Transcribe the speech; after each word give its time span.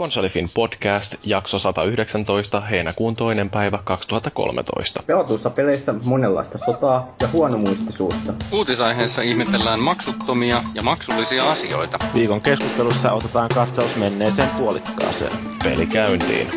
Konsolifin 0.00 0.48
podcast, 0.54 1.14
jakso 1.24 1.58
119, 1.58 2.60
heinäkuun 2.60 3.14
toinen 3.14 3.50
päivä 3.50 3.78
2013. 3.84 5.02
Pelatuissa 5.06 5.50
peleissä 5.50 5.94
monenlaista 6.04 6.58
sotaa 6.58 7.14
ja 7.20 7.28
huonomuistisuutta. 7.32 8.34
Uutisaiheessa 8.52 9.22
ihmetellään 9.22 9.80
maksuttomia 9.82 10.62
ja 10.74 10.82
maksullisia 10.82 11.50
asioita. 11.50 11.98
Viikon 12.14 12.40
keskustelussa 12.40 13.12
otetaan 13.12 13.48
katsaus 13.54 13.96
menneeseen 13.96 14.48
puolikkaaseen. 14.58 15.32
Peli 15.64 15.86
käyntiin. 15.86 16.48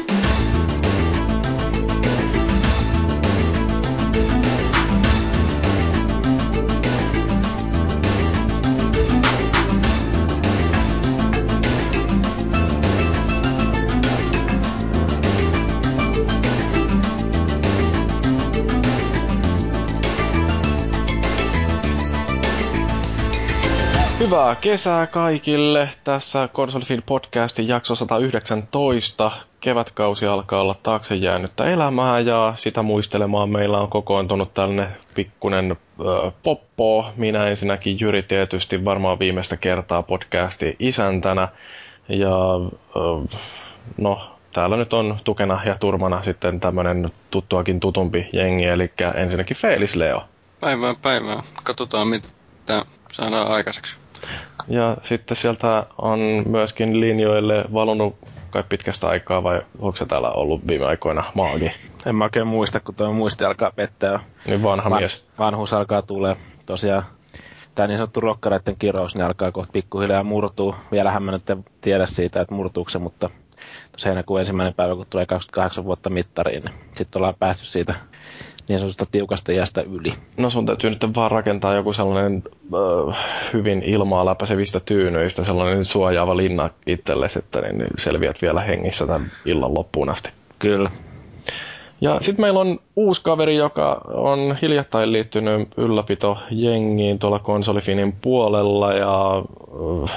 Kesää 24.61 25.07
kaikille. 25.07 25.89
Tässä 26.03 26.49
Consolefin 26.53 27.03
podcastin 27.05 27.67
jakso 27.67 27.95
119. 27.95 29.31
Kevätkausi 29.59 30.25
alkaa 30.25 30.61
olla 30.61 30.75
taakse 30.83 31.15
jäänyttä 31.15 31.65
elämää 31.65 32.19
ja 32.19 32.53
sitä 32.55 32.81
muistelemaan 32.81 33.49
meillä 33.49 33.79
on 33.79 33.89
kokoontunut 33.89 34.53
tällainen 34.53 34.87
pikkunen 35.15 35.77
poppo. 36.43 37.05
Minä 37.15 37.45
ensinnäkin 37.47 37.97
Jyri 38.01 38.23
tietysti 38.23 38.85
varmaan 38.85 39.19
viimeistä 39.19 39.57
kertaa 39.57 40.03
podcasti 40.03 40.75
isäntänä. 40.79 41.47
Ja 42.09 42.29
no, 43.97 44.21
täällä 44.53 44.77
nyt 44.77 44.93
on 44.93 45.17
tukena 45.23 45.61
ja 45.65 45.75
turmana 45.75 46.23
sitten 46.23 46.59
tämmönen 46.59 47.09
tuttuakin 47.31 47.79
tutumpi 47.79 48.29
jengi, 48.33 48.65
eli 48.65 48.91
ensinnäkin 49.15 49.57
Felis 49.57 49.95
Leo. 49.95 50.23
Päivää 50.59 50.95
päivää. 51.01 51.43
Katsotaan 51.63 52.07
mitä 52.07 52.85
saadaan 53.11 53.47
aikaiseksi. 53.47 53.95
Ja 54.69 54.97
sitten 55.01 55.37
sieltä 55.37 55.85
on 55.97 56.19
myöskin 56.45 56.99
linjoille 56.99 57.65
valunut 57.73 58.15
kai 58.49 58.63
pitkästä 58.69 59.07
aikaa, 59.07 59.43
vai 59.43 59.61
onko 59.79 59.95
se 59.95 60.05
täällä 60.05 60.31
ollut 60.31 60.67
viime 60.67 60.85
aikoina 60.85 61.23
maagi? 61.33 61.71
En 62.05 62.15
mä 62.15 62.23
oikein 62.23 62.47
muista, 62.47 62.79
kun 62.79 62.95
tuo 62.95 63.13
muisti 63.13 63.45
alkaa 63.45 63.71
pettää. 63.75 64.19
Niin 64.45 64.63
vanha 64.63 64.89
Van, 64.89 65.01
mies. 65.01 65.29
Vanhuus 65.39 65.73
alkaa 65.73 66.01
tulee. 66.01 66.35
Tosiaan 66.65 67.03
tämä 67.75 67.87
niin 67.87 67.97
sanottu 67.97 68.19
rokkareiden 68.19 68.75
kirous 68.79 69.15
niin 69.15 69.25
alkaa 69.25 69.51
kohta 69.51 69.71
pikkuhiljaa 69.71 70.23
murtuu. 70.23 70.75
Vielähän 70.91 71.23
mä 71.23 71.31
nyt 71.31 71.49
en 71.49 71.65
tiedä 71.81 72.05
siitä, 72.05 72.41
että 72.41 72.55
murtuuko 72.55 72.89
se, 72.89 72.99
mutta 72.99 73.29
tuossa 73.91 74.09
heinäkuun 74.09 74.39
ensimmäinen 74.39 74.73
päivä, 74.73 74.95
kun 74.95 75.05
tulee 75.09 75.25
28 75.25 75.85
vuotta 75.85 76.09
mittariin, 76.09 76.63
niin 76.63 76.75
sitten 76.91 77.19
ollaan 77.19 77.35
päästy 77.39 77.65
siitä 77.65 77.95
niin 78.69 78.79
sanotusta 78.79 79.05
tiukasta 79.11 79.51
iästä 79.51 79.81
yli. 79.81 80.13
No 80.37 80.49
sun 80.49 80.65
täytyy 80.65 80.89
nyt 80.89 81.15
vaan 81.15 81.31
rakentaa 81.31 81.75
joku 81.75 81.93
sellainen 81.93 82.43
äh, 83.09 83.17
hyvin 83.53 83.83
ilmaa 83.83 84.25
läpäisevistä 84.25 84.79
tyynyistä, 84.79 85.43
sellainen 85.43 85.85
suojaava 85.85 86.37
linna 86.37 86.69
itsellesi, 86.87 87.39
että 87.39 87.61
niin 87.61 87.87
selviät 87.97 88.41
vielä 88.41 88.61
hengissä 88.61 89.07
tämän 89.07 89.31
illan 89.45 89.73
loppuun 89.73 90.09
asti. 90.09 90.31
Kyllä. 90.59 90.89
Ja 92.01 92.17
sitten 92.21 92.43
meillä 92.43 92.59
on 92.59 92.79
uusi 92.95 93.21
kaveri, 93.23 93.55
joka 93.55 94.01
on 94.13 94.57
hiljattain 94.61 95.11
liittynyt 95.11 95.69
ylläpito 95.77 96.37
jengiin 96.51 97.19
tuolla 97.19 97.39
konsolifinin 97.39 98.13
puolella 98.21 98.93
ja 98.93 99.43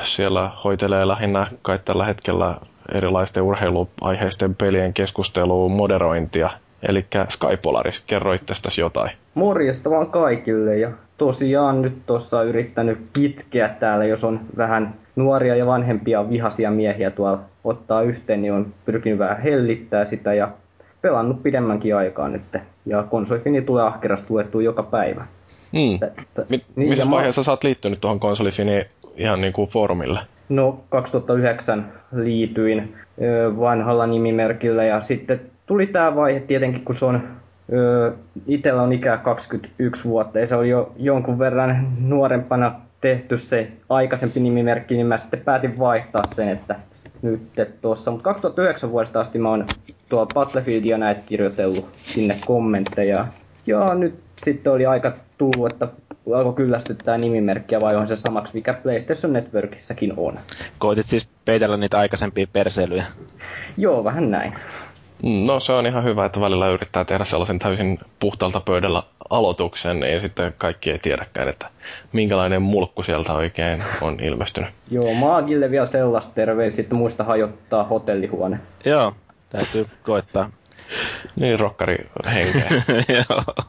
siellä 0.02 0.50
hoitelee 0.64 1.08
lähinnä 1.08 1.46
kai 1.62 1.78
tällä 1.78 2.04
hetkellä 2.04 2.56
erilaisten 2.94 3.42
urheiluaiheisten 3.42 4.54
pelien 4.54 4.94
keskustelua, 4.94 5.68
moderointia. 5.68 6.50
Eli 6.88 7.06
Skypolaris, 7.28 8.00
kerro 8.06 8.32
itsestäsi 8.32 8.80
jotain. 8.80 9.10
Morjesta 9.34 9.90
vaan 9.90 10.06
kaikille 10.06 10.78
ja 10.78 10.90
tosiaan 11.18 11.82
nyt 11.82 11.94
tuossa 12.06 12.42
yrittänyt 12.42 12.98
kitkeä 13.12 13.68
täällä, 13.68 14.04
jos 14.04 14.24
on 14.24 14.40
vähän 14.56 14.94
nuoria 15.16 15.56
ja 15.56 15.66
vanhempia 15.66 16.30
vihaisia 16.30 16.70
miehiä 16.70 17.10
tuolla 17.10 17.40
ottaa 17.64 18.02
yhteen, 18.02 18.42
niin 18.42 18.52
on 18.52 18.74
pyrkinyt 18.84 19.18
vähän 19.18 19.42
hellittää 19.42 20.04
sitä 20.04 20.34
ja 20.34 20.48
pelannut 21.02 21.42
pidemmänkin 21.42 21.96
aikaa 21.96 22.28
nyt. 22.28 22.42
Ja 22.86 23.02
konsolifini 23.02 23.62
tulee 23.62 23.84
ahkerasti 23.84 24.26
luettua 24.30 24.62
joka 24.62 24.82
päivä. 24.82 25.26
Hmm. 25.72 25.98
Mi- 26.48 26.64
Niin, 26.76 26.88
missä 26.88 27.02
ja 27.02 27.06
mä- 27.06 27.16
vaiheessa 27.16 27.42
sä 27.42 27.50
oot 27.50 27.64
liittynyt 27.64 28.00
tuohon 28.00 28.20
konsolifiniin 28.20 28.84
ihan 29.16 29.40
niin 29.40 29.52
kuin 29.52 29.70
foorumille? 29.70 30.20
No 30.48 30.80
2009 30.88 31.92
liityin 32.16 32.94
vanhalla 33.60 34.06
nimimerkillä 34.06 34.84
ja 34.84 35.00
sitten 35.00 35.40
tuli 35.66 35.86
tämä 35.86 36.16
vaihe 36.16 36.40
tietenkin, 36.40 36.84
kun 36.84 36.94
se 36.94 37.04
on 37.04 37.22
itsellä 38.46 38.82
on 38.82 38.92
ikää 38.92 39.16
21 39.16 40.04
vuotta 40.04 40.38
ja 40.38 40.46
se 40.46 40.54
oli 40.54 40.68
jo 40.68 40.92
jonkun 40.96 41.38
verran 41.38 41.88
nuorempana 42.00 42.80
tehty 43.00 43.38
se 43.38 43.72
aikaisempi 43.88 44.40
nimimerkki, 44.40 44.94
niin 44.94 45.06
mä 45.06 45.18
sitten 45.18 45.40
päätin 45.40 45.78
vaihtaa 45.78 46.24
sen, 46.34 46.48
että 46.48 46.74
nyt 47.22 47.42
tuossa. 47.80 48.10
Mutta 48.10 48.24
2009 48.24 48.90
vuodesta 48.90 49.20
asti 49.20 49.38
mä 49.38 49.48
oon 49.48 49.66
tuolla 50.08 50.28
Battlefieldia 50.34 50.98
näitä 50.98 51.20
kirjoitellut 51.26 51.88
sinne 51.96 52.34
kommentteja. 52.46 53.26
Ja 53.66 53.94
nyt 53.94 54.14
sitten 54.44 54.72
oli 54.72 54.86
aika 54.86 55.12
tullut, 55.38 55.72
että 55.72 55.88
alkoi 56.34 56.52
kyllästyttää 56.52 57.18
nimimerkkiä 57.18 57.80
vai 57.80 57.96
on 57.96 58.08
se 58.08 58.16
samaksi, 58.16 58.54
mikä 58.54 58.74
PlayStation 58.74 59.32
Networkissakin 59.32 60.12
on. 60.16 60.38
Koitit 60.78 61.06
siis 61.06 61.28
peitellä 61.44 61.76
niitä 61.76 61.98
aikaisempia 61.98 62.46
perseilyjä. 62.52 63.04
Joo, 63.76 64.04
vähän 64.04 64.30
näin. 64.30 64.54
No 65.22 65.60
se 65.60 65.72
on 65.72 65.86
ihan 65.86 66.04
hyvä, 66.04 66.24
että 66.24 66.40
välillä 66.40 66.68
yrittää 66.68 67.04
tehdä 67.04 67.24
sellaisen 67.24 67.58
täysin 67.58 67.98
puhtaalta 68.20 68.60
pöydällä 68.60 69.02
aloituksen, 69.30 70.00
niin 70.00 70.20
sitten 70.20 70.54
kaikki 70.58 70.90
ei 70.90 70.98
tiedäkään, 70.98 71.48
että 71.48 71.66
minkälainen 72.12 72.62
mulkku 72.62 73.02
sieltä 73.02 73.32
oikein 73.32 73.84
on 74.00 74.20
ilmestynyt. 74.20 74.70
Joo, 74.90 75.14
Maagille 75.14 75.70
vielä 75.70 75.86
sellaista 75.86 76.32
terveisiä, 76.34 76.82
että 76.82 76.94
muista 76.94 77.24
hajottaa 77.24 77.84
hotellihuone. 77.84 78.60
Joo, 78.84 79.14
täytyy 79.50 79.86
koittaa. 80.02 80.50
Niin 81.36 81.60
rokkari 81.60 82.10
henkeä. 82.34 82.82
Joo. 83.30 83.66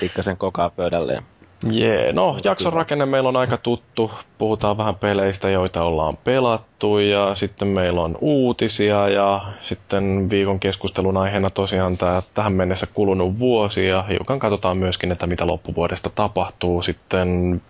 Pikkasen 0.00 0.36
kokaa 0.36 0.70
pöydälle. 0.70 1.22
Jee, 1.70 2.12
no 2.12 2.38
jakson 2.44 2.72
rakenne 2.72 3.06
meillä 3.06 3.28
on 3.28 3.36
aika 3.36 3.56
tuttu. 3.56 4.10
Puhutaan 4.38 4.76
vähän 4.76 4.94
peleistä, 4.94 5.50
joita 5.50 5.82
ollaan 5.84 6.16
pelattu 6.16 6.98
ja 6.98 7.34
sitten 7.34 7.68
meillä 7.68 8.00
on 8.02 8.18
uutisia 8.20 9.08
ja 9.08 9.52
sitten 9.62 10.30
viikon 10.30 10.60
keskustelun 10.60 11.16
aiheena 11.16 11.50
tosiaan 11.50 11.98
tämä 11.98 12.22
tähän 12.34 12.52
mennessä 12.52 12.86
kulunut 12.86 13.38
vuosi 13.38 13.86
ja 13.86 14.02
hiukan 14.02 14.38
katsotaan 14.38 14.78
myöskin, 14.78 15.12
että 15.12 15.26
mitä 15.26 15.46
loppuvuodesta 15.46 16.10
tapahtuu. 16.14 16.82
Sitten 16.82 17.62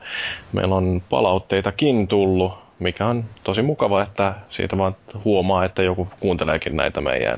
meillä 0.53 0.75
on 0.75 1.03
palautteitakin 1.11 2.09
tullut, 2.09 2.53
mikä 2.79 3.07
on 3.07 3.25
tosi 3.45 3.63
mukava, 3.63 4.03
että 4.03 4.35
siitä 4.49 4.79
vaan 4.79 4.97
huomaa, 5.25 5.65
että 5.65 5.83
joku 5.83 6.09
kuunteleekin 6.21 6.77
näitä 6.77 7.01
meidän 7.01 7.37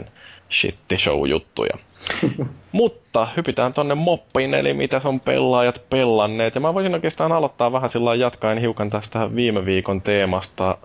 shitti 0.51 0.99
show 0.99 1.29
juttuja. 1.29 1.79
Mutta 2.73 3.29
hypitään 3.37 3.73
tonne 3.73 3.95
moppiin, 3.95 4.55
eli 4.55 4.75
mitä 4.75 5.01
on 5.05 5.21
pelaajat 5.21 5.83
pellanneet. 5.91 6.55
Ja 6.55 6.61
mä 6.61 6.75
voisin 6.75 6.95
oikeastaan 6.95 7.33
aloittaa 7.33 7.73
vähän 7.73 7.91
sillä 7.91 8.15
jatkaen 8.15 8.59
hiukan 8.59 8.91
tästä 8.91 9.35
viime 9.35 9.65
viikon 9.65 10.03
teemasta, 10.03 10.79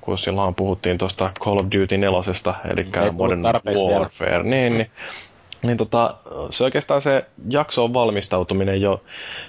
kun 0.00 0.18
silloin 0.18 0.54
puhuttiin 0.54 0.98
tuosta 0.98 1.32
Call 1.40 1.58
of 1.58 1.66
Duty 1.66 1.98
4, 1.98 2.18
eli 2.70 2.86
Modern 3.12 3.42
tarpeeksi 3.42 3.84
vielä. 3.84 3.98
Warfare. 3.98 4.42
Niin, 4.42 4.78
niin, 4.78 4.90
niin 5.62 5.76
tota, 5.76 6.14
se 6.50 6.64
oikeastaan 6.64 7.02
se 7.02 7.26
jaksoon 7.48 7.94
valmistautuminen 7.94 8.80
jo 8.80 9.02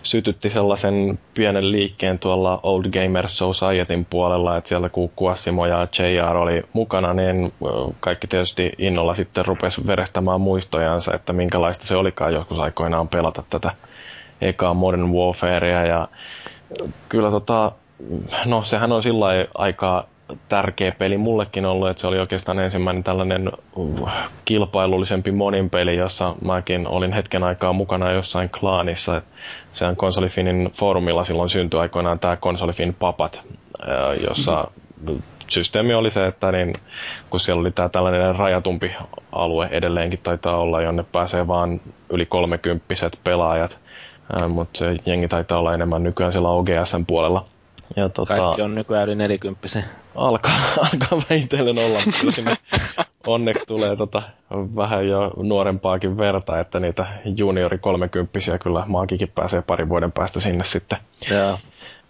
sytytti 0.03 0.49
sellaisen 0.49 1.19
pienen 1.33 1.71
liikkeen 1.71 2.19
tuolla 2.19 2.59
Old 2.63 2.85
Gamers 2.85 3.37
Societyn 3.37 4.05
puolella, 4.05 4.57
että 4.57 4.67
siellä 4.67 4.89
kun 4.89 5.09
Kuassimo 5.15 5.65
ja 5.65 5.87
JR 5.99 6.37
oli 6.37 6.63
mukana, 6.73 7.13
niin 7.13 7.53
kaikki 7.99 8.27
tietysti 8.27 8.71
innolla 8.77 9.15
sitten 9.15 9.45
rupesi 9.45 9.87
verestämään 9.87 10.41
muistojansa, 10.41 11.13
että 11.13 11.33
minkälaista 11.33 11.85
se 11.85 11.95
olikaan 11.95 12.33
joskus 12.33 12.59
aikoinaan 12.59 13.07
pelata 13.07 13.43
tätä 13.49 13.71
ekaa 14.41 14.73
Modern 14.73 15.11
Warfarea. 15.13 15.85
Ja 15.85 16.07
kyllä 17.09 17.31
tota, 17.31 17.71
no 18.45 18.63
sehän 18.63 18.91
on 18.91 19.03
sillä 19.03 19.25
aika 19.53 20.07
tärkeä 20.47 20.91
peli 20.91 21.17
mullekin 21.17 21.65
ollut, 21.65 21.89
että 21.89 22.01
se 22.01 22.07
oli 22.07 22.19
oikeastaan 22.19 22.59
ensimmäinen 22.59 23.03
tällainen 23.03 23.51
uh, 23.75 24.09
kilpailullisempi 24.45 25.31
monin 25.31 25.69
peli, 25.69 25.95
jossa 25.97 26.35
mäkin 26.45 26.87
olin 26.87 27.13
hetken 27.13 27.43
aikaa 27.43 27.73
mukana 27.73 28.11
jossain 28.11 28.49
klaanissa. 28.49 29.17
Et 29.17 29.23
Sehän 29.73 29.95
Konsolifinin 29.95 30.69
foorumilla 30.73 31.23
silloin 31.23 31.49
syntyi 31.49 31.79
aikoinaan 31.79 32.19
tämä 32.19 32.35
Konsolifin 32.35 32.93
papat, 32.99 33.43
ää, 33.87 34.13
jossa 34.13 34.67
systeemi 35.47 35.93
oli 35.93 36.11
se, 36.11 36.23
että 36.23 36.51
niin, 36.51 36.73
kun 37.29 37.39
siellä 37.39 37.59
oli 37.59 37.71
tämä 37.71 37.89
tällainen 37.89 38.35
rajatumpi 38.35 38.91
alue 39.31 39.67
edelleenkin 39.71 40.19
taitaa 40.23 40.57
olla, 40.57 40.81
jonne 40.81 41.05
pääsee 41.11 41.47
vaan 41.47 41.81
yli 42.09 42.25
kolmekymppiset 42.25 43.19
pelaajat, 43.23 43.79
mutta 44.49 44.77
se 44.77 44.95
jengi 45.05 45.27
taitaa 45.27 45.59
olla 45.59 45.73
enemmän 45.73 46.03
nykyään 46.03 46.31
siellä 46.31 46.49
OGSn 46.49 47.05
puolella. 47.07 47.45
Ja 47.95 48.09
tota, 48.09 48.35
Kaikki 48.35 48.61
on 48.61 48.75
nykyään 48.75 49.07
yli 49.07 49.15
nelikymppisiä. 49.15 49.83
Alkaa, 50.15 50.51
alkaa 50.93 51.21
vähitellen 51.29 51.77
olla, 51.77 51.99
mutta 52.05 52.31
sinne 52.31 52.55
onneksi 53.27 53.65
tulee 53.65 53.95
tota, 53.95 54.21
vähän 54.75 55.07
jo 55.07 55.31
nuorempaakin 55.43 56.17
verta, 56.17 56.59
että 56.59 56.79
niitä 56.79 57.05
juniori 57.37 57.77
kolmekymppisiä 57.77 58.57
kyllä 58.57 58.83
maakikin 58.87 59.31
pääsee 59.35 59.61
parin 59.61 59.89
vuoden 59.89 60.11
päästä 60.11 60.39
sinne 60.39 60.63
sitten. 60.63 60.97
Yeah. 61.31 61.59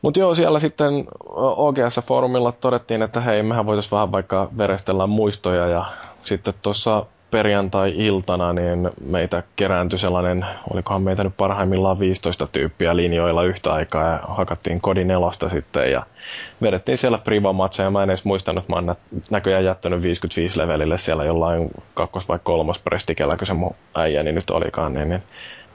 Mutta 0.01 0.19
joo, 0.19 0.35
siellä 0.35 0.59
sitten 0.59 0.93
OGS-foorumilla 1.35 2.51
todettiin, 2.51 3.01
että 3.01 3.21
hei, 3.21 3.43
mehän 3.43 3.65
voitaisiin 3.65 3.91
vähän 3.91 4.11
vaikka 4.11 4.49
verestellä 4.57 5.07
muistoja 5.07 5.67
ja 5.67 5.85
sitten 6.23 6.53
tuossa 6.61 7.05
perjantai-iltana 7.31 8.53
niin 8.53 8.89
meitä 9.05 9.43
kerääntyi 9.55 9.99
sellainen, 9.99 10.45
olikohan 10.73 11.01
meitä 11.01 11.23
nyt 11.23 11.37
parhaimmillaan 11.37 11.99
15 11.99 12.47
tyyppiä 12.47 12.95
linjoilla 12.95 13.43
yhtä 13.43 13.73
aikaa 13.73 14.11
ja 14.11 14.19
hakattiin 14.27 14.81
kodin 14.81 15.07
nelosta 15.07 15.49
sitten 15.49 15.91
ja 15.91 16.05
vedettiin 16.61 16.97
siellä 16.97 17.17
privamatseja. 17.17 17.91
Mä 17.91 18.03
en 18.03 18.09
edes 18.09 18.25
muistanut, 18.25 18.69
mä 18.69 18.75
oon 18.75 18.95
näköjään 19.29 19.65
jättänyt 19.65 20.01
55 20.03 20.57
levelille 20.57 20.97
siellä 20.97 21.25
jollain 21.25 21.71
kakkos- 21.93 22.27
vai 22.27 22.39
kolmos 22.43 22.79
prestikellä, 22.79 23.37
kun 23.37 23.47
se 23.47 23.53
mun 23.53 23.75
äijäni 23.95 24.31
nyt 24.31 24.49
olikaan, 24.49 24.93
niin, 24.93 25.09
niin 25.09 25.23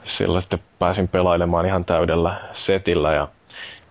sillä 0.03 0.41
sitten 0.41 0.59
pääsin 0.79 1.07
pelailemaan 1.07 1.65
ihan 1.65 1.85
täydellä 1.85 2.35
setillä 2.53 3.13
ja 3.13 3.27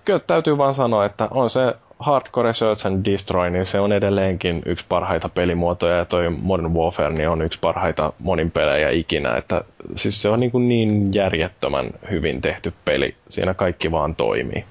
kyllä 0.04 0.20
täytyy 0.26 0.58
vaan 0.58 0.74
sanoa, 0.74 1.04
että 1.04 1.28
on 1.30 1.50
se 1.50 1.74
Hardcore 1.98 2.54
Search 2.54 2.86
and 2.86 3.04
Destroy, 3.04 3.50
niin 3.50 3.66
se 3.66 3.80
on 3.80 3.92
edelleenkin 3.92 4.62
yksi 4.66 4.84
parhaita 4.88 5.28
pelimuotoja 5.28 5.96
ja 5.96 6.04
toi 6.04 6.30
Modern 6.30 6.74
Warfare 6.74 7.10
niin 7.10 7.28
on 7.28 7.42
yksi 7.42 7.58
parhaita 7.60 8.12
monin 8.18 8.50
pelejä 8.50 8.90
ikinä. 8.90 9.36
Että, 9.36 9.64
siis 9.94 10.22
se 10.22 10.28
on 10.28 10.40
niin, 10.40 10.68
niin 10.68 11.14
järjettömän 11.14 11.90
hyvin 12.10 12.40
tehty 12.40 12.72
peli. 12.84 13.14
Siinä 13.28 13.54
kaikki 13.54 13.90
vaan 13.90 14.14
toimii. 14.14 14.64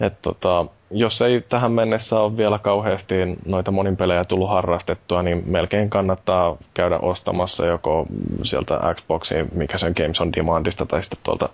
Et 0.00 0.22
tota, 0.22 0.66
jos 0.90 1.22
ei 1.22 1.40
tähän 1.40 1.72
mennessä 1.72 2.20
ole 2.20 2.36
vielä 2.36 2.58
kauheasti 2.58 3.14
noita 3.46 3.70
monin 3.70 3.96
pelejä 3.96 4.24
tullut 4.24 4.48
harrastettua, 4.48 5.22
niin 5.22 5.42
melkein 5.46 5.90
kannattaa 5.90 6.56
käydä 6.74 6.98
ostamassa 6.98 7.66
joko 7.66 8.06
sieltä 8.42 8.80
Xboxin, 8.94 9.48
mikä 9.54 9.78
sen 9.78 9.94
Games 9.96 10.20
on 10.20 10.32
Demandista, 10.32 10.86
tai 10.86 11.02
sitten 11.02 11.18
tuolta 11.22 11.48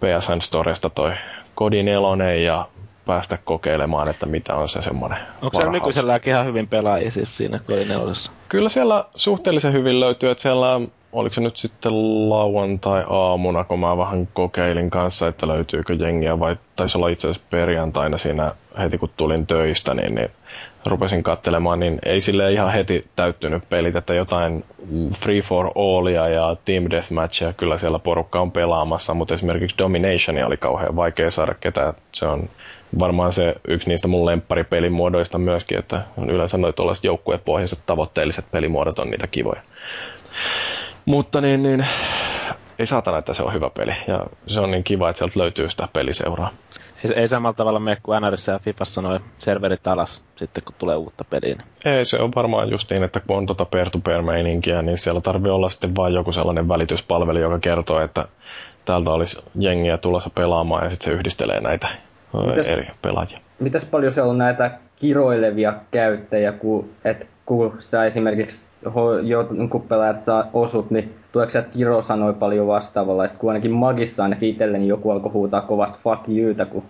PSN 0.00 0.40
Storesta 0.40 0.90
toi 0.90 1.12
Kodi 1.54 1.82
4 1.82 2.34
ja 2.34 2.68
päästä 3.06 3.38
kokeilemaan, 3.44 4.10
että 4.10 4.26
mitä 4.26 4.54
on 4.54 4.68
se 4.68 4.82
semmoinen 4.82 5.18
Onko 5.42 5.60
se 5.60 5.70
nykyiselläänkin 5.70 6.32
ihan 6.32 6.46
hyvin 6.46 6.68
pelaajia 6.68 7.10
siis 7.10 7.36
siinä 7.36 7.58
kodinelosessa? 7.58 8.32
Kyllä 8.48 8.68
siellä 8.68 9.04
suhteellisen 9.14 9.72
hyvin 9.72 10.00
löytyy, 10.00 10.30
että 10.30 10.42
siellä 10.42 10.80
oliko 11.14 11.32
se 11.32 11.40
nyt 11.40 11.56
sitten 11.56 11.92
lauantai-aamuna, 12.30 13.64
kun 13.64 13.80
mä 13.80 13.98
vähän 13.98 14.28
kokeilin 14.32 14.90
kanssa, 14.90 15.28
että 15.28 15.48
löytyykö 15.48 15.94
jengiä, 15.94 16.40
vai 16.40 16.56
taisi 16.76 16.98
olla 16.98 17.08
itse 17.08 17.28
asiassa 17.28 17.48
perjantaina 17.50 18.18
siinä 18.18 18.52
heti 18.78 18.98
kun 18.98 19.10
tulin 19.16 19.46
töistä, 19.46 19.94
niin, 19.94 20.14
niin 20.14 20.28
rupesin 20.86 21.22
katselemaan, 21.22 21.80
niin 21.80 21.98
ei 22.04 22.20
sille 22.20 22.52
ihan 22.52 22.72
heti 22.72 23.06
täyttynyt 23.16 23.68
pelit, 23.68 23.96
että 23.96 24.14
jotain 24.14 24.64
Free 25.12 25.40
for 25.40 25.70
Allia 25.74 26.28
ja 26.28 26.56
Team 26.64 26.84
Deathmatchia 26.90 27.52
kyllä 27.52 27.78
siellä 27.78 27.98
porukka 27.98 28.40
on 28.40 28.52
pelaamassa, 28.52 29.14
mutta 29.14 29.34
esimerkiksi 29.34 29.78
Domination 29.78 30.46
oli 30.46 30.56
kauhean 30.56 30.96
vaikea 30.96 31.30
saada 31.30 31.54
ketään. 31.54 31.94
Se 32.12 32.26
on 32.26 32.48
varmaan 32.98 33.32
se 33.32 33.54
yksi 33.68 33.88
niistä 33.88 34.08
mun 34.08 34.26
lempparipelimuodoista 34.26 35.38
myöskin, 35.38 35.78
että 35.78 36.02
on 36.16 36.30
yleensä 36.30 36.58
noin 36.58 36.74
tuollaiset 36.74 37.04
joukkuepohjaiset 37.04 37.78
tavoitteelliset 37.86 38.50
pelimuodot 38.50 38.98
on 38.98 39.10
niitä 39.10 39.26
kivoja. 39.26 39.62
Mutta 41.04 41.40
niin, 41.40 41.62
niin 41.62 41.86
ei 42.78 42.86
saatana, 42.86 43.18
että 43.18 43.34
se 43.34 43.42
on 43.42 43.52
hyvä 43.52 43.70
peli. 43.70 43.92
Ja 44.08 44.26
se 44.46 44.60
on 44.60 44.70
niin 44.70 44.84
kiva, 44.84 45.10
että 45.10 45.18
sieltä 45.18 45.40
löytyy 45.40 45.70
sitä 45.70 45.88
peliseuraa. 45.92 46.50
Ei, 47.04 47.12
ei 47.16 47.28
samalla 47.28 47.54
tavalla 47.54 47.80
mene 47.80 47.96
kuin 48.02 48.22
NRissä 48.22 48.52
ja 48.52 48.58
Fifassa 48.58 49.02
noin 49.02 49.20
serverit 49.38 49.86
alas 49.86 50.22
sitten, 50.36 50.64
kun 50.64 50.74
tulee 50.78 50.96
uutta 50.96 51.24
peliä. 51.24 51.56
Ei, 51.84 52.04
se 52.04 52.18
on 52.18 52.32
varmaan 52.34 52.70
justiin, 52.70 53.02
että 53.02 53.20
kun 53.20 53.36
on 53.36 53.46
tuota 53.46 53.64
peer-to-peer 53.64 54.22
meininkiä, 54.22 54.82
niin 54.82 54.98
siellä 54.98 55.20
tarvii 55.20 55.50
olla 55.50 55.70
sitten 55.70 55.96
vain 55.96 56.14
joku 56.14 56.32
sellainen 56.32 56.68
välityspalvelu, 56.68 57.38
joka 57.38 57.58
kertoo, 57.58 58.00
että 58.00 58.24
täältä 58.84 59.10
olisi 59.10 59.40
jengiä 59.58 59.98
tulossa 59.98 60.30
pelaamaan 60.30 60.84
ja 60.84 60.90
sitten 60.90 61.12
se 61.12 61.18
yhdistelee 61.18 61.60
näitä 61.60 61.88
mitäs, 62.42 62.66
eri 62.66 62.86
pelaajia. 63.02 63.38
Mitäs 63.58 63.84
paljon 63.84 64.12
siellä 64.12 64.30
on 64.30 64.38
näitä 64.38 64.70
kiroilevia 64.96 65.74
käyttäjiä, 65.90 66.52
kun, 66.52 66.88
et, 67.04 67.26
kun 67.46 67.76
sä 67.80 68.04
esimerkiksi 68.04 68.68
kun 69.70 69.82
pelaat 69.82 70.22
saa 70.22 70.50
osut, 70.52 70.90
niin 70.90 71.14
tuleeko 71.32 71.50
sieltä 71.50 71.68
kirosanoja 71.68 72.32
paljon 72.32 72.66
vastaavalla, 72.66 73.24
kun 73.38 73.50
ainakin 73.50 73.70
magissa 73.70 74.22
ainakin 74.22 74.48
itselleni 74.48 74.88
joku 74.88 75.10
alkoi 75.10 75.32
huutaa 75.32 75.60
kovasti 75.60 75.98
fuck 76.02 76.28
youta, 76.28 76.66
kun 76.66 76.82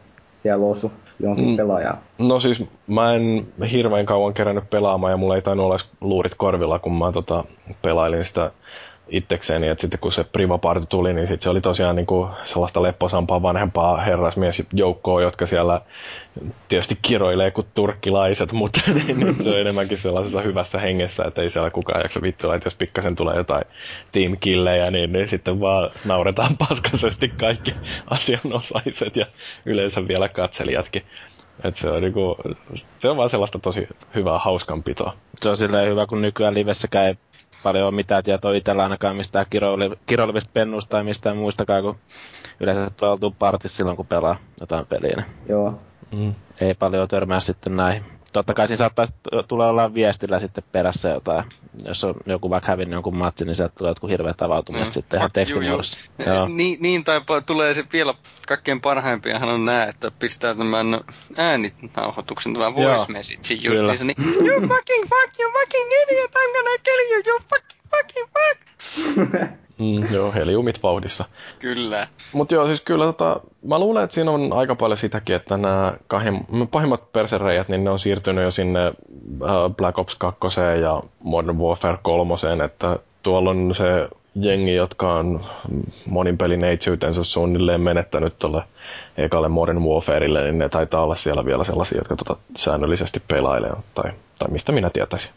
siellä 0.42 0.66
osu 0.66 0.92
jonkin 1.20 1.48
mm. 1.48 1.56
pelaajaa. 1.56 2.02
No 2.18 2.40
siis 2.40 2.64
mä 2.86 3.14
en 3.14 3.46
hirveän 3.72 4.06
kauan 4.06 4.34
kerännyt 4.34 4.70
pelaamaan 4.70 5.10
ja 5.10 5.16
mulla 5.16 5.34
ei 5.34 5.42
tainnut 5.42 5.66
olla 5.66 5.76
luurit 6.00 6.34
korvilla, 6.36 6.78
kun 6.78 6.98
mä 6.98 7.12
tota, 7.12 7.44
pelailin 7.82 8.24
sitä 8.24 8.50
itsekseni, 9.08 9.68
että 9.68 9.80
sitten 9.80 10.00
kun 10.00 10.12
se 10.12 10.24
Privaparty 10.24 10.86
tuli, 10.86 11.12
niin 11.12 11.26
sitten 11.26 11.42
se 11.42 11.50
oli 11.50 11.60
tosiaan 11.60 11.96
niin 11.96 12.06
kuin 12.06 12.30
sellaista 12.44 12.82
lepposampaa 12.82 13.42
vanhempaa 13.42 14.00
herrasmiesjoukkoa, 14.00 15.22
jotka 15.22 15.46
siellä 15.46 15.80
tietysti 16.68 16.98
kiroilee 17.02 17.50
kuin 17.50 17.66
turkkilaiset, 17.74 18.52
mutta 18.62 18.80
niin 19.06 19.34
se 19.34 19.50
on 19.50 19.58
enemmänkin 19.58 19.98
sellaisessa 19.98 20.40
hyvässä 20.40 20.78
hengessä, 20.78 21.24
että 21.24 21.42
ei 21.42 21.50
siellä 21.50 21.70
kukaan 21.70 22.00
jaksa 22.02 22.22
vittua, 22.22 22.54
että 22.54 22.66
jos 22.66 22.76
pikkasen 22.76 23.16
tulee 23.16 23.36
jotain 23.36 23.64
team 24.12 24.36
killejä, 24.40 24.90
niin, 24.90 25.12
niin 25.12 25.28
sitten 25.28 25.60
vaan 25.60 25.90
nauretaan 26.04 26.56
paskaisesti 26.68 27.28
kaikki 27.28 27.74
asianosaiset 28.10 29.16
ja 29.16 29.26
yleensä 29.66 30.08
vielä 30.08 30.28
katselijatkin. 30.28 31.02
Et 31.64 31.76
se, 31.76 31.90
on 31.90 32.02
niinku, 32.02 32.36
se 32.98 33.08
on 33.08 33.16
vaan 33.16 33.30
sellaista 33.30 33.58
tosi 33.58 33.88
hyvää 34.14 34.38
hauskanpitoa. 34.38 35.16
Se 35.36 35.48
on 35.48 35.56
silleen 35.56 35.88
hyvä, 35.88 36.06
kun 36.06 36.22
nykyään 36.22 36.54
livessäkään 36.54 37.06
ei 37.06 37.16
paljon 37.64 37.86
ole 37.86 37.94
mitään 37.94 38.24
tietoa 38.24 38.52
itsellä 38.54 38.82
ainakaan 38.82 39.16
mistään 39.16 39.46
kiroilevista 40.06 40.50
pennuista 40.52 40.90
tai 40.90 41.04
mistään 41.04 41.36
muistakaan, 41.36 41.82
kun 41.82 41.96
yleensä 42.60 42.90
tulee 42.90 43.12
oltu 43.12 43.30
partis 43.38 43.76
silloin, 43.76 43.96
kun 43.96 44.06
pelaa 44.06 44.36
jotain 44.60 44.86
peliä. 44.86 45.22
Joo. 45.48 45.80
Mm. 46.12 46.34
Ei 46.60 46.74
paljon 46.74 47.08
törmää 47.08 47.40
sitten 47.40 47.76
näihin 47.76 48.04
totta 48.34 48.54
kai 48.54 48.68
siinä 48.68 48.78
saattaa 48.78 49.06
tulla 49.48 49.68
olla 49.68 49.94
viestillä 49.94 50.38
sitten 50.38 50.64
perässä 50.72 51.08
jotain. 51.08 51.44
Jos 51.84 52.04
on 52.04 52.14
joku 52.26 52.50
vaikka 52.50 52.68
hävinnyt 52.68 52.92
jonkun 52.92 53.16
matsi, 53.16 53.44
niin 53.44 53.54
sieltä 53.54 53.74
tulee 53.78 53.90
jotkut 53.90 54.10
hirveät 54.10 54.42
avautumiset 54.42 54.88
mm. 54.88 54.92
sitten 54.92 55.18
ihan 55.18 55.30
tekstimuodossa. 55.32 55.98
Niin, 56.56 56.78
niin, 56.80 57.04
tai 57.04 57.20
tulee 57.46 57.74
se 57.74 57.84
vielä 57.92 58.14
kaikkein 58.48 58.80
parhaimpiahan 58.80 59.48
on 59.48 59.64
nämä, 59.64 59.84
että 59.84 60.10
pistää 60.10 60.54
tämän 60.54 60.86
ääninauhoituksen, 61.36 62.54
tämän 62.54 62.74
voice 62.74 63.12
message 63.12 63.54
justiinsa, 63.54 64.04
niin 64.04 64.16
you 64.18 64.60
fucking 64.60 65.04
fuck, 65.08 65.40
you 65.40 65.52
fucking 65.52 65.90
idiot, 66.02 66.30
I'm 66.30 66.52
gonna 66.52 66.78
kill 66.82 67.12
you, 67.12 67.22
you 67.26 67.38
fucking 67.50 67.83
fucking 67.96 68.28
fuck. 68.34 69.64
Mm, 69.78 70.14
joo, 70.14 70.32
heliumit 70.32 70.82
vauhdissa. 70.82 71.24
Kyllä. 71.58 72.06
Mutta 72.32 72.54
joo, 72.54 72.66
siis 72.66 72.80
kyllä 72.80 73.04
tota, 73.04 73.40
mä 73.68 73.78
luulen, 73.78 74.04
että 74.04 74.14
siinä 74.14 74.30
on 74.30 74.52
aika 74.52 74.74
paljon 74.74 74.98
sitäkin, 74.98 75.36
että 75.36 75.56
nämä 75.56 75.94
kahim, 76.06 76.40
pahimmat 76.70 77.12
persereijät, 77.12 77.68
niin 77.68 77.84
ne 77.84 77.90
on 77.90 77.98
siirtynyt 77.98 78.44
jo 78.44 78.50
sinne 78.50 78.88
uh, 78.88 79.74
Black 79.76 79.98
Ops 79.98 80.14
2 80.14 80.38
ja 80.80 81.02
Modern 81.22 81.58
Warfare 81.58 81.98
3, 82.02 82.34
että 82.64 82.98
tuolla 83.22 83.50
on 83.50 83.74
se 83.74 84.08
jengi, 84.34 84.74
jotka 84.74 85.14
on 85.14 85.44
monin 86.06 86.38
pelin 86.38 86.60
neitsyytensä 86.60 87.24
suunnilleen 87.24 87.80
menettänyt 87.80 88.38
tuolle 88.38 88.62
ekalle 89.16 89.48
Modern 89.48 89.82
Warfareille, 89.82 90.42
niin 90.42 90.58
ne 90.58 90.68
taitaa 90.68 91.02
olla 91.02 91.14
siellä 91.14 91.44
vielä 91.44 91.64
sellaisia, 91.64 91.98
jotka 91.98 92.16
tota 92.16 92.36
säännöllisesti 92.56 93.22
pelailee, 93.28 93.72
tai, 93.94 94.10
tai 94.38 94.50
mistä 94.50 94.72
minä 94.72 94.90
tietäisin. 94.90 95.30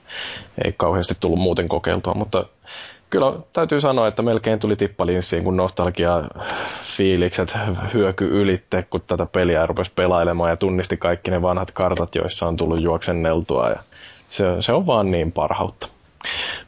Ei 0.66 0.74
kauheasti 0.78 1.14
tullut 1.20 1.40
muuten 1.40 1.70
kokeiltua, 1.70 2.14
mutta 2.14 2.46
kyllä 3.10 3.34
täytyy 3.54 3.82
sanoa, 3.82 4.08
että 4.08 4.22
melkein 4.22 4.60
tuli 4.60 4.76
tippalinssiin, 4.76 5.44
kun 5.44 5.58
nostalgia 5.58 6.24
fiilikset 6.84 7.58
hyöky 7.94 8.42
ylitte, 8.42 8.84
kun 8.90 9.02
tätä 9.08 9.26
peliä 9.26 9.66
rupesi 9.66 9.92
pelailemaan 9.96 10.50
ja 10.50 10.58
tunnisti 10.58 10.98
kaikki 10.98 11.32
ne 11.32 11.42
vanhat 11.42 11.72
kartat, 11.72 12.16
joissa 12.16 12.48
on 12.48 12.56
tullut 12.56 12.82
juoksenneltua. 12.82 13.70
Ja 13.70 13.80
se, 14.30 14.44
se 14.60 14.74
on 14.74 14.88
vaan 14.88 15.12
niin 15.12 15.32
parhautta. 15.32 15.88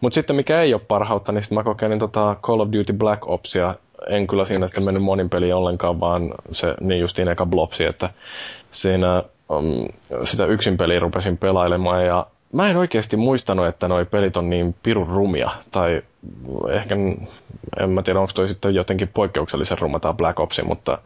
Mutta 0.02 0.16
sitten 0.16 0.36
mikä 0.36 0.62
ei 0.62 0.74
ole 0.74 0.82
parhautta, 0.88 1.32
niin 1.32 1.44
sitten 1.44 1.56
mä 1.58 1.64
kokeilin 1.64 2.00
tota 2.00 2.36
Call 2.42 2.60
of 2.60 2.70
Duty 2.72 2.94
Black 2.94 3.30
Opsia. 3.30 3.76
En 4.08 4.28
kyllä 4.28 4.46
siinä 4.46 4.68
sitten 4.68 4.86
mennyt 4.86 5.04
monin 5.04 5.30
peliin 5.30 5.56
ollenkaan, 5.56 6.00
vaan 6.00 6.34
se 6.52 6.76
niin 6.82 7.02
justiin 7.02 7.28
eka 7.28 7.46
blopsi, 7.46 7.86
että 7.86 8.10
siinä 8.72 9.24
um, 9.50 9.88
sitä 10.24 10.46
yksin 10.46 10.78
peliä 10.78 11.00
rupesin 11.00 11.38
pelailemaan 11.38 12.06
ja 12.06 12.28
mä 12.54 12.70
en 12.70 12.78
oikeasti 12.78 13.18
muistanut, 13.18 13.68
että 13.68 13.88
noi 13.88 14.06
pelit 14.06 14.38
on 14.38 14.50
niin 14.50 14.76
pirun 14.84 15.08
rumia. 15.08 15.52
Tai 15.72 16.02
ehkä, 16.72 16.96
en 17.80 17.90
mä 17.90 18.02
tiedä, 18.02 18.20
onko 18.20 18.32
toi 18.36 18.50
sitten 18.50 18.76
jotenkin 18.76 19.08
poikkeuksellisen 19.08 19.78
ruma 19.78 20.00
tämä 20.00 20.14
Black 20.14 20.40
Opsi, 20.40 20.64
mutta 20.64 20.92
äh, 20.94 21.00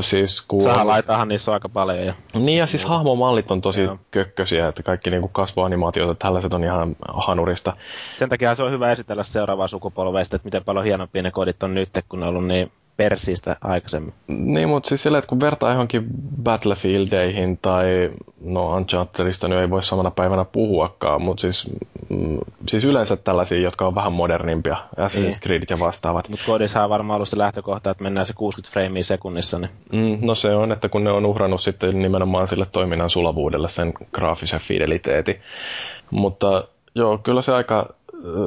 siis 0.00 0.42
kun... 0.42 0.62
Sahalaitahan 0.62 1.28
niissä 1.28 1.50
on 1.50 1.54
aika 1.54 1.68
paljon. 1.68 2.06
Ja... 2.06 2.14
Niin 2.34 2.58
ja 2.58 2.66
siis 2.66 2.84
hahmomallit 2.84 3.50
on 3.50 3.60
tosi 3.60 3.80
Joo. 3.80 3.98
kökkösiä, 4.10 4.68
että 4.68 4.82
kaikki 4.82 5.10
niinku 5.10 5.28
kasvoanimaatiot 5.28 6.08
ja 6.08 6.14
tällaiset 6.14 6.54
on 6.54 6.64
ihan 6.64 6.96
hanurista. 7.14 7.76
Sen 8.18 8.28
takia 8.28 8.54
se 8.54 8.62
on 8.62 8.70
hyvä 8.70 8.92
esitellä 8.92 9.22
seuraavaa 9.22 9.68
sukupolvea, 9.68 10.22
että 10.22 10.38
miten 10.44 10.64
paljon 10.64 10.84
hienompia 10.84 11.22
ne 11.22 11.30
kodit 11.30 11.62
on 11.62 11.74
nyt, 11.74 11.90
kun 12.08 12.20
ne 12.20 12.26
on 12.26 12.30
ollut 12.30 12.46
niin 12.46 12.72
Persistä 13.08 13.56
aikaisemmin. 13.60 14.14
Niin, 14.26 14.68
mutta 14.68 14.88
siis 14.88 15.02
sillä, 15.02 15.18
että 15.18 15.28
kun 15.28 15.40
vertaa 15.40 15.70
johonkin 15.70 16.06
Battlefieldeihin 16.42 17.58
tai 17.58 18.10
no 18.40 18.76
Unchartedista 18.76 19.48
niin 19.48 19.60
ei 19.60 19.70
voi 19.70 19.82
samana 19.82 20.10
päivänä 20.10 20.44
puhuakaan, 20.44 21.22
mutta 21.22 21.40
siis, 21.40 21.70
mm, 22.08 22.38
siis 22.68 22.84
yleensä 22.84 23.16
tällaisia, 23.16 23.60
jotka 23.60 23.86
on 23.86 23.94
vähän 23.94 24.12
modernimpia, 24.12 24.76
Assassin's 24.76 25.20
niin. 25.20 25.40
Creed 25.42 25.62
ja 25.70 25.78
vastaavat. 25.78 26.28
Mutta 26.28 26.44
kodissa 26.46 26.84
on 26.84 26.90
varmaan 26.90 27.14
ollut 27.16 27.28
se 27.28 27.38
lähtökohta, 27.38 27.90
että 27.90 28.04
mennään 28.04 28.26
se 28.26 28.32
60 28.32 28.72
freimiä 28.72 29.02
sekunnissa. 29.02 29.58
Niin... 29.58 29.70
Mm, 29.92 30.26
no 30.26 30.34
se 30.34 30.54
on, 30.54 30.72
että 30.72 30.88
kun 30.88 31.04
ne 31.04 31.10
on 31.10 31.26
uhrannut 31.26 31.62
sitten 31.62 32.02
nimenomaan 32.02 32.48
sille 32.48 32.66
toiminnan 32.72 33.10
sulavuudelle 33.10 33.68
sen 33.68 33.92
graafisen 34.12 34.60
fideliteetin. 34.60 35.40
Mutta 36.10 36.64
joo, 36.94 37.18
kyllä 37.18 37.42
se 37.42 37.52
aika 37.52 37.94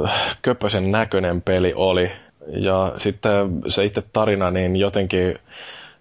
äh, 0.04 0.38
köpösen 0.42 0.92
näköinen 0.92 1.42
peli 1.42 1.74
oli. 1.76 2.12
Ja 2.48 2.94
sitten 2.98 3.62
se 3.68 3.86
itse 3.86 4.04
tarina, 4.14 4.52
niin 4.52 4.76
jotenkin 4.76 5.40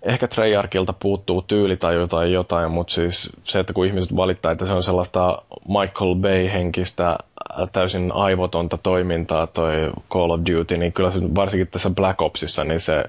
ehkä 0.02 0.28
Treyarchilta 0.28 0.92
puuttuu 0.92 1.42
tyyli 1.42 1.76
tai 1.76 1.94
jotain, 1.94 2.32
jotain, 2.32 2.70
mutta 2.70 2.92
siis 2.94 3.32
se, 3.44 3.60
että 3.60 3.72
kun 3.72 3.86
ihmiset 3.86 4.16
valittaa, 4.16 4.52
että 4.52 4.66
se 4.66 4.72
on 4.72 4.82
sellaista 4.82 5.42
Michael 5.68 6.14
Bay-henkistä 6.14 7.18
täysin 7.72 8.12
aivotonta 8.12 8.78
toimintaa 8.78 9.46
toi 9.46 9.92
Call 10.10 10.30
of 10.30 10.40
Duty, 10.40 10.78
niin 10.78 10.92
kyllä 10.92 11.10
se 11.10 11.18
varsinkin 11.34 11.68
tässä 11.68 11.90
Black 11.90 12.22
Opsissa, 12.22 12.64
niin 12.64 12.80
se 12.80 13.04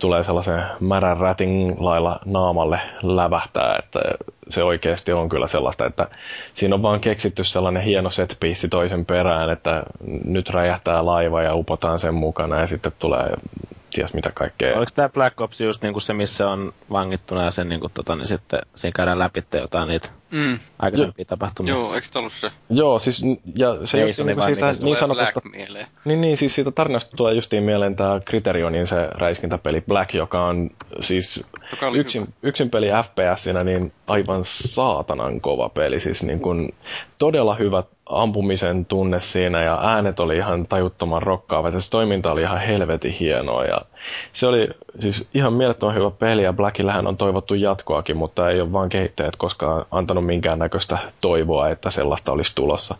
tulee 0.00 0.22
sellaisen 0.24 0.62
märän 0.80 1.16
rätin 1.16 1.76
lailla 1.78 2.20
naamalle 2.24 2.80
lävähtää, 3.02 3.76
että 3.78 4.00
se 4.50 4.62
oikeasti 4.62 5.12
on 5.12 5.28
kyllä 5.28 5.46
sellaista, 5.46 5.86
että 5.86 6.08
siinä 6.54 6.74
on 6.74 6.82
vaan 6.82 7.00
keksitty 7.00 7.44
sellainen 7.44 7.82
hieno 7.82 8.10
set 8.10 8.38
toisen 8.70 9.06
perään, 9.06 9.50
että 9.50 9.82
nyt 10.24 10.50
räjähtää 10.50 11.06
laiva 11.06 11.42
ja 11.42 11.54
upotaan 11.54 11.98
sen 11.98 12.14
mukana 12.14 12.60
ja 12.60 12.66
sitten 12.66 12.92
tulee 12.98 13.30
ties 13.94 14.14
mitä 14.14 14.30
kaikkea. 14.34 14.76
Oliko 14.76 14.92
tämä 14.94 15.08
Black 15.08 15.40
Ops 15.40 15.60
just 15.60 15.82
niinku 15.82 16.00
se, 16.00 16.12
missä 16.12 16.50
on 16.50 16.72
vangittuna 16.90 17.44
ja 17.44 17.50
sen 17.50 17.68
niinku, 17.68 17.88
tota, 17.88 18.16
niin 18.16 18.28
sitten 18.28 18.60
siinä 18.74 18.92
käydään 18.96 19.18
läpi 19.18 19.44
jotain 19.60 19.88
niitä 19.88 20.08
mm. 20.30 20.58
aikaisempia 20.78 21.22
jo, 21.22 21.24
tapahtumia? 21.24 21.74
Joo, 21.74 21.94
eikö 21.94 22.06
ollut 22.16 22.32
se? 22.32 22.52
Joo, 22.70 22.98
siis 22.98 23.22
ja 23.54 23.86
se 23.86 24.06
just 24.06 24.20
niinku 24.20 24.42
siitä 24.42 24.72
niin, 24.72 24.84
niin 24.84 24.96
sanotusta... 24.96 25.40
Niin, 26.04 26.20
niin, 26.20 26.36
siis 26.36 26.54
siitä 26.54 26.70
tarinasta 26.70 27.16
tulee 27.16 27.34
justiin 27.34 27.62
mieleen 27.62 27.96
tämä 27.96 28.20
Criterionin 28.20 28.86
se 28.86 28.96
räiskintäpeli 29.10 29.80
Black, 29.80 30.14
joka 30.14 30.44
on 30.46 30.70
siis 31.00 31.44
joka 31.70 31.88
yksin, 31.94 32.34
yksin 32.42 32.70
peli 32.70 32.88
FPSinä 33.04 33.64
niin 33.64 33.92
aivan 34.06 34.44
saatanan 34.44 35.40
kova 35.40 35.68
peli. 35.68 36.00
Siis 36.00 36.22
niin 36.22 36.40
kuin 36.40 36.74
todella 37.18 37.54
hyvä 37.54 37.82
ampumisen 38.06 38.84
tunne 38.84 39.20
siinä 39.20 39.62
ja 39.62 39.80
äänet 39.82 40.20
oli 40.20 40.36
ihan 40.36 40.66
tajuttoman 40.66 41.22
rokkaavat 41.22 41.74
ja 41.74 41.80
se 41.80 41.90
toiminta 41.90 42.32
oli 42.32 42.40
ihan 42.40 42.60
helvetin 42.60 43.12
hienoa 43.12 43.64
ja 43.64 43.80
se 44.32 44.46
oli 44.46 44.68
siis 44.98 45.28
ihan 45.34 45.52
mielettömän 45.52 45.94
hyvä 45.94 46.10
peli 46.10 46.42
ja 46.42 46.52
Blackillähän 46.52 47.06
on 47.06 47.16
toivottu 47.16 47.54
jatkoakin, 47.54 48.16
mutta 48.16 48.50
ei 48.50 48.60
ole 48.60 48.72
vaan 48.72 48.88
kehittäjät 48.88 49.36
koskaan 49.36 49.84
antanut 49.90 50.26
minkäännäköistä 50.26 50.98
toivoa, 51.20 51.68
että 51.68 51.90
sellaista 51.90 52.32
olisi 52.32 52.54
tulossa. 52.54 52.96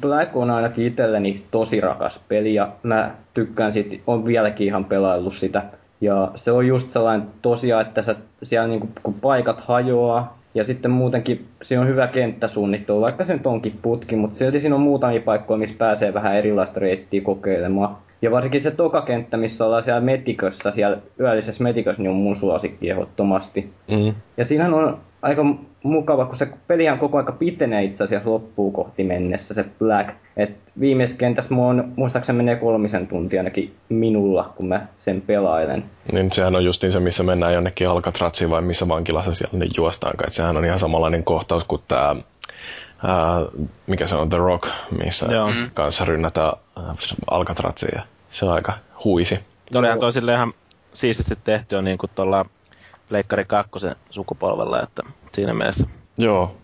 Black 0.00 0.36
on 0.36 0.50
ainakin 0.50 0.86
itselleni 0.86 1.44
tosi 1.50 1.80
rakas 1.80 2.20
peli 2.28 2.54
ja 2.54 2.68
mä 2.82 3.14
tykkään 3.34 3.72
siitä, 3.72 3.96
on 4.06 4.24
vieläkin 4.24 4.66
ihan 4.66 4.84
pelaillut 4.84 5.34
sitä. 5.34 5.62
Ja 6.00 6.30
se 6.34 6.52
on 6.52 6.66
just 6.66 6.90
sellainen 6.90 7.28
tosiaan, 7.42 7.86
että 7.86 8.02
sä 8.02 8.16
siellä 8.42 8.68
niinku, 8.68 8.88
kun 9.02 9.14
paikat 9.14 9.60
hajoaa, 9.60 10.38
ja 10.58 10.64
sitten 10.64 10.90
muutenkin 10.90 11.46
siinä 11.62 11.82
on 11.82 11.88
hyvä 11.88 12.06
kenttäsuunnittelu, 12.06 13.00
vaikka 13.00 13.24
se 13.24 13.32
nyt 13.32 13.46
onkin 13.46 13.78
putki, 13.82 14.16
mutta 14.16 14.38
silti 14.38 14.60
siinä 14.60 14.74
on 14.74 14.80
muutamia 14.80 15.20
paikkoja, 15.20 15.58
missä 15.58 15.76
pääsee 15.78 16.14
vähän 16.14 16.36
erilaista 16.36 16.80
reittiä 16.80 17.20
kokeilemaan. 17.20 17.96
Ja 18.22 18.30
varsinkin 18.30 18.62
se 18.62 18.70
toka 18.70 19.02
kenttä, 19.02 19.36
missä 19.36 19.66
ollaan 19.66 19.82
siellä 19.82 20.00
Metikössä, 20.00 20.70
siellä 20.70 20.98
yöllisessä 21.20 21.62
Metikössä, 21.62 22.02
niin 22.02 22.10
on 22.10 22.16
mun 22.16 22.36
suosikki 22.36 22.90
ehdottomasti. 22.90 23.70
Mm. 23.90 24.14
Ja 24.36 24.44
siinähän 24.44 24.74
on 24.74 24.98
aika 25.22 25.44
mukava, 25.82 26.26
kun 26.26 26.36
se 26.36 26.48
pelihän 26.66 26.98
koko 26.98 27.18
aika 27.18 27.32
pitenee 27.32 27.84
itse 27.84 28.04
asiassa 28.04 28.30
loppuu 28.30 28.70
kohti 28.70 29.04
mennessä, 29.04 29.54
se 29.54 29.64
Black. 29.78 30.10
Et 30.36 30.50
viimeisessä 30.80 31.18
kentässä 31.18 31.54
mulla 31.54 31.68
on, 31.68 31.92
muistaakseni 31.96 32.36
menee 32.36 32.56
kolmisen 32.56 33.06
tuntia 33.06 33.40
ainakin 33.40 33.74
minulla, 33.88 34.52
kun 34.56 34.68
mä 34.68 34.86
sen 34.98 35.20
pelailen. 35.20 35.84
Niin 36.12 36.32
sehän 36.32 36.56
on 36.56 36.64
justiin 36.64 36.92
se, 36.92 37.00
missä 37.00 37.22
mennään 37.22 37.54
jonnekin 37.54 37.88
Alcatraziin 37.88 38.50
vai 38.50 38.62
missä 38.62 38.88
vankilassa 38.88 39.34
siellä 39.34 39.58
ne 39.58 39.66
juostaankaan. 39.76 40.32
Sehän 40.32 40.56
on 40.56 40.64
ihan 40.64 40.78
samanlainen 40.78 41.24
kohtaus 41.24 41.64
kuin 41.64 41.82
tämä 41.88 42.16
Uh, 43.04 43.68
mikä 43.86 44.06
se 44.06 44.14
on, 44.14 44.28
The 44.28 44.36
Rock, 44.36 44.68
missä 45.04 45.26
Joo. 45.26 45.50
Mm. 45.50 45.70
kanssa 45.74 46.04
rynnätään 46.04 46.52
Alcatraziin. 47.30 48.02
Se 48.30 48.44
on 48.44 48.52
aika 48.52 48.72
huisi. 49.04 49.40
Olihan 49.74 49.98
toi 49.98 50.10
ihan 50.32 50.52
siististi 50.92 51.34
tehty 51.44 51.82
niin 51.82 51.98
kuin 51.98 52.10
tuolla 52.14 52.46
Leikkari 53.10 53.44
2 53.44 53.70
sukupolvella, 54.10 54.82
että 54.82 55.02
siinä 55.32 55.54
mielessä. 55.54 55.86
Joo, 56.18 56.56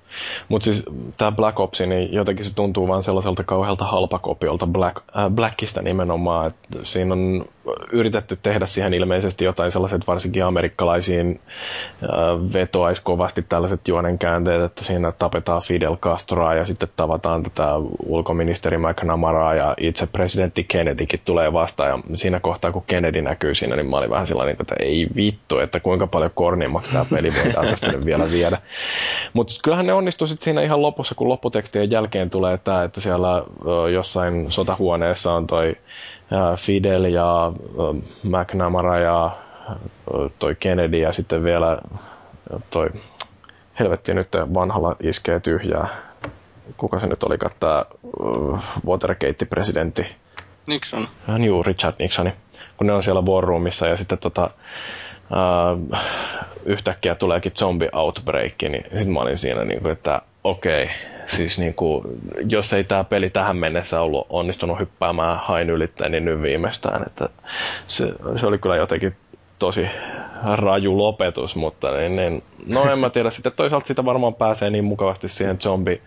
mutta 0.48 0.64
siis 0.64 0.82
tämä 1.16 1.32
Black 1.32 1.60
Ops, 1.60 1.80
niin 1.80 2.12
jotenkin 2.12 2.44
se 2.44 2.54
tuntuu 2.54 2.88
vaan 2.88 3.02
sellaiselta 3.02 3.44
kauhealta 3.44 3.84
halpakopiolta 3.84 4.66
Black, 4.66 4.96
äh, 5.16 5.30
Blackista 5.30 5.82
nimenomaan. 5.82 6.46
Et 6.46 6.56
siinä 6.82 7.12
on 7.12 7.44
yritetty 7.92 8.38
tehdä 8.42 8.66
siihen 8.66 8.94
ilmeisesti 8.94 9.44
jotain 9.44 9.72
sellaiset 9.72 10.06
varsinkin 10.06 10.44
amerikkalaisiin 10.44 11.40
äh, 12.02 12.08
vetoais 12.54 13.00
kovasti 13.00 13.42
tällaiset 13.48 13.88
juonenkäänteet, 13.88 14.62
että 14.62 14.84
siinä 14.84 15.12
tapetaan 15.12 15.62
Fidel 15.62 15.96
Castroa 15.96 16.54
ja 16.54 16.64
sitten 16.64 16.88
tavataan 16.96 17.42
tätä 17.42 17.68
ulkoministeri 18.06 18.78
McNamaraa 18.78 19.54
ja 19.54 19.74
itse 19.78 20.06
presidentti 20.06 20.64
Kennedykin 20.64 21.20
tulee 21.24 21.52
vastaan. 21.52 21.90
Ja 21.90 22.16
siinä 22.16 22.40
kohtaa, 22.40 22.72
kun 22.72 22.84
Kennedy 22.86 23.22
näkyy 23.22 23.54
siinä, 23.54 23.76
niin 23.76 23.90
mä 23.90 23.96
olin 23.96 24.10
vähän 24.10 24.26
sellainen, 24.26 24.56
että 24.60 24.74
ei 24.78 25.06
vittu, 25.16 25.58
että 25.58 25.80
kuinka 25.80 26.06
paljon 26.06 26.30
korniimmaksi 26.34 26.92
tämä 26.92 27.04
peli 27.10 27.32
voidaan 27.44 27.66
tästä 27.66 28.04
vielä 28.04 28.30
viedä. 28.30 28.58
Mutta 29.32 29.54
kyllähän 29.62 29.86
ne 29.86 29.92
onnistuu 29.92 30.26
sitten 30.26 30.44
siinä 30.44 30.62
ihan 30.62 30.82
lopussa, 30.82 31.14
kun 31.14 31.28
lopputekstien 31.28 31.90
jälkeen 31.90 32.30
tulee 32.30 32.58
tämä, 32.58 32.82
että 32.82 33.00
siellä 33.00 33.42
jossain 33.92 34.52
sotahuoneessa 34.52 35.32
on 35.32 35.46
toi 35.46 35.76
Fidel 36.56 37.04
ja 37.04 37.52
McNamara 38.22 38.98
ja 38.98 39.36
toi 40.38 40.56
Kennedy 40.60 40.98
ja 40.98 41.12
sitten 41.12 41.44
vielä 41.44 41.78
toi 42.70 42.90
helvetti 43.80 44.14
nyt 44.14 44.28
vanhalla 44.54 44.96
iskee 45.00 45.40
tyhjää. 45.40 45.88
Kuka 46.76 47.00
se 47.00 47.06
nyt 47.06 47.22
oli, 47.22 47.38
tämä 47.60 47.84
Watergate-presidentti? 48.86 50.06
Nixon. 50.66 51.08
Hän 51.26 51.44
juu, 51.44 51.62
Richard 51.62 51.94
Nixoni. 51.98 52.32
Kun 52.76 52.86
ne 52.86 52.92
on 52.92 53.02
siellä 53.02 53.22
war 53.22 53.44
roomissa 53.44 53.86
ja 53.86 53.96
sitten 53.96 54.18
tota, 54.18 54.50
uh, 55.30 55.98
yhtäkkiä 56.64 57.14
tuleekin 57.14 57.52
zombie 57.58 57.88
outbreak, 57.92 58.54
niin 58.62 58.84
sitten 58.84 59.12
mä 59.12 59.20
olin 59.20 59.38
siinä, 59.38 59.64
niin 59.64 59.80
kuin, 59.82 59.92
että 59.92 60.22
okei, 60.44 60.84
okay, 60.84 60.94
siis 61.26 61.58
niin 61.58 61.74
kuin, 61.74 62.04
jos 62.48 62.72
ei 62.72 62.84
tämä 62.84 63.04
peli 63.04 63.30
tähän 63.30 63.56
mennessä 63.56 64.00
ollut 64.00 64.26
onnistunut 64.30 64.78
hyppäämään 64.78 65.38
hain 65.42 65.70
ylitteen, 65.70 66.12
niin 66.12 66.24
nyt 66.24 66.42
viimeistään, 66.42 67.02
että 67.06 67.28
se, 67.86 68.12
se 68.36 68.46
oli 68.46 68.58
kyllä 68.58 68.76
jotenkin 68.76 69.16
tosi 69.58 69.86
raju 70.56 70.98
lopetus, 70.98 71.56
mutta 71.56 71.96
niin, 71.96 72.16
niin, 72.16 72.42
no 72.66 72.92
en 72.92 72.98
mä 72.98 73.10
tiedä, 73.10 73.30
sitten 73.30 73.52
toisaalta 73.56 73.86
sitä 73.86 74.04
varmaan 74.04 74.34
pääsee 74.34 74.70
niin 74.70 74.84
mukavasti 74.84 75.28
siihen 75.28 75.60
zombie 75.60 76.00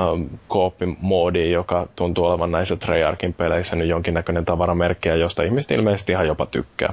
um, 0.00 0.28
moodiin 1.00 1.52
joka 1.52 1.88
tuntuu 1.96 2.24
olevan 2.24 2.52
näissä 2.52 2.76
Treyarchin 2.76 3.34
peleissä 3.34 3.76
nyt 3.76 3.88
jonkinnäköinen 3.88 4.44
tavaramerkki, 4.44 5.08
josta 5.08 5.42
ihmiset 5.42 5.70
ilmeisesti 5.70 6.12
ihan 6.12 6.26
jopa 6.26 6.46
tykkää. 6.46 6.92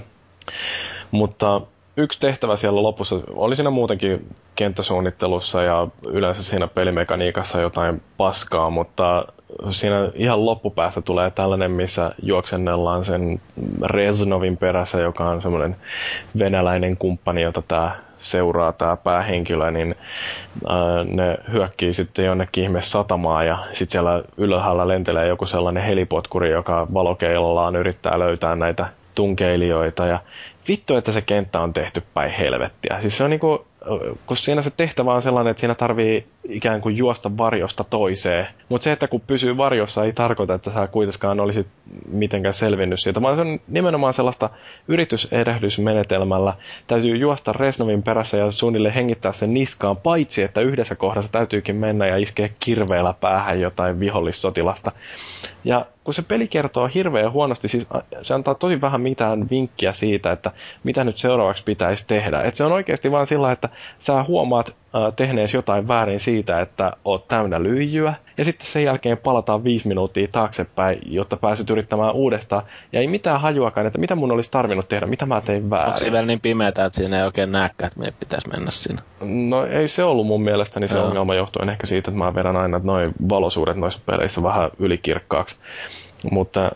Mutta 1.11 1.61
yksi 1.98 2.19
tehtävä 2.19 2.55
siellä 2.55 2.83
lopussa, 2.83 3.19
oli 3.29 3.55
siinä 3.55 3.69
muutenkin 3.69 4.36
kenttäsuunnittelussa 4.55 5.63
ja 5.63 5.88
yleensä 6.07 6.43
siinä 6.43 6.67
pelimekaniikassa 6.67 7.62
jotain 7.62 8.01
paskaa, 8.17 8.69
mutta 8.69 9.25
siinä 9.69 10.12
ihan 10.15 10.45
loppupäässä 10.45 11.01
tulee 11.01 11.31
tällainen, 11.31 11.71
missä 11.71 12.12
juoksennellaan 12.24 13.03
sen 13.03 13.41
Reznovin 13.81 14.57
perässä, 14.57 15.00
joka 15.00 15.29
on 15.29 15.41
semmoinen 15.41 15.75
venäläinen 16.39 16.98
kumppani, 16.98 17.41
jota 17.41 17.62
tämä 17.67 17.95
seuraa 18.17 18.71
tämä 18.71 18.98
päähenkilö, 18.98 19.71
niin 19.71 19.95
ää, 20.69 21.03
ne 21.03 21.38
hyökkii 21.51 21.93
sitten 21.93 22.25
jonnekin 22.25 22.63
ihme 22.63 22.81
satamaan 22.81 23.48
ja 23.48 23.57
sitten 23.74 23.91
siellä 23.91 24.24
ylhäällä 24.38 24.88
lentelee 24.88 25.27
joku 25.27 25.45
sellainen 25.45 25.83
helipotkuri, 25.83 26.51
joka 26.51 26.88
valokeilollaan 26.93 27.75
yrittää 27.75 28.19
löytää 28.19 28.55
näitä 28.55 28.86
tunkeilijoita 29.15 30.05
ja 30.05 30.19
vittu, 30.68 30.96
että 30.96 31.12
se 31.12 31.22
kenttä 31.22 31.60
on 31.60 31.74
tehty 31.74 32.01
päin 32.13 32.32
helvettiä. 32.32 33.01
Siis 33.01 33.18
se 33.18 33.24
on 33.24 33.30
niinku, 33.30 33.65
kun 34.25 34.38
siinä 34.38 34.61
se 34.61 34.69
tehtävä 34.69 35.13
on 35.13 35.21
sellainen, 35.21 35.51
että 35.51 35.59
siinä 35.61 35.75
tarvii 35.75 36.27
ikään 36.50 36.81
kuin 36.81 36.97
juosta 36.97 37.38
varjosta 37.38 37.83
toiseen. 37.83 38.47
Mutta 38.69 38.83
se, 38.83 38.91
että 38.91 39.07
kun 39.07 39.21
pysyy 39.21 39.57
varjossa, 39.57 40.03
ei 40.03 40.13
tarkoita, 40.13 40.53
että 40.53 40.71
sä 40.71 40.88
kuitenkaan 40.88 41.39
olisit 41.39 41.67
mitenkään 42.07 42.53
selvinnyt 42.53 43.00
siitä, 43.00 43.21
vaan 43.21 43.35
se 43.35 43.41
on 43.41 43.59
nimenomaan 43.67 44.13
sellaista 44.13 44.50
yrityserehdysmenetelmällä. 44.88 46.53
Täytyy 46.88 47.17
juosta 47.17 47.53
Resnovin 47.53 48.03
perässä 48.03 48.38
ja 48.38 48.51
suunnille 48.51 48.95
hengittää 48.95 49.33
sen 49.33 49.53
niskaan, 49.53 49.97
paitsi 49.97 50.43
että 50.43 50.61
yhdessä 50.61 50.95
kohdassa 50.95 51.31
täytyykin 51.31 51.75
mennä 51.75 52.07
ja 52.07 52.17
iskeä 52.17 52.50
kirveellä 52.59 53.13
päähän 53.21 53.61
jotain 53.61 54.00
vihollissotilasta. 54.00 54.91
Ja 55.63 55.85
kun 56.03 56.13
se 56.13 56.21
peli 56.21 56.47
kertoo 56.47 56.89
hirveän 56.93 57.31
huonosti, 57.31 57.67
siis 57.67 57.88
se 58.21 58.33
antaa 58.33 58.55
tosi 58.55 58.81
vähän 58.81 59.01
mitään 59.01 59.50
vinkkiä 59.50 59.93
siitä, 59.93 60.31
että 60.31 60.51
mitä 60.83 61.03
nyt 61.03 61.17
seuraavaksi 61.17 61.63
pitäisi 61.63 62.03
tehdä. 62.07 62.41
Et 62.41 62.55
se 62.55 62.63
on 62.63 62.71
oikeasti 62.71 63.11
vaan 63.11 63.27
sillä, 63.27 63.51
että 63.51 63.69
sä 63.99 64.23
huomaat 64.23 64.67
äh, 64.69 65.13
tehneesi 65.15 65.57
jotain 65.57 65.87
väärin 65.87 66.19
siitä, 66.19 66.61
että 66.61 66.91
oot 67.05 67.27
täynnä 67.27 67.63
lyijyä, 67.63 68.13
ja 68.37 68.45
sitten 68.45 68.67
sen 68.67 68.83
jälkeen 68.83 69.17
palataan 69.17 69.63
viisi 69.63 69.87
minuuttia 69.87 70.27
taaksepäin, 70.31 70.99
jotta 71.05 71.37
pääset 71.37 71.69
yrittämään 71.69 72.13
uudestaan, 72.13 72.63
ja 72.93 72.99
ei 72.99 73.07
mitään 73.07 73.41
hajuakaan, 73.41 73.87
että 73.87 73.99
mitä 73.99 74.15
mun 74.15 74.31
olisi 74.31 74.51
tarvinnut 74.51 74.89
tehdä, 74.89 75.05
mitä 75.05 75.25
mä 75.25 75.41
tein 75.41 75.69
väärin. 75.69 75.87
Onko 75.87 75.99
se 75.99 76.11
vielä 76.11 76.25
niin 76.25 76.41
pimeätä, 76.41 76.85
että 76.85 76.97
siinä 76.97 77.17
ei 77.17 77.25
oikein 77.25 77.51
näkään, 77.51 77.87
että 77.87 77.99
meidän 77.99 78.15
pitäisi 78.19 78.49
mennä 78.49 78.71
sinne? 78.71 79.01
No 79.21 79.65
ei 79.65 79.87
se 79.87 80.03
ollut 80.03 80.27
mun 80.27 80.43
mielestäni 80.43 80.87
se 80.87 80.97
Joo. 80.97 81.07
ongelma 81.07 81.35
johtuen 81.35 81.69
ehkä 81.69 81.87
siitä, 81.87 82.11
että 82.11 82.23
mä 82.23 82.35
vedän 82.35 82.55
aina 82.55 82.81
noin 82.83 83.13
valosuudet 83.29 83.75
noissa 83.75 83.99
peleissä 84.05 84.43
vähän 84.43 84.69
ylikirkkaaksi. 84.79 85.57
Mutta 86.31 86.71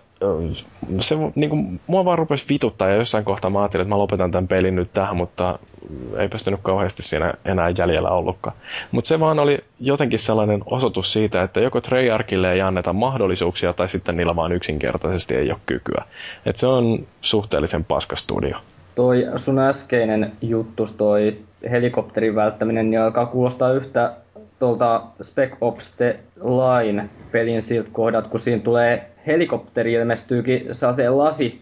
se 0.99 1.15
niin 1.35 1.49
kuin, 1.49 1.79
mua 1.87 2.05
vaan 2.05 2.17
rupesi 2.17 2.45
vituttaa 2.49 2.89
ja 2.89 2.95
jossain 2.95 3.25
kohtaa 3.25 3.51
mä 3.51 3.59
ajattelin, 3.59 3.81
että 3.81 3.95
mä 3.95 3.99
lopetan 3.99 4.31
tämän 4.31 4.47
pelin 4.47 4.75
nyt 4.75 4.93
tähän, 4.93 5.17
mutta 5.17 5.59
ei 6.17 6.29
pystynyt 6.29 6.59
kauheasti 6.63 7.03
siinä 7.03 7.33
enää 7.45 7.69
jäljellä 7.77 8.09
ollutkaan. 8.09 8.55
Mutta 8.91 9.07
se 9.07 9.19
vaan 9.19 9.39
oli 9.39 9.59
jotenkin 9.79 10.19
sellainen 10.19 10.61
osoitus 10.65 11.13
siitä, 11.13 11.43
että 11.43 11.59
joko 11.59 11.81
Treyarchille 11.81 12.51
ei 12.51 12.61
anneta 12.61 12.93
mahdollisuuksia 12.93 13.73
tai 13.73 13.89
sitten 13.89 14.17
niillä 14.17 14.35
vaan 14.35 14.51
yksinkertaisesti 14.51 15.35
ei 15.35 15.51
ole 15.51 15.59
kykyä. 15.65 16.03
Et 16.45 16.55
se 16.55 16.67
on 16.67 17.07
suhteellisen 17.21 17.83
paska 17.83 18.15
studio. 18.15 18.57
Toi 18.95 19.27
sun 19.35 19.59
äskeinen 19.59 20.31
juttu, 20.41 20.89
toi 20.97 21.37
helikopterin 21.71 22.35
välttäminen, 22.35 22.89
niin 22.89 23.01
alkaa 23.01 23.25
kuulostaa 23.25 23.73
yhtä 23.73 24.13
tuolta 24.59 25.03
Spec 25.21 25.51
Ops 25.61 25.95
The 25.95 26.19
Line 26.35 27.09
pelin 27.31 27.61
siltä 27.61 27.89
kohdat, 27.93 28.27
kun 28.27 28.39
siinä 28.39 28.61
tulee 28.61 29.14
helikopteri 29.27 29.93
ilmestyykin 29.93 30.67
se 30.71 31.09
lasi. 31.09 31.61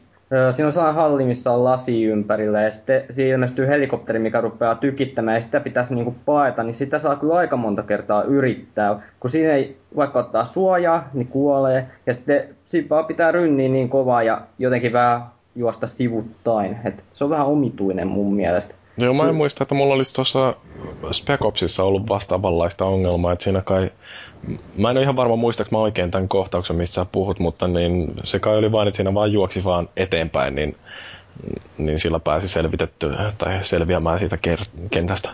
Siinä 0.51 0.67
on 0.67 0.73
sellainen 0.73 1.01
halli, 1.01 1.23
missä 1.23 1.51
on 1.51 1.63
lasi 1.63 2.03
ympärillä 2.03 2.61
ja 2.61 2.71
sitten 2.71 3.03
siinä 3.09 3.33
ilmestyy 3.33 3.67
helikopteri, 3.67 4.19
mikä 4.19 4.41
rupeaa 4.41 4.75
tykittämään 4.75 5.35
ja 5.35 5.41
sitä 5.41 5.59
pitäisi 5.59 5.95
niinku 5.95 6.15
paeta, 6.25 6.63
niin 6.63 6.73
sitä 6.73 6.99
saa 6.99 7.15
kyllä 7.15 7.35
aika 7.35 7.57
monta 7.57 7.83
kertaa 7.83 8.23
yrittää. 8.23 8.99
Kun 9.19 9.29
siinä 9.29 9.53
ei 9.53 9.77
vaikka 9.95 10.19
ottaa 10.19 10.45
suojaa, 10.45 11.09
niin 11.13 11.27
kuolee 11.27 11.87
ja 12.05 12.13
sitten 12.13 12.43
siinä 12.65 12.89
vaan 12.89 13.05
pitää 13.05 13.31
rynniä 13.31 13.69
niin 13.69 13.89
kovaa 13.89 14.23
ja 14.23 14.41
jotenkin 14.59 14.93
vähän 14.93 15.21
juosta 15.55 15.87
sivuttain. 15.87 16.77
Et 16.85 17.03
se 17.13 17.23
on 17.23 17.29
vähän 17.29 17.47
omituinen 17.47 18.07
mun 18.07 18.33
mielestä. 18.33 18.75
Joo, 18.97 19.13
mä 19.13 19.29
en 19.29 19.35
muista, 19.35 19.63
että 19.63 19.75
mulla 19.75 19.93
olisi 19.93 20.13
tuossa 20.13 20.55
Spec 21.11 21.41
Opsissa 21.41 21.83
ollut 21.83 22.09
vastaavanlaista 22.09 22.85
ongelmaa, 22.85 23.33
että 23.33 23.43
siinä 23.43 23.61
kai, 23.61 23.91
mä 24.77 24.89
en 24.89 24.97
ole 24.97 25.03
ihan 25.03 25.15
varma 25.15 25.35
muistaaks 25.35 25.71
mä 25.71 25.77
oikein 25.77 26.11
tämän 26.11 26.27
kohtauksen, 26.27 26.75
mistä 26.75 26.95
sä 26.95 27.05
puhut, 27.05 27.39
mutta 27.39 27.67
niin 27.67 28.13
se 28.23 28.39
kai 28.39 28.57
oli 28.57 28.71
vain, 28.71 28.87
että 28.87 28.95
siinä 28.95 29.13
vaan 29.13 29.31
juoksi 29.31 29.63
vaan 29.63 29.89
eteenpäin, 29.97 30.55
niin, 30.55 30.77
niin 31.77 31.99
sillä 31.99 32.19
pääsi 32.19 32.47
selvitetty 32.47 33.11
tai 33.37 33.59
selviämään 33.61 34.19
siitä 34.19 34.37
kentästä. 34.91 35.29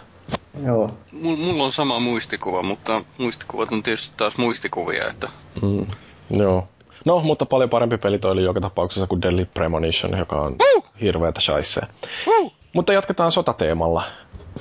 Joo. 0.65 0.91
Mulla 1.21 1.63
on 1.63 1.71
sama 1.71 1.99
muistikuva, 1.99 2.63
mutta 2.63 3.01
muistikuvat 3.17 3.71
on 3.71 3.83
tietysti 3.83 4.13
taas 4.17 4.37
muistikuvia, 4.37 5.07
että... 5.07 5.29
Mm, 5.61 5.85
joo. 6.29 6.67
No, 7.05 7.19
mutta 7.19 7.45
paljon 7.45 7.69
parempi 7.69 7.97
peli 7.97 8.19
toi 8.19 8.31
oli 8.31 8.43
joka 8.43 8.61
tapauksessa 8.61 9.07
kuin 9.07 9.21
Deadly 9.21 9.45
Premonition, 9.45 10.17
joka 10.17 10.35
on 10.41 10.55
uh! 10.75 10.83
hirveätä 11.01 11.41
shaisee. 11.41 11.83
Uh! 12.27 12.53
Mutta 12.73 12.93
jatketaan 12.93 13.31
sotateemalla. 13.31 14.03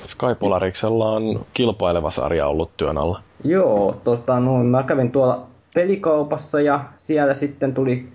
Skypolariksella 0.07 1.09
on 1.09 1.45
kilpaileva 1.53 2.11
sarja 2.11 2.47
ollut 2.47 2.71
työn 2.77 2.97
alla. 2.97 3.21
Joo, 3.43 3.95
tota, 4.03 4.39
no, 4.39 4.63
mä 4.63 4.83
kävin 4.83 5.11
tuolla 5.11 5.47
pelikaupassa 5.73 6.61
ja 6.61 6.85
siellä 6.97 7.33
sitten 7.33 7.73
tuli 7.73 8.07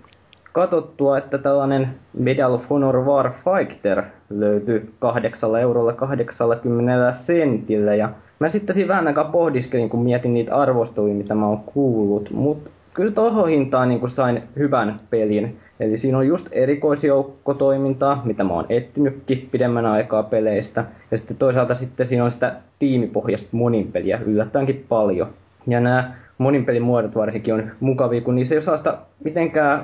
katsottua, 0.51 1.17
että 1.17 1.37
tällainen 1.37 1.95
Medal 2.13 2.53
of 2.53 2.69
Honor 2.69 3.05
Warfighter 3.05 4.03
löytyi 4.29 4.89
8 4.99 5.55
eurolla 5.61 5.93
80 5.93 7.13
sentillä. 7.13 7.95
Ja 7.95 8.09
mä 8.39 8.49
sitten 8.49 8.75
siinä 8.75 8.87
vähän 8.87 9.07
aikaa 9.07 9.23
pohdiskelin, 9.23 9.89
kun 9.89 10.03
mietin 10.03 10.33
niitä 10.33 10.55
arvosteluja, 10.55 11.13
mitä 11.15 11.35
mä 11.35 11.47
oon 11.47 11.59
kuullut. 11.59 12.29
Mutta 12.29 12.69
kyllä 12.95 13.11
tuohon 13.11 13.49
hintaan 13.49 13.89
niin 13.89 14.09
sain 14.09 14.43
hyvän 14.55 14.97
pelin. 15.09 15.57
Eli 15.79 15.97
siinä 15.97 16.17
on 16.17 16.27
just 16.27 16.47
erikoisjoukkotoimintaa, 16.51 18.21
mitä 18.25 18.43
mä 18.43 18.53
oon 18.53 18.65
etsinytkin 18.69 19.49
pidemmän 19.51 19.85
aikaa 19.85 20.23
peleistä. 20.23 20.85
Ja 21.11 21.17
sitten 21.17 21.37
toisaalta 21.37 21.75
sitten 21.75 22.05
siinä 22.05 22.23
on 22.23 22.31
sitä 22.31 22.55
tiimipohjasta 22.79 23.49
moninpeliä 23.51 24.19
yllättäenkin 24.25 24.85
paljon. 24.89 25.27
Ja 25.67 25.79
nämä 25.79 26.13
moninpelin 26.37 26.81
muodot 26.81 27.15
varsinkin 27.15 27.53
on 27.53 27.71
mukavia, 27.79 28.21
kun 28.21 28.35
niissä 28.35 28.55
ei 28.55 28.61
saa 28.61 28.77
sitä 28.77 28.97
mitenkään 29.23 29.81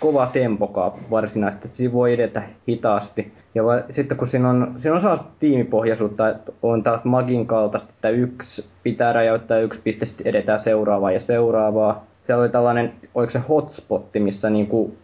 kova 0.00 0.26
tempokaa 0.32 0.96
varsinaisesti, 1.10 1.66
että 1.66 1.76
siinä 1.76 1.92
voi 1.92 2.12
edetä 2.12 2.42
hitaasti. 2.68 3.32
Ja 3.54 3.64
va- 3.64 3.82
sitten 3.90 4.18
kun 4.18 4.26
siinä 4.26 4.50
on, 4.50 4.74
siinä 4.78 4.94
on 4.94 5.00
sellaista 5.00 5.28
tiimipohjaisuutta, 5.40 6.28
että 6.28 6.52
on 6.62 6.82
taas 6.82 7.04
magin 7.04 7.46
kaltaista, 7.46 7.92
että 7.94 8.08
yksi 8.08 8.68
pitää 8.82 9.12
räjäyttää 9.12 9.58
yksi 9.58 9.80
piste, 9.84 10.06
sitten 10.06 10.26
edetään 10.26 10.60
seuraavaa 10.60 11.12
ja 11.12 11.20
seuraavaa 11.20 12.04
siellä 12.24 12.40
oli 12.42 12.48
tällainen, 12.48 12.92
oliko 13.14 13.30
se 13.30 13.38
hotspotti, 13.38 14.20
missä 14.20 14.50
niin 14.50 14.66
kuin 14.66 14.98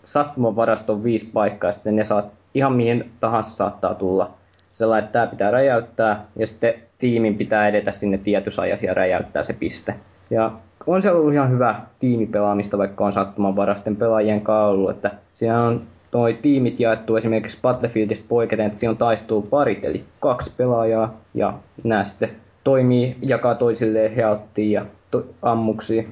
on 0.88 1.04
viisi 1.04 1.30
paikkaa, 1.32 1.70
ja 1.70 1.74
sitten 1.74 1.96
ne 1.96 2.04
saat, 2.04 2.26
ihan 2.54 2.72
mihin 2.72 3.10
tahansa 3.20 3.50
saattaa 3.50 3.94
tulla. 3.94 4.30
Sellainen, 4.72 5.04
että 5.04 5.12
tämä 5.12 5.26
pitää 5.26 5.50
räjäyttää, 5.50 6.24
ja 6.36 6.46
sitten 6.46 6.74
tiimin 6.98 7.34
pitää 7.34 7.68
edetä 7.68 7.92
sinne 7.92 8.18
tietyssä 8.18 8.62
ajassa 8.62 8.86
ja 8.86 8.94
räjäyttää 8.94 9.42
se 9.42 9.52
piste. 9.52 9.94
Ja 10.30 10.52
on 10.86 11.02
se 11.02 11.10
ollut 11.10 11.32
ihan 11.32 11.50
hyvä 11.50 11.80
tiimipelaamista, 11.98 12.78
vaikka 12.78 13.04
on 13.04 13.12
sattuman 13.12 13.56
varasten 13.56 13.96
pelaajien 13.96 14.40
kanssa 14.40 14.66
ollut, 14.66 14.90
että 14.90 15.10
siinä 15.34 15.62
on 15.62 15.82
toi 16.10 16.38
tiimit 16.42 16.80
jaettu 16.80 17.16
esimerkiksi 17.16 17.58
Battlefieldista 17.62 18.26
poiketen, 18.28 18.66
että 18.66 18.78
siinä 18.78 18.90
on 18.90 18.96
taistuu 18.96 19.42
parit, 19.42 19.84
eli 19.84 20.04
kaksi 20.20 20.54
pelaajaa, 20.56 21.14
ja 21.34 21.52
nämä 21.84 22.04
sitten 22.04 22.30
toimii, 22.64 23.16
jakaa 23.22 23.54
toisilleen 23.54 24.14
healttia 24.14 24.80
ja 24.80 24.86
to- 25.10 25.26
ammuksia. 25.42 26.02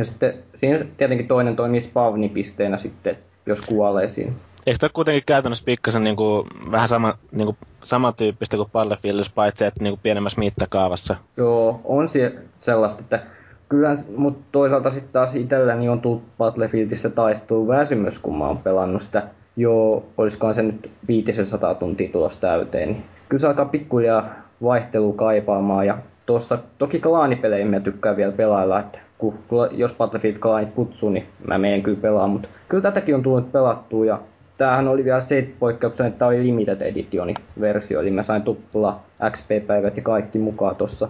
Ja 0.00 0.04
sitten 0.04 0.34
siinä 0.54 0.84
tietenkin 0.96 1.28
toinen 1.28 1.56
toimii 1.56 1.80
spavnipisteenä 1.80 2.78
sitten, 2.78 3.18
jos 3.46 3.60
kuolee 3.60 4.08
siinä. 4.08 4.32
Eikö 4.66 4.78
tämä 4.78 4.90
kuitenkin 4.94 5.22
käytännössä 5.26 5.64
pikkasen 5.64 6.04
niin 6.04 6.16
kuin, 6.16 6.46
vähän 6.72 6.88
sama, 6.88 7.14
niin 7.32 7.46
kuin, 7.46 7.56
samantyyppistä 7.84 8.56
kuin 8.56 8.70
Battlefieldissa, 8.72 9.32
paitsi 9.34 9.64
että 9.64 9.82
niin 9.82 9.92
kuin 9.92 10.00
pienemmässä 10.02 10.38
mittakaavassa? 10.38 11.16
Joo, 11.36 11.80
on 11.84 12.08
se 12.08 12.34
sellaista, 12.58 13.00
että 13.00 13.22
kyllä, 13.68 13.94
mutta 14.16 14.44
toisaalta 14.52 14.90
sitten 14.90 15.12
taas 15.12 15.34
itselläni 15.34 15.88
on 15.88 16.00
tullut 16.00 16.22
Battlefieldissä 16.38 17.10
taistuu 17.10 17.68
väsymys, 17.68 18.18
kun 18.18 18.38
mä 18.38 18.46
oon 18.46 18.58
pelannut 18.58 19.02
sitä 19.02 19.22
jo, 19.56 20.02
olisikohan 20.18 20.54
se 20.54 20.62
nyt 20.62 20.90
500 21.08 21.74
tuntia 21.74 22.12
tulossa 22.12 22.40
täyteen, 22.40 22.88
niin 22.88 23.04
kyllä 23.28 23.40
se 23.40 23.46
alkaa 23.46 23.64
pikkuhiljaa 23.64 24.28
vaihtelua 24.62 25.14
kaipaamaan 25.14 25.86
ja 25.86 25.98
tuossa 26.26 26.58
toki 26.78 27.00
klaanipelejä 27.00 27.66
mä 27.66 27.80
tykkään 27.80 28.16
vielä 28.16 28.32
pelailla, 28.32 28.80
että 28.80 28.98
kun, 29.20 29.34
jos 29.70 29.94
Battlefield 29.94 30.36
Client 30.36 30.74
kutsuu, 30.74 31.10
niin 31.10 31.26
mä 31.46 31.58
menen 31.58 31.82
kyllä 31.82 32.00
pelaamaan, 32.00 32.30
mutta 32.30 32.48
kyllä 32.68 32.82
tätäkin 32.82 33.14
on 33.14 33.22
tullut 33.22 33.52
pelattua 33.52 34.04
ja 34.04 34.20
tämähän 34.56 34.88
oli 34.88 35.04
vielä 35.04 35.20
se 35.20 35.48
poikkeuksen, 35.58 36.06
että 36.06 36.18
tämä 36.18 36.28
oli 36.28 36.42
limited 36.42 36.80
editioni 36.80 37.34
versio, 37.60 38.00
eli 38.00 38.10
mä 38.10 38.22
sain 38.22 38.42
tuppula 38.42 39.00
XP-päivät 39.30 39.96
ja 39.96 40.02
kaikki 40.02 40.38
mukaan 40.38 40.76
tossa. 40.76 41.08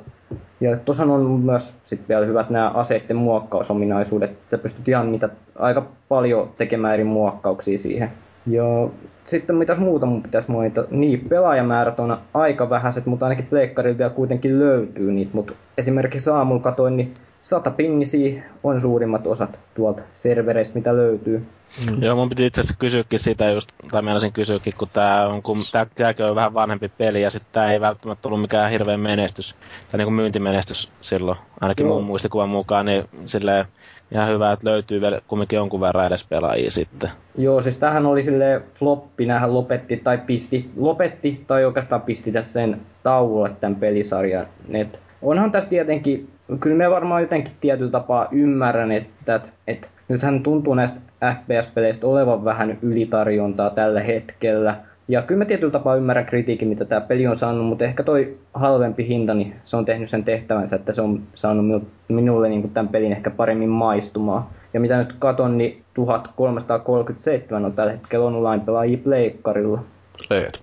Ja 0.60 0.76
tuossa 0.76 1.04
on 1.04 1.40
myös 1.40 1.74
sitten 1.84 2.08
vielä 2.08 2.26
hyvät 2.26 2.50
nämä 2.50 2.70
aseiden 2.70 3.16
muokkausominaisuudet, 3.16 4.30
sä 4.42 4.58
pystyt 4.58 4.88
ihan 4.88 5.12
niitä 5.12 5.28
aika 5.58 5.86
paljon 6.08 6.50
tekemään 6.58 6.94
eri 6.94 7.04
muokkauksia 7.04 7.78
siihen. 7.78 8.10
Ja 8.46 8.88
sitten 9.26 9.56
mitä 9.56 9.74
muuta 9.74 10.06
mun 10.06 10.22
pitäisi 10.22 10.50
mainita, 10.50 10.84
niin 10.90 11.26
pelaajamäärät 11.28 12.00
on 12.00 12.18
aika 12.34 12.70
vähäiset, 12.70 13.06
mutta 13.06 13.26
ainakin 13.26 13.46
pleikkarilla 13.46 13.98
vielä 13.98 14.10
kuitenkin 14.10 14.58
löytyy 14.58 15.12
niitä, 15.12 15.30
mutta 15.34 15.52
esimerkiksi 15.78 16.30
aamulla 16.30 16.62
katoin, 16.62 16.96
niin 16.96 17.14
sata 17.42 17.70
pingisiä 17.70 18.42
on 18.62 18.80
suurimmat 18.80 19.26
osat 19.26 19.58
tuolta 19.74 20.02
servereistä, 20.12 20.78
mitä 20.78 20.96
löytyy. 20.96 21.46
Mm. 21.90 22.02
Joo, 22.02 22.16
mun 22.16 22.28
piti 22.28 22.46
itse 22.46 22.60
asiassa 22.60 22.76
kysyäkin 22.78 23.18
sitä 23.18 23.50
just, 23.50 23.72
tai 23.90 24.02
meinasin 24.02 24.32
kysyäkin, 24.32 24.72
kun 24.78 24.88
tää 24.92 25.28
on, 25.28 25.42
kun 25.42 25.58
tää, 25.72 25.86
tääkin 25.94 26.26
on 26.26 26.34
vähän 26.34 26.54
vanhempi 26.54 26.88
peli, 26.88 27.22
ja 27.22 27.30
sitten 27.30 27.52
tää 27.52 27.72
ei 27.72 27.80
välttämättä 27.80 28.28
ollut 28.28 28.40
mikään 28.40 28.70
hirveän 28.70 29.00
menestys, 29.00 29.54
tai 29.90 29.98
niinku 29.98 30.10
myyntimenestys 30.10 30.92
silloin, 31.00 31.38
ainakin 31.60 31.86
Joo. 31.86 31.94
mun 31.94 32.04
muistikuvan 32.04 32.48
mukaan, 32.48 32.86
niin 32.86 33.04
silleen, 33.26 33.66
ihan 34.12 34.28
hyvä, 34.28 34.52
että 34.52 34.68
löytyy 34.68 35.00
vielä 35.00 35.20
kumminkin 35.28 35.56
jonkun 35.56 35.80
verran 35.80 36.06
edes 36.06 36.26
pelaajia 36.28 36.70
sitten. 36.70 37.10
Joo, 37.38 37.62
siis 37.62 37.76
tähän 37.76 38.06
oli 38.06 38.22
sille 38.22 38.62
floppi, 38.78 39.26
nähän 39.26 39.54
lopetti 39.54 39.96
tai 39.96 40.18
pisti, 40.18 40.70
lopetti 40.76 41.44
tai 41.46 41.64
oikeastaan 41.64 42.02
pisti 42.02 42.32
tässä 42.32 42.52
sen 42.52 42.80
tauolle 43.02 43.50
tämän 43.60 43.76
pelisarjan. 43.76 44.46
Et 44.72 45.00
onhan 45.22 45.50
tässä 45.50 45.70
tietenkin, 45.70 46.28
kyllä 46.60 46.76
me 46.76 46.90
varmaan 46.90 47.22
jotenkin 47.22 47.52
tietyllä 47.60 47.90
tapaa 47.90 48.28
ymmärrän, 48.32 48.92
että, 48.92 49.40
että, 49.66 49.88
nythän 50.08 50.42
tuntuu 50.42 50.74
näistä 50.74 51.00
FPS-peleistä 51.22 52.06
olevan 52.06 52.44
vähän 52.44 52.78
ylitarjontaa 52.82 53.70
tällä 53.70 54.00
hetkellä– 54.00 54.76
ja 55.10 55.22
kyllä 55.22 55.38
mä 55.38 55.44
tietyllä 55.44 55.72
tapaa 55.72 55.96
ymmärrän 55.96 56.26
kritiikin, 56.26 56.68
mitä 56.68 56.84
tämä 56.84 57.00
peli 57.00 57.26
on 57.26 57.36
saanut, 57.36 57.66
mutta 57.66 57.84
ehkä 57.84 58.02
toi 58.02 58.38
halvempi 58.54 59.08
hinta, 59.08 59.34
niin 59.34 59.54
se 59.64 59.76
on 59.76 59.84
tehnyt 59.84 60.10
sen 60.10 60.24
tehtävänsä, 60.24 60.76
että 60.76 60.92
se 60.92 61.02
on 61.02 61.22
saanut 61.34 61.82
minulle 62.08 62.48
niin 62.48 62.70
tämän 62.70 62.88
pelin 62.88 63.12
ehkä 63.12 63.30
paremmin 63.30 63.68
maistumaan. 63.68 64.42
Ja 64.74 64.80
mitä 64.80 64.98
nyt 64.98 65.14
katon, 65.18 65.58
niin 65.58 65.82
1337 65.94 67.64
on 67.64 67.72
tällä 67.72 67.92
hetkellä 67.92 68.26
online-pelaajia 68.26 68.98
pleikkarilla. 68.98 69.84
Leet. 70.30 70.62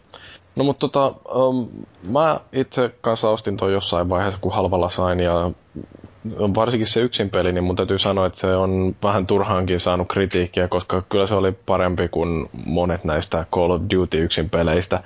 No 0.58 0.64
mutta 0.64 0.88
tota, 0.88 1.14
um, 1.36 1.68
mä 2.10 2.40
itse 2.54 2.92
kanssa 3.02 3.30
ostin 3.30 3.58
toi 3.58 3.74
jossain 3.74 4.10
vaiheessa, 4.10 4.40
kun 4.42 4.54
halvalla 4.54 4.90
sain, 4.90 5.20
ja 5.20 5.52
varsinkin 6.56 6.88
se 6.88 7.02
yksin 7.02 7.30
peli, 7.30 7.52
niin 7.52 7.64
mun 7.64 7.76
täytyy 7.76 8.00
sanoa, 8.00 8.26
että 8.26 8.40
se 8.40 8.56
on 8.56 8.96
vähän 9.04 9.28
turhaankin 9.28 9.80
saanut 9.80 10.08
kritiikkiä, 10.08 10.68
koska 10.68 11.04
kyllä 11.10 11.28
se 11.28 11.36
oli 11.36 11.52
parempi 11.52 12.08
kuin 12.08 12.50
monet 12.66 13.04
näistä 13.04 13.46
Call 13.52 13.72
of 13.72 13.82
Duty 13.96 14.24
yksin 14.24 14.50
peleistä. 14.50 15.04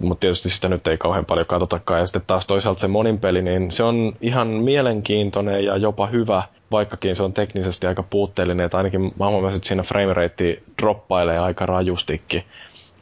Mutta 0.00 0.20
tietysti 0.20 0.50
sitä 0.50 0.68
nyt 0.68 0.86
ei 0.86 0.98
kauhean 0.98 1.24
paljon 1.24 1.46
katsotakaan. 1.46 2.00
Ja 2.00 2.06
sitten 2.06 2.22
taas 2.26 2.46
toisaalta 2.46 2.80
se 2.80 2.88
monin 2.88 3.18
peli, 3.18 3.42
niin 3.42 3.70
se 3.70 3.82
on 3.82 4.12
ihan 4.20 4.48
mielenkiintoinen 4.48 5.64
ja 5.64 5.76
jopa 5.76 6.06
hyvä, 6.06 6.42
vaikkakin 6.72 7.16
se 7.16 7.22
on 7.22 7.32
teknisesti 7.32 7.86
aika 7.86 8.02
puutteellinen. 8.02 8.64
Että 8.66 8.76
ainakin 8.76 9.12
mä 9.18 9.28
huomasin, 9.28 9.56
että 9.56 9.68
siinä 9.68 9.82
framerate 9.82 10.62
droppailee 10.82 11.38
aika 11.38 11.66
rajustikin. 11.66 12.44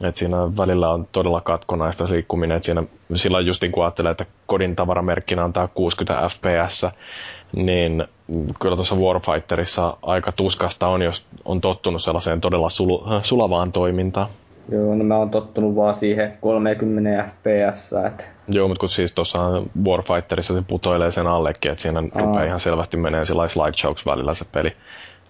Et 0.01 0.15
siinä 0.15 0.37
välillä 0.57 0.89
on 0.89 1.07
todella 1.11 1.41
katkonaista 1.41 2.09
liikkuminen. 2.09 2.57
Et 2.57 2.63
siinä, 2.63 2.83
silloin 3.15 3.45
just 3.45 3.63
kun 3.71 3.83
ajattelee, 3.83 4.11
että 4.11 4.25
kodin 4.45 4.75
tavaramerkkinä 4.75 5.49
tämä 5.53 5.67
60 5.67 6.27
fps, 6.29 6.85
niin 7.55 8.07
kyllä 8.59 8.75
tuossa 8.75 8.95
Warfighterissa 8.95 9.97
aika 10.01 10.31
tuskasta 10.31 10.87
on, 10.87 11.01
jos 11.01 11.25
on 11.45 11.61
tottunut 11.61 12.01
sellaiseen 12.03 12.41
todella 12.41 12.67
sulavaan 13.21 13.71
toimintaan. 13.71 14.27
Joo, 14.69 14.95
no 14.95 15.03
mä 15.03 15.17
oon 15.17 15.29
tottunut 15.29 15.75
vaan 15.75 15.93
siihen 15.93 16.37
30 16.41 17.25
fps. 17.29 17.93
Et... 18.07 18.27
Joo, 18.47 18.67
mutta 18.67 18.79
kun 18.79 18.89
siis 18.89 19.11
tuossa 19.11 19.39
Warfighterissa 19.85 20.53
se 20.53 20.63
putoilee 20.67 21.11
sen 21.11 21.27
allekin, 21.27 21.71
että 21.71 21.81
siinä 21.81 21.99
Aa. 21.99 22.21
rupeaa 22.21 22.45
ihan 22.45 22.59
selvästi 22.59 22.97
menee 22.97 23.25
sillä 23.25 23.47
slideshowks 23.47 24.05
välillä 24.05 24.33
se 24.33 24.45
peli, 24.51 24.73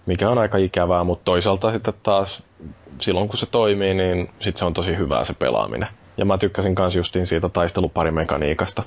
mikä 0.06 0.30
on 0.30 0.38
aika 0.38 0.58
ikävää, 0.58 1.04
mutta 1.04 1.24
toisaalta 1.24 1.72
sitten 1.72 1.94
taas 2.02 2.42
silloin 2.98 3.28
kun 3.28 3.36
se 3.38 3.46
toimii, 3.46 3.94
niin 3.94 4.30
sit 4.40 4.56
se 4.56 4.64
on 4.64 4.74
tosi 4.74 4.96
hyvää 4.96 5.24
se 5.24 5.34
pelaaminen. 5.34 5.88
Ja 6.16 6.24
mä 6.24 6.38
tykkäsin 6.38 6.74
kans 6.74 6.96
justiin 6.96 7.26
siitä 7.26 7.48
taisteluparimekaniikasta. 7.48 8.82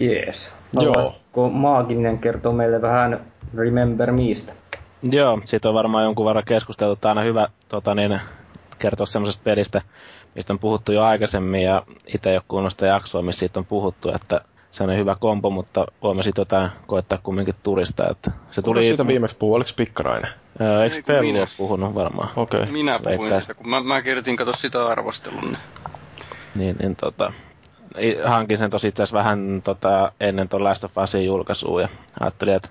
Jees. 0.00 0.52
Haluaisiko 0.76 1.48
Maaginen 1.48 2.18
kertoo 2.18 2.52
meille 2.52 2.82
vähän 2.82 3.20
Remember 3.56 4.12
Meistä? 4.12 4.52
Joo, 5.10 5.40
siitä 5.44 5.68
on 5.68 5.74
varmaan 5.74 6.04
jonkun 6.04 6.26
verran 6.26 6.44
keskusteltu. 6.44 6.96
Tämä 6.96 7.10
on 7.10 7.18
aina 7.18 7.28
hyvä 7.28 7.48
tota, 7.68 7.94
niin, 7.94 8.20
kertoa 8.82 9.06
semmoisesta 9.06 9.44
pelistä, 9.44 9.82
mistä 10.34 10.52
on 10.52 10.58
puhuttu 10.58 10.92
jo 10.92 11.02
aikaisemmin 11.02 11.62
ja 11.62 11.82
itse 12.14 12.30
ei 12.30 12.36
ole 12.36 12.42
kuunnellut 12.48 12.72
sitä 12.72 12.86
jaksoa, 12.86 13.22
missä 13.22 13.38
siitä 13.38 13.60
on 13.60 13.66
puhuttu, 13.66 14.12
että 14.14 14.40
se 14.70 14.84
on 14.84 14.96
hyvä 14.96 15.16
kompo, 15.20 15.50
mutta 15.50 15.86
voimme 16.02 16.22
sitten 16.22 16.40
jotain 16.40 16.70
koettaa 16.86 17.18
kumminkin 17.22 17.54
turista. 17.62 18.10
Että 18.10 18.30
se 18.50 18.62
tuli... 18.62 18.82
siitä 18.82 19.06
viimeksi 19.06 19.36
puhuu, 19.36 19.54
oliko 19.54 19.70
Pikkarainen? 19.76 20.30
Öö, 20.60 20.84
eikö 20.84 21.02
Fellu 21.02 21.38
ole 21.38 21.48
puhunut 21.56 21.94
varmaan? 21.94 22.28
Okay. 22.36 22.66
Minä 22.66 23.00
puhuin 23.02 23.32
Eikä... 23.32 23.40
sitä, 23.40 23.54
kun 23.54 23.68
mä, 23.68 23.80
mä 23.80 24.02
kirjoitin 24.02 24.36
kato 24.36 24.52
sitä 24.52 24.86
arvostelun. 24.86 25.56
Niin, 26.54 26.76
niin 26.78 26.96
tota, 26.96 27.32
hankin 28.24 28.58
sen 28.58 28.70
tosi 28.70 28.88
itse 28.88 29.04
vähän 29.12 29.62
tota, 29.64 30.12
ennen 30.20 30.48
tuon 30.48 30.64
Last 30.64 30.84
of 30.84 30.98
Usin 30.98 31.24
julkaisua 31.24 31.80
ja 31.80 31.88
ajattelin, 32.20 32.54
että 32.54 32.68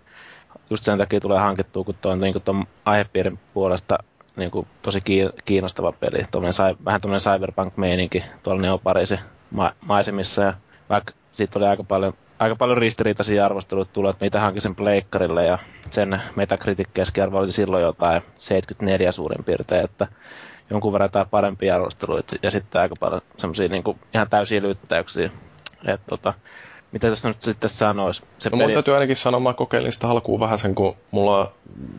just 0.69 0.83
sen 0.83 0.97
takia 0.97 1.19
tulee 1.19 1.39
hankittua, 1.39 1.83
kun 1.83 1.95
tuon 2.01 2.19
niin 2.19 2.35
tuon 2.45 2.65
aihepiirin 2.85 3.39
puolesta 3.53 3.97
niin 4.35 4.51
kuin, 4.51 4.67
tosi 4.81 5.01
kiinnostava 5.45 5.91
peli. 5.91 6.25
Tuommoinen, 6.31 6.77
vähän 6.85 7.01
tuommoinen 7.01 7.31
cyberpunk-meininki 7.31 8.23
tuolla 8.43 8.61
Neoparisi 8.61 9.19
ma- 9.51 9.73
maisemissa 9.85 10.41
ja 10.41 10.53
vaikka 10.89 11.13
siitä 11.31 11.59
oli 11.59 11.65
aika 11.65 11.83
paljon, 11.83 12.13
aika 12.39 12.55
paljon 12.55 12.77
ristiriitaisia 12.77 13.45
arvosteluita 13.45 13.93
tullut, 13.93 14.09
että 14.09 14.25
mitä 14.25 14.39
hankin 14.39 14.61
sen 14.61 14.75
pleikkarille 14.75 15.45
ja 15.45 15.59
sen 15.89 16.21
Metacritic 16.35 16.87
keskiarvo 16.93 17.37
oli 17.37 17.51
silloin 17.51 17.83
jotain 17.83 18.21
74 18.37 19.11
suurin 19.11 19.43
piirtein, 19.43 19.83
että 19.83 20.07
jonkun 20.69 20.93
verran 20.93 21.05
jotain 21.05 21.29
parempia 21.29 21.75
arvosteluita 21.75 22.35
ja 22.43 22.51
sitten 22.51 22.81
aika 22.81 22.95
paljon 22.99 23.21
semmoisia 23.37 23.67
niin 23.67 23.83
ihan 24.13 24.29
täysiä 24.29 24.61
lyttäyksiä. 24.61 25.29
Tota, 26.09 26.33
mitä 26.91 27.09
tässä 27.09 27.27
nyt 27.27 27.41
sitten 27.41 27.69
sanoisi? 27.69 28.23
Se 28.37 28.49
no, 28.49 28.57
peli... 28.57 28.73
täytyy 28.73 28.93
ainakin 28.93 29.15
sanoa, 29.15 29.39
mä 29.39 29.53
kokeilin 29.53 29.93
sitä 29.93 30.07
alkuun 30.07 30.39
vähän 30.39 30.59
sen, 30.59 30.75
kun 30.75 30.95
mulla 31.11 31.51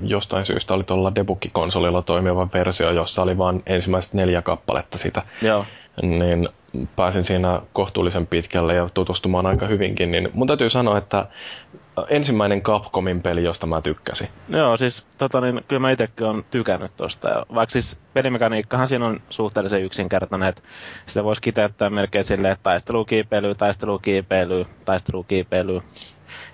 jostain 0.02 0.46
syystä 0.46 0.74
oli 0.74 0.84
tuolla 0.84 1.14
debuggikonsolilla 1.14 2.02
toimiva 2.02 2.48
versio, 2.54 2.90
jossa 2.90 3.22
oli 3.22 3.38
vain 3.38 3.62
ensimmäiset 3.66 4.12
neljä 4.14 4.42
kappaletta 4.42 4.98
sitä. 4.98 5.22
Joo. 5.42 5.64
Niin 6.02 6.48
pääsin 6.96 7.24
siinä 7.24 7.60
kohtuullisen 7.72 8.26
pitkälle 8.26 8.74
ja 8.74 8.88
tutustumaan 8.94 9.46
aika 9.46 9.66
hyvinkin, 9.66 10.12
niin 10.12 10.28
mun 10.32 10.46
täytyy 10.46 10.70
sanoa, 10.70 10.98
että 10.98 11.26
ensimmäinen 12.08 12.62
Capcomin 12.62 13.22
peli, 13.22 13.44
josta 13.44 13.66
mä 13.66 13.82
tykkäsin. 13.82 14.28
Joo, 14.48 14.76
siis 14.76 15.06
tota, 15.18 15.40
niin, 15.40 15.64
kyllä 15.68 15.80
mä 15.80 15.90
itsekin 15.90 16.26
olen 16.26 16.44
tykännyt 16.50 16.96
tosta. 16.96 17.46
Vaikka 17.54 17.72
siis 17.72 18.00
pelimekaniikkahan 18.14 18.88
siinä 18.88 19.06
on 19.06 19.20
suhteellisen 19.30 19.82
yksinkertainen, 19.82 20.48
että 20.48 20.62
sitä 21.06 21.24
voisi 21.24 21.42
kiteyttää 21.42 21.90
melkein 21.90 22.24
silleen, 22.24 22.52
että 22.52 22.62
taistelukiipeily, 22.62 23.54
taistelukiipeily, 23.54 24.64
taistelukiipeily. 24.84 25.74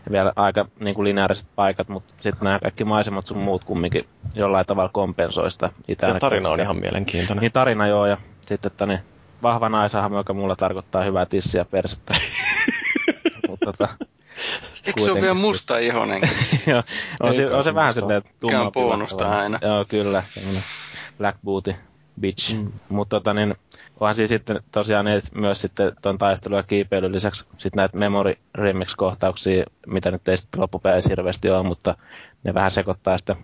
Ja 0.07 0.12
vielä 0.12 0.33
aika 0.37 0.66
niin 0.81 0.94
kuin 0.94 1.05
lineaariset 1.05 1.46
paikat, 1.57 1.88
mutta 1.88 2.14
sitten 2.20 2.44
nämä 2.44 2.59
kaikki 2.59 2.85
maisemat 2.85 3.27
sun 3.27 3.38
muut 3.38 3.64
kumminkin 3.64 4.09
jollain 4.35 4.66
tavalla 4.66 4.90
kompensoi 4.92 5.51
sitä. 5.51 5.70
Ja 5.88 5.96
tarina 6.20 6.51
on 6.51 6.61
ihan 6.61 6.77
mielenkiintoinen. 6.77 7.40
Niin 7.42 7.53
tarina 7.53 7.87
joo, 7.87 8.07
ja 8.07 8.16
sitten 8.40 8.70
että 8.72 8.87
niin, 8.87 9.01
vahva 9.42 9.68
naisahmo, 9.68 10.16
joka 10.16 10.35
mulla 10.35 10.57
tarkoittaa 10.57 11.03
hyvää 11.03 11.27
tissiä 11.27 11.64
persettä. 11.64 12.14
Mutta 13.48 13.72
tota, 13.72 13.88
Eikö 14.88 15.01
se 15.01 15.12
ole 15.12 15.20
vielä 15.20 15.35
musta 15.35 15.79
ihonen? 15.79 16.22
Joo, 16.66 16.83
on, 17.20 17.35
se, 17.35 17.51
on 17.51 17.64
se 17.64 17.74
vähän 17.74 17.94
silleen 17.94 18.22
tumma 18.40 18.70
bonusta 18.70 19.29
aina. 19.29 19.59
Joo, 19.62 19.85
kyllä. 19.88 20.22
Black 21.18 21.38
Booty 21.44 21.74
bitch. 22.20 22.57
Mm. 22.57 22.72
Mutta 22.88 23.16
tota, 23.16 23.35
niin, 23.35 23.55
onhan 24.01 24.14
siis 24.14 24.29
sitten 24.29 24.62
tosiaan 24.72 25.07
myös 25.35 25.61
sitten 25.61 25.92
tuon 26.03 26.18
taistelun 26.18 26.57
ja 26.57 26.62
kiipeilyn 26.62 27.12
lisäksi 27.12 27.44
sitten 27.59 27.77
näitä 27.77 27.96
memory 27.96 28.35
remix-kohtauksia, 28.55 29.64
mitä 29.87 30.11
nyt 30.11 30.29
ei 30.29 30.38
sitten 30.38 30.61
loppupäivässä 30.61 31.11
hirveästi 31.11 31.51
ole, 31.51 31.62
mutta 31.62 31.94
ne 32.44 32.55
vähän 32.55 32.70
sekoittaa 32.70 33.18
sitä 33.18 33.37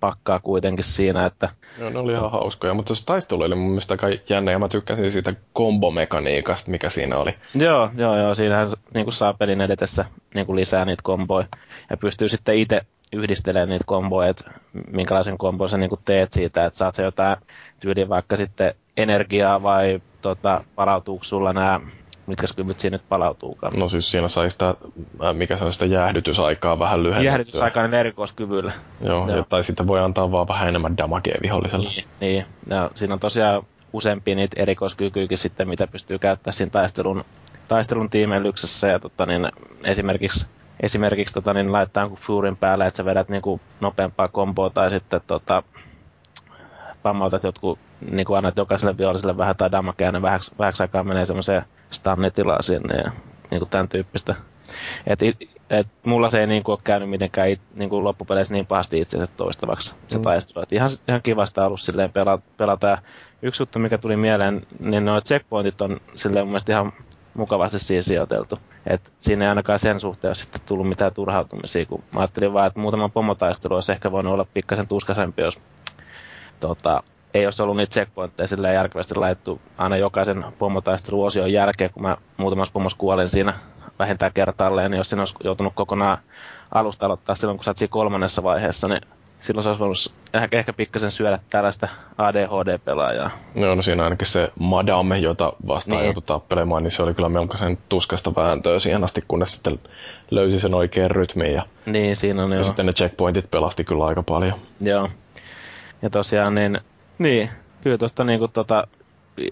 pakkaa 0.00 0.40
kuitenkin 0.40 0.84
siinä, 0.84 1.26
että... 1.26 1.48
Joo, 1.78 1.90
ne 1.90 1.98
oli 1.98 2.12
ihan 2.12 2.30
hauskoja, 2.30 2.74
mutta 2.74 2.94
se 2.94 3.06
taistelu 3.06 3.42
oli 3.42 3.54
mun 3.54 3.68
mielestä 3.68 3.94
aika 3.94 4.06
jännä 4.28 4.52
ja 4.52 4.58
mä 4.58 4.68
tykkäsin 4.68 5.12
siitä 5.12 5.34
kombomekaniikasta, 5.52 6.70
mikä 6.70 6.90
siinä 6.90 7.16
oli. 7.16 7.34
Joo, 7.54 7.90
joo, 7.96 8.16
joo, 8.16 8.34
siinähän 8.34 8.66
niin 8.94 9.04
kuin 9.04 9.14
saa 9.14 9.34
pelin 9.34 9.60
edetessä 9.60 10.04
niin 10.34 10.46
kuin 10.46 10.56
lisää 10.56 10.84
niitä 10.84 11.02
komboja 11.02 11.46
ja 11.90 11.96
pystyy 11.96 12.28
sitten 12.28 12.58
itse 12.58 12.80
yhdistelemään 13.12 13.68
niitä 13.68 13.84
komboja, 13.86 14.28
että 14.28 14.50
minkälaisen 14.90 15.38
kombon 15.38 15.68
sä 15.68 15.76
niin 15.76 15.90
kuin 15.90 16.00
teet 16.04 16.32
siitä, 16.32 16.64
että 16.64 16.78
saat 16.78 16.94
se 16.94 17.02
jotain 17.02 17.36
tyyliä 17.80 18.08
vaikka 18.08 18.36
sitten 18.36 18.74
energiaa 18.96 19.62
vai 19.62 20.02
tota, 20.20 20.64
palautuuko 20.74 21.24
sulla 21.24 21.52
nämä 21.52 21.80
mitkä 22.26 22.46
kyvyt 22.56 22.80
siinä 22.80 22.94
nyt 22.94 23.08
palautuukaan. 23.08 23.72
No 23.76 23.88
siis 23.88 24.10
siinä 24.10 24.28
sai 24.28 24.50
sitä, 24.50 24.68
äh, 25.24 25.34
mikä 25.34 25.58
se 25.58 25.64
on 25.64 25.72
sitä 25.72 25.86
jäähdytysaikaa 25.86 26.78
vähän 26.78 27.02
lyhennettyä. 27.02 27.30
Jäähdytysaikaa 27.30 27.84
erikoiskyvyllä. 27.84 28.72
Joo, 29.00 29.30
Joo. 29.30 29.44
tai 29.48 29.64
sitten 29.64 29.86
voi 29.86 30.00
antaa 30.00 30.32
vaan 30.32 30.48
vähän 30.48 30.68
enemmän 30.68 30.96
damagea 30.96 31.38
viholliselle. 31.42 31.88
Niin, 31.88 32.04
niin. 32.20 32.44
Ja 32.70 32.90
siinä 32.94 33.14
on 33.14 33.20
tosiaan 33.20 33.62
useampia 33.92 34.34
niitä 34.34 34.62
erikoiskykyykin 34.62 35.38
sitten, 35.38 35.68
mitä 35.68 35.86
pystyy 35.86 36.18
käyttämään 36.18 36.54
siinä 36.54 36.70
taistelun, 36.70 37.24
taistelun 37.68 38.10
tiimeilyksessä. 38.10 38.88
Ja 38.88 38.98
tota, 38.98 39.26
niin 39.26 39.48
esimerkiksi 39.84 40.46
esimerkiksi 40.80 41.34
tota, 41.34 41.54
niin 41.54 41.72
laittaa 41.72 42.02
jonkun 42.02 42.18
Furin 42.18 42.56
päälle, 42.56 42.86
että 42.86 42.96
sä 42.96 43.04
vedät 43.04 43.28
niin 43.28 43.42
kuin 43.42 43.60
nopeampaa 43.80 44.28
komboa 44.28 44.70
tai 44.70 44.90
sitten 44.90 45.20
tota, 45.26 45.62
pammautat 47.02 47.42
jotkut, 47.42 47.78
niin 48.10 48.26
kuin 48.26 48.38
annat 48.38 48.56
jokaiselle 48.56 48.98
viholliselle 48.98 49.36
vähän 49.36 49.56
tai 49.56 49.70
damagea, 49.72 50.12
ne 50.12 50.22
vähäksi, 50.22 50.50
vähäksi 50.58 50.82
aikaa 50.82 51.04
menee 51.04 51.24
semmoiseen 51.24 51.62
stannetilaa 51.90 52.62
sinne 52.62 52.94
ja 52.94 53.10
niin 53.50 53.58
kuin 53.58 53.68
tämän 53.68 53.88
tyyppistä. 53.88 54.34
Et, 55.06 55.20
et 55.70 55.86
mulla 56.06 56.30
se 56.30 56.40
ei 56.40 56.46
niin 56.46 56.62
kuin, 56.62 56.72
ole 56.72 56.80
käynyt 56.84 57.10
mitenkään 57.10 57.48
it, 57.48 57.60
niin 57.74 57.90
kuin 57.90 58.04
loppupeleissä 58.04 58.54
niin 58.54 58.66
pahasti 58.66 59.00
itsensä 59.00 59.26
toistavaksi 59.36 59.94
se 60.08 60.18
mm. 60.18 60.22
taistelu. 60.22 60.62
Et 60.62 60.72
ihan, 60.72 60.90
ihan 61.08 61.22
kivasta 61.22 61.66
ollut 61.66 61.80
silleen 61.80 62.12
pelata. 62.12 62.42
pelata. 62.56 62.86
Ja 62.86 62.98
yksi 63.42 63.62
juttu, 63.62 63.78
mikä 63.78 63.98
tuli 63.98 64.16
mieleen, 64.16 64.66
niin 64.80 65.04
nuo 65.04 65.20
checkpointit 65.20 65.80
on 65.80 66.00
silleen 66.14 66.44
mun 66.44 66.50
mielestä 66.50 66.72
ihan 66.72 66.92
mukavasti 67.34 67.78
siinä 67.78 68.02
sijoiteltu. 68.02 68.58
Et 68.86 69.12
siinä 69.20 69.44
ei 69.44 69.48
ainakaan 69.48 69.78
sen 69.78 70.00
suhteen 70.00 70.28
ole 70.28 70.34
sitten 70.34 70.60
tullut 70.66 70.88
mitään 70.88 71.14
turhautumisia, 71.14 71.86
kun 71.86 72.02
mä 72.12 72.20
ajattelin 72.20 72.52
vaan, 72.52 72.66
että 72.66 72.80
muutama 72.80 73.08
pomotaistelu 73.08 73.74
olisi 73.74 73.92
ehkä 73.92 74.12
voinut 74.12 74.32
olla 74.32 74.46
pikkasen 74.54 74.88
tuskaisempi, 74.88 75.42
jos 75.42 75.58
tota, 76.60 77.02
ei 77.34 77.46
olisi 77.46 77.62
ollut 77.62 77.76
niitä 77.76 77.92
checkpointteja 77.92 78.46
silleen 78.46 78.74
järkevästi 78.74 79.14
laittu 79.14 79.60
aina 79.78 79.96
jokaisen 79.96 80.44
pomotaisteluosion 80.58 81.52
jälkeen, 81.52 81.90
kun 81.90 82.02
mä 82.02 82.16
muutamassa 82.36 82.72
pomossa 82.72 82.98
kuolin 82.98 83.28
siinä 83.28 83.54
vähintään 83.98 84.32
kertaalleen, 84.32 84.90
niin 84.90 84.98
jos 84.98 85.08
siinä 85.08 85.20
olisi 85.20 85.34
joutunut 85.44 85.72
kokonaan 85.76 86.18
alusta 86.74 87.06
aloittaa 87.06 87.34
silloin, 87.34 87.58
kun 87.58 87.64
sä 87.64 87.72
siinä 87.76 87.90
kolmannessa 87.90 88.42
vaiheessa, 88.42 88.88
niin 88.88 89.00
silloin 89.38 89.62
se 89.62 89.68
olisi 89.68 89.80
voinut 89.80 90.14
ehkä, 90.34 90.58
ehkä 90.58 90.72
pikkasen 90.72 91.10
syödä 91.10 91.38
tällaista 91.50 91.88
ADHD-pelaajaa. 92.18 93.30
No, 93.54 93.74
no 93.74 93.82
siinä 93.82 94.04
ainakin 94.04 94.26
se 94.26 94.52
Madame, 94.58 95.18
jota 95.18 95.52
vastaan 95.66 95.98
niin. 95.98 96.04
joutui 96.04 96.22
tappelemaan, 96.26 96.82
niin 96.82 96.90
se 96.90 97.02
oli 97.02 97.14
kyllä 97.14 97.28
melkoisen 97.28 97.78
tuskasta 97.88 98.34
vääntöä 98.34 98.78
siihen 98.78 99.04
asti, 99.04 99.24
kunnes 99.28 99.52
sitten 99.52 99.78
löysi 100.30 100.60
sen 100.60 100.74
oikean 100.74 101.10
rytmin. 101.10 101.52
Ja, 101.52 101.66
niin, 101.86 102.16
siinä 102.16 102.44
on 102.44 102.52
ja 102.52 102.58
jo. 102.58 102.64
sitten 102.64 102.86
ne 102.86 102.92
checkpointit 102.92 103.50
pelasti 103.50 103.84
kyllä 103.84 104.06
aika 104.06 104.22
paljon. 104.22 104.54
Joo. 104.80 105.08
Ja 106.02 106.10
tosiaan 106.10 106.54
niin, 106.54 106.80
niin 107.18 107.50
kyllä 107.82 107.98
tuosta 107.98 108.24
niinku 108.24 108.48
tota, 108.48 108.86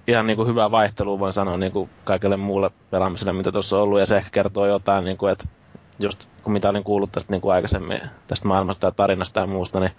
ihan 0.06 0.26
niinku 0.26 0.46
hyvää 0.46 0.70
vaihtelua 0.70 1.18
voin 1.18 1.32
sanoa 1.32 1.56
niinku 1.56 1.88
kaikille 2.04 2.36
muulle 2.36 2.70
pelaamiselle, 2.90 3.32
mitä 3.32 3.52
tuossa 3.52 3.76
on 3.76 3.82
ollut, 3.82 4.00
ja 4.00 4.06
se 4.06 4.16
ehkä 4.16 4.30
kertoo 4.30 4.66
jotain, 4.66 5.04
niinku, 5.04 5.26
että 5.26 5.48
just 5.98 6.30
kun 6.42 6.52
mitä 6.52 6.68
olin 6.68 6.84
kuullut 6.84 7.12
tästä 7.12 7.32
niin 7.32 7.40
kuin 7.40 7.54
aikaisemmin, 7.54 8.00
tästä 8.26 8.48
maailmasta 8.48 8.86
ja 8.86 8.90
tarinasta 8.90 9.40
ja 9.40 9.46
muusta, 9.46 9.80
niin 9.80 9.92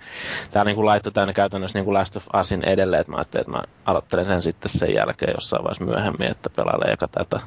tämä 0.52 0.66
niin 0.66 0.76
kuin 0.76 0.86
laittoi 0.86 1.12
tänne 1.12 1.34
käytännössä 1.34 1.78
niin 1.78 1.86
kuin 1.86 1.94
Last 1.94 2.16
of 2.16 2.28
Usin 2.42 2.64
edelleen, 2.64 3.02
että 3.02 3.12
mä 3.12 3.18
ajattelin, 3.18 3.42
että 3.42 3.58
mä 3.58 3.64
aloittelen 3.86 4.26
sen 4.26 4.42
sitten 4.42 4.70
sen 4.70 4.94
jälkeen 4.94 5.34
jossain 5.36 5.64
vaiheessa 5.64 5.86
myöhemmin, 5.86 6.32
että 6.32 6.50
pelailen 6.50 6.94
eka 6.94 7.08
tätä. 7.08 7.40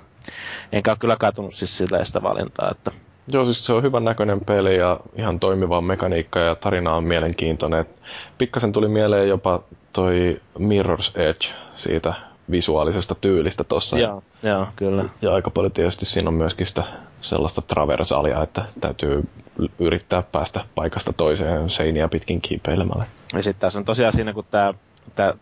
Enkä 0.73 0.91
ole 0.91 0.99
kyllä 1.01 1.17
katunut 1.17 1.55
siis 1.55 1.79
sitä 1.79 2.23
valintaa, 2.23 2.71
että 2.71 2.91
Joo, 3.29 3.45
siis 3.45 3.67
se 3.67 3.73
on 3.73 3.83
hyvän 3.83 4.05
näköinen 4.05 4.41
peli 4.41 4.77
ja 4.77 5.01
ihan 5.17 5.41
toimiva 5.41 5.81
mekaniikka 5.81 6.41
ja 6.41 6.55
tarina 6.55 6.95
on 6.95 7.05
mielenkiintoinen. 7.05 7.87
pikkasen 8.39 8.73
tuli 8.73 8.89
mieleen 8.89 9.29
jopa 9.29 9.63
toi 9.93 10.41
Mirror's 10.59 11.21
Edge 11.21 11.47
siitä 11.73 12.15
visuaalisesta 12.51 13.15
tyylistä 13.15 13.65
tossa. 13.65 13.99
Joo, 13.99 14.23
joo, 14.43 14.67
kyllä. 14.77 15.05
Ja 15.23 15.35
aika 15.35 15.51
paljon 15.51 15.73
tietysti 15.73 16.05
siinä 16.05 16.29
on 16.29 16.35
myöskin 16.35 16.67
sitä 16.67 16.85
sellaista 17.21 17.63
traversaalia, 17.63 18.43
että 18.43 18.65
täytyy 18.81 19.29
yrittää 19.79 20.23
päästä 20.23 20.61
paikasta 20.75 21.13
toiseen 21.13 21.71
seiniä 21.71 22.09
pitkin 22.09 22.41
kiipeilemällä. 22.41 23.05
Ja 23.33 23.43
sitten 23.43 23.61
tässä 23.61 23.79
on 23.79 23.85
tosiaan 23.85 24.13
siinä, 24.13 24.33
kun 24.33 24.45
tämä 24.51 24.75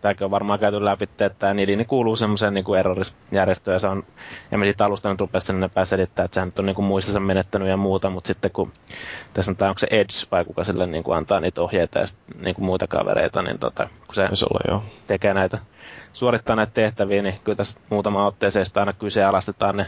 tämäkin 0.00 0.24
on 0.24 0.30
varmaan 0.30 0.58
käyty 0.58 0.84
läpi, 0.84 1.04
että 1.04 1.30
tämä 1.30 1.54
Nidini 1.54 1.84
kuuluu 1.84 2.16
semmoiseen 2.16 2.54
niin 2.54 2.64
errorisjärjestöön, 2.78 3.74
ja 3.74 3.78
se 3.78 3.86
on, 3.86 4.02
ja 4.50 4.58
me 4.58 4.64
siitä 4.64 4.84
alusta 4.84 5.10
nyt 5.10 5.20
rupesi 5.20 5.46
sen 5.46 5.70
selittää, 5.84 6.24
että 6.24 6.34
sehän 6.34 6.48
nyt 6.48 6.58
on 6.58 6.66
niin 6.66 6.74
kuin 6.76 6.86
muistansa 6.86 7.20
menettänyt 7.20 7.68
ja 7.68 7.76
muuta, 7.76 8.10
mutta 8.10 8.28
sitten 8.28 8.50
kun 8.50 8.72
tässä 9.34 9.52
on 9.60 9.68
onko 9.68 9.78
se 9.78 9.86
Edge 9.90 10.14
vai 10.30 10.44
kuka 10.44 10.64
sille 10.64 10.86
niin 10.86 11.04
kuin 11.04 11.16
antaa 11.16 11.40
niitä 11.40 11.62
ohjeita 11.62 11.98
ja 11.98 12.06
niin 12.40 12.54
kuin 12.54 12.64
muita 12.64 12.86
kavereita, 12.86 13.42
niin 13.42 13.58
tota, 13.58 13.88
kun 14.06 14.14
se, 14.14 14.28
se 14.34 14.46
ole, 14.50 14.72
joo. 14.72 14.84
tekee 15.06 15.34
näitä 15.34 15.58
suorittaa 16.12 16.56
näitä 16.56 16.72
tehtäviä, 16.74 17.22
niin 17.22 17.34
kyllä 17.44 17.56
tässä 17.56 17.80
muutama 17.90 18.26
otteeseen 18.26 18.66
aina 18.74 18.92
kyseenalaistetaan 18.92 19.76
ne 19.76 19.86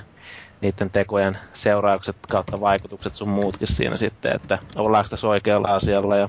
niiden 0.60 0.90
tekojen 0.90 1.38
seuraukset 1.52 2.16
kautta 2.30 2.60
vaikutukset 2.60 3.16
sun 3.16 3.28
muutkin 3.28 3.68
siinä 3.68 3.96
sitten, 3.96 4.36
että 4.36 4.58
ollaanko 4.76 5.08
tässä 5.08 5.28
oikealla 5.28 5.68
asialla 5.68 6.16
ja 6.16 6.28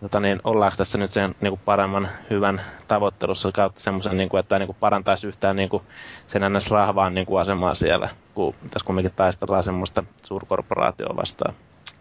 tota 0.00 0.20
niin, 0.20 0.40
ollaanko 0.44 0.76
tässä 0.76 0.98
nyt 0.98 1.10
sen 1.10 1.34
niin 1.40 1.50
kuin 1.50 1.60
paremman 1.64 2.08
hyvän 2.30 2.60
tavoittelussa 2.88 3.52
kautta 3.52 3.80
semmoisen, 3.80 4.16
niin 4.16 4.28
kuin, 4.28 4.40
että 4.40 4.48
tämä 4.48 4.58
niin 4.58 4.66
kuin 4.66 4.76
parantaisi 4.80 5.26
yhtään 5.26 5.56
niin 5.56 5.68
kuin 5.68 5.82
sen 6.26 6.42
ns. 6.52 6.70
rahvaan 6.70 7.14
niin 7.14 7.26
kuin 7.26 7.40
asemaa 7.40 7.74
siellä, 7.74 8.08
kun 8.34 8.54
tässä 8.60 8.86
kumminkin 8.86 9.12
taistellaan 9.16 9.64
semmoista 9.64 10.04
suurkorporaatioa 10.24 11.16
vastaan 11.16 11.54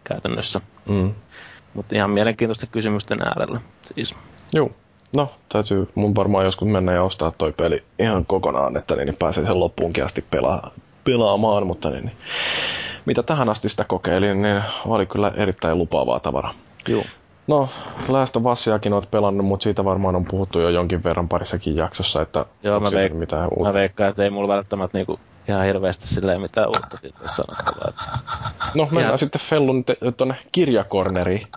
käytännössä. 0.04 0.62
Mm. 0.86 1.14
Mutta 1.74 1.96
ihan 1.96 2.10
mielenkiintoista 2.10 2.68
kysymysten 2.68 3.22
äärellä 3.22 3.62
siis. 3.82 4.16
Joo. 4.54 4.70
No, 5.16 5.32
täytyy 5.50 5.90
mun 5.96 6.16
varmaan 6.16 6.46
joskus 6.46 6.68
mennä 6.68 6.92
ja 6.94 7.04
ostaa 7.04 7.32
toi 7.32 7.54
peli 7.54 7.84
ihan 8.00 8.26
kokonaan, 8.26 8.78
että 8.78 8.96
niin 8.96 9.18
pääsee 9.20 9.46
sen 9.46 9.60
loppuunkin 9.60 10.06
asti 10.06 10.26
pelaa, 10.32 10.72
pelaamaan, 11.04 11.68
mutta 11.68 11.90
niin, 11.90 12.06
niin, 12.06 12.18
mitä 13.06 13.24
tähän 13.24 13.50
asti 13.50 13.70
sitä 13.70 13.84
kokeilin, 13.84 14.42
niin 14.42 14.64
oli 14.86 15.06
kyllä 15.06 15.32
erittäin 15.36 15.78
lupaavaa 15.78 16.20
tavaraa. 16.20 16.54
Joo. 16.88 17.04
No, 17.48 17.70
Last 18.08 18.36
of 18.36 18.46
Usiakin 18.46 18.94
oot 18.94 19.12
pelannut, 19.12 19.46
mutta 19.46 19.64
siitä 19.64 19.86
varmaan 19.86 20.16
on 20.16 20.26
puhuttu 20.26 20.60
jo 20.60 20.70
jonkin 20.70 21.04
verran 21.04 21.28
parissakin 21.28 21.78
jaksossa, 21.78 22.22
että 22.22 22.46
Joo, 22.64 22.80
mä, 22.80 22.90
veik- 22.90 23.14
mitään 23.14 23.50
uutta. 23.56 23.70
mä 23.70 23.74
veikkaan, 23.74 24.10
että 24.10 24.24
ei 24.24 24.30
mulla 24.30 24.48
välttämättä 24.48 24.98
niinku 24.98 25.20
ihan 25.48 25.66
hirveästi 25.66 26.08
silleen 26.08 26.42
mitään 26.42 26.68
uutta 26.68 26.98
siitä 27.02 27.28
sanottavaa. 27.28 27.88
Että... 27.90 28.20
No, 28.76 28.86
mennään 28.86 29.06
ihan... 29.06 29.20
sitten 29.20 29.42
Fellun 29.42 29.86
tuonne 30.18 30.36
kirjakorneriin. 30.52 31.48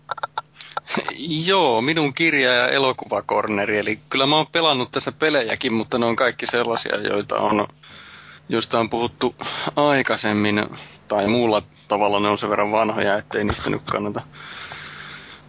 Joo, 1.46 1.80
minun 1.82 2.12
kirja- 2.12 2.54
ja 2.54 2.68
elokuvakorneri. 2.68 3.78
Eli 3.78 3.98
kyllä 4.10 4.26
mä 4.26 4.36
oon 4.36 4.46
pelannut 4.52 4.92
tässä 4.92 5.12
pelejäkin, 5.12 5.72
mutta 5.72 5.98
ne 5.98 6.06
on 6.06 6.16
kaikki 6.16 6.46
sellaisia, 6.46 6.96
joita 6.96 7.36
on, 7.36 7.66
joista 8.48 8.80
on 8.80 8.90
puhuttu 8.90 9.34
aikaisemmin. 9.76 10.66
Tai 11.08 11.26
muulla 11.26 11.62
tavalla 11.88 12.20
ne 12.20 12.28
on 12.28 12.38
sen 12.38 12.50
verran 12.50 12.72
vanhoja, 12.72 13.16
ettei 13.16 13.44
niistä 13.44 13.70
nyt 13.70 13.82
kannata 13.92 14.22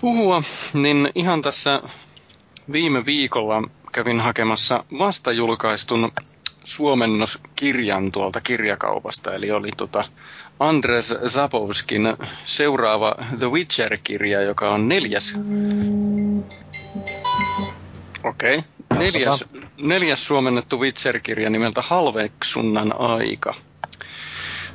puhua. 0.02 0.44
Niin 0.74 1.10
ihan 1.16 1.42
tässä 1.42 1.82
viime 2.72 3.06
viikolla 3.06 3.70
kävin 3.92 4.20
hakemassa 4.20 4.84
vasta 5.00 5.32
julkaistun 5.32 6.12
suomennoskirjan 6.64 8.12
tuolta 8.12 8.42
kirjakaupasta. 8.42 9.34
Eli 9.36 9.52
oli 9.52 9.70
tota 9.78 10.04
Andres 10.60 11.16
Zapovskin 11.28 12.18
seuraava 12.44 13.16
The 13.40 13.52
Witcher-kirja, 13.52 14.42
joka 14.42 14.72
on 14.72 14.88
neljäs. 14.88 15.34
Okei. 18.24 18.58
Okay. 18.58 18.72
Neljäs, 19.00 19.46
neljäs 19.82 20.28
suomennettu 20.28 20.80
Witcher-kirja 20.80 21.50
nimeltä 21.50 21.82
Halveksunnan 21.82 23.00
aika. 23.00 23.54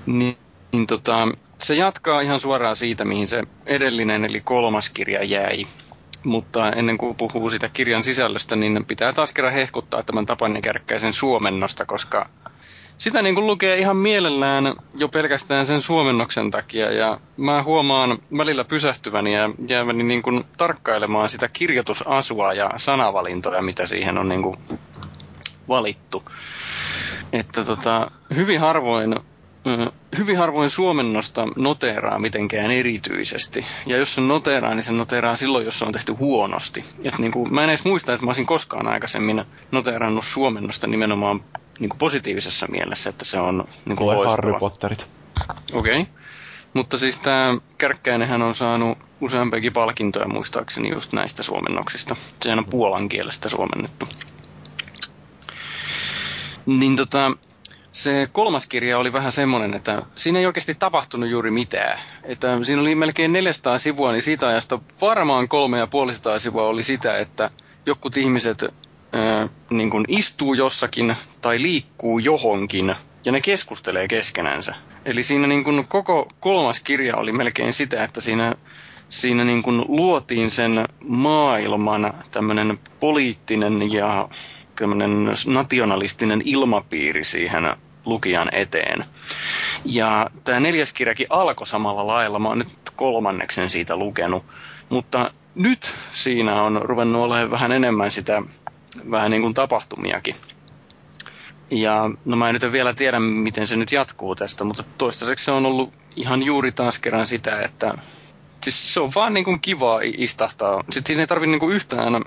Niin, 0.07 0.37
niin 0.73 0.87
tota, 0.87 1.29
se 1.59 1.75
jatkaa 1.75 2.21
ihan 2.21 2.41
suoraan 2.41 2.77
siitä, 2.77 3.05
mihin 3.05 3.27
se 3.27 3.43
edellinen 3.67 4.25
eli 4.25 4.41
kolmas 4.41 4.91
kirja 4.91 5.25
jäi. 5.25 5.67
Mutta 6.25 6.71
ennen 6.73 6.99
kuin 6.99 7.15
puhuu 7.15 7.51
sitä 7.51 7.69
kirjan 7.69 8.03
sisällöstä, 8.03 8.57
niin 8.57 8.85
pitää 8.85 9.13
taas 9.13 9.33
kerran 9.33 9.53
hehkuttaa 9.53 10.03
tämän 10.03 10.27
Tapani 10.27 10.63
Kärkkäisen 10.63 11.13
suomennosta, 11.13 11.85
koska 11.87 12.29
sitä 12.99 13.23
niin 13.23 13.35
kuin 13.35 13.47
lukee 13.47 13.77
ihan 13.79 13.97
mielellään 13.97 14.75
jo 14.95 15.09
pelkästään 15.09 15.67
sen 15.67 15.81
suomennoksen 15.81 16.51
takia. 16.51 16.93
Ja 16.93 17.21
mä 17.37 17.63
huomaan 17.63 18.19
välillä 18.37 18.65
pysähtyväni 18.65 19.35
ja 19.35 19.51
jääväni 19.69 20.05
niin 20.05 20.23
kuin 20.23 20.45
tarkkailemaan 20.57 21.29
sitä 21.29 21.49
kirjoitusasua 21.49 22.53
ja 22.53 22.71
sanavalintoja, 22.77 23.63
mitä 23.63 23.87
siihen 23.87 24.19
on 24.19 24.29
niin 24.29 24.43
kuin 24.43 24.57
valittu. 25.69 26.25
Että 27.33 27.65
tota, 27.65 28.11
hyvin 28.35 28.61
harvoin 28.61 29.17
hyvin 30.19 30.39
harvoin 30.39 30.71
suomennosta 30.71 31.49
noteeraa 31.57 32.19
mitenkään 32.19 32.71
erityisesti. 32.71 33.67
Ja 33.87 33.97
jos 33.97 34.15
se 34.15 34.21
noteeraa, 34.21 34.75
niin 34.75 34.83
se 34.83 34.93
noteeraa 34.93 35.37
silloin, 35.37 35.65
jos 35.65 35.79
se 35.79 35.85
on 35.85 35.93
tehty 35.93 36.13
huonosti. 36.13 36.85
Et 37.05 37.19
niin 37.19 37.33
kuin, 37.33 37.55
mä 37.55 37.65
en 37.65 37.69
edes 37.69 37.85
muista, 37.85 38.13
että 38.13 38.27
mä 38.27 38.29
olisin 38.29 38.47
koskaan 38.47 38.89
aikaisemmin 38.89 39.45
noteerannut 39.73 40.25
suomennosta 40.25 40.87
nimenomaan 40.87 41.45
niin 41.81 41.89
kuin 41.89 41.99
positiivisessa 41.99 42.67
mielessä, 42.71 43.11
että 43.11 43.25
se 43.25 43.41
on 43.41 43.69
niin 43.85 43.97
kuin 43.97 44.07
loistava. 44.07 44.31
Harry 44.31 44.55
Potterit. 44.59 45.07
Okei. 45.73 46.01
Okay. 46.01 46.13
Mutta 46.75 46.99
siis 46.99 47.19
tämä 47.19 47.59
Kärkkäinenhän 47.79 48.43
on 48.43 48.55
saanut 48.55 48.99
useampiakin 49.21 49.73
palkintoja 49.73 50.29
muistaakseni 50.29 50.91
just 50.91 51.13
näistä 51.13 51.43
suomennoksista. 51.43 52.17
Sehän 52.43 52.59
on 52.59 52.65
puolan 52.65 53.09
kielestä 53.09 53.49
suomennettu. 53.49 54.09
Niin 56.67 56.97
tota, 56.97 57.33
se 58.03 58.29
kolmas 58.33 58.67
kirja 58.67 58.99
oli 58.99 59.13
vähän 59.13 59.33
semmoinen, 59.33 59.75
että 59.75 60.03
siinä 60.15 60.39
ei 60.39 60.47
oikeasti 60.47 60.75
tapahtunut 60.75 61.29
juuri 61.29 61.51
mitään. 61.51 61.99
Että 62.25 62.59
siinä 62.65 62.83
oli 62.83 62.95
melkein 62.95 63.33
400 63.33 63.79
sivua, 63.79 64.13
niin 64.13 64.23
siitä 64.23 64.49
ajasta 64.49 64.79
varmaan 65.01 65.49
kolme 65.49 65.79
ja 65.79 65.87
puolisataa 65.87 66.39
sivua 66.39 66.63
oli 66.63 66.85
sitä, 66.85 67.19
että 67.19 67.51
jokut 67.87 68.17
ihmiset 68.17 68.65
ää, 69.13 69.49
niin 69.71 69.91
kuin 69.91 70.05
istuu 70.09 70.55
jossakin 70.55 71.17
tai 71.41 71.63
liikkuu 71.63 72.19
johonkin 72.19 72.95
ja 73.25 73.33
ne 73.33 73.41
keskustelee 73.41 74.09
keskenänsä. 74.09 74.75
Eli 75.05 75.23
siinä 75.23 75.47
niin 75.47 75.65
kuin 75.65 75.89
koko 75.89 76.29
kolmas 76.41 76.81
kirja 76.81 77.17
oli 77.17 77.33
melkein 77.33 77.73
sitä, 77.73 78.05
että 78.05 78.21
siinä, 78.21 78.55
siinä 79.09 79.45
niin 79.45 79.63
kuin 79.63 79.85
luotiin 79.89 80.51
sen 80.51 80.85
maailman 81.05 82.15
tämmöinen 82.31 82.79
poliittinen 83.01 83.93
ja 83.93 84.29
nationalistinen 85.47 86.43
ilmapiiri 86.45 87.25
siihen 87.25 87.65
lukijan 88.07 88.49
eteen. 88.53 89.05
Ja 89.85 90.31
tämä 90.45 90.61
neljäs 90.61 90.93
kirjakin 90.93 91.27
alkoi 91.31 91.67
samalla 91.67 92.07
lailla. 92.07 92.39
Mä 92.39 92.49
oon 92.49 92.59
nyt 92.59 92.69
kolmanneksen 92.97 93.71
siitä 93.71 93.97
lukenut. 93.97 94.45
Mutta 94.89 95.31
nyt 95.55 95.95
siinä 96.13 96.63
on 96.63 96.83
ruvennut 96.83 97.23
olemaan 97.23 97.51
vähän 97.51 97.73
enemmän 97.73 98.11
sitä 98.11 98.43
vähän 99.11 99.31
niin 99.31 99.43
kuin 99.43 99.55
tapahtumiakin. 99.55 100.37
Ja 101.71 102.11
no 102.25 102.37
mä 102.37 102.49
en 102.49 102.55
nyt 102.55 102.73
vielä 102.73 102.95
tiedä, 102.95 103.21
miten 103.21 103.67
se 103.67 103.77
nyt 103.77 103.93
jatkuu 103.93 104.35
tästä, 104.35 104.65
mutta 104.65 104.85
toistaiseksi 104.99 105.45
se 105.45 105.51
on 105.51 105.67
ollut 105.67 105.93
ihan 106.17 106.43
juuri 106.43 106.73
taas 106.73 106.99
kerran 106.99 107.27
sitä, 107.27 107.61
että 107.61 107.95
siis 108.65 108.95
se 108.95 109.01
on 109.01 109.13
vaan 109.15 109.35
niin 109.35 109.45
kuin 109.45 109.61
kiva 109.61 110.01
istahtaa. 110.03 110.85
Sitten 110.91 111.07
siinä 111.07 111.23
ei 111.23 111.27
tarvitse 111.27 111.51
niin 111.51 111.61
kuin 111.61 111.77
yhtään, 111.77 112.25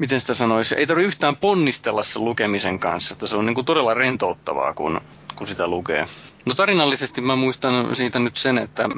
miten 0.00 0.20
sitä 0.20 0.34
sanoisi, 0.34 0.74
ei 0.74 0.86
tarvitse 0.86 1.06
yhtään 1.06 1.36
ponnistella 1.36 2.02
sen 2.02 2.24
lukemisen 2.24 2.78
kanssa. 2.78 3.12
Että 3.12 3.26
se 3.26 3.36
on 3.36 3.46
niin 3.46 3.54
kuin 3.54 3.64
todella 3.64 3.94
rentouttavaa, 3.94 4.74
kun, 4.74 5.00
kun 5.36 5.46
sitä 5.46 5.68
lukee. 5.68 6.06
No 6.46 6.54
tarinallisesti 6.54 7.20
mä 7.20 7.36
muistan 7.36 7.96
siitä 7.96 8.18
nyt 8.18 8.36
sen, 8.36 8.58
että 8.58 8.88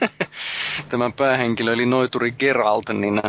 tämä 0.88 1.10
päähenkilö 1.10 1.72
eli 1.72 1.86
noituri 1.86 2.32
Geralt, 2.32 2.88
niin 2.88 3.22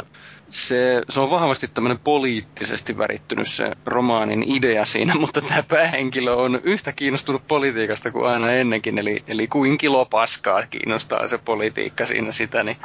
se, 0.50 1.02
se 1.10 1.20
on 1.20 1.30
vahvasti 1.30 1.68
tämmöinen 1.68 2.00
poliittisesti 2.00 2.98
värittynyt 2.98 3.48
se 3.48 3.72
romaanin 3.86 4.44
idea 4.48 4.86
siinä, 4.86 5.16
mutta 5.20 5.42
tämä 5.42 5.64
päähenkilö 5.64 6.34
on 6.34 6.60
yhtä 6.64 6.92
kiinnostunut 6.92 7.48
politiikasta 7.48 8.12
kuin 8.12 8.28
aina 8.28 8.52
ennenkin, 8.52 8.98
eli, 8.98 9.24
eli 9.28 9.48
kuin 9.48 9.78
kilo 9.78 10.06
paskaa 10.06 10.68
kiinnostaa 10.68 11.28
se 11.28 11.38
politiikka 11.38 12.06
siinä 12.06 12.32
sitä, 12.32 12.64
niin 12.64 12.78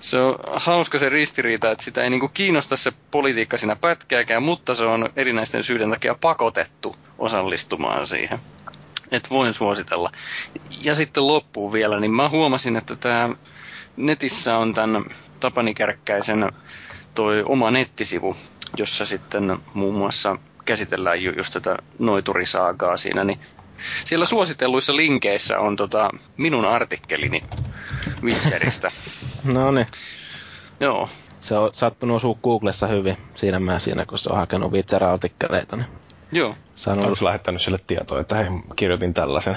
se 0.00 0.18
on 0.18 0.38
hauska 0.54 0.98
se 0.98 1.08
ristiriita, 1.08 1.70
että 1.70 1.84
sitä 1.84 2.02
ei 2.02 2.10
niinku 2.10 2.28
kiinnosta 2.28 2.76
se 2.76 2.92
politiikka 3.10 3.58
siinä 3.58 3.76
pätkääkään, 3.76 4.42
mutta 4.42 4.74
se 4.74 4.84
on 4.84 5.10
erinäisten 5.16 5.64
syiden 5.64 5.90
takia 5.90 6.14
pakotettu 6.20 6.96
osallistumaan 7.18 8.06
siihen. 8.06 8.38
Et 9.10 9.30
voin 9.30 9.54
suositella. 9.54 10.12
Ja 10.84 10.94
sitten 10.94 11.26
loppuun 11.26 11.72
vielä, 11.72 12.00
niin 12.00 12.14
mä 12.14 12.28
huomasin, 12.28 12.76
että 12.76 12.96
tämä 12.96 13.30
netissä 13.96 14.58
on 14.58 14.74
tämän 14.74 15.04
Tapani 15.40 15.74
Kärkkäisen 15.74 16.52
toi 17.14 17.42
oma 17.46 17.70
nettisivu, 17.70 18.36
jossa 18.76 19.06
sitten 19.06 19.58
muun 19.74 19.94
muassa 19.94 20.36
käsitellään 20.64 21.22
ju- 21.22 21.34
just 21.36 21.52
tätä 21.52 21.76
noiturisaagaa 21.98 22.96
siinä, 22.96 23.24
niin 23.24 23.38
siellä 24.04 24.24
suositelluissa 24.26 24.96
linkeissä 24.96 25.58
on 25.58 25.76
tota 25.76 26.10
minun 26.36 26.64
artikkelini 26.64 27.42
Witcheristä. 28.22 28.90
no 29.44 29.70
niin. 29.70 29.86
Joo. 30.80 31.08
Se 31.40 31.58
on 31.58 31.70
sattunut 31.72 32.16
osua 32.16 32.38
Googlessa 32.42 32.86
hyvin 32.86 33.16
siinä 33.34 33.60
mä 33.60 33.78
siinä, 33.78 34.06
kun 34.06 34.18
se 34.18 34.30
on 34.30 34.36
hakenut 34.38 34.72
Witcher-artikkeleita. 34.72 35.76
Niin 35.76 35.86
Joo. 36.32 36.54
Sanonut... 36.74 37.10
Onko 37.10 37.24
lähettänyt 37.24 37.62
sille 37.62 37.78
tietoa, 37.86 38.20
että 38.20 38.36
hei, 38.36 38.46
kirjoitin 38.76 39.14
tällaisen? 39.14 39.56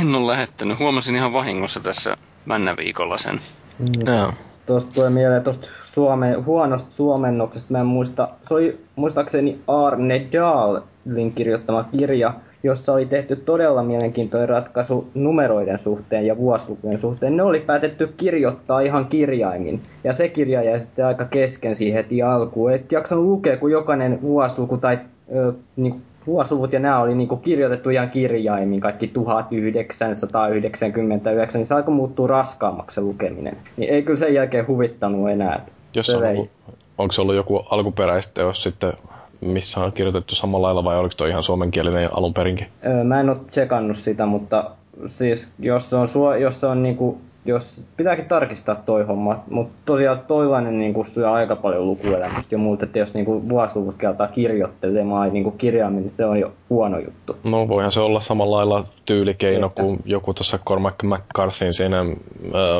En 0.00 0.14
ole 0.14 0.32
lähettänyt. 0.32 0.78
Huomasin 0.78 1.16
ihan 1.16 1.32
vahingossa 1.32 1.80
tässä 1.80 2.16
männä 2.46 2.76
viikolla 2.76 3.18
sen. 3.18 3.40
Mm. 3.78 4.14
Joo. 4.16 4.30
Tuosta 4.66 4.94
tulee 4.94 5.10
mieleen 5.10 5.42
tuosta 5.42 5.66
suome, 5.82 6.34
huonosta 6.34 6.90
suomennoksesta. 6.92 7.72
Mä 7.72 7.80
en 7.80 7.86
muista, 7.86 8.28
se 8.48 8.54
oli 8.54 8.80
muistaakseni 8.96 9.60
Arne 9.66 10.26
Dahlin 10.32 11.32
kirjoittama 11.34 11.84
kirja, 11.98 12.34
jossa 12.62 12.92
oli 12.92 13.06
tehty 13.06 13.36
todella 13.36 13.82
mielenkiintoinen 13.82 14.48
ratkaisu 14.48 15.10
numeroiden 15.14 15.78
suhteen 15.78 16.26
ja 16.26 16.36
vuosilukujen 16.36 16.98
suhteen. 16.98 17.36
Ne 17.36 17.42
oli 17.42 17.60
päätetty 17.60 18.06
kirjoittaa 18.16 18.80
ihan 18.80 19.06
kirjaimin. 19.06 19.82
Ja 20.04 20.12
se 20.12 20.28
kirja 20.28 20.62
jäi 20.62 20.80
sitten 20.80 21.06
aika 21.06 21.24
kesken 21.24 21.76
siihen 21.76 21.96
heti 21.96 22.22
alkuun. 22.22 22.72
Ei 22.72 22.78
sitten 22.78 22.96
jaksanut 22.96 23.24
lukea, 23.24 23.56
kun 23.56 23.70
jokainen 23.70 24.22
vuosiluku 24.22 24.76
tai 24.76 24.98
ö, 25.34 25.52
niin 25.76 26.02
vuosiluvut 26.28 26.72
ja 26.72 26.78
nämä 26.78 27.00
oli 27.00 27.14
niinku 27.14 27.36
kirjoitettu 27.36 27.90
ihan 27.90 28.10
kirjaimin, 28.10 28.80
kaikki 28.80 29.08
1999, 29.08 31.58
niin 31.58 31.66
se 31.66 31.74
alkoi 31.74 31.94
muuttua 31.94 32.26
raskaammaksi 32.26 32.94
se 32.94 33.00
lukeminen. 33.00 33.56
Niin 33.76 33.94
ei 33.94 34.02
kyllä 34.02 34.18
sen 34.18 34.34
jälkeen 34.34 34.66
huvittanut 34.66 35.30
enää. 35.30 35.66
Jos 35.94 36.10
on 36.10 36.26
ollut, 36.26 36.50
onko 36.98 37.12
se 37.12 37.20
ollut 37.20 37.36
joku 37.36 37.66
alkuperäisteos 37.70 38.62
sitten, 38.62 38.92
missä 39.40 39.80
on 39.80 39.92
kirjoitettu 39.92 40.34
samalla 40.34 40.66
lailla 40.66 40.84
vai 40.84 40.98
oliko 40.98 41.14
tuo 41.16 41.26
ihan 41.26 41.42
suomenkielinen 41.42 42.08
alun 42.12 42.34
perinkin? 42.34 42.66
Öö, 42.86 43.04
mä 43.04 43.20
en 43.20 43.30
ole 43.30 43.38
tsekannut 43.46 43.96
sitä, 43.96 44.26
mutta 44.26 44.70
siis 45.06 45.52
jos 45.58 45.90
se 45.90 45.96
on, 45.96 46.08
jos 46.40 46.60
se 46.60 46.66
on 46.66 46.82
niinku 46.82 47.18
jos 47.48 47.82
pitääkin 47.96 48.24
tarkistaa 48.24 48.74
toi 48.74 49.04
homma, 49.04 49.44
mutta 49.50 49.74
tosiaan 49.84 50.18
toilainen 50.26 50.78
niin 50.78 51.06
syö 51.06 51.30
aika 51.30 51.56
paljon 51.56 51.86
lukuelämystä 51.86 52.54
ja 52.54 52.58
muuta, 52.58 52.84
että 52.84 52.98
jos 52.98 53.14
niin 53.14 53.48
vuosiluvut 53.48 53.94
keltaa 53.98 54.28
kirjoittelemaan 54.28 55.32
niin 55.32 55.52
kirjaimin, 55.52 56.02
niin 56.02 56.10
se 56.10 56.24
on 56.24 56.40
jo 56.40 56.52
huono 56.70 56.98
juttu. 56.98 57.36
No 57.50 57.68
voihan 57.68 57.92
se 57.92 58.00
olla 58.00 58.20
samalla 58.20 58.56
lailla 58.56 58.84
tyylikeino 59.06 59.66
että. 59.66 59.82
kuin 59.82 59.98
joku 60.04 60.34
tuossa 60.34 60.58
Cormac 60.58 61.02
McCarthyn 61.02 61.74
siinä, 61.74 62.04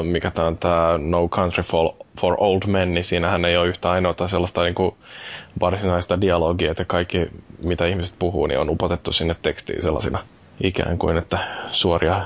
mikä 0.03 0.31
tämä 0.31 0.49
on 0.49 0.57
tämä 0.57 0.99
No 1.03 1.29
Country 1.29 1.63
for, 1.63 1.91
for 2.21 2.37
Old 2.39 2.63
Men, 2.67 2.95
niin 2.95 3.05
siinähän 3.05 3.45
ei 3.45 3.57
ole 3.57 3.69
yhtä 3.69 3.91
ainoata 3.91 4.29
sellaista 4.29 4.63
niin 4.63 4.75
kuin 4.75 4.95
varsinaista 5.61 6.21
dialogia, 6.21 6.71
että 6.71 6.85
kaikki 6.85 7.31
mitä 7.65 7.87
ihmiset 7.87 8.15
puhuu, 8.19 8.47
niin 8.47 8.61
on 8.61 8.71
upotettu 8.71 9.13
sinne 9.13 9.37
tekstiin 9.43 9.83
sellaisina 9.83 10.19
ikään 10.61 10.99
kuin, 10.99 11.17
että 11.17 11.39
suoria 11.71 12.23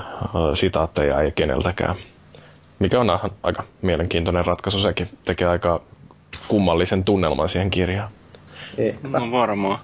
sitaatteja 0.53 1.21
ei 1.21 1.31
keneltäkään. 1.31 1.95
Mikä 2.83 2.99
on 2.99 3.19
aika 3.43 3.63
mielenkiintoinen 3.81 4.45
ratkaisu 4.45 4.79
sekin. 4.79 5.09
Tekee 5.25 5.47
aika 5.47 5.81
kummallisen 6.47 7.03
tunnelman 7.03 7.49
siihen 7.49 7.71
kirjaan. 7.71 8.11
Ehkäpä. 8.77 9.19
No 9.19 9.31
varmaan. 9.31 9.79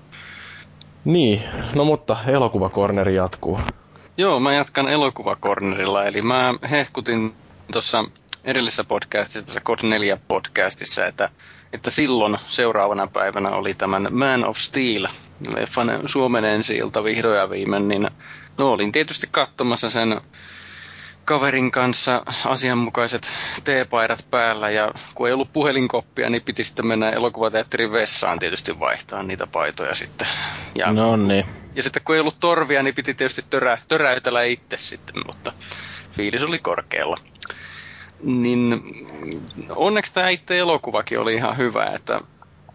Niin, 1.06 1.44
no 1.76 1.86
mutta 1.86 2.18
elokuvakorneri 2.28 3.16
jatkuu. 3.16 3.60
Joo, 4.18 4.40
mä 4.40 4.54
jatkan 4.54 4.88
elokuvakornerilla, 4.88 6.06
eli 6.06 6.22
mä 6.22 6.54
hehkutin 6.72 7.34
tuossa 7.72 8.06
edellisessä 8.44 8.84
podcastissa, 8.84 9.46
tässä 9.46 9.62
Code 9.62 9.88
4 9.88 10.18
podcastissa, 10.28 11.06
että, 11.06 11.30
että 11.74 11.90
silloin 11.90 12.38
seuraavana 12.48 13.08
päivänä 13.08 13.50
oli 13.50 13.74
tämän 13.74 14.08
Man 14.12 14.46
of 14.46 14.58
Steel, 14.58 15.08
leffan 15.54 16.00
Suomen 16.06 16.46
ensi 16.46 16.80
vihdoin 17.04 17.38
ja 17.38 17.50
viimein, 17.50 17.88
niin 17.88 18.08
no 18.58 18.72
olin 18.72 18.92
tietysti 18.92 19.28
katsomassa 19.32 19.90
sen 19.90 20.22
kaverin 21.30 21.72
kanssa 21.72 22.24
asianmukaiset 22.46 23.30
teepaidat 23.64 24.26
päällä 24.30 24.70
ja 24.70 24.92
kun 25.16 25.28
ei 25.28 25.34
ollut 25.34 25.54
puhelinkoppia, 25.54 26.30
niin 26.30 26.42
piti 26.42 26.64
sitten 26.64 26.88
mennä 26.88 27.10
elokuvateatterin 27.10 27.92
vessaan 27.92 28.40
tietysti 28.40 28.80
vaihtaa 28.80 29.24
niitä 29.24 29.48
paitoja 29.48 29.96
sitten. 29.96 30.28
Ja, 30.76 30.92
no 30.92 31.16
niin. 31.16 31.46
Ja 31.76 31.84
sitten 31.84 32.02
kun 32.06 32.16
ei 32.16 32.22
ollut 32.22 32.40
torvia, 32.40 32.84
niin 32.84 32.96
piti 32.96 33.14
tietysti 33.14 33.46
törä, 33.50 33.78
töräytellä 33.88 34.44
itse 34.44 34.78
sitten, 34.78 35.16
mutta 35.26 35.54
fiilis 36.12 36.44
oli 36.44 36.60
korkealla. 36.60 37.18
Niin 38.24 38.82
onneksi 39.76 40.14
tämä 40.14 40.30
itse 40.30 40.60
elokuvakin 40.60 41.20
oli 41.20 41.34
ihan 41.34 41.58
hyvä, 41.58 41.86
että 41.86 42.22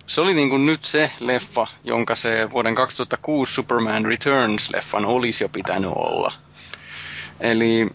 se 0.07 0.21
oli 0.21 0.35
niin 0.35 0.51
kuin 0.51 0.67
nyt 0.67 0.85
se 0.85 1.11
leffa, 1.21 1.67
jonka 1.85 2.15
se 2.15 2.51
vuoden 2.51 2.75
2006 2.75 3.55
Superman 3.55 4.05
Returns-leffan 4.05 5.05
olisi 5.07 5.45
jo 5.45 5.49
pitänyt 5.49 5.91
olla. 5.95 6.33
Eli 7.41 7.89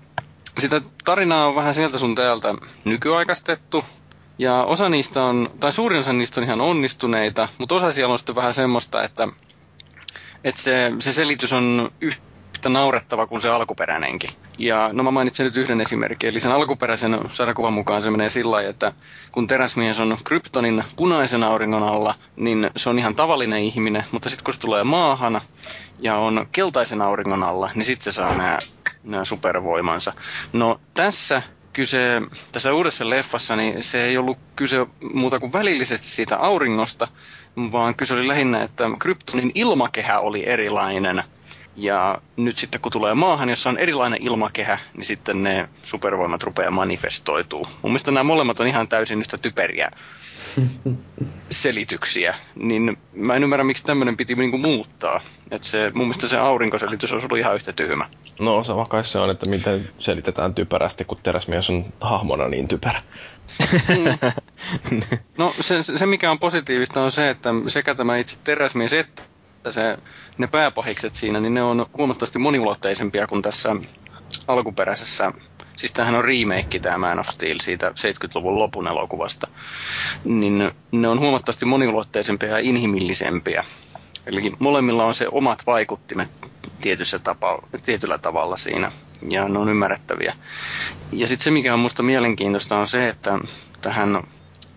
sitä 0.61 0.81
tarinaa 1.05 1.47
on 1.47 1.55
vähän 1.55 1.73
sieltä 1.75 1.97
sun 1.97 2.15
täältä 2.15 2.55
nykyaikaistettu. 2.85 3.83
Ja 4.39 4.63
osa 4.63 4.89
niistä 4.89 5.23
on, 5.23 5.49
tai 5.59 5.71
suurin 5.71 5.99
osa 5.99 6.13
niistä 6.13 6.39
on 6.41 6.45
ihan 6.45 6.61
onnistuneita, 6.61 7.47
mutta 7.57 7.75
osa 7.75 7.91
siellä 7.91 8.11
on 8.11 8.19
sitten 8.19 8.35
vähän 8.35 8.53
semmoista, 8.53 9.03
että, 9.03 9.27
että 10.43 10.61
se, 10.61 10.91
se 10.99 11.11
selitys 11.13 11.53
on 11.53 11.91
yhtä 12.01 12.28
naurettava 12.67 13.27
kuin 13.27 13.41
se 13.41 13.49
alkuperäinenkin. 13.49 14.29
Ja 14.57 14.89
no 14.93 15.03
mä 15.03 15.11
mainitsen 15.11 15.43
nyt 15.43 15.57
yhden 15.57 15.81
esimerkin, 15.81 16.29
eli 16.29 16.39
sen 16.39 16.51
alkuperäisen 16.51 17.19
sarjakuvan 17.31 17.73
mukaan 17.73 18.01
se 18.01 18.11
menee 18.11 18.29
sillä 18.29 18.51
lailla, 18.51 18.69
että 18.69 18.93
kun 19.31 19.47
teräsmies 19.47 19.99
on 19.99 20.17
Kryptonin 20.23 20.83
punaisen 20.95 21.43
auringon 21.43 21.83
alla, 21.83 22.15
niin 22.35 22.69
se 22.75 22.89
on 22.89 22.99
ihan 22.99 23.15
tavallinen 23.15 23.59
ihminen, 23.63 24.03
mutta 24.11 24.29
sitten 24.29 24.43
kun 24.43 24.53
se 24.53 24.59
tulee 24.59 24.83
maahan 24.83 25.41
ja 25.99 26.15
on 26.15 26.47
keltaisen 26.51 27.01
auringon 27.01 27.43
alla, 27.43 27.69
niin 27.75 27.85
sitten 27.85 28.03
se 28.03 28.11
saa 28.11 28.35
nämä 28.35 28.57
nämä 29.03 29.25
supervoimansa. 29.25 30.13
No 30.53 30.79
tässä 30.93 31.41
kyse, 31.73 32.21
tässä 32.51 32.73
uudessa 32.73 33.09
leffassa, 33.09 33.55
niin 33.55 33.83
se 33.83 34.05
ei 34.05 34.17
ollut 34.17 34.37
kyse 34.55 34.85
muuta 35.13 35.39
kuin 35.39 35.53
välillisesti 35.53 36.07
siitä 36.07 36.37
auringosta, 36.37 37.07
vaan 37.71 37.95
kyse 37.95 38.13
oli 38.13 38.27
lähinnä, 38.27 38.63
että 38.63 38.83
Kryptonin 38.99 39.51
ilmakehä 39.55 40.19
oli 40.19 40.47
erilainen. 40.47 41.23
Ja 41.79 42.21
nyt 42.37 42.57
sitten 42.57 42.81
kun 42.81 42.91
tulee 42.91 43.13
maahan, 43.13 43.49
jossa 43.49 43.69
on 43.69 43.77
erilainen 43.77 44.21
ilmakehä, 44.21 44.77
niin 44.97 45.05
sitten 45.05 45.43
ne 45.43 45.69
supervoimat 45.83 46.43
rupeaa 46.43 46.71
manifestoituu. 46.71 47.67
Mun 47.81 47.91
mielestä 47.91 48.11
nämä 48.11 48.23
molemmat 48.23 48.59
on 48.59 48.67
ihan 48.67 48.87
täysin 48.87 49.19
yhtä 49.19 49.37
typeriä 49.37 49.91
selityksiä, 51.49 52.35
niin 52.55 52.97
mä 53.13 53.35
en 53.35 53.43
ymmärrä, 53.43 53.63
miksi 53.63 53.85
tämmöinen 53.85 54.17
piti 54.17 54.35
niinku 54.35 54.57
muuttaa. 54.57 55.21
Et 55.51 55.63
se, 55.63 55.91
mun 55.95 56.05
mielestä 56.07 56.27
se 56.27 56.37
aurinkoselitys 56.37 57.13
olisi 57.13 57.25
ollut 57.25 57.39
ihan 57.39 57.55
yhtä 57.55 57.73
tyhmä. 57.73 58.09
No 58.39 58.63
sama 58.63 58.85
kai 58.85 59.03
se 59.03 59.19
on, 59.19 59.29
että 59.29 59.49
miten 59.49 59.89
selitetään 59.97 60.53
typerästi, 60.53 61.05
kun 61.05 61.17
teräsmies 61.23 61.69
on 61.69 61.85
hahmona 62.01 62.47
niin 62.47 62.67
typerä. 62.67 63.01
no 65.37 65.53
se, 65.61 65.83
se, 65.83 66.05
mikä 66.05 66.31
on 66.31 66.39
positiivista 66.39 67.03
on 67.03 67.11
se, 67.11 67.29
että 67.29 67.49
sekä 67.67 67.95
tämä 67.95 68.17
itse 68.17 68.37
teräsmies 68.43 68.93
että 68.93 69.21
se, 69.69 69.97
ne 70.37 70.47
pääpahikset 70.47 71.13
siinä, 71.13 71.39
niin 71.39 71.53
ne 71.53 71.63
on 71.63 71.85
huomattavasti 71.97 72.39
moniulotteisempia 72.39 73.27
kuin 73.27 73.41
tässä 73.41 73.75
alkuperäisessä 74.47 75.33
siis 75.79 75.93
tämähän 75.93 76.15
on 76.15 76.25
remake 76.25 76.79
tämä 76.79 76.97
Man 76.97 77.19
of 77.19 77.27
Steel 77.27 77.57
siitä 77.61 77.89
70-luvun 77.89 78.59
lopun 78.59 78.87
elokuvasta, 78.87 79.47
niin 80.23 80.71
ne 80.91 81.07
on 81.07 81.19
huomattavasti 81.19 81.65
moniulotteisempia 81.65 82.49
ja 82.49 82.59
inhimillisempiä. 82.59 83.65
Eli 84.25 84.53
molemmilla 84.59 85.05
on 85.05 85.13
se 85.13 85.27
omat 85.31 85.63
vaikuttimet 85.67 86.29
tietyssä 86.81 87.19
tapa, 87.19 87.59
tietyllä 87.85 88.17
tavalla 88.17 88.57
siinä, 88.57 88.91
ja 89.29 89.47
ne 89.49 89.59
on 89.59 89.69
ymmärrettäviä. 89.69 90.33
Ja 91.11 91.27
sitten 91.27 91.43
se, 91.43 91.51
mikä 91.51 91.73
on 91.73 91.79
minusta 91.79 92.03
mielenkiintoista, 92.03 92.77
on 92.77 92.87
se, 92.87 93.09
että 93.09 93.39
tähän 93.81 94.23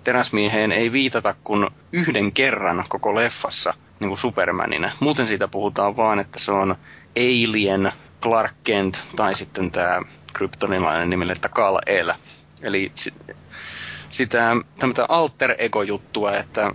teräsmieheen 0.04 0.72
ei 0.72 0.92
viitata 0.92 1.34
kuin 1.44 1.70
yhden 1.92 2.32
kerran 2.32 2.84
koko 2.88 3.14
leffassa 3.14 3.74
niin 4.00 4.08
kuin 4.08 4.18
Supermanina. 4.18 4.90
Muuten 5.00 5.28
siitä 5.28 5.48
puhutaan 5.48 5.96
vaan, 5.96 6.18
että 6.18 6.38
se 6.38 6.52
on 6.52 6.76
Alien, 7.16 7.92
Clark 8.22 8.54
Kent 8.64 9.04
tai 9.16 9.34
sitten 9.34 9.70
tämä 9.70 10.00
kryptonilainen 10.32 11.10
nimeltä 11.10 11.48
Kal-El. 11.48 12.12
Eli 12.62 12.92
sitä 14.08 14.56
alter 15.08 15.54
ego-juttua, 15.58 16.32
että 16.36 16.70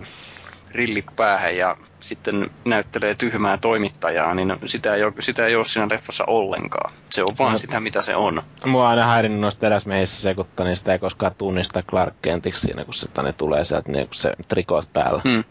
rilli 0.70 1.04
päähän 1.16 1.56
ja 1.56 1.76
sitten 2.00 2.50
näyttelee 2.64 3.14
tyhmää 3.14 3.56
toimittajaa, 3.56 4.34
niin 4.34 4.56
sitä 4.66 4.94
ei 4.94 5.04
ole, 5.04 5.12
sitä 5.20 5.46
ei 5.46 5.56
ole 5.56 5.64
siinä 5.64 5.88
leffassa 5.90 6.24
ollenkaan. 6.26 6.92
Se 7.10 7.22
on 7.22 7.34
vaan 7.38 7.52
no, 7.52 7.58
sitä, 7.58 7.80
mitä 7.80 8.02
se 8.02 8.16
on. 8.16 8.42
Mua 8.66 8.82
on 8.84 8.90
aina 8.90 9.06
häirinnyt 9.06 9.40
noista 9.40 9.60
teräsmiehissä 9.60 10.22
sekutta, 10.22 10.64
niin 10.64 10.76
sitä 10.76 10.92
ei 10.92 10.98
koskaan 10.98 11.34
tunnista 11.38 11.82
Clark 11.82 12.14
Kentiksi 12.22 12.60
siinä, 12.60 12.84
kun 12.84 12.94
se 12.94 13.08
tänne 13.08 13.32
tulee 13.32 13.64
sieltä 13.64 13.92
niin 13.92 14.08
se 14.10 14.32
trikot 14.48 14.92
päällä. 14.92 15.22
Hmm. 15.24 15.44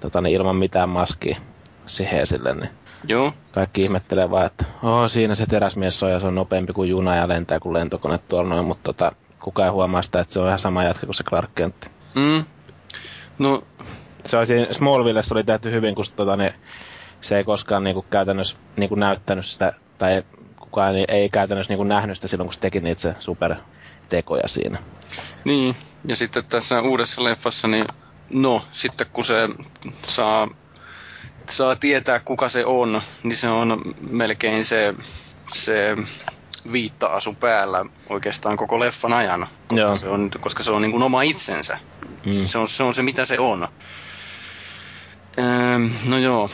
Tota, 0.00 0.20
niin 0.20 0.34
ilman 0.34 0.56
mitään 0.56 0.88
maskia 0.88 1.36
siihen 1.86 2.26
sille, 2.26 2.54
niin 2.54 2.70
Joo. 3.08 3.32
Kaikki 3.52 3.82
ihmettelee 3.82 4.30
vaan, 4.30 4.46
että 4.46 4.64
oh, 4.82 5.10
siinä 5.10 5.34
se 5.34 5.46
teräsmies 5.46 6.02
on 6.02 6.10
ja 6.10 6.20
se 6.20 6.26
on 6.26 6.34
nopeampi 6.34 6.72
kuin 6.72 6.90
juna 6.90 7.16
ja 7.16 7.28
lentää 7.28 7.60
kuin 7.60 7.72
lentokone 7.72 8.18
tuolla 8.18 8.48
noin, 8.48 8.64
mutta 8.64 8.82
tota, 8.82 9.12
kukaan 9.40 9.66
ei 9.66 9.72
huomaa 9.72 10.02
sitä, 10.02 10.20
että 10.20 10.32
se 10.32 10.40
on 10.40 10.46
ihan 10.46 10.58
sama 10.58 10.82
jatka 10.82 11.06
kuin 11.06 11.14
se 11.14 11.24
Clark 11.24 11.50
Kent. 11.54 11.90
Mm. 12.14 12.44
No. 13.38 13.62
Se 14.26 14.36
olisi 14.36 14.66
Smallvillessa 14.72 15.34
oli 15.34 15.44
tehty 15.44 15.70
hyvin, 15.70 15.94
kun 15.94 16.04
tota, 16.16 16.36
niin, 16.36 16.52
se 17.20 17.36
ei 17.36 17.44
koskaan 17.44 17.84
niinku, 17.84 18.02
käytännössä 18.10 18.56
niinku, 18.76 18.94
näyttänyt 18.94 19.46
sitä, 19.46 19.72
tai 19.98 20.22
kukaan 20.60 20.96
ei, 20.96 21.04
ei 21.08 21.28
käytännössä 21.28 21.70
niinku, 21.70 21.84
nähnyt 21.84 22.16
sitä 22.16 22.28
silloin, 22.28 22.46
kun 22.46 22.54
se 22.54 22.60
teki 22.60 22.80
niitä 22.80 23.00
se 23.00 23.14
supertekoja 23.18 24.48
siinä. 24.48 24.78
Niin, 25.44 25.76
ja 26.08 26.16
sitten 26.16 26.44
tässä 26.44 26.80
uudessa 26.80 27.24
leffassa, 27.24 27.68
niin 27.68 27.86
no, 28.30 28.64
sitten 28.72 29.06
kun 29.12 29.24
se 29.24 29.48
saa 30.06 30.48
saa 31.48 31.76
tietää, 31.76 32.20
kuka 32.20 32.48
se 32.48 32.64
on, 32.64 33.02
niin 33.22 33.36
se 33.36 33.48
on 33.48 33.94
melkein 34.10 34.64
se, 34.64 34.94
se 35.52 35.96
viitta-asu 36.72 37.34
päällä 37.34 37.84
oikeastaan 38.08 38.56
koko 38.56 38.80
leffan 38.80 39.12
ajan, 39.12 39.48
koska 39.68 39.86
Joo. 39.86 39.96
se 39.96 40.08
on, 40.08 40.30
koska 40.40 40.62
se 40.62 40.70
on 40.70 40.82
niin 40.82 40.92
kuin 40.92 41.02
oma 41.02 41.22
itsensä. 41.22 41.78
Mm. 42.26 42.32
Se, 42.34 42.58
on, 42.58 42.68
se 42.68 42.82
on 42.82 42.94
se, 42.94 43.02
mitä 43.02 43.24
se 43.24 43.38
on. 43.38 43.68
Öö, 45.38 45.78
no 46.06 46.18
joo. 46.18 46.50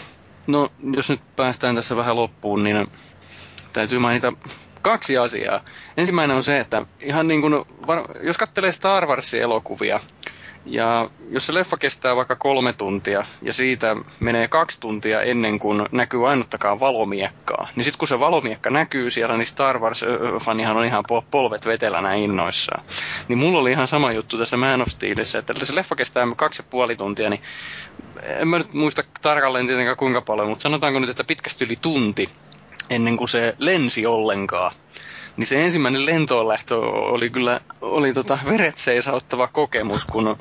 No, 0.46 0.72
jos 0.92 1.10
nyt 1.10 1.36
päästään 1.36 1.74
tässä 1.74 1.96
vähän 1.96 2.16
loppuun, 2.16 2.62
niin 2.62 2.86
täytyy 3.72 3.98
mainita 3.98 4.32
kaksi 4.82 5.18
asiaa. 5.18 5.64
Ensimmäinen 5.96 6.36
on 6.36 6.44
se, 6.44 6.60
että 6.60 6.86
ihan 7.00 7.26
niin 7.26 7.40
kuin, 7.40 7.54
jos 8.22 8.38
katselee 8.38 8.72
Star 8.72 9.06
Warsin 9.06 9.42
elokuvia, 9.42 10.00
ja 10.66 11.10
jos 11.30 11.46
se 11.46 11.54
leffa 11.54 11.76
kestää 11.76 12.16
vaikka 12.16 12.36
kolme 12.36 12.72
tuntia 12.72 13.26
ja 13.42 13.52
siitä 13.52 13.96
menee 14.20 14.48
kaksi 14.48 14.80
tuntia 14.80 15.22
ennen 15.22 15.58
kuin 15.58 15.86
näkyy 15.92 16.28
ainuttakaan 16.28 16.80
valomiekkaa, 16.80 17.68
niin 17.76 17.84
sitten 17.84 17.98
kun 17.98 18.08
se 18.08 18.20
valomiekka 18.20 18.70
näkyy 18.70 19.10
siellä, 19.10 19.36
niin 19.36 19.46
Star 19.46 19.78
Wars-fanihan 19.78 20.76
on 20.76 20.84
ihan 20.84 21.04
polvet 21.30 21.66
vetelänä 21.66 22.14
innoissaan. 22.14 22.84
Niin 23.28 23.38
mulla 23.38 23.58
oli 23.58 23.70
ihan 23.70 23.88
sama 23.88 24.12
juttu 24.12 24.38
tässä 24.38 24.56
Man 24.56 24.82
of 24.82 24.88
Steelissä, 24.88 25.38
että 25.38 25.64
se 25.64 25.74
leffa 25.74 25.96
kestää 25.96 26.26
kaksi 26.36 26.62
ja 26.62 26.66
puoli 26.70 26.96
tuntia, 26.96 27.30
niin 27.30 27.42
en 28.22 28.48
mä 28.48 28.58
nyt 28.58 28.72
muista 28.72 29.02
tarkalleen 29.22 29.66
tietenkään 29.66 29.96
kuinka 29.96 30.20
paljon, 30.20 30.48
mutta 30.48 30.62
sanotaanko 30.62 30.98
nyt, 30.98 31.10
että 31.10 31.24
pitkästi 31.24 31.64
yli 31.64 31.76
tunti 31.82 32.28
ennen 32.90 33.16
kuin 33.16 33.28
se 33.28 33.54
lensi 33.58 34.06
ollenkaan 34.06 34.72
niin 35.36 35.46
se 35.46 35.64
ensimmäinen 35.64 36.06
lentoonlähtö 36.06 36.76
oli 36.78 37.30
kyllä 37.30 37.60
oli 37.80 38.12
tota 38.12 38.38
veret 38.50 38.78
seisauttava 38.78 39.46
kokemus, 39.46 40.04
kun 40.04 40.36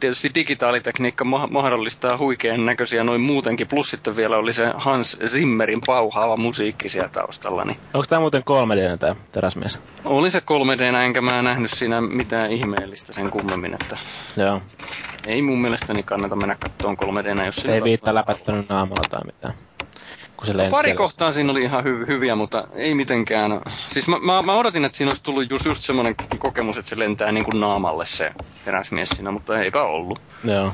tietysti 0.00 0.30
digitaalitekniikka 0.34 1.24
mahdollistaa 1.24 2.18
huikean 2.18 2.64
näköisiä 2.64 3.04
noin 3.04 3.20
muutenkin, 3.20 3.68
plus 3.68 3.90
sitten 3.90 4.16
vielä 4.16 4.36
oli 4.36 4.52
se 4.52 4.72
Hans 4.74 5.18
Zimmerin 5.26 5.80
pauhaava 5.86 6.36
musiikki 6.36 6.88
siellä 6.88 7.08
taustalla. 7.08 7.64
Niin. 7.64 7.78
Onko 7.94 8.06
tämä 8.08 8.20
muuten 8.20 8.42
3D 8.42 8.98
tämä 8.98 9.16
teräsmies? 9.32 9.78
Oli 10.04 10.30
se 10.30 10.38
3D, 10.38 10.96
enkä 11.04 11.20
mä 11.20 11.42
nähnyt 11.42 11.70
siinä 11.70 12.00
mitään 12.00 12.50
ihmeellistä 12.50 13.12
sen 13.12 13.30
kummemmin, 13.30 13.74
että 13.74 13.98
Joo. 14.36 14.62
ei 15.26 15.42
mun 15.42 15.60
mielestäni 15.60 16.02
kannata 16.02 16.36
mennä 16.36 16.54
kattoon 16.54 16.96
3D, 17.02 17.44
jos 17.46 17.64
Ei 17.64 17.84
viittaa 17.84 18.14
läpättänyt 18.14 18.68
naamalla 18.68 19.04
tai 19.10 19.24
mitään 19.24 19.54
kun 20.36 20.46
se 20.46 20.52
no, 20.52 20.70
Pari 20.70 20.94
kohtaa 20.94 21.32
siinä 21.32 21.50
oli 21.50 21.62
ihan 21.62 21.84
hy- 21.84 22.06
hyviä, 22.06 22.36
mutta 22.36 22.68
ei 22.72 22.94
mitenkään. 22.94 23.60
Siis 23.88 24.08
mä, 24.08 24.18
mä, 24.18 24.42
mä 24.42 24.54
odotin, 24.56 24.84
että 24.84 24.98
siinä 24.98 25.10
olisi 25.10 25.22
tullut 25.22 25.50
just, 25.50 25.64
just 25.66 25.82
semmoinen 25.82 26.16
kokemus, 26.38 26.78
että 26.78 26.88
se 26.88 26.98
lentää 26.98 27.32
niin 27.32 27.44
kuin 27.44 27.60
naamalle 27.60 28.06
se 28.06 28.32
teräsmies 28.64 29.08
siinä, 29.16 29.30
mutta 29.30 29.60
eipä 29.62 29.82
ollut. 29.82 30.20
Joo. 30.44 30.72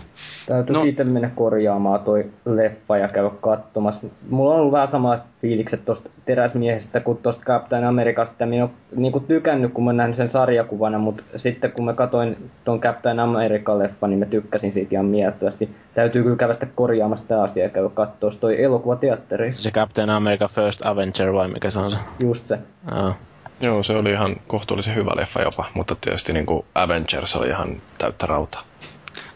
Täytyy 0.48 0.74
no. 0.74 0.82
itse 0.82 1.04
mennä 1.04 1.30
korjaamaan 1.34 2.00
toi 2.00 2.30
leffa 2.44 2.96
ja 2.96 3.08
käydä 3.08 3.30
katsomassa. 3.40 4.06
Mulla 4.30 4.54
on 4.54 4.60
ollut 4.60 4.72
vähän 4.72 4.88
samat 4.88 5.22
fiilikset 5.40 5.84
tosta 5.84 6.10
teräsmiehestä 6.24 7.00
kuin 7.00 7.18
tosta 7.18 7.44
Captain 7.44 7.84
Amerikasta. 7.84 8.46
Minä 8.46 8.64
olen 8.64 8.74
niinku 8.96 9.20
tykännyt, 9.20 9.72
kun 9.72 9.84
mä 9.84 9.92
nähnyt 9.92 10.16
sen 10.16 10.28
sarjakuvana, 10.28 10.98
mutta 10.98 11.22
sitten 11.36 11.72
kun 11.72 11.84
mä 11.84 11.92
katsoin 11.92 12.50
ton 12.64 12.80
Captain 12.80 13.18
America-leffa, 13.18 14.06
niin 14.06 14.18
mä 14.18 14.26
tykkäsin 14.26 14.72
siitä 14.72 14.94
ihan 14.94 15.06
miettöästi. 15.06 15.70
Täytyy 15.94 16.22
kyllä 16.22 16.36
käydä 16.36 16.54
korjaamassa 16.74 17.28
tämä 17.28 17.42
asia 17.42 17.64
ja 17.64 17.70
käydä 17.70 17.88
katsoa 17.88 18.30
toi 18.40 18.62
elokuvateatteri. 18.62 19.52
Se 19.52 19.70
Captain 19.70 20.10
America 20.10 20.48
First 20.48 20.86
Avenger 20.86 21.32
vai 21.32 21.48
mikä 21.48 21.70
se 21.70 21.78
on 21.78 21.90
se? 21.90 21.96
Just 22.22 22.46
se. 22.46 22.58
Oh. 22.92 23.14
Joo, 23.60 23.82
se 23.82 23.96
oli 23.96 24.10
ihan 24.10 24.36
kohtuullisen 24.46 24.94
hyvä 24.94 25.10
leffa 25.16 25.42
jopa, 25.42 25.64
mutta 25.74 25.96
tietysti 26.00 26.32
niin 26.32 26.46
kuin 26.46 26.64
Avengers 26.74 27.36
oli 27.36 27.48
ihan 27.48 27.68
täyttä 27.98 28.26
rautaa. 28.26 28.62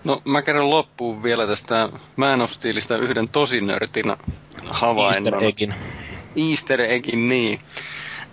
No 0.06 0.22
mä 0.24 0.42
kerron 0.42 0.70
loppuun 0.70 1.22
vielä 1.22 1.46
tästä 1.46 1.88
Man 2.16 2.40
of 2.40 2.50
Steelista 2.50 2.96
yhden 2.96 3.28
tosinörtin 3.28 4.16
havainnon. 4.64 5.34
Easter 5.34 5.44
eggin. 5.44 5.74
Easter 6.50 6.80
eggin, 6.80 7.28
niin. 7.28 7.60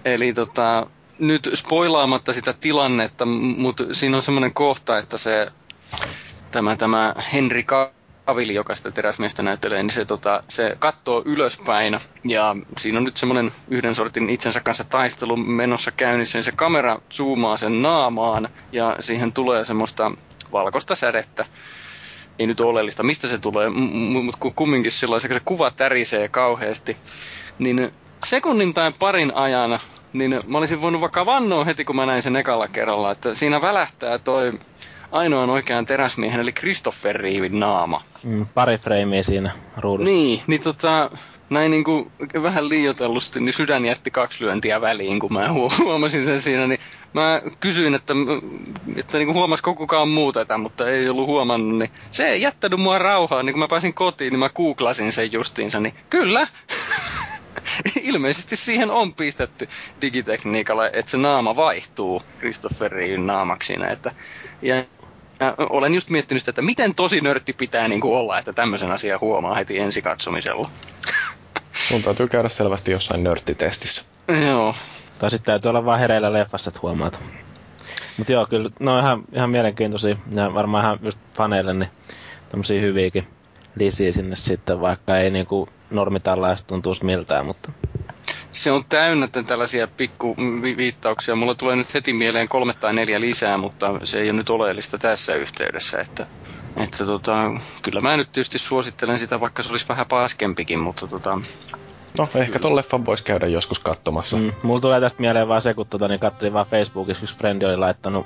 Eli 0.06 0.34
tota, 0.34 0.88
nyt 1.20 1.50
spoilaamatta 1.56 2.34
sitä 2.34 2.54
tilannetta, 2.54 3.26
mutta 3.26 3.84
siinä 3.92 4.18
on 4.18 4.24
semmoinen 4.24 4.54
kohta, 4.54 4.98
että 4.98 5.18
se 5.18 5.52
tämä, 6.52 6.76
tämä 6.76 7.16
Henry 7.34 7.64
Cavill, 7.64 8.50
joka 8.50 8.76
sitä 8.76 8.92
teräsmiestä 8.92 9.44
näyttelee, 9.44 9.84
niin 9.84 9.90
se, 9.90 10.06
tota, 10.06 10.44
se 10.50 10.76
katsoo 10.80 11.22
ylöspäin 11.26 12.00
ja 12.24 12.56
siinä 12.78 12.98
on 12.98 13.04
nyt 13.04 13.18
semmoinen 13.18 13.52
yhden 13.68 13.96
sortin 13.96 14.30
itsensä 14.30 14.60
kanssa 14.60 14.84
taistelu 14.84 15.38
menossa 15.38 15.92
käynnissä, 15.92 16.38
niin 16.38 16.44
se 16.44 16.52
kamera 16.52 17.00
zoomaa 17.12 17.58
sen 17.58 17.82
naamaan 17.82 18.50
ja 18.72 18.96
siihen 19.00 19.34
tulee 19.34 19.64
semmoista 19.64 20.12
valkoista 20.54 20.96
sädettä. 20.96 21.46
Ei 22.40 22.48
nyt 22.48 22.60
ole 22.60 22.70
oleellista, 22.70 23.04
mistä 23.04 23.28
se 23.28 23.38
tulee, 23.38 23.70
mutta 23.70 24.52
kumminkin 24.56 24.92
silloin 24.92 25.22
se, 25.22 25.28
se 25.34 25.42
kuva 25.46 25.72
tärisee 25.72 26.28
kauheasti. 26.30 26.98
Niin 27.60 27.94
sekunnin 28.26 28.74
tai 28.74 28.92
parin 29.00 29.36
ajan, 29.36 29.80
niin 30.14 30.40
mä 30.48 30.58
olisin 30.58 30.82
voinut 30.82 31.02
vaikka 31.02 31.26
vannoa 31.26 31.66
heti, 31.66 31.86
kun 31.86 31.96
mä 31.96 32.06
näin 32.06 32.22
sen 32.22 32.36
ekalla 32.36 32.68
kerralla, 32.68 33.12
että 33.12 33.34
siinä 33.34 33.62
välähtää 33.62 34.18
toi 34.20 34.54
ainoan 35.14 35.50
oikean 35.50 35.86
teräsmiehen, 35.86 36.42
eli 36.42 36.52
Christopher 36.52 37.16
Reevin 37.16 37.60
naama. 37.60 38.02
Mm, 38.24 38.46
pari 38.54 38.78
freimiä 38.78 39.24
siinä 39.24 39.52
ruudussa. 39.78 40.12
Niin, 40.12 40.42
niin 40.48 40.62
tota, 40.62 41.12
näin 41.50 41.72
niin 41.72 41.84
kuin 41.84 42.12
vähän 42.44 42.70
liioitellusti, 42.70 43.40
niin 43.40 43.54
sydän 43.54 43.86
jätti 43.86 44.12
kaksi 44.12 44.46
lyöntiä 44.46 44.82
väliin, 44.82 45.20
kun 45.20 45.34
mä 45.34 45.50
huomasin 45.84 46.26
sen 46.26 46.42
siinä, 46.42 46.68
niin 46.68 46.80
mä 47.14 47.42
kysyin, 47.60 47.96
että, 47.96 48.14
että 48.96 49.18
niin 49.18 49.26
kuin 49.26 49.36
huomasiko 49.36 49.74
kukaan 49.76 50.10
muu 50.10 50.32
tätä, 50.32 50.58
mutta 50.58 50.90
ei 50.90 51.10
ollut 51.10 51.28
huomannut, 51.28 51.78
niin 51.78 51.92
se 52.12 52.28
ei 52.28 52.42
jättänyt 52.42 52.80
mua 52.80 53.00
rauhaa, 53.00 53.44
niin 53.44 53.54
kun 53.54 53.60
mä 53.60 53.68
pääsin 53.68 53.94
kotiin, 53.94 54.32
niin 54.32 54.40
mä 54.40 54.50
googlasin 54.50 55.12
sen 55.12 55.32
justiinsa, 55.32 55.80
niin 55.80 55.94
kyllä, 56.10 56.48
ilmeisesti 58.10 58.56
siihen 58.56 58.92
on 58.92 59.14
pistetty 59.14 59.70
digitekniikalla, 60.02 60.88
että 60.88 61.12
se 61.12 61.18
naama 61.18 61.56
vaihtuu 61.56 62.22
Christopherin 62.40 63.28
naamaksi 63.28 63.68
siinä, 63.68 63.88
että, 63.88 64.12
ja 64.62 64.84
ja 65.44 65.56
olen 65.58 65.94
just 65.94 66.10
miettinyt 66.10 66.42
sitä, 66.42 66.50
että 66.50 66.62
miten 66.62 66.96
tosi 66.96 67.22
nörtti 67.22 67.54
pitää 67.54 67.88
niin 67.88 68.02
kuin 68.02 68.18
olla, 68.18 68.40
että 68.40 68.54
tämmöisen 68.54 68.92
asian 68.92 69.20
huomaa 69.22 69.56
heti 69.56 69.80
ensikatsomisella. 69.80 70.70
Sun 71.90 72.04
täytyy 72.04 72.28
käydä 72.28 72.50
selvästi 72.50 72.92
jossain 72.92 73.24
nörttitestissä. 73.24 74.04
Joo. 74.46 74.76
Tai 75.20 75.32
sitten 75.32 75.46
täytyy 75.46 75.70
olla 75.70 75.86
vaan 75.86 76.00
hereillä 76.00 76.34
leffassa, 76.34 76.70
että 76.70 76.80
huomaat. 76.82 77.20
Mutta 78.18 78.32
joo, 78.32 78.46
kyllä 78.46 78.70
ne 78.80 78.92
on 78.92 79.00
ihan, 79.00 79.24
ihan 79.34 79.50
mielenkiintoisia 79.50 80.16
ja 80.36 80.54
varmaan 80.54 80.84
ihan 80.84 81.00
just 81.02 81.20
faneille 81.34 81.74
niin 81.74 81.90
tämmöisiä 82.50 82.82
hyviäkin 82.82 83.28
lisiä 83.76 84.12
sinne 84.12 84.36
sitten, 84.36 84.82
vaikka 84.82 85.18
ei 85.18 85.30
niinku 85.30 85.70
normitallaista 85.90 86.68
tuntuisi 86.68 87.06
miltään, 87.06 87.46
mutta... 87.46 87.72
Se 88.54 88.72
on 88.72 88.86
täynnä 88.90 89.28
tällaisia 89.28 89.88
pikku 89.88 90.36
viittauksia. 90.78 91.36
Mulla 91.36 91.56
tulee 91.56 91.76
nyt 91.76 91.94
heti 91.94 92.14
mieleen 92.14 92.50
kolme 92.50 92.74
tai 92.74 92.94
neljä 92.94 93.22
lisää, 93.22 93.58
mutta 93.58 94.00
se 94.04 94.20
ei 94.20 94.30
ole 94.30 94.38
nyt 94.38 94.50
oleellista 94.50 94.98
tässä 94.98 95.36
yhteydessä, 95.36 96.02
että 96.02 96.28
Että 96.84 97.06
tota, 97.06 97.52
kyllä 97.82 98.02
mä 98.02 98.18
nyt 98.18 98.32
tietysti 98.32 98.60
suosittelen 98.60 99.20
sitä, 99.20 99.40
vaikka 99.40 99.64
se 99.64 99.70
olisi 99.72 99.88
vähän 99.90 100.06
paskempikin, 100.06 100.80
mutta 100.80 101.08
tota, 101.08 101.40
No, 102.18 102.30
ehkä 102.36 102.60
ton 102.60 102.76
leffan 102.76 103.06
voisi 103.06 103.24
käydä 103.24 103.48
joskus 103.48 103.80
katsomassa. 103.80 104.38
Mm, 104.38 104.52
mulla 104.64 104.82
tulee 104.82 105.00
tästä 105.02 105.22
mieleen 105.22 105.48
vaan 105.48 105.62
se, 105.62 105.74
kun 105.74 105.88
tota, 105.88 106.08
niin 106.08 106.20
katselin 106.20 106.54
vaan 106.54 106.66
Facebookissa, 106.66 107.26
kun 107.26 107.36
Frendi 107.38 107.66
oli 107.66 107.78
laittanut 107.78 108.26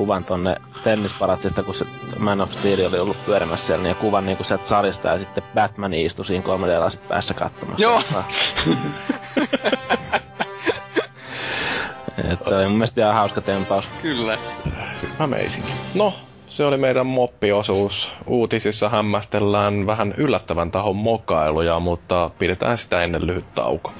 kuvan 0.00 0.24
tonne 0.24 0.56
tennisparatsista, 0.84 1.62
kun 1.62 1.74
se 1.74 1.84
Man 2.18 2.40
of 2.40 2.52
Steel 2.52 2.88
oli 2.88 2.98
ollut 2.98 3.26
pyörimässä 3.26 3.66
siellä, 3.66 3.82
niin 3.82 3.88
ja 3.88 3.94
kuvan 3.94 4.26
niin 4.26 4.44
sieltä 4.44 4.66
salista, 4.66 5.08
ja 5.08 5.18
sitten 5.18 5.42
Batman 5.54 5.94
istui 5.94 6.24
siinä 6.24 6.44
3D 6.44 6.98
päässä 7.08 7.34
katsomassa. 7.34 7.82
Joo! 7.82 8.02
Et 12.32 12.46
se 12.46 12.56
oli 12.56 12.64
mun 12.64 12.72
mielestä 12.76 13.00
ihan 13.00 13.14
hauska 13.14 13.40
tempaus. 13.40 13.88
Kyllä. 14.02 14.38
Amazing. 15.18 15.64
No, 15.94 16.14
se 16.46 16.64
oli 16.64 16.76
meidän 16.76 17.06
moppiosuus. 17.06 18.12
Uutisissa 18.26 18.88
hämmästellään 18.88 19.86
vähän 19.86 20.14
yllättävän 20.16 20.70
tahon 20.70 20.96
mokailuja, 20.96 21.80
mutta 21.80 22.30
pidetään 22.38 22.78
sitä 22.78 23.02
ennen 23.02 23.26
lyhyt 23.26 23.54
tauko. 23.54 23.92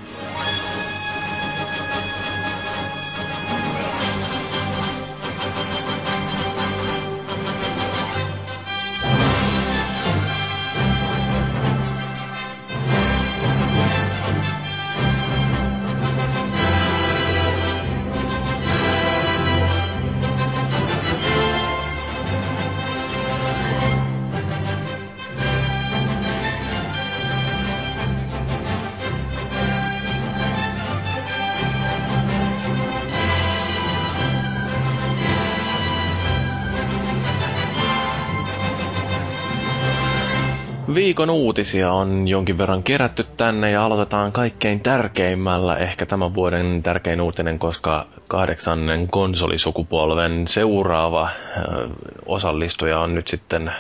Viikon 41.20 41.36
uutisia 41.36 41.92
on 41.92 42.28
jonkin 42.28 42.58
verran 42.58 42.82
kerätty 42.82 43.24
tänne 43.36 43.70
ja 43.70 43.84
aloitetaan 43.84 44.32
kaikkein 44.32 44.80
tärkeimmällä, 44.80 45.76
ehkä 45.76 46.06
tämän 46.06 46.34
vuoden 46.34 46.82
tärkein 46.82 47.20
uutinen, 47.20 47.58
koska 47.58 48.06
kahdeksannen 48.28 49.08
konsolisukupolven 49.08 50.48
seuraava 50.48 51.30
osallistuja 52.26 53.00
on 53.00 53.14
nyt 53.14 53.28
sitten 53.28 53.72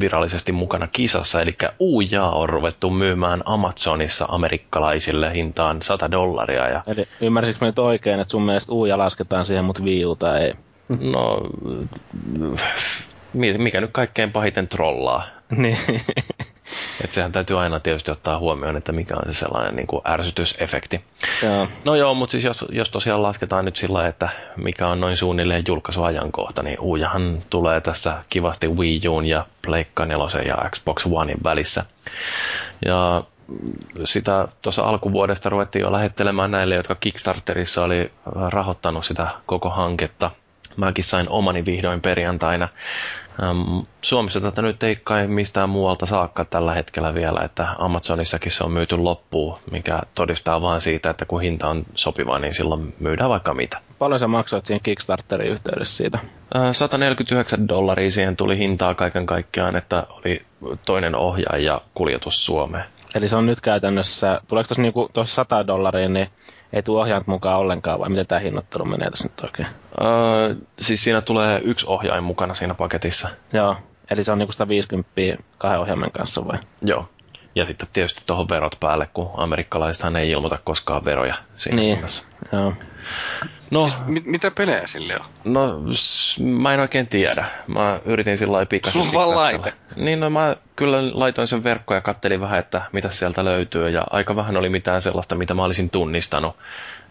virallisesti 0.00 0.52
mukana 0.52 0.88
kisassa, 0.92 1.42
eli 1.42 1.56
Uujaa 1.78 2.30
on 2.30 2.48
ruvettu 2.48 2.90
myymään 2.90 3.42
Amazonissa 3.44 4.26
amerikkalaisille 4.28 5.34
hintaan 5.34 5.82
100 5.82 6.10
dollaria. 6.10 6.68
Ja... 6.68 6.82
Eli 6.86 7.04
ymmärsikö 7.20 7.64
nyt 7.64 7.78
oikein, 7.78 8.20
että 8.20 8.30
sun 8.30 8.42
mielestä 8.42 8.72
Uuja 8.72 8.98
lasketaan 8.98 9.44
siihen, 9.44 9.64
mutta 9.64 9.82
Wii 9.82 10.02
tai 10.18 10.42
ei? 10.42 10.54
No, 10.88 11.40
mikä 13.58 13.80
nyt 13.80 13.90
kaikkein 13.92 14.32
pahiten 14.32 14.68
trollaa. 14.68 15.24
Niin. 15.56 15.78
että 17.04 17.14
sehän 17.14 17.32
täytyy 17.32 17.60
aina 17.60 17.80
tietysti 17.80 18.10
ottaa 18.10 18.38
huomioon, 18.38 18.76
että 18.76 18.92
mikä 18.92 19.16
on 19.16 19.32
se 19.32 19.38
sellainen 19.38 19.76
niin 19.76 19.86
kuin 19.86 20.02
ärsytysefekti. 20.08 21.04
Joo. 21.42 21.68
No 21.84 21.94
joo, 21.94 22.14
mutta 22.14 22.32
siis 22.32 22.44
jos, 22.44 22.64
jos 22.70 22.90
tosiaan 22.90 23.22
lasketaan 23.22 23.64
nyt 23.64 23.76
sillä, 23.76 24.06
että 24.06 24.28
mikä 24.56 24.86
on 24.86 25.00
noin 25.00 25.16
suunnilleen 25.16 25.64
julkaisuajankohta, 25.68 26.62
niin 26.62 26.80
Uujahan 26.80 27.38
tulee 27.50 27.80
tässä 27.80 28.24
kivasti 28.30 28.68
Wii 28.68 29.00
Uun 29.08 29.26
ja 29.26 29.46
Pleikka 29.62 30.06
4 30.06 30.42
ja 30.46 30.70
Xbox 30.70 31.06
Onein 31.12 31.38
välissä. 31.44 31.84
Ja 32.84 33.22
sitä 34.04 34.48
tuossa 34.62 34.82
alkuvuodesta 34.82 35.48
ruvettiin 35.48 35.80
jo 35.80 35.92
lähettelemään 35.92 36.50
näille, 36.50 36.74
jotka 36.74 36.94
Kickstarterissa 36.94 37.84
oli 37.84 38.10
rahoittanut 38.48 39.04
sitä 39.04 39.28
koko 39.46 39.70
hanketta– 39.70 40.30
mäkin 40.78 41.04
sain 41.04 41.28
omani 41.28 41.64
vihdoin 41.64 42.00
perjantaina. 42.00 42.68
Ähm, 43.42 43.78
Suomessa 44.02 44.40
tätä 44.40 44.62
nyt 44.62 44.82
ei 44.82 44.96
kai 45.04 45.26
mistään 45.26 45.68
muualta 45.70 46.06
saakka 46.06 46.44
tällä 46.44 46.74
hetkellä 46.74 47.14
vielä, 47.14 47.40
että 47.44 47.68
Amazonissakin 47.78 48.52
se 48.52 48.64
on 48.64 48.72
myyty 48.72 48.96
loppuun, 48.96 49.58
mikä 49.70 50.02
todistaa 50.14 50.62
vain 50.62 50.80
siitä, 50.80 51.10
että 51.10 51.24
kun 51.24 51.40
hinta 51.40 51.68
on 51.68 51.84
sopiva, 51.94 52.38
niin 52.38 52.54
silloin 52.54 52.94
myydään 53.00 53.30
vaikka 53.30 53.54
mitä. 53.54 53.78
Paljon 53.98 54.20
sä 54.20 54.28
maksoit 54.28 54.66
siinä 54.66 54.80
Kickstarterin 54.82 55.52
yhteydessä 55.52 55.96
siitä? 55.96 56.18
149 56.72 57.68
dollaria 57.68 58.10
siihen 58.10 58.36
tuli 58.36 58.58
hintaa 58.58 58.94
kaiken 58.94 59.26
kaikkiaan, 59.26 59.76
että 59.76 60.06
oli 60.10 60.42
toinen 60.84 61.14
ohjaaja 61.16 61.64
ja 61.64 61.80
kuljetus 61.94 62.44
Suomeen. 62.46 62.84
Eli 63.14 63.28
se 63.28 63.36
on 63.36 63.46
nyt 63.46 63.60
käytännössä, 63.60 64.40
tuleeko 64.48 64.68
tuossa 64.68 64.82
niinku, 64.82 65.10
100 65.24 65.66
dollaria, 65.66 66.08
niin 66.08 66.28
ei 66.72 66.82
tule 66.82 67.00
ohjaajat 67.00 67.26
mukaan 67.26 67.58
ollenkaan, 67.58 68.00
vai 68.00 68.08
miten 68.08 68.26
tämä 68.26 68.38
hinnoittelu 68.38 68.84
menee 68.84 69.10
tässä 69.10 69.24
nyt 69.24 69.40
oikein? 69.40 69.68
Öö, 70.00 70.54
siis 70.78 71.04
siinä 71.04 71.20
tulee 71.20 71.60
yksi 71.64 71.86
ohjaaja 71.88 72.20
mukana 72.20 72.54
siinä 72.54 72.74
paketissa. 72.74 73.28
Joo, 73.52 73.76
eli 74.10 74.24
se 74.24 74.32
on 74.32 74.38
niinku 74.38 74.52
150 74.52 75.10
kahden 75.58 75.80
ohjaimen 75.80 76.10
kanssa 76.10 76.46
vai? 76.46 76.58
Joo. 76.82 77.08
Ja 77.54 77.64
sitten 77.64 77.88
tietysti 77.92 78.22
tuohon 78.26 78.48
verot 78.48 78.76
päälle, 78.80 79.08
kun 79.14 79.30
amerikkalaisethan 79.36 80.16
ei 80.16 80.30
ilmoita 80.30 80.58
koskaan 80.64 81.04
veroja 81.04 81.34
siinä 81.56 81.76
niin. 81.76 81.94
hinnassa. 81.94 82.24
Joo. 82.52 82.72
No, 83.70 83.88
siis, 83.88 83.96
mit, 84.06 84.26
mitä 84.26 84.50
pelejä 84.50 84.86
sille 84.86 85.14
on? 85.20 85.26
No, 85.44 85.80
mä 86.44 86.74
en 86.74 86.80
oikein 86.80 87.06
tiedä. 87.06 87.44
Mä 87.66 88.00
yritin 88.04 88.38
sillä 88.38 88.52
lailla 88.52 88.66
pikaisesti 88.66 89.08
Sulla 89.08 89.26
vaan 89.26 89.36
laite. 89.38 89.72
Niin, 89.96 90.20
no 90.20 90.30
mä 90.30 90.56
kyllä 90.76 90.96
laitoin 91.12 91.48
sen 91.48 91.64
verkkoon 91.64 91.96
ja 91.96 92.00
kattelin 92.00 92.40
vähän, 92.40 92.58
että 92.58 92.82
mitä 92.92 93.10
sieltä 93.10 93.44
löytyy. 93.44 93.88
Ja 93.88 94.04
aika 94.10 94.36
vähän 94.36 94.56
oli 94.56 94.68
mitään 94.68 95.02
sellaista, 95.02 95.34
mitä 95.34 95.54
mä 95.54 95.64
olisin 95.64 95.90
tunnistanut. 95.90 96.56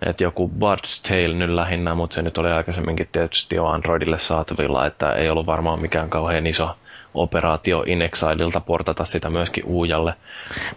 Että 0.06 0.24
joku 0.24 0.52
Bard's 0.60 1.10
Tale 1.10 1.34
nyt 1.34 1.50
lähinnä, 1.50 1.96
mutta 1.96 2.14
se 2.14 2.22
nyt 2.22 2.38
oli 2.38 2.52
aikaisemminkin 2.52 3.10
tietysti 3.12 3.56
jo 3.56 3.66
Androidille 3.66 4.20
saatavilla, 4.20 4.86
että 4.86 5.12
ei 5.12 5.30
ollut 5.30 5.46
varmaan 5.46 5.82
mikään 5.82 6.10
kauhean 6.10 6.48
iso 6.48 6.76
operaatio 7.18 7.84
Inexililta 7.88 8.60
portata 8.60 9.06
sitä 9.06 9.30
myöskin 9.30 9.64
Uujalle. 9.66 10.14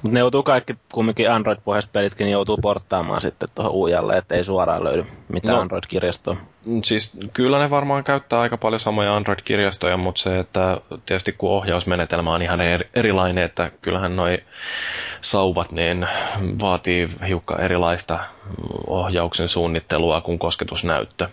Mutta 0.02 0.14
ne 0.14 0.20
joutuu 0.20 0.42
kaikki, 0.42 0.74
kumminkin 0.92 1.30
Android-pohjaiset 1.30 1.92
pelitkin, 1.92 2.24
niin 2.24 2.32
joutuu 2.32 2.56
porttaamaan 2.56 3.20
sitten 3.20 3.48
tuohon 3.54 3.72
Uujalle, 3.72 4.16
että 4.16 4.34
ei 4.34 4.44
suoraan 4.44 4.84
löydy 4.84 5.04
mitään 5.28 5.56
no, 5.56 5.62
Android-kirjastoa. 5.62 6.36
Siis 6.84 7.12
kyllä 7.32 7.58
ne 7.58 7.70
varmaan 7.70 8.04
käyttää 8.04 8.40
aika 8.40 8.56
paljon 8.56 8.80
samoja 8.80 9.16
Android-kirjastoja, 9.16 9.96
mutta 9.96 10.20
se, 10.20 10.38
että 10.38 10.80
tietysti 11.06 11.32
kun 11.32 11.50
ohjausmenetelmä 11.50 12.34
on 12.34 12.42
ihan 12.42 12.60
erilainen, 12.94 13.44
että 13.44 13.70
kyllähän 13.82 14.16
noi 14.16 14.38
sauvat 15.20 15.72
niin 15.72 16.06
vaatii 16.60 17.08
hiukka 17.28 17.58
erilaista 17.58 18.18
ohjauksen 18.86 19.48
suunnittelua 19.48 20.20
kuin 20.20 20.38
kosketusnäyttö 20.38 21.28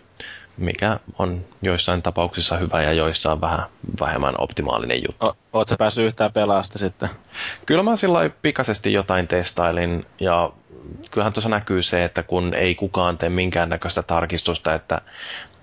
mikä 0.58 1.00
on 1.20 1.46
joissain 1.62 2.02
tapauksissa 2.02 2.58
hyvä 2.58 2.82
ja 2.82 2.94
joissain 2.94 3.42
vähän 3.42 3.66
vähemmän 4.00 4.34
optimaalinen 4.38 5.04
juttu. 5.08 5.26
O, 5.26 5.38
Oletko 5.54 5.76
päässyt 5.78 6.06
yhtään 6.06 6.32
pelaasta 6.32 6.80
sitten? 6.80 7.10
Kyllä 7.66 7.84
mä 7.84 7.96
sillä 7.96 8.30
pikaisesti 8.42 8.94
jotain 8.94 9.28
testailin 9.28 10.06
ja 10.20 10.50
kyllähän 11.12 11.34
tuossa 11.34 11.50
näkyy 11.50 11.82
se, 11.82 12.04
että 12.04 12.24
kun 12.24 12.54
ei 12.54 12.76
kukaan 12.76 13.18
tee 13.18 13.30
minkäännäköistä 13.30 14.04
tarkistusta, 14.04 14.74
että 14.74 15.02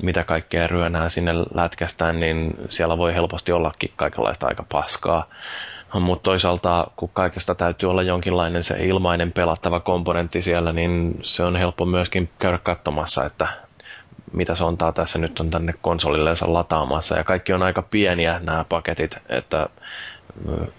mitä 0.03 0.25
kaikkea 0.25 0.67
ryönää 0.67 1.09
sinne 1.09 1.33
lätkästään, 1.55 2.21
niin 2.21 2.55
siellä 2.69 2.99
voi 2.99 3.15
helposti 3.15 3.53
ollakin 3.53 3.93
kaikenlaista 3.97 4.47
aika 4.47 4.65
paskaa. 4.73 5.29
Mutta 6.01 6.23
toisaalta, 6.23 6.87
kun 6.97 7.11
kaikesta 7.13 7.55
täytyy 7.55 7.91
olla 7.91 8.03
jonkinlainen 8.03 8.63
se 8.63 8.77
ilmainen 8.87 9.33
pelattava 9.33 9.81
komponentti 9.81 10.43
siellä, 10.43 10.73
niin 10.73 11.21
se 11.23 11.45
on 11.45 11.57
helppo 11.57 11.85
myöskin 11.85 12.31
käydä 12.39 12.59
katsomassa, 12.59 13.25
että 13.25 13.49
mitä 14.35 14.55
sontaa 14.55 14.93
tässä 14.93 15.19
nyt 15.19 15.41
on 15.41 15.51
tänne 15.51 15.75
konsolilleensa 15.83 16.53
lataamassa. 16.53 17.17
Ja 17.17 17.25
kaikki 17.25 17.53
on 17.53 17.63
aika 17.63 17.83
pieniä 17.83 18.41
nämä 18.43 18.65
paketit, 18.69 19.17
että 19.29 19.69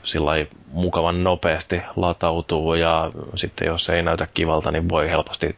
sillä 0.03 0.31
mukavan 0.67 1.23
nopeasti 1.23 1.81
latautuu 1.95 2.73
ja 2.73 3.11
sitten 3.35 3.67
jos 3.67 3.89
ei 3.89 4.03
näytä 4.03 4.27
kivalta, 4.33 4.71
niin 4.71 4.89
voi 4.89 5.09
helposti 5.09 5.57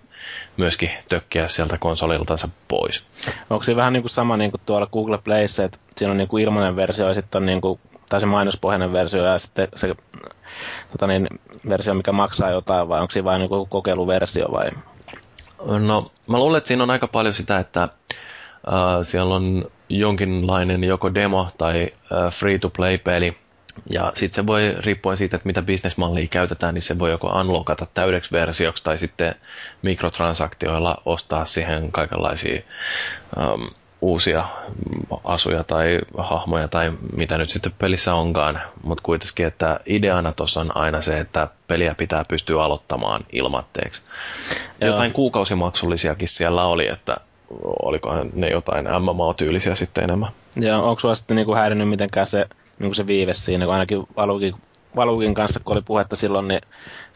myöskin 0.57 0.89
tökkiä 1.09 1.47
sieltä 1.47 1.77
konsoliltansa 1.77 2.49
pois. 2.67 3.03
Onko 3.49 3.63
se 3.63 3.75
vähän 3.75 3.93
niin 3.93 4.03
kuin 4.03 4.09
sama 4.09 4.37
niin 4.37 4.51
kuin 4.51 4.61
tuolla 4.65 4.87
Google 4.87 5.17
Playssä, 5.17 5.65
että 5.65 5.77
siinä 5.95 6.11
on 6.11 6.17
niin 6.17 6.27
kuin 6.27 6.43
ilmainen 6.43 6.75
versio 6.75 7.07
ja 7.07 7.13
sitten 7.13 7.39
on 7.41 7.45
niin 7.45 7.61
kuin, 7.61 7.79
tai 8.09 8.19
se 8.19 8.25
mainospohjainen 8.25 8.93
versio 8.93 9.25
ja 9.25 9.39
sitten 9.39 9.67
se 9.75 9.95
tota 10.91 11.07
niin, 11.07 11.27
versio, 11.69 11.93
mikä 11.93 12.11
maksaa 12.11 12.51
jotain 12.51 12.89
vai 12.89 13.01
onko 13.01 13.11
se 13.11 13.23
vain 13.23 13.39
niin 13.39 13.69
kokeiluversio 13.69 14.51
vai 14.51 14.71
No, 15.65 16.11
mä 16.27 16.37
luulen, 16.37 16.57
että 16.57 16.67
siinä 16.67 16.83
on 16.83 16.89
aika 16.89 17.07
paljon 17.07 17.33
sitä, 17.33 17.59
että 17.59 17.83
äh, 17.83 17.89
siellä 19.01 19.35
on 19.35 19.71
jonkinlainen 19.89 20.83
joko 20.83 21.13
demo 21.13 21.47
tai 21.57 21.93
äh, 22.11 22.33
free-to-play-peli, 22.33 23.37
ja 23.89 24.11
sitten 24.15 24.35
se 24.35 24.47
voi, 24.47 24.75
riippuen 24.79 25.17
siitä, 25.17 25.35
että 25.35 25.47
mitä 25.47 25.61
bisnesmallia 25.61 26.27
käytetään, 26.27 26.73
niin 26.73 26.81
se 26.81 26.99
voi 26.99 27.11
joko 27.11 27.27
unlockata 27.39 27.87
täydeksi 27.93 28.31
versioksi 28.31 28.83
tai 28.83 28.97
sitten 28.97 29.35
mikrotransaktioilla 29.81 31.01
ostaa 31.05 31.45
siihen 31.45 31.91
kaikenlaisia 31.91 32.61
ähm, 33.37 33.63
uusia 34.01 34.45
asuja 35.23 35.63
tai 35.63 35.99
hahmoja 36.17 36.67
tai 36.67 36.91
mitä 37.15 37.37
nyt 37.37 37.49
sitten 37.49 37.71
pelissä 37.79 38.13
onkaan, 38.13 38.61
mutta 38.83 39.01
kuitenkin, 39.03 39.47
että 39.47 39.79
ideana 39.85 40.31
tuossa 40.31 40.61
on 40.61 40.77
aina 40.77 41.01
se, 41.01 41.19
että 41.19 41.47
peliä 41.67 41.95
pitää 41.95 42.25
pystyä 42.25 42.63
aloittamaan 42.63 43.25
ilmatteeksi. 43.31 44.01
Joo. 44.81 44.91
Jotain 44.91 45.13
kuukausimaksullisiakin 45.13 46.27
siellä 46.27 46.65
oli, 46.65 46.87
että 46.87 47.17
olikohan 47.83 48.29
ne 48.33 48.49
jotain 48.49 48.85
MMO-tyylisiä 48.85 49.75
sitten 49.75 50.03
enemmän. 50.03 50.31
Joo, 50.55 50.89
onko 50.89 50.99
sulla 50.99 51.15
sitten 51.15 51.35
niinku 51.35 51.55
häirinnyt 51.55 51.89
mitenkään 51.89 52.27
se, 52.27 52.45
niinku 52.79 52.93
se 52.93 53.07
viive 53.07 53.33
siinä, 53.33 53.65
kun 53.65 53.73
ainakin 53.73 54.07
Valukin, 54.15 54.55
Valukin 54.95 55.33
kanssa, 55.33 55.59
kun 55.59 55.75
oli 55.75 55.81
puhetta 55.81 56.15
silloin, 56.15 56.47
niin 56.47 56.61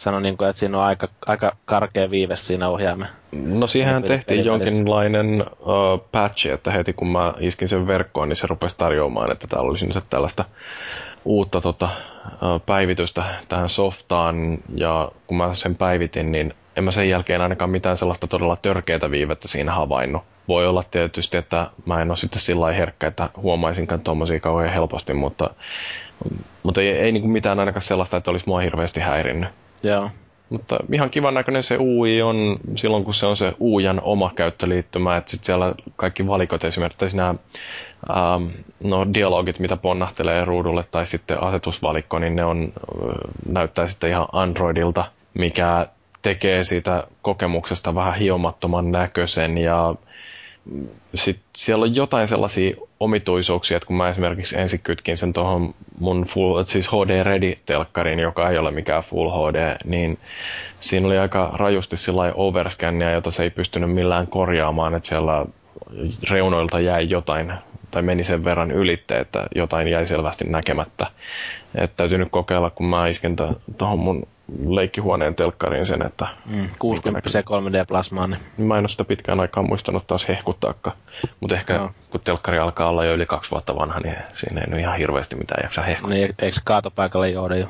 sanoi, 0.02 0.22
niinku, 0.22 0.44
että 0.44 0.60
siinä 0.60 0.78
on 0.78 0.84
aika, 0.84 1.08
aika 1.26 1.56
karkea 1.66 2.12
viive 2.12 2.36
siinä 2.36 2.70
ohjaamme. 2.70 3.06
No 3.32 3.68
siihen 3.68 4.04
tehtiin 4.04 4.46
jonkinlainen 4.46 5.44
uh, 5.60 6.10
patch, 6.12 6.48
että 6.48 6.72
heti 6.72 6.94
kun 6.94 7.08
mä 7.08 7.34
iskin 7.40 7.68
sen 7.68 7.88
verkkoon, 7.88 8.30
niin 8.30 8.36
se 8.36 8.48
rupesi 8.48 8.78
tarjoamaan, 8.78 9.32
että 9.32 9.48
täällä 9.48 9.70
olisi 9.70 9.86
nyt 9.86 10.04
tällaista 10.10 10.46
uutta 11.26 11.62
tota, 11.62 11.90
uh, 12.26 12.62
päivitystä 12.66 13.24
tähän 13.48 13.70
softaan, 13.70 14.58
ja 14.76 15.12
kun 15.28 15.38
mä 15.38 15.54
sen 15.54 15.76
päivitin, 15.76 16.32
niin 16.32 16.54
en 16.76 16.84
mä 16.84 16.92
sen 16.92 17.10
jälkeen 17.10 17.42
ainakaan 17.42 17.72
mitään 17.72 17.98
sellaista 17.98 18.28
todella 18.28 18.56
törkeätä 18.62 19.12
viivettä 19.12 19.48
siinä 19.48 19.74
havainnut. 19.74 20.24
Voi 20.48 20.68
olla 20.68 20.84
tietysti, 20.92 21.38
että 21.38 21.70
mä 21.86 22.02
en 22.02 22.12
ole 22.12 22.18
sitten 22.18 22.42
sillä 22.42 22.72
herkkä, 22.72 23.08
että 23.08 23.30
huomaisinkaan 23.38 24.02
tuommoisia 24.02 24.40
kauhean 24.40 24.74
helposti, 24.74 25.14
mutta, 25.14 25.50
mutta 26.64 26.82
ei, 26.82 26.90
ei 26.90 27.12
niin 27.12 27.22
kuin 27.22 27.32
mitään 27.32 27.60
ainakaan 27.60 27.82
sellaista, 27.82 28.18
että 28.18 28.32
olisi 28.32 28.48
mua 28.48 28.60
hirveästi 28.60 29.00
häirinnyt. 29.00 29.50
Joo. 29.84 30.10
Mutta 30.50 30.78
ihan 30.94 31.10
kivan 31.10 31.34
näköinen 31.34 31.64
se 31.64 31.78
UI 31.80 32.22
on 32.22 32.58
silloin, 32.76 33.04
kun 33.04 33.14
se 33.14 33.26
on 33.26 33.38
se 33.38 33.54
UIan 33.60 34.02
oma 34.02 34.32
käyttöliittymä, 34.36 35.18
että 35.18 35.32
sitten 35.32 35.46
siellä 35.46 35.74
kaikki 35.96 36.28
valikot 36.28 36.64
esimerkiksi 36.64 37.18
nämä 37.18 37.36
ähm, 38.10 38.44
no, 38.84 39.08
dialogit, 39.14 39.60
mitä 39.60 39.78
ponnahtelee 39.78 40.46
ruudulle, 40.46 40.84
tai 40.92 41.08
sitten 41.08 41.44
asetusvalikko, 41.44 42.20
niin 42.20 42.36
ne 42.36 42.46
on, 42.46 42.74
näyttää 43.46 43.88
sitten 43.88 44.10
ihan 44.10 44.28
Androidilta, 44.32 45.06
mikä 45.34 45.88
tekee 46.22 46.64
siitä 46.64 47.08
kokemuksesta 47.22 47.96
vähän 47.96 48.16
hiomattoman 48.16 48.92
näköisen 48.92 49.58
ja 49.58 49.96
sitten 51.16 51.44
siellä 51.56 51.84
on 51.84 51.96
jotain 51.96 52.28
sellaisia 52.28 52.76
omituisuuksia, 53.00 53.78
että 53.78 53.88
kun 53.88 53.96
mä 53.96 54.10
esimerkiksi 54.10 54.60
ensin 54.60 54.80
kytkin 54.84 55.18
sen 55.18 55.34
tuohon 55.34 55.74
mun 56.00 56.24
full, 56.26 56.64
siis 56.64 56.88
HD 56.88 57.24
Ready-telkkariin, 57.24 58.20
joka 58.20 58.50
ei 58.50 58.58
ole 58.58 58.72
mikään 58.72 59.04
Full 59.04 59.30
HD, 59.30 59.78
niin 59.86 60.18
siinä 60.80 61.08
oli 61.08 61.18
aika 61.18 61.52
rajusti 61.54 61.98
sillä 61.98 62.32
overscannia, 62.36 63.12
jota 63.12 63.32
se 63.32 63.44
ei 63.44 63.50
pystynyt 63.50 63.92
millään 63.94 64.28
korjaamaan, 64.28 64.96
että 64.96 65.08
siellä 65.10 65.46
reunoilta 66.30 66.80
jäi 66.80 67.10
jotain 67.10 67.54
tai 67.92 68.02
meni 68.02 68.24
sen 68.24 68.44
verran 68.44 68.72
ylitte, 68.72 69.20
että 69.20 69.48
jotain 69.56 69.88
jäi 69.88 70.08
selvästi 70.08 70.46
näkemättä. 70.48 71.08
Että 71.76 71.98
täytyy 71.98 72.18
nyt 72.18 72.32
kokeilla, 72.32 72.70
kun 72.70 72.86
mä 72.86 73.08
isken 73.08 73.36
tuohon 73.78 74.00
mun 74.00 74.28
leikkihuoneen 74.68 75.36
telkkariin 75.36 75.86
sen, 75.86 76.06
että... 76.06 76.28
Mm, 76.46 76.70
60 76.80 77.30
3D-plasmaa. 77.40 78.28
Niin. 78.28 78.68
Mä 78.68 78.78
en 78.78 78.82
ole 78.82 78.88
sitä 78.88 79.04
pitkään 79.04 79.40
aikaan 79.40 79.68
muistanut 79.68 80.08
taas 80.08 80.28
hehkuttaakaan. 80.28 80.98
Mutta 81.40 81.56
ehkä 81.56 81.78
no. 81.78 81.92
kun 82.10 82.22
telkkari 82.24 82.58
alkaa 82.58 82.90
olla 82.90 83.06
jo 83.06 83.14
yli 83.14 83.26
kaksi 83.26 83.52
vuotta 83.52 83.76
vanha, 83.76 84.00
niin 84.00 84.16
siinä 84.36 84.62
ei 84.62 84.68
nyt 84.68 84.80
ihan 84.80 84.98
hirveästi 84.98 85.36
mitään 85.36 85.64
jaksa 85.64 85.82
hehkuttaa. 85.82 86.18
Niin, 86.18 86.36
eikö 86.40 86.58
kaatopaikalle 86.64 87.30
jouda 87.30 87.56
jo 87.56 87.68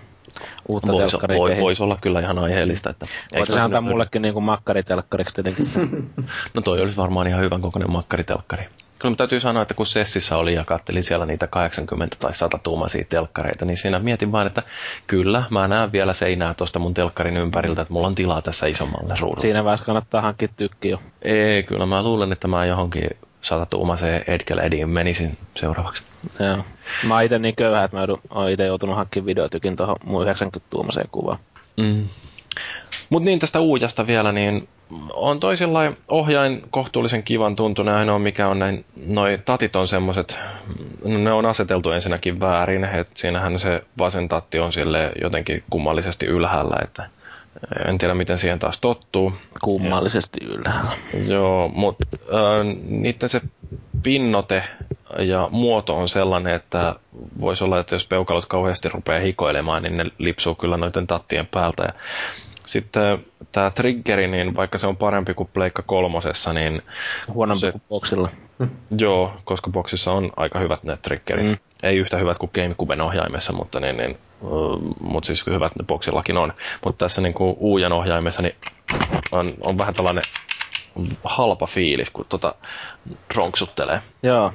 uutta 0.68 0.92
vois, 0.92 1.12
telkkaria 1.12 1.38
voi, 1.38 1.58
Voisi 1.60 1.84
olla 1.84 1.98
kyllä 2.02 2.20
ihan 2.20 2.40
aiheellista. 2.40 2.90
Että 2.90 3.08
Voisi 3.38 3.60
antaa 3.60 3.82
mullekin 3.82 4.22
niin 4.22 4.34
kuin 4.34 4.44
makkaritelkkariksi 4.44 5.36
tietenkin 5.36 5.66
no 6.54 6.62
toi 6.62 6.82
olisi 6.82 6.98
varmaan 6.98 7.28
ihan 7.28 7.42
hyvän 7.42 7.62
kokoinen 7.62 7.92
makkaritelkkari. 7.92 8.64
Kyllä 9.02 9.16
täytyy 9.16 9.39
sanoa, 9.39 9.62
että 9.62 9.74
kun 9.74 9.86
Sessissä 9.86 10.38
oli 10.38 10.54
ja 10.54 10.66
kattelin 10.66 11.04
siellä 11.04 11.26
niitä 11.26 11.47
80 11.47 12.16
tai 12.20 12.36
100 12.36 12.58
tuumaisia 12.58 13.06
telkkareita, 13.10 13.66
niin 13.66 13.78
siinä 13.78 13.99
mietin 13.99 14.32
vain, 14.32 14.47
että 14.47 14.64
kyllä, 15.08 15.43
mä 15.49 15.68
näen 15.68 15.91
vielä 15.91 16.14
seinää 16.14 16.54
tuosta 16.54 16.80
mun 16.80 16.93
telkkarin 16.93 17.38
ympäriltä, 17.38 17.82
että 17.82 17.93
mulla 17.93 18.08
on 18.08 18.16
tilaa 18.16 18.41
tässä 18.41 18.68
isommalle 18.68 19.16
ruudulle. 19.20 19.41
Siinä 19.41 19.64
vaiheessa 19.64 19.86
kannattaa 19.86 20.22
hankkia 20.22 20.47
tykki 20.58 20.89
jo. 20.89 20.99
Ei, 21.22 21.64
kyllä 21.64 21.86
mä 21.86 22.04
luulen, 22.04 22.32
että 22.32 22.47
mä 22.47 22.66
johonkin 22.66 23.10
100 23.41 23.66
tuumaiseen 23.66 24.24
Edgelediin 24.28 24.89
menisin 24.89 25.38
seuraavaksi. 25.56 26.04
Joo. 26.39 26.66
Mä 27.08 27.14
oon 27.14 27.24
itse 27.24 27.39
niin 27.39 27.56
köyhä, 27.56 27.84
että 27.84 27.97
mä 27.97 28.08
oon 28.30 28.49
itse 28.49 28.66
joutunut 28.66 28.95
hankkimaan 28.95 29.26
videotykin 29.26 29.76
tuohon 29.76 29.95
mun 30.06 30.24
90 30.24 30.70
tuumaiseen 30.70 31.10
kuvaan. 31.12 31.39
Mm. 31.78 32.06
Mutta 33.10 33.26
niin 33.26 33.39
tästä 33.39 33.60
uujasta 33.60 34.08
vielä, 34.08 34.32
niin 34.32 34.68
on 35.14 35.39
toisilla 35.39 35.80
ohjain 36.08 36.64
kohtuullisen 36.72 37.24
kivan 37.24 37.56
tuntunen. 37.56 37.95
Ainoa 37.95 38.20
mikä 38.20 38.47
on 38.47 38.60
näin, 38.60 38.86
noi 39.14 39.39
tatit 39.45 39.76
on 39.76 39.88
semmoset, 39.88 40.38
no 41.06 41.18
ne 41.18 41.32
on 41.32 41.45
aseteltu 41.45 41.91
ensinnäkin 41.91 42.39
väärin, 42.39 42.84
että 42.84 43.14
siinähän 43.16 43.60
se 43.60 43.84
vasen 43.97 44.30
tatti 44.30 44.60
on 44.60 44.74
sille 44.74 45.12
jotenkin 45.22 45.64
kummallisesti 45.70 46.26
ylhäällä, 46.26 46.76
että 46.84 47.10
en 47.88 47.97
tiedä 47.97 48.14
miten 48.14 48.38
siihen 48.38 48.60
taas 48.60 48.80
tottuu. 48.82 49.34
Kummallisesti 49.62 50.39
ja, 50.43 50.56
ylhäällä. 50.56 50.91
Joo, 51.28 51.68
mutta 51.68 52.08
äh, 52.14 52.78
niiden 52.88 53.30
se 53.30 53.41
pinnote 54.04 54.64
ja 55.20 55.47
muoto 55.51 55.97
on 55.97 56.09
sellainen, 56.09 56.55
että 56.55 56.95
voisi 57.41 57.64
olla, 57.64 57.80
että 57.80 57.95
jos 57.95 58.05
peukalot 58.05 58.45
kauheasti 58.45 58.89
rupeaa 58.89 59.20
hikoilemaan, 59.20 59.84
niin 59.84 59.97
ne 59.97 60.05
lipsuu 60.18 60.55
kyllä 60.55 60.78
noiden 60.78 61.07
tattien 61.07 61.47
päältä. 61.47 61.84
Ja 61.84 61.93
sitten 62.66 63.26
tämä 63.51 63.70
triggeri, 63.72 64.28
niin 64.28 64.55
vaikka 64.55 64.78
se 64.78 64.88
on 64.88 64.97
parempi 64.97 65.34
kuin 65.34 65.49
Pleikka 65.53 65.84
kolmosessa, 65.86 66.53
niin... 66.53 66.82
Huonompi 67.34 67.59
se, 67.59 67.72
kuin 67.72 67.82
boksilla. 67.89 68.30
Joo, 68.97 69.34
koska 69.45 69.70
boksissa 69.72 70.12
on 70.12 70.32
aika 70.38 70.59
hyvät 70.59 70.84
ne 70.84 70.97
triggerit. 70.97 71.45
Mm. 71.45 71.57
Ei 71.84 71.97
yhtä 71.97 72.18
hyvät 72.18 72.38
kuin 72.38 72.51
GameCuben 72.53 73.01
ohjaimessa, 73.01 73.53
mutta, 73.53 73.80
niin, 73.80 73.97
niin, 73.97 74.18
mutta 75.01 75.28
siis 75.28 75.47
hyvät 75.47 75.76
ne 75.76 75.86
boksillakin 75.86 76.38
on. 76.38 76.53
Mutta 76.86 77.05
tässä 77.05 77.22
niin 77.22 77.34
kuin 77.34 77.55
Uujan 77.59 77.93
ohjaimessa 77.93 78.41
niin 78.41 78.55
on, 79.32 79.53
on 79.62 79.78
vähän 79.78 79.93
tällainen 79.93 80.24
halpa 81.24 81.68
fiilis, 81.68 82.09
kun 82.09 82.26
tota 82.30 82.55
ronksuttelee. 83.36 84.01
Joo, 84.24 84.53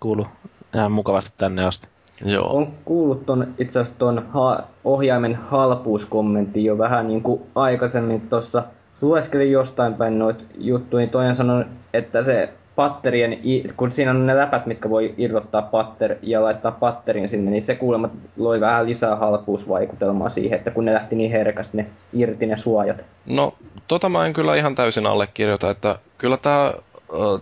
kuuluu 0.00 0.26
ihan 0.74 0.92
mukavasti 0.92 1.32
tänne 1.38 1.64
asti. 1.64 1.88
Joo. 2.24 2.56
On 2.56 2.72
kuullut 2.84 3.26
ton, 3.26 3.54
itse 3.58 3.80
asiassa 3.80 3.98
tuon 3.98 4.26
ha- 4.28 4.62
ohjaimen 4.84 5.34
halpuuskommentin 5.34 6.64
jo 6.64 6.78
vähän 6.78 7.08
niin 7.08 7.22
kuin 7.22 7.42
aikaisemmin 7.54 8.20
tuossa 8.20 8.62
lueskelin 9.00 9.52
jostain 9.52 9.94
päin 9.94 10.18
noita 10.18 10.44
juttuja, 10.58 11.00
niin 11.00 11.10
toinen 11.10 11.36
sanoi, 11.36 11.64
että 11.94 12.24
se 12.24 12.48
patterien, 12.76 13.38
kun 13.76 13.92
siinä 13.92 14.10
on 14.10 14.26
ne 14.26 14.36
läpät, 14.36 14.66
mitkä 14.66 14.90
voi 14.90 15.14
irrottaa 15.18 15.62
patter 15.62 16.16
ja 16.22 16.42
laittaa 16.42 16.72
patterin 16.72 17.28
sinne, 17.28 17.50
niin 17.50 17.62
se 17.62 17.74
kuulemma 17.74 18.08
loi 18.36 18.60
vähän 18.60 18.86
lisää 18.86 19.16
halpuusvaikutelmaa 19.16 20.28
siihen, 20.28 20.58
että 20.58 20.70
kun 20.70 20.84
ne 20.84 20.94
lähti 20.94 21.16
niin 21.16 21.30
herkästi 21.30 21.76
ne 21.76 21.86
irti 22.12 22.46
ne 22.46 22.58
suojat. 22.58 23.04
No, 23.26 23.54
tota 23.88 24.08
mä 24.08 24.26
en 24.26 24.32
kyllä 24.32 24.54
ihan 24.54 24.74
täysin 24.74 25.06
allekirjoita, 25.06 25.70
että 25.70 25.98
kyllä 26.18 26.36
tää 26.36 26.72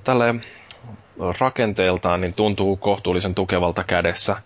tälle 0.05 0.35
rakenteeltaan 1.41 2.21
niin 2.21 2.35
tuntuu 2.35 2.77
kohtuullisen 2.77 3.35
tukevalta 3.35 3.85
kädessä, 3.85 4.37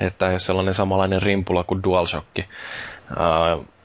että 0.00 0.26
ei 0.26 0.32
ole 0.32 0.40
sellainen 0.40 0.74
samanlainen 0.74 1.22
rimpula 1.22 1.64
kuin 1.64 1.82
DualShock. 1.82 2.38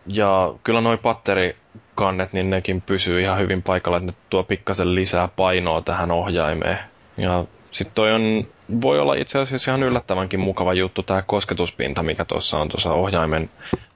Ja 0.08 0.54
kyllä 0.64 0.82
nuo 0.82 0.98
patterikannet, 0.98 2.34
niin 2.34 2.50
nekin 2.50 2.82
pysyy 2.82 3.22
ihan 3.22 3.40
hyvin 3.40 3.64
paikalla, 3.64 3.98
että 3.98 4.12
ne 4.12 4.18
tuo 4.30 4.44
pikkasen 4.44 4.96
lisää 4.96 5.28
painoa 5.28 5.82
tähän 5.82 6.12
ohjaimeen. 6.12 6.80
Ja 7.18 7.46
sitten 7.72 7.96
toi 7.96 8.12
on, 8.12 8.48
voi 8.82 9.00
olla 9.00 9.14
itse 9.14 9.40
asiassa 9.40 9.72
ihan 9.72 9.84
yllättävänkin 9.84 10.40
mukava 10.40 10.74
juttu 10.74 11.04
tämä 11.04 11.22
kosketuspinta, 11.22 12.04
mikä 12.04 12.26
tuossa 12.26 12.58
on 12.58 12.70
tuossa 12.70 12.92
ohjaimen 12.92 13.50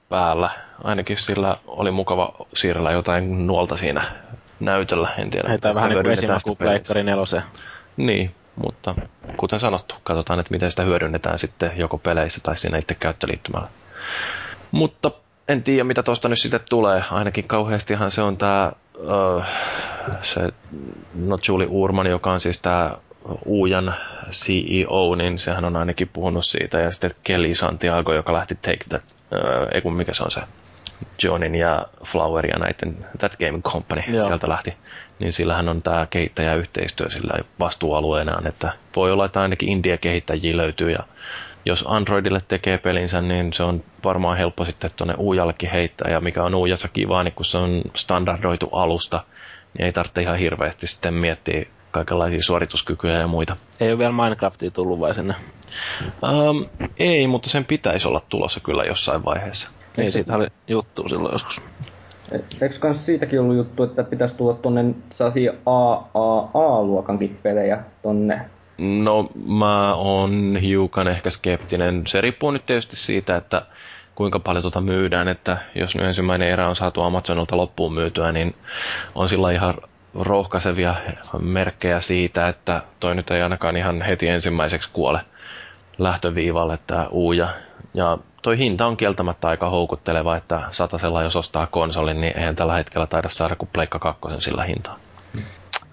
päällä. 0.08 0.50
Ainakin 0.84 1.16
sillä 1.16 1.56
oli 1.66 1.90
mukava 1.90 2.32
siirrellä 2.54 2.92
jotain 2.92 3.46
nuolta 3.46 3.76
siinä 3.76 4.04
näytöllä, 4.60 5.08
en 5.18 5.30
tiedä. 5.30 5.48
Heitä 5.48 5.74
vähän 5.74 5.90
niin 5.90 6.02
kuin 6.02 6.12
esimerkiksi 6.12 6.54
Pleikkari. 6.58 7.02
Niin, 7.96 8.34
mutta 8.56 8.94
kuten 9.36 9.60
sanottu, 9.60 9.94
katsotaan, 10.02 10.40
että 10.40 10.50
miten 10.50 10.70
sitä 10.70 10.82
hyödynnetään 10.82 11.38
sitten 11.38 11.72
joko 11.76 11.98
peleissä 11.98 12.40
tai 12.42 12.56
siinä 12.56 12.78
itse 12.78 12.94
käyttöliittymällä. 12.94 13.68
Mutta 14.70 15.10
en 15.48 15.62
tiedä, 15.62 15.84
mitä 15.84 16.02
tuosta 16.02 16.28
nyt 16.28 16.38
sitten 16.38 16.60
tulee. 16.70 17.04
Ainakin 17.10 17.44
kauheastihan 17.44 18.10
se 18.10 18.22
on 18.22 18.36
tämä 18.36 18.72
se, 20.22 20.40
no 21.14 21.38
Julie 21.48 21.66
Urman, 21.70 22.06
joka 22.06 22.32
on 22.32 22.40
siis 22.40 22.60
tämä 22.60 22.90
Uujan 23.44 23.94
CEO, 24.30 25.14
niin 25.14 25.38
sehän 25.38 25.64
on 25.64 25.76
ainakin 25.76 26.10
puhunut 26.12 26.46
siitä. 26.46 26.80
Ja 26.80 26.92
sitten 26.92 27.10
Kelly 27.24 27.54
Santiago, 27.54 28.14
joka 28.14 28.32
lähti 28.32 28.54
Take 28.54 28.84
That, 28.88 29.02
uh, 29.32 29.68
ei 29.74 29.80
kun 29.82 29.94
mikä 29.96 30.14
se 30.14 30.24
on 30.24 30.30
se, 30.30 30.40
Johnin 31.22 31.54
ja 31.54 31.86
Flower 32.06 32.46
ja 32.46 32.58
näiden 32.58 32.96
That 33.18 33.36
Game 33.36 33.60
Company 33.62 34.02
Joo. 34.08 34.26
sieltä 34.26 34.48
lähti 34.48 34.74
niin 35.18 35.32
sillähän 35.32 35.68
on 35.68 35.82
tämä 35.82 36.06
kehittäjäyhteistyö 36.10 37.10
sillä 37.10 37.34
vastuualueenaan, 37.60 38.46
että 38.46 38.72
voi 38.96 39.12
olla, 39.12 39.24
että 39.24 39.40
ainakin 39.40 39.68
India-kehittäjiä 39.68 40.56
löytyy 40.56 40.90
ja 40.90 40.98
jos 41.64 41.84
Androidille 41.88 42.38
tekee 42.48 42.78
pelinsä, 42.78 43.20
niin 43.20 43.52
se 43.52 43.62
on 43.62 43.84
varmaan 44.04 44.36
helppo 44.38 44.64
sitten 44.64 44.90
tuonne 44.96 45.14
Uujallekin 45.18 45.70
heittää 45.70 46.10
ja 46.10 46.20
mikä 46.20 46.42
on 46.42 46.54
Uujassa 46.54 46.88
kivaa, 46.88 47.24
niin 47.24 47.34
kun 47.34 47.44
se 47.44 47.58
on 47.58 47.82
standardoitu 47.94 48.68
alusta, 48.72 49.24
niin 49.78 49.86
ei 49.86 49.92
tarvitse 49.92 50.22
ihan 50.22 50.38
hirveästi 50.38 50.86
sitten 50.86 51.14
miettiä 51.14 51.66
kaikenlaisia 51.90 52.42
suorituskykyjä 52.42 53.18
ja 53.18 53.26
muita. 53.26 53.56
Ei 53.80 53.90
ole 53.90 53.98
vielä 53.98 54.12
Minecraftia 54.12 54.70
tullut 54.70 55.00
vai 55.00 55.14
sinne? 55.14 55.34
Um, 56.22 56.66
ei, 56.96 57.26
mutta 57.26 57.50
sen 57.50 57.64
pitäisi 57.64 58.08
olla 58.08 58.20
tulossa 58.28 58.60
kyllä 58.60 58.84
jossain 58.84 59.24
vaiheessa. 59.24 59.70
Niin, 59.96 60.12
siitä 60.12 60.36
oli 60.36 60.46
juttu 60.68 61.08
silloin 61.08 61.32
joskus. 61.32 61.62
Eikö 62.32 62.78
kans 62.78 63.06
siitäkin 63.06 63.40
ollut 63.40 63.56
juttu, 63.56 63.82
että 63.82 64.04
pitäisi 64.04 64.34
tulla 64.34 64.54
tonne 64.54 64.94
sellaisia 65.14 65.52
AAA-luokankin 65.66 67.36
pelejä 67.42 67.84
tonne? 68.02 68.40
No, 68.78 69.28
mä 69.46 69.94
oon 69.94 70.56
hiukan 70.62 71.08
ehkä 71.08 71.30
skeptinen. 71.30 72.02
Se 72.06 72.20
riippuu 72.20 72.50
nyt 72.50 72.66
tietysti 72.66 72.96
siitä, 72.96 73.36
että 73.36 73.62
kuinka 74.14 74.38
paljon 74.38 74.62
tuota 74.62 74.80
myydään, 74.80 75.28
että 75.28 75.58
jos 75.74 75.94
nyt 75.96 76.06
ensimmäinen 76.06 76.48
erä 76.48 76.68
on 76.68 76.76
saatu 76.76 77.02
Amazonilta 77.02 77.56
loppuun 77.56 77.94
myytyä, 77.94 78.32
niin 78.32 78.54
on 79.14 79.28
sillä 79.28 79.52
ihan 79.52 79.74
rohkaisevia 80.14 80.94
merkkejä 81.40 82.00
siitä, 82.00 82.48
että 82.48 82.82
toi 83.00 83.14
nyt 83.14 83.30
ei 83.30 83.42
ainakaan 83.42 83.76
ihan 83.76 84.02
heti 84.02 84.28
ensimmäiseksi 84.28 84.90
kuole 84.92 85.20
lähtöviivalle 85.98 86.78
tämä 86.86 87.08
uuja. 87.10 87.48
Ja 87.94 88.18
toi 88.44 88.58
hinta 88.58 88.86
on 88.86 88.96
kieltämättä 88.96 89.48
aika 89.48 89.70
houkutteleva, 89.70 90.36
että 90.36 90.62
satasella 90.70 91.22
jos 91.22 91.36
ostaa 91.36 91.66
konsolin, 91.66 92.20
niin 92.20 92.38
eihän 92.38 92.56
tällä 92.56 92.74
hetkellä 92.74 93.06
taida 93.06 93.28
saada 93.28 93.56
kuin 93.56 93.68
Pleikka 93.72 93.98
2 93.98 94.20
sillä 94.38 94.64
hintaa. 94.64 94.98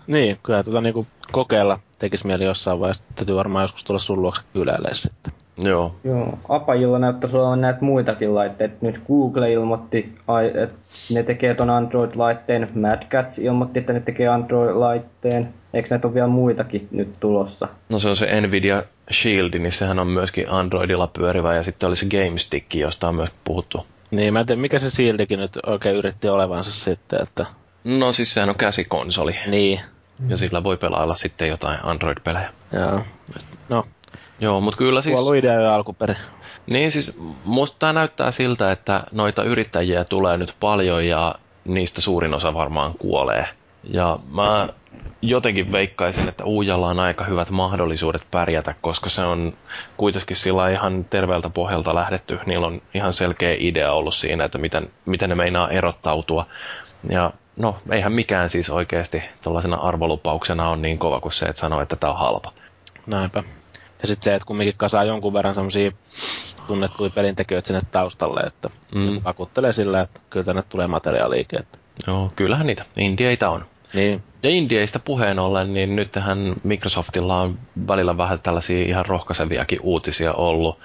Niin, 0.08 0.40
kyllä 0.44 0.64
tuota 0.64 0.82
niinku 0.82 1.08
kokeilla 1.32 1.80
tekisi 2.00 2.28
mieli 2.28 2.44
jossain 2.44 2.80
vaiheessa. 2.80 3.04
Täytyy 3.16 3.36
varmaan 3.36 3.64
joskus 3.64 3.84
tulla 3.84 4.00
sun 4.00 4.22
luokse 4.22 4.42
kylälle 4.54 4.90
sitten. 4.94 5.34
Joo. 5.58 5.96
Joo, 6.04 6.40
Apajilla 6.50 7.00
näyttäisi 7.00 7.38
olevan 7.38 7.62
näitä 7.62 7.80
muitakin 7.82 8.36
laitteita. 8.36 8.76
Nyt 8.82 9.02
Google 9.08 9.52
ilmoitti, 9.52 10.16
että 10.64 10.76
ne 11.14 11.24
tekee 11.24 11.56
ton 11.56 11.70
Android-laitteen. 11.70 12.70
Mad 12.76 13.08
Cats 13.10 13.40
ilmoitti, 13.40 13.80
että 13.80 13.94
ne 13.94 14.00
tekee 14.00 14.28
Android-laitteen. 14.28 15.54
Eikö 15.74 15.88
näitä 15.90 16.08
ole 16.08 16.14
vielä 16.14 16.28
muitakin 16.28 16.88
nyt 16.92 17.20
tulossa? 17.20 17.68
No 17.90 18.00
se 18.00 18.10
on 18.10 18.16
se 18.16 18.42
Nvidia 18.42 18.84
Shield, 19.12 19.54
niin 19.60 19.72
sehän 19.72 20.00
on 20.00 20.08
myöskin 20.08 20.50
Androidilla 20.50 21.08
pyörivä. 21.08 21.56
Ja 21.56 21.64
sitten 21.64 21.88
oli 21.88 21.96
se 21.96 22.06
GameStick, 22.06 22.76
josta 22.76 23.08
on 23.08 23.16
myös 23.16 23.32
puhuttu. 23.44 23.86
Niin, 24.12 24.34
mä 24.34 24.40
en 24.40 24.46
tiedä, 24.46 24.62
mikä 24.62 24.80
se 24.80 24.90
Shieldikin 24.90 25.40
nyt 25.40 25.52
oikein 25.66 25.96
yritti 25.96 26.30
olevansa 26.30 26.72
sitten, 26.72 27.20
että... 27.22 27.46
No 27.84 28.12
siis 28.14 28.34
sehän 28.34 28.50
on 28.50 28.56
käsikonsoli. 28.56 29.36
Niin. 29.48 29.80
Ja 30.28 30.38
sillä 30.38 30.64
voi 30.64 30.78
pelailla 30.78 31.16
sitten 31.16 31.48
jotain 31.48 31.80
Android-pelejä. 31.84 32.50
Joo. 32.74 33.02
No, 33.70 33.86
Joo, 34.42 34.62
mutta 34.62 34.78
kyllä 34.78 35.02
siis... 35.02 35.16
Kuollut 35.16 35.36
idea 35.36 35.62
jo 35.62 35.74
alkuperin. 35.74 36.18
Niin 36.68 36.92
siis 36.92 37.20
musta 37.46 37.80
tämä 37.80 37.94
näyttää 37.94 38.32
siltä, 38.32 38.72
että 38.72 39.04
noita 39.12 39.44
yrittäjiä 39.44 40.04
tulee 40.04 40.38
nyt 40.38 40.56
paljon 40.60 41.06
ja 41.08 41.36
niistä 41.66 42.02
suurin 42.02 42.34
osa 42.34 42.54
varmaan 42.54 42.94
kuolee. 42.94 43.46
Ja 43.84 44.18
mä 44.34 44.70
jotenkin 45.22 45.72
veikkaisin, 45.72 46.30
että 46.30 46.46
Uujalla 46.46 46.88
on 46.88 47.00
aika 47.00 47.24
hyvät 47.24 47.50
mahdollisuudet 47.50 48.22
pärjätä, 48.32 48.76
koska 48.82 49.10
se 49.10 49.24
on 49.24 49.54
kuitenkin 49.98 50.38
sillä 50.38 50.70
ihan 50.70 51.06
terveeltä 51.10 51.50
pohjalta 51.50 51.96
lähdetty. 51.96 52.40
Niillä 52.46 52.68
on 52.68 52.82
ihan 52.94 53.14
selkeä 53.14 53.56
idea 53.60 53.94
ollut 53.94 54.16
siinä, 54.16 54.44
että 54.44 54.58
miten, 54.58 54.92
miten 55.06 55.30
ne 55.30 55.36
meinaa 55.36 55.70
erottautua. 55.70 56.46
Ja 57.10 57.32
no, 57.56 57.78
eihän 57.92 58.12
mikään 58.12 58.50
siis 58.50 58.70
oikeasti 58.70 59.24
tällaisena 59.44 59.78
arvolupauksena 59.78 60.70
on 60.70 60.82
niin 60.82 60.98
kova 60.98 61.20
kuin 61.20 61.32
se, 61.32 61.46
että 61.46 61.60
sanoo, 61.60 61.82
että 61.82 61.96
tämä 61.96 62.14
on 62.14 62.20
halpa. 62.20 62.52
Näinpä. 63.08 63.44
Ja 64.02 64.08
sitten 64.08 64.24
se, 64.24 64.36
että 64.36 64.46
kumminkin 64.46 64.78
kasaa 64.78 65.04
jonkun 65.04 65.34
verran 65.34 65.56
semmoisia 65.56 65.92
tunnettuja 66.68 67.10
pelintekijöitä 67.10 67.68
sinne 67.68 67.82
taustalle, 67.92 68.40
että 68.40 68.70
mm. 68.96 69.22
vakuuttelee 69.24 69.74
sillä, 69.74 70.02
että 70.02 70.22
kyllä 70.30 70.46
tänne 70.46 70.64
tulee 70.70 70.88
materiaaliike. 70.88 71.58
Että. 71.58 71.80
Joo, 72.08 72.32
kyllähän 72.36 72.68
niitä. 72.68 72.86
Indieitä 72.98 73.50
on. 73.50 73.66
Niin. 73.94 74.24
Ja 74.44 74.50
Indieistä 74.50 75.00
puheen 75.00 75.40
ollen, 75.40 75.74
niin 75.74 75.96
nyt 75.96 76.12
tähän 76.12 76.56
Microsoftilla 76.64 77.42
on 77.42 77.60
välillä 77.88 78.18
vähän 78.18 78.38
tällaisia 78.44 78.86
ihan 78.86 79.06
rohkaiseviakin 79.06 79.80
uutisia 79.82 80.34
ollut. 80.34 80.80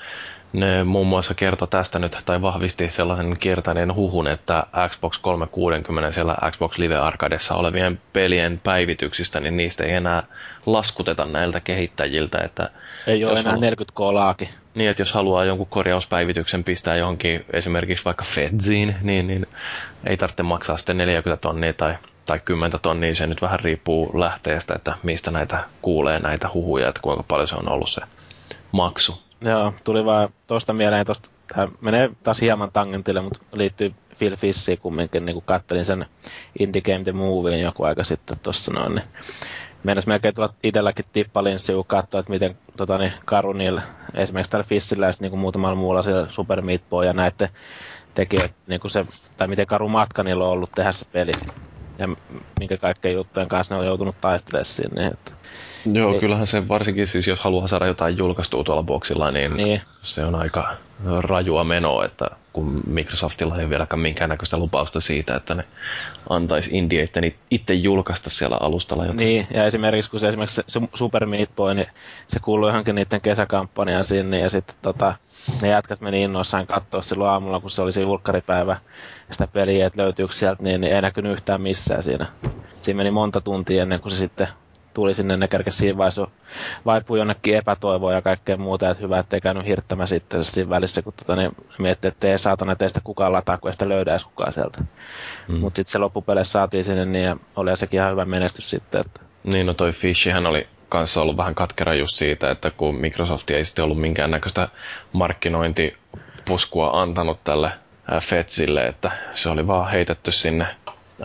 Ne 0.57 0.85
muun 0.85 1.07
muassa 1.07 1.35
kertoi 1.35 1.69
tästä 1.69 1.99
nyt, 1.99 2.19
tai 2.25 2.43
vahvisti 2.43 2.91
sellaisen 2.91 3.37
kiertäneen 3.41 3.95
huhun, 3.95 4.29
että 4.29 4.67
Xbox 4.89 5.19
360 5.19 6.13
siellä 6.13 6.37
Xbox 6.51 6.79
Live 6.79 6.97
Arcadessa 6.97 7.55
olevien 7.55 8.01
pelien 8.13 8.61
päivityksistä, 8.65 9.41
niin 9.41 9.57
niistä 9.57 9.85
ei 9.85 9.93
enää 9.93 10.23
laskuteta 10.67 11.27
näiltä 11.27 11.61
kehittäjiltä. 11.61 12.39
Että 12.39 12.71
ei 13.07 13.25
ole 13.25 13.41
enää 13.41 13.57
40 13.57 13.93
k 13.97 14.01
Niin, 14.75 14.91
että 14.91 15.01
jos 15.01 15.13
haluaa 15.13 15.45
jonkun 15.45 15.67
korjauspäivityksen 15.67 16.65
pistää 16.65 16.97
johonkin 16.97 17.45
esimerkiksi 17.53 18.05
vaikka 18.05 18.25
Fedziin, 18.25 18.97
niin, 19.03 19.27
niin 19.27 19.47
ei 20.07 20.17
tarvitse 20.17 20.43
maksaa 20.43 20.77
sitten 20.77 20.97
40 20.97 21.43
tonnia 21.43 21.73
tai, 21.73 21.97
tai 22.27 22.41
10 22.45 22.81
tonnia. 22.83 23.15
Se 23.15 23.27
nyt 23.27 23.43
vähän 23.43 23.61
riippuu 23.61 24.21
lähteestä, 24.21 24.75
että 24.75 24.95
mistä 25.03 25.31
näitä 25.31 25.65
kuulee 25.83 26.21
näitä 26.21 26.49
huhuja, 26.55 26.89
että 26.89 27.01
kuinka 27.03 27.25
paljon 27.29 27.49
se 27.49 27.57
on 27.57 27.69
ollut 27.69 27.91
se 27.91 28.01
maksu. 28.73 29.26
Joo, 29.41 29.73
tuli 29.85 30.05
vaan 30.05 30.29
tuosta 30.49 30.73
mieleen, 30.73 31.07
tosta, 31.07 31.31
tämä 31.55 31.69
menee 31.81 32.11
taas 32.23 32.41
hieman 32.41 32.73
tangentille, 32.73 33.21
mutta 33.21 33.41
liittyy 33.53 33.95
Phil 34.19 34.37
Fissiin 34.37 34.79
kumminkin, 34.79 35.25
niin 35.27 35.35
kun 35.35 35.43
kattelin 35.47 35.85
sen 35.85 36.07
Indie 36.59 36.83
Game 36.83 37.05
The 37.05 37.13
Movien 37.13 37.61
joku 37.61 37.85
aika 37.85 38.05
sitten 38.05 38.39
tuossa 38.43 38.73
noin, 38.73 38.95
niin 38.95 39.05
meinas 39.83 40.07
melkein 40.07 40.35
tulla 40.35 40.55
itselläkin 40.65 41.05
tippalinssi, 41.13 41.73
kun 41.73 41.87
katsoi, 41.87 42.21
että 42.21 42.33
miten 42.33 42.59
tota, 42.77 42.99
niin, 42.99 43.13
karu 43.25 43.53
niillä, 43.53 43.83
esimerkiksi 44.15 44.51
tällä 44.51 44.65
Fissillä 44.65 45.07
ja 45.07 45.13
niin 45.21 45.31
kuin 45.31 45.41
muutamalla 45.41 45.77
muulla 45.77 46.03
siellä 46.03 46.27
Super 46.31 46.63
Meat 46.63 46.83
Boy 46.91 47.07
ja 47.07 47.13
näette 47.13 47.51
tekee, 48.15 48.51
niin 48.67 48.81
kuin 48.81 48.91
se, 48.91 49.05
tai 49.37 49.49
miten 49.49 49.67
karu 49.67 49.89
matka 49.89 50.23
niillä 50.23 50.45
on 50.45 50.51
ollut 50.51 50.71
tehdä 50.75 50.93
se 50.93 51.05
peli. 51.13 51.33
Ja 51.99 52.09
minkä 52.61 52.77
kaikkea 52.79 53.13
juttujen 53.13 53.49
kanssa 53.49 53.75
ne 53.75 53.79
on 53.81 53.87
joutunut 53.87 54.17
taistelemaan 54.21 54.65
sinne. 54.65 55.07
Että 55.07 55.33
Joo, 55.93 56.13
ei. 56.13 56.21
kyllähän 56.21 56.47
se 56.47 56.69
varsinkin 56.69 57.07
siis, 57.07 57.27
jos 57.27 57.41
haluaa 57.41 57.69
saada 57.69 57.87
jotain 57.87 58.19
julkaistua 58.19 58.65
tuolla 58.65 58.83
boksilla, 58.83 59.31
niin, 59.31 59.57
niin, 59.57 59.81
se 60.03 60.25
on 60.25 60.35
aika 60.35 60.77
rajua 61.21 61.65
menoa, 61.65 62.05
että 62.05 62.31
kun 62.53 62.83
Microsoftilla 62.87 63.61
ei 63.61 63.71
vieläkään 63.71 64.01
minkäännäköistä 64.01 64.59
lupausta 64.59 65.01
siitä, 65.01 65.37
että 65.37 65.55
ne 65.55 65.65
antaisi 66.29 66.71
indieitten 66.73 67.33
itse 67.51 67.75
julkaista 67.75 68.31
siellä 68.31 68.57
alustalla 68.61 69.05
jotain. 69.05 69.19
Niin, 69.19 69.47
ja 69.55 69.65
esimerkiksi 69.65 70.11
kun 70.11 70.21
se 70.21 70.29
esimerkiksi 70.29 70.63
se 70.69 70.81
Super 70.95 71.27
Meat 71.27 71.57
Boy, 71.57 71.75
niin 71.75 71.87
se 72.27 72.41
kuului 72.41 72.69
johonkin 72.69 72.95
niiden 72.95 73.21
kesäkampanjaan 73.21 74.05
sinne, 74.05 74.39
ja 74.39 74.51
sitten 74.51 74.77
tota, 74.83 75.15
ne 75.63 75.69
jätkät 75.69 76.01
meni 76.01 76.23
innoissaan 76.23 76.67
katsoa 76.67 77.03
silloin 77.03 77.31
aamulla, 77.31 77.61
kun 77.61 77.71
se 77.71 77.83
oli 77.83 77.93
se 77.93 78.01
julkkaripäivä, 78.01 78.77
sitä 79.31 79.47
peliä, 79.47 79.87
että 79.87 80.03
löytyykö 80.03 80.33
sieltä, 80.35 80.63
niin, 80.63 80.81
niin 80.81 80.95
ei 80.95 81.03
näkynyt 81.03 81.33
yhtään 81.33 81.63
missään 81.63 82.03
siinä. 82.03 82.27
Siinä 82.81 82.97
meni 82.97 83.11
monta 83.11 83.41
tuntia 83.41 83.83
ennen 83.83 84.01
kuin 84.01 84.13
se 84.13 84.19
sitten 84.19 84.49
tuli 84.97 85.15
sinne, 85.15 85.37
ne 85.37 85.49
kerkesi 85.49 85.79
siinä 85.79 85.99
vaiheessa 85.99 86.29
vaipui 86.87 87.19
jonnekin 87.19 87.57
epätoivoa 87.57 88.13
ja 88.13 88.23
kaikkea 88.23 88.57
muuta, 88.57 88.91
että 88.91 89.03
hyvä, 89.03 89.19
ettei 89.19 89.41
käynyt 89.41 89.67
hirttämä 89.67 90.07
sitten 90.07 90.45
siinä 90.45 90.71
välissä, 90.71 91.03
kun 91.03 91.13
tota, 91.13 91.37
niin 91.37 91.51
miettii, 91.79 92.09
että 92.09 92.29
ei 92.29 92.39
saatana 92.39 92.77
teistä 92.77 93.01
kukaan 93.05 93.33
lataa, 93.33 93.59
kun 93.59 93.69
ei 93.69 93.73
sitä 93.73 93.89
löydä 93.89 94.11
edes 94.11 94.25
kukaan 94.25 94.53
sieltä. 94.53 94.85
Mm. 95.49 95.59
Mutta 95.59 95.77
sitten 95.77 95.93
se 95.93 95.99
loppupeleissä 95.99 96.53
saatiin 96.53 96.85
sinne, 96.85 97.05
niin 97.05 97.25
ja 97.25 97.37
oli 97.57 97.77
sekin 97.77 98.01
ihan 98.01 98.13
hyvä 98.13 98.25
menestys 98.25 98.71
sitten. 98.71 99.01
Että... 99.01 99.21
Niin, 99.45 99.67
no 99.67 99.75
toi 99.75 99.93
Fishihän 99.93 100.47
oli 100.47 100.67
kanssa 100.89 101.23
ollut 101.23 101.37
vähän 101.37 101.55
katkera 101.55 101.95
just 101.95 102.17
siitä, 102.17 102.51
että 102.51 102.71
kun 102.71 102.95
Microsoft 102.95 103.51
ei 103.51 103.65
sitten 103.65 103.85
ollut 103.85 104.01
minkäännäköistä 104.01 104.69
markkinointipuskua 105.13 107.03
antanut 107.03 107.45
tälle 107.45 107.71
Fetsille, 108.23 108.87
että 108.87 109.11
se 109.35 109.49
oli 109.49 109.67
vaan 109.67 109.91
heitetty 109.91 110.33
sinne 110.33 110.67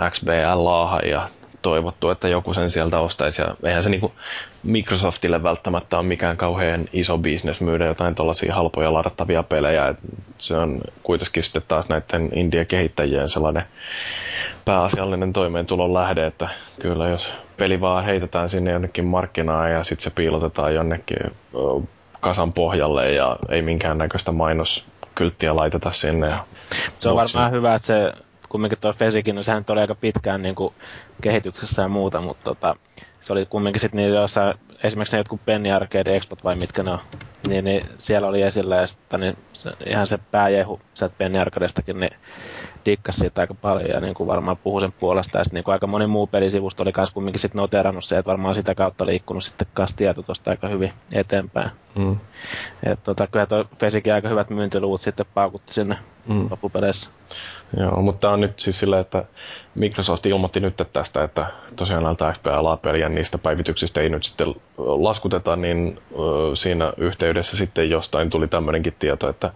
XBL-laahan 0.10 1.10
ja 1.10 1.30
toivottu, 1.62 2.10
että 2.10 2.28
joku 2.28 2.54
sen 2.54 2.70
sieltä 2.72 3.00
ostaisi. 3.00 3.42
Ja 3.42 3.56
eihän 3.64 3.84
se 3.84 3.90
niin 3.90 4.02
kuin 4.02 4.14
Microsoftille 4.64 5.44
välttämättä 5.44 5.98
ole 5.98 6.08
mikään 6.08 6.38
kauhean 6.38 6.86
iso 6.94 7.18
bisnes 7.18 7.62
myydä 7.62 7.86
jotain 7.86 8.16
tuollaisia 8.16 8.56
halpoja 8.56 8.94
ladattavia 8.94 9.44
pelejä. 9.44 9.88
Et 9.88 9.98
se 10.38 10.58
on 10.58 10.82
kuitenkin 11.04 11.44
sitten 11.44 11.64
taas 11.68 11.90
näiden 11.90 12.30
India-kehittäjien 12.34 13.30
sellainen 13.30 13.64
pääasiallinen 14.66 15.34
toimeentulon 15.34 15.94
lähde, 15.94 16.26
että 16.26 16.50
kyllä 16.80 17.10
jos 17.10 17.34
peli 17.58 17.82
vaan 17.82 18.04
heitetään 18.06 18.50
sinne 18.50 18.72
jonnekin 18.72 19.06
markkinaan 19.06 19.72
ja 19.72 19.84
sitten 19.84 20.04
se 20.04 20.10
piilotetaan 20.10 20.74
jonnekin 20.74 21.18
kasan 22.20 22.54
pohjalle 22.54 23.12
ja 23.12 23.38
ei 23.50 23.62
minkäännäköistä 23.62 24.32
mainoskylttiä 24.32 25.56
laiteta 25.56 25.92
sinne. 25.92 26.32
Se 27.00 27.10
on 27.10 27.16
varmaan 27.16 27.52
hyvä, 27.52 27.76
että 27.76 27.86
se 27.86 28.14
kumminkin 28.52 28.80
tuo 28.82 28.94
Fesikin, 28.94 29.36
no 29.36 29.44
sehän 29.44 29.64
oli 29.70 29.82
aika 29.82 29.96
pitkään 29.96 30.42
niin 30.42 30.56
kuin 30.56 30.76
kehityksessä 31.22 31.82
ja 31.82 31.88
muuta, 31.88 32.22
mutta 32.22 32.44
tota, 32.44 32.76
se 33.22 33.34
oli 33.34 33.46
kumminkin 33.46 33.82
sitten 33.82 33.98
niin 33.98 34.14
jossain, 34.14 34.56
esimerkiksi 34.84 35.16
ne 35.16 35.20
jotkut 35.20 35.46
Penny 35.46 35.72
Arcade 35.72 36.16
Expot 36.16 36.44
vai 36.44 36.56
mitkä 36.56 36.84
ne 36.84 36.92
on, 36.92 37.00
Niin, 37.44 37.66
niin 37.66 37.84
siellä 37.98 38.28
oli 38.28 38.42
esillä 38.42 38.76
ja 38.76 38.88
sitten 38.88 39.20
niin 39.20 39.36
se, 39.54 39.72
ihan 39.86 40.08
se 40.08 40.18
pääjehu 40.32 40.82
sieltä 40.94 41.16
Penny 41.18 41.40
Arcadestakin, 41.40 42.00
niin 42.00 42.12
dikkas 42.86 43.16
siitä 43.16 43.42
aika 43.42 43.54
paljon 43.54 43.90
ja 43.90 44.00
niin 44.00 44.14
kuin 44.14 44.28
varmaan 44.28 44.58
puhu 44.58 44.80
sen 44.80 44.92
puolesta. 44.92 45.38
Ja 45.38 45.44
sitten 45.44 45.58
niin 45.58 45.64
kuin 45.64 45.74
aika 45.74 45.88
moni 45.88 46.08
muu 46.08 46.28
pelisivusto 46.28 46.84
oli 46.84 46.94
myös 46.98 47.12
kumminkin 47.12 47.40
sitten 47.40 47.60
noterannut 47.60 48.06
se, 48.06 48.18
että 48.18 48.30
varmaan 48.30 48.56
sitä 48.56 48.76
kautta 48.76 49.06
liikkunut 49.06 49.44
sitten 49.44 49.68
kanssa 49.74 49.98
tieto 49.98 50.22
tuosta 50.22 50.52
aika 50.52 50.68
hyvin 50.68 50.92
eteenpäin. 51.14 51.72
Mm. 51.96 52.18
Et 52.84 53.04
tota, 53.04 53.28
kyllä 53.28 53.46
tuo 53.46 53.66
Fesikin 53.80 54.14
aika 54.14 54.30
hyvät 54.30 54.50
myyntiluvut 54.50 55.02
sitten 55.02 55.26
paukutti 55.34 55.74
sinne 55.74 55.98
mm. 56.28 56.48
loppupeleissä. 56.52 57.10
Joo, 57.78 58.02
mutta 58.02 58.20
tämä 58.20 58.34
on 58.34 58.42
nyt 58.42 58.60
siis 58.60 58.80
sillä, 58.80 59.00
että 59.00 59.24
Microsoft 59.76 60.26
ilmoitti 60.26 60.60
nyt 60.60 60.82
tästä, 60.94 61.24
että 61.24 61.46
tosiaan 61.76 62.04
näiltä 62.04 62.34
XBLA-pelien 62.34 63.16
niistä 63.16 63.38
päivityksistä 63.38 64.02
ei 64.02 64.10
nyt 64.10 64.24
sitten 64.24 64.48
laskuteta, 64.78 65.56
niin 65.56 66.00
siinä 66.54 66.94
yhteydessä 66.98 67.58
sitten 67.58 67.90
jostain 67.90 68.30
tuli 68.30 68.48
tämmöinenkin 68.48 68.96
tieto, 69.00 69.30
että 69.30 69.54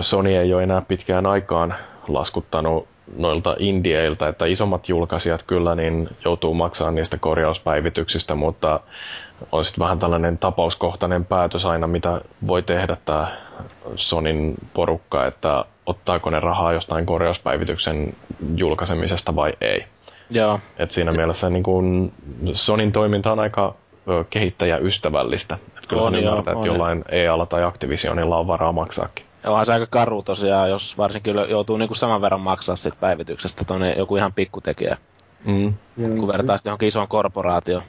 Sony 0.00 0.36
ei 0.36 0.54
ole 0.54 0.62
enää 0.62 0.80
pitkään 0.80 1.26
aikaan 1.26 1.74
laskuttanut 2.08 2.88
noilta 3.16 3.56
indieilta, 3.58 4.28
että 4.28 4.46
isommat 4.46 4.88
julkaisijat 4.88 5.42
kyllä 5.42 5.74
niin 5.74 6.08
joutuu 6.24 6.54
maksamaan 6.54 6.94
niistä 6.94 7.18
korjauspäivityksistä, 7.18 8.34
mutta 8.34 8.80
on 9.52 9.64
sitten 9.64 9.82
vähän 9.82 9.98
tällainen 9.98 10.38
tapauskohtainen 10.38 11.24
päätös 11.24 11.66
aina, 11.66 11.86
mitä 11.86 12.20
voi 12.46 12.62
tehdä 12.62 12.96
tämä 13.04 13.36
Sonin 13.96 14.54
porukka, 14.74 15.26
että 15.26 15.64
ottaako 15.86 16.30
ne 16.30 16.40
rahaa 16.40 16.72
jostain 16.72 17.06
korjauspäivityksen 17.06 18.14
julkaisemisesta 18.56 19.36
vai 19.36 19.52
ei. 19.60 19.84
Joo. 20.30 20.60
Et 20.78 20.90
siinä 20.90 21.12
mielessä 21.12 21.50
niin 21.50 21.62
kun 21.62 22.12
Sonin 22.52 22.92
toiminta 22.92 23.32
on 23.32 23.38
aika 23.38 23.74
kehittäjäystävällistä. 24.30 25.58
Et 25.78 25.86
kyllä 25.86 26.02
on, 26.02 26.14
ymmärtää, 26.14 26.54
että 26.54 26.66
jollain 26.66 27.04
EA 27.08 27.46
tai 27.48 27.64
Activisionilla 27.64 28.38
on 28.38 28.46
varaa 28.46 28.72
maksaakin. 28.72 29.26
Onhan 29.46 29.66
se 29.66 29.72
aika 29.72 29.86
karu 29.90 30.22
tosiaan, 30.22 30.70
jos 30.70 30.98
varsinkin 30.98 31.34
joutuu 31.48 31.76
niinku 31.76 31.94
saman 31.94 32.22
verran 32.22 32.40
maksaa 32.40 32.76
sit 32.76 33.00
päivityksestä 33.00 33.64
tuonne 33.64 33.94
joku 33.98 34.16
ihan 34.16 34.32
pikkutekijä. 34.32 34.96
Mm. 35.44 35.74
Kun 36.18 36.28
vertaa 36.28 36.56
johonkin 36.64 36.88
isoon 36.88 37.08
korporaatioon. 37.08 37.82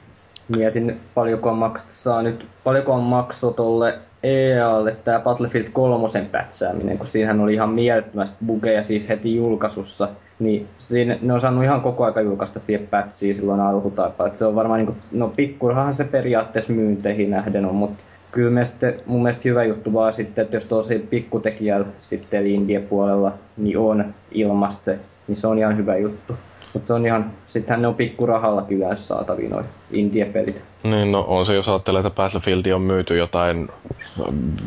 Mietin, 0.48 1.00
paljonko 1.14 1.54
maksaa 1.54 2.22
nyt, 2.22 2.46
paljonko 2.64 2.92
on 2.92 3.02
makso 3.02 3.50
tolle 3.50 3.98
EAlle 4.22 4.96
tämä 5.04 5.20
Battlefield 5.20 5.68
3 5.72 6.08
pätsääminen, 6.32 6.98
kun 6.98 7.06
siinähän 7.06 7.40
oli 7.40 7.54
ihan 7.54 7.70
mielettömästi 7.70 8.36
bugeja 8.46 8.82
siis 8.82 9.08
heti 9.08 9.36
julkaisussa, 9.36 10.08
niin 10.38 10.68
siinä, 10.78 11.18
ne 11.22 11.32
on 11.32 11.40
saanut 11.40 11.64
ihan 11.64 11.80
koko 11.80 12.04
aika 12.04 12.20
julkaista 12.20 12.58
siihen 12.60 12.86
pätsiin 12.86 13.34
silloin 13.34 13.60
alkutaipaa. 13.60 14.36
se 14.36 14.46
on 14.46 14.54
varmaan, 14.54 14.78
niin 14.78 14.86
kuin, 14.86 14.98
no 15.12 15.32
pikkurahan 15.36 15.94
se 15.94 16.04
periaatteessa 16.04 16.72
myynteihin 16.72 17.30
nähden 17.30 17.66
on, 17.66 17.74
mutta 17.74 18.04
kyllä 18.34 18.50
mielestä, 18.50 18.92
mun 19.06 19.22
mielestä 19.22 19.48
hyvä 19.48 19.64
juttu 19.64 19.92
vaan 19.92 20.12
sitten, 20.12 20.44
että 20.44 20.56
jos 20.56 20.64
tosi 20.64 20.98
pikkutekijällä 20.98 21.86
sitten 22.02 22.40
eli 22.40 22.54
India-puolella 22.54 23.32
niin 23.56 23.78
on 23.78 24.14
ilmasta 24.32 24.82
se, 24.82 24.98
niin 25.28 25.36
se 25.36 25.46
on 25.46 25.58
ihan 25.58 25.76
hyvä 25.76 25.96
juttu. 25.96 26.36
Mutta 26.74 26.86
se 26.86 26.92
on 26.92 27.06
ihan, 27.06 27.30
sittenhän 27.46 27.82
ne 27.82 27.88
on 27.88 27.94
pikkurahallakin 27.94 28.76
yleensä 28.76 29.04
saatavia 29.04 29.48
noin 29.48 29.64
India-pelit. 29.90 30.62
Niin, 30.82 31.12
no 31.12 31.24
on 31.28 31.46
se, 31.46 31.54
jos 31.54 31.68
ajattelee, 31.68 32.00
että 32.00 32.10
Battlefield 32.10 32.66
on 32.66 32.82
myyty 32.82 33.16
jotain 33.16 33.68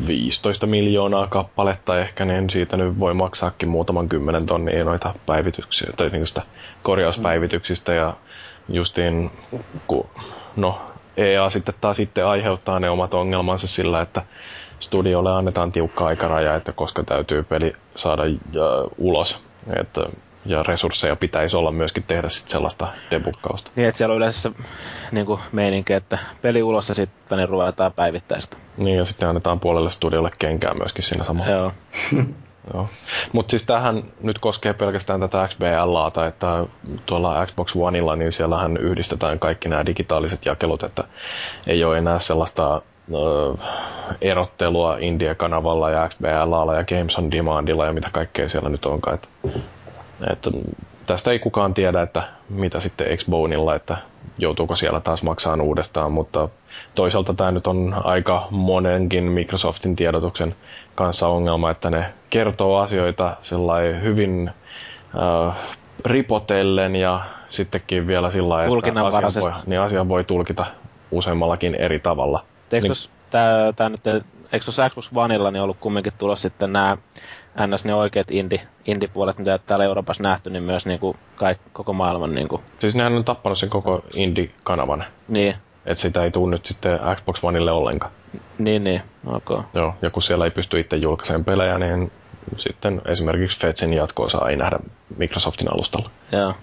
15 0.06 0.66
miljoonaa 0.66 1.26
kappaletta 1.26 2.00
ehkä, 2.00 2.24
niin 2.24 2.50
siitä 2.50 2.76
nyt 2.76 3.00
voi 3.00 3.14
maksaakin 3.14 3.68
muutaman 3.68 4.08
kymmenen 4.08 4.46
tonnia 4.46 4.84
noita 4.84 5.14
päivityksiä, 5.26 5.90
tai 5.96 6.08
niin 6.08 6.24
korjauspäivityksistä, 6.82 7.92
ja 7.92 8.14
justiin, 8.68 9.30
kun, 9.86 10.06
no, 10.56 10.80
EA 11.18 11.50
sitten 11.50 11.74
taas 11.80 11.96
sitten 11.96 12.26
aiheuttaa 12.26 12.80
ne 12.80 12.90
omat 12.90 13.14
ongelmansa 13.14 13.66
sillä, 13.66 14.00
että 14.00 14.22
studiolle 14.80 15.30
annetaan 15.30 15.72
tiukka 15.72 16.06
aikaraja, 16.06 16.54
että 16.54 16.72
koska 16.72 17.02
täytyy 17.04 17.42
peli 17.42 17.72
saada 17.96 18.22
ulos. 18.98 19.42
Että 19.76 20.00
ja 20.46 20.62
resursseja 20.62 21.16
pitäisi 21.16 21.56
olla 21.56 21.70
myöskin 21.70 22.02
tehdä 22.02 22.28
sit 22.28 22.48
sellaista 22.48 22.88
debukkausta. 23.10 23.70
Niin, 23.76 23.88
että 23.88 23.98
siellä 23.98 24.12
on 24.12 24.16
yleensä 24.16 24.52
niin 25.12 25.26
kuin 25.26 25.40
meininki, 25.52 25.92
että 25.92 26.18
peli 26.42 26.62
ulos 26.62 26.88
ja 26.88 26.94
sitten 26.94 27.38
ne 27.38 27.46
ruvetaan 27.46 27.92
päivittäistä. 27.92 28.56
Niin, 28.76 28.96
ja 28.96 29.04
sitten 29.04 29.28
annetaan 29.28 29.60
puolelle 29.60 29.90
studiolle 29.90 30.30
kenkää 30.38 30.74
myöskin 30.74 31.04
siinä 31.04 31.24
samalla. 31.24 31.50
Joo. 31.50 31.72
Joo. 32.74 32.88
Mutta 33.32 33.50
siis 33.50 33.64
tähän 33.64 34.02
nyt 34.20 34.38
koskee 34.38 34.72
pelkästään 34.72 35.20
tätä 35.20 35.48
XBLAta, 35.48 36.26
että 36.26 36.64
tuolla 37.06 37.46
Xbox 37.46 37.76
Oneilla, 37.76 38.16
niin 38.16 38.32
siellähän 38.32 38.76
yhdistetään 38.76 39.38
kaikki 39.38 39.68
nämä 39.68 39.86
digitaaliset 39.86 40.46
jakelut, 40.46 40.82
että 40.82 41.04
ei 41.66 41.84
ole 41.84 41.98
enää 41.98 42.18
sellaista 42.18 42.82
erottelua 44.20 44.96
India-kanavalla 45.00 45.90
ja 45.90 46.08
XBLAlla 46.08 46.74
ja 46.74 46.84
Games 46.84 47.18
on 47.18 47.30
Demandilla 47.30 47.86
ja 47.86 47.92
mitä 47.92 48.08
kaikkea 48.12 48.48
siellä 48.48 48.68
nyt 48.68 48.86
onkaan. 48.86 49.14
Että 49.14 49.28
että 50.26 50.50
tästä 51.06 51.30
ei 51.30 51.38
kukaan 51.38 51.74
tiedä, 51.74 52.02
että 52.02 52.22
mitä 52.48 52.80
sitten 52.80 53.18
Xboneilla, 53.18 53.74
että 53.74 53.96
joutuuko 54.38 54.76
siellä 54.76 55.00
taas 55.00 55.22
maksamaan 55.22 55.60
uudestaan, 55.60 56.12
mutta 56.12 56.48
toisaalta 56.94 57.34
tämä 57.34 57.50
nyt 57.50 57.66
on 57.66 57.94
aika 58.04 58.48
monenkin 58.50 59.32
Microsoftin 59.32 59.96
tiedotuksen 59.96 60.54
kanssa 60.98 61.28
ongelma, 61.28 61.70
että 61.70 61.90
ne 61.90 62.14
kertoo 62.30 62.78
asioita 62.78 63.36
hyvin 64.02 64.50
äh, 65.48 65.56
ripotellen 66.04 66.96
ja 66.96 67.20
sittenkin 67.48 68.06
vielä 68.06 68.30
sillä 68.30 68.48
lailla, 68.48 68.78
että 68.86 69.26
asia 69.26 69.42
voi, 69.42 69.52
niin 69.66 69.80
asia 69.80 70.08
voi 70.08 70.24
tulkita 70.24 70.66
useammallakin 71.10 71.74
eri 71.74 71.98
tavalla. 71.98 72.44
Eikö 72.72 72.88
niin, 72.88 73.90
nyt, 73.90 74.24
eikö 74.52 74.64
tuossa 74.64 74.90
Xbox 74.90 75.10
Oneilla 75.14 75.50
niin 75.50 75.62
ollut 75.62 75.76
kumminkin 75.80 76.12
tulossa 76.18 76.48
sitten 76.48 76.72
nämä 76.72 76.96
ns. 77.66 77.84
ne 77.84 77.94
oikeat 77.94 78.30
indie, 78.30 78.60
indie-puolet, 78.86 79.38
mitä 79.38 79.58
täällä 79.58 79.84
Euroopassa 79.84 80.22
nähty, 80.22 80.50
niin 80.50 80.62
myös 80.62 80.86
niin 80.86 81.00
kuin 81.00 81.16
kaik, 81.36 81.58
koko 81.72 81.92
maailman... 81.92 82.34
Niin 82.34 82.48
kuin... 82.48 82.62
Siis 82.78 82.94
nehän 82.94 83.12
on 83.16 83.24
tappanut 83.24 83.58
sen 83.58 83.70
koko 83.70 84.04
indie-kanavan. 84.14 85.04
Niin. 85.28 85.54
Että 85.88 86.02
sitä 86.02 86.24
ei 86.24 86.30
tule 86.30 86.50
nyt 86.50 86.66
sitten 86.66 87.00
Xbox 87.16 87.44
Oneille 87.44 87.72
ollenkaan. 87.72 88.12
Niin, 88.58 88.84
niin. 88.84 89.02
Okay. 89.26 89.62
Joo, 89.74 89.94
ja 90.02 90.10
kun 90.10 90.22
siellä 90.22 90.44
ei 90.44 90.50
pysty 90.50 90.80
itse 90.80 90.96
julkaisemaan 90.96 91.44
pelejä, 91.44 91.78
niin 91.78 92.12
sitten 92.56 93.02
esimerkiksi 93.04 93.60
Fetsin 93.60 93.94
jatkoa 93.94 94.28
saa 94.28 94.48
ei 94.48 94.56
nähdä 94.56 94.78
Microsoftin 95.16 95.72
alustalla. 95.72 96.10
Joo. 96.32 96.54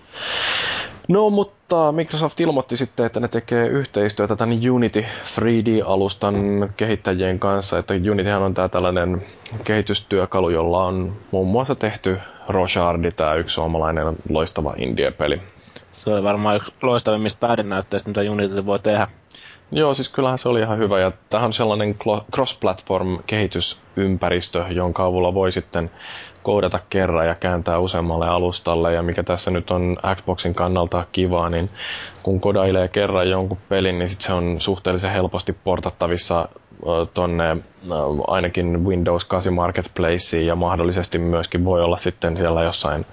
No, 1.07 1.29
mutta 1.29 1.91
Microsoft 1.91 2.39
ilmoitti 2.39 2.77
sitten, 2.77 3.05
että 3.05 3.19
ne 3.19 3.27
tekee 3.27 3.67
yhteistyötä 3.67 4.35
tämän 4.35 4.69
Unity 4.71 5.05
3D-alustan 5.39 6.35
kehittäjien 6.77 7.39
kanssa. 7.39 7.79
Että 7.79 7.93
Unityhän 8.11 8.41
on 8.41 8.53
tämä 8.53 8.69
tällainen 8.69 9.21
kehitystyökalu, 9.63 10.49
jolla 10.49 10.83
on 10.83 11.15
muun 11.31 11.47
muassa 11.47 11.75
tehty 11.75 12.19
Rochardi, 12.47 13.11
tämä 13.11 13.35
yksi 13.35 13.53
suomalainen 13.53 14.15
loistava 14.29 14.73
indie-peli. 14.77 15.41
Se 15.95 16.09
oli 16.09 16.23
varmaan 16.23 16.55
yksi 16.55 16.73
loistavimmista 16.81 17.47
taidenäytteistä, 17.47 18.09
mitä 18.09 18.21
Unity 18.31 18.65
voi 18.65 18.79
tehdä. 18.79 19.07
Joo, 19.71 19.93
siis 19.93 20.09
kyllähän 20.09 20.37
se 20.37 20.49
oli 20.49 20.59
ihan 20.59 20.77
hyvä. 20.77 20.99
Ja 20.99 21.11
tämähän 21.29 21.47
on 21.47 21.53
sellainen 21.53 21.95
cross-platform 22.35 23.23
kehitysympäristö, 23.27 24.65
jonka 24.69 25.05
avulla 25.05 25.33
voi 25.33 25.51
sitten 25.51 25.91
koodata 26.43 26.79
kerran 26.89 27.27
ja 27.27 27.35
kääntää 27.35 27.79
useammalle 27.79 28.27
alustalle. 28.27 28.93
Ja 28.93 29.03
mikä 29.03 29.23
tässä 29.23 29.51
nyt 29.51 29.71
on 29.71 29.97
Xboxin 30.15 30.55
kannalta 30.55 31.05
kivaa, 31.11 31.49
niin 31.49 31.69
kun 32.23 32.41
kodailee 32.41 32.87
kerran 32.87 33.29
jonkun 33.29 33.57
pelin, 33.69 33.99
niin 33.99 34.09
sit 34.09 34.21
se 34.21 34.33
on 34.33 34.55
suhteellisen 34.59 35.11
helposti 35.11 35.53
portattavissa 35.53 36.49
tonne 37.13 37.57
ainakin 38.27 38.85
Windows 38.85 39.25
8 39.25 39.53
Marketplaceen 39.53 40.45
ja 40.45 40.55
mahdollisesti 40.55 41.17
myöskin 41.17 41.65
voi 41.65 41.83
olla 41.83 41.97
sitten 41.97 42.37
siellä 42.37 42.63
jossain 42.63 43.05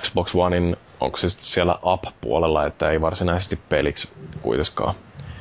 Xbox 0.00 0.34
Onein, 0.34 0.76
onko 1.00 1.16
se 1.16 1.30
siellä 1.30 1.78
app-puolella, 1.82 2.66
että 2.66 2.90
ei 2.90 3.00
varsinaisesti 3.00 3.58
peliksi 3.68 4.12
kuitenkaan. 4.42 4.94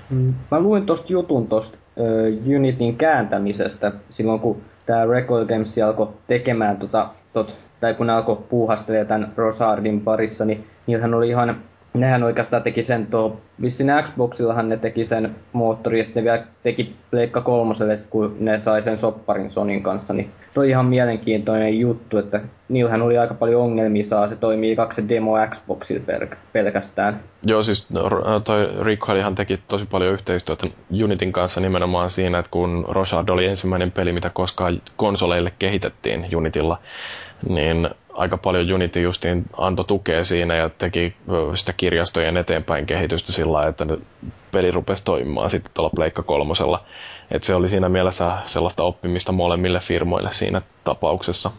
Mm. 0.10 0.34
Mä 0.52 0.60
luin 0.60 0.86
tuosta 0.86 1.14
jutun 1.14 1.48
tuosta 1.48 1.78
uh, 1.96 2.56
Unitin 2.56 2.98
kääntämisestä 2.98 3.92
silloin, 4.10 4.40
kun 4.40 4.62
tämä 4.86 5.06
Record 5.06 5.48
Games 5.48 5.78
alkoi 5.78 6.10
tekemään 6.28 6.78
tota, 6.78 7.10
tot, 7.34 7.56
tai 7.80 7.94
kun 7.94 8.10
alkoi 8.10 8.44
puuhastelemaan 8.50 9.08
tämän 9.08 9.34
Rosardin 9.36 10.02
parissa, 10.02 10.46
niin 10.46 10.68
niillähän 10.88 11.14
oli 11.14 11.30
ihan 11.30 11.62
nehän 11.94 12.24
oikeastaan 12.24 12.64
teki 12.64 12.84
sen 12.84 13.06
tuo, 13.06 13.42
vissiin 13.62 13.92
Xboxillahan 14.04 14.70
ne 14.70 14.78
teki 14.78 15.06
sen 15.06 15.36
moottori 15.54 16.00
ja 16.00 16.06
sitten 16.06 16.24
vielä 16.24 16.44
teki 16.64 16.96
Pleikka 17.12 17.42
kolmoselle, 17.42 17.96
kun 18.10 18.36
ne 18.40 18.60
sai 18.60 18.82
sen 18.82 18.98
sopparin 18.98 19.52
Sonin 19.52 19.84
kanssa, 19.84 20.14
niin 20.14 20.32
se 20.52 20.60
oli 20.60 20.70
ihan 20.70 20.86
mielenkiintoinen 20.86 21.80
juttu, 21.80 22.18
että 22.18 22.42
niillähän 22.70 23.02
oli 23.02 23.18
aika 23.18 23.34
paljon 23.34 23.62
ongelmia 23.62 24.06
saa, 24.06 24.30
se 24.30 24.36
toimii 24.36 24.76
kaksi 24.76 25.10
demo 25.10 25.34
Xboxilla 25.50 26.28
pelkästään. 26.54 27.20
Joo, 27.46 27.64
siis 27.64 27.90
no, 27.90 28.10
toi 28.44 28.70
Recoilihan 28.82 29.36
teki 29.36 29.60
tosi 29.68 29.86
paljon 29.86 30.14
yhteistyötä 30.14 30.68
Unitin 31.04 31.32
kanssa 31.32 31.62
nimenomaan 31.62 32.10
siinä, 32.10 32.40
että 32.40 32.52
kun 32.52 32.86
Roshard 32.88 33.30
oli 33.30 33.46
ensimmäinen 33.46 33.92
peli, 33.92 34.14
mitä 34.14 34.30
koskaan 34.30 34.82
konsoleille 34.96 35.54
kehitettiin 35.60 36.26
Unitilla, 36.36 36.80
niin 37.50 37.90
aika 38.14 38.38
paljon 38.38 38.72
Unity 38.74 39.02
justiin 39.02 39.46
antoi 39.58 39.86
tukea 39.86 40.26
siinä 40.26 40.56
ja 40.56 40.70
teki 40.70 41.16
sitä 41.56 41.74
kirjastojen 41.74 42.38
eteenpäin 42.38 42.86
kehitystä 42.86 43.32
sillä 43.32 43.54
lailla, 43.54 43.70
että 43.70 43.86
peli 44.52 44.72
rupesi 44.72 45.04
toimimaan 45.04 45.50
sitten 45.50 45.72
tuolla 45.74 45.92
Pleikka 45.96 46.24
kolmosella. 46.24 46.84
Et 47.32 47.44
se 47.44 47.56
oli 47.56 47.70
siinä 47.70 47.90
mielessä 47.90 48.38
sellaista 48.46 48.84
oppimista 48.84 49.32
molemmille 49.32 49.80
firmoille 49.80 50.32
siinä 50.32 50.62
tapauksessa. 50.84 51.52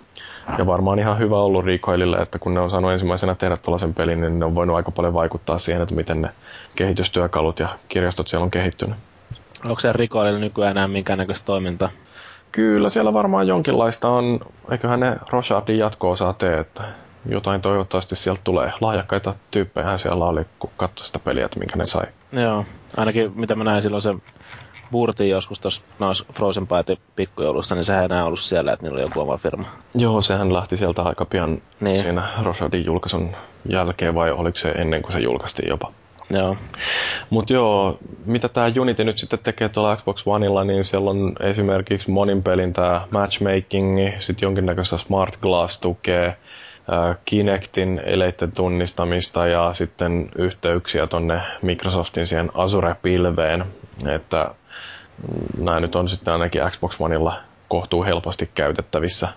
Ja 0.58 0.66
varmaan 0.66 0.98
ihan 0.98 1.18
hyvä 1.18 1.36
ollut 1.36 1.64
Recoilille, 1.64 2.16
että 2.16 2.38
kun 2.38 2.54
ne 2.54 2.60
on 2.60 2.70
saanut 2.70 2.92
ensimmäisenä 2.92 3.34
tehdä 3.34 3.56
tällaisen 3.56 3.94
pelin, 3.94 4.20
niin 4.20 4.38
ne 4.38 4.44
on 4.44 4.54
voinut 4.54 4.76
aika 4.76 4.90
paljon 4.90 5.14
vaikuttaa 5.14 5.58
siihen, 5.58 5.82
että 5.82 5.94
miten 5.94 6.22
ne 6.22 6.28
kehitystyökalut 6.74 7.58
ja 7.60 7.68
kirjastot 7.88 8.28
siellä 8.28 8.44
on 8.44 8.50
kehittynyt. 8.50 8.96
Onko 9.64 9.80
se 9.80 9.92
Recoilille 9.92 10.38
nykyään 10.38 10.70
enää 10.70 10.88
minkäännäköistä 10.88 11.44
toimintaa? 11.46 11.90
Kyllä, 12.54 12.90
siellä 12.90 13.12
varmaan 13.12 13.48
jonkinlaista 13.48 14.08
on. 14.08 14.40
Eiköhän 14.70 15.00
ne 15.00 15.16
Rochardin 15.30 15.78
jatko-osaa 15.78 16.32
tee, 16.32 16.58
että 16.58 16.84
jotain 17.28 17.60
toivottavasti 17.60 18.16
sieltä 18.16 18.40
tulee. 18.44 18.72
Lahjakkaita 18.80 19.34
tyyppejä 19.50 19.98
siellä 19.98 20.24
oli, 20.24 20.46
kun 20.58 20.70
katsoi 20.76 21.06
sitä 21.06 21.18
peliä, 21.18 21.44
että 21.44 21.58
minkä 21.58 21.76
ne 21.76 21.86
sai. 21.86 22.06
Joo, 22.32 22.64
ainakin 22.96 23.32
mitä 23.34 23.54
mä 23.54 23.64
näin 23.64 23.82
silloin 23.82 24.02
se 24.02 24.14
Burtin 24.92 25.30
joskus 25.30 25.60
tuossa 25.60 25.82
noissa 25.98 26.24
Frozen 26.32 26.66
Byte 26.66 26.96
pikkujoulussa, 27.16 27.74
niin 27.74 27.84
sehän 27.84 28.02
ei 28.02 28.04
enää 28.04 28.24
ollut 28.24 28.40
siellä, 28.40 28.72
että 28.72 28.84
niillä 28.86 28.96
oli 28.96 29.02
joku 29.02 29.20
oma 29.20 29.36
firma. 29.36 29.66
Joo, 29.94 30.22
sehän 30.22 30.52
lähti 30.52 30.76
sieltä 30.76 31.02
aika 31.02 31.24
pian 31.24 31.62
niin. 31.80 32.00
siinä 32.00 32.22
Rosadin 32.42 32.84
julkaisun 32.84 33.36
jälkeen, 33.68 34.14
vai 34.14 34.30
oliko 34.30 34.58
se 34.58 34.68
ennen 34.68 35.02
kuin 35.02 35.12
se 35.12 35.20
julkaistiin 35.20 35.68
jopa? 35.68 35.92
Joo. 36.30 36.56
Mutta 37.30 37.52
joo, 37.52 37.98
mitä 38.24 38.48
tämä 38.48 38.66
Unity 38.80 39.04
nyt 39.04 39.18
sitten 39.18 39.38
tekee 39.38 39.68
tuolla 39.68 39.96
Xbox 39.96 40.22
Oneilla, 40.26 40.64
niin 40.64 40.84
siellä 40.84 41.10
on 41.10 41.32
esimerkiksi 41.40 42.10
monin 42.10 42.42
pelin 42.42 42.72
tämä 42.72 43.06
matchmaking, 43.10 43.98
sitten 44.18 44.46
jonkinnäköistä 44.46 44.98
smart 44.98 45.36
glass 45.36 45.80
tukee, 45.80 46.36
Kinectin 47.24 48.00
eleiden 48.04 48.52
tunnistamista 48.52 49.46
ja 49.46 49.74
sitten 49.74 50.28
yhteyksiä 50.36 51.06
tonne 51.06 51.40
Microsoftin 51.62 52.26
siihen 52.26 52.50
Azure-pilveen, 52.54 53.64
että 54.06 54.54
nämä 55.58 55.80
nyt 55.80 55.96
on 55.96 56.08
sitten 56.08 56.32
ainakin 56.32 56.62
Xbox 56.70 56.96
Oneilla 57.00 57.40
kohtuu 57.68 58.04
helposti 58.04 58.50
käytettävissä. 58.54 59.28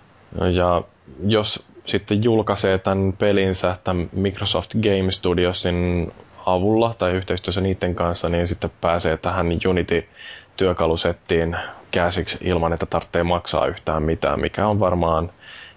Ja 0.51 0.81
jos 1.27 1.65
sitten 1.85 2.23
julkaisee 2.23 2.77
tämän 2.77 3.13
pelinsä 3.13 3.77
tämän 3.83 4.09
Microsoft 4.11 4.73
Game 4.73 5.11
Studiosin 5.11 6.11
avulla 6.47 6.95
tai 6.97 7.11
yhteistyössä 7.11 7.61
niiden 7.61 7.95
kanssa, 7.95 8.29
niin 8.29 8.47
sitten 8.47 8.71
pääsee 8.81 9.17
tähän 9.17 9.47
Unity-työkalusettiin 9.67 11.57
käsiksi 11.91 12.37
ilman, 12.41 12.73
että 12.73 12.85
tarvitsee 12.85 13.23
maksaa 13.23 13.65
yhtään 13.65 14.03
mitään, 14.03 14.39
mikä 14.39 14.67
on 14.67 14.79
varmaan 14.79 15.29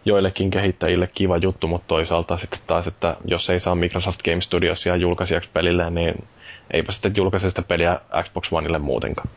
joillekin 0.05 0.51
kehittäjille 0.51 1.09
kiva 1.15 1.37
juttu, 1.37 1.69
mutta 1.69 1.89
toisaalta 1.89 2.37
sitten 2.37 2.61
taas, 2.67 2.87
että 2.87 3.17
jos 3.25 3.51
ei 3.51 3.61
saa 3.61 3.75
Microsoft 3.75 4.23
Game 4.23 4.41
Studiosia 4.41 4.97
julkaisijaksi 4.97 5.51
pelille, 5.53 5.91
niin 5.91 6.25
eipä 6.71 6.93
sitten 6.93 7.13
julkaise 7.17 7.51
sitä 7.51 7.63
peliä 7.63 8.01
Xbox 8.23 8.53
Oneille 8.53 8.79
muutenkaan. 8.79 9.29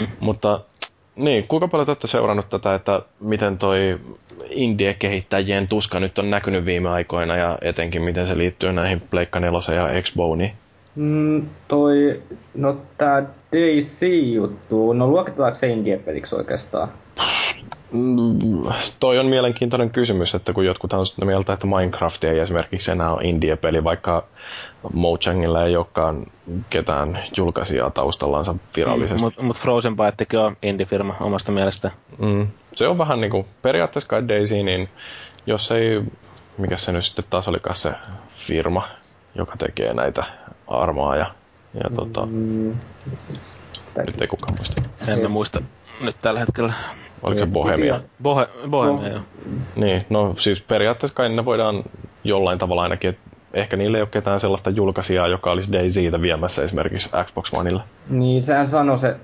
Mm. 0.00 0.06
Mutta 0.20 0.60
niin, 1.16 1.48
kuinka 1.48 1.68
paljon 1.68 1.86
te 1.86 1.90
olette 1.90 2.06
seurannut 2.06 2.48
tätä, 2.48 2.74
että 2.74 3.02
miten 3.20 3.58
toi 3.58 4.00
indie-kehittäjien 4.50 5.66
tuska 5.66 6.00
nyt 6.00 6.18
on 6.18 6.30
näkynyt 6.30 6.64
viime 6.64 6.88
aikoina 6.88 7.36
ja 7.36 7.58
etenkin 7.60 8.02
miten 8.02 8.26
se 8.26 8.38
liittyy 8.38 8.72
näihin 8.72 9.00
Pleikka 9.00 9.40
4 9.40 9.74
ja 9.74 10.02
Xboneen? 10.02 10.52
Mm, 10.98 11.48
toi, 11.68 12.22
no 12.54 12.76
tää 12.96 13.22
DC-juttu, 13.52 14.92
no 14.92 15.08
luokitetaanko 15.08 15.58
se 15.58 15.68
indie-peliksi 15.68 16.34
oikeastaan? 16.34 16.88
Mm, 17.92 18.38
toi 19.00 19.18
on 19.18 19.26
mielenkiintoinen 19.26 19.90
kysymys, 19.90 20.34
että 20.34 20.52
kun 20.52 20.66
jotkut 20.66 20.92
on 20.92 21.06
sitä 21.06 21.24
mieltä, 21.24 21.52
että 21.52 21.66
Minecraft 21.66 22.24
ei 22.24 22.38
esimerkiksi 22.38 22.90
enää 22.90 23.12
ole 23.12 23.24
indie-peli, 23.24 23.84
vaikka 23.84 24.24
Mojangilla 24.92 25.64
ei 25.64 25.76
olekaan 25.76 26.26
ketään 26.70 27.18
julkaisijaa 27.36 27.90
taustallansa 27.90 28.54
virallisesti. 28.76 29.14
Mm, 29.14 29.24
Mutta 29.24 29.42
mut 29.42 29.58
Frozen 29.58 29.96
Bytekin 29.96 30.38
on 30.38 30.56
indie-firma 30.62 31.14
omasta 31.20 31.52
mielestä. 31.52 31.90
Mm, 32.18 32.48
se 32.72 32.88
on 32.88 32.98
vähän 32.98 33.20
niin 33.20 33.30
kuin 33.30 33.46
periaatteessa 33.62 34.08
kai 34.08 34.28
Daisy, 34.28 34.62
niin 34.62 34.88
jos 35.46 35.70
ei, 35.70 36.02
mikä 36.58 36.76
se 36.76 36.92
nyt 36.92 37.04
sitten 37.04 37.24
taas 37.30 37.48
olikaan 37.48 37.76
se 37.76 37.92
firma, 38.34 38.88
joka 39.34 39.56
tekee 39.56 39.94
näitä 39.94 40.24
armaa 40.68 41.16
ja, 41.16 41.26
ja 41.74 41.90
tota, 41.94 42.26
mm. 42.26 42.74
nyt 43.96 44.20
ei 44.20 44.26
kukaan 44.26 44.54
muista. 44.58 44.82
En 45.06 45.22
mä 45.22 45.28
muista 45.28 45.62
nyt 46.04 46.16
tällä 46.22 46.40
hetkellä. 46.40 46.72
Oliko 47.22 47.38
se 47.38 47.46
Bohemia? 47.46 48.00
Bohe, 48.22 48.48
Bohemia, 48.70 49.08
joo. 49.08 49.20
Niin, 49.76 50.06
no 50.10 50.34
siis 50.38 50.62
periaatteessa 50.62 51.14
kai 51.14 51.28
ne 51.28 51.44
voidaan 51.44 51.84
jollain 52.24 52.58
tavalla 52.58 52.82
ainakin, 52.82 53.10
että 53.10 53.30
ehkä 53.54 53.76
niille 53.76 53.98
ei 53.98 54.02
ole 54.02 54.08
ketään 54.10 54.40
sellaista 54.40 54.70
julkaisijaa, 54.70 55.28
joka 55.28 55.50
olisi 55.50 55.72
Daisytä 55.72 56.22
viemässä 56.22 56.62
esimerkiksi 56.62 57.10
Xbox 57.24 57.54
Oneille. 57.54 57.82
Niin, 58.08 58.44
sehän 58.44 58.70
sanoi 58.70 58.98
se 58.98 59.16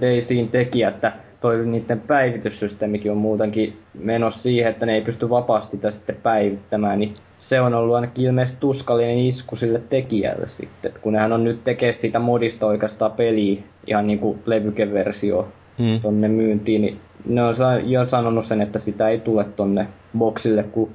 Daisyin 0.00 0.48
tekijä, 0.48 0.88
että 0.88 1.12
toi 1.40 1.66
niiden 1.66 2.00
päivityssysteemikin 2.00 3.10
on 3.12 3.18
muutenkin 3.18 3.78
menossa 3.98 4.42
siihen, 4.42 4.70
että 4.70 4.86
ne 4.86 4.94
ei 4.94 5.00
pysty 5.00 5.30
vapaasti 5.30 5.76
sitä 5.76 5.90
sitten 5.90 6.16
päivittämään, 6.22 6.98
niin 6.98 7.14
se 7.38 7.60
on 7.60 7.74
ollut 7.74 7.94
ainakin 7.94 8.24
ilmeisesti 8.24 8.60
tuskallinen 8.60 9.18
isku 9.18 9.56
sille 9.56 9.82
tekijälle 9.88 10.48
sitten, 10.48 10.92
kun 11.00 11.12
nehän 11.12 11.32
on 11.32 11.44
nyt 11.44 11.64
tekee 11.64 11.92
siitä 11.92 12.18
modista 12.18 12.66
oikeastaan 12.66 13.12
peliä, 13.12 13.62
ihan 13.86 14.06
niin 14.06 14.18
kuin 14.18 14.38
levykeversio 14.46 15.48
hmm. 15.78 16.00
tonne 16.00 16.28
myyntiin, 16.28 16.82
niin 16.82 17.00
ne 17.26 17.42
on 17.42 17.54
jo 17.84 18.08
sanonut 18.08 18.44
sen, 18.44 18.60
että 18.60 18.78
sitä 18.78 19.08
ei 19.08 19.20
tule 19.20 19.44
tonne 19.44 19.88
boksille, 20.18 20.62
kun 20.62 20.90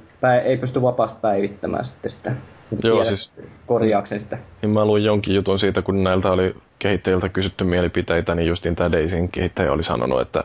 ei 0.46 0.58
pysty 0.58 0.82
vapaasti 0.82 1.20
päivittämään 1.22 1.86
sitten 1.86 2.12
sitä. 2.12 2.32
Joo, 2.84 3.04
siis... 3.04 3.32
Korjaaksen 3.66 4.20
sitä. 4.20 4.38
Niin 4.62 4.70
mä 4.70 4.86
luin 4.86 5.04
jonkin 5.04 5.36
jutun 5.36 5.60
siitä, 5.60 5.82
kun 5.82 6.04
näiltä 6.04 6.32
oli 6.32 6.56
kehittäjiltä 6.80 7.30
kysytty 7.30 7.64
mielipiteitä, 7.64 8.36
niin 8.36 8.48
justiin 8.48 8.76
tämä 8.76 8.92
Daisyn 8.92 9.30
kehittäjä 9.30 9.72
oli 9.72 9.84
sanonut, 9.84 10.22
että, 10.22 10.44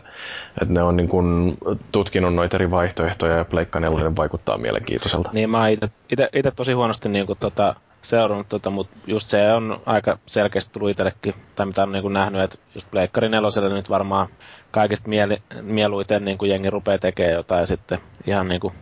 että 0.62 0.74
ne 0.74 0.82
on 0.82 0.96
niin 0.96 1.08
kuin 1.08 1.58
tutkinut 1.92 2.34
noita 2.34 2.56
eri 2.56 2.70
vaihtoehtoja 2.70 3.36
ja 3.36 3.44
Pleikka 3.44 3.80
4 3.80 4.16
vaikuttaa 4.16 4.58
mielenkiintoiselta. 4.58 5.30
Niin 5.32 5.50
mä 5.50 5.68
itse 5.68 6.50
tosi 6.56 6.72
huonosti 6.72 7.08
niin 7.08 7.26
kuin, 7.26 7.38
tota, 7.38 7.74
seurannut, 8.02 8.48
tota, 8.48 8.70
mutta 8.70 8.96
just 9.06 9.28
se 9.28 9.52
on 9.52 9.80
aika 9.86 10.18
selkeästi 10.26 10.72
tullut 10.72 10.90
itsellekin, 10.90 11.34
tai 11.54 11.66
mitä 11.66 11.82
on 11.82 11.92
niin 11.92 12.02
kuin 12.02 12.14
nähnyt, 12.14 12.42
että 12.42 12.58
just 12.74 12.90
Pleikkari 12.90 13.28
4 13.28 13.68
nyt 13.68 13.90
varmaan 13.90 14.28
kaikista 14.70 15.08
mieli, 15.08 15.42
mieluiten 15.62 16.24
niin 16.24 16.38
jengi 16.42 16.70
rupeaa 16.70 16.98
tekemään 16.98 17.34
jotain 17.34 17.66
sitten 17.66 17.98
ihan 18.26 18.48
niin 18.48 18.60
kuin 18.60 18.74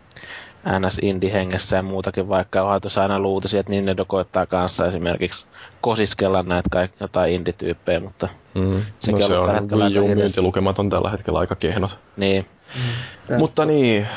ns 0.79 0.99
indie-hengessä 1.01 1.75
ja 1.75 1.83
muutakin, 1.83 2.29
vaikka 2.29 2.61
onhan 2.61 2.81
tuossa 2.81 3.01
aina 3.01 3.19
luutisia, 3.19 3.59
että 3.59 3.71
Nintendo 3.71 4.05
koittaa 4.05 4.45
kanssa 4.45 4.87
esimerkiksi 4.87 5.47
kosiskella 5.81 6.43
näitä 6.43 6.69
kaik- 6.71 6.99
jotain 6.99 7.33
indie-tyyppejä, 7.33 7.99
mutta 7.99 8.27
mm. 8.53 8.81
sekin 8.99 9.19
no 9.19 9.27
se 9.27 9.37
on, 9.37 9.49
on 9.49 9.79
Wii 9.79 9.99
U-myyntilukemat 9.99 10.79
on 10.79 10.89
tällä 10.89 11.09
hetkellä 11.09 11.39
aika 11.39 11.55
kehnot. 11.55 11.97
Niin. 12.17 12.45
Mm. 12.75 13.37
Mutta 13.37 13.65
niin, 13.65 14.07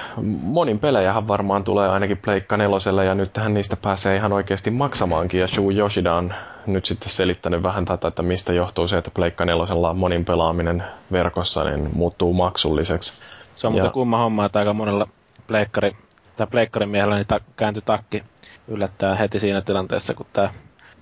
monin 0.43 0.79
pelejähän 0.79 1.29
varmaan 1.29 1.65
tulee 1.65 1.89
ainakin 1.89 2.17
Pleikka 2.17 2.57
neloselle 2.57 3.05
ja 3.05 3.15
nyt 3.15 3.33
tähän 3.33 3.55
niistä 3.55 3.77
pääsee 3.77 4.17
ihan 4.17 4.33
oikeasti 4.33 4.71
maksamaankin 4.71 5.41
ja 5.41 5.49
Shu 5.49 5.71
Yoshida 5.71 6.15
on 6.15 6.35
nyt 6.67 6.87
sitten 6.87 7.09
selittänyt 7.09 7.63
vähän 7.63 7.85
tätä, 7.85 8.09
että 8.09 8.23
mistä 8.23 8.53
johtuu 8.53 8.89
se, 8.89 8.99
että 8.99 9.11
Pleikka 9.15 9.45
nelosella 9.45 9.95
monin 9.95 10.25
pelaaminen 10.25 10.85
verkossa 11.13 11.65
niin 11.65 11.91
muuttuu 11.93 12.33
maksulliseksi. 12.33 13.13
Se 13.57 13.67
on 13.67 13.75
ja... 13.75 13.83
mutta 13.83 13.95
kumma 13.95 14.19
homma, 14.19 14.45
että 14.45 14.59
aika 14.59 14.73
monella 14.73 15.09
pleikkari 15.47 15.97
tämä 16.43 16.51
pleikkarin 16.51 16.89
miehellä 16.89 17.15
niin 17.15 17.27
ta- 17.27 17.41
kääntyi 17.57 17.83
takki 17.83 18.23
yllättäen 18.69 19.17
heti 19.17 19.41
siinä 19.41 19.61
tilanteessa, 19.61 20.15
kun 20.15 20.27
tämä 20.33 20.51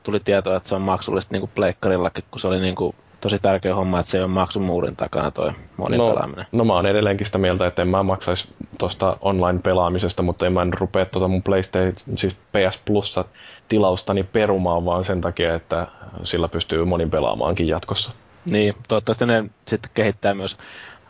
tuli 0.03 0.21
tieto, 0.21 0.57
että 0.57 0.69
se 0.69 0.75
on 0.75 0.83
maksullista 0.83 1.33
niin 1.33 1.41
kuin 1.41 1.51
pleikkarillakin, 1.55 2.25
kun 2.31 2.41
se 2.41 2.47
oli 2.47 2.61
niin 2.61 2.75
kuin 2.75 2.95
tosi 3.21 3.39
tärkeä 3.39 3.75
homma, 3.75 4.01
että 4.01 4.11
se 4.11 4.19
ei 4.19 4.25
ole 4.25 4.31
maksumuurin 4.31 4.97
takana 4.97 5.31
toi 5.31 5.53
monin 5.77 5.99
no. 5.99 6.29
No 6.53 6.65
mä 6.65 6.75
oon 6.75 6.87
edelleenkin 6.87 7.27
sitä 7.27 7.39
mieltä, 7.39 7.67
että 7.67 7.83
en 7.83 7.89
mä 7.89 8.03
maksaisi 8.03 8.49
tuosta 8.79 9.17
online-pelaamisesta, 9.21 10.23
mutta 10.23 10.47
en 10.47 10.53
mä 10.53 10.63
en 10.63 10.73
rupea 10.73 11.05
tuota 11.05 11.29
mun 11.29 11.43
PlayStation, 11.43 11.93
siis 12.15 12.35
PS 12.35 12.81
Plussa 12.85 13.25
tilaustani 13.69 14.23
perumaan 14.23 14.85
vaan 14.85 15.05
sen 15.05 15.21
takia, 15.21 15.55
että 15.55 15.87
sillä 16.25 16.49
pystyy 16.49 16.85
monin 16.85 17.11
pelaamaankin 17.11 17.69
jatkossa. 17.69 18.13
Niin, 18.51 18.75
toivottavasti 18.89 19.27
ne 19.27 19.45
sitten 19.69 19.91
kehittää 19.95 20.35
myös 20.35 20.57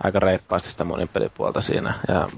aika 0.04 0.20
reippaasti 0.20 0.70
sitä 0.70 0.84
monin 0.84 1.08
pelipuolta 1.08 1.60
siinä 1.60 1.94
ja 2.08 2.28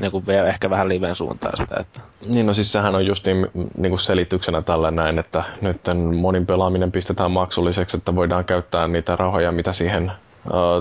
niin 0.00 0.10
kuin 0.10 0.26
vie 0.26 0.48
ehkä 0.48 0.70
vähän 0.70 0.88
liven 0.88 1.14
suuntaan 1.14 1.56
sitä. 1.56 1.76
Että. 1.80 2.00
Niin 2.28 2.46
no 2.46 2.54
siis 2.54 2.72
sehän 2.72 2.94
on 2.94 3.06
just 3.06 3.26
niin, 3.26 3.46
niin 3.54 3.90
kuin 3.90 3.98
selityksenä 3.98 4.62
tällä 4.62 4.90
näin, 4.90 5.18
että 5.18 5.44
nyt 5.60 5.80
monin 6.20 6.46
pelaaminen 6.46 6.92
pistetään 6.92 7.30
maksulliseksi, 7.30 7.96
että 7.96 8.14
voidaan 8.14 8.44
käyttää 8.44 8.88
niitä 8.88 9.16
rahoja, 9.16 9.52
mitä 9.52 9.72
siihen 9.72 10.12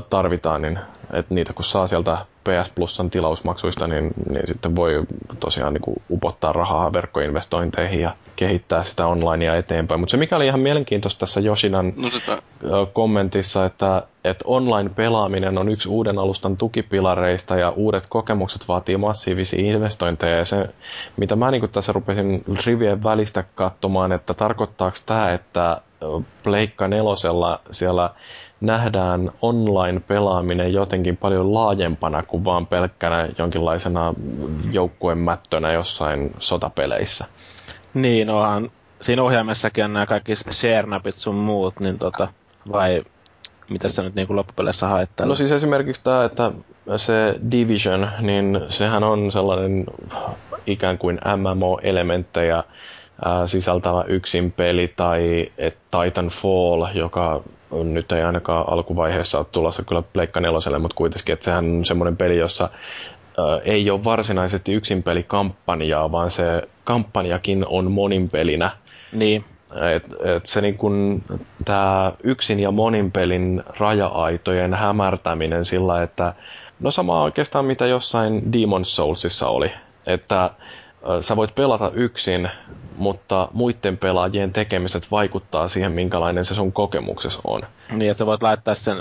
tarvitaan, 0.09 0.61
niin 0.61 0.79
että 1.13 1.33
niitä 1.33 1.53
kun 1.53 1.65
saa 1.65 1.87
sieltä 1.87 2.17
PS 2.43 2.71
Plusan 2.75 3.09
tilausmaksuista, 3.09 3.87
niin, 3.87 4.11
niin 4.29 4.47
sitten 4.47 4.75
voi 4.75 5.03
tosiaan 5.39 5.73
niin 5.73 5.81
kuin 5.81 6.01
upottaa 6.09 6.53
rahaa 6.53 6.93
verkkoinvestointeihin 6.93 8.01
ja 8.01 8.15
kehittää 8.35 8.83
sitä 8.83 9.07
onlinea 9.07 9.55
eteenpäin. 9.55 9.99
Mutta 9.99 10.11
se 10.11 10.17
mikä 10.17 10.35
oli 10.35 10.45
ihan 10.45 10.59
mielenkiintoista 10.59 11.19
tässä 11.19 11.39
Joshinan 11.39 11.93
no 11.97 12.09
sitä... 12.09 12.37
kommentissa, 12.93 13.65
että, 13.65 14.03
että 14.23 14.43
online-pelaaminen 14.47 15.57
on 15.57 15.69
yksi 15.69 15.89
uuden 15.89 16.19
alustan 16.19 16.57
tukipilareista 16.57 17.55
ja 17.55 17.69
uudet 17.69 18.03
kokemukset 18.09 18.67
vaatii 18.67 18.97
massiivisia 18.97 19.59
investointeja. 19.59 20.37
Ja 20.37 20.45
se, 20.45 20.69
mitä 21.17 21.35
mä 21.35 21.51
niin 21.51 21.69
tässä 21.69 21.93
rupesin 21.93 22.43
rivien 22.65 23.03
välistä 23.03 23.43
katsomaan, 23.55 24.11
että 24.11 24.33
tarkoittaako 24.33 24.97
tämä, 25.05 25.31
että 25.31 25.81
Pleikka 26.43 26.87
nelosella 26.87 27.59
siellä 27.71 28.09
nähdään 28.61 29.31
online-pelaaminen 29.41 30.73
jotenkin 30.73 31.17
paljon 31.17 31.53
laajempana 31.53 32.23
kuin 32.23 32.45
vaan 32.45 32.67
pelkkänä 32.67 33.29
jonkinlaisena 33.37 34.13
joukkuemättönä 34.71 35.71
jossain 35.71 36.31
sotapeleissä. 36.39 37.25
Niin, 37.93 38.29
onhan 38.29 38.71
siinä 39.01 39.23
ohjaimessakin 39.23 39.85
on 39.85 39.93
nämä 39.93 40.05
kaikki 40.05 40.35
share 40.35 40.87
sun 41.09 41.35
muut, 41.35 41.79
niin 41.79 41.99
tota, 41.99 42.27
vai 42.71 43.03
mitä 43.69 43.89
sä 43.89 44.03
nyt 44.03 44.15
niin 44.15 44.27
kuin 44.27 44.37
loppupeleissä 44.37 44.87
haet 44.87 45.09
No 45.25 45.35
siis 45.35 45.51
esimerkiksi 45.51 46.03
tämä, 46.03 46.25
että 46.25 46.51
se 46.97 47.35
Division, 47.51 48.07
niin 48.19 48.61
sehän 48.69 49.03
on 49.03 49.31
sellainen 49.31 49.85
ikään 50.67 50.97
kuin 50.97 51.19
MMO-elementtejä 51.37 52.63
sisältävä 53.45 54.03
yksin 54.07 54.51
peli, 54.51 54.93
tai 54.95 55.51
Titanfall, 55.91 56.87
joka 56.93 57.43
nyt 57.71 58.11
ei 58.11 58.23
ainakaan 58.23 58.69
alkuvaiheessa 58.69 59.37
ole 59.37 59.45
tulossa 59.51 59.83
kyllä 59.83 60.01
Pleikka 60.01 60.39
neloselle, 60.39 60.79
mutta 60.79 60.95
kuitenkin, 60.95 61.33
että 61.33 61.43
sehän 61.43 61.65
on 61.65 61.85
semmoinen 61.85 62.17
peli, 62.17 62.37
jossa 62.37 62.69
ei 63.63 63.89
ole 63.89 64.03
varsinaisesti 64.03 64.73
yksin 64.73 65.03
kampanjaa, 65.27 66.11
vaan 66.11 66.31
se 66.31 66.67
kampanjakin 66.83 67.65
on 67.67 67.91
monin 67.91 68.29
pelinä. 68.29 68.71
Niin. 69.11 69.43
Et, 69.95 70.03
et 70.35 70.45
se 70.45 70.61
niin 70.61 70.77
kun, 70.77 71.23
tää 71.65 72.11
yksin 72.23 72.59
ja 72.59 72.71
monin 72.71 73.11
pelin 73.11 73.63
raja-aitojen 73.79 74.73
hämärtäminen 74.73 75.65
sillä, 75.65 76.03
että 76.03 76.33
no 76.79 76.91
sama 76.91 77.23
oikeastaan 77.23 77.65
mitä 77.65 77.85
jossain 77.85 78.43
Demon's 78.53 78.85
Soulsissa 78.85 79.47
oli. 79.47 79.71
Että 80.07 80.49
sä 81.21 81.35
voit 81.35 81.55
pelata 81.55 81.91
yksin, 81.93 82.49
mutta 82.97 83.47
muiden 83.53 83.97
pelaajien 83.97 84.53
tekemiset 84.53 85.11
vaikuttaa 85.11 85.67
siihen, 85.67 85.91
minkälainen 85.91 86.45
se 86.45 86.55
sun 86.55 86.71
kokemuksessa 86.71 87.41
on. 87.43 87.61
Niin, 87.91 88.11
että 88.11 88.19
sä 88.19 88.25
voit 88.25 88.43
laittaa 88.43 88.73
sen, 88.73 88.97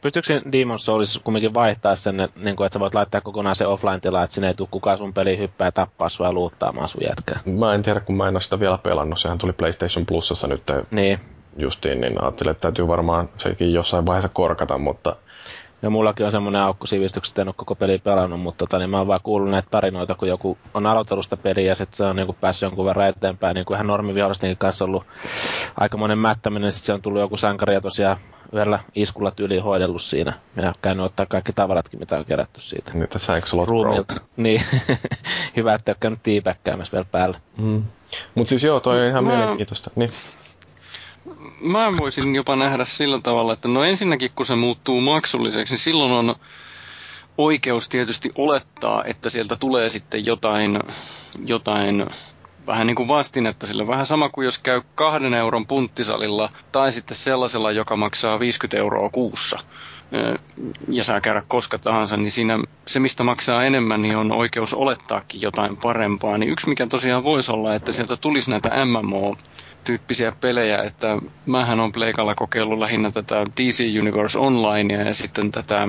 pystyykö 0.00 0.26
sen 0.26 0.42
Demon's 0.42 0.78
Soulissa 0.78 1.20
kumminkin 1.24 1.54
vaihtaa 1.54 1.96
sen, 1.96 2.16
niin 2.16 2.56
kuin, 2.56 2.66
että 2.66 2.74
sä 2.74 2.80
voit 2.80 2.94
laittaa 2.94 3.20
kokonaan 3.20 3.56
se 3.56 3.66
offline-tila, 3.66 4.22
että 4.22 4.34
sinne 4.34 4.48
ei 4.48 4.54
tule 4.54 4.68
kukaan 4.70 4.98
sun 4.98 5.14
peli 5.14 5.38
hyppää 5.38 5.70
tappaa 5.70 6.08
sua 6.08 6.26
ja 6.26 6.32
luuttaamaan 6.32 6.88
sun 6.88 7.02
jätkää. 7.08 7.40
Mä 7.44 7.74
en 7.74 7.82
tiedä, 7.82 8.00
kun 8.00 8.16
mä 8.16 8.28
en 8.28 8.34
ole 8.34 8.40
sitä 8.40 8.60
vielä 8.60 8.78
pelannut, 8.78 9.18
sehän 9.18 9.38
tuli 9.38 9.52
PlayStation 9.52 10.06
Plusassa 10.06 10.46
nyt 10.46 10.62
niin. 10.90 11.18
justiin, 11.56 12.00
niin 12.00 12.22
ajattelin, 12.22 12.50
että 12.50 12.62
täytyy 12.62 12.88
varmaan 12.88 13.28
sekin 13.38 13.72
jossain 13.72 14.06
vaiheessa 14.06 14.28
korkata, 14.28 14.78
mutta 14.78 15.16
ja 15.82 15.90
mullakin 15.90 16.26
on 16.26 16.32
semmoinen 16.32 16.62
aukko 16.62 16.86
sivistyksestä, 16.86 17.42
en 17.42 17.48
ole 17.48 17.54
koko 17.58 17.74
peli 17.74 17.98
pelannut, 17.98 18.40
mutta 18.40 18.58
tota, 18.58 18.78
niin 18.78 18.90
mä 18.90 18.98
oon 18.98 19.06
vaan 19.06 19.20
kuullut 19.22 19.50
näitä 19.50 19.68
tarinoita, 19.70 20.14
kun 20.14 20.28
joku 20.28 20.58
on 20.74 20.86
aloitellut 20.86 21.24
sitä 21.24 21.36
peliä 21.36 21.64
ja 21.64 21.74
sitten 21.74 21.96
se 21.96 22.04
on 22.04 22.16
niin 22.16 22.36
päässyt 22.40 22.66
jonkun 22.66 22.86
verran 22.86 23.08
eteenpäin. 23.08 23.54
Niin 23.54 23.64
kuin 23.64 23.74
ihan 23.74 23.86
normivihollistenkin 23.86 24.58
kanssa 24.58 24.84
ollut 24.84 25.04
aikamoinen 25.80 26.18
mättäminen, 26.18 26.72
sitten 26.72 26.86
se 26.86 26.92
on 26.92 27.02
tullut 27.02 27.20
joku 27.20 27.36
sankari 27.36 27.74
ja 27.74 27.80
tosiaan 27.80 28.16
yhdellä 28.52 28.78
iskulla 28.94 29.30
tyyli 29.30 29.58
hoidellut 29.58 30.02
siinä. 30.02 30.32
Ja 30.56 30.74
käynyt 30.82 31.06
ottaa 31.06 31.26
kaikki 31.26 31.52
tavaratkin, 31.52 32.00
mitä 32.00 32.18
on 32.18 32.24
kerätty 32.24 32.60
siitä. 32.60 32.92
Niitä 32.94 33.18
Sanksolot 33.18 33.68
Ruumilta. 33.68 34.14
Niin. 34.36 34.62
Hyvä, 35.56 35.74
että 35.74 35.90
ei 35.90 35.92
ole 35.92 35.96
käynyt 36.00 36.22
tiipäkkäämässä 36.22 36.92
vielä 36.92 37.06
päällä. 37.12 37.40
Mm. 37.58 37.84
Mutta 38.34 38.48
siis 38.48 38.64
joo, 38.64 38.80
toi 38.80 39.00
on 39.00 39.08
ihan 39.08 39.24
mä... 39.24 39.36
mielenkiintoista. 39.36 39.90
Niin 39.96 40.12
mä 41.60 41.96
voisin 41.96 42.34
jopa 42.34 42.56
nähdä 42.56 42.84
sillä 42.84 43.20
tavalla, 43.20 43.52
että 43.52 43.68
no 43.68 43.84
ensinnäkin 43.84 44.30
kun 44.34 44.46
se 44.46 44.54
muuttuu 44.54 45.00
maksulliseksi, 45.00 45.72
niin 45.72 45.78
silloin 45.78 46.12
on 46.12 46.34
oikeus 47.38 47.88
tietysti 47.88 48.30
olettaa, 48.34 49.04
että 49.04 49.30
sieltä 49.30 49.56
tulee 49.56 49.88
sitten 49.88 50.26
jotain, 50.26 50.78
jotain 51.46 52.06
vähän 52.66 52.86
niin 52.86 52.94
kuin 52.94 53.08
vastinetta 53.08 53.66
sille. 53.66 53.86
Vähän 53.86 54.06
sama 54.06 54.28
kuin 54.28 54.44
jos 54.44 54.58
käy 54.58 54.82
kahden 54.94 55.34
euron 55.34 55.66
punttisalilla 55.66 56.50
tai 56.72 56.92
sitten 56.92 57.16
sellaisella, 57.16 57.70
joka 57.70 57.96
maksaa 57.96 58.40
50 58.40 58.76
euroa 58.76 59.08
kuussa 59.10 59.58
ja 60.88 61.04
saa 61.04 61.20
käydä 61.20 61.42
koska 61.48 61.78
tahansa, 61.78 62.16
niin 62.16 62.30
siinä 62.30 62.58
se, 62.86 63.00
mistä 63.00 63.24
maksaa 63.24 63.64
enemmän, 63.64 64.02
niin 64.02 64.16
on 64.16 64.32
oikeus 64.32 64.74
olettaakin 64.74 65.40
jotain 65.42 65.76
parempaa. 65.76 66.38
Niin 66.38 66.52
yksi, 66.52 66.68
mikä 66.68 66.86
tosiaan 66.86 67.24
voisi 67.24 67.52
olla, 67.52 67.74
että 67.74 67.92
sieltä 67.92 68.16
tulisi 68.16 68.50
näitä 68.50 68.70
MMO 68.84 69.36
tyyppisiä 69.84 70.32
pelejä, 70.40 70.82
että 70.82 71.18
mähän 71.46 71.80
on 71.80 71.92
Pleikalla 71.92 72.34
kokeillut 72.34 72.78
lähinnä 72.78 73.10
tätä 73.10 73.44
DC 73.56 74.00
Universe 74.00 74.38
Onlinea 74.38 75.02
ja 75.02 75.14
sitten 75.14 75.50
tätä 75.50 75.88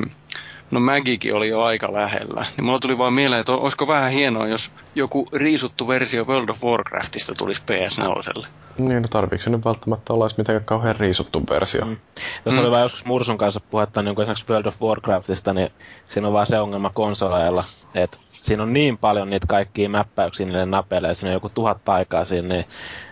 No 0.73 0.79
Magikin 0.79 1.35
oli 1.35 1.49
jo 1.49 1.61
aika 1.61 1.93
lähellä. 1.93 2.45
Niin 2.57 2.65
mulla 2.65 2.79
tuli 2.79 2.97
vaan 2.97 3.13
mieleen, 3.13 3.39
että 3.39 3.51
olisiko 3.51 3.87
vähän 3.87 4.11
hienoa, 4.11 4.47
jos 4.47 4.71
joku 4.95 5.27
riisuttu 5.33 5.87
versio 5.87 6.25
World 6.25 6.49
of 6.49 6.63
Warcraftista 6.63 7.33
tulisi 7.37 7.61
PS4. 7.61 8.47
Niin, 8.77 9.01
no 9.01 9.07
tarviiko 9.07 9.43
se 9.43 9.49
nyt 9.49 9.65
välttämättä 9.65 10.13
olla 10.13 10.27
mitenkään 10.37 10.65
kauhean 10.65 10.95
riisuttu 10.95 11.43
versio? 11.49 11.85
Mm. 11.85 11.97
Jos 12.45 12.55
mm. 12.55 12.61
oli 12.61 12.71
vaan 12.71 12.81
joskus 12.81 13.05
Mursun 13.05 13.37
kanssa 13.37 13.59
puhetta 13.59 14.01
niin 14.01 14.21
esimerkiksi 14.21 14.53
World 14.53 14.65
of 14.65 14.81
Warcraftista, 14.81 15.53
niin 15.53 15.69
siinä 16.05 16.27
on 16.27 16.33
vaan 16.33 16.47
se 16.47 16.59
ongelma 16.59 16.89
konsoleilla, 16.89 17.63
että 17.95 18.17
siinä 18.41 18.63
on 18.63 18.73
niin 18.73 18.97
paljon 18.97 19.29
niitä 19.29 19.47
kaikkia 19.47 19.89
mäppäyksiä 19.89 20.45
niille 20.45 20.65
napeille, 20.65 21.07
ja 21.07 21.13
siinä 21.13 21.29
on 21.29 21.33
joku 21.33 21.49
tuhat 21.49 21.89
aikaa 21.89 22.25
siinä, 22.25 22.47
niin 22.47 22.65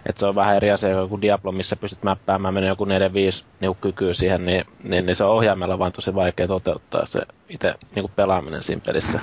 että 0.05 0.19
se 0.19 0.25
on 0.25 0.35
vähän 0.35 0.55
eri 0.55 0.71
asia 0.71 1.07
kuin 1.07 1.21
Diablo, 1.21 1.51
missä 1.51 1.75
pystyt 1.75 2.03
mäppäämään, 2.03 2.53
menee 2.53 2.69
joku 2.69 2.85
4-5 2.85 2.87
niin 3.59 3.75
kykyä 3.81 4.13
siihen, 4.13 4.45
niin, 4.45 4.65
niin, 4.83 5.05
niin, 5.05 5.15
se 5.15 5.23
on 5.23 5.31
ohjaimella 5.31 5.79
vaan 5.79 5.91
tosi 5.91 6.15
vaikea 6.15 6.47
toteuttaa 6.47 7.05
se 7.05 7.21
itse 7.49 7.73
niin 7.95 8.03
kuin 8.03 8.11
pelaaminen 8.15 8.63
siinä 8.63 8.81
pelissä. 8.85 9.19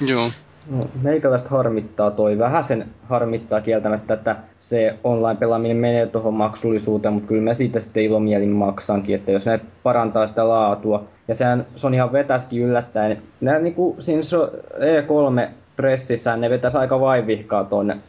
Joo. 0.00 0.30
No, 0.70 0.80
meikäläistä 1.02 1.48
harmittaa 1.48 2.10
toi. 2.10 2.38
Vähän 2.38 2.64
sen 2.64 2.88
harmittaa 3.08 3.60
kieltämättä, 3.60 4.14
että 4.14 4.36
se 4.60 4.98
online-pelaaminen 5.04 5.76
menee 5.76 6.06
tuohon 6.06 6.34
maksullisuuteen, 6.34 7.14
mutta 7.14 7.28
kyllä 7.28 7.42
mä 7.42 7.54
siitä 7.54 7.80
sitten 7.80 8.02
ilomielin 8.02 8.48
maksankin, 8.48 9.14
että 9.14 9.30
jos 9.30 9.46
ne 9.46 9.60
parantaa 9.82 10.26
sitä 10.26 10.48
laatua. 10.48 11.04
Ja 11.28 11.34
sehän, 11.34 11.66
se 11.76 11.86
on 11.86 11.94
ihan 11.94 12.12
vetäskin 12.12 12.62
yllättäen. 12.62 13.22
Nämä 13.40 13.58
niin 13.58 13.74
kuin 13.74 14.02
siinä 14.02 14.22
E3 14.74 15.48
pressissä 15.78 16.36
ne 16.36 16.50
vetäisi 16.50 16.78
aika 16.78 17.00
vaivihkaa 17.00 17.64
ton, 17.64 18.00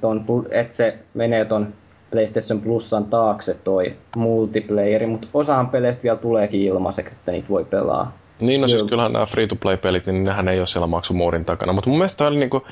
ton 0.00 0.24
että 0.50 0.76
se 0.76 0.98
menee 1.14 1.44
ton 1.44 1.72
PlayStation 2.10 2.60
Plusan 2.60 3.04
taakse 3.04 3.54
toi 3.54 3.96
multiplayeri, 4.16 5.06
mutta 5.06 5.28
osaan 5.34 5.68
peleistä 5.68 6.02
vielä 6.02 6.16
tuleekin 6.16 6.60
ilmaiseksi, 6.60 7.14
että 7.14 7.32
niitä 7.32 7.48
voi 7.48 7.64
pelaa. 7.64 8.12
Niin, 8.40 8.60
no 8.60 8.68
siis 8.68 8.82
kyllähän 8.82 9.12
nämä 9.12 9.26
free-to-play-pelit, 9.26 10.06
niin 10.06 10.24
nehän 10.24 10.48
ei 10.48 10.58
ole 10.58 10.66
siellä 10.66 10.86
maksumuurin 10.86 11.44
takana. 11.44 11.72
Mutta 11.72 11.90
mun 11.90 11.98
mielestä 11.98 12.26
oli 12.26 12.38
niinku, 12.38 12.62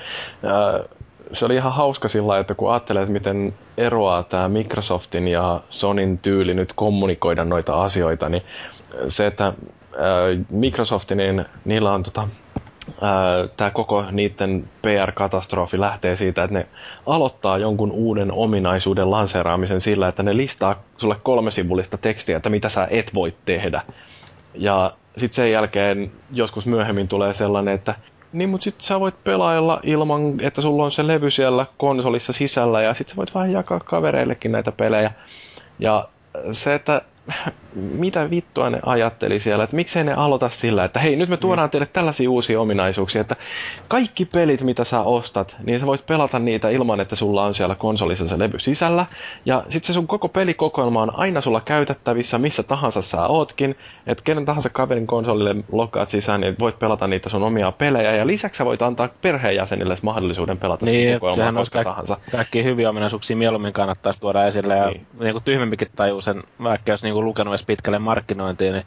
äh, 0.45 0.89
se 1.33 1.45
oli 1.45 1.55
ihan 1.55 1.73
hauska 1.73 2.09
sillä 2.09 2.39
että 2.39 2.55
kun 2.55 2.73
ajattelee, 2.73 3.03
että 3.03 3.13
miten 3.13 3.55
eroaa 3.77 4.23
tämä 4.23 4.49
Microsoftin 4.49 5.29
ja 5.29 5.61
Sonin 5.71 6.19
tyyli 6.19 6.55
nyt 6.55 6.73
kommunikoida 6.73 7.45
noita 7.45 7.83
asioita, 7.83 8.29
niin 8.29 8.43
se, 9.09 9.27
että 9.27 9.47
äh, 9.47 9.55
Microsoftin, 10.51 11.19
niin 11.19 11.45
niillä 11.65 11.93
on 11.93 12.03
tota, 12.03 12.29
tämä 13.57 13.71
koko 13.71 14.05
niiden 14.11 14.69
PR-katastrofi 14.83 15.81
lähtee 15.81 16.17
siitä, 16.17 16.45
että 16.45 16.59
ne 16.59 16.67
aloittaa 17.07 17.59
jonkun 17.59 17.93
uuden 17.93 18.33
ominaisuuden 18.33 19.11
lanseeraamisen 19.11 19.81
sillä, 19.81 20.09
että 20.09 20.23
ne 20.23 20.37
listaa 20.37 20.83
sulle 20.97 21.17
kolme 21.23 21.51
sivullista 21.51 21.99
tekstiä, 21.99 22.37
että 22.37 22.51
mitä 22.51 22.69
sä 22.69 22.89
et 22.91 23.15
voi 23.15 23.35
tehdä. 23.45 23.83
Ja 24.55 24.93
sitten 25.17 25.37
sen 25.37 25.53
jälkeen 25.53 26.13
joskus 26.33 26.67
myöhemmin 26.67 27.09
tulee 27.09 27.35
sellainen, 27.35 27.75
että 27.75 27.95
niin, 28.33 28.49
mutta 28.49 28.65
sitten 28.65 28.83
sä 28.87 29.01
voit 29.01 29.25
pelailla 29.25 29.81
ilman, 29.83 30.41
että 30.41 30.63
sulla 30.63 30.85
on 30.85 30.93
se 30.93 31.07
levy 31.07 31.31
siellä 31.31 31.67
konsolissa 31.77 32.33
sisällä 32.33 32.83
ja 32.83 32.95
sitten 32.95 33.13
sä 33.13 33.17
voit 33.17 33.35
vähän 33.35 33.53
jakaa 33.53 33.81
kavereillekin 33.81 34.53
näitä 34.53 34.73
pelejä. 34.73 35.11
Ja 35.79 36.09
se, 36.53 36.75
että 36.75 37.03
mitä 37.75 38.31
vittua 38.31 38.71
ne 38.71 38.81
ajatteli 38.87 39.41
siellä, 39.41 39.65
että 39.65 39.77
miksei 39.77 40.05
ne 40.05 40.15
aloita 40.15 40.49
sillä, 40.49 40.85
että 40.85 41.01
hei, 41.01 41.17
nyt 41.17 41.29
me 41.29 41.37
tuodaan 41.37 41.71
teille 41.71 41.89
tällaisia 41.93 42.31
uusia 42.31 42.61
ominaisuuksia, 42.61 43.21
että 43.21 43.37
kaikki 43.89 44.25
pelit, 44.25 44.63
mitä 44.63 44.85
sä 44.85 45.01
ostat, 45.01 45.57
niin 45.65 45.81
sä 45.81 45.87
voit 45.87 46.07
pelata 46.07 46.39
niitä 46.39 46.69
ilman, 46.69 47.01
että 47.01 47.17
sulla 47.17 47.45
on 47.45 47.55
siellä 47.55 47.75
konsolissa 47.75 48.29
se 48.29 48.39
levy 48.39 48.59
sisällä, 48.59 49.07
ja 49.47 49.63
sitten 49.69 49.87
se 49.87 49.93
sun 49.93 50.07
koko 50.07 50.29
pelikokoelma 50.29 51.03
on 51.03 51.15
aina 51.15 51.41
sulla 51.41 51.61
käytettävissä, 51.61 52.39
missä 52.39 52.63
tahansa 52.63 53.03
sä 53.03 53.27
ootkin, 53.27 53.77
että 54.07 54.25
kenen 54.25 54.45
tahansa 54.45 54.69
kaverin 54.69 55.07
konsolille 55.07 55.57
lokkaat 55.73 56.09
sisään, 56.09 56.41
niin 56.41 56.57
voit 56.59 56.79
pelata 56.79 57.07
niitä 57.07 57.29
sun 57.29 57.43
omia 57.43 57.73
pelejä, 57.73 58.17
ja 58.17 58.27
lisäksi 58.27 58.59
sä 58.59 58.65
voit 58.65 58.83
antaa 58.83 59.09
perheenjäsenille 59.23 59.97
mahdollisuuden 60.03 60.59
pelata 60.59 60.85
niin, 60.87 61.13
sun 61.13 61.21
kokoelmaa 61.21 61.53
koska 61.53 61.79
kaik- 61.79 61.85
tahansa. 61.85 62.17
Kaikki 62.33 62.65
hyviä 62.65 62.91
ominaisuuksia 62.91 63.37
mieluummin 63.37 63.73
kannattaisi 63.73 64.21
tuoda 64.21 64.47
esille, 64.47 64.77
ja 64.77 64.87
niin. 64.87 65.07
niin 65.21 65.33
kuin 65.33 65.45
tyhmempikin 65.45 65.89
tajuu 65.97 66.21
sen, 66.21 66.43
vaikka 66.63 66.91
jos 66.91 67.03
niin 67.03 67.18
kuin 67.19 67.25
lukenut 67.25 67.53
edes 67.53 67.67
pitkälle 67.67 67.99
markkinointiin, 67.99 68.73
niin 68.73 68.85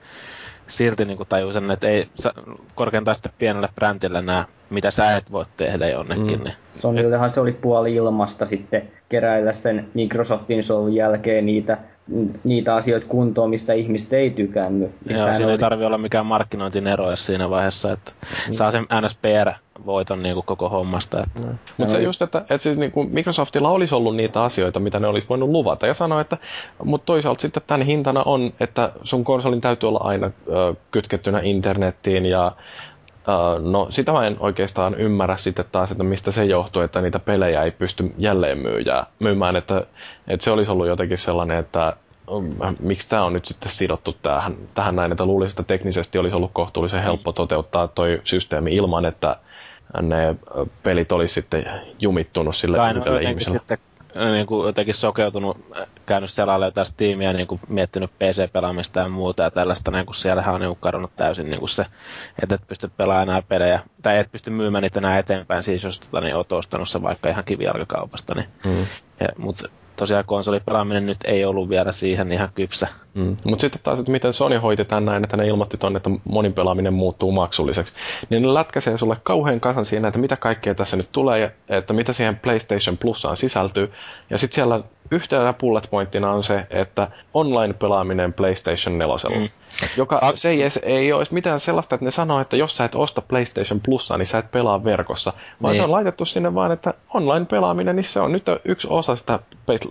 silti 0.67 1.05
niin 1.05 1.19
tajuu 1.29 1.53
sen, 1.53 1.71
että 1.71 1.87
ei 1.87 2.09
korkeintaan 2.75 3.15
sitten 3.15 3.33
pienelle 3.39 3.69
brändille 3.75 4.21
nämä, 4.21 4.45
mitä 4.69 4.91
sä 4.91 5.15
et 5.15 5.31
voi 5.31 5.45
tehdä 5.57 5.87
jonnekin. 5.87 6.39
Mm. 6.39 6.43
Niin. 6.43 6.55
Sonyllehan 6.77 7.31
se 7.31 7.39
oli 7.39 7.51
puoli 7.51 7.95
ilmasta 7.95 8.45
sitten 8.45 8.91
keräillä 9.09 9.53
sen 9.53 9.87
Microsoftin 9.93 10.63
shown 10.63 10.93
jälkeen 10.93 11.45
niitä 11.45 11.77
niitä 12.43 12.75
asioita 12.75 13.07
kuntoon, 13.07 13.49
mistä 13.49 13.73
ihmiset 13.73 14.13
ei 14.13 14.29
tykännyt. 14.29 14.91
Joo, 15.05 15.19
siinä 15.19 15.45
oli... 15.45 15.51
ei 15.51 15.57
tarvi 15.57 15.85
olla 15.85 15.97
mikään 15.97 16.25
markkinointinero 16.25 17.15
siinä 17.15 17.49
vaiheessa, 17.49 17.91
että 17.91 18.11
mm. 18.47 18.53
saa 18.53 18.71
sen 18.71 18.85
NSPR-voiton 19.01 20.23
niin 20.23 20.33
kuin 20.33 20.45
koko 20.45 20.69
hommasta. 20.69 21.23
Että... 21.23 21.41
Mm. 21.41 21.57
Mutta 21.77 21.91
se 21.91 22.01
just, 22.01 22.21
että, 22.21 22.39
että 22.39 22.57
siis 22.57 22.77
niin 22.77 22.91
kuin 22.91 23.09
Microsoftilla 23.13 23.69
olisi 23.69 23.95
ollut 23.95 24.15
niitä 24.15 24.43
asioita, 24.43 24.79
mitä 24.79 24.99
ne 24.99 25.07
olisi 25.07 25.29
voinut 25.29 25.49
luvata, 25.49 25.87
ja 25.87 25.93
sanoa, 25.93 26.21
että 26.21 26.37
mutta 26.83 27.05
toisaalta 27.05 27.41
sitten 27.41 27.63
tämän 27.67 27.85
hintana 27.85 28.23
on, 28.23 28.53
että 28.59 28.91
sun 29.03 29.23
konsolin 29.23 29.61
täytyy 29.61 29.89
olla 29.89 30.01
aina 30.03 30.31
ö, 30.47 30.75
kytkettynä 30.91 31.39
internettiin, 31.43 32.25
ja 32.25 32.51
no 33.59 33.87
sitä 33.89 34.11
mä 34.11 34.27
en 34.27 34.37
oikeastaan 34.39 34.95
ymmärrä 34.95 35.37
sitten 35.37 35.65
taas, 35.71 35.91
että 35.91 36.03
mistä 36.03 36.31
se 36.31 36.45
johtuu, 36.45 36.81
että 36.81 37.01
niitä 37.01 37.19
pelejä 37.19 37.63
ei 37.63 37.71
pysty 37.71 38.13
jälleen 38.17 38.57
myyjää, 38.57 39.05
myymään, 39.19 39.55
että, 39.55 39.85
että 40.27 40.43
se 40.43 40.51
olisi 40.51 40.71
ollut 40.71 40.87
jotenkin 40.87 41.17
sellainen, 41.17 41.57
että 41.57 41.95
um, 42.31 42.49
miksi 42.79 43.09
tämä 43.09 43.23
on 43.23 43.33
nyt 43.33 43.45
sitten 43.45 43.71
sidottu 43.71 44.15
tähän, 44.21 44.55
tähän 44.73 44.95
näin, 44.95 45.11
että 45.11 45.25
luulisin, 45.25 45.53
että 45.53 45.63
teknisesti 45.73 46.17
olisi 46.17 46.35
ollut 46.35 46.51
kohtuullisen 46.53 47.03
helppo 47.03 47.31
toteuttaa 47.31 47.87
toi 47.87 48.21
systeemi 48.23 48.75
ilman, 48.75 49.05
että 49.05 49.35
ne 50.01 50.35
pelit 50.83 51.11
olisi 51.11 51.33
sitten 51.33 51.65
jumittunut 51.99 52.55
sille 52.55 52.77
yhdelle 52.95 53.21
ihmiselle. 53.21 53.59
Sitten 53.59 53.77
niin 54.15 54.47
kuin 54.47 54.65
jotenkin 54.65 54.95
sokeutunut, 54.95 55.57
käynyt 56.05 56.31
selalle 56.31 56.65
jotain 56.65 56.87
tiimiä, 56.97 57.33
niin 57.33 57.47
kuin 57.47 57.61
miettinyt 57.67 58.11
PC-pelaamista 58.11 58.99
ja 58.99 59.09
muuta 59.09 59.43
ja 59.43 59.51
tällaista, 59.51 59.91
niin 59.91 60.05
kuin 60.05 60.15
siellähän 60.15 60.53
on 60.53 60.61
niin 60.61 60.77
kadonnut 60.79 61.15
täysin 61.15 61.49
niin 61.49 61.59
kuin 61.59 61.69
se, 61.69 61.85
että 62.43 62.55
et 62.55 62.67
pysty 62.67 62.91
pelaamaan 62.97 63.29
enää 63.29 63.41
pelejä, 63.41 63.79
tai 64.01 64.17
et 64.17 64.31
pysty 64.31 64.49
myymään 64.49 64.81
niitä 64.81 64.99
enää 64.99 65.17
eteenpäin, 65.17 65.63
siis 65.63 65.83
jos 65.83 65.99
tota, 65.99 66.21
niin 66.21 66.35
oot 66.35 66.51
ostanut 66.51 66.89
se 66.89 67.01
vaikka 67.01 67.29
ihan 67.29 67.43
kivijalkakaupasta, 67.43 68.35
niin, 68.35 68.47
mm. 68.65 68.85
mutta 69.37 69.67
tosiaan 70.01 70.25
konsolipelaaminen 70.25 71.05
nyt 71.05 71.17
ei 71.25 71.45
ollut 71.45 71.69
vielä 71.69 71.91
siihen 71.91 72.31
ihan 72.31 72.49
kypsä. 72.55 72.87
Mm. 73.13 73.37
Mutta 73.43 73.61
sitten 73.61 73.81
taas, 73.83 73.99
että 73.99 74.11
miten 74.11 74.33
Sony 74.33 74.57
hoiti 74.57 74.85
tämän 74.85 75.05
näin, 75.05 75.23
että 75.23 75.37
ne 75.37 75.47
ilmoitti 75.47 75.77
tuonne, 75.77 75.97
että 75.97 76.09
monin 76.23 76.53
pelaaminen 76.53 76.93
muuttuu 76.93 77.31
maksulliseksi, 77.31 77.93
niin 78.29 78.41
ne 78.41 78.53
lätkäsee 78.53 78.97
sulle 78.97 79.17
kauhean 79.23 79.59
kasan 79.59 79.85
siinä, 79.85 80.07
että 80.07 80.19
mitä 80.19 80.35
kaikkea 80.35 80.75
tässä 80.75 80.97
nyt 80.97 81.09
tulee, 81.11 81.39
ja 81.39 81.49
että 81.69 81.93
mitä 81.93 82.13
siihen 82.13 82.35
PlayStation 82.35 82.97
Plusaan 82.97 83.37
sisältyy. 83.37 83.91
Ja 84.29 84.37
sitten 84.37 84.55
siellä 84.55 84.83
yhtenä 85.11 85.53
bullet 85.53 85.87
pointtina 85.91 86.31
on 86.31 86.43
se, 86.43 86.67
että 86.69 87.07
online-pelaaminen 87.33 88.33
PlayStation 88.33 88.97
4. 88.97 89.39
Mm. 89.39 89.49
Joka 89.97 90.31
se 90.35 90.49
ei, 90.49 90.61
ei 90.83 91.13
ole 91.13 91.25
mitään 91.31 91.59
sellaista, 91.59 91.95
että 91.95 92.05
ne 92.05 92.11
sanoo, 92.11 92.39
että 92.39 92.57
jos 92.57 92.77
sä 92.77 92.85
et 92.85 92.95
osta 92.95 93.21
PlayStation 93.21 93.81
Plusaa, 93.81 94.17
niin 94.17 94.27
sä 94.27 94.37
et 94.37 94.51
pelaa 94.51 94.83
verkossa. 94.83 95.33
Vaan 95.61 95.71
niin. 95.71 95.79
se 95.79 95.83
on 95.83 95.91
laitettu 95.91 96.25
sinne 96.25 96.55
vaan, 96.55 96.71
että 96.71 96.93
online-pelaaminen, 97.13 97.95
niin 97.95 98.03
se 98.03 98.19
on 98.19 98.31
nyt 98.31 98.45
yksi 98.65 98.87
osa 98.89 99.15
sitä 99.15 99.39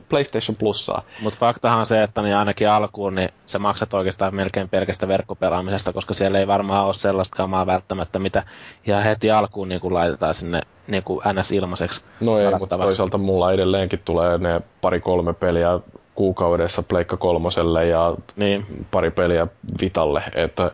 PlayStation 0.08 0.56
Plusaa. 0.56 1.02
Mutta 1.20 1.38
faktahan 1.38 1.78
on 1.78 1.86
se, 1.86 2.02
että 2.02 2.22
niin 2.22 2.36
ainakin 2.36 2.70
alkuun 2.70 3.14
niin 3.14 3.28
sä 3.46 3.58
maksat 3.58 3.94
oikeastaan 3.94 4.34
melkein 4.34 4.68
pelkästä 4.68 5.08
verkkopelaamisesta, 5.08 5.92
koska 5.92 6.14
siellä 6.14 6.38
ei 6.38 6.46
varmaan 6.46 6.86
ole 6.86 6.94
sellaista 6.94 7.36
kamaa 7.36 7.66
välttämättä, 7.66 8.18
mitä 8.18 8.42
ihan 8.86 9.02
heti 9.02 9.30
alkuun 9.30 9.68
niin 9.68 9.80
kuin 9.80 9.94
laitetaan 9.94 10.34
sinne 10.34 10.60
niin 10.90 11.02
kuin 11.02 11.20
NS-ilmaiseksi. 11.34 12.04
No 12.20 12.38
ei, 12.38 12.58
mutta 12.58 12.78
toisaalta 12.78 13.18
mulla 13.18 13.52
edelleenkin 13.52 14.02
tulee 14.04 14.38
ne 14.38 14.60
pari-kolme 14.80 15.32
peliä 15.32 15.80
kuukaudessa 16.14 16.82
Pleikka 16.82 17.16
kolmoselle 17.16 17.86
ja 17.86 18.14
niin. 18.36 18.66
pari 18.90 19.10
peliä 19.10 19.46
Vitalle, 19.80 20.22
että 20.34 20.70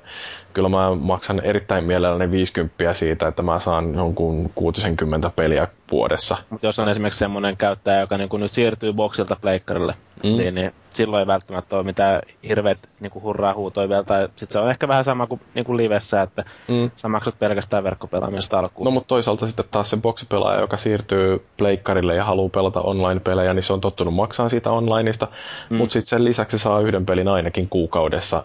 kyllä 0.56 0.68
mä 0.68 0.94
maksan 0.94 1.40
erittäin 1.44 1.84
mielelläni 1.84 2.30
50 2.30 2.94
siitä, 2.94 3.28
että 3.28 3.42
mä 3.42 3.60
saan 3.60 3.94
jonkun 3.94 4.50
60 4.54 5.30
peliä 5.36 5.68
vuodessa. 5.90 6.36
Mutta 6.50 6.66
jos 6.66 6.78
on 6.78 6.88
esimerkiksi 6.88 7.18
semmoinen 7.18 7.56
käyttäjä, 7.56 8.00
joka 8.00 8.18
niin 8.18 8.28
nyt 8.38 8.52
siirtyy 8.52 8.92
boksilta 8.92 9.36
pleikkarille, 9.40 9.94
mm. 10.24 10.36
niin, 10.36 10.54
niin 10.54 10.72
silloin 10.90 11.20
ei 11.20 11.26
välttämättä 11.26 11.76
ole 11.76 11.84
mitään 11.84 12.20
hirveät 12.48 12.78
niin 13.00 13.12
hurraa 13.22 13.54
huutoja 13.54 13.88
vielä. 13.88 14.02
Tai 14.02 14.28
sitten 14.36 14.52
se 14.52 14.58
on 14.58 14.70
ehkä 14.70 14.88
vähän 14.88 15.04
sama 15.04 15.26
kuin, 15.26 15.40
niin 15.54 15.64
kuin 15.64 15.76
livessä, 15.76 16.22
että 16.22 16.44
mm. 16.68 16.90
sä 16.96 17.08
maksat 17.08 17.38
pelkästään 17.38 17.84
verkkopelaamista 17.84 18.58
alkuun. 18.58 18.84
No 18.84 18.90
mutta 18.90 19.08
toisaalta 19.08 19.46
sitten 19.46 19.64
taas 19.70 19.90
se 19.90 19.96
boksipelaaja, 19.96 20.60
joka 20.60 20.76
siirtyy 20.76 21.46
pleikkarille 21.56 22.14
ja 22.14 22.24
haluaa 22.24 22.48
pelata 22.48 22.80
online-pelejä, 22.80 23.54
niin 23.54 23.62
se 23.62 23.72
on 23.72 23.80
tottunut 23.80 24.14
maksaa 24.14 24.48
siitä 24.48 24.70
onlineista. 24.70 25.28
Mm. 25.70 25.76
Mutta 25.76 25.92
sitten 25.92 26.08
sen 26.08 26.24
lisäksi 26.24 26.58
saa 26.58 26.80
yhden 26.80 27.06
pelin 27.06 27.28
ainakin 27.28 27.68
kuukaudessa 27.68 28.44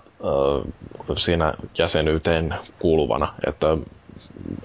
siinä 1.18 1.54
jäsenyyteen 1.78 2.56
kuuluvana. 2.80 3.34
Että 3.48 3.78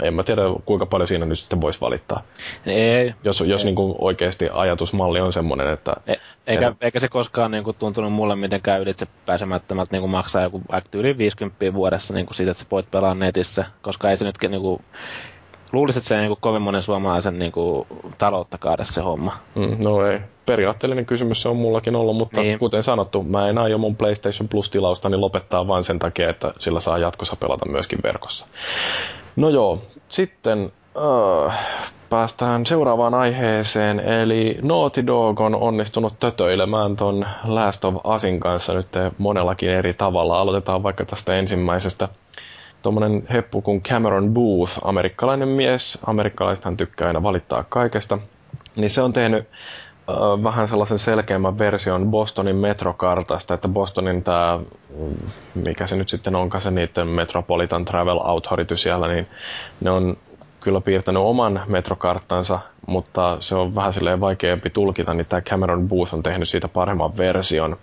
en 0.03 0.15
mä 0.15 0.23
tiedä 0.23 0.43
kuinka 0.65 0.87
paljon 0.87 1.09
siinä 1.09 1.27
nyt 1.27 1.39
sitten 1.39 1.61
voisi 1.61 1.81
valittaa. 1.81 2.23
Ei. 2.67 3.15
Jos, 3.25 3.41
jos 3.41 3.61
ei. 3.61 3.65
Niin 3.65 3.75
kuin 3.75 3.95
oikeasti 3.99 4.49
ajatusmalli 4.53 5.21
on 5.21 5.33
semmoinen, 5.33 5.73
että... 5.73 5.97
E, 6.07 6.15
eikä, 6.47 6.67
että... 6.67 6.87
eikä 6.87 7.01
se 7.01 7.09
koskaan 7.09 7.51
niin 7.51 7.65
kuin 7.65 7.77
tuntunut 7.77 8.13
mulle 8.13 8.37
mitenkään 8.37 8.81
ylitse 8.81 9.07
pääsemättömältä 9.27 9.93
niin 9.93 10.01
kuin 10.01 10.11
maksaa 10.11 10.43
joku 10.43 10.63
yli 10.95 11.19
50 11.19 11.75
vuodessa 11.75 12.15
niin 12.15 12.27
kuin 12.27 12.37
siitä, 12.37 12.53
että 12.53 12.63
sä 12.63 12.71
voit 12.71 12.91
pelaa 12.91 13.15
netissä, 13.15 13.65
koska 13.83 14.11
ei 14.11 14.17
se 14.17 14.25
nyt 14.25 14.37
niin 14.49 14.61
kuin, 14.61 14.83
luulisin, 15.73 15.99
että 15.99 16.09
se 16.09 16.15
ei 16.15 16.21
niin 16.21 16.31
kuin, 16.31 16.41
kovin 16.41 16.63
monen 16.63 16.83
suomalaisen 16.83 17.39
niin 17.39 17.53
kuin, 17.53 17.87
taloutta 18.19 18.59
kaada 18.59 18.85
se 18.85 19.01
homma. 19.01 19.37
Mm, 19.55 19.77
no 19.85 20.07
ei. 20.07 20.21
Periaatteellinen 20.47 21.07
kysymys 21.07 21.43
se 21.43 21.49
on 21.49 21.57
mullakin 21.57 21.97
ollut, 21.97 22.17
mutta 22.17 22.41
niin. 22.41 22.59
kuten 22.59 22.83
sanottu, 22.83 23.23
mä 23.23 23.49
en 23.49 23.59
aio 23.59 23.79
mun 23.79 23.97
PlayStation 23.97 24.49
Plus-tilaustani 24.49 25.17
lopettaa 25.17 25.69
vain 25.69 25.85
sen 25.85 25.99
takia, 25.99 26.31
että 26.31 26.53
sillä 26.59 26.81
saa 26.81 26.99
jatkossa 26.99 27.37
pelata 27.37 27.69
myöskin 27.69 27.99
verkossa. 28.03 28.47
No 29.37 29.49
joo, 29.49 29.79
sitten 30.09 30.73
äh, 31.47 31.59
päästään 32.11 32.67
seuraavaan 32.67 33.15
aiheeseen, 33.15 34.01
eli 34.01 34.59
Naughty 34.63 35.07
Dog 35.07 35.41
on 35.41 35.55
onnistunut 35.55 36.21
tötöilemään 36.21 36.97
ton 36.97 37.27
Last 37.45 37.85
of 37.85 37.95
Usin 38.05 38.41
kanssa 38.41 38.73
nyt 38.75 38.89
monellakin 39.19 39.71
eri 39.71 39.95
tavalla. 39.95 40.41
Aloitetaan 40.41 40.83
vaikka 40.83 41.05
tästä 41.05 41.37
ensimmäisestä. 41.37 42.09
Tuommoinen 42.87 43.27
heppu 43.33 43.63
kuin 43.63 43.83
Cameron 43.83 44.35
Booth, 44.35 44.79
amerikkalainen 44.83 45.49
mies, 45.49 45.99
amerikkalaisethan 46.07 46.77
tykkää 46.77 47.07
aina 47.07 47.23
valittaa 47.23 47.65
kaikesta, 47.69 48.19
niin 48.77 48.91
se 48.91 49.03
on 49.03 49.13
tehnyt 49.13 49.49
vähän 50.43 50.69
sellaisen 50.69 50.99
selkeämmän 50.99 51.59
version 51.59 52.11
Bostonin 52.11 52.57
metrokartasta, 52.57 53.55
että 53.55 53.69
Bostonin 53.69 54.23
tämä, 54.23 54.61
mikä 55.55 55.87
se 55.87 55.97
nyt 55.97 56.09
sitten 56.09 56.37
onkaan 56.37 56.61
se 56.61 56.71
niiden 56.71 57.09
Metropolitan 57.09 57.85
Travel 57.85 58.21
Authority 58.23 58.77
siellä, 58.77 59.09
niin 59.09 59.27
ne 59.81 59.91
on 59.91 60.17
kyllä 60.61 60.81
piirtänyt 60.81 61.23
oman 61.23 61.63
metrokarttansa, 61.67 62.59
mutta 62.87 63.37
se 63.41 63.55
on 63.55 63.75
vähän 63.75 63.93
silleen 63.93 64.21
vaikeampi 64.21 64.71
tulkita, 64.71 65.15
niin 65.15 65.27
tämä 65.27 65.41
Cameron 65.43 65.89
Booth 65.89 66.15
on 66.15 66.23
tehnyt 66.23 66.49
siitä 66.49 66.69
paremman 66.69 67.17
version. 67.17 67.77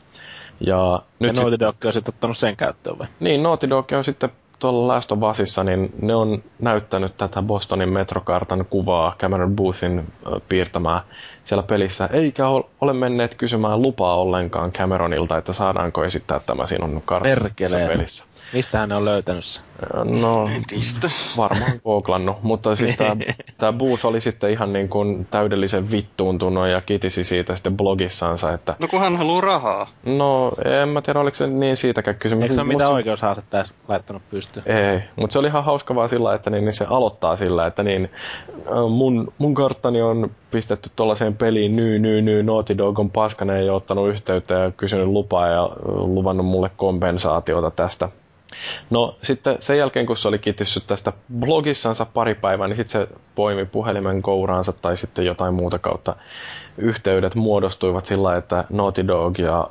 Ja, 0.59 1.01
nyt 1.19 1.35
ja 1.35 1.41
Naughty 1.41 1.59
Dog 1.59 1.75
on 1.85 1.93
sitten 1.93 2.13
ottanut 2.13 2.37
sen 2.37 2.55
käyttöön 2.55 2.99
vai? 2.99 3.07
Niin, 3.19 3.43
Naughty 3.43 3.69
Dog 3.69 3.91
on 3.91 4.03
sitten 4.03 4.29
tuolla 4.63 4.87
Last 4.87 5.11
of 5.11 5.19
Usissa, 5.31 5.63
niin 5.63 5.93
ne 6.01 6.15
on 6.15 6.43
näyttänyt 6.59 7.17
tätä 7.17 7.41
Bostonin 7.41 7.89
metrokartan 7.89 8.65
kuvaa 8.69 9.15
Cameron 9.19 9.55
Boothin 9.55 10.07
piirtämää 10.49 11.03
siellä 11.43 11.63
pelissä, 11.63 12.09
eikä 12.11 12.47
ole 12.81 12.93
menneet 12.93 13.35
kysymään 13.35 13.81
lupaa 13.81 14.17
ollenkaan 14.17 14.71
Cameronilta, 14.71 15.37
että 15.37 15.53
saadaanko 15.53 16.03
esittää 16.03 16.39
tämä 16.39 16.67
sinun 16.67 17.01
kartassa 17.05 17.77
pelissä. 17.87 18.23
Mistä 18.53 18.77
hän 18.77 18.91
on 18.91 19.05
löytänyt 19.05 19.45
se? 19.45 19.61
No, 20.03 20.49
varmaan 21.37 21.71
googlannut, 21.83 22.43
mutta 22.43 22.75
siis 22.75 22.95
tämä 23.57 23.73
Booth 23.73 24.05
oli 24.05 24.21
sitten 24.21 24.49
ihan 24.49 24.73
niin 24.73 24.89
kuin 24.89 25.27
täydellisen 25.31 25.91
vittuuntunut 25.91 26.67
ja 26.67 26.81
kitisi 26.81 27.23
siitä 27.23 27.55
sitten 27.55 27.77
blogissansa, 27.77 28.53
että... 28.53 28.75
No 28.79 28.87
kun 28.87 28.99
hän 28.99 29.17
haluaa 29.17 29.41
rahaa. 29.41 29.87
No, 30.05 30.51
en 30.81 30.89
mä 30.89 31.01
tiedä, 31.01 31.19
oliko 31.19 31.35
se 31.35 31.47
niin 31.47 31.77
siitäkään 31.77 32.17
kysymys. 32.17 32.43
Eikö 32.43 32.53
se 32.53 32.61
ole 32.61 32.67
mitään 32.67 32.89
se... 32.89 32.93
oikeushaastetta 32.93 33.57
edes 33.57 33.73
laittanut 33.87 34.21
pystyyn? 34.29 34.65
Ei, 34.67 34.99
mutta 35.15 35.33
se 35.33 35.39
oli 35.39 35.47
ihan 35.47 35.63
hauska 35.63 35.95
vaan 35.95 36.09
sillä, 36.09 36.35
että 36.35 36.49
niin, 36.49 36.65
niin 36.65 36.73
se 36.73 36.85
aloittaa 36.89 37.35
sillä, 37.35 37.67
että 37.67 37.83
niin, 37.83 38.11
mun, 38.89 39.33
mun 39.37 39.53
karttani 39.53 40.01
on 40.01 40.31
pistetty 40.51 40.89
tuollaiseen 40.95 41.35
peliin, 41.35 41.75
nyy, 41.75 41.99
nyy, 41.99 42.21
nyy, 42.21 42.43
Naughty 42.43 42.77
Dog 42.77 42.99
on 42.99 43.09
paskana 43.09 43.57
ja 43.57 43.73
ottanut 43.73 44.09
yhteyttä 44.09 44.53
ja 44.53 44.71
kysynyt 44.71 45.07
lupaa 45.07 45.47
ja 45.47 45.69
luvannut 45.85 46.45
mulle 46.45 46.71
kompensaatiota 46.77 47.71
tästä 47.71 48.09
No 48.89 49.15
sitten 49.21 49.55
sen 49.59 49.77
jälkeen, 49.77 50.05
kun 50.05 50.17
se 50.17 50.27
oli 50.27 50.39
kitissyt 50.39 50.87
tästä 50.87 51.13
blogissansa 51.39 52.05
pari 52.05 52.35
päivää, 52.35 52.67
niin 52.67 52.75
sitten 52.75 53.01
se 53.01 53.15
poimi 53.35 53.65
puhelimen 53.65 54.21
kouraansa 54.21 54.73
tai 54.73 54.97
sitten 54.97 55.25
jotain 55.25 55.53
muuta 55.53 55.79
kautta. 55.79 56.15
Yhteydet 56.77 57.35
muodostuivat 57.35 58.05
sillä, 58.05 58.35
että 58.37 58.63
Naughty 58.69 59.07
Dog 59.07 59.39
ja 59.39 59.67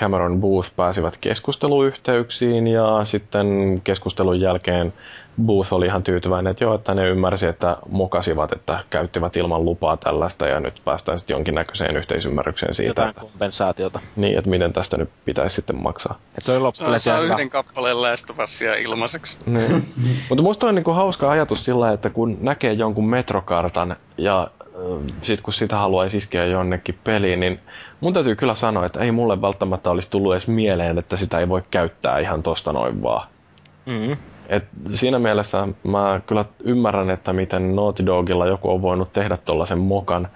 Cameron 0.00 0.40
Booth 0.40 0.70
pääsivät 0.76 1.16
keskusteluyhteyksiin 1.16 2.66
ja 2.66 3.00
sitten 3.04 3.80
keskustelun 3.84 4.40
jälkeen 4.40 4.92
Booth 5.42 5.72
oli 5.72 5.86
ihan 5.86 6.02
tyytyväinen, 6.02 6.50
että 6.50 6.64
joo, 6.64 6.74
että 6.74 6.94
ne 6.94 7.08
ymmärsi, 7.08 7.46
että 7.46 7.76
mokasivat, 7.88 8.52
että 8.52 8.84
käyttivät 8.90 9.36
ilman 9.36 9.64
lupaa 9.64 9.96
tällaista 9.96 10.46
ja 10.46 10.60
nyt 10.60 10.82
päästään 10.84 11.18
sitten 11.18 11.34
jonkinnäköiseen 11.34 11.96
yhteisymmärrykseen 11.96 12.74
siitä. 12.74 12.90
Jotain 12.90 13.08
että, 13.08 13.20
kompensaatiota. 13.20 14.00
Niin, 14.16 14.38
että 14.38 14.50
miten 14.50 14.72
tästä 14.72 14.96
nyt 14.96 15.10
pitäisi 15.24 15.54
sitten 15.54 15.76
maksaa. 15.76 16.18
Et 16.38 16.44
se 16.44 16.52
oli 16.52 16.60
loppujen 16.60 17.00
saa 17.00 17.20
yhden 17.20 17.50
kappaleen 17.50 18.02
läästövassia 18.02 18.74
ilmaiseksi. 18.74 19.36
Niin. 19.46 19.94
Mutta 20.28 20.42
musta 20.42 20.66
on 20.66 20.74
niinku 20.74 20.90
hauska 20.90 21.30
ajatus 21.30 21.64
sillä, 21.64 21.92
että 21.92 22.10
kun 22.10 22.38
näkee 22.40 22.72
jonkun 22.72 23.08
metrokartan 23.08 23.96
ja 24.18 24.50
sitten 25.22 25.42
kun 25.42 25.52
sitä 25.52 25.76
haluaisi 25.76 26.16
iskeä 26.16 26.44
jonnekin 26.44 26.98
peliin, 27.04 27.40
niin 27.40 27.60
mun 28.00 28.14
täytyy 28.14 28.36
kyllä 28.36 28.54
sanoa, 28.54 28.86
että 28.86 29.00
ei 29.00 29.12
mulle 29.12 29.42
välttämättä 29.42 29.90
olisi 29.90 30.10
tullut 30.10 30.32
edes 30.32 30.48
mieleen, 30.48 30.98
että 30.98 31.16
sitä 31.16 31.38
ei 31.38 31.48
voi 31.48 31.62
käyttää 31.70 32.18
ihan 32.18 32.42
tosta 32.42 32.72
noin 32.72 33.02
vaan. 33.02 33.28
Mm-hmm. 33.86 34.16
Et 34.48 34.64
siinä 34.86 35.18
mielessä 35.18 35.68
mä 35.84 36.20
kyllä 36.26 36.44
ymmärrän, 36.64 37.10
että 37.10 37.32
miten 37.32 37.76
Naughty 37.76 38.06
Dogilla 38.06 38.46
joku 38.46 38.70
on 38.70 38.82
voinut 38.82 39.12
tehdä 39.12 39.36
tuollaisen 39.36 39.78
mokan. 39.78 40.28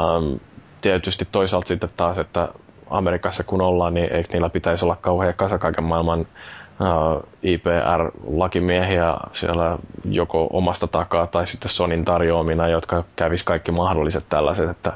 Ähm, 0.00 0.34
tietysti 0.80 1.28
toisaalta 1.32 1.68
sitten 1.68 1.90
taas, 1.96 2.18
että 2.18 2.48
Amerikassa 2.90 3.44
kun 3.44 3.60
ollaan, 3.60 3.94
niin 3.94 4.12
eikö 4.12 4.28
niillä 4.32 4.50
pitäisi 4.50 4.84
olla 4.84 4.96
kauhean 4.96 5.34
kasa 5.34 5.58
kaiken 5.58 5.84
maailman 5.84 6.20
uh, 6.20 7.22
IPR-lakimiehiä 7.42 9.16
siellä 9.32 9.78
joko 10.04 10.48
omasta 10.52 10.86
takaa 10.86 11.26
tai 11.26 11.46
sitten 11.46 11.68
Sonin 11.68 12.04
tarjoamina, 12.04 12.68
jotka 12.68 13.04
kävis 13.16 13.44
kaikki 13.44 13.72
mahdolliset 13.72 14.24
tällaiset, 14.28 14.70
että, 14.70 14.92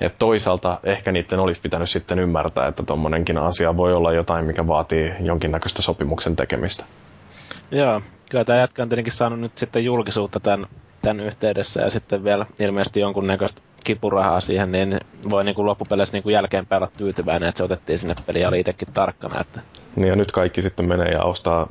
että 0.00 0.18
toisaalta 0.18 0.78
ehkä 0.84 1.12
niiden 1.12 1.40
olisi 1.40 1.60
pitänyt 1.60 1.90
sitten 1.90 2.18
ymmärtää, 2.18 2.68
että 2.68 2.82
tuommoinenkin 2.82 3.38
asia 3.38 3.76
voi 3.76 3.92
olla 3.92 4.12
jotain, 4.12 4.44
mikä 4.44 4.66
vaatii 4.66 5.12
jonkinnäköistä 5.20 5.82
sopimuksen 5.82 6.36
tekemistä. 6.36 6.84
Joo, 7.70 8.02
kyllä 8.30 8.44
tämä 8.44 8.58
jätkä 8.58 8.82
on 8.82 8.88
tietenkin 8.88 9.12
saanut 9.12 9.40
nyt 9.40 9.58
sitten 9.58 9.84
julkisuutta 9.84 10.40
tämän, 10.40 10.66
tämän 11.02 11.20
yhteydessä 11.20 11.82
ja 11.82 11.90
sitten 11.90 12.24
vielä 12.24 12.46
ilmeisesti 12.58 13.00
jonkunnäköistä 13.00 13.62
kipurahaa 13.84 14.40
siihen, 14.40 14.72
niin 14.72 15.00
voi 15.30 15.44
niin 15.44 15.54
kuin 15.54 15.66
loppupeleissä 15.66 16.12
niin 16.12 16.22
kuin 16.22 16.32
jälkeenpäin 16.32 16.82
olla 16.82 16.92
tyytyväinen, 16.96 17.48
että 17.48 17.58
se 17.58 17.64
otettiin 17.64 17.98
sinne 17.98 18.14
peliin 18.26 18.42
ja 18.42 18.48
oli 18.48 18.60
itsekin 18.60 18.88
tarkkana. 18.92 19.40
Että... 19.40 19.60
Niin 19.96 20.08
ja 20.08 20.16
nyt 20.16 20.32
kaikki 20.32 20.62
sitten 20.62 20.88
menee 20.88 21.08
ja 21.08 21.22
ostaa 21.22 21.68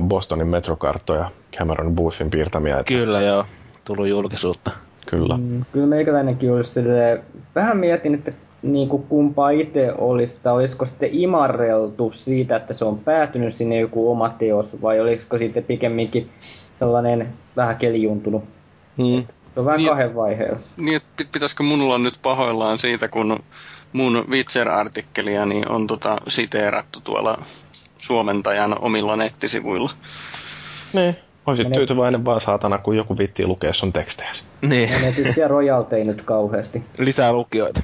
Bostonin 0.00 0.46
metrokarttoja 0.48 1.30
Cameron 1.58 1.94
Boothin 1.94 2.30
piirtämiä. 2.30 2.78
Että... 2.78 2.92
Kyllä 2.92 3.20
joo, 3.20 3.46
tullut 3.84 4.08
julkisuutta. 4.08 4.70
Kyllä. 5.06 5.36
Mm, 5.36 5.64
kyllä 5.72 5.86
meikäläinenkin 5.86 6.52
olisi 6.52 6.72
silleen, 6.72 7.22
vähän 7.54 7.76
mietin, 7.76 8.14
että 8.14 8.32
niin 8.64 8.88
kuin 8.88 9.02
kumpaa 9.02 9.50
itse 9.50 9.92
olisi, 9.98 10.38
tai 10.42 10.52
olisiko 10.52 10.86
sitten 10.86 11.08
imarreltu 11.12 12.12
siitä, 12.14 12.56
että 12.56 12.72
se 12.72 12.84
on 12.84 12.98
päätynyt 12.98 13.54
sinne 13.54 13.80
joku 13.80 14.10
oma 14.10 14.28
teos, 14.28 14.82
vai 14.82 15.00
olisiko 15.00 15.38
sitten 15.38 15.64
pikemminkin 15.64 16.26
sellainen 16.78 17.28
vähän 17.56 17.76
kelijuntunut. 17.76 18.44
Hmm. 18.98 19.26
Se 19.54 19.60
on 19.60 19.66
vähän 19.66 19.78
niin, 19.78 19.88
kahden 19.88 20.14
vaiheella. 20.14 20.60
Niin, 20.76 20.96
että 20.96 21.24
pitäisikö 21.32 21.62
mulla 21.62 21.98
nyt 21.98 22.18
pahoillaan 22.22 22.78
siitä, 22.78 23.08
kun 23.08 23.42
mun 23.92 24.24
Witcher-artikkelia 24.30 25.46
niin 25.46 25.68
on 25.68 25.86
tota 25.86 26.16
siteerattu 26.28 27.00
tuolla 27.04 27.42
suomentajan 27.98 28.78
omilla 28.80 29.16
nettisivuilla. 29.16 29.90
Niin. 30.92 31.16
Olisit 31.46 31.72
tyytyväinen 31.72 32.24
vaan 32.24 32.40
saatana, 32.40 32.78
kun 32.78 32.96
joku 32.96 33.18
vitti 33.18 33.46
lukea 33.46 33.72
sun 33.72 33.92
tekstejä. 33.92 34.30
Niin. 34.62 34.90
Menetit 34.90 35.34
siellä 35.34 35.48
rojaltei 35.48 36.04
nyt 36.04 36.22
kauheasti. 36.22 36.82
Lisää 36.98 37.32
lukijoita. 37.32 37.80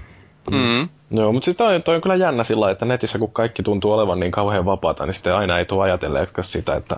Mm. 0.50 0.88
Joo, 1.10 1.32
mutta 1.32 1.44
siis 1.44 1.56
toi, 1.56 1.80
toi 1.80 1.94
on 1.94 2.00
kyllä 2.00 2.14
jännä 2.14 2.44
sillä 2.44 2.70
että 2.70 2.84
netissä 2.84 3.18
kun 3.18 3.32
kaikki 3.32 3.62
tuntuu 3.62 3.92
olevan 3.92 4.20
niin 4.20 4.32
kauhean 4.32 4.64
vapaata, 4.64 5.06
niin 5.06 5.14
sitten 5.14 5.34
aina 5.34 5.58
ei 5.58 5.64
tule 5.64 5.82
ajatelleekaan 5.82 6.44
sitä, 6.44 6.74
että 6.74 6.96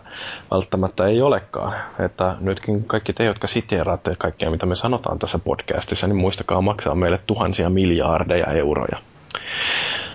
välttämättä 0.51 1.07
ei 1.07 1.23
olekaan. 1.23 1.73
Että 1.99 2.37
nytkin 2.41 2.85
kaikki 2.85 3.13
te, 3.13 3.25
jotka 3.25 3.47
siteeraatte 3.47 4.17
kaikkea, 4.19 4.51
mitä 4.51 4.67
me 4.67 4.77
sanotaan 4.77 5.19
tässä 5.19 5.39
podcastissa, 5.39 6.07
niin 6.07 6.17
muistakaa 6.17 6.61
maksaa 6.61 6.95
meille 6.95 7.21
tuhansia 7.27 7.71
miljardeja 7.71 8.47
euroja. 8.47 8.99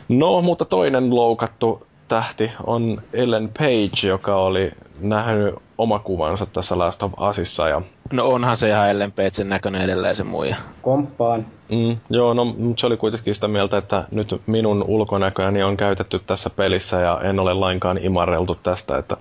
No, 0.10 0.42
mutta 0.42 0.66
toinen 0.66 1.16
loukattu 1.16 1.87
tähti 2.08 2.52
on 2.64 3.02
Ellen 3.14 3.50
Page, 3.58 4.08
joka 4.08 4.36
oli 4.36 4.72
nähnyt 5.02 5.56
omakuvansa 5.78 6.46
tässä 6.46 6.78
Last 6.78 7.04
of 7.04 7.12
Usissa. 7.30 7.70
Ja... 7.70 7.82
No 8.14 8.28
onhan 8.28 8.58
se 8.58 8.70
ihan 8.70 8.90
Ellen 8.90 9.12
Pagein 9.12 9.50
näköinen 9.50 9.82
edelleen 9.82 10.16
se 10.16 10.24
muija. 10.24 10.56
Komppaan. 10.82 11.46
Mm, 11.72 11.98
joo, 12.10 12.34
no 12.34 12.56
se 12.78 12.88
oli 12.88 12.98
kuitenkin 12.98 13.36
sitä 13.36 13.48
mieltä, 13.48 13.78
että 13.78 14.04
nyt 14.12 14.42
minun 14.46 14.84
ulkonäköäni 14.88 15.64
on 15.64 15.78
käytetty 15.78 16.20
tässä 16.28 16.50
pelissä 16.50 17.00
ja 17.00 17.20
en 17.24 17.40
ole 17.40 17.54
lainkaan 17.54 17.98
imarreltu 17.98 18.56
tästä, 18.56 18.98
että 18.98 19.18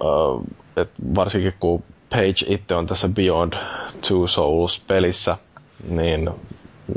uh, 0.00 0.44
et 0.76 0.90
varsinkin 1.14 1.54
kun 1.60 1.82
Page 2.10 2.44
itse 2.46 2.74
on 2.74 2.86
tässä 2.86 3.08
Beyond 3.08 3.52
Two 4.08 4.26
Souls 4.26 4.80
pelissä, 4.86 5.36
niin 5.88 6.30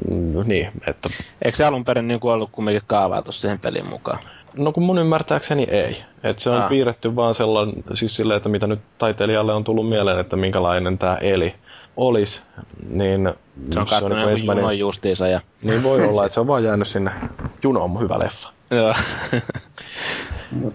mm, 0.10 0.44
niin, 0.46 0.72
että... 0.88 1.10
Eikö 1.42 1.58
se 1.58 1.66
alun 1.66 1.86
perin 1.86 2.08
niin 2.08 2.20
ollut 2.22 2.50
kumminkin 2.52 2.84
kaavailtu 2.88 3.32
siihen 3.32 3.60
pelin 3.60 3.90
mukaan? 3.90 4.20
No 4.58 4.72
kun 4.72 4.84
mun 4.84 4.98
ymmärtääkseni 4.98 5.68
ei. 5.70 6.04
Et 6.24 6.40
se 6.40 6.50
on 6.50 6.62
ah. 6.62 6.70
piirretty 6.70 7.16
vaan 7.16 7.36
sellainen, 7.36 7.84
siis 7.94 8.16
silleen, 8.16 8.38
että 8.38 8.50
mitä 8.50 8.68
nyt 8.68 8.80
taiteilijalle 8.98 9.54
on 9.54 9.64
tullut 9.64 9.90
mieleen, 9.90 10.20
että 10.20 10.36
minkälainen 10.36 10.98
tämä 10.98 11.16
eli 11.16 11.56
olisi. 11.98 12.42
Niin 12.90 13.34
se 13.72 13.80
on 13.80 13.86
katsonut 13.86 14.18
niin 14.18 14.30
ensimmäinen... 14.30 14.62
junon 14.62 14.80
justiinsa. 14.80 15.28
Ja... 15.28 15.42
Niin 15.64 15.84
voi 15.84 16.02
olla, 16.08 16.26
että 16.26 16.34
se 16.34 16.40
on 16.40 16.48
vaan 16.48 16.64
jäänyt 16.64 16.88
sinne. 16.88 17.12
Juno 17.64 17.84
on 17.84 18.00
hyvä 18.00 18.20
leffa. 18.20 18.50
Joo. 18.72 18.94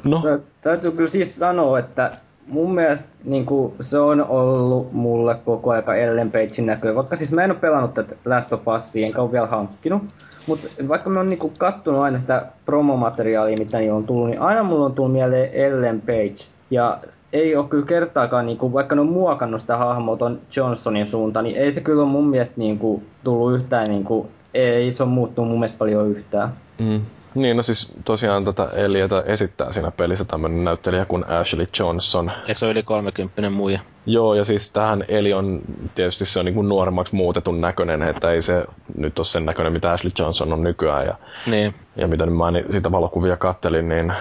no. 0.05 0.23
Täytyy 0.61 0.91
kyllä 0.91 1.11
siis 1.11 1.37
sanoa, 1.37 1.79
että 1.79 2.13
mun 2.49 2.75
mielestä 2.75 3.09
niin 3.25 3.47
kuin, 3.47 3.73
se 3.81 3.99
on 3.99 4.27
ollut 4.27 4.93
mulle 4.93 5.37
koko 5.45 5.71
aika 5.71 5.95
Ellen 5.95 6.31
Pagein 6.31 6.67
näköä. 6.67 6.95
Vaikka 6.95 7.17
siis 7.17 7.33
mä 7.33 7.45
en 7.45 7.51
ole 7.51 7.59
pelannut 7.59 7.95
tätä 7.95 8.15
Last 8.25 8.53
of 8.53 8.63
Usia, 8.79 9.07
enkä 9.07 9.23
ole 9.23 9.33
vielä 9.33 9.47
hankkinut. 9.47 10.03
Mutta 10.47 10.69
vaikka 10.89 11.11
mä 11.11 11.19
oon 11.19 11.27
niinku 11.27 11.53
kattonut 11.59 12.01
aina 12.01 12.19
sitä 12.19 12.47
promomateriaalia, 12.65 13.57
mitä 13.59 13.79
niin 13.79 13.93
on 13.93 14.05
tullut, 14.05 14.29
niin 14.29 14.41
aina 14.41 14.63
mulla 14.63 14.85
on 14.85 14.93
tullut 14.93 15.13
mieleen 15.13 15.51
Ellen 15.53 16.01
Page. 16.01 16.51
Ja 16.71 16.99
ei 17.33 17.57
ole 17.57 17.69
kyllä 17.69 17.87
kertaakaan, 17.87 18.47
niinku, 18.47 18.73
vaikka 18.73 18.95
ne 18.95 19.01
on 19.01 19.13
muokannut 19.13 19.61
sitä 19.61 19.77
hahmoa 19.77 20.17
ton 20.17 20.41
Johnsonin 20.57 21.07
suuntaan, 21.07 21.45
niin 21.45 21.57
ei 21.57 21.73
se 21.73 21.81
kyllä 21.81 22.03
ole 22.03 22.11
mun 22.11 22.29
mielestä 22.29 22.55
niinku, 22.57 23.03
tullut 23.25 23.61
yhtään, 23.61 23.87
niinku, 23.89 24.29
ei 24.55 24.93
se 24.93 25.03
on 25.03 25.09
muuttunut 25.09 25.51
mun 25.51 25.59
mielestä 25.59 25.79
paljon 25.79 26.09
yhtään. 26.09 26.49
Mm. 26.79 27.01
Niin, 27.37 27.57
no 27.57 27.63
siis 27.63 27.93
tosiaan 28.05 28.45
tätä 28.45 28.69
Eliötä 28.73 29.23
esittää 29.27 29.73
siinä 29.73 29.91
pelissä 29.91 30.25
tämmöinen 30.25 30.65
näyttelijä 30.65 31.05
kuin 31.05 31.25
Ashley 31.29 31.67
Johnson. 31.79 32.33
Eikö 32.41 32.55
se 32.59 32.65
ole 32.65 32.73
yli 32.73 32.83
30 32.83 33.51
muija? 33.51 33.81
Joo, 34.07 34.35
ja 34.35 34.45
siis 34.45 34.71
tähän 34.71 35.05
Eli 35.09 35.33
on, 35.33 35.61
tietysti 35.95 36.27
se 36.27 36.39
on 36.39 36.45
niin 36.45 36.55
kuin 36.55 36.69
nuoremmaksi 36.69 37.15
muutetun 37.15 37.61
näköinen, 37.61 38.03
että 38.03 38.33
ei 38.33 38.43
se 38.43 38.65
nyt 38.97 39.19
ole 39.19 39.27
sen 39.27 39.45
näköinen, 39.45 39.73
mitä 39.73 39.93
Ashley 39.93 40.11
Johnson 40.19 40.53
on 40.53 40.63
nykyään. 40.63 41.07
Ja, 41.07 41.15
niin. 41.47 41.75
ja 41.97 42.09
mitä 42.09 42.27
mä 42.27 42.45
siitä 42.71 42.93
valokuvia 42.93 43.37
kattelin, 43.37 43.89
niin 43.89 44.13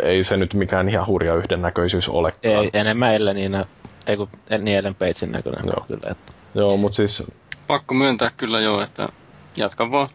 ei 0.00 0.24
se 0.24 0.36
nyt 0.36 0.54
mikään 0.54 0.88
ihan 0.88 1.06
hurja 1.06 1.34
yhdennäköisyys 1.34 2.08
olekaan. 2.08 2.54
Ei, 2.54 2.70
enemmän 2.72 3.14
Ellen, 3.14 3.36
niin, 3.36 3.64
ei 4.06 4.16
kun 4.16 4.28
niin 4.62 4.78
Ellen 4.78 4.94
Pagein 4.94 5.32
näköinen. 5.32 5.64
Joo, 5.66 5.84
kyllä, 5.88 6.10
että. 6.10 6.32
joo 6.54 6.76
mutta 6.76 6.96
siis... 6.96 7.22
Pakko 7.66 7.94
myöntää 7.94 8.30
kyllä 8.36 8.60
joo, 8.60 8.82
että 8.82 9.08
jatka 9.56 9.90
vaan. 9.90 10.08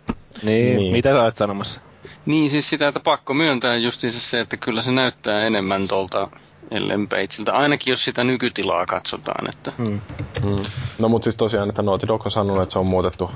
Niin, 0.44 0.78
niin. 0.78 0.92
mitä 0.92 1.10
sä 1.10 1.24
olet 1.24 1.36
sanomassa? 1.36 1.82
Niin, 2.26 2.50
siis 2.50 2.70
sitä, 2.70 2.88
että 2.88 3.00
pakko 3.00 3.34
myöntää 3.34 3.76
justiinsa 3.76 4.20
se, 4.20 4.40
että 4.40 4.58
kyllä 4.58 4.82
se 4.82 4.92
näyttää 4.92 5.42
enemmän 5.42 5.88
tuolta 5.88 6.28
Ellen 6.72 7.08
Pageilta, 7.08 7.52
ainakin 7.52 7.92
jos 7.92 8.06
sitä 8.06 8.24
nykytilaa 8.24 8.86
katsotaan. 8.86 9.50
Että. 9.50 9.72
Hmm. 9.78 10.02
Hmm. 10.44 10.66
No 11.00 11.10
mutta 11.10 11.24
siis 11.24 11.36
tosiaan, 11.36 11.70
että 11.70 11.82
Naughty 11.82 12.08
Dog 12.08 12.26
on 12.26 12.32
sanonut, 12.32 12.62
että 12.62 12.74
se 12.74 12.80
on 12.80 12.90
muutettu 12.90 13.32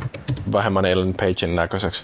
vähemmän 0.52 0.85
Ellen 0.85 1.14
Pagein 1.14 1.56
näköiseksi. 1.56 2.03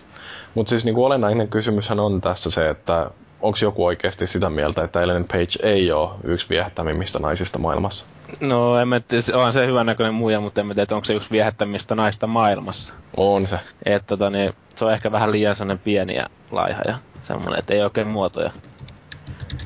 Mutta 0.56 0.70
siis 0.70 0.86
niin 0.86 0.98
olennainen 0.98 1.48
kysymyshän 1.48 2.00
on 2.00 2.22
tässä 2.22 2.52
se, 2.52 2.70
että 2.70 3.12
onko 3.42 3.58
joku 3.62 3.86
oikeasti 3.86 4.28
sitä 4.28 4.50
mieltä, 4.50 4.84
että 4.84 5.02
Ellen 5.02 5.26
Page 5.28 5.60
ei 5.64 5.92
ole 5.92 6.10
yksi 6.24 6.50
viehättämimmistä 6.50 7.20
naisista 7.20 7.60
maailmassa? 7.60 8.06
No, 8.40 8.80
en 8.80 8.88
mä 8.88 9.00
tiedä, 9.00 9.38
on 9.38 9.54
se 9.54 9.66
hyvän 9.66 9.86
näköinen 9.86 10.14
muija, 10.14 10.40
mutta 10.40 10.62
en 10.62 10.68
mä 10.68 10.74
tiedä, 10.74 10.96
onko 10.96 11.06
se 11.06 11.14
yksi 11.14 11.32
viehättämistä 11.32 11.96
naista 11.96 12.28
maailmassa. 12.28 12.94
On 13.18 13.48
se. 13.48 13.60
Et, 13.86 14.08
tota, 14.08 14.30
niin, 14.30 14.54
se 14.76 14.86
on 14.86 14.94
ehkä 14.94 15.12
vähän 15.12 15.32
liian 15.32 15.56
sellainen 15.56 15.84
pieni 15.84 16.16
ja 16.16 16.28
laiha 16.52 16.82
ja 16.88 17.00
semmoinen, 17.22 17.60
että 17.60 17.74
ei 17.74 17.82
oikein 17.82 18.08
muotoja 18.08 18.52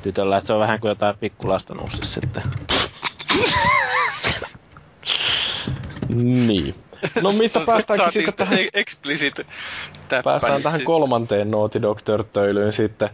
tytöllä, 0.01 0.37
että 0.37 0.47
se 0.47 0.53
on 0.53 0.59
vähän 0.59 0.79
kuin 0.79 0.89
jotain 0.89 1.17
pikkulasta 1.17 1.73
nussis 1.73 2.13
sitten. 2.13 2.43
niin. 6.47 6.75
No 7.21 7.31
mistä 7.31 7.59
päästäänkin 7.65 8.11
sitten 8.11 8.33
tähän... 8.33 8.59
Explicit 8.73 9.47
Päästään 10.23 10.63
tähän 10.63 10.83
kolmanteen 10.83 11.51
Naughty 11.51 11.81
Dog-törttöilyyn 11.81 12.73
sitten. 12.73 13.09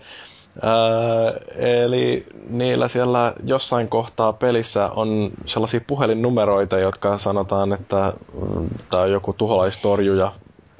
Öö, 0.63 1.39
eli 1.55 2.25
niillä 2.49 2.87
siellä 2.87 3.33
jossain 3.43 3.89
kohtaa 3.89 4.33
pelissä 4.33 4.87
on 4.87 5.29
sellaisia 5.45 5.81
puhelinnumeroita, 5.87 6.79
jotka 6.79 7.17
sanotaan, 7.17 7.73
että 7.73 8.13
mm, 8.33 8.67
tämä 8.89 9.03
on 9.03 9.11
joku 9.11 9.33
tuholaistorjuja 9.33 10.31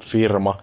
firma. 0.02 0.56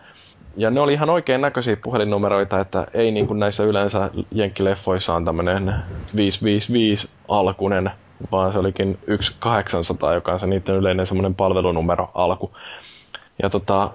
Ja 0.57 0.69
ne 0.69 0.80
oli 0.80 0.94
ihan 0.94 1.10
oikein 1.10 1.41
näköisiä 1.41 1.77
puhelinnumeroita, 1.84 2.60
että 2.60 2.88
ei 2.94 3.11
niin 3.11 3.27
kuin 3.27 3.40
näissä 3.40 3.64
yleensä 3.64 4.10
jenkkileffoissa 4.31 5.15
on 5.15 5.26
tämmöinen 5.26 5.76
555 6.15 7.10
alkunen 7.27 7.91
vaan 8.31 8.52
se 8.52 8.60
olikin 8.60 8.99
1800, 9.40 10.14
joka 10.14 10.34
on 10.34 10.40
se 10.40 10.48
niiden 10.48 10.76
yleinen 10.76 11.06
semmoinen 11.06 11.36
palvelunumero 11.36 12.11
alku. 12.14 12.52
Ja 13.44 13.49
tota, 13.49 13.91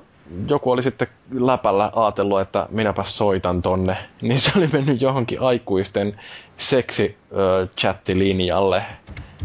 joku 0.49 0.71
oli 0.71 0.83
sitten 0.83 1.09
läpällä 1.33 1.91
ajatellut, 1.95 2.41
että 2.41 2.67
minäpä 2.71 3.05
soitan 3.05 3.63
tonne, 3.63 3.97
niin 4.23 4.39
se 4.39 4.53
oli 4.57 4.69
mennyt 4.73 5.03
johonkin 5.03 5.41
aikuisten 5.41 6.21
seksi-chattilinjalle. 6.57 8.83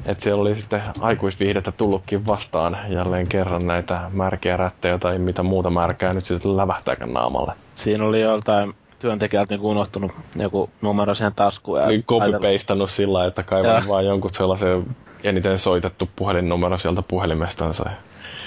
Että 0.05 0.23
siellä 0.23 0.41
oli 0.41 0.55
sitten 0.55 0.81
aikuisviihdettä 0.99 1.71
tullutkin 1.71 2.27
vastaan 2.27 2.77
jälleen 2.89 3.27
kerran 3.27 3.67
näitä 3.67 4.09
märkiä 4.13 4.57
rättejä 4.57 4.97
tai 4.97 5.19
mitä 5.19 5.43
muuta 5.43 5.69
märkää 5.69 6.13
nyt 6.13 6.25
sitten 6.25 6.57
lävähtääkään 6.57 7.13
naamalle. 7.13 7.53
Siinä 7.75 8.05
oli 8.05 8.21
joltain 8.21 8.73
työntekijältä 8.99 9.55
niin 9.55 9.65
unohtunut 9.65 10.11
joku 10.35 10.69
numero 10.81 11.15
siihen 11.15 11.33
taskuun. 11.33 11.79
Niin 11.87 12.03
copy-pastannut 12.03 12.91
sillä 12.91 13.25
että 13.25 13.43
kaivan 13.43 13.83
vaan 13.87 14.05
jonkun 14.05 14.33
sellaisen 14.33 14.85
eniten 15.23 15.59
soitettu 15.59 16.09
puhelinnumero 16.15 16.77
sieltä 16.77 17.01
puhelimestansa. 17.01 17.89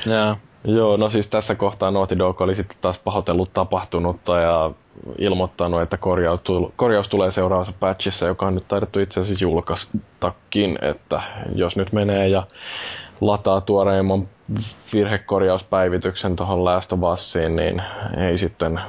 Joo. 0.06 0.36
Joo, 0.64 0.96
no 0.96 1.10
siis 1.10 1.28
tässä 1.28 1.54
kohtaa 1.54 1.90
Naughty 1.90 2.18
Dog 2.18 2.40
oli 2.40 2.54
sitten 2.54 2.76
taas 2.80 2.98
pahoitellut 2.98 3.52
tapahtunutta 3.52 4.40
ja 4.40 4.70
ilmoittanut, 5.18 5.82
että 5.82 5.96
korjaus, 5.96 6.40
korjaus 6.76 7.08
tulee 7.08 7.30
seuraavassa 7.30 7.74
patchissa, 7.80 8.26
joka 8.26 8.46
on 8.46 8.54
nyt 8.54 8.68
taidettu 8.68 9.00
itse 9.00 9.20
asiassa 9.20 9.44
julkaistakin, 9.44 10.78
että 10.82 11.22
jos 11.54 11.76
nyt 11.76 11.92
menee 11.92 12.28
ja 12.28 12.46
lataa 13.20 13.60
tuoreimman 13.60 14.28
virhekorjauspäivityksen 14.92 16.36
tuohon 16.36 16.60
Usiin, 17.12 17.56
niin 17.56 17.82
ei 18.16 18.38
sitten 18.38 18.78
äh, 18.78 18.84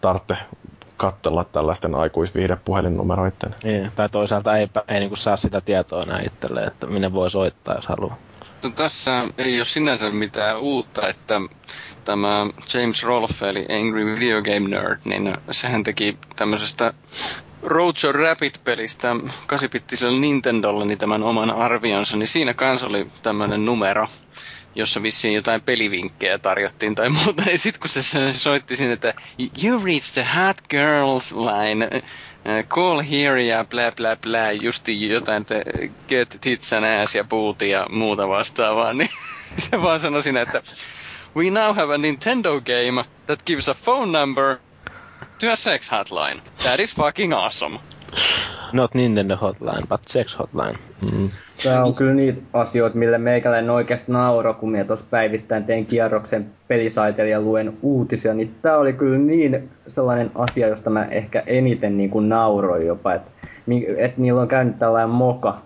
tarvitse 0.00 0.36
katsella 0.96 1.44
tällaisten 1.44 1.94
aikuisviihdepuhelinnumeroiden. 1.94 3.54
Niin, 3.64 3.92
tai 3.96 4.08
toisaalta 4.08 4.56
ei, 4.56 4.68
ei 4.88 5.00
niin 5.00 5.16
saa 5.16 5.36
sitä 5.36 5.60
tietoa 5.60 6.02
enää 6.02 6.20
itselleen, 6.20 6.66
että 6.66 6.86
minne 6.86 7.12
voi 7.12 7.30
soittaa, 7.30 7.74
jos 7.74 7.86
haluaa. 7.86 8.16
No, 8.62 8.70
tässä 8.70 9.28
ei 9.38 9.56
ole 9.58 9.64
sinänsä 9.64 10.10
mitään 10.10 10.60
uutta, 10.60 11.08
että 11.08 11.40
tämä 12.04 12.46
James 12.74 13.02
Rolfe, 13.02 13.48
eli 13.48 13.66
Angry 13.80 14.14
Video 14.14 14.42
Game 14.42 14.68
Nerd, 14.68 15.00
niin 15.04 15.36
sehän 15.50 15.82
teki 15.82 16.18
tämmöisestä 16.36 16.94
Roadshow 17.62 18.14
Rapid-pelistä 18.14 19.16
8 19.46 20.20
Nintendolle 20.20 20.84
niin 20.84 20.98
tämän 20.98 21.22
oman 21.22 21.50
arvionsa, 21.50 22.16
niin 22.16 22.28
siinä 22.28 22.54
kanssa 22.54 22.86
oli 22.86 23.06
tämmöinen 23.22 23.64
numero, 23.64 24.08
jossa 24.74 25.02
vissiin 25.02 25.34
jotain 25.34 25.62
pelivinkkejä 25.62 26.38
tarjottiin 26.38 26.94
tai 26.94 27.08
muuta. 27.08 27.42
Ja 27.50 27.58
sitten 27.58 27.80
kun 27.80 27.90
se 27.90 28.32
soitti 28.32 28.76
sinne, 28.76 28.92
että 28.92 29.14
You 29.64 29.84
reached 29.84 30.12
the 30.24 30.26
hot 30.36 30.56
girls 30.70 31.32
line, 31.32 31.86
uh, 31.86 32.68
call 32.68 33.02
here 33.10 33.44
ja 33.44 33.64
bla 33.64 33.92
bla 33.96 34.16
bla, 34.16 34.52
justi 34.52 35.08
jotain, 35.08 35.40
että 35.40 35.54
get 36.08 36.36
tits 36.40 36.72
and 36.72 37.02
ass 37.02 37.14
ja 37.14 37.24
booty 37.24 37.66
ja 37.66 37.86
muuta 37.90 38.28
vastaavaa, 38.28 38.92
niin 38.98 39.10
se 39.58 39.82
vaan 39.82 40.00
sanoi 40.00 40.22
siinä, 40.22 40.40
että 40.40 40.62
We 41.36 41.50
now 41.50 41.74
have 41.74 41.94
a 41.94 41.98
Nintendo 41.98 42.60
game 42.60 43.04
that 43.26 43.42
gives 43.46 43.68
a 43.68 43.74
phone 43.74 44.18
number 44.18 44.58
to 45.42 45.52
a 45.52 45.56
sex 45.56 45.88
hotline. 45.90 46.40
That 46.62 46.80
is 46.80 46.94
fucking 46.94 47.32
awesome. 47.32 47.78
Not 48.72 48.94
Nintendo 48.94 49.36
hotline, 49.36 49.86
but 49.88 50.00
sex 50.08 50.38
hotline. 50.38 50.78
Mm. 51.12 51.30
Tämä 51.62 51.84
on 51.84 51.94
kyllä 51.94 52.14
niitä 52.14 52.40
asioita, 52.52 52.98
millä 52.98 53.18
meikäläinen 53.18 53.70
oikeasti 53.70 54.12
nauro, 54.12 54.54
kun 54.54 54.70
minä 54.70 54.84
tuossa 54.84 55.06
päivittäin 55.10 55.64
teen 55.64 55.86
kierroksen 55.86 56.50
pelisaitella 56.68 57.30
ja 57.30 57.40
luen 57.40 57.78
uutisia, 57.82 58.34
niin 58.34 58.54
tämä 58.62 58.76
oli 58.76 58.92
kyllä 58.92 59.18
niin 59.18 59.70
sellainen 59.88 60.30
asia, 60.34 60.68
josta 60.68 60.90
mä 60.90 61.04
ehkä 61.04 61.42
eniten 61.46 61.94
niin 61.94 62.10
kuin 62.10 62.28
nauroin 62.28 62.86
jopa, 62.86 63.14
että 63.14 63.30
et 63.96 64.18
niillä 64.18 64.40
on 64.40 64.48
käynyt 64.48 64.78
tällainen 64.78 65.10
moka. 65.10 65.58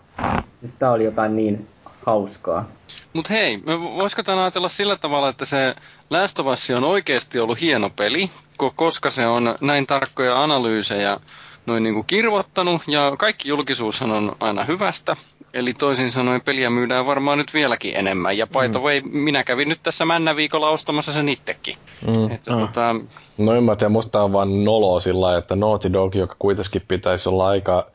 Siis 0.61 0.75
tämä 0.75 0.93
oli 0.93 1.05
jotain 1.05 1.37
niin 1.37 1.67
hauskaa. 2.07 2.69
Mut 3.13 3.31
hei, 3.31 3.63
voisiko 3.97 4.23
tämän 4.23 4.41
ajatella 4.41 4.69
sillä 4.69 4.97
tavalla, 4.97 5.29
että 5.29 5.45
se 5.45 5.75
Last 6.11 6.39
of 6.39 6.47
Us 6.47 6.71
on 6.71 6.85
oikeasti 6.85 7.41
ollut 7.41 7.61
hieno 7.61 7.91
peli, 7.91 8.31
koska 8.77 9.11
se 9.11 9.27
on 9.27 9.55
näin 9.61 9.87
tarkkoja 9.87 10.43
analyysejä 10.43 11.21
noin 11.67 11.83
niin 11.83 11.95
kuin 11.95 12.07
kirvoittanut, 12.07 12.83
ja 12.87 13.13
kaikki 13.19 13.49
julkisuushan 13.49 14.13
on 14.13 14.37
aina 14.41 14.65
hyvästä, 14.65 15.17
Eli 15.57 15.75
toisin 15.75 16.11
sanoen 16.11 16.41
peliä 16.41 16.71
myydään 16.71 17.07
varmaan 17.07 17.39
nyt 17.39 17.55
vieläkin 17.55 17.97
enemmän. 17.97 18.39
Ja 18.39 18.47
by 18.47 18.69
the 18.71 18.79
mm. 18.79 18.85
way, 18.85 19.01
minä 19.01 19.45
kävin 19.45 19.69
nyt 19.69 19.81
tässä 19.83 20.05
männä 20.05 20.37
viikolla 20.37 20.71
ostamassa 20.71 21.13
sen 21.13 21.29
itsekin. 21.29 21.77
Mm. 22.07 22.31
Että, 22.31 22.53
no. 22.53 22.61
Tota... 22.61 22.95
no 23.39 23.53
en 23.53 23.65
mä 23.65 23.77
tiedä, 23.77 23.89
musta 23.89 24.23
on 24.23 24.33
vaan 24.33 24.65
nolo 24.65 25.01
sillä 25.01 25.39
että 25.39 25.57
Naughty 25.57 25.93
Dog, 25.93 26.15
joka 26.15 26.37
kuitenkin 26.39 26.83
pitäisi 26.89 27.29
olla 27.29 27.49
aika 27.49 27.87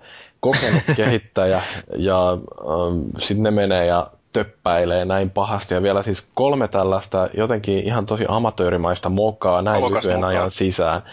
kokenut 0.41 0.83
kehittäjä, 0.95 1.61
ja 1.97 2.31
ähm, 2.31 3.01
sitten 3.19 3.43
ne 3.43 3.51
menee 3.51 3.85
ja 3.85 4.11
töppäilee 4.33 5.05
näin 5.05 5.29
pahasti. 5.29 5.73
Ja 5.73 5.83
vielä 5.83 6.03
siis 6.03 6.27
kolme 6.33 6.67
tällaista 6.67 7.29
jotenkin 7.33 7.79
ihan 7.79 8.05
tosi 8.05 8.25
amatöörimaista 8.27 9.09
mokaa 9.09 9.61
näin 9.61 9.83
lyhyen 9.83 10.23
ajan 10.23 10.51
sisään. 10.51 11.03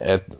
Et 0.00 0.38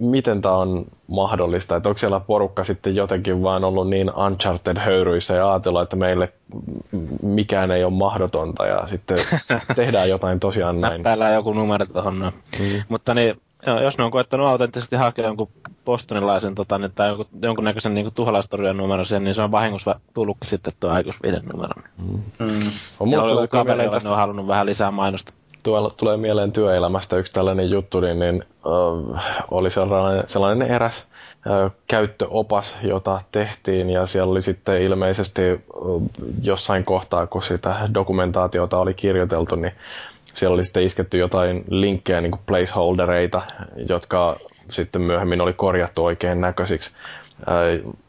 miten 0.00 0.42
tämä 0.42 0.54
on 0.54 0.84
mahdollista, 1.06 1.76
että 1.76 1.88
onko 1.88 1.98
siellä 1.98 2.20
porukka 2.20 2.64
sitten 2.64 2.96
jotenkin 2.96 3.42
vaan 3.42 3.64
ollut 3.64 3.90
niin 3.90 4.10
Uncharted-höyryissä 4.10 5.34
ja 5.34 5.50
ajatella, 5.50 5.82
että 5.82 5.96
meille 5.96 6.32
mikään 7.22 7.70
ei 7.70 7.84
ole 7.84 7.92
mahdotonta 7.92 8.66
ja 8.66 8.86
sitten 8.86 9.18
tehdään 9.76 10.08
jotain 10.08 10.40
tosiaan 10.40 10.80
näin. 10.80 10.92
Näppäillään 10.94 11.34
joku 11.34 11.52
numero 11.52 11.86
tuohon. 11.86 12.32
Mm. 12.58 12.82
Mutta 12.88 13.14
niin, 13.14 13.40
jos 13.82 13.98
ne 13.98 14.04
on 14.04 14.10
koettanut 14.10 14.46
autenttisesti 14.46 14.96
hakea 14.96 15.26
jonkun 15.26 15.48
postonilaisen 15.84 16.54
tota, 16.54 16.78
niin, 16.78 16.92
tai 16.94 17.08
jonkun, 17.08 17.26
jonkunnäköisen 17.42 17.94
niin 17.94 18.14
tuhalaistorjan 18.14 18.76
numero 18.76 19.04
siihen, 19.04 19.24
niin 19.24 19.34
se 19.34 19.42
on 19.42 19.52
vahingossa 19.52 20.00
tullutkin 20.14 20.48
sitten 20.48 20.72
tuo 20.80 20.90
aikuisviiden 20.90 21.44
numero. 21.52 21.82
Mm. 21.98 22.22
Mm. 22.38 22.70
On 23.00 23.10
ja 23.10 23.22
oli 23.22 23.48
tästä... 23.48 24.08
ne 24.08 24.10
on 24.10 24.16
halunnut 24.16 24.46
vähän 24.46 24.66
lisää 24.66 24.90
mainosta 24.90 25.32
tuolla 25.62 25.90
tulee 25.96 26.16
mieleen 26.16 26.52
työelämästä 26.52 27.16
yksi 27.16 27.32
tällainen 27.32 27.70
juttu, 27.70 28.00
niin, 28.00 28.18
niin 28.18 28.44
äh, 29.16 29.24
oli 29.50 29.70
sellainen, 29.70 30.24
sellainen 30.26 30.70
eräs 30.70 31.06
äh, 31.46 31.72
käyttöopas, 31.86 32.76
jota 32.82 33.22
tehtiin 33.32 33.90
ja 33.90 34.06
siellä 34.06 34.30
oli 34.30 34.42
sitten 34.42 34.82
ilmeisesti 34.82 35.42
äh, 35.50 35.58
jossain 36.42 36.84
kohtaa, 36.84 37.26
kun 37.26 37.42
sitä 37.42 37.88
dokumentaatiota 37.94 38.78
oli 38.78 38.94
kirjoiteltu, 38.94 39.56
niin 39.56 39.72
siellä 40.38 40.54
oli 40.54 40.64
sitten 40.64 40.82
isketty 40.82 41.18
jotain 41.18 41.64
linkkejä, 41.70 42.20
niin 42.20 42.30
kuin 42.30 42.42
placeholdereita, 42.46 43.42
jotka 43.88 44.36
sitten 44.70 45.02
myöhemmin 45.02 45.40
oli 45.40 45.52
korjattu 45.52 46.04
oikein 46.04 46.40
näköisiksi. 46.40 46.90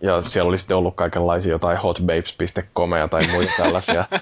Ja 0.02 0.24
siellä 0.24 0.50
oli 0.50 0.60
sitten 0.60 0.78
ollut 0.78 0.96
kaikenlaisia 0.96 1.52
jotain 1.52 1.78
hotbabes.comeja 1.78 3.08
tai 3.08 3.28
muita 3.32 3.52
tällaisia 3.58 4.06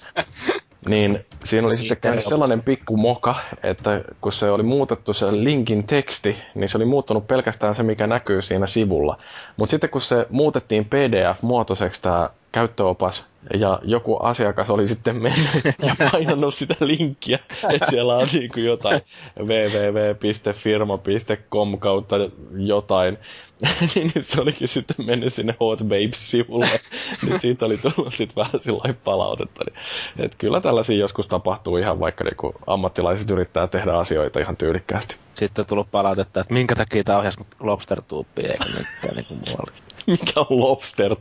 Niin 0.87 1.25
siinä 1.43 1.67
oli 1.67 1.75
sitten 1.75 1.97
käynyt 1.97 2.25
sellainen 2.25 2.63
pikku 2.63 2.97
moka, 2.97 3.35
että 3.63 4.01
kun 4.21 4.31
se 4.31 4.51
oli 4.51 4.63
muutettu 4.63 5.13
se 5.13 5.25
linkin 5.31 5.83
teksti, 5.83 6.37
niin 6.55 6.69
se 6.69 6.77
oli 6.77 6.85
muuttunut 6.85 7.27
pelkästään 7.27 7.75
se, 7.75 7.83
mikä 7.83 8.07
näkyy 8.07 8.41
siinä 8.41 8.67
sivulla. 8.67 9.17
Mutta 9.57 9.71
sitten 9.71 9.89
kun 9.89 10.01
se 10.01 10.27
muutettiin 10.29 10.85
PDF-muotoiseksi 10.85 12.01
tämä 12.01 12.29
käyttöopas, 12.51 13.25
ja 13.53 13.79
joku 13.83 14.17
asiakas 14.17 14.69
oli 14.69 14.87
sitten 14.87 15.15
mennyt 15.15 15.65
ja 15.87 15.95
painanut 16.11 16.53
sitä 16.53 16.75
linkkiä, 16.79 17.39
että 17.73 17.89
siellä 17.89 18.17
on 18.17 18.27
niin 18.33 18.51
kuin 18.53 18.65
jotain 18.65 19.01
www.firma.com 19.39 21.79
kautta 21.79 22.15
jotain, 22.57 23.17
niin 23.95 24.11
se 24.21 24.41
olikin 24.41 24.67
sitten 24.67 25.05
mennyt 25.05 25.33
sinne 25.33 25.55
Hot 25.59 25.79
Babes-sivulle, 25.79 26.79
niin 27.25 27.39
siitä 27.39 27.65
oli 27.65 27.77
tullut 27.77 28.13
sitten 28.13 28.35
vähän 28.35 28.61
sillä 28.61 28.93
palautetta. 28.93 29.63
Niin, 29.65 30.25
että 30.25 30.37
kyllä 30.37 30.61
tällaisia 30.61 30.97
joskus 30.97 31.27
tapahtuu 31.27 31.77
ihan 31.77 31.99
vaikka 31.99 32.23
niin 32.23 32.37
kuin 32.37 32.53
ammattilaiset 32.67 33.31
yrittää 33.31 33.67
tehdä 33.67 33.93
asioita 33.93 34.39
ihan 34.39 34.57
tyylikkäästi. 34.57 35.15
Sitten 35.33 35.61
on 35.61 35.67
tullut 35.67 35.91
palautetta, 35.91 36.41
että 36.41 36.53
minkä 36.53 36.75
takia 36.75 37.03
tämä 37.03 37.17
ohjasi 37.17 37.39
lobster 37.59 38.01
eikä 38.37 38.65
mikään 38.65 39.15
niin 39.15 39.25
kuin 39.25 39.39
muualle. 39.47 39.71
Mikä 40.07 40.39
on 40.39 40.59
lobster? 40.59 41.15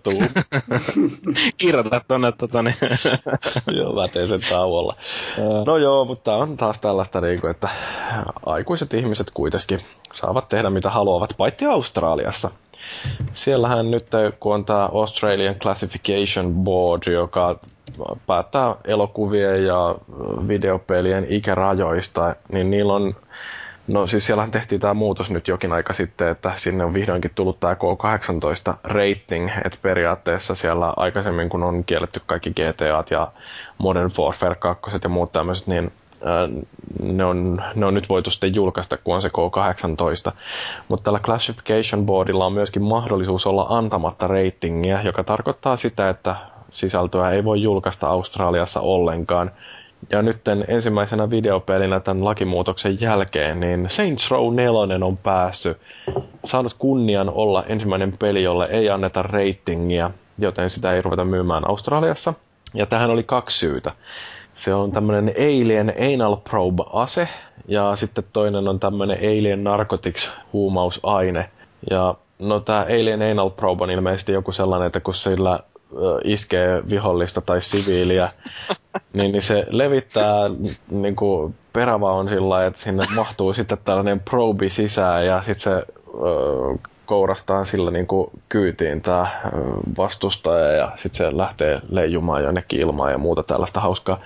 Kirjoita 1.56 2.00
tonne 2.08 2.32
tota 2.32 2.62
niin. 2.62 2.76
joo, 3.76 3.92
mä 3.92 4.08
teen 4.08 4.28
sen 4.28 4.40
tauolla. 4.50 4.96
no 5.66 5.76
joo, 5.76 6.04
mutta 6.04 6.36
on 6.36 6.56
taas 6.56 6.80
tällaista, 6.80 7.20
niin 7.20 7.40
kuin, 7.40 7.50
että 7.50 7.68
aikuiset 8.46 8.94
ihmiset 8.94 9.30
kuitenkin 9.30 9.80
saavat 10.12 10.48
tehdä 10.48 10.70
mitä 10.70 10.90
haluavat, 10.90 11.34
paitsi 11.36 11.66
Australiassa. 12.26 12.50
Siellähän 13.32 13.90
nyt, 13.90 14.06
kun 14.40 14.54
on 14.54 14.64
tämä 14.64 14.88
Australian 14.92 15.54
Classification 15.54 16.54
Board, 16.54 17.02
joka 17.12 17.58
päättää 18.26 18.74
elokuvien 18.84 19.64
ja 19.64 19.94
videopelien 20.48 21.26
ikärajoista, 21.28 22.36
niin 22.52 22.70
niillä 22.70 22.92
on 22.92 23.14
No 23.88 24.06
siis 24.06 24.26
siellähän 24.26 24.50
tehtiin 24.50 24.80
tämä 24.80 24.94
muutos 24.94 25.30
nyt 25.30 25.48
jokin 25.48 25.72
aika 25.72 25.92
sitten, 25.92 26.28
että 26.28 26.52
sinne 26.56 26.84
on 26.84 26.94
vihdoinkin 26.94 27.30
tullut 27.34 27.60
tämä 27.60 27.74
K18 27.74 28.74
rating, 28.84 29.50
että 29.64 29.78
periaatteessa 29.82 30.54
siellä 30.54 30.92
aikaisemmin 30.96 31.48
kun 31.48 31.62
on 31.62 31.84
kielletty 31.84 32.22
kaikki 32.26 32.50
GTAt 32.50 33.10
ja 33.10 33.32
Modern 33.78 34.10
Warfare 34.18 34.54
2 34.54 34.90
ja 35.02 35.08
muut 35.08 35.32
tämmöiset, 35.32 35.66
niin 35.66 35.92
ne 37.02 37.24
on, 37.24 37.62
ne 37.74 37.86
on 37.86 37.94
nyt 37.94 38.08
voitu 38.08 38.30
sitten 38.30 38.54
julkaista, 38.54 38.96
kun 38.96 39.14
on 39.14 39.22
se 39.22 39.28
K18. 39.28 40.32
Mutta 40.88 41.04
tällä 41.04 41.18
Classification 41.18 42.06
Boardilla 42.06 42.46
on 42.46 42.52
myöskin 42.52 42.82
mahdollisuus 42.82 43.46
olla 43.46 43.66
antamatta 43.68 44.26
ratingia, 44.26 45.02
joka 45.02 45.24
tarkoittaa 45.24 45.76
sitä, 45.76 46.08
että 46.08 46.36
sisältöä 46.70 47.30
ei 47.30 47.44
voi 47.44 47.62
julkaista 47.62 48.08
Australiassa 48.08 48.80
ollenkaan. 48.80 49.50
Ja 50.10 50.22
nyt 50.22 50.40
ensimmäisenä 50.68 51.30
videopelinä 51.30 52.00
tämän 52.00 52.24
lakimuutoksen 52.24 53.00
jälkeen, 53.00 53.60
niin 53.60 53.90
Saints 53.90 54.30
Row 54.30 54.54
4 54.54 55.06
on 55.06 55.16
päässyt, 55.16 55.78
saanut 56.44 56.74
kunnian 56.74 57.30
olla 57.30 57.64
ensimmäinen 57.64 58.18
peli, 58.18 58.42
jolle 58.42 58.68
ei 58.70 58.90
anneta 58.90 59.22
ratingia, 59.22 60.10
joten 60.38 60.70
sitä 60.70 60.92
ei 60.92 61.02
ruveta 61.02 61.24
myymään 61.24 61.68
Australiassa. 61.68 62.34
Ja 62.74 62.86
tähän 62.86 63.10
oli 63.10 63.22
kaksi 63.22 63.58
syytä. 63.58 63.92
Se 64.56 64.74
on 64.74 64.92
tämmöinen 64.92 65.34
Alien 65.38 65.94
Anal 66.14 66.36
Probe-ase, 66.36 67.28
ja 67.68 67.96
sitten 67.96 68.24
toinen 68.32 68.68
on 68.68 68.80
tämmöinen 68.80 69.18
Alien 69.18 69.64
Narcotics 69.64 70.32
huumausaine. 70.52 71.50
Ja 71.90 72.14
no 72.38 72.60
tämä 72.60 72.80
Alien 72.80 73.22
Anal 73.22 73.50
Probe 73.50 73.84
on 73.84 73.90
ilmeisesti 73.90 74.32
joku 74.32 74.52
sellainen, 74.52 74.86
että 74.86 75.00
kun 75.00 75.14
sillä 75.14 75.60
iskee 76.24 76.82
vihollista 76.90 77.40
tai 77.40 77.62
siviiliä, 77.62 78.28
niin, 79.12 79.32
niin 79.32 79.42
se 79.42 79.66
levittää 79.70 80.50
niin 80.90 81.16
kuin 81.16 81.54
perävaun 81.72 82.28
sillä 82.28 82.66
että 82.66 82.80
sinne 82.80 83.04
mahtuu 83.16 83.52
sitten 83.52 83.78
tällainen 83.84 84.20
probi 84.20 84.70
sisään 84.70 85.26
ja 85.26 85.38
sitten 85.38 85.58
se 85.58 85.82
kourastaa 87.06 87.64
sillä 87.64 87.90
niin 87.90 88.06
kuin 88.06 88.30
kyytiin 88.48 89.02
tämä 89.02 89.42
vastustaja 89.98 90.72
ja 90.72 90.92
sitten 90.96 91.16
se 91.26 91.36
lähtee 91.36 91.80
leijumaan 91.88 92.42
jonnekin 92.42 92.80
ilmaan 92.80 93.12
ja 93.12 93.18
muuta 93.18 93.42
tällaista 93.42 93.80
hauskaa. 93.80 94.20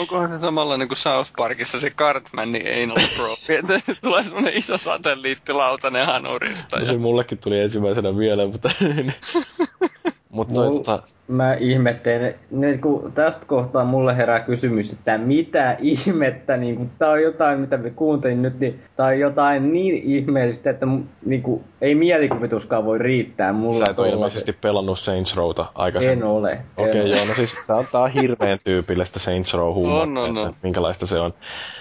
Onkohan 0.00 0.30
se 0.30 0.38
samalla 0.38 0.76
niin 0.76 0.88
kuin 0.88 0.98
South 0.98 1.32
Parkissa 1.36 1.80
se 1.80 1.90
Cartmanin 1.90 2.66
anal 2.82 3.06
probe, 3.16 3.58
että 3.58 3.92
tulee 4.04 4.22
semmoinen 4.22 4.54
iso 4.54 4.78
satelliitti 4.78 5.52
lautanen 5.52 6.06
hanurista. 6.06 6.76
No, 6.76 6.82
ja... 6.82 6.92
Se 6.92 6.98
mullekin 6.98 7.38
tuli 7.38 7.60
ensimmäisenä 7.60 8.12
mieleen, 8.12 8.48
mutta... 8.48 8.70
Mutta 10.36 10.54
Mul, 10.54 10.72
tota... 10.72 11.02
Mä 11.28 11.54
ihmettelen, 11.54 12.34
niin 12.50 12.80
kun 12.80 13.12
tästä 13.12 13.46
kohtaa 13.46 13.84
mulle 13.84 14.16
herää 14.16 14.40
kysymys, 14.40 14.92
että 14.92 15.18
mitä 15.18 15.76
ihmettä, 15.80 16.56
niin 16.56 16.76
kun, 16.76 16.90
tää 16.98 17.10
on 17.10 17.22
jotain, 17.22 17.60
mitä 17.60 17.76
me 17.76 17.90
kuuntelin 17.90 18.42
nyt, 18.42 18.60
niin 18.60 18.82
tää 18.96 19.06
on 19.06 19.18
jotain 19.18 19.72
niin 19.72 20.02
ihmeellistä, 20.02 20.70
että 20.70 20.86
niin 21.26 21.42
kun, 21.42 21.64
ei 21.80 21.94
mielikuvituskaan 21.94 22.84
voi 22.84 22.98
riittää 22.98 23.52
mulle. 23.52 23.74
Sä 23.74 23.84
et 23.90 23.98
ole 23.98 24.08
ilmeisesti 24.08 24.52
pelannut 24.52 24.98
Saints 24.98 25.36
Rowta 25.36 25.66
aikaisemmin. 25.74 26.18
En 26.18 26.24
ole. 26.24 26.58
Okei, 26.76 27.00
okay, 27.00 27.06
joo, 27.06 27.26
no 27.26 27.34
siis 27.34 27.66
tää 27.66 27.76
on, 27.76 27.84
tää 27.92 28.00
on 28.00 28.10
hirveän 28.10 28.58
tyypillistä 28.64 29.18
Saints 29.18 29.54
Row 29.54 29.74
huumoria, 29.74 30.02
on, 30.02 30.18
on, 30.18 30.38
on. 30.38 30.54
minkälaista 30.62 31.06
se 31.06 31.18
on. 31.18 31.34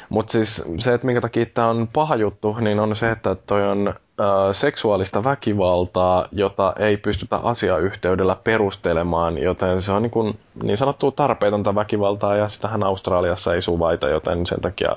Mutta 0.10 0.32
siis 0.32 0.66
se, 0.78 0.94
että 0.94 1.08
minkä 1.08 1.22
takia 1.22 1.46
tämä 1.46 1.68
on 1.68 1.88
paha 1.94 2.16
juttu, 2.16 2.58
niin 2.62 2.80
on 2.80 2.96
se, 2.96 3.12
että 3.12 3.36
toi 3.36 3.68
on 3.68 3.94
seksuaalista 4.52 5.24
väkivaltaa, 5.24 6.28
jota 6.32 6.74
ei 6.80 6.98
pystytä 6.98 7.36
asiayhteydellä 7.38 8.38
perustelemaan, 8.44 9.38
joten 9.38 9.82
se 9.82 9.92
on 9.92 10.02
niin, 10.02 10.12
kuin, 10.12 10.40
niin 10.64 10.78
sanottua 10.78 11.12
tarpeetonta 11.12 11.76
väkivaltaa 11.76 12.36
ja 12.36 12.50
sitähän 12.50 12.84
Australiassa 12.84 13.54
ei 13.54 13.62
suvaita, 13.62 14.08
joten 14.10 14.46
sen 14.46 14.62
takia 14.62 14.96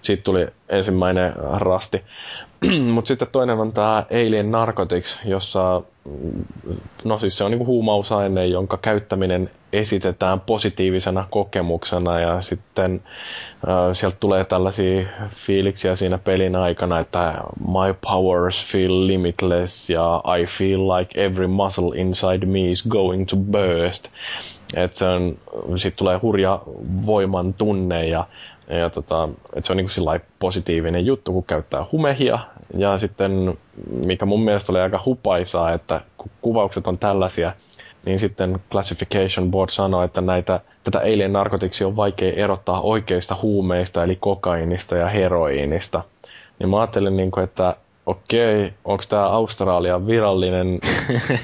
siitä 0.00 0.22
tuli 0.22 0.46
ensimmäinen 0.68 1.32
rasti. 1.52 2.04
Mutta 2.94 3.08
sitten 3.08 3.28
toinen 3.32 3.58
on 3.58 3.72
tämä 3.72 4.04
Alien 4.10 4.50
Narcotics, 4.50 5.18
jossa 5.24 5.82
no 7.04 7.18
siis 7.18 7.38
se 7.38 7.44
on 7.44 7.50
niinku 7.50 7.66
huumausaine, 7.66 8.46
jonka 8.46 8.76
käyttäminen 8.76 9.50
esitetään 9.72 10.40
positiivisena 10.40 11.26
kokemuksena 11.30 12.20
ja 12.20 12.40
sitten 12.40 13.02
äh, 13.68 13.74
sieltä 13.92 14.16
tulee 14.20 14.44
tällaisia 14.44 15.06
fiiliksiä 15.28 15.96
siinä 15.96 16.18
pelin 16.18 16.56
aikana, 16.56 16.98
että 16.98 17.34
my 17.60 17.94
powers 18.10 18.72
feel 18.72 19.06
limitless 19.06 19.90
ja 19.90 20.22
I 20.40 20.44
feel 20.46 20.80
like 20.88 21.24
every 21.24 21.46
muscle 21.46 22.00
inside 22.00 22.46
me 22.46 22.70
is 22.70 22.86
going 22.88 23.26
to 23.26 23.36
burst. 23.36 24.08
Että 24.76 24.98
se 24.98 25.08
on, 25.08 25.38
sit 25.76 25.96
tulee 25.96 26.18
hurja 26.22 26.62
voiman 27.06 27.54
tunne 27.54 28.06
ja 28.08 28.26
ja 28.68 28.90
tota, 28.90 29.28
että 29.56 29.66
se 29.66 29.72
on 29.72 29.76
niin 29.76 29.88
kuin 29.94 30.20
positiivinen 30.38 31.06
juttu, 31.06 31.32
kun 31.32 31.44
käyttää 31.44 31.86
humehia. 31.92 32.38
Ja 32.76 32.98
sitten, 32.98 33.58
mikä 34.06 34.26
mun 34.26 34.44
mielestä 34.44 34.72
oli 34.72 34.80
aika 34.80 35.02
hupaisaa, 35.04 35.72
että 35.72 36.00
kun 36.16 36.30
kuvaukset 36.42 36.86
on 36.86 36.98
tällaisia, 36.98 37.52
niin 38.04 38.18
sitten 38.18 38.58
Classification 38.70 39.50
Board 39.50 39.70
sanoi, 39.70 40.04
että 40.04 40.20
näitä, 40.20 40.60
tätä 40.84 40.98
alien 40.98 41.32
narkotiksi 41.32 41.84
on 41.84 41.96
vaikea 41.96 42.32
erottaa 42.32 42.80
oikeista 42.80 43.36
huumeista, 43.42 44.04
eli 44.04 44.16
kokainista 44.16 44.96
ja 44.96 45.08
heroiinista. 45.08 46.02
Niin 46.58 46.68
mä 46.68 46.80
ajattelin, 46.80 47.16
niin 47.16 47.30
kuin, 47.30 47.44
että 47.44 47.76
okei, 48.06 48.72
onko 48.84 49.04
tämä 49.08 49.26
Australian 49.26 50.06
virallinen 50.06 50.78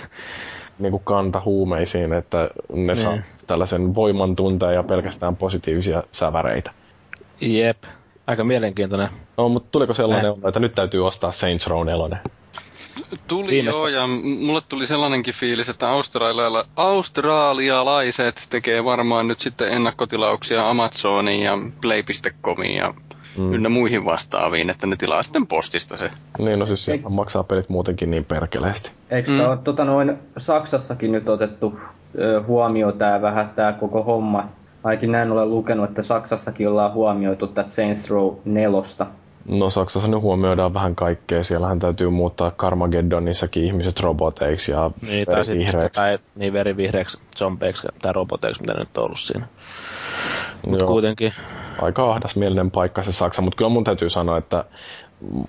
niin 0.79 0.91
kuin 0.91 1.03
kanta 1.05 1.43
huumeisiin, 1.45 2.13
että 2.13 2.51
ne 2.73 2.97
saa 2.97 3.13
niin. 3.13 3.25
tällaisen 3.47 3.95
voiman 3.95 4.37
ja 4.75 4.83
pelkästään 4.83 5.37
positiivisia 5.37 6.03
säväreitä. 6.13 6.71
Jep, 7.43 7.85
aika 8.27 8.45
mielenkiintoinen. 8.45 9.09
No, 9.37 9.49
mutta 9.49 9.69
tuliko 9.73 9.95
sellainen 9.95 10.31
olo, 10.31 10.49
että 10.49 10.61
nyt 10.61 10.75
täytyy 10.75 11.07
ostaa 11.07 11.33
Saints 11.33 11.67
Row 11.67 11.87
4? 11.87 12.19
Tuli 13.29 13.51
Viimeistä. 13.51 13.79
joo, 13.79 13.89
ja 13.89 14.07
mulle 14.07 14.63
tuli 14.69 14.87
sellainenkin 14.87 15.35
fiilis, 15.35 15.69
että 15.69 15.91
australiala, 15.91 16.67
australialaiset 16.77 18.47
tekee 18.51 18.85
varmaan 18.85 19.29
nyt 19.29 19.41
sitten 19.41 19.73
ennakkotilauksia 19.73 20.71
Amazoniin 20.71 21.43
ja 21.43 21.59
Play.comiin 21.81 22.77
ja 22.77 22.95
mm. 23.37 23.53
ynnä 23.55 23.69
muihin 23.69 24.05
vastaaviin, 24.05 24.71
että 24.71 24.87
ne 24.87 24.97
tilaa 24.97 25.23
sitten 25.23 25.47
postista 25.47 25.97
se. 25.97 26.11
Niin, 26.39 26.59
no 26.59 26.67
siis 26.67 26.89
Eik... 26.89 27.03
maksaa 27.09 27.43
pelit 27.45 27.69
muutenkin 27.69 28.11
niin 28.11 28.25
perkeleesti. 28.25 28.91
Eikö 29.11 29.31
mm. 29.31 29.41
ole 29.41 29.57
tota 29.57 29.85
noin 29.85 30.19
Saksassakin 30.39 31.13
nyt 31.13 31.29
otettu 31.29 31.81
huomioon 32.47 32.99
tämä 32.99 33.23
vähän 33.23 33.51
tämä 33.57 33.73
koko 33.73 34.03
homma, 34.03 34.49
Ainakin 34.85 35.13
näin 35.13 35.33
olen 35.33 35.51
lukenut, 35.51 35.89
että 35.89 36.03
Saksassakin 36.03 36.69
ollaan 36.69 36.93
huomioitu 36.93 37.47
tätä 37.47 37.71
Saints 37.71 38.11
Row 38.11 38.35
4. 38.45 38.83
No 39.49 39.71
Saksassa 39.71 40.09
nyt 40.09 40.21
huomioidaan 40.21 40.75
vähän 40.75 40.95
kaikkea. 40.95 41.45
Siellähän 41.45 41.79
täytyy 41.79 42.11
muuttaa 42.11 42.51
Carmageddonissakin 42.51 43.65
ihmiset 43.65 44.01
roboteiksi 44.01 44.73
ja 44.73 44.91
niin, 45.09 45.27
verivihreiksi. 45.31 46.01
Tai 46.01 46.19
niin 46.37 46.53
verivihreiksi 46.53 47.19
zombeiksi 47.37 47.89
tai 48.03 48.13
roboteiksi, 48.13 48.61
mitä 48.61 48.75
nyt 48.75 48.99
on 48.99 49.05
ollut 49.05 49.21
siinä. 49.21 49.47
Mutta 50.67 50.87
kuitenkin. 50.87 51.33
Aika 51.83 52.03
ahdasmielinen 52.03 52.71
paikka 52.71 53.03
se 53.03 53.13
Saksa, 53.13 53.43
mutta 53.43 53.57
kyllä 53.57 53.69
mun 53.69 53.85
täytyy 53.85 54.11
sanoa, 54.11 54.39
että 54.39 54.65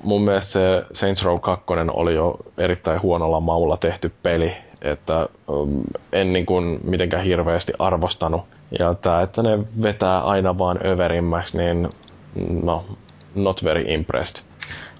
mun 0.04 0.22
mielestä 0.22 0.52
se 0.52 0.86
Saints 0.94 1.24
Row 1.24 1.40
2 1.40 1.66
oli 1.94 2.16
jo 2.16 2.38
erittäin 2.58 3.02
huonolla 3.02 3.40
maulla 3.40 3.78
tehty 3.78 4.12
peli, 4.24 4.56
että 4.84 5.28
um, 5.48 5.84
en 6.12 6.34
niin 6.34 6.46
kuin 6.46 6.80
mitenkään 6.84 7.24
hirveästi 7.24 7.74
arvostanut 7.80 8.42
ja 8.80 8.94
tämä, 8.94 9.22
että 9.22 9.44
ne 9.44 9.60
vetää 9.84 10.20
aina 10.20 10.58
vaan 10.58 10.80
överimmäksi, 10.86 11.58
niin 11.58 11.90
no, 12.64 12.86
not 13.36 13.64
very 13.64 13.84
impressed. 13.88 14.44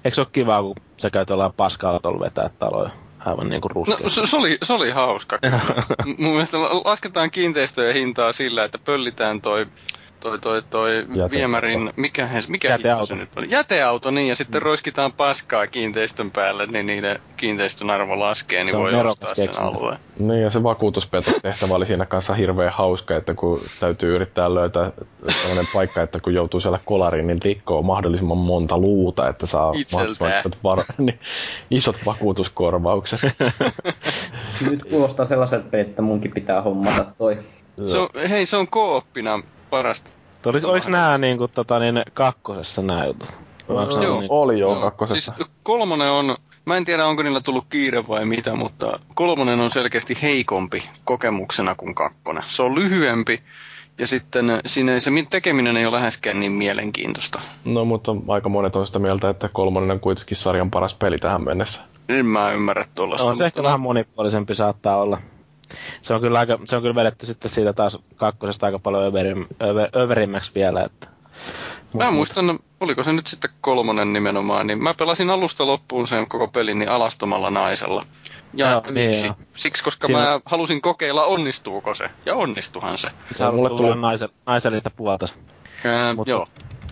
Eikö 0.04 0.14
se 0.14 0.20
ole 0.20 0.28
kiva, 0.32 0.62
kun 0.62 0.74
sä 0.96 1.10
käyt 1.10 1.30
ollaan 1.30 1.52
paskaa 1.52 2.00
vetää 2.20 2.50
taloja? 2.58 2.90
aivan 3.24 3.48
niin 3.48 3.60
kuin 3.60 3.72
No, 3.74 4.10
se, 4.10 4.26
se, 4.26 4.36
oli, 4.36 4.58
se 4.62 4.72
oli 4.72 4.90
hauska. 4.90 5.38
Mun 6.18 6.32
mielestä 6.32 6.58
lasketaan 6.60 7.30
kiinteistöjen 7.30 7.94
hintaa 7.94 8.32
sillä, 8.32 8.64
että 8.64 8.78
pöllitään 8.78 9.40
toi 9.40 9.66
toi, 10.24 10.38
toi, 10.38 10.62
toi 10.70 11.06
viemärin, 11.30 11.92
mikä, 11.96 12.28
mikä 12.48 12.68
Jäteauto. 12.68 13.06
se 13.06 13.14
nyt 13.14 13.28
on? 13.36 13.50
Jäteauto, 13.50 14.10
niin, 14.10 14.28
ja 14.28 14.36
sitten 14.36 14.60
mm. 14.60 14.64
roiskitaan 14.64 15.12
paskaa 15.12 15.66
kiinteistön 15.66 16.30
päälle, 16.30 16.66
niin 16.66 16.86
niiden 16.86 17.18
kiinteistön 17.36 17.90
arvo 17.90 18.20
laskee, 18.20 18.64
niin 18.64 18.70
se 18.70 18.78
voi 18.78 18.94
ostaa 18.94 19.34
sen 19.34 19.48
alueen. 19.60 19.98
Niin, 20.18 20.42
ja 20.42 20.50
se 20.50 20.62
vakuutuspetotehtävä 20.62 21.74
oli 21.74 21.86
siinä 21.86 22.06
kanssa 22.06 22.34
hirveän 22.34 22.72
hauska, 22.72 23.16
että 23.16 23.34
kun 23.34 23.60
täytyy 23.80 24.14
yrittää 24.14 24.54
löytää 24.54 24.92
sellainen 25.28 25.66
paikka, 25.74 26.02
että 26.02 26.20
kun 26.20 26.34
joutuu 26.34 26.60
siellä 26.60 26.80
kolariin, 26.84 27.26
niin 27.26 27.42
rikkoo 27.42 27.82
mahdollisimman 27.82 28.38
monta 28.38 28.78
luuta, 28.78 29.28
että 29.28 29.46
saa 29.46 29.72
isot, 29.76 30.58
var- 30.64 30.84
niin, 30.98 31.18
isot 31.70 31.96
vakuutuskorvaukset. 32.06 33.20
Nyt 34.70 34.84
kuulostaa 34.90 35.26
sellaiselta, 35.26 35.76
että 35.76 36.02
munkin 36.02 36.30
pitää 36.30 36.62
hommata 36.62 37.06
toi. 37.18 37.38
Se 37.86 37.98
on, 37.98 38.08
hei, 38.30 38.46
se 38.46 38.56
on 38.56 38.68
kooppina 38.68 39.42
parasta. 39.74 40.10
Oli, 40.46 40.64
oliko 40.64 40.90
nämä 40.90 41.18
niin 41.18 41.38
kuin, 41.38 41.50
tota, 41.50 41.78
niin, 41.78 42.02
kakkosessa 42.14 42.82
nämä 42.82 43.06
jutut? 43.06 43.28
Joo, 43.68 44.02
joo, 44.02 44.20
niin... 44.20 44.30
oli 44.32 44.58
jo 44.58 44.74
kakkosessa. 44.74 45.32
Siis 45.36 45.48
kolmonen 45.62 46.10
on, 46.10 46.36
mä 46.64 46.76
en 46.76 46.84
tiedä 46.84 47.06
onko 47.06 47.22
niillä 47.22 47.40
tullut 47.40 47.64
kiire 47.70 48.08
vai 48.08 48.24
mitä, 48.24 48.56
mutta 48.56 49.00
kolmonen 49.14 49.60
on 49.60 49.70
selkeästi 49.70 50.18
heikompi 50.22 50.84
kokemuksena 51.04 51.74
kuin 51.74 51.94
kakkonen. 51.94 52.44
Se 52.46 52.62
on 52.62 52.74
lyhyempi 52.74 53.42
ja 53.98 54.06
sitten 54.06 54.60
siinä 54.66 55.00
se 55.00 55.10
tekeminen 55.30 55.76
ei 55.76 55.86
ole 55.86 55.96
läheskään 55.96 56.40
niin 56.40 56.52
mielenkiintoista. 56.52 57.40
No 57.64 57.84
mutta 57.84 58.16
aika 58.28 58.48
monet 58.48 58.76
on 58.76 58.86
sitä 58.86 58.98
mieltä, 58.98 59.30
että 59.30 59.48
kolmonen 59.48 59.90
on 59.90 60.00
kuitenkin 60.00 60.36
sarjan 60.36 60.70
paras 60.70 60.94
peli 60.94 61.18
tähän 61.18 61.44
mennessä. 61.44 61.80
En 62.08 62.26
mä 62.26 62.52
ymmärrä 62.52 62.84
tuollaista. 62.94 63.28
On 63.28 63.36
se 63.36 63.46
ehkä 63.46 63.62
vähän 63.62 63.80
monipuolisempi 63.80 64.54
saattaa 64.54 64.96
olla 64.96 65.18
se 66.02 66.14
on 66.14 66.20
kyllä, 66.20 66.38
aika, 66.38 66.58
se 66.64 66.76
on 66.76 66.82
kyllä 66.82 66.94
vedetty 66.94 67.26
sitten 67.26 67.50
siitä 67.50 67.72
taas 67.72 67.98
kakkosesta 68.16 68.66
aika 68.66 68.78
paljon 68.78 69.04
överim, 69.04 69.46
över, 69.62 69.88
överimmäksi 69.96 70.52
vielä, 70.54 70.82
että 70.84 71.08
Mä 71.94 72.10
muistan, 72.10 72.58
oliko 72.80 73.02
se 73.02 73.12
nyt 73.12 73.26
sitten 73.26 73.50
kolmonen 73.60 74.12
nimenomaan, 74.12 74.66
niin 74.66 74.82
mä 74.82 74.94
pelasin 74.94 75.30
alusta 75.30 75.66
loppuun 75.66 76.08
sen 76.08 76.28
koko 76.28 76.48
pelin 76.48 76.78
niin 76.78 76.88
alastomalla 76.90 77.50
naisella. 77.50 78.06
Ja 78.54 78.70
Joo, 78.70 78.82
niin 78.90 79.08
miksi? 79.10 79.26
joo. 79.26 79.36
Siksi, 79.54 79.84
koska 79.84 80.06
Siinä- 80.06 80.22
mä 80.22 80.40
halusin 80.46 80.80
kokeilla, 80.80 81.24
onnistuuko 81.24 81.94
se. 81.94 82.10
Ja 82.26 82.34
onnistuhan 82.34 82.98
se. 82.98 83.08
Sä 83.36 83.50
tuli- 83.50 83.76
tuli 83.76 83.96
naisen, 84.00 84.28
naisellista 84.46 84.90
puolta. 84.90 85.26
Ää, 85.84 86.14
Mutta- 86.14 86.30
joo. 86.30 86.46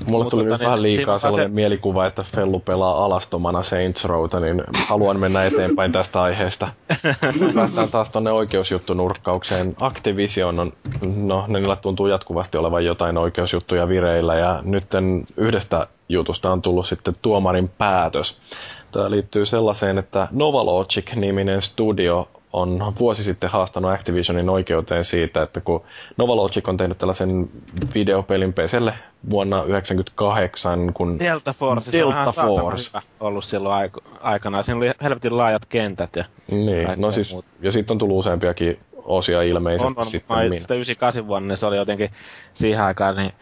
Mulle 0.06 0.30
tuli 0.30 0.42
nyt 0.42 0.50
niin, 0.50 0.60
vähän 0.60 0.78
siinä 0.78 0.82
liikaa 0.82 1.18
sellainen 1.18 1.50
se- 1.50 1.54
mielikuva, 1.54 2.06
että 2.06 2.22
Fellu 2.34 2.60
pelaa 2.60 3.04
alastomana 3.04 3.62
Saints 3.62 4.04
Rowta, 4.04 4.40
niin 4.40 4.62
haluan 4.88 5.20
mennä 5.20 5.44
eteenpäin 5.44 5.92
tästä 5.92 6.22
aiheesta. 6.22 6.68
Päästään 7.54 7.88
taas 7.88 8.10
tonne 8.10 8.30
oikeusjuttunurkkaukseen. 8.32 9.76
Activision 9.80 10.60
on, 10.60 10.72
no 11.16 11.44
niillä 11.48 11.76
tuntuu 11.76 12.06
jatkuvasti 12.06 12.58
olevan 12.58 12.84
jotain 12.84 13.18
oikeusjuttuja 13.18 13.88
vireillä, 13.88 14.34
ja 14.34 14.60
nytten 14.64 15.24
yhdestä 15.36 15.86
jutusta 16.08 16.52
on 16.52 16.62
tullut 16.62 16.86
sitten 16.86 17.14
tuomarin 17.22 17.68
päätös. 17.68 18.38
Tämä 18.92 19.10
liittyy 19.10 19.46
sellaiseen, 19.46 19.98
että 19.98 20.28
Novalogic-niminen 20.30 21.62
studio 21.62 22.28
on 22.52 22.92
vuosi 22.98 23.24
sitten 23.24 23.50
haastanut 23.50 23.90
Activisionin 23.90 24.48
oikeuteen 24.48 25.04
siitä, 25.04 25.42
että 25.42 25.60
kun 25.60 25.82
Novalogic 26.16 26.68
on 26.68 26.76
tehnyt 26.76 26.98
tällaisen 26.98 27.50
videopelin 27.94 28.52
PClle 28.52 28.94
vuonna 29.30 29.56
1998, 29.56 30.92
kun 30.94 31.18
Delta 31.18 31.52
Force, 31.52 31.90
se 31.90 31.98
Delta 31.98 32.06
on 32.06 32.12
ihan 32.22 32.32
saatana 32.32 32.60
Force. 32.60 32.90
hyvä 32.90 33.02
ollut 33.20 33.44
silloin 33.44 33.74
aik- 33.90 34.18
aikana. 34.20 34.62
Siinä 34.62 34.78
oli 34.78 34.90
helvetin 35.02 35.36
laajat 35.36 35.66
kentät 35.66 36.16
ja 36.16 36.24
Niin, 36.50 36.88
no 36.96 37.12
siis, 37.12 37.36
ja 37.60 37.72
sitten 37.72 37.94
on 37.94 37.98
tullut 37.98 38.18
useampiakin 38.18 38.78
osia 39.04 39.42
ilmeisesti 39.42 39.86
on, 39.86 39.94
on, 39.96 40.04
sitten. 40.04 40.60
sitä 40.60 40.74
98 40.74 41.26
vuonna, 41.26 41.48
niin 41.48 41.58
se 41.58 41.66
oli 41.66 41.76
jotenkin 41.76 42.10
siihen 42.54 42.82
aikaan, 42.82 43.16
niin 43.16 43.32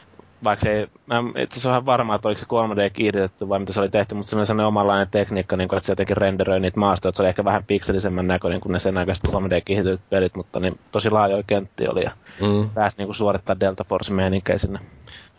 vaikka 0.45 0.69
ei, 0.69 0.87
mä 1.07 1.19
en 1.19 1.43
itse 1.43 1.69
ihan 1.69 1.87
varma, 1.87 2.15
että 2.15 2.29
oliko 2.29 2.39
se 2.39 2.47
3D 2.47 2.91
kiihdytetty 2.93 3.49
vai 3.49 3.59
mitä 3.59 3.73
se 3.73 3.81
oli 3.81 3.89
tehty, 3.89 4.15
mutta 4.15 4.31
se 4.31 4.37
oli 4.37 4.47
sellainen 4.47 4.67
omanlainen 4.67 5.09
tekniikka, 5.11 5.57
niin 5.57 5.69
kuin, 5.69 5.77
että 5.77 5.87
se 5.87 5.93
jotenkin 5.93 6.17
renderöi 6.17 6.61
niitä 6.61 6.81
maastoja, 6.81 7.09
että 7.09 7.17
se 7.17 7.23
oli 7.23 7.29
ehkä 7.29 7.45
vähän 7.45 7.65
pikselisemmän 7.65 8.27
näköinen 8.27 8.61
kuin 8.61 8.73
ne 8.73 8.79
sen 8.81 8.99
aikaiset 8.99 9.29
3D 9.29 9.61
kiihdytetyt 9.65 10.11
pelit, 10.11 10.35
mutta 10.35 10.61
niin 10.61 10.79
tosi 10.93 11.11
laajoja 11.11 11.43
kenttiä 11.47 11.91
oli 11.91 12.05
ja 12.05 12.11
Mm. 12.41 12.71
pääsi 12.71 12.97
niin 12.99 13.07
kuin 13.07 13.17
suorittaa 13.17 13.61
Delta 13.61 13.85
Force 13.85 14.13
meininkiä 14.13 14.59
sinne. 14.59 14.79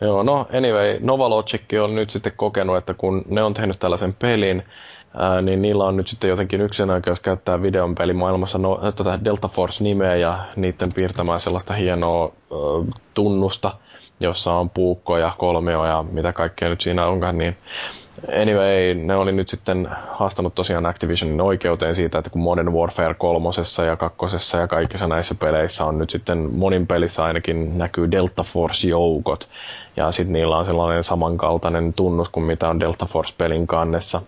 Joo, 0.00 0.22
no 0.22 0.46
anyway, 0.56 0.98
Novalogic 1.00 1.62
on 1.82 1.94
nyt 1.94 2.10
sitten 2.10 2.32
kokenut, 2.36 2.76
että 2.76 2.94
kun 2.94 3.24
ne 3.28 3.42
on 3.42 3.54
tehnyt 3.54 3.78
tällaisen 3.78 4.14
pelin, 4.14 4.62
ää, 5.16 5.42
niin 5.42 5.62
niillä 5.62 5.84
on 5.84 5.96
nyt 5.96 6.06
sitten 6.06 6.30
jotenkin 6.30 6.60
yksin 6.60 6.90
oikeus 6.90 7.20
käyttää 7.20 7.62
videon 7.62 7.94
pelimaailmassa 7.94 8.58
no, 8.58 8.80
tota 8.96 9.24
Delta 9.24 9.48
Force-nimeä 9.48 10.14
ja 10.16 10.38
niiden 10.56 10.88
piirtämään 10.94 11.40
sellaista 11.40 11.74
hienoa 11.74 12.32
ö, 12.52 12.54
tunnusta, 13.14 13.74
jossa 14.20 14.52
on 14.54 14.70
puukkoja, 14.70 15.34
kolmio 15.38 15.86
ja 15.86 16.04
mitä 16.12 16.32
kaikkea 16.32 16.68
nyt 16.68 16.80
siinä 16.80 17.06
onkaan, 17.06 17.38
niin 17.38 17.56
anyway, 18.40 18.94
ne 18.94 19.16
oli 19.16 19.32
nyt 19.32 19.48
sitten 19.48 19.88
haastanut 20.12 20.54
tosiaan 20.54 20.86
Activisionin 20.86 21.40
oikeuteen 21.40 21.94
siitä, 21.94 22.18
että 22.18 22.30
kun 22.30 22.42
Modern 22.42 22.72
Warfare 22.72 23.14
kolmosessa 23.14 23.84
ja 23.84 23.96
kakkosessa 23.96 24.58
ja 24.58 24.68
kaikissa 24.68 25.06
näissä 25.06 25.34
peleissä 25.34 25.84
on 25.84 25.98
nyt 25.98 26.10
sitten 26.10 26.38
monin 26.56 26.86
pelissä 26.86 27.24
ainakin 27.24 27.78
näkyy 27.78 28.10
Delta 28.10 28.42
Force-joukot, 28.42 29.48
ja 29.96 30.12
sitten 30.12 30.32
niillä 30.32 30.56
on 30.56 30.64
sellainen 30.64 31.04
samankaltainen 31.04 31.92
tunnus 31.92 32.28
kuin 32.28 32.44
mitä 32.44 32.68
on 32.68 32.80
Delta 32.80 33.06
Force-pelin 33.06 33.66
kannessa, 33.66 34.22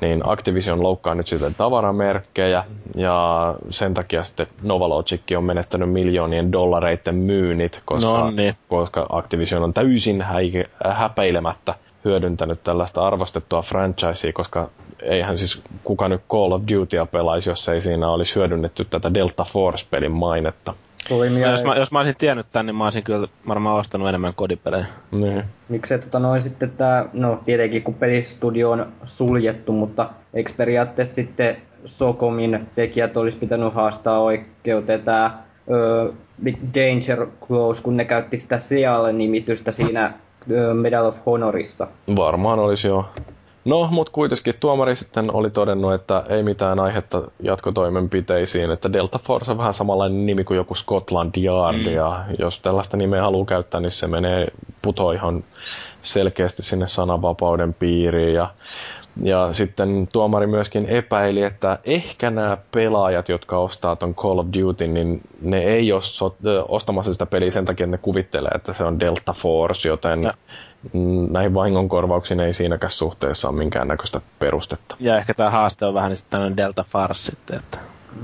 niin 0.00 0.22
Activision 0.24 0.82
loukkaa 0.82 1.14
nyt 1.14 1.26
sitten 1.26 1.54
tavaramerkkejä, 1.54 2.64
ja 2.96 3.54
sen 3.68 3.94
takia 3.94 4.24
sitten 4.24 4.46
Novalogic 4.62 5.20
on 5.36 5.44
menettänyt 5.44 5.92
miljoonien 5.92 6.52
dollareiden 6.52 7.14
myynnit, 7.14 7.82
koska, 7.84 8.06
No 8.06 8.30
niin. 8.30 8.54
koska 8.68 9.06
Activision 9.08 9.62
on 9.62 9.74
täysin 9.74 10.22
häike, 10.22 10.70
häpeilemättä 10.84 11.74
hyödyntänyt 12.04 12.62
tällaista 12.62 13.06
arvostettua 13.06 13.62
franchisea, 13.62 14.32
koska 14.32 14.68
eihän 15.02 15.38
siis 15.38 15.62
kuka 15.84 16.08
nyt 16.08 16.20
Call 16.30 16.52
of 16.52 16.62
Dutya 16.72 17.06
pelaisi, 17.06 17.50
jos 17.50 17.68
ei 17.68 17.80
siinä 17.80 18.10
olisi 18.10 18.34
hyödynnetty 18.34 18.84
tätä 18.84 19.14
Delta 19.14 19.44
Force-pelin 19.44 20.12
mainetta. 20.12 20.74
Tuli 21.08 21.26
Ja 21.26 21.32
mieleen, 21.32 21.52
jos, 21.52 21.64
mä, 21.64 21.74
jos 21.74 21.92
mä 21.92 21.98
olisin 21.98 22.16
tiennyt 22.18 22.46
tän, 22.52 22.66
niin 22.66 22.76
mä 22.76 22.84
olisin 22.84 23.02
kyllä 23.02 23.28
varmaan 23.48 23.80
ostanut 23.80 24.08
enemmän 24.08 24.34
kodipelejä. 24.34 24.86
Niin. 25.10 25.44
miksei 25.68 25.98
tota 25.98 26.18
noin 26.18 26.42
sitten 26.42 26.70
tää, 26.70 27.08
no 27.12 27.40
tietenkin 27.44 27.82
kun 27.82 27.94
pelistudio 27.94 28.70
on 28.70 28.92
suljettu, 29.04 29.72
mutta 29.72 30.10
eikö 30.34 30.52
periaatteessa 30.56 31.14
sitten 31.14 31.56
Sokomin 31.84 32.68
tekijät 32.74 33.16
olisi 33.16 33.36
pitänyt 33.38 33.74
haastaa 33.74 34.20
oikeuteen 34.20 35.02
tää 35.02 35.42
ö, 35.70 36.12
Big 36.42 36.56
Danger 36.74 37.26
Close, 37.46 37.82
kun 37.82 37.96
ne 37.96 38.04
käytti 38.04 38.36
sitä 38.36 38.58
Seal-nimitystä 38.58 39.72
siinä 39.72 40.14
ö, 40.50 40.74
Medal 40.74 41.06
of 41.06 41.16
Honorissa. 41.26 41.86
Varmaan 42.16 42.58
olisi 42.58 42.88
jo. 42.88 43.10
No, 43.64 43.88
mutta 43.90 44.12
kuitenkin 44.12 44.54
tuomari 44.60 44.96
sitten 44.96 45.34
oli 45.34 45.50
todennut, 45.50 45.94
että 45.94 46.24
ei 46.28 46.42
mitään 46.42 46.80
aihetta 46.80 47.22
jatkotoimenpiteisiin, 47.42 48.70
että 48.70 48.92
Delta 48.92 49.18
Force 49.18 49.50
on 49.50 49.58
vähän 49.58 49.74
samanlainen 49.74 50.26
nimi 50.26 50.44
kuin 50.44 50.56
joku 50.56 50.74
Scotland 50.74 51.44
Yard, 51.44 51.76
ja 51.76 52.24
jos 52.38 52.60
tällaista 52.60 52.96
nimeä 52.96 53.22
haluaa 53.22 53.46
käyttää, 53.46 53.80
niin 53.80 53.90
se 53.90 54.06
menee 54.06 54.46
puto 54.82 55.12
ihan 55.12 55.44
selkeästi 56.02 56.62
sinne 56.62 56.88
sananvapauden 56.88 57.74
piiriin, 57.74 58.34
ja 58.34 58.50
ja 59.22 59.52
sitten 59.52 60.08
tuomari 60.12 60.46
myöskin 60.46 60.86
epäili, 60.86 61.42
että 61.42 61.78
ehkä 61.84 62.30
nämä 62.30 62.56
pelaajat, 62.72 63.28
jotka 63.28 63.58
ostaa 63.58 63.96
ton 63.96 64.14
Call 64.14 64.38
of 64.38 64.46
Duty, 64.60 64.86
niin 64.88 65.20
ne 65.42 65.58
ei 65.58 65.92
ole 65.92 66.02
so- 66.02 66.36
ostamassa 66.68 67.12
sitä 67.12 67.26
peliä 67.26 67.50
sen 67.50 67.64
takia, 67.64 67.84
että 67.84 67.96
ne 67.96 68.02
kuvittelee, 68.02 68.50
että 68.54 68.72
se 68.72 68.84
on 68.84 69.00
Delta 69.00 69.32
Force, 69.32 69.88
joten 69.88 70.22
Ja. 70.22 70.34
näihin 71.30 71.54
vahingonkorvauksiin 71.54 72.40
ei 72.40 72.52
siinäkään 72.52 72.90
suhteessa 72.90 73.48
ole 73.48 73.56
minkäännäköistä 73.56 74.20
perustetta. 74.38 74.96
Ja 75.00 75.16
ehkä 75.16 75.34
tämä 75.34 75.50
haaste 75.50 75.86
on 75.86 75.94
vähän 75.94 76.08
niin 76.08 76.16
sitten 76.16 76.30
tämmöinen 76.30 76.56
Delta 76.56 76.84
Farce 76.88 77.22
sitten, 77.22 77.58
että 77.58 77.78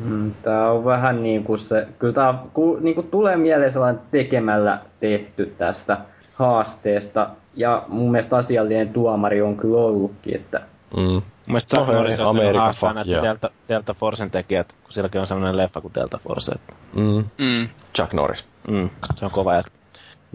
Mm, 0.05 0.32
tää 0.43 0.73
on 0.73 0.85
vähän 0.85 1.23
niin 1.23 1.44
kuin 1.44 1.59
se, 1.59 1.86
kyllä 1.98 2.12
tää 2.15 2.35
ku, 2.55 2.78
niin 2.81 2.94
kuin 2.94 3.06
tulee 3.10 3.36
mieleen 3.36 3.73
sellainen 3.73 4.01
tekemällä 4.10 4.78
tehty 5.01 5.55
tästä 5.59 5.98
haasteesta. 6.35 7.31
Ja 7.56 7.82
mun 7.89 8.10
mielestä 8.10 8.36
asiallinen 8.36 8.89
tuomari 8.89 9.43
on 9.43 9.56
kyllä 9.56 9.78
ollutkin, 9.78 10.35
että 10.36 10.60
Mm. 10.97 11.02
Mun 11.02 11.23
mielestä 11.47 11.77
Chuck 11.77 11.89
No, 12.19 12.28
America, 12.28 12.60
haastaa 12.60 12.89
fuck 12.89 12.94
näitä 12.94 13.10
yeah. 13.10 13.23
Delta, 13.24 13.51
Delta 13.69 13.94
Forcen 13.94 14.31
tekijät, 14.31 14.73
kun 14.82 14.93
silläkin 14.93 15.20
on 15.20 15.27
sellainen 15.27 15.56
leffa 15.56 15.81
kuin 15.81 15.94
Delta 15.94 16.19
Force. 16.19 16.52
Että, 16.52 16.73
Mm. 16.94 17.24
Mm. 17.39 17.69
Chuck 17.97 18.12
Norris. 18.12 18.44
mm, 18.69 18.90
se 19.16 19.24
on 19.24 19.31
kova 19.31 19.55
jätkä. 19.55 19.78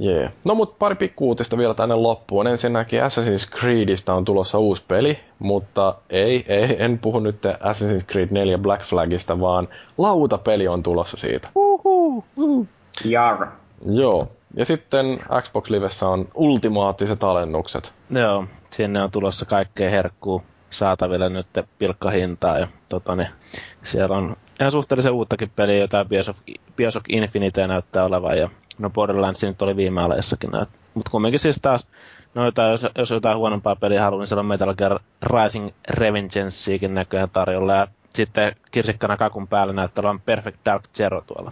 Yeah. 0.03 0.31
No 0.45 0.55
mut 0.55 0.79
pari 0.79 0.95
pikkuutista 0.95 1.57
vielä 1.57 1.73
tänne 1.73 1.95
loppuun. 1.95 2.47
Ensinnäkin 2.47 3.01
Assassin's 3.01 3.59
Creedistä 3.59 4.13
on 4.13 4.25
tulossa 4.25 4.57
uusi 4.59 4.83
peli, 4.87 5.19
mutta 5.39 5.95
ei, 6.09 6.45
ei 6.47 6.75
en 6.83 6.99
puhu 6.99 7.19
nyt 7.19 7.45
Assassin's 7.45 8.05
Creed 8.11 8.27
4 8.31 8.57
Black 8.57 8.83
Flagista, 8.83 9.39
vaan 9.39 9.67
lautapeli 9.97 10.67
on 10.67 10.83
tulossa 10.83 11.17
siitä. 11.17 11.49
Uhu, 11.55 12.23
uhu. 12.37 12.67
jar. 13.05 13.47
Joo. 13.85 14.27
Ja 14.55 14.65
sitten 14.65 15.19
Xbox 15.41 15.69
Livessä 15.69 16.07
on 16.07 16.27
ultimaattiset 16.35 17.23
alennukset. 17.23 17.93
Joo, 18.09 18.45
sinne 18.69 19.03
on 19.03 19.11
tulossa 19.11 19.45
kaikkea 19.45 19.89
herkkuu 19.89 20.43
saatavilla 20.69 21.29
nyt 21.29 21.47
pilkkahintaa 21.79 22.59
ja 22.59 22.67
tota, 22.89 23.15
niin, 23.15 23.27
siellä 23.83 24.17
on 24.17 24.35
ihan 24.59 24.71
suhteellisen 24.71 25.13
uuttakin 25.13 25.51
peliä, 25.55 25.77
jotain 25.77 26.09
Bioshock, 26.09 26.39
Bioshock 26.75 27.05
Infinite 27.09 27.67
näyttää 27.67 28.03
olevan 28.05 28.37
ja 28.37 28.49
no 28.77 28.89
Borderlands 28.89 29.43
nyt 29.43 29.61
oli 29.61 29.75
viime 29.75 30.01
aleissakin. 30.01 30.49
Mutta 30.93 31.11
kumminkin 31.11 31.39
siis 31.39 31.59
taas, 31.61 31.87
no 32.33 32.45
jotain, 32.45 32.71
jos, 32.71 32.85
jos 32.97 33.09
jotain 33.09 33.37
huonompaa 33.37 33.75
peliä 33.75 34.01
haluaa, 34.01 34.21
niin 34.21 34.27
siellä 34.27 34.39
on 34.39 34.45
Metal 34.45 34.73
Gear 34.73 34.99
Rising 35.23 35.69
Revengeanceikin 35.89 36.93
näköjään 36.93 37.29
tarjolla 37.29 37.73
ja 37.73 37.87
sitten 38.09 38.55
kirsikkana 38.71 39.17
kakun 39.17 39.47
päällä 39.47 39.73
näyttää 39.73 40.01
olevan 40.01 40.21
Perfect 40.21 40.57
Dark 40.65 40.83
Zero 40.93 41.21
tuolla. 41.21 41.51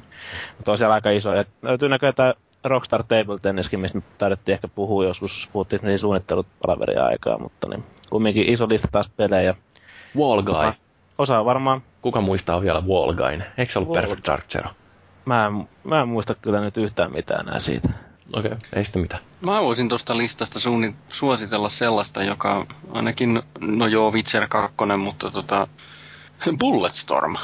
Mutta 0.58 0.72
on 0.72 0.78
siellä 0.78 0.94
aika 0.94 1.10
iso. 1.10 1.34
Et 1.34 1.48
löytyy 1.62 1.90
näköjään 1.90 2.34
Rockstar 2.64 3.04
Table 3.04 3.40
Tenniskin, 3.42 3.80
mistä 3.80 3.98
me 3.98 4.04
taidettiin 4.18 4.54
ehkä 4.54 4.68
puhua 4.68 5.06
joskus, 5.06 5.50
puhuttiin 5.54 5.82
niin 5.84 6.00
suunnittelut 6.00 6.48
palaveria 6.66 7.06
aikaa, 7.06 7.38
mutta 7.38 7.70
niin, 7.70 7.84
kumminkin 8.10 8.50
iso 8.50 8.70
lista 8.70 8.88
taas 8.92 9.10
pelejä. 9.18 9.56
Wall 10.18 10.42
Guy. 10.42 10.74
Osa 11.18 11.46
varmaan, 11.46 11.82
Kuka 12.02 12.22
muistaa 12.22 12.62
vielä 12.62 12.82
Wall 12.82 13.14
Guyn? 13.14 13.46
Eikö 13.58 13.72
se 13.72 13.80
ollut 13.80 13.90
Wall- 13.90 14.02
Perfect 14.02 14.28
Dark 14.28 14.48
Zero? 14.48 14.70
mä 15.26 15.46
en, 15.46 15.70
mä 15.84 16.02
en 16.02 16.08
muista 16.08 16.36
kyllä 16.36 16.62
nyt 16.62 16.78
yhtään 16.78 17.12
mitään 17.12 17.48
enää 17.48 17.60
siitä. 17.60 17.90
Okei, 18.34 18.52
okay. 18.52 18.70
ei 18.74 18.86
sitten 18.86 19.02
mitään. 19.02 19.24
Mä 19.42 19.62
voisin 19.62 19.90
tuosta 19.90 20.18
listasta 20.18 20.60
suunni, 20.60 20.96
suositella 21.10 21.70
sellaista, 21.70 22.24
joka 22.24 22.68
ainakin, 22.92 23.42
no 23.60 23.88
joo, 23.88 24.12
Witcher 24.12 24.48
2, 24.48 24.76
mutta 24.98 25.30
tota, 25.30 25.68
Bulletstorm. 26.60 27.36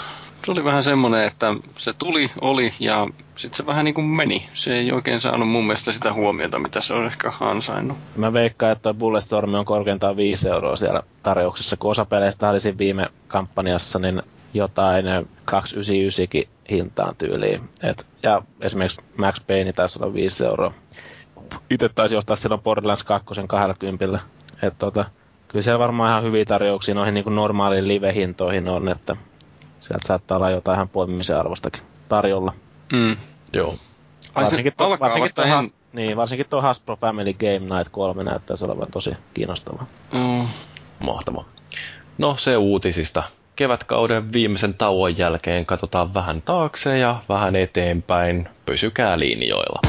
Se 0.45 0.51
oli 0.51 0.63
vähän 0.63 0.83
semmoinen, 0.83 1.23
että 1.23 1.55
se 1.77 1.93
tuli, 1.93 2.31
oli 2.41 2.73
ja 2.79 3.07
sitten 3.37 3.57
se 3.57 3.65
vähän 3.65 3.85
niin 3.85 3.93
kuin 3.95 4.07
meni. 4.07 4.49
Se 4.53 4.75
ei 4.75 4.91
oikein 4.91 5.21
saanut 5.21 5.49
mun 5.49 5.67
mielestä 5.67 5.91
sitä 5.91 6.13
huomiota, 6.13 6.59
mitä 6.59 6.81
se 6.81 6.93
on 6.93 7.05
ehkä 7.05 7.33
ansainnut. 7.39 7.97
Mä 8.15 8.33
veikkaan, 8.33 8.71
että 8.71 8.93
Bulletstorm 8.93 9.53
on 9.53 9.65
korkeintaan 9.65 10.17
5 10.17 10.49
euroa 10.49 10.75
siellä 10.75 11.03
tarjouksessa, 11.23 11.77
kun 11.77 11.91
osa 11.91 12.05
peleistä 12.05 12.49
oli 12.49 12.59
siinä 12.59 12.77
viime 12.77 13.07
kampanjassa, 13.27 13.99
niin 13.99 14.21
jotain 14.53 15.05
299kin 15.51 16.47
hintaan 16.69 17.15
tyyliin. 17.15 17.61
Et, 17.83 18.07
ja 18.23 18.41
esimerkiksi 18.61 19.01
Max 19.17 19.41
Payne 19.47 19.73
taisi 19.73 19.99
olla 20.01 20.13
5 20.13 20.45
euroa. 20.45 20.73
itse 21.69 21.89
taisi 21.89 22.15
ostaa 22.15 22.35
silloin 22.35 22.61
Borderlands 22.61 23.03
2 23.03 23.27
20. 23.47 24.19
Että 24.53 24.79
tota, 24.79 25.05
kyllä 25.47 25.63
siellä 25.63 25.79
varmaan 25.79 26.09
ihan 26.09 26.23
hyviä 26.23 26.45
tarjouksia 26.45 26.95
noihin 26.95 27.13
niin 27.13 27.35
normaaliin 27.35 27.87
live-hintoihin 27.87 28.69
on, 28.69 28.89
että 28.89 29.15
sieltä 29.79 30.07
saattaa 30.07 30.37
olla 30.37 30.49
jotain 30.49 30.75
ihan 30.75 30.89
poimimisen 30.89 31.39
arvostakin 31.39 31.81
tarjolla. 32.09 32.53
Mm. 32.93 33.17
Joo. 33.53 33.75
Varsinkin, 34.35 34.73
se 34.77 34.83
alkaa 34.83 34.99
varsinkin, 34.99 35.35
tuo, 35.35 35.45
ihan- 35.45 35.71
niin, 35.93 36.17
varsinkin 36.17 36.45
tuo 36.49 36.61
Hasbro 36.61 36.95
Family 36.95 37.33
Game 37.33 37.59
Night 37.77 37.89
3 37.91 38.23
näyttäisi 38.23 38.65
olevan 38.65 38.91
tosi 38.91 39.11
kiinnostavaa. 39.33 39.87
Mm. 40.13 40.47
Mahtava. 41.03 41.45
No 42.17 42.35
se 42.37 42.57
uutisista. 42.57 43.23
Kevätkauden 43.55 44.33
viimeisen 44.33 44.73
tauon 44.73 45.17
jälkeen 45.17 45.65
katsotaan 45.65 46.13
vähän 46.13 46.41
taakse 46.41 46.97
ja 46.97 47.21
vähän 47.29 47.55
eteenpäin. 47.55 48.49
Pysykää 48.65 49.19
linjoilla. 49.19 49.79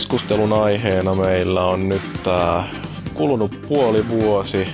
Keskustelun 0.00 0.52
aiheena 0.52 1.14
meillä 1.14 1.64
on 1.64 1.88
nyt 1.88 2.02
tää 2.22 2.64
kulunut 3.14 3.60
puoli 3.68 4.08
vuosi 4.08 4.64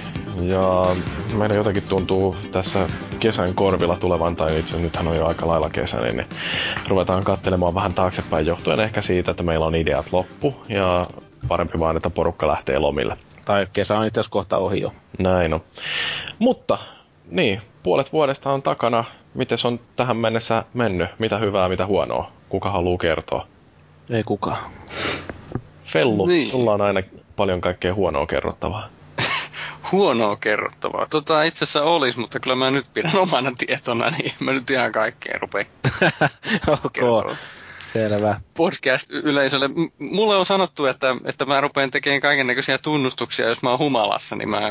ja 0.43 0.97
meidän 1.35 1.57
jotenkin 1.57 1.82
tuntuu 1.89 2.36
tässä 2.53 2.86
kesän 3.20 3.55
korvilla 3.55 3.97
tulevan, 3.97 4.36
tai 4.36 4.59
itse 4.59 4.77
nythän 4.77 5.09
on 5.09 5.16
jo 5.16 5.27
aika 5.27 5.48
lailla 5.48 5.69
kesäinen, 5.69 6.16
niin 6.16 6.27
ruvetaan 6.89 7.24
katselemaan 7.24 7.74
vähän 7.74 7.94
taaksepäin 7.94 8.47
johtuen 8.47 8.81
ehkä 8.81 9.03
siitä, 9.03 9.31
että 9.31 9.43
meillä 9.43 9.66
on 9.66 9.74
ideat 9.74 10.12
loppu 10.12 10.55
ja 10.69 11.07
parempi 11.48 11.78
vaan, 11.78 11.97
että 11.97 12.11
porukka 12.11 12.48
lähtee 12.48 12.78
lomille. 12.78 13.16
Tai 13.44 13.66
kesä 13.73 13.98
on 13.98 14.07
itse 14.07 14.20
asiassa 14.20 14.32
kohta 14.32 14.57
ohi 14.57 14.81
jo. 14.81 14.93
Näin 15.19 15.55
on. 15.55 15.61
Mutta, 16.39 16.78
niin, 17.31 17.62
puolet 17.82 18.12
vuodesta 18.12 18.51
on 18.51 18.62
takana. 18.62 19.05
Miten 19.35 19.59
on 19.65 19.81
tähän 19.97 20.16
mennessä 20.16 20.65
mennyt? 20.74 21.11
Mitä 21.19 21.39
hyvää, 21.39 21.69
mitä 21.69 21.86
huonoa? 21.86 22.31
Kuka 22.48 22.70
haluaa 22.70 22.98
kertoa? 22.98 23.56
Ei 24.11 24.23
kukaan. 24.23 24.59
Fellu, 25.85 26.27
Niin. 26.27 26.51
sulla 26.51 26.73
on 26.73 26.81
aina 26.81 27.03
paljon 27.37 27.61
kaikkea 27.61 27.95
huonoa 27.95 28.27
kerrottavaa. 28.27 28.89
Huonoa 29.93 30.37
kerrottavaa. 30.37 31.07
Tota 31.11 31.43
itse 31.43 31.65
asiassa 31.65 31.83
olisi, 31.83 32.19
mutta 32.19 32.41
kyllä 32.41 32.57
mä 32.57 32.70
nyt 32.70 32.87
pidän 32.95 33.16
omana 33.27 33.53
tietona, 33.59 34.11
niin 34.11 34.33
mä 34.41 34.53
nyt 34.53 34.70
ihan 34.70 34.93
kaikkeen 34.93 35.41
rupean 35.41 35.66
ok, 36.85 36.93
kertomaan. 36.93 37.37
selvä. 37.93 38.41
podcast-yleisölle. 38.55 39.69
M- 39.69 39.91
Mulle 39.99 40.37
on 40.37 40.47
sanottu, 40.47 40.87
että, 40.87 41.16
että 41.24 41.45
mä 41.47 41.61
rupean 41.61 41.91
tekemään 41.91 42.20
kaiken 42.20 42.47
näköisiä 42.47 42.78
tunnustuksia, 42.78 43.49
jos 43.49 43.62
mä 43.62 43.70
oon 43.70 43.78
humalassa, 43.78 44.37
niin 44.37 44.49
mä 44.49 44.70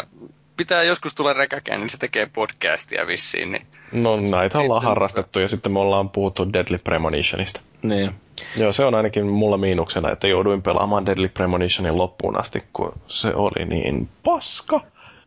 pitää 0.58 0.84
joskus 0.84 1.16
tulla 1.16 1.34
rekäkään, 1.34 1.80
niin 1.82 1.90
se 1.90 1.98
tekee 1.98 2.30
podcastia 2.36 3.08
vissiin. 3.08 3.52
Niin. 3.52 3.68
No 3.92 4.16
näitä 4.16 4.60
ollaan 4.60 4.82
Sitten- 4.82 4.90
harrastettu 4.90 5.40
ja 5.40 5.48
sitten 5.48 5.72
me 5.72 5.80
ollaan 5.80 6.10
puhuttu 6.10 6.54
Deadly 6.54 6.78
Premonitionista. 6.78 7.62
Niin. 7.82 8.12
Joo, 8.58 8.74
se 8.74 8.86
on 8.86 8.96
ainakin 8.96 9.26
mulla 9.26 9.58
miinuksena, 9.58 10.12
että 10.12 10.28
jouduin 10.28 10.62
pelaamaan 10.62 11.06
Deadly 11.06 11.30
Premonitionin 11.30 11.98
loppuun 11.98 12.40
asti, 12.40 12.64
kun 12.74 12.94
se 13.08 13.34
oli 13.36 13.66
niin 13.66 14.10
paska. 14.24 14.82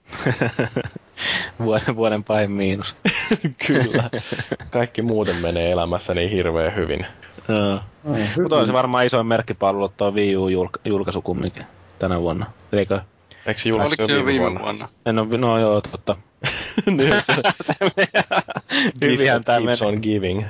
vuoden, 1.64 1.96
vuoden 1.96 2.24
pahin 2.24 2.50
miinus. 2.50 2.96
Kyllä. 3.66 4.10
Kaikki 4.70 5.02
muuten 5.02 5.36
menee 5.36 5.70
elämässä 5.70 6.14
niin 6.14 6.30
hirveän 6.30 6.76
hyvin. 6.76 7.06
Joo. 7.48 7.80
Mutta 8.42 8.56
on 8.56 8.66
se 8.66 8.72
varmaan 8.72 9.06
isoin 9.06 9.26
merkkipalvelu 9.26 9.88
tuo 9.88 10.10
Wii 10.10 10.36
U 10.36 10.48
julk- 10.48 10.80
julkaisu 10.84 11.22
kumminkin 11.22 11.64
tänä 11.98 12.20
vuonna. 12.20 12.46
Eikö? 12.72 13.00
Eikö 13.46 13.60
se 13.60 13.68
julkaistu 13.68 14.02
Oliko 14.02 14.12
se 14.12 14.18
jo 14.18 14.26
viime 14.26 14.42
vuonna? 14.42 14.60
vuonna? 14.60 14.88
En 15.06 15.18
ole, 15.18 15.38
no 15.38 15.58
joo, 15.58 15.80
totta. 15.80 16.16
niin, 16.86 17.12
se 17.66 17.74
Hyvihän 19.02 19.44
keeps 19.44 19.80
meni. 19.80 19.92
on 19.92 19.98
giving. 20.02 20.44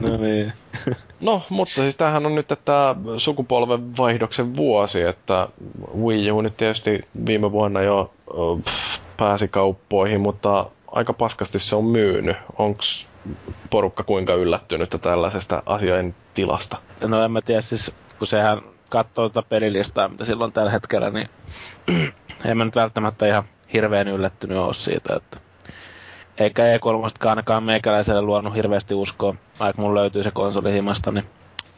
No 0.00 0.16
niin. 0.16 0.52
No, 1.20 1.42
mutta 1.48 1.74
siis 1.74 1.96
tämähän 1.96 2.26
on 2.26 2.34
nyt 2.34 2.48
tämä 2.64 2.96
sukupolven 3.16 3.96
vaihdoksen 3.96 4.56
vuosi, 4.56 5.02
että 5.02 5.48
Wii 5.98 6.30
U 6.30 6.40
nyt 6.40 6.56
tietysti 6.56 7.08
viime 7.26 7.52
vuonna 7.52 7.82
jo 7.82 8.12
pff, 8.64 9.00
pääsi 9.16 9.48
kauppoihin, 9.48 10.20
mutta 10.20 10.66
aika 10.92 11.12
paskasti 11.12 11.58
se 11.58 11.76
on 11.76 11.84
myynyt. 11.84 12.36
Onks 12.58 13.08
porukka 13.70 14.02
kuinka 14.02 14.34
yllättynyt 14.34 14.96
tällaisesta 15.02 15.62
asian 15.66 16.14
tilasta? 16.34 16.76
No 17.00 17.24
en 17.24 17.30
mä 17.30 17.40
tiedä, 17.42 17.60
siis 17.60 17.92
kun 18.18 18.26
sehän 18.26 18.62
katsoo 18.90 19.28
tuota 19.28 19.48
pelilistaa, 19.48 20.08
mitä 20.08 20.24
silloin 20.24 20.52
tällä 20.52 20.70
hetkellä, 20.70 21.10
niin 21.10 21.28
en 22.44 22.58
mä 22.58 22.64
nyt 22.64 22.76
välttämättä 22.76 23.26
ihan 23.26 23.44
hirveän 23.72 24.08
yllättynyt 24.08 24.58
ole 24.58 24.74
siitä, 24.74 25.16
että 25.16 25.45
eikä 26.38 26.62
E3 26.76 27.28
ainakaan 27.28 27.62
meikäläiselle 27.62 28.22
luonut 28.22 28.54
hirveästi 28.54 28.94
uskoa, 28.94 29.34
vaikka 29.60 29.82
mun 29.82 29.94
löytyy 29.94 30.22
se 30.22 30.30
konsoli 30.30 30.72
himasta, 30.72 31.12
niin 31.12 31.24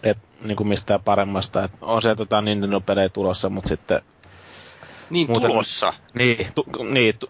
et 0.02 0.18
niin 0.44 0.56
kuin 0.56 0.68
mistään 0.68 1.00
paremmasta. 1.04 1.64
Et 1.64 1.72
on 1.80 2.02
sieltä 2.02 2.18
tota 2.18 2.42
Nintendo-pelejä 2.42 3.08
tulossa, 3.08 3.48
mutta 3.50 3.68
sitten 3.68 4.00
Niin 5.10 5.26
Muuten- 5.30 5.50
tulossa. 5.50 5.92
niin, 6.14 6.46
tu, 6.54 6.66
niin 6.90 7.18
tu, 7.18 7.26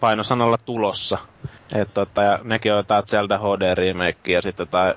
painosanalla 0.00 0.58
tulossa. 0.58 1.18
Et 1.74 1.94
tota, 1.94 2.22
ja 2.22 2.38
nekin 2.44 2.72
on 2.72 2.78
jotain 2.78 3.06
Zelda 3.06 3.38
HD 3.38 3.74
remake 3.74 4.32
ja 4.32 4.42
sitten 4.42 4.64
jotain 4.64 4.94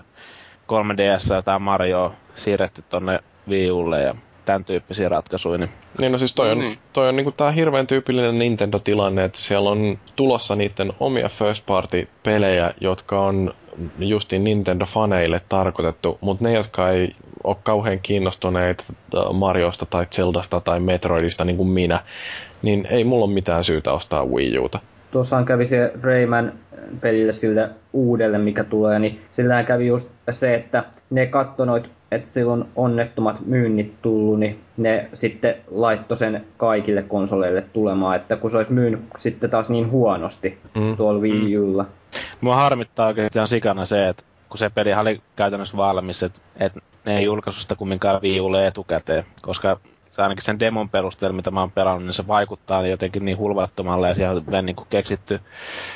3DS 0.68 1.30
ja 1.30 1.36
jotain 1.36 1.62
Mario 1.62 2.14
siirretty 2.36 2.82
tonne 2.82 3.20
Wii 3.48 3.72
Ulle 3.72 4.02
ja 4.02 4.16
tämän 4.50 4.66
tyyppisiä 4.66 5.10
ratkaisuja. 5.10 5.58
Niin 5.58 5.70
Niin 6.00 6.12
no 6.12 6.18
siis 6.18 6.34
toi 6.34 6.52
on, 6.52 6.60
niin. 6.60 6.78
toi 6.94 7.10
on 7.10 7.16
niinku 7.16 7.32
tää 7.32 7.52
hirveän 7.52 7.88
tyypillinen 7.88 8.40
Nintendo-tilanne, 8.40 9.24
että 9.24 9.38
siellä 9.38 9.70
on 9.70 10.00
tulossa 10.16 10.56
niiden 10.56 10.94
omia 11.00 11.30
first 11.30 11.66
party-pelejä, 11.66 12.74
jotka 12.82 13.22
on 13.22 13.54
justiin 14.00 14.44
Nintendo-faneille 14.44 15.42
tarkoitettu, 15.50 16.18
mutta 16.22 16.44
ne, 16.44 16.54
jotka 16.54 16.90
ei 16.90 17.16
ole 17.44 17.58
kauhean 17.64 18.00
kiinnostuneita 18.00 18.84
äh, 18.90 19.34
Mariosta 19.34 19.86
tai 19.86 20.06
Zeldasta 20.12 20.62
tai 20.62 20.80
Metroidista 20.80 21.46
niin 21.46 21.58
kuin 21.58 21.70
minä, 21.70 22.00
niin 22.62 22.88
ei 22.90 23.04
mulla 23.04 23.26
ole 23.26 23.34
mitään 23.34 23.64
syytä 23.64 23.94
ostaa 23.94 24.26
Wii 24.26 24.60
Uta. 24.60 24.80
tuossahan 25.12 25.46
kävi 25.46 25.66
se 25.66 25.92
Rayman 26.02 26.54
pelille 27.02 27.34
sillä 27.34 27.70
uudelle, 27.94 28.38
mikä 28.38 28.64
tulee, 28.64 29.00
niin 29.00 29.22
sillähän 29.32 29.66
kävi 29.66 29.88
just 29.88 30.12
se, 30.32 30.56
että 30.56 30.84
ne 31.10 31.26
katto 31.26 31.66
noit, 31.66 31.99
että 32.12 32.32
silloin 32.32 32.66
onnettomat 32.76 33.46
myynnit 33.46 33.94
tullut, 34.02 34.40
niin 34.40 34.60
ne 34.78 35.10
sitten 35.14 35.56
laittoi 35.72 36.18
sen 36.18 36.46
kaikille 36.58 37.02
konsoleille 37.02 37.62
tulemaan, 37.74 38.16
että 38.16 38.36
kun 38.36 38.52
se 38.52 38.58
olisi 38.58 38.74
myynyt 38.74 39.02
sitten 39.18 39.50
taas 39.50 39.70
niin 39.70 39.92
huonosti 39.92 40.58
Mm. 40.76 40.98
tuolla 40.98 41.22
Wii 41.22 41.58
Ulla. 41.58 41.86
mua 42.42 42.56
harmittaa 42.56 43.08
oikein 43.08 43.30
sikana 43.46 43.86
se, 43.86 44.08
että 44.08 44.24
kun 44.50 44.58
se 44.58 44.70
peli 44.70 44.94
oli 44.94 45.22
käytännössä 45.36 45.78
valmis, 45.78 46.24
että, 46.24 46.40
että 46.60 46.80
ne 47.06 47.18
ei 47.18 47.24
julkaisu 47.24 47.62
sitä 47.62 47.76
kumminkaan 47.76 48.22
Wii 48.22 48.40
Ulle 48.42 48.68
etukäteen, 48.68 49.24
koska 49.42 49.80
ainakin 50.18 50.44
sen 50.44 50.60
demon 50.60 50.90
perusteella, 50.90 51.36
mitä 51.36 51.52
mä 51.52 51.60
oon 51.60 51.72
pelannut, 51.72 52.04
niin 52.04 52.14
se 52.14 52.28
vaikuttaa 52.28 52.82
niin 52.82 52.92
jotenkin 52.92 53.26
niin 53.26 53.38
hulvattomalle 53.38 54.10
ja 54.10 54.16
siellä 54.16 54.42
on 54.58 54.66
niin 54.66 54.76
kuin 54.76 54.88
keksitty 54.90 55.40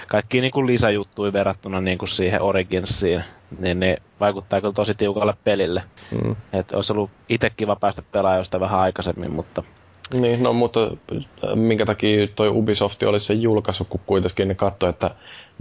kaikki 0.08 0.42
niin 0.42 0.52
kuin 0.52 0.68
lisäjuttuja 0.68 1.34
verrattuna 1.34 1.82
niin 1.82 1.98
kuin 1.98 2.10
siihen 2.10 2.42
Originsiin, 2.42 3.24
niin 3.60 3.80
ne 3.80 3.98
vaikuttaa 4.20 4.62
kyllä 4.62 4.74
tosi 4.74 4.96
tiukalle 4.96 5.34
pelille. 5.44 5.84
Mm. 6.12 6.36
Että 6.54 6.76
olisi 6.76 6.94
ollut 6.94 7.12
itse 7.30 7.50
kiva 7.50 7.76
päästä 7.76 8.02
pelaamaan 8.12 8.46
sitä 8.46 8.60
vähän 8.60 8.80
aikaisemmin, 8.80 9.32
mutta 9.32 9.64
niin, 10.14 10.44
no 10.44 10.54
mutta 10.54 10.80
äh, 10.84 11.56
minkä 11.56 11.86
takia 11.86 12.28
toi 12.28 12.50
Ubisoft 12.50 13.04
oli 13.04 13.20
se 13.20 13.34
julkaisu, 13.34 13.86
kun 13.86 14.02
kuitenkin 14.06 14.48
ne 14.48 14.56
katsoi, 14.56 14.90
että 14.90 15.12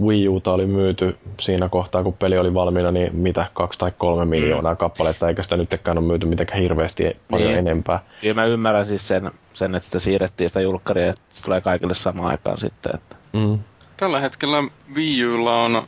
Wii 0.01 0.27
Uta 0.27 0.53
oli 0.53 0.65
myyty 0.65 1.17
siinä 1.39 1.69
kohtaa, 1.69 2.03
kun 2.03 2.13
peli 2.13 2.37
oli 2.37 2.53
valmiina, 2.53 2.91
niin 2.91 3.15
mitä, 3.15 3.45
kaksi 3.53 3.79
tai 3.79 3.91
kolme 3.97 4.25
miljoonaa 4.25 4.75
kappaletta, 4.75 5.29
eikä 5.29 5.43
sitä 5.43 5.57
nytkään 5.57 5.97
ole 5.97 6.07
myyty 6.07 6.25
mitenkään 6.25 6.61
hirveästi 6.61 7.17
paljon 7.31 7.49
niin. 7.49 7.59
enempää. 7.59 7.99
Kyllä 8.21 8.33
mä 8.33 8.45
ymmärrän 8.45 8.85
siis 8.85 9.07
sen, 9.07 9.31
sen, 9.53 9.75
että 9.75 9.85
sitä 9.85 9.99
siirrettiin 9.99 10.49
sitä 10.49 10.61
julkkaria, 10.61 11.09
että 11.09 11.21
se 11.29 11.43
tulee 11.43 11.61
kaikille 11.61 11.93
samaan 11.93 12.31
aikaan 12.31 12.57
sitten. 12.57 12.95
Että. 12.95 13.15
Mm. 13.33 13.59
Tällä 13.97 14.19
hetkellä 14.19 14.57
Wii 14.95 15.25
Ulla 15.25 15.63
on 15.63 15.87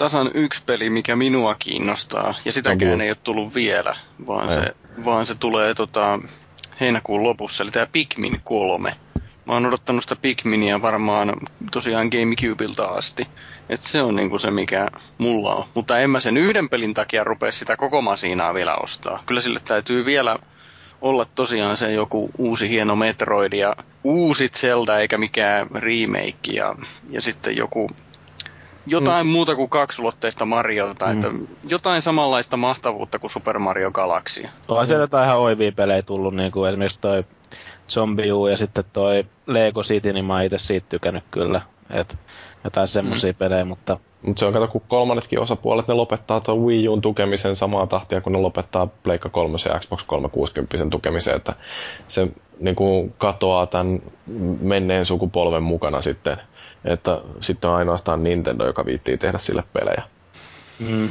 tasan 0.00 0.30
yksi 0.34 0.62
peli, 0.66 0.90
mikä 0.90 1.16
minua 1.16 1.54
kiinnostaa, 1.58 2.34
ja 2.44 2.52
sitäkään 2.52 2.98
no, 2.98 3.04
ei 3.04 3.10
ole 3.10 3.16
tullut 3.24 3.54
vielä, 3.54 3.96
vaan, 4.26 4.52
se, 4.52 4.74
vaan 5.04 5.26
se 5.26 5.34
tulee 5.34 5.74
tota, 5.74 6.18
heinäkuun 6.80 7.22
lopussa, 7.22 7.62
eli 7.62 7.70
tämä 7.70 7.86
Pikmin 7.86 8.40
3. 8.44 8.94
Mä 9.46 9.52
oon 9.52 9.66
odottanut 9.66 10.02
sitä 10.02 10.16
Pikminia 10.16 10.82
varmaan 10.82 11.32
tosiaan 11.72 12.08
Gamecubeilta 12.08 12.84
asti. 12.84 13.26
Et 13.68 13.80
se 13.80 14.02
on 14.02 14.16
niinku 14.16 14.38
se, 14.38 14.50
mikä 14.50 14.88
mulla 15.18 15.54
on. 15.54 15.64
Mutta 15.74 15.98
en 15.98 16.10
mä 16.10 16.20
sen 16.20 16.36
yhden 16.36 16.68
pelin 16.68 16.94
takia 16.94 17.24
rupea 17.24 17.52
sitä 17.52 17.76
koko 17.76 18.02
masiinaa 18.02 18.54
vielä 18.54 18.76
ostaa. 18.76 19.22
Kyllä 19.26 19.40
sille 19.40 19.60
täytyy 19.64 20.04
vielä 20.04 20.38
olla 21.00 21.24
tosiaan 21.24 21.76
se 21.76 21.92
joku 21.92 22.30
uusi 22.38 22.68
hieno 22.68 22.96
Metroid 22.96 23.52
ja 23.52 23.76
uusi 24.04 24.48
Zelda 24.48 24.98
eikä 24.98 25.18
mikään 25.18 25.66
remake 25.74 26.52
ja, 26.52 26.74
ja 27.10 27.22
sitten 27.22 27.56
joku 27.56 27.90
jotain 28.90 29.26
mm. 29.26 29.30
muuta 29.30 29.56
kuin 29.56 29.68
kaksulotteista 29.68 30.44
Mariota, 30.44 31.06
mm. 31.06 31.12
että 31.12 31.28
jotain 31.68 32.02
samanlaista 32.02 32.56
mahtavuutta 32.56 33.18
kuin 33.18 33.30
Super 33.30 33.58
Mario 33.58 33.90
Galaxy. 33.90 34.48
On 34.68 34.86
siellä 34.86 35.02
jotain 35.02 35.26
ihan 35.26 35.38
oivia 35.38 35.72
pelejä 35.72 36.02
tullut, 36.02 36.34
niin 36.34 36.52
kuin 36.52 36.68
esimerkiksi 36.68 36.98
toi 37.00 37.24
Zombie 37.88 38.32
U 38.32 38.46
ja 38.46 38.56
sitten 38.56 38.84
toi 38.92 39.26
Lego 39.46 39.82
City, 39.82 40.12
niin 40.12 40.24
mä 40.24 40.34
oon 40.34 40.42
itse 40.42 40.58
siitä 40.58 40.86
tykännyt 40.88 41.24
kyllä. 41.30 41.60
Et 41.90 42.18
jotain 42.64 42.88
semmosia 42.88 43.32
mm. 43.32 43.36
pelejä, 43.36 43.64
mutta... 43.64 43.98
Mutta 44.22 44.40
se 44.40 44.46
on 44.46 44.52
kato, 44.52 44.68
kun 44.68 44.82
kolmannetkin 44.88 45.40
osapuolet, 45.40 45.88
ne 45.88 45.94
lopettaa 45.94 46.40
tuon 46.40 46.58
Wii 46.58 46.88
Uun 46.88 47.00
tukemisen 47.00 47.56
samaa 47.56 47.86
tahtia, 47.86 48.20
kun 48.20 48.32
ne 48.32 48.38
lopettaa 48.38 48.86
Pleikka 48.86 49.28
3 49.28 49.56
ja 49.68 49.78
Xbox 49.78 50.04
360 50.04 50.90
tukemisen, 50.90 51.36
että 51.36 51.54
se 52.06 52.28
niin 52.58 52.76
kuin 52.76 53.14
katoaa 53.18 53.66
tämän 53.66 54.00
menneen 54.60 55.04
sukupolven 55.04 55.62
mukana 55.62 56.02
sitten 56.02 56.36
että 56.84 57.20
sitten 57.40 57.70
on 57.70 57.76
ainoastaan 57.76 58.22
Nintendo, 58.22 58.66
joka 58.66 58.84
viittii 58.84 59.18
tehdä 59.18 59.38
sille 59.38 59.64
pelejä. 59.72 60.02
Mm. 60.88 61.08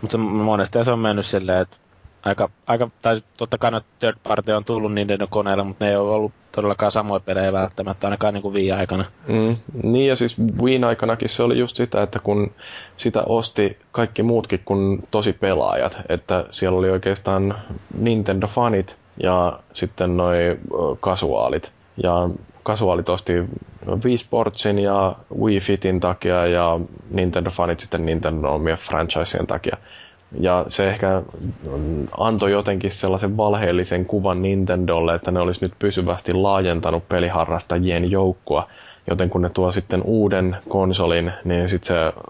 Mutta 0.00 0.18
monesti 0.18 0.84
se 0.84 0.90
on 0.90 0.98
mennyt 0.98 1.26
silleen, 1.26 1.60
että 1.60 1.76
aika, 2.22 2.50
aika, 2.66 2.90
tai 3.02 3.22
totta 3.36 3.58
kai 3.58 3.70
third 3.98 4.16
party 4.22 4.52
on 4.52 4.64
tullut 4.64 4.94
Nintendo 4.94 5.26
koneella, 5.30 5.64
mutta 5.64 5.84
ne 5.84 5.90
ei 5.90 5.96
ole 5.96 6.12
ollut 6.12 6.32
todellakaan 6.52 6.92
samoja 6.92 7.20
pelejä 7.20 7.52
välttämättä, 7.52 8.06
ainakaan 8.06 8.34
niin 8.34 8.42
kuin 8.42 8.54
Wii 8.54 8.72
aikana. 8.72 9.04
Mm. 9.28 9.56
Niin 9.84 10.08
ja 10.08 10.16
siis 10.16 10.36
Wii 10.62 10.84
aikanakin 10.84 11.28
se 11.28 11.42
oli 11.42 11.58
just 11.58 11.76
sitä, 11.76 12.02
että 12.02 12.18
kun 12.18 12.52
sitä 12.96 13.22
osti 13.26 13.78
kaikki 13.92 14.22
muutkin 14.22 14.60
kuin 14.64 15.08
tosi 15.10 15.32
pelaajat, 15.32 15.98
että 16.08 16.44
siellä 16.50 16.78
oli 16.78 16.90
oikeastaan 16.90 17.62
Nintendo-fanit 18.02 18.96
ja 19.22 19.58
sitten 19.72 20.16
noi 20.16 20.58
kasuaalit. 21.00 21.72
Ja 22.02 22.28
kasuaalit 22.62 23.08
osti 23.08 23.32
Wii 24.04 24.18
Sportsin 24.18 24.78
ja 24.78 25.16
Wii 25.40 25.60
Fitin 25.60 26.00
takia 26.00 26.46
ja 26.46 26.80
Nintendo-fanit 27.10 27.80
sitten 27.80 28.06
Nintendo 28.06 28.48
omia 28.54 28.76
franchiseen 28.76 29.46
takia. 29.46 29.76
Ja 30.40 30.64
se 30.68 30.88
ehkä 30.88 31.22
antoi 32.18 32.52
jotenkin 32.52 32.90
sellaisen 32.90 33.36
valheellisen 33.36 34.04
kuvan 34.04 34.42
Nintendolle, 34.42 35.14
että 35.14 35.30
ne 35.30 35.40
olisi 35.40 35.64
nyt 35.64 35.72
pysyvästi 35.78 36.32
laajentanut 36.32 37.08
peliharrastajien 37.08 38.10
joukkoa. 38.10 38.68
Joten 39.10 39.30
kun 39.30 39.42
ne 39.42 39.48
tuo 39.48 39.72
sitten 39.72 40.02
uuden 40.02 40.56
konsolin, 40.68 41.32
niin 41.44 41.68
sitten 41.68 41.86
se 41.88 42.22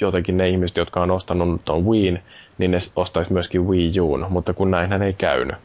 jotenkin 0.00 0.36
ne 0.36 0.48
ihmiset, 0.48 0.76
jotka 0.76 1.02
on 1.02 1.10
ostanut 1.10 1.64
tuon 1.64 1.84
Wiin, 1.86 2.22
niin 2.58 2.70
ne 2.70 2.78
ostaisi 2.96 3.32
myöskin 3.32 3.66
Wii 3.66 4.00
Uun, 4.00 4.26
mutta 4.28 4.54
kun 4.54 4.70
näinhän 4.70 5.02
ei 5.02 5.12
käynyt. 5.12 5.56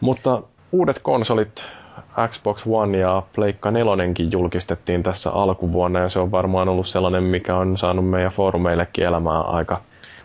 Mutta 0.00 0.42
uudet 0.72 0.98
konsolit 0.98 1.64
Xbox 2.28 2.62
One 2.66 2.98
ja 2.98 3.22
Pleikka 3.34 3.70
4 3.70 3.94
julkistettiin 4.30 5.02
tässä 5.02 5.30
alkuvuonna 5.30 6.00
ja 6.00 6.08
se 6.08 6.18
on 6.18 6.30
varmaan 6.30 6.68
ollut 6.68 6.86
sellainen, 6.86 7.22
mikä 7.22 7.56
on 7.56 7.78
saanut 7.78 8.10
meidän 8.10 8.32
foorumeillekin 8.32 9.04
elämää 9.04 9.40
aika 9.40 9.80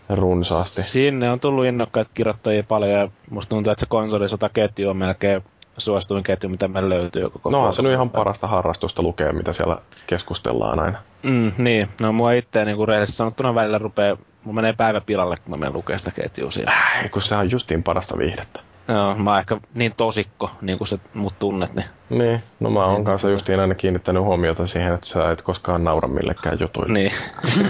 runsaasti. 0.08 0.82
Sinne 0.82 1.30
on 1.30 1.40
tullut 1.40 1.64
innokkaita 1.64 2.10
kirjoittajia 2.14 2.62
paljon 2.62 2.90
ja 2.90 3.08
musta 3.30 3.50
tuntuu, 3.50 3.70
että 3.70 3.80
se 3.80 3.86
konsolisota-ketju 3.88 4.90
on 4.90 4.96
melkein 4.96 5.42
suosituin 5.78 6.22
ketju, 6.22 6.50
mitä 6.50 6.68
meillä 6.68 6.88
löytyy 6.88 7.30
koko 7.30 7.50
No 7.50 7.72
se 7.72 7.82
nyt 7.82 7.92
ihan 7.92 8.10
parasta 8.10 8.46
harrastusta 8.46 9.02
lukea, 9.02 9.32
mitä 9.32 9.52
siellä 9.52 9.78
keskustellaan 10.06 10.80
aina. 10.80 10.98
Mm, 11.22 11.52
niin, 11.58 11.88
no 12.00 12.12
mua 12.12 12.32
itse 12.32 12.64
niin 12.64 12.88
rehellisesti 12.88 13.16
sanottuna 13.16 13.54
välillä 13.54 13.78
rupeaa, 13.78 14.16
mun 14.44 14.54
menee 14.54 14.72
päivä 14.72 15.00
pilalle, 15.00 15.36
kun 15.36 15.50
mä 15.50 15.56
menen 15.56 15.72
lukea 15.72 15.98
sitä 15.98 16.10
ketjua 16.10 16.50
siellä. 16.50 16.72
Äh, 16.72 17.10
kun 17.10 17.22
se 17.22 17.36
on 17.36 17.50
justiin 17.50 17.82
parasta 17.82 18.18
viihdettä. 18.18 18.60
Joo, 18.88 19.14
mä 19.14 19.30
oon 19.30 19.38
ehkä 19.38 19.60
niin 19.74 19.94
tosikko, 19.96 20.50
niin 20.60 20.78
kuin 20.78 20.88
sä 20.88 20.98
mut 21.14 21.38
tunnet. 21.38 21.74
Niin, 21.74 21.86
niin 22.10 22.42
no 22.60 22.70
mä 22.70 22.84
oon 22.84 22.94
niin, 22.94 23.04
kanssa 23.04 23.30
justiin 23.30 23.60
aina 23.60 23.74
kiinnittänyt 23.74 24.22
huomiota 24.22 24.66
siihen, 24.66 24.94
että 24.94 25.06
sä 25.06 25.30
et 25.30 25.42
koskaan 25.42 25.84
naura 25.84 26.08
millekään 26.08 26.60
jutuille. 26.60 26.92
Niin. 26.92 27.12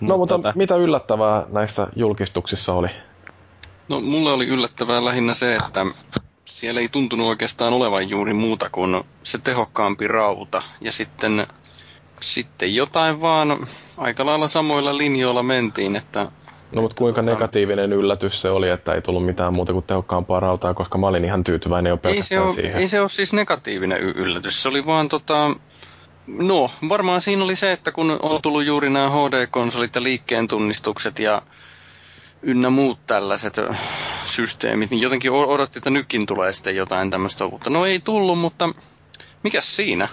no 0.00 0.16
mutta 0.16 0.34
tota... 0.34 0.52
mitä 0.56 0.76
yllättävää 0.76 1.46
näissä 1.48 1.86
julkistuksissa 1.96 2.74
oli? 2.74 2.88
No 3.88 4.00
mulle 4.00 4.32
oli 4.32 4.46
yllättävää 4.46 5.04
lähinnä 5.04 5.34
se, 5.34 5.56
että 5.56 5.86
siellä 6.44 6.80
ei 6.80 6.88
tuntunut 6.88 7.26
oikeastaan 7.26 7.72
olevan 7.72 8.08
juuri 8.08 8.34
muuta 8.34 8.70
kuin 8.70 9.04
se 9.22 9.38
tehokkaampi 9.38 10.08
rauta. 10.08 10.62
Ja 10.80 10.92
sitten, 10.92 11.46
sitten 12.20 12.74
jotain 12.74 13.20
vaan 13.20 13.66
aika 13.96 14.26
lailla 14.26 14.48
samoilla 14.48 14.98
linjoilla 14.98 15.42
mentiin, 15.42 15.96
että 15.96 16.28
No 16.72 16.82
mutta 16.82 16.96
kuinka 16.98 17.20
tota... 17.22 17.32
negatiivinen 17.32 17.92
yllätys 17.92 18.40
se 18.40 18.50
oli, 18.50 18.68
että 18.68 18.94
ei 18.94 19.02
tullut 19.02 19.26
mitään 19.26 19.54
muuta 19.54 19.72
kuin 19.72 19.84
tehokkaampaa 19.84 20.40
rautaa, 20.40 20.74
koska 20.74 20.98
mä 20.98 21.06
olin 21.06 21.24
ihan 21.24 21.44
tyytyväinen 21.44 21.90
jo 21.90 21.96
pelkästään 21.96 22.42
ei 22.42 22.48
se 22.48 22.54
siihen. 22.54 22.76
Ei 22.76 22.88
se 22.88 23.00
ole 23.00 23.08
siis 23.08 23.32
negatiivinen 23.32 24.02
y- 24.02 24.14
yllätys, 24.16 24.62
se 24.62 24.68
oli 24.68 24.86
vaan 24.86 25.08
tota... 25.08 25.56
No, 26.26 26.70
varmaan 26.88 27.20
siinä 27.20 27.44
oli 27.44 27.56
se, 27.56 27.72
että 27.72 27.92
kun 27.92 28.18
on 28.22 28.42
tullut 28.42 28.64
juuri 28.64 28.90
nämä 28.90 29.10
HD-konsolit 29.10 29.94
ja 29.94 30.02
liikkeen 30.02 30.48
tunnistukset 30.48 31.18
ja 31.18 31.42
ynnä 32.42 32.70
muut 32.70 32.98
tällaiset 33.06 33.56
systeemit, 34.24 34.90
niin 34.90 35.00
jotenkin 35.00 35.32
odotti, 35.32 35.78
että 35.78 35.90
nytkin 35.90 36.26
tulee 36.26 36.52
sitten 36.52 36.76
jotain 36.76 37.10
tämmöistä 37.10 37.46
uutta. 37.46 37.70
No 37.70 37.86
ei 37.86 38.00
tullut, 38.00 38.38
mutta 38.38 38.68
mikäs 39.42 39.76
siinä? 39.76 40.08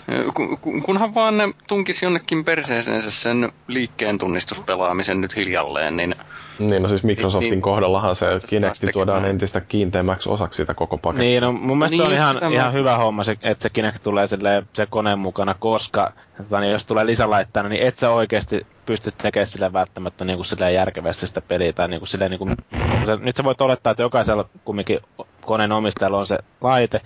Kunhan 0.84 1.16
vaan 1.16 1.38
ne 1.38 1.54
tunkisi 1.68 2.06
jonnekin 2.06 2.46
perseeseensä 2.46 3.12
sen 3.12 3.52
liikkeen 3.68 4.18
tunnistuspelaamisen 4.18 5.22
nyt 5.22 5.36
hiljalleen, 5.36 5.98
niin 5.98 6.16
niin, 6.60 6.82
no 6.82 6.90
siis 6.90 7.04
Microsoftin 7.04 7.52
niin, 7.52 7.62
kohdallahan 7.62 8.16
se 8.16 8.26
Kinecti 8.50 8.88
tuodaan 8.94 9.26
entistä 9.26 9.62
kiinteämmäksi 9.62 10.30
osaksi 10.30 10.58
sitä 10.58 10.74
koko 10.74 10.98
pakettia. 10.98 11.30
Niin, 11.30 11.42
no 11.42 11.52
mun 11.52 11.78
mielestä 11.78 12.04
no, 12.04 12.10
niin, 12.10 12.18
se 12.20 12.24
on 12.24 12.38
ihan, 12.38 12.54
ihan 12.54 12.74
hyvä 12.74 12.98
homma, 12.98 13.24
se, 13.24 13.38
että 13.42 13.64
se 13.64 13.70
Kinect 13.70 14.04
tulee 14.04 14.28
sille, 14.28 14.64
se 14.74 14.86
koneen 14.86 15.20
mukana, 15.20 15.56
koska 15.60 16.14
että 16.40 16.60
niin 16.60 16.72
jos 16.72 16.86
tulee 16.86 17.06
lisälaitteena, 17.06 17.70
niin 17.70 17.84
et 17.84 17.98
sä 17.98 18.12
oikeasti 18.12 18.68
pysty 18.86 19.12
tekemään 19.12 19.48
sille 19.48 19.74
välttämättä 19.74 20.26
niin 20.26 20.38
kuin 20.38 20.74
järkevästi 20.74 21.28
sitä 21.28 21.42
peliä. 21.42 21.74
Tai 21.74 21.88
niin 21.88 22.00
kuin 22.00 22.08
silleen, 22.08 22.32
niin 22.32 22.40
kuin, 22.40 22.56
nyt 23.20 23.36
sä 23.36 23.44
voit 23.44 23.62
olettaa, 23.62 23.92
että 23.92 24.04
jokaisella 24.04 24.50
kumminkin 24.66 25.00
koneen 25.50 25.72
omistajalla 25.72 26.18
on 26.18 26.28
se 26.28 26.38
laite, 26.62 27.02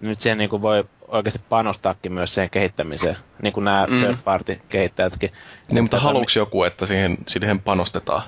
nyt 0.00 0.20
siihen 0.20 0.38
niin 0.38 0.50
kuin 0.50 0.62
voi 0.62 0.84
oikeasti 1.08 1.40
panostaakin 1.48 2.12
myös 2.12 2.34
siihen 2.34 2.50
kehittämiseen, 2.50 3.16
niin 3.42 3.52
kuin 3.52 3.64
nämä 3.64 3.86
mm. 3.90 4.00
third 4.00 4.16
party 4.24 4.60
kehittäjätkin. 4.68 5.30
Niin, 5.70 5.84
mutta 5.84 6.00
haluatko 6.00 6.32
joku, 6.36 6.64
että 6.64 6.86
siihen, 6.86 7.18
siihen 7.26 7.60
panostetaan? 7.60 8.22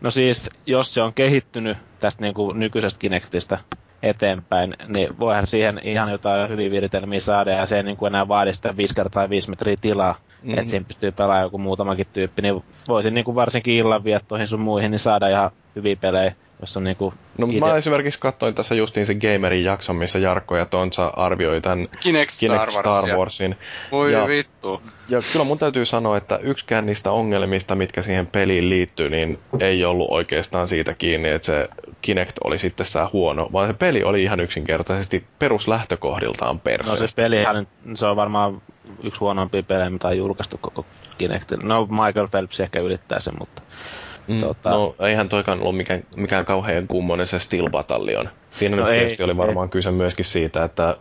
No 0.00 0.10
siis, 0.10 0.50
jos 0.66 0.94
se 0.94 1.02
on 1.02 1.14
kehittynyt 1.14 1.78
tästä 1.98 2.22
niin 2.22 2.34
kuin 2.34 2.60
nykyisestä 2.60 2.98
Kinectistä 2.98 3.58
eteenpäin, 4.02 4.74
niin 4.88 5.18
voihan 5.18 5.46
siihen 5.46 5.80
ihan 5.84 6.12
jotain 6.12 6.50
hyvin 6.50 6.70
viritelmiä 6.70 7.20
saada, 7.20 7.50
ja 7.50 7.66
se 7.66 7.76
ei 7.76 7.82
niin 7.82 7.96
kuin 7.96 8.06
enää 8.06 8.28
vaadi 8.28 8.54
sitä 8.54 8.76
5 8.76 8.94
kertaa 8.94 9.30
5 9.30 9.50
metriä 9.50 9.76
tilaa, 9.80 10.12
mm-hmm. 10.12 10.58
että 10.58 10.70
siinä 10.70 10.86
pystyy 10.86 11.12
pelaamaan 11.12 11.42
joku 11.42 11.58
muutamakin 11.58 12.06
tyyppi, 12.12 12.42
niin 12.42 12.64
voisin 12.88 13.14
niin 13.14 13.24
kuin 13.24 13.34
varsinkin 13.34 13.74
illanviettoihin 13.74 14.48
sun 14.48 14.60
muihin, 14.60 14.90
niin 14.90 14.98
saada 14.98 15.28
ihan 15.28 15.50
hyviä 15.76 15.96
pelejä 15.96 16.34
jos 16.60 16.76
on 16.76 16.84
niinku 16.84 17.14
no, 17.38 17.46
ide- 17.46 17.60
mä 17.60 17.76
esimerkiksi 17.76 18.20
katsoin 18.20 18.54
tässä 18.54 18.74
justiin 18.74 19.06
se 19.06 19.14
Gamerin 19.14 19.64
jakson, 19.64 19.96
missä 19.96 20.18
Jarkko 20.18 20.56
ja 20.56 20.66
Tonsa 20.66 21.06
arvioi 21.06 21.60
tämän 21.60 21.88
Kinect, 22.00 22.32
Kinect 22.40 22.70
Star, 22.70 22.70
Star 22.70 23.16
Warsin. 23.16 23.56
Voi 23.92 24.12
ja, 24.12 24.26
vittu. 24.26 24.82
Ja 25.08 25.18
kyllä 25.32 25.44
mun 25.44 25.58
täytyy 25.58 25.86
sanoa, 25.86 26.16
että 26.16 26.38
yksikään 26.42 26.86
niistä 26.86 27.10
ongelmista, 27.10 27.74
mitkä 27.74 28.02
siihen 28.02 28.26
peliin 28.26 28.70
liittyy, 28.70 29.10
niin 29.10 29.38
ei 29.60 29.84
ollut 29.84 30.10
oikeastaan 30.10 30.68
siitä 30.68 30.94
kiinni, 30.94 31.28
että 31.28 31.46
se 31.46 31.68
Kinect 32.02 32.36
oli 32.44 32.58
sitten 32.58 32.86
huono, 33.12 33.48
vaan 33.52 33.68
se 33.68 33.74
peli 33.74 34.02
oli 34.02 34.22
ihan 34.22 34.40
yksinkertaisesti 34.40 35.26
peruslähtökohdiltaan 35.38 36.60
perse. 36.60 36.90
No 36.90 36.96
se 36.96 37.06
pelihän, 37.16 37.66
se 37.94 38.06
on 38.06 38.16
varmaan 38.16 38.62
yksi 39.02 39.20
huonompia 39.20 39.62
pelejä, 39.62 39.90
mitä 39.90 40.08
on 40.08 40.18
julkaistu 40.18 40.58
koko 40.58 40.86
Kinectillä. 41.18 41.64
No 41.64 41.86
Michael 41.86 42.28
Phelps 42.28 42.60
ehkä 42.60 42.80
ylittää 42.80 43.20
sen, 43.20 43.34
mutta... 43.38 43.62
Mm, 44.28 44.40
tota... 44.40 44.70
No 44.70 44.94
eihän 44.98 45.28
toikaan 45.28 45.60
ollut 45.60 45.76
mikään, 45.76 46.04
mikään 46.16 46.44
kauhean 46.44 46.86
kummonen 46.86 47.26
se 47.26 47.38
Steel 47.38 47.70
Battalion. 47.70 48.28
Siinä 48.52 48.76
no 48.76 48.82
nyt 48.82 48.92
ei, 48.92 48.98
tietysti 48.98 49.22
oli 49.22 49.36
varmaan 49.36 49.66
ei. 49.66 49.70
kyse 49.70 49.90
myöskin 49.90 50.24
siitä, 50.24 50.64
että 50.64 50.96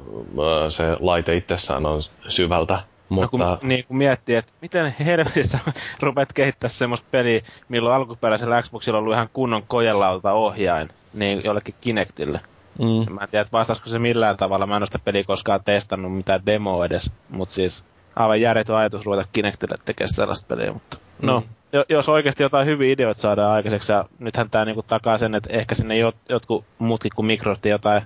se 0.69 0.83
laite 0.99 1.35
itsessään 1.35 1.85
on 1.85 2.01
syvältä 2.27 2.79
mutta... 3.09 3.37
No 3.37 3.57
kun, 3.59 3.69
niin 3.69 3.85
kun 3.85 3.97
miettii, 3.97 4.35
että 4.35 4.51
miten 4.61 4.95
helvetissä 5.05 5.59
rupeat 6.01 6.33
kehittää 6.33 6.69
semmoista 6.69 7.07
peliä, 7.11 7.41
milloin 7.69 7.95
alkuperäisellä 7.95 8.61
Xboxilla 8.61 8.97
on 8.97 9.01
ollut 9.01 9.13
ihan 9.13 9.29
kunnon 9.33 9.63
kojelauta 9.67 10.31
ohjain, 10.31 10.89
niin 11.13 11.41
jollekin 11.43 11.75
Kinectille. 11.81 12.41
Mm. 12.79 13.13
Mä 13.13 13.21
en 13.21 13.29
tiedä, 13.29 13.45
vastaisiko 13.51 13.89
se 13.89 13.99
millään 13.99 14.37
tavalla. 14.37 14.67
Mä 14.67 14.75
en 14.75 14.81
ole 14.81 14.85
sitä 14.85 14.99
peliä 14.99 15.23
koskaan 15.23 15.63
testannut 15.63 16.15
mitään 16.15 16.45
demoa 16.45 16.85
edes. 16.85 17.11
Mutta 17.29 17.53
siis 17.53 17.85
aivan 18.15 18.41
järjetön 18.41 18.75
ajatus 18.75 19.05
ruveta 19.05 19.27
Kinectille 19.33 19.75
tekemään 19.85 20.13
sellaista 20.13 20.45
peliä. 20.47 20.73
Mutta 20.73 20.97
no, 21.21 21.39
mm. 21.39 21.47
Jo, 21.75 21.85
jos 21.89 22.09
oikeasti 22.09 22.43
jotain 22.43 22.67
hyviä 22.67 22.91
ideoita 22.93 23.21
saadaan 23.21 23.51
aikaiseksi, 23.51 23.91
ja 23.91 24.05
nythän 24.19 24.49
tämä 24.49 24.65
niinku 24.65 24.83
takaa 24.83 25.17
sen, 25.17 25.35
että 25.35 25.49
ehkä 25.53 25.75
sinne 25.75 25.97
jot, 25.97 26.15
jotkut 26.29 26.65
muutkin 26.77 27.11
kuin 27.15 27.25
Microsoft 27.25 27.65
jotain 27.65 28.01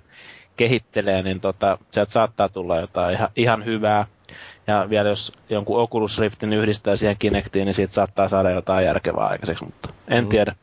kehittelee, 0.58 1.24
niin 1.24 1.40
tota, 1.40 1.78
sieltä 1.92 2.12
saattaa 2.12 2.50
tulla 2.50 2.78
jotain 2.78 3.16
ihan, 3.16 3.30
ihan 3.36 3.66
hyvää. 3.66 4.06
Ja 4.68 4.88
vielä 4.90 5.10
jos 5.10 5.32
jonkun 5.50 5.82
Oculus 5.82 6.20
Riftin 6.20 6.54
yhdistää 6.54 6.96
siihen 6.96 7.18
Kinectiin, 7.20 7.66
niin 7.66 7.74
siitä 7.74 7.94
saattaa 7.94 8.30
saada 8.30 8.52
jotain 8.52 8.86
järkevää 8.86 9.28
aikaiseksi, 9.28 9.66
mutta 9.66 9.94
en 10.08 10.24
mm. 10.24 10.30
tiedä. 10.30 10.56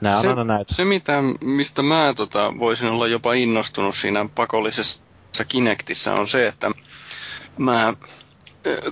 Nämä 0.00 0.20
se, 0.20 0.28
on 0.28 0.38
aina 0.38 0.54
näitä. 0.54 0.74
Se, 0.74 0.84
mitä, 0.84 1.22
mistä 1.40 1.82
mä 1.82 2.12
tota, 2.16 2.52
voisin 2.58 2.88
olla 2.88 3.06
jopa 3.06 3.32
innostunut 3.32 3.94
siinä 3.94 4.26
pakollisessa 4.34 5.02
Kinectissä, 5.48 6.14
on 6.14 6.26
se, 6.26 6.46
että 6.46 6.70
mä 7.58 7.94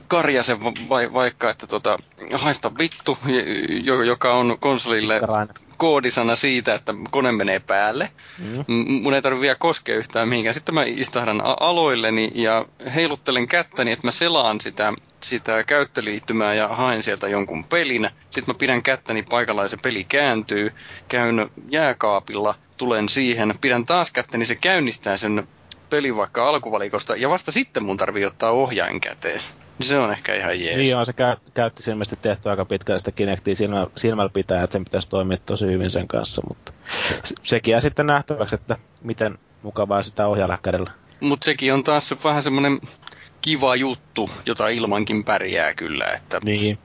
karjasen 0.09 0.65
va- 0.65 1.13
vaikka, 1.13 1.51
että 1.51 1.67
tota, 1.67 1.99
haista 2.35 2.73
vittu, 2.79 3.19
joka 4.07 4.35
on 4.35 4.57
konsolille 4.61 5.21
koodisana 5.83 6.37
siitä, 6.37 6.75
että 6.75 6.95
kone 7.11 7.33
menee 7.33 7.61
päälle. 7.61 8.09
Mm. 8.39 8.93
Mun 9.03 9.15
ei 9.15 9.23
tarvitse 9.23 9.43
vielä 9.43 9.55
koskea 9.55 9.97
yhtään 9.97 10.29
mihinkään. 10.29 10.55
Sitten 10.55 10.75
mä 10.75 10.85
istahdan 10.85 11.43
aloilleni 11.61 12.31
ja 12.35 12.67
heiluttelen 12.95 13.49
kättäni, 13.49 13.93
että 13.93 14.07
mä 14.07 14.11
selaan 14.11 14.61
sitä, 14.61 14.93
sitä 15.21 15.65
käyttöliittymää 15.65 16.55
ja 16.55 16.69
haen 16.69 17.03
sieltä 17.03 17.29
jonkun 17.29 17.65
pelin. 17.65 18.11
Sitten 18.31 18.55
mä 18.55 18.59
pidän 18.59 18.83
kättäni 18.83 19.23
paikalla 19.23 19.63
ja 19.63 19.69
se 19.69 19.77
peli 19.77 20.05
kääntyy. 20.05 20.73
Käyn 21.09 21.51
jääkaapilla, 21.69 22.55
tulen 22.77 23.09
siihen, 23.09 23.55
pidän 23.61 23.87
taas 23.87 24.11
kättäni, 24.11 24.45
se 24.45 24.55
käynnistää 24.55 25.17
sen 25.17 25.49
pelin 25.91 26.17
vaikka 26.17 26.49
alkuvalikosta 26.49 27.17
ja 27.17 27.31
vasta 27.31 27.53
sitten 27.53 27.85
mun 27.85 27.97
tarvii 27.97 28.25
ottaa 28.25 28.51
ohjain 28.51 29.01
käteen. 29.01 29.41
Se 29.83 29.99
on 29.99 30.13
ehkä 30.13 30.35
ihan 30.35 30.61
jees. 30.61 30.77
Niin 30.77 30.97
on, 30.97 31.07
se 31.07 31.13
kä- 31.13 31.41
käytti 31.55 31.91
ilmeisesti 31.91 32.19
tehty 32.23 32.51
aika 32.51 32.65
pitkälle 32.65 32.99
sitä 32.99 33.13
Kinectia 33.13 33.57
silmä, 33.57 33.87
silmällä 33.97 34.31
pitää, 34.35 34.63
että 34.63 34.73
sen 34.73 34.85
pitäisi 34.85 35.09
toimia 35.09 35.39
tosi 35.47 35.67
hyvin 35.67 35.91
sen 35.91 36.09
kanssa, 36.09 36.43
mutta 36.49 36.73
se, 37.25 37.35
sekin 37.43 37.73
jää 37.73 37.81
sitten 37.81 38.07
nähtäväksi, 38.07 38.55
että 38.55 38.77
miten 39.03 39.35
mukavaa 39.63 40.03
sitä 40.03 40.27
ohjailla 40.27 40.59
kädellä. 40.63 40.91
Mutta 41.21 41.45
sekin 41.45 41.75
on 41.75 41.85
taas 41.85 42.15
vähän 42.25 42.43
semmoinen 42.43 42.81
kiva 43.41 43.77
juttu, 43.77 44.31
jota 44.47 44.69
ilmankin 44.69 45.25
pärjää 45.25 45.75
kyllä. 45.75 46.07
Että... 46.07 46.39
Niin. 46.45 46.79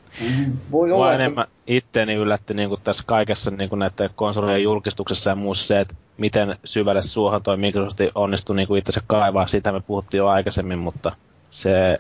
Voi 0.72 0.92
olla, 0.92 1.14
enemmän 1.14 1.44
että... 1.44 1.56
itteeni 1.68 2.14
yllätti 2.14 2.54
niin 2.54 2.70
kuin 2.70 2.82
tässä 2.82 3.04
kaikessa 3.08 3.52
niin 3.52 3.70
kuin 3.70 3.80
näiden 3.80 4.10
konsolien 4.16 4.64
julkistuksessa 4.64 5.30
ja 5.30 5.36
muussa 5.36 5.68
se, 5.68 5.80
että 5.80 5.96
miten 6.18 6.56
syvälle 6.64 7.02
suohon 7.02 7.44
toi 7.44 7.58
Microsoft 7.58 8.00
onnistui 8.16 8.56
niin 8.56 8.68
kuin 8.68 8.80
itse 8.80 9.02
kaivaa. 9.08 9.48
Siitä 9.48 9.72
me 9.72 9.80
puhuttiin 9.80 10.20
jo 10.20 10.28
aikaisemmin, 10.28 10.80
mutta 10.80 11.16
se 11.50 12.00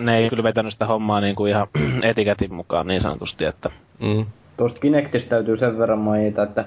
ne 0.00 0.16
ei 0.16 0.30
kyllä 0.30 0.42
vetänyt 0.42 0.72
sitä 0.72 0.86
hommaa 0.86 1.20
niin 1.20 1.36
kuin 1.36 1.50
ihan 1.50 1.66
etiketin 2.02 2.54
mukaan 2.54 2.86
niin 2.86 3.00
sanotusti. 3.00 3.44
Että... 3.44 3.70
Mm. 4.00 4.26
Tuosta 4.56 4.80
Kinectistä 4.80 5.30
täytyy 5.30 5.56
sen 5.56 5.78
verran 5.78 5.98
mainita, 5.98 6.42
että 6.42 6.64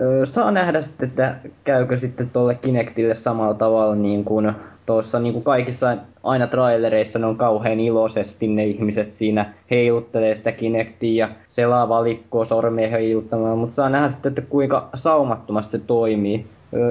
ö, 0.00 0.26
saa 0.26 0.50
nähdä 0.50 0.82
sitten, 0.82 1.08
että 1.08 1.36
käykö 1.64 1.98
sitten 1.98 2.30
tuolle 2.30 2.54
Kinectille 2.54 3.14
samalla 3.14 3.54
tavalla 3.54 3.94
niin 3.94 4.24
kuin 4.24 4.52
tuossa 4.86 5.20
niin 5.20 5.32
kuin 5.32 5.44
kaikissa 5.44 5.96
aina 6.22 6.46
trailereissa 6.46 7.18
ne 7.18 7.26
on 7.26 7.36
kauhean 7.36 7.80
iloisesti 7.80 8.48
ne 8.48 8.64
ihmiset 8.64 9.14
siinä 9.14 9.52
heiluttelee 9.70 10.36
sitä 10.36 10.52
Kinectia 10.52 11.26
ja 11.26 11.34
selaa 11.48 11.88
valikkoa 11.88 12.44
sormia 12.44 12.88
heiluttamaan, 12.88 13.58
mutta 13.58 13.74
saa 13.74 13.88
nähdä 13.88 14.08
sitten, 14.08 14.30
että 14.30 14.42
kuinka 14.42 14.88
saumattomasti 14.94 15.78
se 15.78 15.84
toimii. 15.86 16.46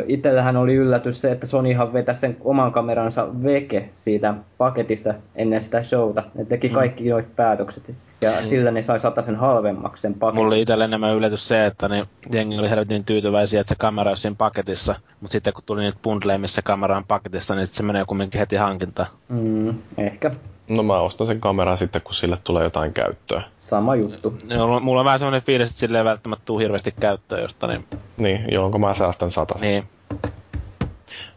Itsellähän 0.08 0.58
oli 0.58 0.76
yllätys 0.76 1.22
se, 1.22 1.32
että 1.32 1.48
Sonyhan 1.48 1.94
vetäisi 1.94 2.22
sen 2.22 2.38
oman 2.42 2.72
kameransa 2.72 3.28
veke 3.44 3.90
siitä 3.98 4.34
paketista 4.58 5.14
ennen 5.36 5.64
sitä 5.64 5.84
showta. 5.84 6.24
Ne 6.36 6.46
teki 6.46 6.68
mm. 6.68 6.74
kaikki 6.74 7.04
mm. 7.04 7.10
noit 7.10 7.36
päätökset. 7.36 7.84
Ja 8.22 8.32
mm. 8.42 8.48
sillä 8.48 8.72
ne 8.72 8.84
sai 8.84 9.00
sen 9.26 9.36
halvemmaksi 9.36 10.02
sen 10.02 10.14
paketin. 10.14 10.40
Mulla 10.40 10.48
oli 10.48 10.62
itselle 10.62 10.84
enemmän 10.84 11.16
yllätys 11.16 11.48
se, 11.48 11.66
että 11.66 11.88
ne 11.88 12.08
jengi 12.34 12.60
oli 12.60 12.70
helvetin 12.70 13.06
tyytyväisiä, 13.06 13.62
että 13.62 13.70
se 13.70 13.80
kamera 13.80 14.12
olisi 14.12 14.22
siinä 14.22 14.36
paketissa. 14.38 14.96
Mutta 15.22 15.32
sitten 15.32 15.54
kun 15.54 15.64
tuli 15.66 15.82
niitä 15.82 16.00
bundleja, 16.04 16.40
missä 16.40 16.62
kamera 16.62 16.98
on 16.98 17.06
paketissa, 17.08 17.56
niin 17.56 17.68
se 17.68 17.84
menee 17.84 18.06
kumminkin 18.06 18.40
heti 18.40 18.56
hankintaan. 18.56 19.10
Mm, 19.30 19.76
ehkä. 19.98 20.32
No 20.70 20.84
mä 20.84 21.00
ostan 21.00 21.28
sen 21.28 21.42
kameran 21.42 21.78
sitten, 21.78 22.02
kun 22.02 22.14
sille 22.14 22.38
tulee 22.44 22.64
jotain 22.64 22.94
käyttöä. 22.94 23.42
Sama 23.60 23.96
juttu. 23.96 24.34
Joo, 24.50 24.80
mulla 24.80 25.02
on 25.02 25.06
vähän 25.06 25.20
semmoinen 25.20 25.42
fiilis, 25.42 25.70
että 25.70 25.80
sille 25.80 25.98
ei 25.98 26.04
välttämättä 26.04 26.46
tule 26.46 26.64
hirveästi 26.64 26.92
käyttöä 27.00 27.40
josta, 27.40 27.68
niin... 27.68 27.86
Niin, 28.18 28.46
johonko 28.52 28.78
mä 28.80 28.94
säästän 28.94 29.32
sata. 29.32 29.56
Niin. 29.62 29.84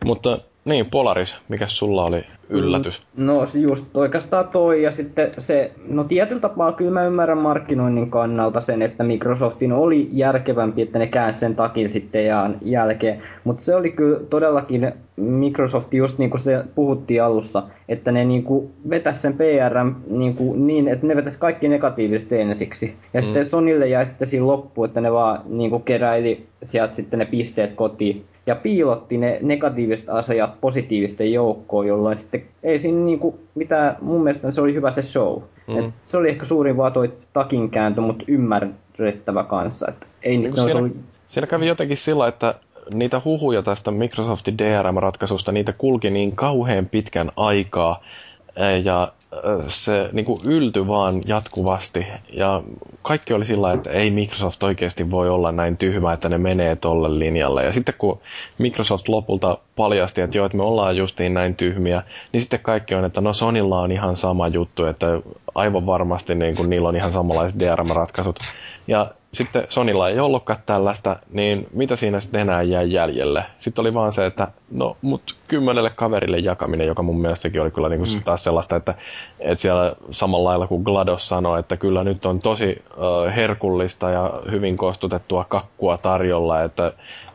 Mutta 0.04 0.38
niin, 0.64 0.90
Polaris, 0.90 1.36
mikä 1.48 1.66
sulla 1.66 2.04
oli 2.04 2.24
yllätys? 2.48 3.02
Mm, 3.16 3.26
no 3.26 3.44
just 3.60 3.84
oikeastaan 3.94 4.48
toi 4.48 4.82
ja 4.82 4.92
sitten 4.92 5.30
se, 5.38 5.72
no 5.88 6.04
tietyllä 6.04 6.40
tapaa 6.40 6.72
kyllä 6.72 6.90
mä 6.90 7.04
ymmärrän 7.04 7.38
markkinoinnin 7.38 8.10
kannalta 8.10 8.60
sen, 8.60 8.82
että 8.82 9.04
Microsoftin 9.04 9.72
oli 9.72 10.08
järkevämpi, 10.12 10.82
että 10.82 10.98
ne 10.98 11.06
käänsi 11.06 11.40
sen 11.40 11.56
takin 11.56 11.88
sitten 11.88 12.26
ja 12.26 12.50
jälkeen, 12.62 13.22
mutta 13.44 13.64
se 13.64 13.76
oli 13.76 13.90
kyllä 13.90 14.20
todellakin 14.30 14.92
Microsoft 15.16 15.94
just 15.94 16.18
niin 16.18 16.30
kuin 16.30 16.40
se 16.40 16.64
puhuttiin 16.74 17.22
alussa, 17.22 17.62
että 17.88 18.12
ne 18.12 18.24
niin 18.24 18.42
kuin 18.42 18.70
vetäisi 18.90 19.20
sen 19.20 19.34
PR 19.34 19.92
niin, 20.06 20.34
kuin 20.34 20.66
niin, 20.66 20.88
että 20.88 21.06
ne 21.06 21.16
vetäisi 21.16 21.38
kaikki 21.38 21.68
negatiivisesti 21.68 22.40
ensiksi. 22.40 22.94
Ja 23.14 23.20
mm. 23.20 23.24
sitten 23.24 23.46
Sonille 23.46 23.88
jäi 23.88 24.06
sitten 24.06 24.28
siinä 24.28 24.46
loppu, 24.46 24.84
että 24.84 25.00
ne 25.00 25.12
vaan 25.12 25.40
niin 25.46 25.70
kuin 25.70 25.82
keräili 25.82 26.46
sieltä 26.62 26.94
sitten 26.94 27.18
ne 27.18 27.24
pisteet 27.24 27.72
kotiin 27.72 28.24
piilotti 28.62 29.16
ne 29.16 29.38
negatiiviset 29.42 30.08
asiat 30.08 30.60
positiivisten 30.60 31.32
joukkoon, 31.32 31.86
jolloin 31.86 32.16
sitten 32.16 32.42
ei 32.62 32.78
siinä 32.78 32.98
niinku 32.98 33.38
mitään, 33.54 33.96
mun 34.00 34.22
mielestä 34.22 34.50
se 34.50 34.60
oli 34.60 34.74
hyvä 34.74 34.90
se 34.90 35.02
show. 35.02 35.42
Mm. 35.66 35.78
Et 35.78 35.94
se 36.06 36.16
oli 36.16 36.28
ehkä 36.28 36.44
suurin 36.44 36.76
vaan 36.76 36.92
toi 36.92 37.12
takin 37.32 37.70
kääntö, 37.70 38.00
mutta 38.00 38.24
ymmärrettävä 38.28 39.44
kanssa. 39.44 39.86
Et 39.88 40.06
ei, 40.22 40.36
niin, 40.36 40.56
siellä, 40.56 40.80
oli... 40.80 40.92
siellä 41.26 41.46
kävi 41.46 41.66
jotenkin 41.66 41.96
sillä, 41.96 42.28
että 42.28 42.54
niitä 42.94 43.20
huhuja 43.24 43.62
tästä 43.62 43.90
Microsoftin 43.90 44.58
DRM-ratkaisusta, 44.58 45.52
niitä 45.52 45.72
kulki 45.72 46.10
niin 46.10 46.36
kauhean 46.36 46.86
pitkän 46.86 47.30
aikaa, 47.36 48.02
ja 48.84 49.12
se 49.68 50.08
niin 50.12 50.24
kuin 50.24 50.40
yltyi 50.44 50.86
vaan 50.86 51.22
jatkuvasti. 51.26 52.06
Ja 52.32 52.62
kaikki 53.02 53.34
oli 53.34 53.46
sillä 53.46 53.72
että 53.72 53.90
ei 53.90 54.10
Microsoft 54.10 54.62
oikeasti 54.62 55.10
voi 55.10 55.28
olla 55.28 55.52
näin 55.52 55.76
tyhmä, 55.76 56.12
että 56.12 56.28
ne 56.28 56.38
menee 56.38 56.76
tolle 56.76 57.18
linjalle. 57.18 57.64
Ja 57.64 57.72
sitten 57.72 57.94
kun 57.98 58.20
Microsoft 58.58 59.08
lopulta 59.08 59.58
paljasti, 59.76 60.20
että 60.20 60.38
joo, 60.38 60.46
että 60.46 60.56
me 60.56 60.62
ollaan 60.62 60.96
justiin 60.96 61.34
näin 61.34 61.56
tyhmiä, 61.56 62.02
niin 62.32 62.40
sitten 62.40 62.60
kaikki 62.60 62.94
on, 62.94 63.04
että 63.04 63.20
no 63.20 63.32
Sonilla 63.32 63.80
on 63.80 63.92
ihan 63.92 64.16
sama 64.16 64.48
juttu, 64.48 64.84
että 64.84 65.06
aivan 65.54 65.86
varmasti 65.86 66.34
niin 66.34 66.56
kuin, 66.56 66.70
niillä 66.70 66.88
on 66.88 66.96
ihan 66.96 67.12
samanlaiset 67.12 67.58
DRM-ratkaisut. 67.58 68.40
Ja 68.86 69.10
sitten 69.34 69.66
Sonilla 69.68 70.08
ei 70.08 70.20
ollutkaan 70.20 70.58
tällaista, 70.66 71.16
niin 71.30 71.66
mitä 71.72 71.96
siinä 71.96 72.20
sitten 72.20 72.40
enää 72.40 72.62
jää 72.62 72.82
jäljelle? 72.82 73.44
Sitten 73.58 73.82
oli 73.82 73.94
vaan 73.94 74.12
se, 74.12 74.26
että 74.26 74.48
no, 74.70 74.96
mut 75.02 75.36
kymmenelle 75.48 75.90
kaverille 75.90 76.38
jakaminen, 76.38 76.86
joka 76.86 77.02
mun 77.02 77.20
mielestäkin 77.20 77.62
oli 77.62 77.70
kyllä 77.70 77.88
niinku 77.88 78.06
mm. 78.14 78.22
taas 78.24 78.44
sellaista, 78.44 78.76
että, 78.76 78.94
että 79.40 79.62
siellä 79.62 79.96
samalla 80.10 80.48
lailla 80.48 80.66
kuin 80.66 80.82
GLaDOS 80.82 81.28
sanoi, 81.28 81.60
että 81.60 81.76
kyllä 81.76 82.04
nyt 82.04 82.26
on 82.26 82.38
tosi 82.38 82.82
uh, 82.90 83.34
herkullista 83.36 84.10
ja 84.10 84.32
hyvin 84.50 84.76
kostutettua 84.76 85.44
kakkua 85.44 85.98
tarjolla, 85.98 86.62
että 86.62 86.92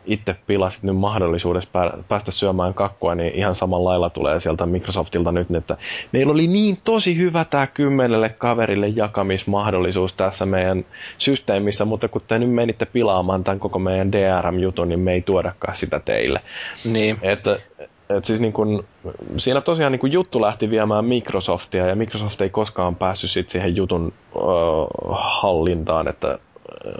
itse 0.07 0.35
pilasit 0.47 0.83
nyt 0.83 0.97
mahdollisuudessa 0.97 1.69
päästä 2.07 2.31
syömään 2.31 2.73
kakkua, 2.73 3.15
niin 3.15 3.33
ihan 3.35 3.55
samalla 3.55 3.89
lailla 3.89 4.09
tulee 4.09 4.39
sieltä 4.39 4.65
Microsoftilta 4.65 5.31
nyt, 5.31 5.55
että 5.55 5.77
meillä 6.11 6.33
oli 6.33 6.47
niin 6.47 6.77
tosi 6.83 7.17
hyvä 7.17 7.45
tämä 7.45 7.67
kymmenelle 7.67 8.29
kaverille 8.29 8.87
jakamismahdollisuus 8.87 10.13
tässä 10.13 10.45
meidän 10.45 10.85
systeemissä, 11.17 11.85
mutta 11.85 12.07
kun 12.07 12.21
te 12.27 12.39
nyt 12.39 12.51
menitte 12.51 12.85
pilaamaan 12.85 13.43
tämän 13.43 13.59
koko 13.59 13.79
meidän 13.79 14.11
DRM-jutun, 14.11 14.89
niin 14.89 14.99
me 14.99 15.13
ei 15.13 15.21
tuodakaan 15.21 15.75
sitä 15.75 15.99
teille. 15.99 16.41
Niin. 16.93 17.17
Että 17.21 17.59
et 18.09 18.25
siis 18.25 18.39
niin 18.39 18.53
kun, 18.53 18.85
siinä 19.37 19.61
tosiaan 19.61 19.91
niin 19.91 19.99
kun 19.99 20.11
juttu 20.11 20.41
lähti 20.41 20.69
viemään 20.69 21.05
Microsoftia 21.05 21.87
ja 21.87 21.95
Microsoft 21.95 22.41
ei 22.41 22.49
koskaan 22.49 22.95
päässyt 22.95 23.31
sit 23.31 23.49
siihen 23.49 23.75
jutun 23.75 24.13
uh, 24.35 24.43
hallintaan, 25.11 26.07
että 26.07 26.39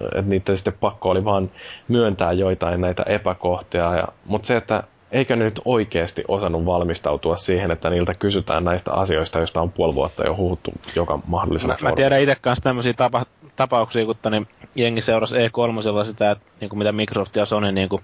että 0.06 0.30
niiden 0.30 0.58
sitten 0.58 0.74
pakko 0.80 1.10
oli 1.10 1.26
vaan 1.26 1.52
myöntää 1.88 2.32
joitain 2.32 2.82
näitä 2.82 3.04
epäkohtia. 3.04 3.96
Ja, 3.96 4.08
mutta 4.26 4.48
se, 4.48 4.58
että 4.58 4.84
eikö 5.12 5.36
ne 5.36 5.46
nyt 5.46 5.62
oikeasti 5.66 6.24
osannut 6.28 6.66
valmistautua 6.66 7.38
siihen, 7.38 7.72
että 7.72 7.90
niiltä 7.90 8.14
kysytään 8.14 8.64
näistä 8.64 8.94
asioista, 8.94 9.40
joista 9.40 9.62
on 9.62 9.72
puoli 9.72 9.96
vuotta 9.96 10.26
jo 10.26 10.36
huhuttu 10.36 10.72
joka 10.96 11.20
mahdollisella 11.28 11.78
Mä, 11.82 11.90
mä 11.90 11.96
tiedän 11.96 12.22
itse 12.22 12.36
kanssa 12.42 12.64
tämmöisiä 12.64 12.94
tapa, 12.94 13.26
tapauksia, 13.56 14.06
kun 14.06 14.16
tani, 14.22 14.48
jengi 14.76 15.02
seurasi 15.02 15.36
E3 15.36 16.06
sitä, 16.06 16.32
että 16.32 16.46
niin 16.62 16.70
kuin 16.70 16.78
mitä 16.78 16.92
Microsoft 16.92 17.36
ja 17.36 17.46
Sony 17.46 17.72
niin 17.72 17.90
kuin 17.90 18.02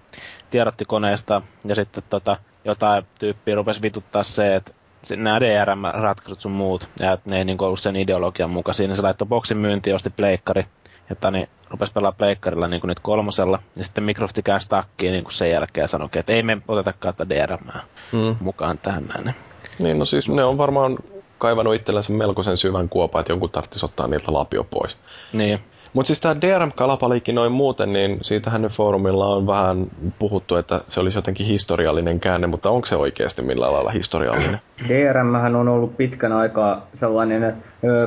tiedotti 0.50 0.86
koneesta, 0.86 1.42
ja 1.66 1.76
sitten 1.76 2.04
tota, 2.10 2.38
jotain 2.66 3.04
tyyppiä 3.20 3.56
rupesi 3.56 3.82
vituttaa 3.82 4.24
se, 4.24 4.56
että 4.56 4.74
nämä 5.18 5.40
DRM-ratkaisut 5.40 6.42
sun 6.42 6.52
muut, 6.52 6.90
ja 7.00 7.12
että 7.12 7.30
ne 7.30 7.38
ei 7.38 7.46
niin 7.46 7.62
ollut 7.62 7.80
sen 7.80 7.96
ideologian 7.96 8.50
mukaisia, 8.50 8.88
niin 8.88 8.96
se 8.96 9.02
laittoi 9.02 9.28
boksin 9.28 9.58
myyntiin 9.58 9.96
osti 9.96 10.10
pleikkari, 10.10 10.66
että 11.14 11.32
niin 11.32 11.50
rupesi 11.70 11.94
pelaamaan 11.94 12.18
pleikkarilla 12.18 12.68
niin 12.68 12.82
kuin 12.82 12.90
nyt 12.90 13.00
kolmosella, 13.00 13.60
ja 13.76 13.84
sitten 13.84 14.04
Microsoft 14.04 14.40
käänsi 14.44 14.70
takkiin 14.70 15.12
niin 15.12 15.24
kuin 15.24 15.34
sen 15.34 15.50
jälkeen 15.50 15.84
ja 15.84 15.88
sanoi, 15.88 16.10
että 16.16 16.34
ei 16.34 16.44
me 16.44 16.58
otetakaan 16.68 17.16
tätä 17.16 17.36
DRM 17.36 17.68
mm. 18.12 18.36
mukaan 18.40 18.78
tähän 18.78 19.04
näin. 19.04 19.36
Niin, 19.80 20.00
no 20.00 20.06
siis 20.06 20.30
ne 20.30 20.44
on 20.44 20.58
varmaan 20.58 20.98
kaivannut 21.38 21.76
itsellensä 21.76 22.14
melkoisen 22.14 22.58
syvän 22.58 22.90
kuopan, 22.90 23.20
että 23.20 23.32
jonkun 23.32 23.50
tarvitsisi 23.50 23.86
ottaa 23.86 24.08
niiltä 24.08 24.34
lapio 24.34 24.64
pois. 24.64 24.98
Niin. 25.34 25.60
Mutta 25.94 26.08
siis 26.08 26.22
tämä 26.22 26.36
DRM-kalapaliikki 26.42 27.34
noin 27.34 27.52
muuten, 27.52 27.94
niin 27.94 28.18
siitähän 28.22 28.62
nyt 28.62 28.72
foorumilla 28.72 29.28
on 29.28 29.48
vähän 29.48 29.88
puhuttu, 30.20 30.56
että 30.56 30.82
se 30.90 31.00
olisi 31.00 31.18
jotenkin 31.18 31.46
historiallinen 31.46 32.20
käänne, 32.20 32.48
mutta 32.48 32.70
onko 32.70 32.86
se 32.86 32.96
oikeasti 32.96 33.42
millään 33.42 33.74
lailla 33.74 33.92
historiallinen? 33.92 34.60
DRM 34.88 35.56
on 35.56 35.68
ollut 35.68 35.98
pitkän 35.98 36.32
aikaa 36.32 36.88
sellainen 36.94 37.44
ö, 37.44 37.54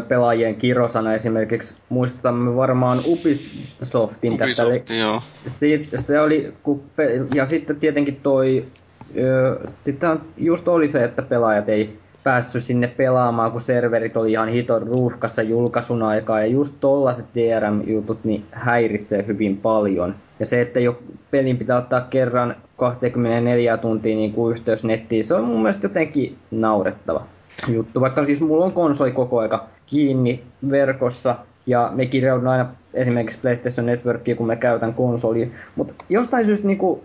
pelaajien 0.08 0.56
kirosana 0.56 1.14
esimerkiksi. 1.14 1.74
Muistamme 1.88 2.56
varmaan 2.56 2.98
Ubisoftin 3.06 4.32
Ubisoft, 4.32 4.72
tästä. 4.72 4.94
joo. 4.94 5.22
Siitä, 5.48 6.00
se 6.00 6.20
oli, 6.20 6.54
kun 6.62 6.82
pe- 6.96 7.20
ja 7.34 7.46
sitten 7.46 7.80
tietenkin 7.80 8.18
toi, 8.22 8.64
sitten 9.82 10.20
just 10.36 10.68
oli 10.68 10.88
se, 10.88 11.04
että 11.04 11.22
pelaajat 11.22 11.68
ei 11.68 11.98
päässyt 12.26 12.62
sinne 12.62 12.86
pelaamaan, 12.86 13.52
kun 13.52 13.60
serverit 13.60 14.16
oli 14.16 14.32
ihan 14.32 14.48
hiton 14.48 14.82
ruuhkassa 14.82 15.42
julkaisun 15.42 16.02
aikaa. 16.02 16.40
Ja 16.40 16.46
just 16.46 16.74
tollaset 16.80 17.26
DRM-jutut 17.34 18.24
niin 18.24 18.44
häiritsee 18.52 19.24
hyvin 19.26 19.56
paljon. 19.56 20.14
Ja 20.40 20.46
se, 20.46 20.60
että 20.60 20.80
jo 20.80 20.98
pelin 21.30 21.56
pitää 21.56 21.78
ottaa 21.78 22.00
kerran 22.00 22.56
24 22.76 23.76
tuntia 23.76 24.16
niin 24.16 24.32
kuin 24.32 24.56
yhteys 24.56 24.84
nettiin, 24.84 25.24
se 25.24 25.34
on 25.34 25.44
mun 25.44 25.62
mielestä 25.62 25.84
jotenkin 25.84 26.36
naurettava 26.50 27.22
juttu. 27.68 28.00
Vaikka 28.00 28.24
siis 28.24 28.40
mulla 28.40 28.64
on 28.64 28.72
konsoli 28.72 29.12
koko 29.12 29.38
aika 29.38 29.64
kiinni 29.86 30.42
verkossa, 30.70 31.36
ja 31.66 31.90
me 31.94 32.06
kirjaudun 32.06 32.48
aina 32.48 32.66
esimerkiksi 32.94 33.38
PlayStation 33.40 33.86
Networkia, 33.86 34.36
kun 34.36 34.47
me 34.47 34.56
käytän 34.56 34.94
konsoli. 34.94 35.52
Mutta 35.76 35.94
jostain 36.09 36.47
syystä 36.47 36.66
niinku, 36.66 37.05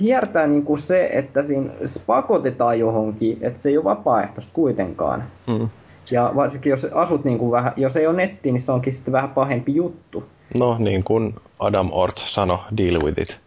hiertää 0.00 0.46
niinku 0.46 0.76
se, 0.76 1.10
että 1.12 1.42
siinä 1.42 1.70
pakotetaan 2.06 2.78
johonkin, 2.78 3.38
että 3.40 3.62
se 3.62 3.68
ei 3.68 3.76
ole 3.76 3.84
vapaaehtoista 3.84 4.52
kuitenkaan. 4.54 5.24
Hmm. 5.46 5.68
Ja 6.10 6.32
varsinkin 6.36 6.70
jos 6.70 6.84
asut 6.84 7.24
niinku 7.24 7.50
vähän, 7.50 7.72
jos 7.76 7.96
ei 7.96 8.06
ole 8.06 8.16
netti, 8.16 8.52
niin 8.52 8.60
se 8.60 8.72
onkin 8.72 8.94
sitten 8.94 9.12
vähän 9.12 9.30
pahempi 9.30 9.74
juttu. 9.74 10.24
No 10.58 10.76
niin 10.78 11.04
kuin 11.04 11.34
Adam 11.58 11.88
Ort 11.92 12.18
sanoi, 12.18 12.58
deal 12.76 13.02
with 13.02 13.20
it. 13.20 13.40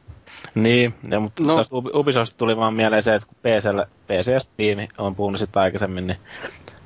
Niin, 0.55 0.93
ja, 1.09 1.19
mutta 1.19 1.43
no. 1.43 1.57
tästä 1.57 1.75
Ubisoft 1.75 2.37
tuli 2.37 2.57
vaan 2.57 2.73
mieleen 2.73 3.03
se, 3.03 3.15
että 3.15 3.27
kun 3.27 3.37
PCllä, 3.41 3.87
PC 4.07 4.27
ja 4.27 4.39
Steam 4.39 4.87
on 4.97 5.15
puhunut 5.15 5.39
sitä 5.39 5.61
aikaisemmin, 5.61 6.07
niin 6.07 6.17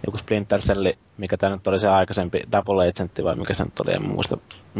joku 0.07 0.17
Splinter 0.17 0.59
Cell, 0.59 0.87
mikä 1.17 1.37
tämä 1.37 1.55
nyt 1.55 1.67
oli 1.67 1.79
se 1.79 1.87
aikaisempi 1.87 2.41
Double 2.51 2.89
Agent 2.89 3.11
vai 3.23 3.35
mikä 3.35 3.53
se 3.53 3.63
nyt 3.63 3.79
oli, 3.79 3.93
en 3.93 4.09
muista. 4.09 4.37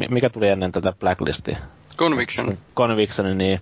Mikä 0.09 0.29
tuli 0.29 0.49
ennen 0.49 0.71
tätä 0.71 0.93
Blacklistia? 0.99 1.57
Conviction. 1.97 2.57
Conviction, 2.75 3.37
niin 3.37 3.61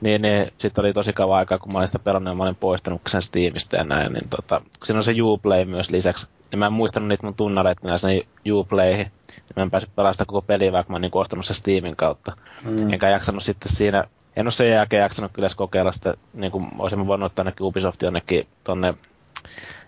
niin, 0.00 0.22
niin 0.22 0.52
sitten 0.58 0.82
oli 0.82 0.92
tosi 0.92 1.12
kauan 1.12 1.38
aikaa, 1.38 1.58
kun 1.58 1.72
mä 1.72 1.78
olin 1.78 1.88
sitä 1.88 1.98
pelannut 1.98 2.32
ja 2.32 2.36
mä 2.36 2.42
olin 2.42 2.56
poistanut 2.56 3.00
sen 3.08 3.22
Steamista 3.22 3.76
ja 3.76 3.84
näin, 3.84 4.12
niin 4.12 4.28
tota, 4.28 4.62
siinä 4.84 4.98
on 4.98 5.04
se 5.04 5.14
Uplay 5.22 5.64
myös 5.64 5.90
lisäksi. 5.90 6.26
Ja 6.52 6.58
mä 6.58 6.66
en 6.66 6.72
muistanut 6.72 7.08
niitä 7.08 7.26
mun 7.26 7.34
tunnareita 7.34 7.98
sen 7.98 8.22
Uplayhin. 8.52 9.06
Niin 9.28 9.42
mä 9.56 9.62
en 9.62 9.70
päässyt 9.70 9.94
pelaamaan 9.96 10.14
sitä 10.14 10.24
koko 10.24 10.42
peliä, 10.42 10.72
vaikka 10.72 10.92
mä 10.92 10.94
oon 10.94 11.02
niin 11.02 11.10
ostanut 11.14 11.46
sen 11.46 11.56
Steamin 11.56 11.96
kautta. 11.96 12.36
Mm. 12.64 12.92
Enkä 12.92 13.08
jaksanut 13.08 13.42
sitten 13.42 13.72
siinä, 13.72 14.04
en 14.36 14.46
ole 14.46 14.50
sen 14.50 14.70
jälkeen 14.70 15.02
jaksanut 15.02 15.32
kyllä 15.32 15.48
kokeilla 15.56 15.92
sitä, 15.92 16.14
niin 16.34 16.52
kuin 16.52 16.68
olisin 16.78 17.06
voinut 17.06 17.26
ottaa 17.26 17.42
ainakin 17.42 17.66
Ubisoft 17.66 18.02
jonnekin 18.02 18.46
tonne 18.64 18.94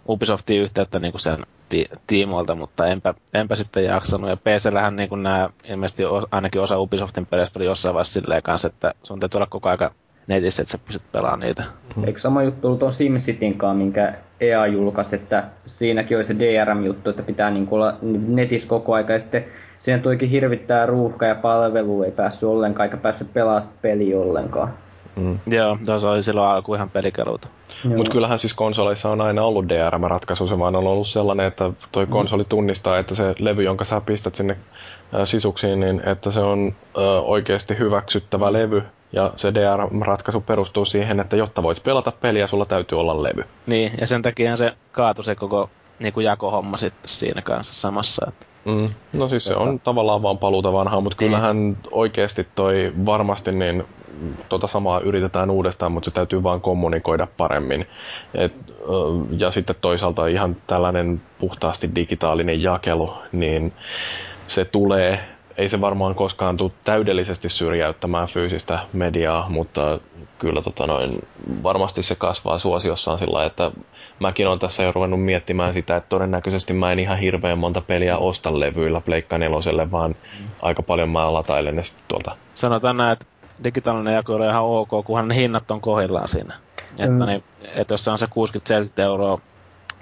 Ubisoftin 0.09 0.61
yhteyttä 0.61 0.99
niin 0.99 1.13
kuin 1.13 1.21
sen 1.21 1.39
ti- 1.69 1.89
tiimoilta, 2.07 2.55
mutta 2.55 2.87
enpä, 2.87 3.15
enpä 3.35 3.57
sitten 3.57 3.85
jaksanut. 3.85 4.31
Ja 4.31 4.37
PCllähän 4.37 4.97
niin 4.97 5.23
nämä, 5.23 5.51
ilmeisesti 5.69 6.03
ainakin 6.31 6.61
osa 6.61 6.79
Ubisoftin 6.79 7.27
peleistä 7.27 7.59
oli 7.59 7.67
jossain 7.67 7.95
vaiheessa 7.95 8.21
silleen 8.21 8.43
kanssa, 8.43 8.69
että 8.69 8.95
sun 9.03 9.21
täytyy 9.21 9.39
olla 9.39 9.47
koko 9.47 9.69
aika 9.69 9.93
netissä, 10.27 10.63
että 10.63 10.73
sä 10.73 10.79
pystyt 10.79 11.13
pelaamaan 11.13 11.41
niitä. 11.41 11.63
Mm. 11.97 12.05
Eikö 12.05 12.19
sama 12.19 12.43
juttu 12.43 12.67
ollut 12.67 12.79
tuon 12.79 12.93
SimCityn 12.93 13.55
kanssa, 13.55 13.75
minkä 13.75 14.15
EA 14.41 14.67
julkaisi, 14.67 15.17
että 15.17 15.45
siinäkin 15.67 16.17
oli 16.17 16.25
se 16.25 16.37
DRM-juttu, 16.39 17.11
että 17.11 17.23
pitää 17.23 17.51
niin 17.51 17.69
olla 17.71 17.97
netissä 18.29 18.69
koko 18.69 18.95
aika, 18.95 19.13
ja 19.13 19.21
sitten 19.21 19.45
siinä 19.81 20.03
tuikin 20.03 20.29
hirvittää 20.29 20.87
ruuhka 20.87 21.27
ja 21.27 21.35
palvelu 21.35 22.03
ei 22.03 22.11
päässyt 22.11 22.49
ollenkaan, 22.49 22.85
eikä 22.87 22.97
päässyt 22.97 23.33
pelaamaan 23.33 23.73
peliä 23.83 24.19
ollenkaan. 24.19 24.75
Mm. 25.17 25.39
Joo, 25.47 25.79
tuossa 25.87 26.11
oli 26.11 26.23
silloin 26.23 26.49
alku 26.49 26.75
ihan 26.75 26.91
pelikeluuta. 26.91 27.49
Mutta 27.85 28.13
kyllähän 28.13 28.39
siis 28.39 28.55
konsoleissa 28.55 29.11
on 29.11 29.21
aina 29.21 29.45
ollut 29.45 29.69
DRM-ratkaisu, 29.69 30.49
se 30.49 30.59
vaan 30.59 30.77
on 30.77 30.87
ollut 30.87 31.09
sellainen, 31.09 31.47
että 31.47 31.71
toi 31.93 32.07
mm. 32.07 32.11
konsoli 32.11 32.45
tunnistaa, 32.45 32.99
että 32.99 33.15
se 33.15 33.35
levy, 33.39 33.63
jonka 33.63 33.85
sä 33.85 34.01
pistät 34.01 34.35
sinne 34.35 34.57
sisuksiin, 35.25 35.81
niin 35.81 36.03
että 36.09 36.31
se 36.31 36.41
on 36.41 36.75
ö, 36.97 37.21
oikeasti 37.21 37.79
hyväksyttävä 37.79 38.53
levy, 38.53 38.83
ja 39.13 39.33
se 39.37 39.53
DRM-ratkaisu 39.55 40.41
perustuu 40.41 40.85
siihen, 40.85 41.21
että 41.21 41.37
jotta 41.37 41.63
voit 41.63 41.83
pelata 41.85 42.13
peliä, 42.13 42.47
sulla 42.47 42.67
täytyy 42.67 43.01
olla 43.01 43.23
levy. 43.23 43.43
Niin, 43.67 43.93
ja 44.01 44.07
sen 44.07 44.23
takia 44.23 44.57
se 44.57 44.73
kaatui 44.93 45.25
se 45.25 45.35
koko 45.35 45.71
niin 45.99 46.13
kuin 46.13 46.25
jakohomma 46.25 46.77
sitten 46.77 47.09
siinä 47.09 47.43
kanssa 47.43 47.75
samassa. 47.75 48.27
Että... 48.29 48.47
Mm. 48.65 48.89
No 49.13 49.29
siis 49.29 49.45
se 49.45 49.57
on 49.57 49.81
tavallaan 49.81 50.23
vaan 50.23 50.39
paluuta 50.39 50.73
vanhaa, 50.73 51.01
mutta 51.01 51.17
niin. 51.21 51.31
kyllähän 51.31 51.77
oikeasti 51.91 52.47
toi 52.55 52.93
varmasti 53.07 53.53
niin 53.53 53.85
tota 54.49 54.67
samaa 54.67 55.01
yritetään 55.01 55.51
uudestaan, 55.51 55.93
mutta 55.93 56.11
se 56.11 56.15
täytyy 56.15 56.43
vaan 56.43 56.61
kommunikoida 56.61 57.27
paremmin. 57.37 57.87
Et, 58.35 58.55
ja 59.39 59.51
sitten 59.51 59.77
toisaalta 59.81 60.27
ihan 60.27 60.57
tällainen 60.67 61.23
puhtaasti 61.39 61.91
digitaalinen 61.95 62.63
jakelu, 62.63 63.15
niin 63.33 63.73
se 64.47 64.65
tulee 64.65 65.21
ei 65.57 65.69
se 65.69 65.81
varmaan 65.81 66.15
koskaan 66.15 66.57
tule 66.57 66.73
täydellisesti 66.85 67.49
syrjäyttämään 67.49 68.29
fyysistä 68.29 68.79
mediaa, 68.93 69.49
mutta 69.49 70.01
kyllä 70.39 70.63
tota 70.63 70.87
noin, 70.87 71.29
varmasti 71.63 72.03
se 72.03 72.15
kasvaa 72.15 72.59
suosiossaan 72.59 73.19
sillä 73.19 73.45
että 73.45 73.71
mäkin 74.21 74.49
olen 74.49 74.59
tässä 74.59 74.83
jo 74.83 74.93
ruvennut 74.93 75.25
miettimään 75.25 75.73
sitä, 75.73 75.97
että 75.97 76.09
todennäköisesti 76.09 76.73
mä 76.73 76.93
en 76.93 76.99
ihan 76.99 77.19
hirveän 77.19 77.59
monta 77.59 77.81
peliä 77.81 78.19
osta 78.19 78.61
levyillä 78.61 79.01
Pleikka 79.01 79.39
neloselle, 79.39 79.91
vaan 79.91 80.11
mm. 80.11 80.49
aika 80.63 80.83
paljon 80.83 81.09
mä 81.09 81.33
latailen 81.33 81.77
ne 81.77 81.83
sitten 81.83 82.05
tuolta. 82.09 82.37
Sanotaan 82.55 82.97
näin, 82.97 83.13
että 83.13 83.27
digitaalinen 83.65 84.15
jaku 84.15 84.33
on 84.33 84.45
ihan 84.45 84.65
ok, 84.65 84.91
kunhan 85.05 85.29
ne 85.29 85.35
hinnat 85.35 85.71
on 85.71 85.81
kohdillaan 85.81 86.29
siinä. 86.29 86.55
Mm. 86.55 87.05
Että, 87.05 87.27
niin, 87.27 87.45
että 87.75 87.95
jos 87.95 88.05
se 88.05 88.11
on 88.11 88.19
se 88.19 88.27
60-70 88.27 88.29
euroa 89.03 89.41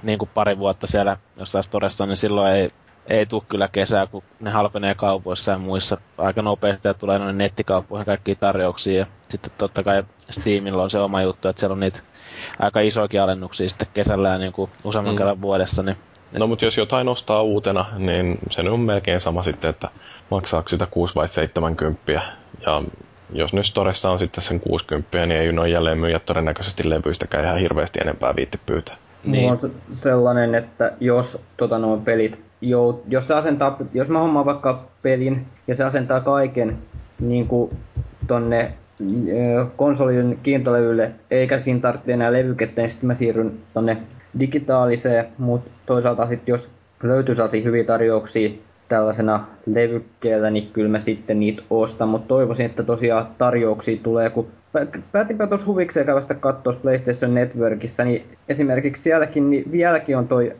niin 0.02 0.18
kuin 0.18 0.30
pari 0.34 0.58
vuotta 0.58 0.86
siellä 0.86 1.16
jossain 1.38 1.64
storessa, 1.64 2.06
niin 2.06 2.16
silloin 2.16 2.52
ei 2.52 2.70
ei 3.06 3.26
tule 3.26 3.42
kyllä 3.48 3.68
kesää, 3.68 4.06
kun 4.06 4.22
ne 4.40 4.50
halpenee 4.50 4.94
kaupoissa 4.94 5.52
ja 5.52 5.58
muissa 5.58 5.98
aika 6.18 6.42
nopeasti 6.42 6.88
ja 6.88 6.94
tulee 6.94 7.18
noin 7.18 7.38
nettikauppoihin 7.38 8.06
kaikkia 8.06 8.34
tarjouksia. 8.34 8.98
Ja 8.98 9.06
sitten 9.28 9.52
totta 9.58 9.82
kai 9.82 10.04
Steamilla 10.30 10.82
on 10.82 10.90
se 10.90 10.98
oma 10.98 11.22
juttu, 11.22 11.48
että 11.48 11.60
siellä 11.60 11.72
on 11.72 11.80
niitä 11.80 12.00
aika 12.58 12.80
isoikin 12.80 13.22
alennuksia 13.22 13.68
sitten 13.68 13.88
kesällä 13.94 14.28
ja 14.28 14.38
niin 14.38 14.52
kuin 14.52 14.70
useamman 14.84 15.14
mm. 15.14 15.18
kerran 15.18 15.42
vuodessa. 15.42 15.82
Niin 15.82 15.96
No 16.38 16.46
mutta 16.46 16.64
jos 16.64 16.76
jotain 16.76 17.08
ostaa 17.08 17.42
uutena, 17.42 17.84
niin 17.98 18.38
se 18.50 18.62
on 18.70 18.80
melkein 18.80 19.20
sama 19.20 19.42
sitten, 19.42 19.70
että 19.70 19.88
maksaako 20.30 20.68
sitä 20.68 20.86
6 20.86 21.14
vai 21.14 21.28
70. 21.28 22.12
Ja 22.12 22.82
jos 23.32 23.52
nyt 23.52 23.66
Storessa 23.66 24.10
on 24.10 24.18
sitten 24.18 24.44
sen 24.44 24.60
60, 24.60 25.26
niin 25.26 25.40
ei 25.40 25.52
noin 25.52 25.72
jälleen 25.72 25.98
myyjä 25.98 26.18
todennäköisesti 26.18 26.90
levyistäkään 26.90 27.44
ihan 27.44 27.58
hirveästi 27.58 27.98
enempää 28.02 28.36
viitti 28.36 28.60
pyytää. 28.66 28.96
Niin. 29.24 29.42
Mulla 29.42 29.58
on 29.62 29.70
sellainen, 29.92 30.54
että 30.54 30.92
jos 31.00 31.44
tota, 31.56 31.78
nuo 31.78 31.96
pelit 31.96 32.40
jout, 32.60 33.02
jos 33.08 33.28
se 33.28 33.34
asentaa, 33.34 33.78
jos 33.94 34.08
mä 34.08 34.18
hommaan 34.18 34.46
vaikka 34.46 34.84
pelin 35.02 35.46
ja 35.66 35.74
se 35.74 35.84
asentaa 35.84 36.20
kaiken 36.20 36.78
niin 37.20 37.46
kuin 37.46 37.78
tonne 38.26 38.74
konsolin 39.76 40.38
kiintolevylle, 40.42 41.10
eikä 41.30 41.58
siinä 41.58 41.80
tarvitse 41.80 42.12
enää 42.12 42.32
levykettä, 42.32 42.82
niin 42.82 42.90
sitten 42.90 43.06
mä 43.06 43.14
siirryn 43.14 43.52
tonne 43.74 43.96
digitaaliseen, 44.38 45.26
mutta 45.38 45.70
toisaalta 45.86 46.26
sitten 46.26 46.52
jos 46.52 46.70
löytyisi 47.02 47.64
hyviä 47.64 47.84
tarjouksia 47.84 48.50
tällaisena 48.88 49.46
levykkeellä, 49.66 50.50
niin 50.50 50.70
kyllä 50.72 50.88
mä 50.88 51.00
sitten 51.00 51.40
niitä 51.40 51.62
ostan, 51.70 52.08
mutta 52.08 52.28
toivoisin, 52.28 52.66
että 52.66 52.82
tosiaan 52.82 53.26
tarjouksia 53.38 54.00
tulee, 54.02 54.30
kun 54.30 54.46
päätinpä 55.12 55.46
tuossa 55.46 55.66
huvikseen 55.66 56.06
käydä 56.06 56.34
katsoa 56.40 56.72
PlayStation 56.82 57.34
Networkissa, 57.34 58.04
niin 58.04 58.24
esimerkiksi 58.48 59.02
sielläkin 59.02 59.50
niin 59.50 59.72
vieläkin 59.72 60.16
on 60.16 60.28
toi 60.28 60.52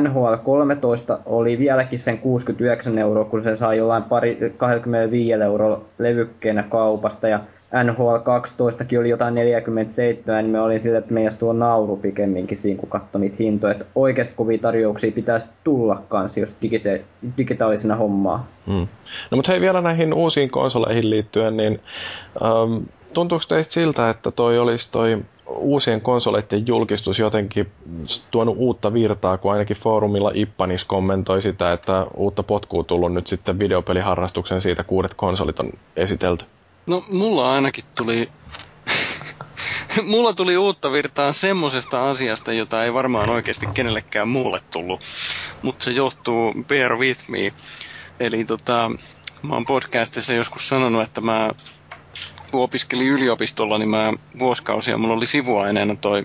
NHL 0.00 0.34
13 0.44 1.18
oli 1.26 1.58
vieläkin 1.58 1.98
sen 1.98 2.18
69 2.18 2.98
euroa, 2.98 3.24
kun 3.24 3.42
se 3.42 3.56
sai 3.56 3.78
jollain 3.78 4.02
pari, 4.02 4.52
25 4.56 5.32
euroa 5.32 5.80
levykkeenä 5.98 6.62
kaupasta. 6.62 7.28
Ja 7.28 7.40
NHL 7.84 8.16
12 8.22 8.84
oli 9.00 9.08
jotain 9.08 9.34
47, 9.34 10.44
niin 10.44 10.52
me 10.52 10.60
olin 10.60 10.80
sille, 10.80 10.98
että 10.98 11.14
meidän 11.14 11.32
tuo 11.38 11.52
nauru 11.52 11.96
pikemminkin 11.96 12.56
siinä, 12.56 12.80
kun 12.80 12.88
katsoi 12.88 13.20
niitä 13.20 13.36
hintoja. 13.38 13.72
Että 13.72 13.84
oikeasti 13.94 14.34
kovia 14.36 14.58
tarjouksia 14.58 15.12
pitäisi 15.12 15.50
tulla 15.64 16.02
kanssa, 16.08 16.40
jos 16.40 16.54
digise, 16.62 17.04
digitaalisena 17.36 17.96
hommaa. 17.96 18.46
Hmm. 18.66 18.86
No 19.30 19.36
mutta 19.36 19.52
hei 19.52 19.60
vielä 19.60 19.80
näihin 19.80 20.14
uusiin 20.14 20.50
konsoleihin 20.50 21.10
liittyen, 21.10 21.56
niin 21.56 21.80
um, 22.40 22.86
tuntuuko 23.12 23.44
teistä 23.48 23.74
siltä, 23.74 24.10
että 24.10 24.30
toi 24.30 24.58
olisi 24.58 24.90
toi 24.90 25.18
uusien 25.46 26.00
konsoleiden 26.00 26.66
julkistus 26.66 27.18
jotenkin 27.18 27.70
tuonut 28.30 28.56
uutta 28.58 28.92
virtaa, 28.92 29.38
kun 29.38 29.52
ainakin 29.52 29.76
foorumilla 29.76 30.30
Ippanis 30.34 30.84
kommentoi 30.84 31.42
sitä, 31.42 31.72
että 31.72 32.06
uutta 32.14 32.42
potkua 32.42 32.84
tullut 32.84 33.12
nyt 33.12 33.26
sitten 33.26 33.58
videopeliharrastuksen 33.58 34.62
siitä, 34.62 34.84
kuudet 34.84 35.14
konsolit 35.14 35.60
on 35.60 35.70
esitelty. 35.96 36.44
No 36.86 37.04
mulla 37.08 37.52
ainakin 37.52 37.84
tuli 37.94 38.28
mulla 40.12 40.32
tuli 40.32 40.56
uutta 40.56 40.92
virtaa 40.92 41.32
semmosesta 41.32 42.10
asiasta, 42.10 42.52
jota 42.52 42.84
ei 42.84 42.94
varmaan 42.94 43.30
oikeasti 43.30 43.66
kenellekään 43.74 44.28
muulle 44.28 44.60
tullut. 44.70 45.00
Mutta 45.62 45.84
se 45.84 45.90
johtuu 45.90 46.54
Bear 46.68 46.96
With 46.96 47.24
Me. 47.28 47.52
Eli 48.20 48.44
tota, 48.44 48.90
mä 49.42 49.54
oon 49.54 49.66
podcastissa 49.66 50.34
joskus 50.34 50.68
sanonut, 50.68 51.02
että 51.02 51.20
mä 51.20 51.50
kun 52.54 52.62
opiskelin 52.62 53.08
yliopistolla, 53.08 53.78
niin 53.78 53.88
mä 53.88 54.12
vuosikausia, 54.38 54.98
mulla 54.98 55.14
oli 55.14 55.26
sivuaineena 55.26 55.96
toi 55.96 56.24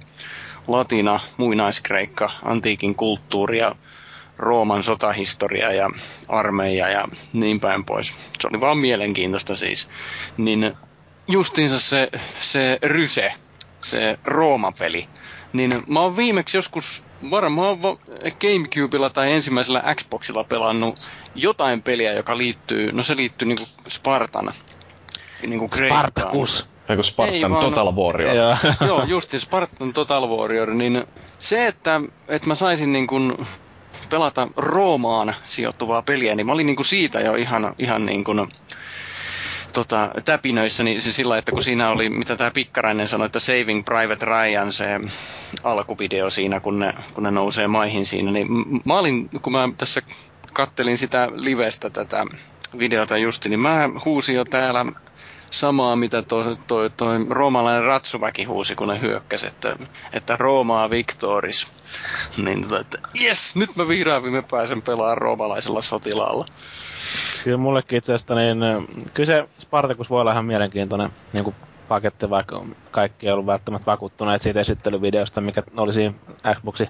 latina, 0.68 1.20
muinaiskreikka, 1.38 2.32
antiikin 2.44 2.96
kulttuuri 2.96 3.58
ja 3.58 3.76
Rooman 4.38 4.84
sotahistoria 4.84 5.74
ja 5.74 5.90
armeija 6.28 6.90
ja 6.90 7.08
niin 7.34 7.60
päin 7.60 7.86
pois. 7.86 8.14
Se 8.40 8.48
oli 8.48 8.62
vaan 8.62 8.78
mielenkiintoista 8.78 9.56
siis. 9.56 9.88
Niin 10.38 10.74
justiinsa 11.28 11.80
se, 11.80 12.10
se 12.40 12.80
ryse, 12.84 13.34
se 13.82 14.20
Rooma-peli, 14.26 15.08
niin 15.54 15.84
mä 15.88 16.00
oon 16.00 16.18
viimeksi 16.18 16.58
joskus 16.58 17.04
varmaan 17.30 17.78
Gamecubella 18.42 19.10
tai 19.10 19.32
ensimmäisellä 19.32 19.84
Xboxilla 19.96 20.44
pelannut 20.44 20.96
jotain 21.36 21.82
peliä, 21.82 22.12
joka 22.12 22.38
liittyy, 22.38 22.92
no 22.92 23.04
se 23.04 23.16
liittyy 23.16 23.48
niinku 23.48 23.66
Spartan 23.88 24.54
niin 25.48 25.60
kuin 25.60 25.72
Spartacus. 25.72 26.70
Eikö 26.90 27.04
Spartan 27.04 27.36
Ei, 27.36 27.62
Total 27.62 27.96
Warrior? 27.96 28.36
Joo, 28.36 28.56
joo 28.88 29.04
just 29.04 29.34
Spartan 29.38 29.94
Total 29.94 30.30
Warrior, 30.30 30.72
niin 30.72 31.04
se, 31.40 31.68
että, 31.68 32.02
että 32.28 32.48
mä 32.48 32.56
saisin 32.56 32.92
niin 32.92 33.08
kuin 33.08 33.48
pelata 34.10 34.48
Roomaan 34.58 35.36
sijoittuvaa 35.46 36.02
peliä, 36.02 36.36
niin 36.36 36.46
mä 36.46 36.52
olin 36.52 36.66
niin 36.66 36.76
kuin 36.76 36.86
siitä 36.86 37.20
jo 37.20 37.36
ihan, 37.36 37.76
ihan 37.78 38.06
niin 38.06 38.24
kuin, 38.24 38.48
tota, 39.74 40.12
täpinöissä, 40.26 40.84
niin 40.84 41.02
se 41.02 41.12
sillä, 41.12 41.38
että 41.38 41.52
kun 41.52 41.64
siinä 41.64 41.90
oli, 41.90 42.10
mitä 42.10 42.36
tämä 42.36 42.52
Pikkarainen 42.52 43.08
sanoi, 43.08 43.26
että 43.26 43.40
Saving 43.40 43.86
Private 43.86 44.26
Ryan, 44.26 44.74
se 44.74 45.00
alkuvideo 45.64 46.30
siinä, 46.30 46.60
kun 46.60 46.80
ne, 46.80 46.94
kun 47.14 47.24
ne 47.24 47.32
nousee 47.32 47.68
maihin 47.68 48.06
siinä, 48.06 48.32
niin 48.32 48.48
mä 48.86 49.00
olin, 49.00 49.30
kun 49.42 49.54
mä 49.54 49.70
tässä 49.78 50.02
kattelin 50.54 50.98
sitä 50.98 51.30
livestä 51.34 51.90
tätä 51.90 52.26
videota 52.80 53.18
justi, 53.18 53.50
niin 53.50 53.60
mä 53.60 53.90
huusin 54.06 54.36
jo 54.36 54.46
täällä 54.46 54.86
samaa, 55.52 55.96
mitä 55.96 56.22
toi, 56.22 56.58
toi, 56.68 56.90
toi 56.90 57.26
roomalainen 57.30 57.84
ratsuväki 57.84 58.44
huusi, 58.44 58.76
kun 58.76 58.88
ne 58.88 59.02
hyökkäsi, 59.02 59.48
että, 59.48 59.76
että 60.14 60.36
Roomaa 60.36 60.90
Victoris. 60.90 61.68
Niin 62.38 62.62
tota, 62.62 62.80
että 62.80 62.98
yes, 63.24 63.56
nyt 63.56 63.76
mä 63.76 63.88
vihdoin 63.88 64.32
me 64.32 64.44
pääsen 64.52 64.82
pelaamaan 64.82 65.18
roomalaisella 65.18 65.82
sotilaalla. 65.82 66.46
Kyllä 67.44 67.58
mullekin 67.58 67.98
itse 67.98 68.14
asiassa, 68.14 68.36
niin 68.36 68.58
kyllä 69.14 69.28
se 69.28 69.50
Spartacus 69.60 70.10
voi 70.10 70.22
olla 70.22 70.32
ihan 70.32 70.46
mielenkiintoinen 70.46 71.10
niin 71.34 71.44
kuin 71.44 71.56
paketti, 71.88 72.30
vaikka 72.30 72.66
kaikki 72.92 73.28
ei 73.28 73.34
ollut 73.34 73.46
välttämättä 73.46 73.86
vakuuttuneet 73.86 74.42
siitä 74.42 74.60
esittelyvideosta, 74.60 75.42
mikä 75.42 75.64
oli 75.78 75.94
siinä 75.94 76.14
Xboxin 76.56 76.88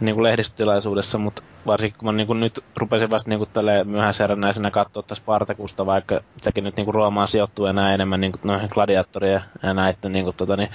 niin 0.00 0.14
kuin 0.14 0.22
lehdistötilaisuudessa, 0.22 1.18
mutta 1.18 1.42
varsinkin 1.66 1.98
kun 1.98 2.06
mä 2.08 2.12
niin 2.12 2.26
kuin 2.26 2.40
nyt 2.40 2.64
rupesin 2.76 3.10
vasta 3.10 3.28
niin 3.28 3.38
kuin 3.38 3.50
myöhäiserännäisenä 3.84 4.70
katsoa 4.70 5.02
tästä 5.02 5.14
Spartakusta, 5.14 5.86
vaikka 5.86 6.20
sekin 6.42 6.64
nyt 6.64 6.76
niin 6.76 6.84
kuin 6.84 6.94
Roomaan 6.94 7.28
sijoittuu 7.28 7.66
enää 7.66 7.94
enemmän 7.94 8.20
niin 8.20 8.32
kuin 8.32 8.40
noihin 8.44 8.68
gladiaattorien 8.72 9.42
ja 9.62 9.74
näiden 9.74 10.12
niin 10.12 10.24
kuin, 10.24 10.36
tota, 10.36 10.56
niin, 10.56 10.68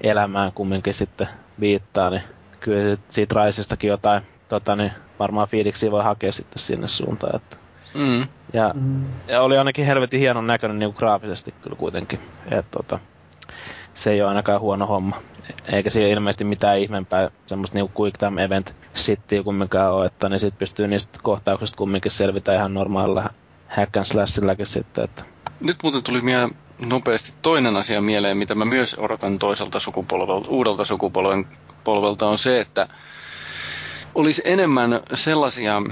elämään 0.00 0.52
kumminkin 0.52 0.94
sitten 0.94 1.28
viittaa, 1.60 2.10
niin 2.10 2.22
kyllä 2.60 2.96
siitä 3.08 3.34
Raisistakin 3.34 3.88
jotain 3.88 4.22
tota, 4.48 4.76
niin, 4.76 4.92
varmaan 5.18 5.48
fiiliksi 5.48 5.90
voi 5.90 6.04
hakea 6.04 6.32
sitten 6.32 6.62
sinne 6.62 6.88
suuntaan. 6.88 7.36
Että. 7.36 7.56
Mm. 7.94 8.28
Ja, 8.52 8.72
mm. 8.74 9.04
ja, 9.28 9.42
oli 9.42 9.58
ainakin 9.58 9.86
helvetin 9.86 10.20
hienon 10.20 10.46
näköinen 10.46 10.78
niin 10.78 10.92
kuin 10.92 10.98
graafisesti 10.98 11.54
kyllä 11.62 11.76
kuitenkin. 11.76 12.20
Et, 12.50 12.66
tota, 12.70 12.98
se 13.94 14.10
ei 14.10 14.22
ole 14.22 14.28
ainakaan 14.28 14.60
huono 14.60 14.86
homma. 14.86 15.16
Eikä 15.72 15.90
siinä 15.90 16.08
ilmeisesti 16.08 16.44
mitään 16.44 16.78
ihmeempää 16.78 17.30
semmoista 17.46 17.74
niinku 17.78 18.02
quick 18.02 18.18
time 18.18 18.44
event 18.44 18.76
sittiä 18.94 19.42
kumminkaan 19.42 19.92
ole, 19.94 20.06
että 20.06 20.28
niin 20.28 20.40
sit 20.40 20.58
pystyy 20.58 20.86
niistä 20.86 21.18
kohtauksista 21.22 21.76
kumminkin 21.76 22.12
selvitä 22.12 22.54
ihan 22.54 22.74
normaalilla 22.74 23.30
hack 23.68 23.96
and 23.96 24.04
slashilläkin 24.06 24.66
sitten. 24.66 25.04
Että. 25.04 25.24
Nyt 25.60 25.76
muuten 25.82 26.02
tuli 26.02 26.24
vielä 26.24 26.48
nopeasti 26.78 27.34
toinen 27.42 27.76
asia 27.76 28.00
mieleen, 28.00 28.36
mitä 28.36 28.54
mä 28.54 28.64
myös 28.64 28.96
odotan 28.98 29.38
toiselta 29.38 29.80
sukupolvelta, 29.80 30.48
uudelta 30.48 30.84
sukupolvelta 30.84 32.28
on 32.28 32.38
se, 32.38 32.60
että 32.60 32.88
olisi 34.14 34.42
enemmän 34.44 35.00
sellaisia 35.14 35.82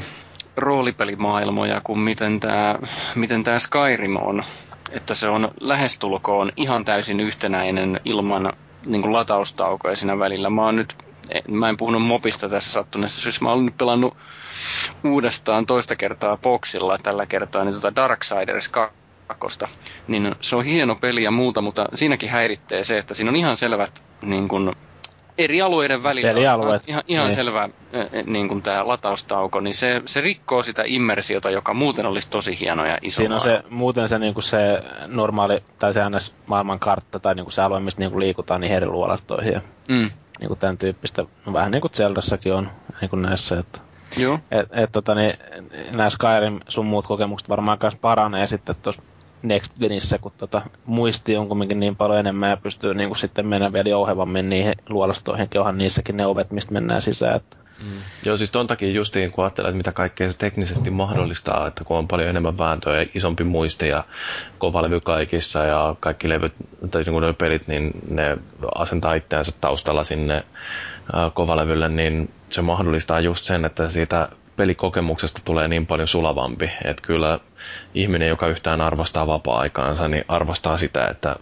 roolipelimaailmoja 0.57 1.81
kuin 1.85 1.99
miten 1.99 2.41
tämä 2.41 2.79
miten 3.15 3.45
tää 3.45 3.59
Skyrim 3.59 4.17
on 4.17 4.45
että 4.91 5.15
se 5.15 5.29
on 5.29 5.51
lähestulkoon 5.61 6.53
ihan 6.57 6.85
täysin 6.85 7.21
yhtenäinen 7.21 8.01
ilman 8.05 8.53
niin 8.87 9.03
kuin 9.03 9.13
lataustaukoja 9.13 9.97
siinä 9.97 10.19
välillä. 10.19 10.51
Mä 10.51 10.65
oon 10.65 10.77
nyt, 10.77 10.97
mä 11.51 11.69
en 11.69 11.77
puhunut 11.77 12.03
mopista 12.07 12.49
tässä 12.49 12.73
sattuneesta 12.73 13.21
syystä, 13.21 13.45
mä 13.45 13.51
oon 13.51 13.65
nyt 13.67 13.79
pelannut 13.79 14.17
uudestaan 15.05 15.67
toista 15.67 15.97
kertaa 15.97 16.37
boxilla 16.37 16.97
tällä 17.03 17.27
kertaa 17.27 17.65
niin 17.65 17.75
tota 17.75 17.97
Darksiders 17.97 18.69
2. 18.69 18.97
Niin 20.09 20.35
se 20.41 20.57
on 20.57 20.65
hieno 20.65 20.95
peli 20.95 21.23
ja 21.23 21.31
muuta, 21.31 21.61
mutta 21.61 21.89
siinäkin 21.95 22.31
häiritsee 22.31 22.85
se, 22.85 22.99
että 22.99 23.15
siinä 23.15 23.31
on 23.31 23.37
ihan 23.37 23.57
selvät 23.57 24.03
niin 24.23 24.49
kuin, 24.49 24.73
eri 25.39 25.63
alueiden 25.63 26.03
välillä 26.03 26.31
eri 26.31 26.47
alueet. 26.47 26.83
ihan, 26.89 27.03
ihan 27.09 27.27
niin. 27.27 27.37
selvä 27.37 27.69
niin 28.27 28.49
kuin 28.49 28.63
tämä 28.63 28.89
lataustauko, 28.89 29.61
niin 29.61 29.75
se, 29.75 30.03
se 30.05 30.21
rikkoo 30.21 30.63
sitä 30.63 30.83
immersiota, 30.87 31.51
joka 31.51 31.75
muuten 31.75 32.07
olisi 32.07 32.31
tosi 32.31 32.61
hieno 32.61 32.87
ja 32.87 32.99
iso 33.03 33.17
Siinä 33.17 33.35
on 33.35 33.41
se, 33.41 33.63
muuten 33.71 34.09
se, 34.09 34.19
niin 34.19 34.35
kuin 34.35 34.45
se 34.45 34.83
normaali, 35.07 35.63
tai 35.79 35.95
se 35.95 36.01
ns. 36.11 36.35
maailman 36.47 36.79
kartta, 36.79 37.21
tai 37.21 37.35
niin 37.35 37.45
kuin 37.45 37.53
se 37.53 37.63
alue, 37.63 37.81
mistä 37.81 38.01
niin 38.01 38.11
kuin 38.11 38.21
liikutaan 38.21 38.61
niin 38.61 38.73
eri 38.73 38.87
luolastoihin. 38.87 39.53
Ja, 39.53 39.61
mm. 39.89 40.11
niin 40.41 40.49
kuin 40.49 40.59
tämän 40.59 40.79
tyyppistä, 40.79 41.25
no, 41.47 41.53
vähän 41.53 41.71
niin 41.71 41.81
kuin 41.81 41.93
Zeldassakin 41.93 42.55
on 42.55 42.69
niin 43.01 43.11
kuin 43.11 43.23
näissä, 43.23 43.59
että 43.59 43.81
Joo. 44.17 44.39
Et, 44.51 44.69
et, 44.73 44.93
tota, 44.93 45.15
niin, 45.15 45.35
nämä 45.97 46.11
Skyrim 46.11 46.61
sun 46.69 46.87
muut 46.87 47.07
kokemukset 47.07 47.49
varmaan 47.49 47.79
myös 47.83 47.97
paranee 47.97 48.47
sitten 48.47 48.77
tuossa 48.83 49.03
Next 49.43 49.73
Genissä, 49.81 50.19
kun 50.19 50.33
tota, 50.39 50.63
muisti 50.87 51.37
on 51.37 51.49
kumminkin 51.49 51.81
niin 51.81 51.97
paljon 51.97 52.19
enemmän 52.19 52.51
ja 52.51 52.57
pystyy 52.57 52.95
niin 52.95 53.09
kuin 53.09 53.19
sitten 53.19 53.47
mennä 53.47 53.73
vielä 53.73 53.89
jouhevammin 53.89 54.49
niihin 54.49 54.75
luolastoihin, 54.89 55.49
onhan 55.59 55.79
niissäkin 55.79 56.17
ne 56.17 56.27
ovet, 56.27 56.51
mistä 56.51 56.73
mennään 56.73 57.03
sisään. 57.03 57.37
Että. 57.37 57.57
Mm. 57.83 58.01
Joo, 58.25 58.37
siis 58.37 58.51
ton 58.51 58.67
takia 58.67 58.91
justiin 58.91 59.33
kun 59.33 59.45
ajattelee, 59.45 59.69
että 59.69 59.77
mitä 59.77 59.93
kaikkea 59.93 60.33
se 60.33 60.39
teknisesti 60.39 60.91
mahdollistaa, 60.91 61.67
että 61.67 61.85
kun 61.85 61.99
on 61.99 62.09
paljon 62.09 62.29
enemmän 62.29 62.59
vääntöä 62.59 63.01
ja 63.01 63.07
isompi 63.15 63.45
muisti 63.45 63.89
ja 63.89 64.05
kova 64.59 64.83
levy 64.83 65.01
kaikissa 65.01 65.65
ja 65.65 65.95
kaikki 66.01 66.29
levyt, 66.29 66.53
tai 66.91 67.03
niin 67.03 67.13
kuin 67.13 67.35
pelit, 67.35 67.69
niin 67.69 67.91
ne 68.11 68.39
asentaa 68.75 69.15
itseänsä 69.15 69.53
taustalla 69.61 70.05
sinne 70.05 70.45
kovalevylle, 71.35 71.89
niin 71.89 72.31
se 72.51 72.63
mahdollistaa 72.63 73.21
just 73.21 73.45
sen, 73.45 73.65
että 73.65 73.89
siitä 73.89 74.29
pelikokemuksesta 74.59 75.41
tulee 75.45 75.69
niin 75.69 75.87
paljon 75.87 76.09
sulavampi, 76.09 76.71
että 76.85 77.03
kyllä 77.03 77.41
ihminen, 77.95 78.29
joka 78.29 78.47
yhtään 78.47 78.81
arvostaa 78.81 79.27
vapaa-aikaansa, 79.27 80.09
niin 80.09 80.25
arvostaa 80.29 80.77
sitä, 80.77 81.07
että 81.07 81.37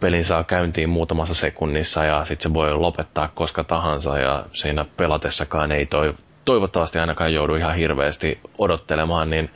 pelin 0.00 0.24
saa 0.24 0.44
käyntiin 0.44 0.88
muutamassa 0.88 1.34
sekunnissa 1.34 2.04
ja 2.04 2.24
sitten 2.24 2.50
se 2.50 2.54
voi 2.54 2.74
lopettaa 2.74 3.28
koska 3.34 3.64
tahansa 3.64 4.18
ja 4.18 4.44
siinä 4.52 4.84
pelatessakaan 4.96 5.72
ei 5.72 5.86
toi, 5.86 6.14
toivottavasti 6.44 6.98
ainakaan 6.98 7.34
joudu 7.34 7.54
ihan 7.54 7.76
hirveästi 7.76 8.38
odottelemaan, 8.58 9.30
niin 9.30 9.50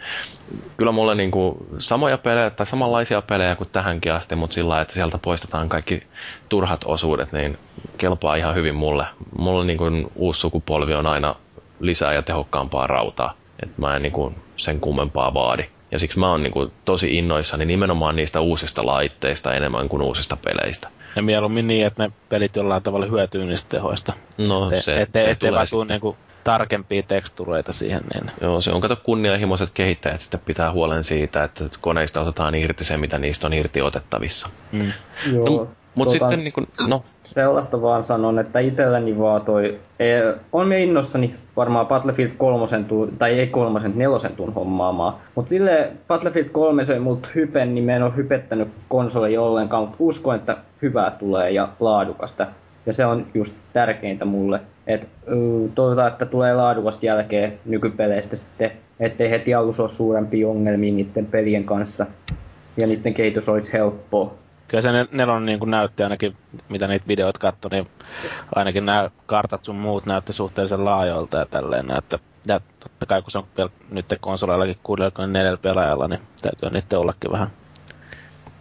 kyllä 0.76 0.92
mulle 0.92 1.14
niin 1.14 1.30
kuin 1.30 1.56
samoja 1.78 2.18
pelejä 2.18 2.50
tai 2.50 2.66
samanlaisia 2.66 3.22
pelejä 3.22 3.56
kuin 3.56 3.70
tähänkin 3.72 4.12
asti, 4.12 4.36
mutta 4.36 4.54
sillä 4.54 4.80
että 4.80 4.94
sieltä 4.94 5.18
poistetaan 5.18 5.68
kaikki 5.68 6.02
turhat 6.48 6.80
osuudet, 6.84 7.32
niin 7.32 7.58
kelpaa 7.98 8.36
ihan 8.36 8.54
hyvin 8.54 8.74
mulle. 8.74 9.06
Mulle 9.38 9.64
niin 9.64 9.78
kuin 9.78 10.06
uusi 10.14 10.40
sukupolvi 10.40 10.94
on 10.94 11.06
aina 11.06 11.34
lisää 11.80 12.12
ja 12.12 12.22
tehokkaampaa 12.22 12.86
rautaa. 12.86 13.34
Et 13.62 13.78
mä 13.78 13.96
en 13.96 14.02
niin 14.02 14.12
kuin 14.12 14.34
sen 14.56 14.80
kummempaa 14.80 15.34
vaadi. 15.34 15.64
Ja 15.90 15.98
siksi 15.98 16.18
mä 16.18 16.30
oon 16.30 16.42
niin 16.42 16.52
kuin 16.52 16.72
tosi 16.84 17.18
innoissani 17.18 17.64
nimenomaan 17.64 18.16
niistä 18.16 18.40
uusista 18.40 18.86
laitteista 18.86 19.54
enemmän 19.54 19.88
kuin 19.88 20.02
uusista 20.02 20.36
peleistä. 20.44 20.88
Ja 21.16 21.22
mieluummin 21.22 21.66
niin, 21.66 21.86
että 21.86 22.02
ne 22.02 22.12
pelit 22.28 22.56
jollain 22.56 22.82
tavalla 22.82 23.06
hyötyy 23.06 23.44
niistä 23.44 23.68
tehoista. 23.68 24.12
No 24.48 24.70
et, 24.70 24.84
se, 24.84 25.00
et, 25.00 25.08
se 25.12 25.30
ettei 25.30 25.52
vaan 25.52 25.66
tuu 25.70 25.84
niinku 25.84 26.16
tarkempia 26.44 27.02
tekstureita 27.02 27.72
siihen. 27.72 28.02
Niin. 28.14 28.30
Joo, 28.40 28.60
se 28.60 28.72
on 28.72 28.80
kato 28.80 28.96
kunnianhimoiset 28.96 29.70
kehittäjät 29.74 30.20
sitten 30.20 30.40
pitää 30.40 30.72
huolen 30.72 31.04
siitä, 31.04 31.44
että 31.44 31.64
koneista 31.80 32.20
otetaan 32.20 32.54
irti 32.54 32.84
se, 32.84 32.96
mitä 32.96 33.18
niistä 33.18 33.46
on 33.46 33.52
irti 33.52 33.82
otettavissa. 33.82 34.48
Mm. 34.72 34.92
Joo, 35.32 35.44
no, 35.44 35.68
mutta 35.94 36.14
tota, 36.14 36.28
sitten 36.28 36.44
niin 36.44 36.52
kuin, 36.52 36.68
no, 36.88 37.04
sellaista 37.34 37.82
vaan 37.82 38.02
sanon, 38.02 38.38
että 38.38 38.58
itselläni 38.58 39.18
vaan 39.18 39.40
toi, 39.40 39.78
e, 39.98 40.06
on 40.52 40.68
me 40.68 40.82
innossani 40.82 41.34
varmaan 41.56 41.86
Battlefield 41.86 42.30
3, 42.38 42.66
tai 43.18 43.38
ei 43.38 43.46
3, 43.46 43.80
nelosen 43.94 44.32
tuun 44.32 44.54
hommaamaan. 44.54 45.14
Mutta 45.34 45.48
sille 45.48 45.90
Battlefield 46.08 46.48
3 46.48 46.84
söi 46.84 46.98
mut 46.98 47.30
hypen, 47.34 47.74
niin 47.74 47.84
me 47.84 47.96
en 47.96 48.02
ole 48.02 48.16
hypettänyt 48.16 48.68
konsoli 48.88 49.38
ollenkaan, 49.38 49.82
mutta 49.82 49.96
uskon, 49.98 50.36
että 50.36 50.56
hyvää 50.82 51.10
tulee 51.10 51.50
ja 51.50 51.68
laadukasta. 51.80 52.46
Ja 52.86 52.92
se 52.92 53.06
on 53.06 53.26
just 53.34 53.56
tärkeintä 53.72 54.24
mulle. 54.24 54.60
Et, 54.86 55.08
toivotaan, 55.74 56.12
että 56.12 56.26
tulee 56.26 56.54
laadukasta 56.54 57.06
jälkeen 57.06 57.58
nykypeleistä 57.64 58.36
sitten, 58.36 58.70
ettei 59.00 59.30
heti 59.30 59.54
alussa 59.54 59.82
ole 59.82 59.90
suurempia 59.90 60.48
ongelmia 60.48 60.94
niiden 60.94 61.26
pelien 61.26 61.64
kanssa. 61.64 62.06
Ja 62.76 62.86
niiden 62.86 63.14
kehitys 63.14 63.48
olisi 63.48 63.72
helppoa 63.72 64.34
kyllä 64.68 64.82
se 64.82 64.88
nelonen 65.12 65.46
niin 65.46 65.58
kuin 65.58 65.70
näytti 65.70 66.02
ainakin, 66.02 66.36
mitä 66.68 66.88
niitä 66.88 67.08
videoita 67.08 67.40
katsoi, 67.40 67.70
niin 67.70 67.88
ainakin 68.54 68.86
nämä 68.86 69.10
kartat 69.26 69.64
sun 69.64 69.76
muut 69.76 70.06
näytti 70.06 70.32
suhteellisen 70.32 70.84
laajoilta 70.84 71.38
ja 71.38 71.46
tälleen. 71.46 71.96
Että, 71.98 72.18
ja 72.46 72.60
totta 72.80 73.06
kai 73.06 73.22
kun 73.22 73.30
se 73.30 73.38
on 73.38 73.46
nyt 73.90 74.06
konsoleillakin 74.20 74.78
64 74.82 75.56
pelaajalla, 75.56 76.08
niin 76.08 76.20
täytyy 76.42 76.70
niitä 76.70 76.98
ollakin 76.98 77.32
vähän 77.32 77.50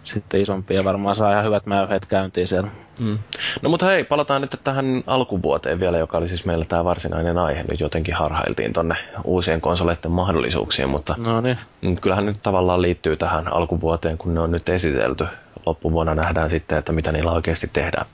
sitten 0.08 0.42
isompia. 0.42 0.84
Varmaan 0.84 1.16
saa 1.16 1.32
ihan 1.32 1.46
hyvät 1.46 1.66
mäyheet 1.66 2.06
käyntiin 2.06 2.48
siellä. 2.48 2.70
Mm. 3.00 3.18
No 3.62 3.70
mutta 3.70 3.86
hei, 3.86 4.04
palataan 4.04 4.42
nyt 4.42 4.60
tähän 4.64 5.04
alkuvuoteen 5.08 5.80
vielä, 5.80 5.98
joka 5.98 6.18
oli 6.18 6.28
siis 6.28 6.46
meillä 6.46 6.66
tämä 6.66 6.86
varsinainen 6.86 7.38
aihe. 7.38 7.64
Nyt 7.72 7.80
jotenkin 7.80 8.16
harhailtiin 8.16 8.74
tonne 8.74 8.96
uusien 9.24 9.62
konsoleiden 9.62 10.12
mahdollisuuksiin, 10.12 10.90
mutta 10.90 11.16
no 11.18 11.42
niin. 11.42 12.02
kyllähän 12.02 12.26
nyt 12.26 12.38
tavallaan 12.44 12.82
liittyy 12.82 13.18
tähän 13.18 13.54
alkuvuoteen, 13.54 14.18
kun 14.18 14.34
ne 14.34 14.40
on 14.40 14.52
nyt 14.52 14.70
esitelty 14.70 15.26
loppuvuonna 15.66 16.16
nähdään 16.16 16.50
sitten, 16.50 16.78
että 16.78 16.92
mitä 16.92 17.12
niillä 17.12 17.32
oikeasti 17.32 17.70
tehdään. 17.74 18.06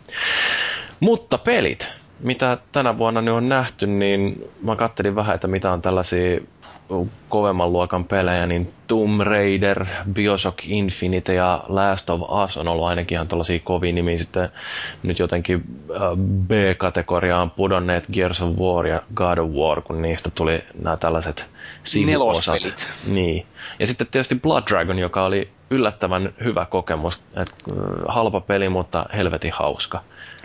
Mutta 1.00 1.38
pelit, 1.38 1.92
mitä 2.20 2.58
tänä 2.72 2.98
vuonna 2.98 3.22
nyt 3.22 3.34
on 3.34 3.50
nähty, 3.50 3.88
niin 3.88 4.52
mä 4.62 4.76
kattelin 4.76 5.16
vähän, 5.16 5.36
että 5.36 5.48
mitä 5.48 5.72
on 5.72 5.82
tällaisia 5.82 6.42
kovemman 7.30 7.74
luokan 7.74 8.06
pelejä, 8.06 8.46
niin 8.46 8.74
Tomb 8.88 9.22
Raider, 9.22 9.86
Bioshock 10.14 10.58
Infinite 10.66 11.34
ja 11.34 11.64
Last 11.68 12.10
of 12.10 12.22
Us 12.22 12.58
on 12.58 12.68
ollut 12.68 12.86
ainakin 12.86 13.16
ihan 13.16 13.28
tällaisia 13.28 13.60
kovia 13.60 13.94
nimiä. 13.94 14.18
Sitten 14.18 14.50
nyt 15.04 15.20
jotenkin 15.20 15.64
äh, 15.92 16.02
B-kategoriaan 16.48 17.52
pudonneet 17.52 18.08
Gears 18.14 18.42
of 18.42 18.50
War 18.58 18.88
ja 18.88 19.02
God 19.14 19.38
of 19.38 19.50
War, 19.50 19.82
kun 19.82 20.02
niistä 20.02 20.32
tuli 20.36 20.64
nämä 20.82 20.98
tällaiset 20.98 21.50
sivuosat. 21.84 22.88
Niin. 23.08 23.46
Ja 23.80 23.88
sitten 23.88 24.08
tietysti 24.12 24.36
Blood 24.36 24.64
Dragon, 24.68 25.00
joka 25.00 25.26
oli 25.26 25.50
yllättävän 25.70 26.34
hyvä 26.44 26.66
kokemus. 26.66 27.20
Et, 27.36 27.54
äh, 27.72 27.78
halpa 28.08 28.42
peli, 28.42 28.70
mutta 28.70 29.06
helvetin 29.16 29.52
hauska. 29.54 30.02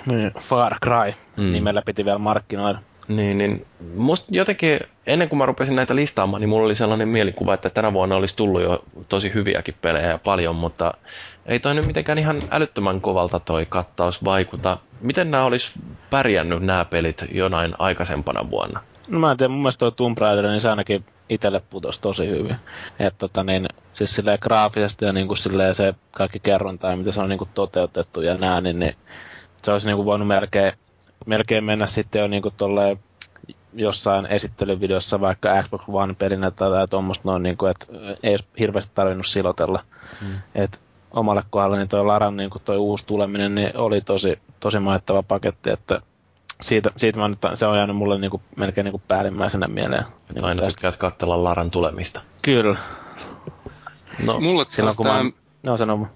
Niin, 0.06 0.32
Far 0.38 0.74
Cry 0.84 1.12
mm. 1.36 1.52
nimellä 1.52 1.82
piti 1.82 2.04
vielä 2.04 2.18
markkinoida. 2.18 2.78
Niin, 3.08 3.38
niin 3.38 3.66
musta 3.94 4.26
jotenkin 4.30 4.80
ennen 5.06 5.28
kuin 5.28 5.38
mä 5.38 5.46
rupesin 5.46 5.76
näitä 5.76 5.96
listaamaan, 5.96 6.40
niin 6.40 6.48
mulla 6.48 6.64
oli 6.64 6.74
sellainen 6.74 7.08
mielikuva, 7.08 7.54
että 7.54 7.70
tänä 7.70 7.92
vuonna 7.92 8.16
olisi 8.16 8.36
tullut 8.36 8.62
jo 8.62 8.84
tosi 9.08 9.34
hyviäkin 9.34 9.74
pelejä 9.82 10.08
ja 10.08 10.18
paljon, 10.18 10.56
mutta 10.56 10.94
ei 11.46 11.60
toi 11.60 11.74
nyt 11.74 11.86
mitenkään 11.86 12.18
ihan 12.18 12.42
älyttömän 12.50 13.00
kovalta 13.00 13.40
toi 13.40 13.66
kattaus 13.66 14.24
vaikuta. 14.24 14.78
Miten 15.00 15.30
nämä 15.30 15.44
olisi 15.44 15.78
pärjännyt 16.10 16.62
nämä 16.62 16.84
pelit 16.84 17.24
jonain 17.32 17.74
aikaisempana 17.78 18.50
vuonna? 18.50 18.80
No 19.08 19.18
mä 19.18 19.30
en 19.30 19.36
tiedä, 19.36 19.48
mun 19.48 19.62
mielestä 19.62 19.78
toi 19.78 19.92
Tomb 19.92 20.18
Raider, 20.18 20.46
niin 20.46 20.60
se 20.60 20.70
ainakin 20.70 21.04
itselle 21.28 21.62
putosi 21.70 22.00
tosi 22.00 22.26
hyvin. 22.26 22.56
Että 22.98 23.18
tota 23.18 23.44
niin, 23.44 23.68
siis 23.92 24.14
silleen 24.14 24.38
graafisesti 24.42 25.04
ja 25.04 25.12
niin 25.12 25.26
kuin 25.28 25.38
silleen 25.38 25.74
se 25.74 25.94
kaikki 26.10 26.40
kerronta 26.40 26.90
ja 26.90 26.96
mitä 26.96 27.12
se 27.12 27.20
on 27.20 27.28
niin 27.28 27.38
kuin 27.38 27.50
toteutettu 27.54 28.20
ja 28.20 28.34
nää, 28.34 28.60
niin, 28.60 28.78
niin 28.78 28.96
se 29.62 29.72
olisi 29.72 29.86
niin 29.86 29.96
kuin 29.96 30.06
voinut 30.06 30.28
melkein, 30.28 30.72
melkein 31.28 31.64
mennä 31.64 31.86
sitten 31.86 32.20
jo 32.20 32.28
niin 32.28 32.42
kuin 32.42 32.54
tolleen 32.56 32.98
jossain 33.74 34.26
esittelyvideossa 34.26 35.20
vaikka 35.20 35.62
Xbox 35.62 35.82
One-pelinä 35.88 36.50
tai 36.50 36.88
tuommoista 36.88 37.28
noin, 37.28 37.42
niin 37.42 37.56
kuin, 37.56 37.70
että 37.70 37.86
ei 38.22 38.32
olisi 38.32 38.48
hirveästi 38.58 38.92
tarvinnut 38.94 39.26
silotella. 39.26 39.84
Hmm. 40.20 40.34
Et 40.54 40.80
omalle 41.10 41.42
kohdalle 41.50 41.76
niin 41.76 41.88
toi 41.88 42.04
Laran 42.04 42.36
niin 42.36 42.50
kuin 42.50 42.62
toi 42.64 42.76
uusi 42.76 43.06
tuleminen 43.06 43.54
niin 43.54 43.76
oli 43.76 44.00
tosi, 44.00 44.38
tosi 44.60 44.78
maittava 44.78 45.22
paketti, 45.22 45.70
että 45.70 46.02
siitä, 46.60 46.90
siitä 46.96 47.18
mä 47.18 47.28
nyt, 47.28 47.38
se 47.54 47.66
on 47.66 47.76
jäänyt 47.76 47.96
mulle 47.96 48.18
niin 48.18 48.30
kuin, 48.30 48.42
melkein 48.56 48.84
niin 48.84 48.92
kuin 48.92 49.02
päällimmäisenä 49.08 49.68
mieleen. 49.68 50.04
Niin 50.34 50.44
aina 50.44 50.66
tykkäät 50.66 50.96
katsella 50.96 51.44
Laran 51.44 51.70
tulemista. 51.70 52.20
Kyllä. 52.42 52.78
No, 54.24 54.40
Mulle 54.40 54.64
silloin 54.68 54.96
kun 54.96 55.06
mä... 55.06 55.24
No 55.62 55.76
sano 55.76 56.08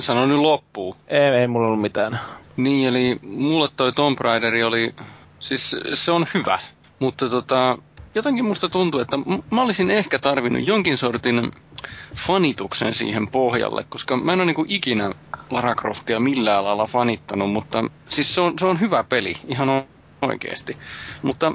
Sano 0.00 0.26
nyt 0.26 0.38
loppuun. 0.38 0.96
Ei, 1.08 1.20
ei 1.20 1.46
mulla 1.46 1.66
ollut 1.66 1.80
mitään. 1.80 2.20
Niin, 2.56 2.88
eli 2.88 3.18
mulle 3.22 3.68
toi 3.76 3.92
Tomb 3.92 4.20
Raider 4.20 4.66
oli 4.66 4.94
Siis 5.42 5.76
se 5.94 6.12
on 6.12 6.26
hyvä, 6.34 6.58
mutta 6.98 7.28
tota, 7.28 7.78
jotenkin 8.14 8.44
musta 8.44 8.68
tuntuu, 8.68 9.00
että 9.00 9.18
mä 9.50 9.62
olisin 9.62 9.90
ehkä 9.90 10.18
tarvinnut 10.18 10.66
jonkin 10.66 10.98
sortin 10.98 11.52
fanituksen 12.14 12.94
siihen 12.94 13.28
pohjalle, 13.28 13.84
koska 13.88 14.16
mä 14.16 14.32
en 14.32 14.38
ole 14.38 14.46
niinku 14.46 14.64
ikinä 14.68 15.10
Lara 15.50 15.74
Croftia 15.74 16.20
millään 16.20 16.64
lailla 16.64 16.86
fanittanut, 16.86 17.52
mutta 17.52 17.84
siis 18.08 18.34
se 18.34 18.40
on, 18.40 18.58
se 18.58 18.66
on 18.66 18.80
hyvä 18.80 19.04
peli, 19.04 19.36
ihan 19.48 19.84
oikeasti. 20.22 20.76
Mutta 21.22 21.52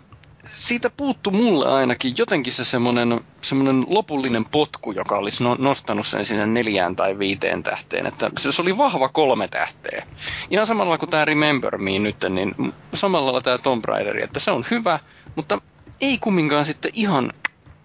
siitä 0.57 0.89
puuttu 0.97 1.31
mulle 1.31 1.67
ainakin 1.67 2.13
jotenkin 2.17 2.53
se 2.53 2.65
semmoinen, 2.65 3.21
semmoinen 3.41 3.85
lopullinen 3.87 4.45
potku, 4.45 4.91
joka 4.91 5.15
olisi 5.15 5.43
no, 5.43 5.55
nostanut 5.59 6.07
sen 6.07 6.25
sinne 6.25 6.45
neljään 6.45 6.95
tai 6.95 7.19
viiteen 7.19 7.63
tähteen. 7.63 8.05
Että 8.05 8.31
se 8.37 8.61
oli 8.61 8.77
vahva 8.77 9.09
kolme 9.09 9.47
tähteä. 9.47 10.05
Ihan 10.49 10.67
samalla 10.67 10.97
kuin 10.97 11.09
tämä 11.09 11.25
Remember 11.25 11.77
Me 11.77 11.99
nyt, 11.99 12.15
niin 12.29 12.73
samalla 12.93 13.25
lailla 13.25 13.41
tämä 13.41 13.57
Tomb 13.57 13.85
Raider, 13.85 14.23
että 14.23 14.39
se 14.39 14.51
on 14.51 14.65
hyvä, 14.71 14.99
mutta 15.35 15.61
ei 16.01 16.17
kumminkaan 16.17 16.65
sitten 16.65 16.91
ihan 16.95 17.31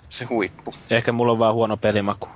se 0.08 0.24
huippu. 0.24 0.74
Ehkä 0.90 1.12
mulla 1.12 1.32
on 1.32 1.38
vaan 1.38 1.54
huono 1.54 1.76
pelimaku. 1.76 2.28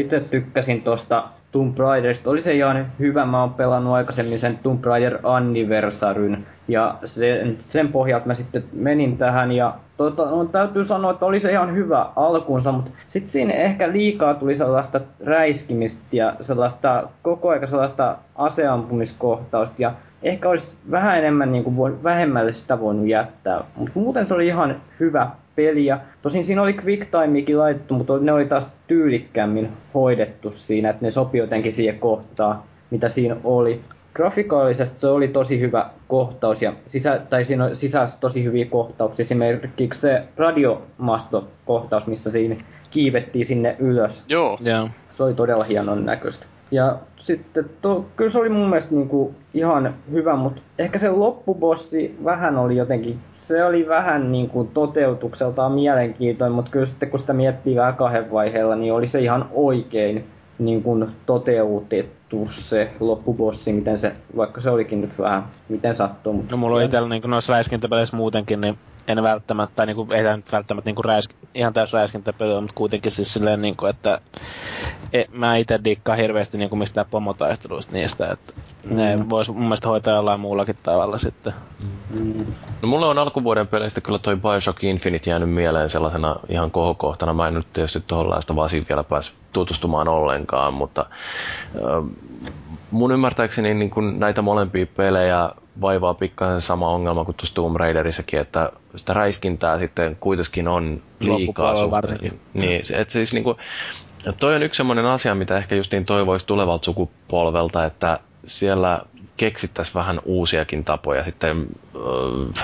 Itse 0.00 0.20
tykkäsin 0.20 0.82
tuosta 0.82 1.28
Tomb 1.52 1.78
Raiderista. 1.78 2.30
Oli 2.30 2.40
se 2.40 2.54
ihan 2.54 2.86
hyvä, 2.98 3.26
mä 3.26 3.40
oon 3.40 3.54
pelannut 3.54 3.94
aikaisemmin 3.94 4.38
sen 4.38 4.58
Tomb 4.62 4.84
Raider 4.84 5.18
Anniversaryn. 5.22 6.46
Ja 6.68 6.94
sen, 7.04 7.58
sen 7.66 7.88
pohjalta 7.88 8.26
mä 8.26 8.34
sitten 8.34 8.64
menin 8.72 9.18
tähän 9.18 9.52
ja 9.52 9.74
tota, 9.96 10.30
no, 10.30 10.44
täytyy 10.44 10.84
sanoa, 10.84 11.10
että 11.10 11.26
oli 11.26 11.38
se 11.38 11.52
ihan 11.52 11.74
hyvä 11.74 12.06
alkuunsa, 12.16 12.72
mutta 12.72 12.90
sitten 13.06 13.30
siinä 13.30 13.54
ehkä 13.54 13.92
liikaa 13.92 14.34
tuli 14.34 14.54
sellaista 14.54 15.00
räiskimistä 15.24 16.02
ja 16.12 16.36
sellaista 16.40 17.08
koko 17.22 17.48
aika 17.48 17.66
sellaista 17.66 18.16
aseampumiskohtausta 18.36 19.82
ja 19.82 19.92
ehkä 20.22 20.48
olisi 20.48 20.76
vähän 20.90 21.18
enemmän 21.18 21.52
niin 21.52 21.64
kuin 21.64 22.02
vähemmälle 22.02 22.52
sitä 22.52 22.80
voinut 22.80 23.06
jättää. 23.06 23.64
Mutta 23.76 23.92
muuten 23.94 24.26
se 24.26 24.34
oli 24.34 24.46
ihan 24.46 24.76
hyvä 25.00 25.30
peli. 25.56 25.86
Ja 25.86 26.00
tosin 26.22 26.44
siinä 26.44 26.62
oli 26.62 26.76
quick 26.84 27.10
timekin 27.10 27.58
laitettu, 27.58 27.94
mutta 27.94 28.18
ne 28.18 28.32
oli 28.32 28.44
taas 28.44 28.68
tyylikkäämmin 28.86 29.68
hoidettu 29.94 30.52
siinä, 30.52 30.90
että 30.90 31.04
ne 31.04 31.10
sopi 31.10 31.38
jotenkin 31.38 31.72
siihen 31.72 31.98
kohtaan, 31.98 32.62
mitä 32.90 33.08
siinä 33.08 33.36
oli. 33.44 33.80
Grafikaalisesti 34.14 35.00
se 35.00 35.08
oli 35.08 35.28
tosi 35.28 35.60
hyvä 35.60 35.90
kohtaus 36.08 36.62
ja 36.62 36.72
sisä, 36.86 37.20
tai 37.30 37.44
siinä 37.44 37.74
sisässä 37.74 38.20
tosi 38.20 38.44
hyviä 38.44 38.64
kohtauksia. 38.64 39.22
Esimerkiksi 39.22 40.00
se 40.00 40.22
radiomasto-kohtaus, 40.36 42.06
missä 42.06 42.30
siinä 42.30 42.56
kiivettiin 42.90 43.46
sinne 43.46 43.76
ylös. 43.78 44.24
Joo. 44.28 44.58
Yeah. 44.66 44.90
Se 45.10 45.22
oli 45.22 45.34
todella 45.34 45.64
hienon 45.64 46.06
näköistä. 46.06 46.46
Ja 46.70 46.98
sitten 47.20 47.70
to, 47.82 48.06
kyllä 48.16 48.30
se 48.30 48.38
oli 48.38 48.48
mun 48.48 48.68
mielestä 48.68 48.94
niinku 48.94 49.34
ihan 49.54 49.94
hyvä, 50.12 50.36
mutta 50.36 50.62
ehkä 50.78 50.98
se 50.98 51.10
loppubossi 51.10 52.18
vähän 52.24 52.56
oli 52.56 52.76
jotenkin, 52.76 53.18
se 53.38 53.64
oli 53.64 53.88
vähän 53.88 54.32
niinku 54.32 54.70
toteutukseltaan 54.74 55.72
mielenkiintoinen, 55.72 56.54
mutta 56.54 56.70
kyllä 56.70 56.86
sitten 56.86 57.10
kun 57.10 57.18
sitä 57.18 57.32
miettii 57.32 57.76
vähän 57.76 57.96
kahden 57.96 58.30
vaiheella, 58.30 58.76
niin 58.76 58.92
oli 58.92 59.06
se 59.06 59.20
ihan 59.20 59.48
oikein 59.52 60.24
niin 60.58 60.82
kuin 60.82 61.06
toteutettu 62.30 62.62
se 62.62 62.92
loppubossi, 63.00 63.72
miten 63.72 63.98
se, 63.98 64.12
vaikka 64.36 64.60
se 64.60 64.70
olikin 64.70 65.00
nyt 65.00 65.18
vähän, 65.18 65.44
miten 65.68 65.96
sattuu. 65.96 66.32
Mutta 66.32 66.50
no 66.50 66.56
mulla 66.56 66.76
on 66.76 66.82
itsellä 66.82 67.08
niin 67.08 67.22
noissa 67.26 67.52
räiskintäpeleissä 67.52 68.16
muutenkin, 68.16 68.60
niin 68.60 68.78
en 69.08 69.22
välttämättä, 69.22 69.76
tai 69.76 69.86
niin 69.86 69.96
kuin, 69.96 70.12
ei 70.12 70.36
nyt 70.36 70.52
välttämättä 70.52 70.88
niin 70.88 70.94
kuin 70.94 71.04
räisk, 71.04 71.30
ihan 71.54 71.72
täys 71.72 71.92
räiskintäpeli, 71.92 72.60
mutta 72.60 72.74
kuitenkin 72.74 73.12
siis 73.12 73.32
silleen, 73.32 73.62
niin 73.62 73.76
kuin, 73.76 73.90
että 73.90 74.20
e, 75.12 75.24
mä 75.32 75.56
itse 75.56 75.80
dikkaan 75.84 76.18
hirveästi 76.18 76.58
niin 76.58 76.68
kuin 76.68 76.78
mistään 76.78 77.06
pomotaisteluista 77.10 77.92
niistä, 77.92 78.30
että 78.32 78.52
mm. 78.88 78.96
ne 78.96 79.28
vois 79.30 79.48
mun 79.48 79.62
mielestä 79.62 79.88
hoitaa 79.88 80.14
jollain 80.14 80.40
muullakin 80.40 80.76
tavalla 80.82 81.18
sitten. 81.18 81.52
Mm. 82.10 82.46
No 82.82 82.88
mulle 82.88 83.06
on 83.06 83.18
alkuvuoden 83.18 83.66
peleistä 83.66 84.00
kyllä 84.00 84.18
toi 84.18 84.36
Bioshock 84.36 84.84
Infinite 84.84 85.30
jäänyt 85.30 85.50
mieleen 85.50 85.90
sellaisena 85.90 86.36
ihan 86.48 86.70
kohokohtana. 86.70 87.34
Mä 87.34 87.48
en 87.48 87.54
nyt 87.54 87.72
tietysti 87.72 88.02
tuollaista 88.06 88.56
vaan 88.56 88.70
vielä 88.88 89.04
pääs 89.04 89.34
tutustumaan 89.52 90.08
ollenkaan, 90.08 90.74
mutta 90.74 91.06
äh, 91.76 92.04
mun 92.90 93.12
ymmärtääkseni 93.12 93.74
niin 93.74 93.90
kun 93.90 94.20
näitä 94.20 94.42
molempia 94.42 94.86
pelejä 94.86 95.50
vaivaa 95.80 96.14
pikkasen 96.14 96.60
sama 96.60 96.88
ongelma 96.88 97.24
kuin 97.24 97.36
tuossa 97.36 97.54
Tomb 97.54 97.76
Raiderissakin, 97.76 98.40
että 98.40 98.72
sitä 98.96 99.12
räiskintää 99.12 99.78
sitten 99.78 100.16
kuitenkin 100.20 100.68
on 100.68 101.02
liikaa 101.20 101.90
varsinkin. 101.90 102.40
Niin, 102.54 102.82
et 102.94 103.10
siis 103.10 103.32
niinku, 103.32 103.56
toi 104.38 104.54
on 104.54 104.62
yksi 104.62 104.76
semmoinen 104.76 105.06
asia, 105.06 105.34
mitä 105.34 105.56
ehkä 105.56 105.74
justiin 105.74 106.06
toivoisi 106.06 106.46
tulevalta 106.46 106.84
sukupolvelta, 106.84 107.84
että 107.84 108.20
siellä 108.46 109.02
keksittäisiin 109.36 109.94
vähän 109.94 110.20
uusiakin 110.24 110.84
tapoja 110.84 111.24
sitten 111.24 111.66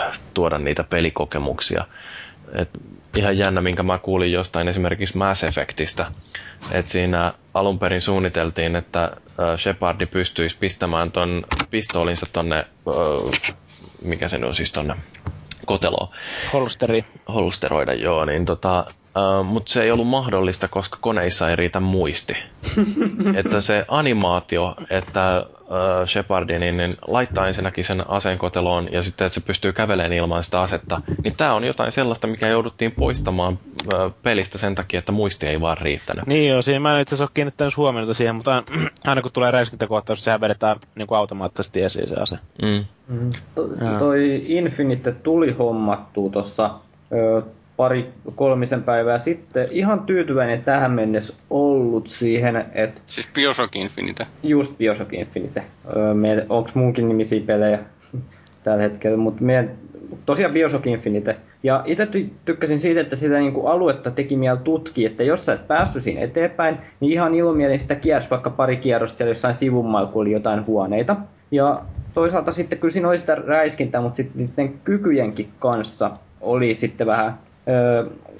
äh, 0.02 0.18
tuoda 0.34 0.58
niitä 0.58 0.84
pelikokemuksia. 0.84 1.84
Et 2.54 2.70
ihan 3.16 3.38
jännä, 3.38 3.60
minkä 3.60 3.82
mä 3.82 3.98
kuulin 3.98 4.32
jostain 4.32 4.68
esimerkiksi 4.68 5.16
Mass 5.16 5.44
Effectistä, 5.44 6.06
että 6.72 6.92
siinä 6.92 7.32
alun 7.54 7.78
perin 7.78 8.00
suunniteltiin, 8.00 8.76
että 8.76 9.16
Shepardi 9.56 10.06
pystyisi 10.06 10.56
pistämään 10.60 11.12
ton 11.12 11.44
pistoolinsa 11.70 12.26
tonne, 12.32 12.66
mikä 14.02 14.28
se 14.28 14.40
on 14.46 14.54
siis 14.54 14.72
tonne 14.72 14.94
koteloon. 15.66 16.08
Holsteri. 16.52 17.04
Holsteroida, 17.28 17.94
joo, 17.94 18.24
niin 18.24 18.44
tota, 18.44 18.86
Uh, 19.16 19.46
mutta 19.46 19.72
se 19.72 19.82
ei 19.82 19.90
ollut 19.90 20.08
mahdollista, 20.08 20.68
koska 20.68 20.98
koneissa 21.00 21.50
ei 21.50 21.56
riitä 21.56 21.80
muisti. 21.80 22.36
että 23.40 23.60
se 23.60 23.84
animaatio, 23.88 24.74
että 24.90 25.46
uh, 25.66 26.06
Shepardi 26.06 26.58
niin, 26.58 26.76
niin 26.76 26.96
laittaa 27.06 27.46
ensinnäkin 27.46 27.84
sen 27.84 28.10
aseen 28.10 28.38
koteloon 28.38 28.88
ja 28.92 29.02
sitten, 29.02 29.26
että 29.26 29.34
se 29.34 29.46
pystyy 29.46 29.72
kävelemään 29.72 30.12
ilman 30.12 30.44
sitä 30.44 30.60
asetta, 30.60 31.00
niin 31.24 31.34
tämä 31.36 31.54
on 31.54 31.64
jotain 31.64 31.92
sellaista, 31.92 32.26
mikä 32.26 32.48
jouduttiin 32.48 32.92
poistamaan 32.92 33.58
uh, 33.94 34.12
pelistä 34.22 34.58
sen 34.58 34.74
takia, 34.74 34.98
että 34.98 35.12
muisti 35.12 35.46
ei 35.46 35.60
vaan 35.60 35.78
riittänyt. 35.78 36.26
Niin 36.26 36.50
joo, 36.50 36.62
siinä 36.62 36.80
mä 36.80 36.94
en 36.94 37.00
itse 37.00 37.14
asiassa 37.14 37.24
ole 37.24 37.30
kiinnittänyt 37.34 37.76
huomiota 37.76 38.14
siihen, 38.14 38.34
mutta 38.34 38.62
aina 39.06 39.22
kun 39.22 39.32
tulee 39.32 39.50
räiskintäkohtaus, 39.50 40.24
sehän 40.24 40.40
vedetään 40.40 40.76
niin 40.94 41.06
kuin 41.06 41.18
automaattisesti 41.18 41.82
esiin 41.82 42.08
se 42.08 42.16
ase. 42.20 42.38
Mm. 42.62 42.84
Mm. 43.08 43.30
To, 43.54 43.68
toi 43.98 44.44
Infinite 44.46 45.12
tuli 45.12 45.52
hommattua 45.52 46.30
tuossa 46.30 46.70
pari 47.76 48.10
kolmisen 48.34 48.82
päivää 48.82 49.18
sitten. 49.18 49.66
Ihan 49.70 50.00
tyytyväinen 50.00 50.62
tähän 50.64 50.90
mennessä 50.90 51.34
ollut 51.50 52.10
siihen, 52.10 52.56
että... 52.74 53.00
Siis 53.06 53.30
Bioshock 53.34 53.76
Infinite. 53.76 54.26
Just 54.42 54.78
Bioshock 54.78 55.12
Infinite. 55.12 55.62
Öö, 55.96 56.44
onks 56.48 56.74
muunkin 56.74 57.08
nimisiä 57.08 57.40
pelejä 57.46 57.78
tällä 58.64 58.82
hetkellä, 58.82 59.16
mutta 59.16 59.44
me 59.44 59.68
tosiaan 60.26 60.52
Bioshock 60.52 60.86
Infinite. 60.86 61.36
Ja 61.62 61.82
itse 61.84 62.08
tykkäsin 62.44 62.80
siitä, 62.80 63.00
että 63.00 63.16
sitä 63.16 63.38
niinku 63.38 63.66
aluetta 63.66 64.10
teki 64.10 64.36
mieli 64.36 64.58
tutki, 64.64 65.06
että 65.06 65.22
jos 65.22 65.46
sä 65.46 65.52
et 65.52 65.68
päässyt 65.68 66.02
siinä 66.02 66.20
eteenpäin, 66.20 66.78
niin 67.00 67.12
ihan 67.12 67.34
ilomielin 67.34 67.78
sitä 67.78 67.94
kiersi 67.94 68.30
vaikka 68.30 68.50
pari 68.50 68.76
kierrosta 68.76 69.18
siellä 69.18 69.30
jossain 69.30 69.54
sivumailla, 69.54 70.10
kun 70.10 70.22
oli 70.22 70.32
jotain 70.32 70.66
huoneita. 70.66 71.16
Ja 71.50 71.82
toisaalta 72.14 72.52
sitten 72.52 72.78
kyllä 72.78 72.92
siinä 72.92 73.08
oli 73.08 73.18
sitä 73.18 73.34
räiskintää, 73.34 74.00
mutta 74.00 74.16
sitten 74.16 74.46
niiden 74.46 74.78
kykyjenkin 74.84 75.48
kanssa 75.58 76.10
oli 76.40 76.74
sitten 76.74 77.06
vähän 77.06 77.32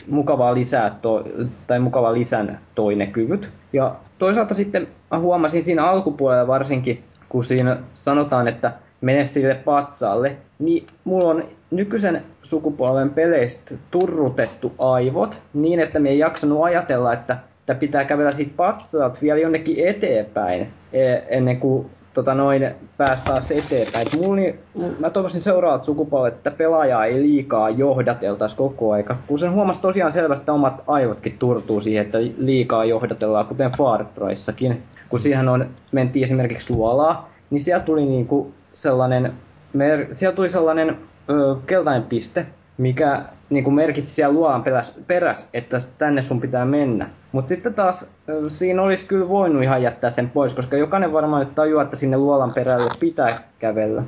mukavaa 0.08 0.54
lisää 0.54 0.98
to, 1.02 1.24
tai 1.66 1.78
mukavaa 1.78 2.14
lisän 2.14 2.58
toi 2.74 2.94
ne 2.94 3.06
kyvyt. 3.06 3.48
Ja 3.72 3.94
toisaalta 4.18 4.54
sitten 4.54 4.88
huomasin 5.18 5.64
siinä 5.64 5.84
alkupuolella 5.84 6.46
varsinkin, 6.46 7.02
kun 7.28 7.44
siinä 7.44 7.76
sanotaan, 7.94 8.48
että 8.48 8.72
mene 9.00 9.24
sille 9.24 9.54
patsaalle, 9.54 10.36
niin 10.58 10.86
mulla 11.04 11.30
on 11.30 11.44
nykyisen 11.70 12.22
sukupolven 12.42 13.10
peleistä 13.10 13.74
turrutettu 13.90 14.72
aivot 14.78 15.38
niin, 15.54 15.80
että 15.80 15.98
me 15.98 16.08
ei 16.08 16.18
jaksanut 16.18 16.64
ajatella, 16.64 17.12
että, 17.12 17.36
että 17.60 17.74
pitää 17.74 18.04
kävellä 18.04 18.30
siitä 18.30 18.52
patsaalta 18.56 19.18
vielä 19.22 19.40
jonnekin 19.40 19.88
eteenpäin 19.88 20.68
e, 20.92 21.18
ennen 21.28 21.60
kuin 21.60 21.86
tota 22.16 22.34
noin, 22.34 22.70
päästä 22.96 23.26
taas 23.26 23.50
eteenpäin. 23.50 24.06
Et 24.06 24.12
mulla, 24.12 24.36
niin, 24.36 24.58
mä 24.98 25.10
toivoisin 25.10 25.42
seuraavat 25.42 25.84
sukupolvet, 25.84 26.34
että 26.34 26.50
pelaajaa 26.50 27.04
ei 27.04 27.22
liikaa 27.22 27.70
johdateltaisi 27.70 28.56
koko 28.56 28.92
aika. 28.92 29.16
Kun 29.26 29.38
sen 29.38 29.52
huomasi 29.52 29.80
tosiaan 29.80 30.12
selvästi, 30.12 30.42
että 30.42 30.52
omat 30.52 30.82
aivotkin 30.86 31.36
turtuu 31.38 31.80
siihen, 31.80 32.04
että 32.04 32.18
liikaa 32.38 32.84
johdatellaan, 32.84 33.46
kuten 33.46 33.72
Far 33.78 34.04
Cryssakin. 34.14 34.82
Kun 35.08 35.18
siihen 35.18 35.48
on, 35.48 35.66
mentiin 35.92 36.24
esimerkiksi 36.24 36.72
luolaa, 36.72 37.28
niin 37.50 37.60
siellä 37.60 37.84
tuli 37.84 38.04
niinku 38.06 38.52
sellainen, 38.74 39.32
mer- 39.72 40.06
siellä 40.12 40.36
tuli 40.36 40.50
sellainen 40.50 40.96
ö, 41.30 41.56
keltainen 41.66 42.02
piste, 42.02 42.46
mikä 42.78 43.22
niin 43.50 43.64
kuin 43.64 43.74
merkitsi 43.74 44.14
siellä 44.14 44.34
luolan 44.34 44.62
peräs, 44.62 44.92
peräs, 45.06 45.48
että 45.54 45.82
tänne 45.98 46.22
sun 46.22 46.40
pitää 46.40 46.64
mennä. 46.64 47.08
Mutta 47.32 47.48
sitten 47.48 47.74
taas 47.74 48.10
siinä 48.48 48.82
olisi 48.82 49.06
kyllä 49.06 49.28
voinut 49.28 49.62
ihan 49.62 49.82
jättää 49.82 50.10
sen 50.10 50.30
pois, 50.30 50.54
koska 50.54 50.76
jokainen 50.76 51.12
varmaan 51.12 51.46
nyt 51.46 51.54
tajuaa, 51.54 51.84
että 51.84 51.96
sinne 51.96 52.16
luolan 52.16 52.54
perälle 52.54 52.90
pitää 53.00 53.42
kävellä. 53.58 54.02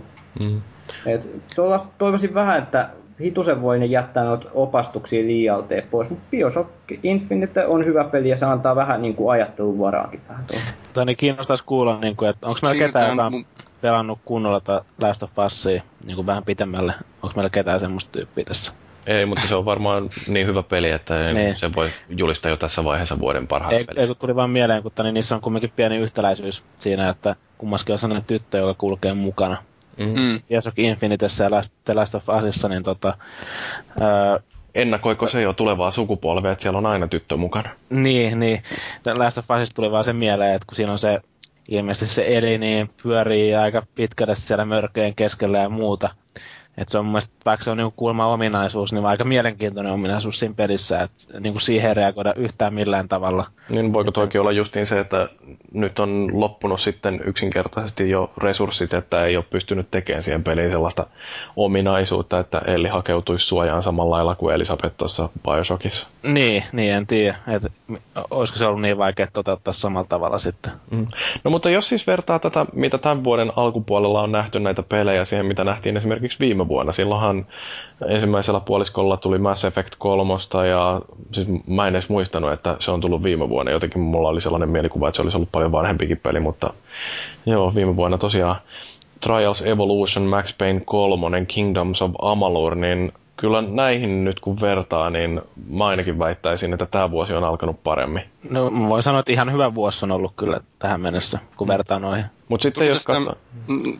Mm. 0.44 0.60
Et 1.06 1.28
toivoisin 1.98 2.34
vähän, 2.34 2.58
että 2.58 2.88
hitusen 3.20 3.62
voi 3.62 3.78
ne 3.78 3.86
jättää 3.86 4.24
noita 4.24 4.48
opastuksia 4.54 5.22
liialteen 5.22 5.84
pois, 5.90 6.10
mutta 6.10 6.24
Bioshock 6.30 6.70
Infinite 7.02 7.66
on 7.66 7.84
hyvä 7.84 8.04
peli 8.04 8.28
ja 8.28 8.38
se 8.38 8.46
antaa 8.46 8.76
vähän 8.76 9.02
niin 9.02 9.14
kuin 9.14 9.32
ajattelun 9.32 9.78
varaakin 9.78 10.20
tähän 10.28 10.44
tuohon. 10.46 11.06
niin 11.06 11.16
kiinnostaisi 11.16 11.64
kuulla, 11.66 11.98
niin 12.00 12.16
kuin, 12.16 12.30
että 12.30 12.46
onko 12.46 12.58
meillä 12.62 12.86
ketään, 12.86 13.10
joka 13.10 13.24
on 13.26 13.44
pelannut 13.80 14.18
kunnolla 14.24 14.84
Last 15.02 15.22
of 15.22 15.38
Usia 15.46 15.82
niin 16.04 16.16
kuin 16.16 16.26
vähän 16.26 16.44
pitemmälle? 16.44 16.94
Onko 17.22 17.32
meillä 17.36 17.50
ketään 17.50 17.80
semmoista 17.80 18.12
tyyppiä 18.12 18.44
tässä? 18.44 18.72
Ei, 19.06 19.26
mutta 19.26 19.46
se 19.46 19.54
on 19.54 19.64
varmaan 19.64 20.10
niin 20.28 20.46
hyvä 20.46 20.62
peli, 20.62 20.90
että 20.90 21.14
niin. 21.32 21.56
se 21.56 21.74
voi 21.74 21.90
julistaa 22.08 22.50
jo 22.50 22.56
tässä 22.56 22.84
vaiheessa 22.84 23.18
vuoden 23.18 23.48
parhaaksi 23.48 23.86
ei, 23.96 24.02
Ei, 24.08 24.14
tuli 24.14 24.36
vaan 24.36 24.50
mieleen, 24.50 24.82
kun 24.82 24.92
niin 25.02 25.14
niissä 25.14 25.34
on 25.34 25.40
kumminkin 25.40 25.72
pieni 25.76 25.96
yhtäläisyys 25.96 26.62
siinä, 26.76 27.08
että 27.08 27.36
kummaskin 27.58 27.92
on 27.92 27.98
sellainen 27.98 28.26
tyttö, 28.26 28.58
joka 28.58 28.74
kulkee 28.74 29.14
mukana. 29.14 29.56
Mm. 29.96 30.20
mm. 30.20 30.40
Bioshock 30.48 30.78
Infinitessä 30.78 31.44
ja 31.44 31.50
Last, 31.50 31.72
The 31.84 31.94
Last 31.94 32.14
of 32.14 32.28
Usissa, 32.28 32.68
niin 32.68 32.82
tota, 32.82 33.14
ää, 34.00 34.40
Ennakoiko 34.74 35.28
se 35.28 35.42
jo 35.42 35.52
tulevaa 35.52 35.90
sukupolvea, 35.90 36.52
että 36.52 36.62
siellä 36.62 36.78
on 36.78 36.86
aina 36.86 37.08
tyttö 37.08 37.36
mukana? 37.36 37.70
Niin, 37.90 38.40
niin. 38.40 38.62
Last 39.16 39.38
of 39.38 39.50
Usista 39.50 39.74
tuli 39.74 39.90
vaan 39.90 40.04
sen 40.04 40.16
mieleen, 40.16 40.54
että 40.54 40.66
kun 40.66 40.76
siinä 40.76 40.92
on 40.92 40.98
se 40.98 41.20
ilmeisesti 41.68 42.14
se 42.14 42.24
Eli 42.36 42.58
niin 42.58 42.90
pyörii 43.02 43.54
aika 43.54 43.86
pitkälle 43.94 44.36
siellä 44.36 44.64
mörköjen 44.64 45.14
keskellä 45.14 45.58
ja 45.58 45.68
muuta. 45.68 46.10
Et 46.78 46.88
se 46.88 46.98
on 46.98 47.04
mun 47.04 47.12
mielestä, 47.12 47.32
vaikka 47.46 47.64
se 47.64 47.70
on 47.70 47.76
niinku 47.76 47.94
kuulemma 47.96 48.26
ominaisuus, 48.26 48.92
niin 48.92 49.06
aika 49.06 49.24
mielenkiintoinen 49.24 49.92
ominaisuus 49.92 50.38
siinä 50.38 50.54
pelissä, 50.54 51.00
että 51.00 51.40
niinku 51.40 51.60
siihen 51.60 51.96
reagoida 51.96 52.34
yhtään 52.36 52.74
millään 52.74 53.08
tavalla. 53.08 53.46
Niin 53.68 53.92
voiko 53.92 54.10
toikin 54.10 54.40
olla 54.40 54.52
justiin 54.52 54.86
se, 54.86 55.00
että 55.00 55.28
nyt 55.72 55.98
on 55.98 56.40
loppunut 56.40 56.80
sitten 56.80 57.20
yksinkertaisesti 57.24 58.10
jo 58.10 58.30
resurssit, 58.36 58.94
että 58.94 59.24
ei 59.24 59.36
ole 59.36 59.44
pystynyt 59.50 59.90
tekemään 59.90 60.22
siihen 60.22 60.44
peliin 60.44 60.70
sellaista 60.70 61.06
ominaisuutta, 61.56 62.40
että 62.40 62.62
Elli 62.66 62.88
hakeutuisi 62.88 63.46
suojaan 63.46 63.82
samalla 63.82 64.16
lailla 64.16 64.34
kuin 64.34 64.54
Elisabeth 64.54 64.96
tuossa 64.96 65.28
Bioshockissa. 65.42 66.08
Niin, 66.22 66.64
niin 66.72 66.92
en 66.92 67.06
tiedä. 67.06 67.36
Et, 67.48 67.72
olisiko 68.30 68.58
se 68.58 68.66
ollut 68.66 68.82
niin 68.82 68.98
vaikea 68.98 69.26
toteuttaa 69.32 69.72
samalla 69.72 70.06
tavalla 70.08 70.38
sitten. 70.38 70.72
Mm. 70.90 71.06
No 71.44 71.50
mutta 71.50 71.70
jos 71.70 71.88
siis 71.88 72.06
vertaa 72.06 72.38
tätä, 72.38 72.66
mitä 72.72 72.98
tämän 72.98 73.24
vuoden 73.24 73.52
alkupuolella 73.56 74.22
on 74.22 74.32
nähty 74.32 74.60
näitä 74.60 74.82
pelejä 74.82 75.24
siihen, 75.24 75.46
mitä 75.46 75.64
nähtiin 75.64 75.96
esimerkiksi 75.96 76.38
viime 76.40 76.67
vuonna. 76.68 76.92
Silloinhan 76.92 77.46
ensimmäisellä 78.08 78.60
puoliskolla 78.60 79.16
tuli 79.16 79.38
Mass 79.38 79.64
Effect 79.64 79.94
3 79.98 80.34
ja 80.70 81.00
siis 81.32 81.48
mä 81.66 81.86
en 81.86 81.94
edes 81.94 82.08
muistanut, 82.08 82.52
että 82.52 82.76
se 82.78 82.90
on 82.90 83.00
tullut 83.00 83.22
viime 83.22 83.48
vuonna. 83.48 83.72
Jotenkin 83.72 84.00
mulla 84.00 84.28
oli 84.28 84.40
sellainen 84.40 84.68
mielikuva, 84.68 85.08
että 85.08 85.16
se 85.16 85.22
olisi 85.22 85.36
ollut 85.36 85.52
paljon 85.52 85.72
vanhempikin 85.72 86.20
peli, 86.22 86.40
mutta 86.40 86.74
joo, 87.46 87.74
viime 87.74 87.96
vuonna 87.96 88.18
tosiaan 88.18 88.56
Trials 89.20 89.62
Evolution, 89.62 90.26
Max 90.26 90.58
Payne 90.58 90.80
3, 90.80 91.44
Kingdoms 91.46 92.02
of 92.02 92.10
Amalur, 92.22 92.74
niin 92.74 93.12
kyllä 93.36 93.62
näihin 93.62 94.24
nyt 94.24 94.40
kun 94.40 94.60
vertaa, 94.60 95.10
niin 95.10 95.40
mä 95.70 95.86
ainakin 95.86 96.18
väittäisin, 96.18 96.72
että 96.72 96.86
tämä 96.86 97.10
vuosi 97.10 97.34
on 97.34 97.44
alkanut 97.44 97.82
paremmin. 97.84 98.22
No 98.50 98.70
voin 98.88 99.02
sanoa, 99.02 99.20
että 99.20 99.32
ihan 99.32 99.52
hyvä 99.52 99.74
vuosi 99.74 100.04
on 100.04 100.12
ollut 100.12 100.32
kyllä 100.36 100.60
tähän 100.78 101.00
mennessä, 101.00 101.38
kun 101.56 101.68
vertaa 101.68 101.98
noihin. 101.98 102.24
Mut 102.48 102.60
sitten 102.62 102.80
tuli 102.80 102.88
jos 102.88 103.04
tästä, 103.04 103.12
katso... 103.12 103.38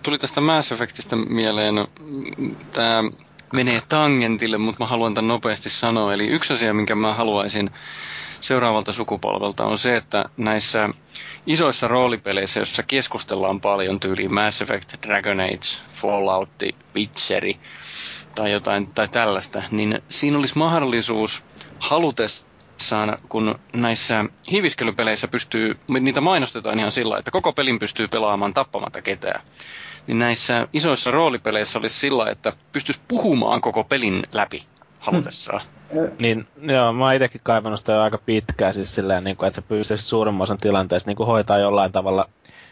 Tuli 0.03 0.19
tästä 0.19 0.41
Mass 0.41 0.73
Effectistä 0.73 1.17
mieleen 1.17 1.75
tämä 2.75 3.03
menee 3.53 3.83
tangentille, 3.89 4.59
mutta 4.59 4.85
mä 4.85 4.89
haluan 4.89 5.15
tämän 5.15 5.29
nopeasti 5.29 5.71
sanoa. 5.71 6.15
Eli 6.15 6.27
yksi 6.27 6.53
asia, 6.53 6.75
minkä 6.75 6.95
mä 6.95 7.15
haluaisin 7.15 7.71
seuraavalta 8.41 8.93
sukupolvelta 8.93 9.65
on 9.67 9.79
se, 9.79 9.97
että 9.97 10.25
näissä 10.37 10.89
isoissa 11.47 11.89
roolipeleissä, 11.89 12.61
joissa 12.61 12.83
keskustellaan 12.83 13.61
paljon 13.61 14.01
tyyliin 14.01 14.35
Mass 14.35 14.63
Effect, 14.63 14.93
Dragon 15.07 15.41
Age, 15.41 15.83
Fallout, 15.93 16.49
Witcheri, 16.95 17.61
tai 18.35 18.53
jotain 18.53 18.87
tai 18.87 19.09
tällaista, 19.09 19.63
niin 19.71 20.03
siinä 20.09 20.39
olisi 20.39 20.59
mahdollisuus 20.59 21.45
halutessaan, 22.79 23.19
kun 23.29 23.59
näissä 23.73 24.25
hiiviskelypeleissä 24.51 25.29
pystyy, 25.29 25.77
niitä 26.01 26.21
mainostetaan 26.21 26.79
ihan 26.79 26.93
sillä, 26.93 27.19
että 27.19 27.31
koko 27.31 27.53
pelin 27.53 27.79
pystyy 27.79 28.09
pelaamaan 28.09 28.55
tappamatta 28.55 29.03
ketään. 29.03 29.41
Niin 30.07 30.19
näissä 30.19 30.69
isoissa 30.73 31.11
roolipeleissä 31.11 31.79
olisi 31.79 31.99
sillä, 31.99 32.31
että 32.31 32.53
pystyisi 32.73 33.01
puhumaan 33.09 33.61
koko 33.61 33.85
pelin 33.85 34.23
läpi 34.33 34.67
halutessaan. 34.99 35.61
Hmm. 35.93 36.11
Niin, 36.21 36.47
joo, 36.61 36.93
mä 36.93 37.05
oon 37.05 37.15
itsekin 37.15 37.41
kaivannut 37.45 37.81
sitä 37.81 37.93
jo 37.93 38.01
aika 38.01 38.19
pitkään 38.19 38.75
siis 38.75 38.95
silleen, 38.95 39.25
niin 39.25 39.37
kuin, 39.37 39.47
että 39.47 39.55
se 39.61 39.63
pystyisi 39.63 40.07
suurimman 40.07 40.43
osan 40.43 40.59
tilanteesta 40.59 41.11
niin 41.11 41.17
kuin 41.17 41.27
hoitaa 41.27 41.59
jollain 41.59 41.93
tavalla 41.93 42.29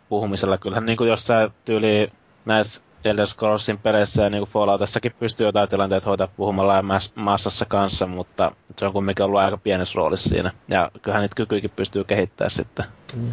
puhumisella. 0.08 0.58
Kyllähän 0.58 0.86
niin 0.86 0.96
kuin 0.96 1.10
jossain 1.10 1.50
tyyli 1.64 2.12
näissä 2.44 2.80
Elder 3.06 3.26
Scrollsin 3.26 3.78
peleissä 3.78 4.22
ja 4.22 4.30
niin 4.30 4.44
Falloutissakin 4.44 5.14
pystyy 5.18 5.46
jotain 5.46 5.68
tilanteita 5.68 6.08
hoitaa 6.08 6.28
puhumalla 6.36 6.74
ja 6.74 6.82
massassa 7.14 7.64
kanssa, 7.64 8.06
mutta 8.06 8.52
se 8.76 8.86
on 8.86 8.92
kumminkin 8.92 9.24
ollut 9.24 9.40
aika 9.40 9.56
pienessä 9.56 9.96
roolissa 9.96 10.28
siinä. 10.28 10.52
Ja 10.68 10.90
kyllähän 11.02 11.22
niitä 11.22 11.34
kykyikin 11.34 11.70
pystyy 11.76 12.04
kehittämään 12.04 12.50
sitten. 12.50 12.84
Mm. 13.16 13.32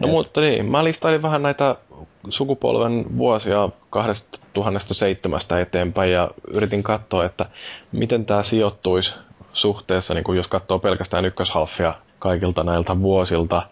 No 0.00 0.08
Et... 0.08 0.10
mutta 0.10 0.40
niin, 0.40 0.70
mä 0.70 0.84
listailin 0.84 1.22
vähän 1.22 1.42
näitä 1.42 1.76
sukupolven 2.30 3.18
vuosia 3.18 3.68
2007 3.90 5.40
eteenpäin 5.60 6.12
ja 6.12 6.30
yritin 6.48 6.82
katsoa, 6.82 7.24
että 7.24 7.46
miten 7.92 8.24
tämä 8.26 8.42
sijoittuisi 8.42 9.14
suhteessa, 9.52 10.14
niin 10.14 10.24
kuin 10.24 10.36
jos 10.36 10.48
katsoo 10.48 10.78
pelkästään 10.78 11.24
ykköshalfia 11.24 11.94
kaikilta 12.18 12.64
näiltä 12.64 13.00
vuosilta, 13.00 13.62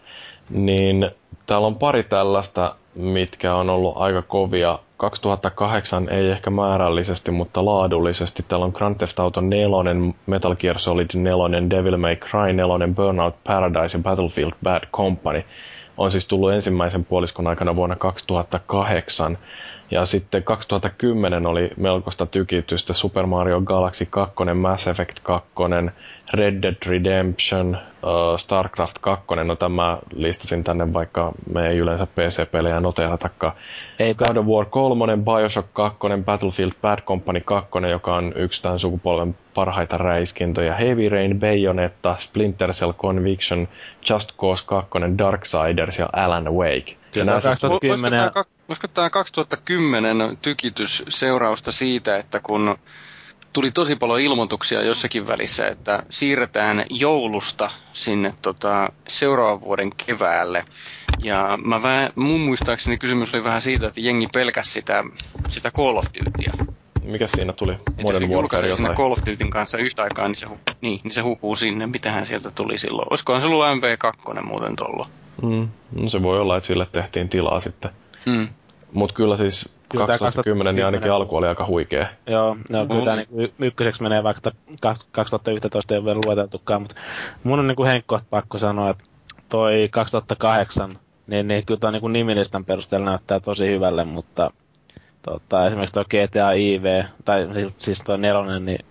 niin 0.51 1.11
täällä 1.47 1.67
on 1.67 1.77
pari 1.77 2.03
tällaista, 2.03 2.75
mitkä 2.95 3.55
on 3.55 3.71
ollut 3.71 3.97
aika 3.97 4.23
kovia. 4.23 4.79
2008 5.03 6.09
ei 6.09 6.31
ehkä 6.31 6.51
määrällisesti, 6.51 7.31
mutta 7.31 7.65
laadullisesti. 7.65 8.43
Täällä 8.49 8.67
on 8.67 8.73
Grand 8.75 8.97
Theft 8.97 9.21
Auto 9.21 9.41
4, 9.41 9.67
Metal 10.27 10.55
Gear 10.57 10.79
Solid 10.79 11.11
4, 11.15 11.71
Devil 11.71 11.97
May 11.97 12.17
Cry 12.17 12.53
4, 12.53 12.89
Burnout 12.95 13.35
Paradise 13.45 13.99
ja 13.99 14.03
Battlefield 14.03 14.53
Bad 14.63 14.83
Company. 14.93 15.43
On 15.99 16.11
siis 16.11 16.27
tullut 16.27 16.53
ensimmäisen 16.53 17.05
puoliskon 17.05 17.47
aikana 17.47 17.77
vuonna 17.77 17.97
2008. 17.97 19.39
Ja 19.93 20.07
sitten 20.07 20.43
2010 20.43 21.47
oli 21.47 21.71
melkoista 21.77 22.27
tykitystä 22.27 22.93
Super 22.93 23.27
Mario 23.27 23.61
Galaxy 23.61 24.07
2, 24.11 24.35
Mass 24.55 24.87
Effect 24.87 25.21
2, 25.23 25.53
Red 26.35 26.63
Dead 26.63 26.77
Redemption, 26.87 27.79
StarCraft 28.37 28.99
2, 29.01 29.27
no 29.45 29.57
tämä 29.57 29.99
listasin 30.15 30.65
tänne, 30.65 30.93
vaikka 30.93 31.33
me 31.55 31.69
ei 31.69 31.79
yleensä 31.79 32.07
PC-pelejä 32.07 32.81
noteeratakaan. 32.81 33.53
Ei 33.99 34.15
God 34.15 34.37
of 34.37 34.47
War 34.47 34.67
3, 34.67 35.17
Bioshock 35.17 35.69
2, 35.73 35.99
Battlefield 36.25 36.73
Bad 36.83 36.99
Company 37.03 37.41
2, 37.41 37.71
joka 37.91 38.15
on 38.15 38.33
yksi 38.37 38.63
tämän 38.63 38.79
sukupolven 38.79 39.37
parhaita 39.55 39.99
räiskintöjä, 39.99 40.75
Heavy 40.75 41.09
Rain, 41.09 41.41
Bayonetta, 41.41 42.17
Splinter 42.19 42.73
Cell 42.73 42.93
Conviction, 42.93 43.69
Just 44.11 44.37
Cause 44.37 44.65
2, 44.67 44.91
Darksiders 45.19 45.99
ja 45.99 46.09
Alan 46.13 46.55
Wake. 46.55 47.02
Kyllä, 47.13 47.33
2010... 47.33 48.31
Olisiko 48.69 48.89
tämä 48.89 49.11
2010 49.11 50.39
tykitys 50.43 51.05
seurausta 51.09 51.73
siitä, 51.73 52.17
että 52.17 52.41
kun 52.41 52.79
tuli 53.53 53.71
tosi 53.71 53.97
paljon 53.97 54.21
ilmoituksia 54.21 54.83
jossakin 54.83 55.27
välissä, 55.27 55.69
että 55.69 56.03
siirretään 56.11 56.85
joulusta 56.91 57.71
sinne 57.93 58.35
tota, 58.43 58.93
seuraavan 59.09 59.61
vuoden 59.61 59.91
keväälle. 60.07 60.65
Ja 61.23 61.59
mä 61.65 61.83
vähän, 61.83 62.13
mun 62.15 62.41
muistaakseni 62.41 62.99
kysymys 62.99 63.35
oli 63.35 63.45
vähän 63.45 63.63
siitä, 63.63 63.87
että 63.87 64.01
jengi 64.01 64.29
pelkäsi 64.35 64.71
sitä, 64.71 65.05
sitä 65.49 65.71
Call 65.71 65.97
of 65.97 66.05
Dutyä. 66.05 66.67
Mikä 67.03 67.27
siinä 67.27 67.53
tuli? 67.53 67.79
Modern 68.03 68.31
Warfare 68.31 68.69
jotain? 68.69 68.97
Call 68.97 69.13
of 69.13 69.19
Dutyn 69.27 69.51
kanssa 69.51 69.79
yhtä 69.79 70.03
aikaa, 70.03 70.29
niin 70.29 70.35
se, 70.35 70.47
niin, 70.81 71.01
niin 71.05 71.13
se 71.13 71.21
hukuu 71.21 71.57
sinne. 71.57 71.87
Mitähän 71.87 72.27
sieltä 72.27 72.51
tuli 72.51 72.79
silloin? 72.79 73.09
Olisikohan 73.11 73.41
se 73.43 73.47
ollut 73.47 73.65
MV2 73.65 74.43
muuten 74.47 74.77
tuolla? 74.77 75.09
Mm. 75.43 75.69
No 76.03 76.09
se 76.09 76.23
voi 76.23 76.41
olla, 76.41 76.57
että 76.57 76.67
sille 76.67 76.87
tehtiin 76.93 77.29
tilaa 77.29 77.61
sitten. 77.61 77.91
Mm. 78.27 78.49
Mutta 78.93 79.15
kyllä 79.15 79.37
siis 79.37 79.75
kyllä 79.89 80.07
2010 80.07 80.75
niin 80.75 80.87
ainakin 80.87 81.13
alku 81.13 81.37
oli 81.37 81.47
aika 81.47 81.67
huikea. 81.67 82.07
Joo, 82.27 82.57
no, 82.71 82.87
kyllä 82.87 83.05
tämä 83.05 83.17
niin 83.17 83.53
ykköseksi 83.59 84.03
menee 84.03 84.23
vaikka 84.23 84.51
2011 85.11 85.95
ei 85.95 85.99
ole 85.99 86.05
vielä 86.05 86.21
lueteltukaan, 86.27 86.83
mutta 86.83 86.95
mun 87.45 87.59
on 87.59 87.67
niin 87.67 87.77
kuin 87.77 87.89
Henkko 87.89 88.21
pakko 88.31 88.59
sanoa, 88.59 88.91
että 88.91 89.05
toi 89.49 89.89
2008, 89.91 90.99
niin, 91.27 91.49
niin 91.49 91.67
kyllä 91.67 91.81
tuo 91.81 91.91
niin 91.91 92.13
nimilistan 92.13 92.65
perusteella 92.65 93.11
näyttää 93.11 93.41
tosi 93.41 93.67
hyvälle, 93.67 94.05
mutta 94.05 94.51
tota, 95.23 95.67
esimerkiksi 95.67 95.95
tuo 95.95 96.05
GTA 96.05 96.53
IV, 96.53 97.05
tai 97.25 97.47
siis 97.79 98.01
tuo 98.01 98.17
nelonen, 98.17 98.65
niin 98.65 98.85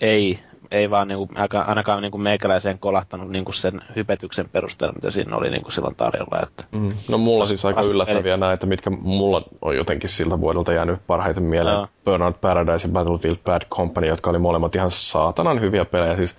ei 0.00 0.38
ei 0.70 0.90
vaan 0.90 1.08
niinku, 1.08 1.28
ainakaan 1.66 2.02
niinku 2.02 2.18
meikäläiseen 2.18 2.78
kolahtanut 2.78 3.28
niinku 3.30 3.52
sen 3.52 3.80
hypetyksen 3.96 4.48
perusteella, 4.52 4.94
mitä 4.94 5.10
siinä 5.10 5.36
oli 5.36 5.50
niinku 5.50 5.70
silloin 5.70 5.94
tarjolla. 5.94 6.40
Että 6.42 6.64
mm. 6.72 6.92
No 7.08 7.18
mulla 7.18 7.44
siis 7.44 7.64
aika 7.64 7.82
yllättäviä 7.82 8.34
eli... 8.34 8.40
näitä, 8.40 8.66
mitkä 8.66 8.90
mulla 8.90 9.42
on 9.62 9.76
jotenkin 9.76 10.10
siltä 10.10 10.40
vuodelta 10.40 10.72
jäänyt 10.72 11.00
parhaiten 11.06 11.42
mieleen. 11.42 11.76
No. 11.76 11.86
Burnout 12.04 12.40
Paradise 12.40 12.88
ja 12.88 12.92
Battlefield 12.92 13.36
Bad 13.44 13.62
Company, 13.70 14.06
jotka 14.06 14.30
oli 14.30 14.38
molemmat 14.38 14.74
ihan 14.74 14.90
saatanan 14.90 15.60
hyviä 15.60 15.84
pelejä. 15.84 16.16
Siis 16.16 16.34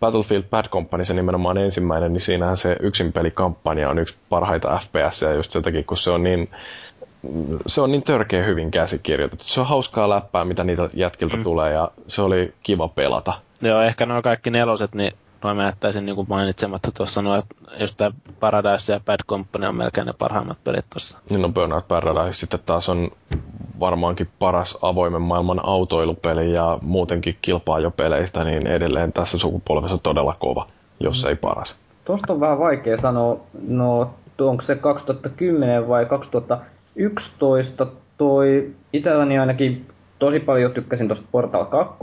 Battlefield 0.00 0.44
Bad 0.50 0.68
Company, 0.68 1.04
se 1.04 1.14
nimenomaan 1.14 1.58
ensimmäinen, 1.58 2.12
niin 2.12 2.20
siinähän 2.20 2.56
se 2.56 2.76
yksin 2.80 3.12
pelikampanja 3.12 3.90
on 3.90 3.98
yksi 3.98 4.16
parhaita 4.28 4.78
FPS, 4.78 5.22
ja 5.22 5.32
just 5.32 5.50
sen 5.50 5.62
takia, 5.62 5.82
kun 5.82 5.96
se 5.96 6.10
on 6.10 6.22
niin 6.22 6.50
se 7.66 7.80
on 7.80 7.90
niin 7.90 8.02
törkeä 8.02 8.44
hyvin 8.44 8.70
käsikirjoitettu. 8.70 9.44
Se 9.44 9.60
on 9.60 9.66
hauskaa 9.66 10.08
läppää, 10.08 10.44
mitä 10.44 10.64
niitä 10.64 10.88
jätkiltä 10.94 11.36
mm. 11.36 11.42
tulee, 11.42 11.72
ja 11.72 11.90
se 12.08 12.22
oli 12.22 12.54
kiva 12.62 12.88
pelata. 12.88 13.32
Joo, 13.62 13.80
ehkä 13.80 14.06
nuo 14.06 14.22
kaikki 14.22 14.50
neloset, 14.50 14.94
niin 14.94 15.12
noin 15.44 15.56
mä 15.56 15.64
jättäisin 15.64 16.06
niin 16.06 16.16
mainitsematta 16.28 16.92
tuossa 16.92 17.22
noin, 17.22 17.38
että 17.38 17.54
just 17.80 17.96
tämä 17.96 18.10
Paradise 18.40 18.92
ja 18.92 19.00
Bad 19.06 19.20
Company 19.28 19.66
on 19.66 19.76
melkein 19.76 20.06
ne 20.06 20.12
parhaimmat 20.18 20.58
pelit 20.64 20.84
tuossa. 20.92 21.18
Niin 21.30 21.42
no 21.42 21.48
Burnout 21.48 21.88
Paradise 21.88 22.32
sitten 22.32 22.60
taas 22.66 22.88
on 22.88 23.10
varmaankin 23.80 24.28
paras 24.38 24.78
avoimen 24.82 25.22
maailman 25.22 25.60
autoilupeli 25.64 26.52
ja 26.52 26.78
muutenkin 26.82 27.38
kilpaa 27.42 27.80
jo 27.80 27.90
peleistä, 27.90 28.44
niin 28.44 28.66
edelleen 28.66 29.12
tässä 29.12 29.38
sukupolvessa 29.38 29.98
todella 29.98 30.36
kova, 30.38 30.66
jos 31.00 31.24
mm. 31.24 31.28
ei 31.28 31.36
paras. 31.36 31.76
Tuosta 32.04 32.32
on 32.32 32.40
vähän 32.40 32.58
vaikea 32.58 33.00
sanoa, 33.00 33.40
no 33.68 34.10
onko 34.40 34.62
se 34.62 34.74
2010 34.74 35.88
vai 35.88 36.06
2011 36.96 37.86
toi 38.18 38.70
itselläni 38.92 39.38
ainakin 39.38 39.86
tosi 40.18 40.40
paljon 40.40 40.72
tykkäsin 40.72 41.08
tuosta 41.08 41.26
Portal 41.32 41.64
2 41.64 41.96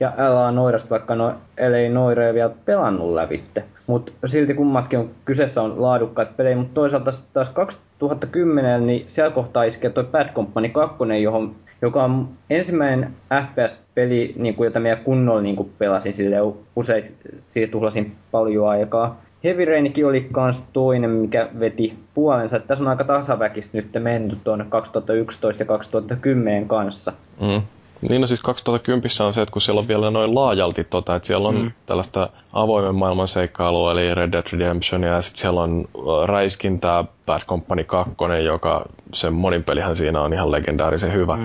ja 0.00 0.12
LA 0.18 0.50
Noirasta, 0.50 0.90
vaikka 0.90 1.14
no, 1.14 1.34
ei 1.56 1.88
Noire 1.88 2.34
vielä 2.34 2.50
pelannut 2.64 3.14
lävitte. 3.14 3.64
Mutta 3.86 4.12
silti 4.26 4.54
kummatkin 4.54 4.98
on, 4.98 5.10
kyseessä 5.24 5.62
on 5.62 5.82
laadukkaat 5.82 6.36
pelejä, 6.36 6.56
mutta 6.56 6.74
toisaalta 6.74 7.10
taas 7.32 7.50
2010, 7.50 8.86
niin 8.86 9.04
siellä 9.08 9.30
kohtaa 9.30 9.64
iskee 9.64 9.90
toi 9.90 10.04
Bad 10.04 10.32
Company 10.34 10.68
2, 10.68 10.96
johon, 11.22 11.54
joka 11.82 12.04
on 12.04 12.28
ensimmäinen 12.50 13.14
FPS-peli, 13.46 14.34
niin 14.36 14.54
kuin, 14.54 14.64
jota 14.64 14.80
minä 14.80 14.96
kunnolla 14.96 15.42
niin 15.42 15.56
kuin 15.56 15.72
pelasin 15.78 16.14
sille 16.14 16.36
usein, 16.76 17.16
siitä 17.40 17.72
tuhlasin 17.72 18.16
paljon 18.30 18.68
aikaa. 18.68 19.20
Heavy 19.44 19.64
Rainikin 19.64 20.06
oli 20.06 20.28
kans 20.32 20.66
toinen, 20.72 21.10
mikä 21.10 21.48
veti 21.60 21.94
puolensa. 22.14 22.56
Että 22.56 22.68
tässä 22.68 22.84
on 22.84 22.88
aika 22.88 23.04
tasaväkistä 23.04 23.78
nyt 23.78 23.88
menty 23.98 24.36
tuonne 24.44 24.64
2011 24.68 25.62
ja 25.62 25.66
2010 25.66 26.68
kanssa. 26.68 27.12
Mm. 27.40 27.62
Niin 28.08 28.20
no 28.20 28.26
siis 28.26 28.42
2010 28.42 29.10
on 29.26 29.34
se, 29.34 29.42
että 29.42 29.52
kun 29.52 29.62
siellä 29.62 29.78
on 29.78 29.88
vielä 29.88 30.10
noin 30.10 30.34
laajalti 30.34 30.84
tota, 30.84 31.14
että 31.14 31.26
siellä 31.26 31.48
on 31.48 31.54
mm. 31.54 31.70
tällaista 31.86 32.28
avoimen 32.52 32.94
maailman 32.94 33.28
seikkailua, 33.28 33.92
eli 33.92 34.14
Red 34.14 34.32
Dead 34.32 34.46
Redemption, 34.52 35.02
ja 35.02 35.22
sitten 35.22 35.40
siellä 35.40 35.62
on 35.62 35.88
räiskintää 36.26 37.04
Bad 37.26 37.40
Company 37.46 37.84
2, 37.84 38.14
joka 38.44 38.84
se 39.14 39.30
monin 39.30 39.64
pelihän 39.64 39.96
siinä 39.96 40.20
on 40.20 40.32
ihan 40.32 40.52
legendaarisen 40.52 41.12
hyvä. 41.12 41.36
Mm. 41.36 41.42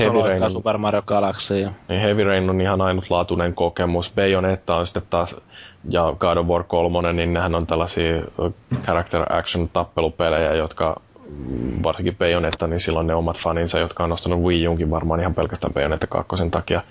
Heavy 0.00 0.22
Rain, 0.22 0.50
Super 0.50 0.78
Mario 0.78 1.02
Galaxy. 1.02 1.54
Niin 1.88 2.00
Heavy 2.00 2.24
Rain 2.24 2.50
on 2.50 2.60
ihan 2.60 2.80
ainutlaatuinen 2.80 3.54
kokemus. 3.54 4.12
Bayonetta 4.14 4.76
on 4.76 4.86
sitten 4.86 5.02
taas 5.10 5.36
ja 5.88 6.14
God 6.18 6.36
of 6.36 6.46
War 6.46 6.64
3, 6.64 7.12
niin 7.12 7.32
nehän 7.32 7.54
on 7.54 7.66
tällaisia 7.66 8.22
character 8.82 9.32
action 9.32 9.68
tappelupelejä, 9.68 10.54
jotka 10.54 11.00
varsinkin 11.84 12.16
Bayonetta, 12.16 12.66
niin 12.66 12.80
silloin 12.80 13.06
ne 13.06 13.14
omat 13.14 13.38
faninsa, 13.38 13.78
jotka 13.78 14.04
on 14.04 14.10
nostanut 14.10 14.42
Wii 14.42 14.68
Unkin 14.68 14.90
varmaan 14.90 15.20
ihan 15.20 15.34
pelkästään 15.34 15.74
Bayonetta 15.74 16.06
2 16.06 16.36
takia. 16.50 16.82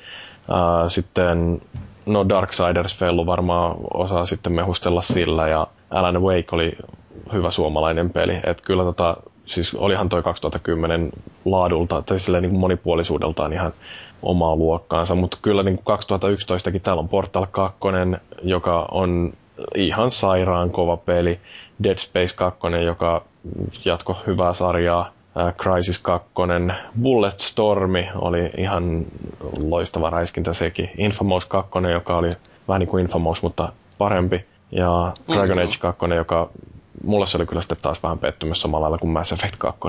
sitten 0.87 1.61
no 2.05 2.29
Darksiders 2.29 2.97
Fellu 2.97 3.25
varmaan 3.25 3.75
osaa 3.93 4.25
sitten 4.25 4.53
mehustella 4.53 5.01
sillä 5.01 5.47
ja 5.47 5.67
Alan 5.91 6.21
Wake 6.21 6.47
oli 6.51 6.77
hyvä 7.33 7.51
suomalainen 7.51 8.09
peli. 8.09 8.39
että 8.43 8.63
kyllä 8.65 8.83
tota, 8.83 9.17
siis 9.45 9.75
olihan 9.75 10.09
toi 10.09 10.23
2010 10.23 11.09
laadulta 11.45 12.01
tai 12.01 12.19
silleen 12.19 12.43
niin 12.43 12.59
monipuolisuudeltaan 12.59 13.53
ihan 13.53 13.73
omaa 14.23 14.55
luokkaansa, 14.55 15.15
mutta 15.15 15.37
kyllä 15.41 15.63
niin 15.63 15.79
2011kin 15.79 16.79
täällä 16.79 16.99
on 16.99 17.09
Portal 17.09 17.47
2, 17.51 17.79
joka 18.43 18.87
on 18.91 19.33
ihan 19.75 20.11
sairaan 20.11 20.71
kova 20.71 20.97
peli, 20.97 21.39
Dead 21.83 21.97
Space 21.97 22.35
2, 22.35 22.67
joka 22.85 23.21
jatko 23.85 24.17
hyvää 24.27 24.53
sarjaa, 24.53 25.11
Crisis 25.57 25.99
2, 25.99 26.29
Bullet 27.01 27.39
Stormi 27.39 28.09
oli 28.15 28.49
ihan 28.57 29.05
loistava 29.59 30.09
räiskintä 30.09 30.53
sekin, 30.53 30.89
Infamous 30.97 31.45
2, 31.45 31.71
joka 31.91 32.17
oli 32.17 32.29
vähän 32.67 32.79
niin 32.79 32.89
kuin 32.89 33.01
Infamous, 33.01 33.41
mutta 33.41 33.73
parempi, 33.97 34.45
ja 34.71 35.13
Dragon 35.33 35.59
Age 35.59 35.77
2, 35.79 36.05
joka 36.15 36.49
mulle 37.03 37.25
se 37.25 37.37
oli 37.37 37.45
kyllä 37.45 37.61
sitten 37.61 37.77
taas 37.81 38.03
vähän 38.03 38.19
pettymys 38.19 38.61
samalla 38.61 38.83
lailla 38.83 38.97
kuin 38.97 39.11
Mass 39.11 39.31
Effect 39.31 39.55
2. 39.57 39.79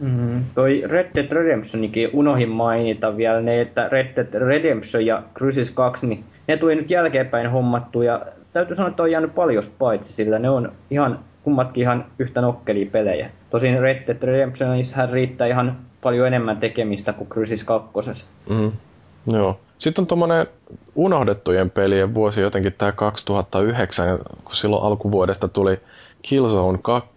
Mm, 0.00 0.44
toi 0.54 0.82
Red 0.86 1.10
Dead 1.14 1.32
Redemptionikin 1.32 2.10
unohin 2.12 2.48
mainita 2.48 3.16
vielä 3.16 3.40
ne, 3.40 3.60
että 3.60 3.88
Red 3.88 4.16
Dead 4.16 4.40
Redemption 4.40 5.06
ja 5.06 5.22
Crysis 5.34 5.70
2, 5.70 6.06
niin 6.06 6.24
ne 6.48 6.56
tuli 6.56 6.74
nyt 6.74 6.90
jälkeenpäin 6.90 7.50
hommattu 7.50 8.02
ja 8.02 8.26
täytyy 8.52 8.76
sanoa, 8.76 8.90
että 8.90 9.02
on 9.02 9.10
jäänyt 9.10 9.34
paljon 9.34 9.64
paitsi, 9.78 10.12
sillä 10.12 10.38
ne 10.38 10.50
on 10.50 10.72
ihan 10.90 11.18
kummatkin 11.42 11.82
ihan 11.82 12.04
yhtä 12.18 12.40
nokkelia 12.40 12.90
pelejä. 12.92 13.30
Tosin 13.50 13.80
Red 13.80 14.06
Dead 14.06 14.22
Redemptionissa 14.22 15.06
riittää 15.06 15.46
ihan 15.46 15.76
paljon 16.02 16.26
enemmän 16.26 16.56
tekemistä 16.56 17.12
kuin 17.12 17.28
Crysis 17.28 17.64
2. 17.64 18.24
Mm, 18.48 18.72
joo. 19.32 19.60
Sitten 19.78 20.02
on 20.02 20.06
tuommoinen 20.06 20.46
unohdettujen 20.94 21.70
pelien 21.70 22.14
vuosi 22.14 22.40
jotenkin 22.40 22.72
tämä 22.78 22.92
2009, 22.92 24.18
kun 24.18 24.54
silloin 24.54 24.82
alkuvuodesta 24.82 25.48
tuli 25.48 25.80
Killzone 26.22 26.78
2, 26.82 27.10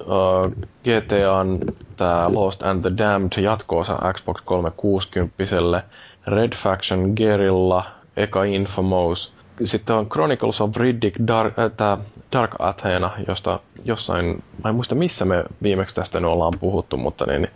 uh, 0.00 0.52
GTAn 0.84 1.58
tämä 1.96 2.26
Lost 2.34 2.62
and 2.62 2.80
the 2.82 2.92
Damned 2.98 3.42
jatkoosa 3.42 3.98
Xbox 4.12 4.40
360, 4.44 5.82
Red 6.26 6.52
Faction 6.56 7.12
Guerrilla, 7.16 7.84
eka 8.16 8.44
Infamous, 8.44 9.32
sitten 9.64 9.96
on 9.96 10.08
Chronicles 10.08 10.60
of 10.60 10.76
Riddick 10.76 11.16
Dark, 11.26 11.58
äh, 11.58 11.70
tää 11.76 11.98
Dark 12.32 12.50
Athena, 12.58 13.10
josta 13.28 13.60
jossain, 13.84 14.42
mä 14.64 14.68
en 14.68 14.74
muista 14.74 14.94
missä 14.94 15.24
me 15.24 15.44
viimeksi 15.62 15.94
tästä 15.94 16.20
nyt 16.20 16.30
ollaan 16.30 16.52
puhuttu, 16.60 16.96
mutta 16.96 17.26
niin, 17.26 17.48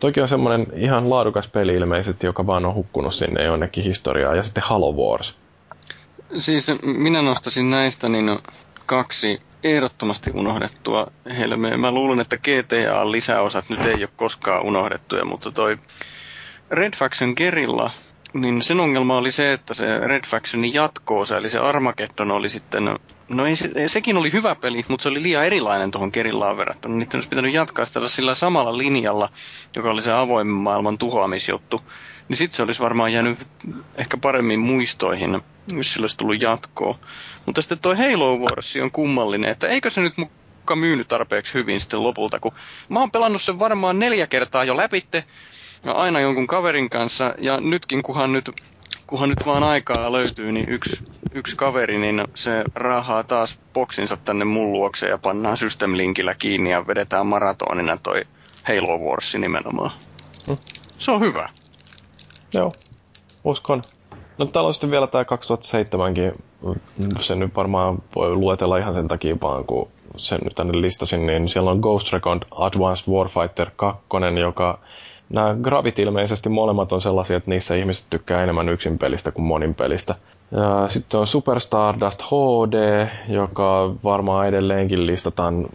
toki 0.00 0.20
on 0.20 0.28
semmoinen 0.28 0.66
ihan 0.76 1.10
laadukas 1.10 1.48
peli 1.48 1.74
ilmeisesti, 1.74 2.26
joka 2.26 2.46
vaan 2.46 2.66
on 2.66 2.74
hukkunut 2.74 3.14
sinne 3.14 3.44
jonnekin 3.44 3.84
historiaa, 3.84 4.34
ja 4.34 4.42
sitten 4.42 4.64
Halo 4.66 4.92
Wars. 4.92 5.34
Siis 6.38 6.72
minä 6.84 7.22
nostasin 7.22 7.70
näistä 7.70 8.08
niin 8.08 8.38
kaksi 8.86 9.40
ehdottomasti 9.64 10.30
unohdettua 10.34 11.06
helmeä. 11.38 11.76
Mä 11.76 11.92
luulen, 11.92 12.20
että 12.20 12.36
GTA-lisäosat 12.36 13.64
nyt 13.68 13.86
ei 13.86 14.02
ole 14.02 14.10
koskaan 14.16 14.62
unohdettuja, 14.62 15.24
mutta 15.24 15.50
toi 15.50 15.78
Red 16.70 16.96
Faction 16.96 17.34
Guerrilla 17.36 17.90
niin 18.34 18.62
sen 18.62 18.80
ongelma 18.80 19.16
oli 19.16 19.32
se, 19.32 19.52
että 19.52 19.74
se 19.74 19.98
Red 19.98 20.26
Factionin 20.26 20.74
jatkoosa, 20.74 21.36
eli 21.36 21.48
se 21.48 21.58
Armageddon 21.58 22.30
oli 22.30 22.48
sitten, 22.48 22.84
no 23.28 23.46
ei 23.46 23.56
se, 23.56 23.70
sekin 23.86 24.16
oli 24.16 24.32
hyvä 24.32 24.54
peli, 24.54 24.84
mutta 24.88 25.02
se 25.02 25.08
oli 25.08 25.22
liian 25.22 25.44
erilainen 25.44 25.90
tuohon 25.90 26.12
Kerillaan 26.12 26.56
verrattuna. 26.56 26.94
Niiden 26.94 27.16
olisi 27.16 27.28
pitänyt 27.28 27.54
jatkaa 27.54 27.84
sitä 27.84 28.08
sillä 28.08 28.34
samalla 28.34 28.78
linjalla, 28.78 29.28
joka 29.76 29.90
oli 29.90 30.02
se 30.02 30.12
avoimen 30.12 30.54
maailman 30.54 30.98
tuhoamisjuttu. 30.98 31.80
Niin 32.28 32.36
sitten 32.36 32.56
se 32.56 32.62
olisi 32.62 32.82
varmaan 32.82 33.12
jäänyt 33.12 33.38
ehkä 33.94 34.16
paremmin 34.16 34.60
muistoihin, 34.60 35.40
jos 35.76 35.92
sillä 35.92 36.04
olisi 36.04 36.16
tullut 36.16 36.42
jatkoa. 36.42 36.98
Mutta 37.46 37.62
sitten 37.62 37.78
toi 37.78 37.96
Halo 37.96 38.36
Wars 38.38 38.76
on 38.82 38.90
kummallinen, 38.90 39.50
että 39.50 39.68
eikö 39.68 39.90
se 39.90 40.00
nyt 40.00 40.16
mukaan 40.16 40.78
myynyt 40.78 41.08
tarpeeksi 41.08 41.54
hyvin 41.54 41.80
sitten 41.80 42.02
lopulta, 42.02 42.40
kun 42.40 42.52
mä 42.88 43.00
oon 43.00 43.10
pelannut 43.10 43.42
sen 43.42 43.58
varmaan 43.58 43.98
neljä 43.98 44.26
kertaa 44.26 44.64
jo 44.64 44.76
läpitte, 44.76 45.24
ja 45.84 45.92
aina 45.92 46.20
jonkun 46.20 46.46
kaverin 46.46 46.90
kanssa, 46.90 47.34
ja 47.38 47.60
nytkin 47.60 48.02
kunhan 48.02 48.32
nyt, 48.32 48.50
kunhan 49.06 49.28
nyt 49.28 49.46
vaan 49.46 49.62
aikaa 49.62 50.12
löytyy, 50.12 50.52
niin 50.52 50.68
yksi, 50.68 51.04
yksi 51.32 51.56
kaveri, 51.56 51.98
niin 51.98 52.22
se 52.34 52.64
rahaa 52.74 53.22
taas 53.22 53.58
boksinsa 53.74 54.16
tänne 54.16 54.44
mun 54.44 54.72
luokse 54.72 55.08
ja 55.08 55.18
pannaan 55.18 55.56
System 55.56 55.96
Linkillä 55.96 56.34
kiinni 56.34 56.70
ja 56.70 56.86
vedetään 56.86 57.26
maratonina 57.26 57.96
toi 57.96 58.22
Halo 58.62 58.98
Wars 58.98 59.34
nimenomaan. 59.34 59.90
Hmm. 60.46 60.56
Se 60.98 61.10
on 61.10 61.20
hyvä. 61.20 61.48
Joo, 62.54 62.72
uskon. 63.44 63.82
No 64.38 64.44
täällä 64.46 64.68
on 64.68 64.74
sitten 64.74 64.90
vielä 64.90 65.06
tämä 65.06 65.24
2007kin, 65.24 66.42
se 67.20 67.34
nyt 67.34 67.56
varmaan 67.56 68.02
voi 68.16 68.34
luetella 68.34 68.76
ihan 68.76 68.94
sen 68.94 69.08
takia 69.08 69.36
vaan, 69.42 69.64
kun 69.64 69.88
sen 70.16 70.38
nyt 70.44 70.54
tänne 70.54 70.80
listasin, 70.80 71.26
niin 71.26 71.48
siellä 71.48 71.70
on 71.70 71.78
Ghost 71.80 72.12
Recon 72.12 72.40
Advanced 72.50 73.12
Warfighter 73.12 73.70
2, 73.76 74.04
joka 74.40 74.78
nämä 75.28 75.56
Gravit 75.62 75.98
ilmeisesti 75.98 76.48
molemmat 76.48 76.92
on 76.92 77.02
sellaisia, 77.02 77.36
että 77.36 77.50
niissä 77.50 77.74
ihmiset 77.74 78.06
tykkää 78.10 78.42
enemmän 78.42 78.68
yksin 78.68 78.98
pelistä 78.98 79.32
kuin 79.32 79.44
monin 79.44 79.74
pelistä. 79.74 80.14
Ja 80.50 80.88
sitten 80.88 81.20
on 81.20 81.26
Super 81.26 81.60
Stardust 81.60 82.22
HD, 82.22 83.06
joka 83.28 83.94
varmaan 84.04 84.48
edelleenkin 84.48 85.06
listataan 85.06 85.66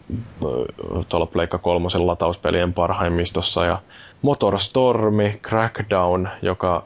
tuolla 1.09 1.25
Pleikka 1.25 1.57
kolmosen 1.57 2.07
latauspelien 2.07 2.73
parhaimmistossa. 2.73 3.65
Ja 3.65 3.81
Motorstormi, 4.21 5.39
Crackdown, 5.43 6.27
joka 6.41 6.83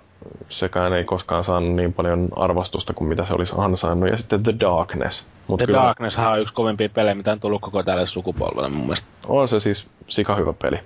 sekään 0.50 0.94
ei 0.94 1.04
koskaan 1.04 1.44
saanut 1.44 1.76
niin 1.76 1.94
paljon 1.94 2.28
arvostusta 2.36 2.94
kuin 2.94 3.08
mitä 3.08 3.26
se 3.26 3.34
olisi 3.34 3.54
ansainnut. 3.58 4.10
Ja 4.10 4.18
sitten 4.18 4.44
The 4.44 4.54
Darkness. 4.60 5.26
Mut 5.48 5.58
The 5.58 5.66
kyllä... 5.66 5.82
Darkness 5.82 6.20
on 6.20 6.42
yksi 6.42 6.54
kovimpia 6.54 6.90
pelejä, 6.90 7.16
mitä 7.16 7.32
on 7.32 7.40
tullut 7.40 7.62
koko 7.62 7.84
tälle 7.84 8.06
sukupolvelle 8.06 8.70
mun 8.70 8.82
mielestä. 8.82 9.08
On 9.28 9.48
se 9.48 9.60
siis 9.60 9.88
sika 10.08 10.36
hyvä 10.36 10.54
peli 10.62 10.80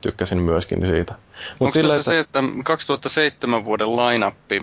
tykkäsin 0.00 0.38
myöskin 0.42 0.86
siitä. 0.86 1.14
Mut 1.14 1.60
Onko 1.60 1.72
sillä, 1.72 1.92
että... 1.94 2.02
se, 2.02 2.18
että 2.18 2.42
2007 2.64 3.64
vuoden 3.64 3.96
lainappi 3.96 4.62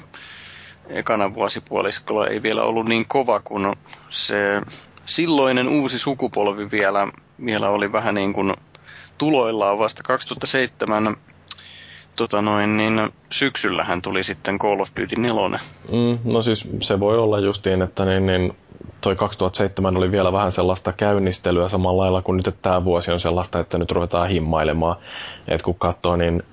ekana 0.89 1.33
vuosipuoliskolla 1.33 2.27
ei 2.27 2.43
vielä 2.43 2.63
ollut 2.63 2.85
niin 2.85 3.05
kova, 3.07 3.39
kun 3.39 3.75
se 4.09 4.61
silloinen 5.05 5.67
uusi 5.67 5.99
sukupolvi 5.99 6.71
vielä, 6.71 7.07
vielä 7.45 7.69
oli 7.69 7.91
vähän 7.91 8.15
niin 8.15 8.33
kuin 8.33 8.53
tuloillaan 9.17 9.79
vasta 9.79 10.03
2007 10.03 11.17
tota 12.15 12.41
noin, 12.41 12.77
niin 12.77 13.13
syksyllähän 13.29 14.01
tuli 14.01 14.23
sitten 14.23 14.59
Call 14.59 14.79
of 14.79 14.89
Duty 15.01 15.15
4. 15.15 15.59
Mm, 15.91 16.31
no 16.33 16.41
siis 16.41 16.67
se 16.81 16.99
voi 16.99 17.17
olla 17.17 17.39
justiin, 17.39 17.81
että 17.81 18.05
niin, 18.05 18.25
niin 18.25 18.53
toi 19.01 19.15
2007 19.15 19.97
oli 19.97 20.11
vielä 20.11 20.33
vähän 20.33 20.51
sellaista 20.51 20.93
käynnistelyä 20.93 21.69
samalla 21.69 22.03
lailla 22.03 22.21
kuin 22.21 22.37
nyt 22.45 22.55
tämä 22.61 22.85
vuosi 22.85 23.11
on 23.11 23.19
sellaista, 23.19 23.59
että 23.59 23.77
nyt 23.77 23.91
ruvetaan 23.91 24.29
himmailemaan. 24.29 24.95
että 25.47 25.65
kun 25.65 25.75
katsoo, 25.75 26.15
niin 26.15 26.43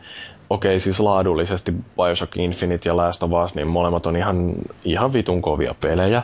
okei 0.51 0.71
okay, 0.71 0.81
siis 0.81 1.01
laadullisesti 1.01 1.73
Bioshock 1.97 2.37
Infinite 2.37 2.89
ja 2.89 2.97
Last 2.97 3.23
of 3.23 3.31
Us, 3.45 3.55
niin 3.55 3.69
molemmat 3.69 4.07
on 4.07 4.17
ihan, 4.17 4.53
ihan 4.85 5.13
vitun 5.13 5.43
kovia 5.43 5.75
pelejä. 5.81 6.23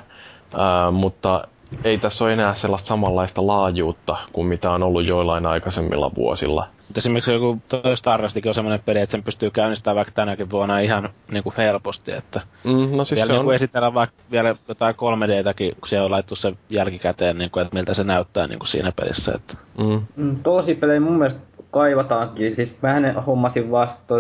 Ää, 0.57 0.91
mutta 0.91 1.49
ei 1.85 1.99
tässä 1.99 2.25
ole 2.25 2.33
enää 2.33 2.55
sellaista 2.55 2.87
samanlaista 2.87 3.47
laajuutta 3.47 4.17
kuin 4.33 4.47
mitä 4.47 4.71
on 4.71 4.83
ollut 4.83 5.07
joillain 5.07 5.47
aikaisemmilla 5.47 6.11
vuosilla. 6.15 6.69
Mutta 6.87 6.99
esimerkiksi 6.99 7.33
joku 7.33 7.59
Starrastikin 7.95 8.51
on 8.51 8.55
semmoinen 8.55 8.83
peli, 8.87 8.99
että 8.99 9.11
sen 9.11 9.23
pystyy 9.23 9.51
käynnistämään 9.51 9.97
vaikka 9.97 10.13
tänäkin 10.15 10.51
vuonna 10.51 10.79
ihan 10.79 11.09
niin 11.31 11.43
kuin 11.43 11.55
helposti. 11.57 12.13
Että 12.13 12.41
mm, 12.65 12.97
no 12.97 13.05
siis 13.05 13.19
vielä 13.19 13.27
se 13.27 13.33
niin 13.33 13.49
on... 13.49 13.55
esitellään 13.55 13.95
vaikka 13.95 14.17
vielä 14.31 14.55
jotain 14.69 14.95
3D-täkin, 14.95 15.75
kun 15.75 15.89
siellä 15.89 16.05
on 16.05 16.11
laittu 16.11 16.37
se 16.37 16.53
jälkikäteen, 16.71 17.39
niin 17.39 17.51
kuin, 17.51 17.63
että 17.63 17.77
miltä 17.77 17.95
se 17.95 18.05
näyttää 18.05 18.47
niin 18.47 18.59
kuin 18.59 18.69
siinä 18.69 18.93
pelissä. 18.97 19.33
Että... 19.35 19.55
Mm. 19.79 20.01
Mm, 20.17 20.37
tosi 20.43 20.75
pelejä 20.75 21.01
mun 21.01 21.19
mielestä 21.19 21.41
kaivataankin. 21.71 22.55
Siis 22.55 22.77
mä 22.83 23.23
hommasin 23.27 23.71
vasta 23.71 24.15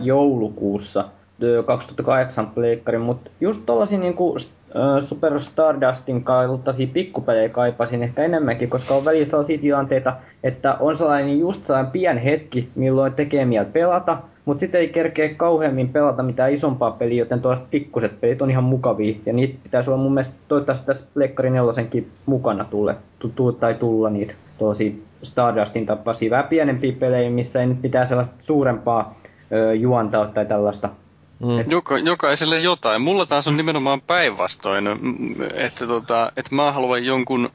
joulukuussa 0.00 1.04
2008 1.66 2.50
pleikkarin, 2.50 3.00
mutta 3.00 3.30
just 3.40 3.62
tollasia 3.66 3.98
niinku 3.98 4.36
Super 5.00 5.40
Stardustin 5.40 6.24
kaltaisia 6.24 6.86
pikkupelejä 6.92 7.48
kaipasin 7.48 8.02
ehkä 8.02 8.24
enemmänkin, 8.24 8.70
koska 8.70 8.94
on 8.94 9.04
välillä 9.04 9.26
sellaisia 9.26 9.58
tilanteita, 9.58 10.16
että 10.44 10.74
on 10.80 10.96
sellainen 10.96 11.38
just 11.38 11.64
sellainen 11.64 11.92
pien 11.92 12.18
hetki, 12.18 12.68
milloin 12.74 13.12
tekee 13.12 13.44
mieltä 13.44 13.70
pelata, 13.72 14.16
mutta 14.44 14.60
sitten 14.60 14.80
ei 14.80 14.88
kerkeä 14.88 15.34
kauheammin 15.34 15.88
pelata 15.88 16.22
mitään 16.22 16.52
isompaa 16.52 16.90
peliä, 16.90 17.18
joten 17.18 17.42
tuollaiset 17.42 17.70
pikkuset 17.70 18.20
pelit 18.20 18.42
on 18.42 18.50
ihan 18.50 18.64
mukavia, 18.64 19.16
ja 19.26 19.32
niitä 19.32 19.58
pitäisi 19.62 19.90
olla 19.90 20.02
mun 20.02 20.14
mielestä 20.14 20.34
toivottavasti 20.48 20.86
tässä 20.86 21.06
Pleikkari 21.14 21.50
nelosenkin 21.50 22.10
mukana 22.26 22.64
tulle, 22.64 22.96
tu, 23.36 23.52
tai 23.52 23.74
tulla 23.74 24.10
niitä 24.10 24.34
tuollaisia 24.58 24.92
Stardustin 25.22 25.86
tapaisia 25.86 26.30
vähän 26.30 26.48
pienempiä 26.48 26.92
pelejä, 26.98 27.30
missä 27.30 27.60
ei 27.60 27.66
nyt 27.66 27.82
pitää 27.82 28.06
sellaista 28.06 28.34
suurempaa 28.42 29.18
ö, 29.52 29.74
juontaa 29.74 30.26
tai 30.26 30.46
tällaista 30.46 30.88
Mm. 31.40 31.70
Joka, 31.70 31.98
jokaiselle 31.98 32.58
jotain. 32.58 33.02
Mulla 33.02 33.26
taas 33.26 33.48
on 33.48 33.56
nimenomaan 33.56 34.00
päinvastoin, 34.00 34.84
että, 35.54 35.86
tota, 35.86 36.32
että 36.36 36.54
mä 36.54 36.72
haluan 36.72 37.04
jonkun, 37.04 37.50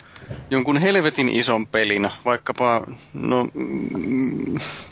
jonkun 0.49 0.77
helvetin 0.77 1.29
ison 1.29 1.67
pelin, 1.67 2.09
vaikkapa, 2.25 2.81
no, 3.13 3.47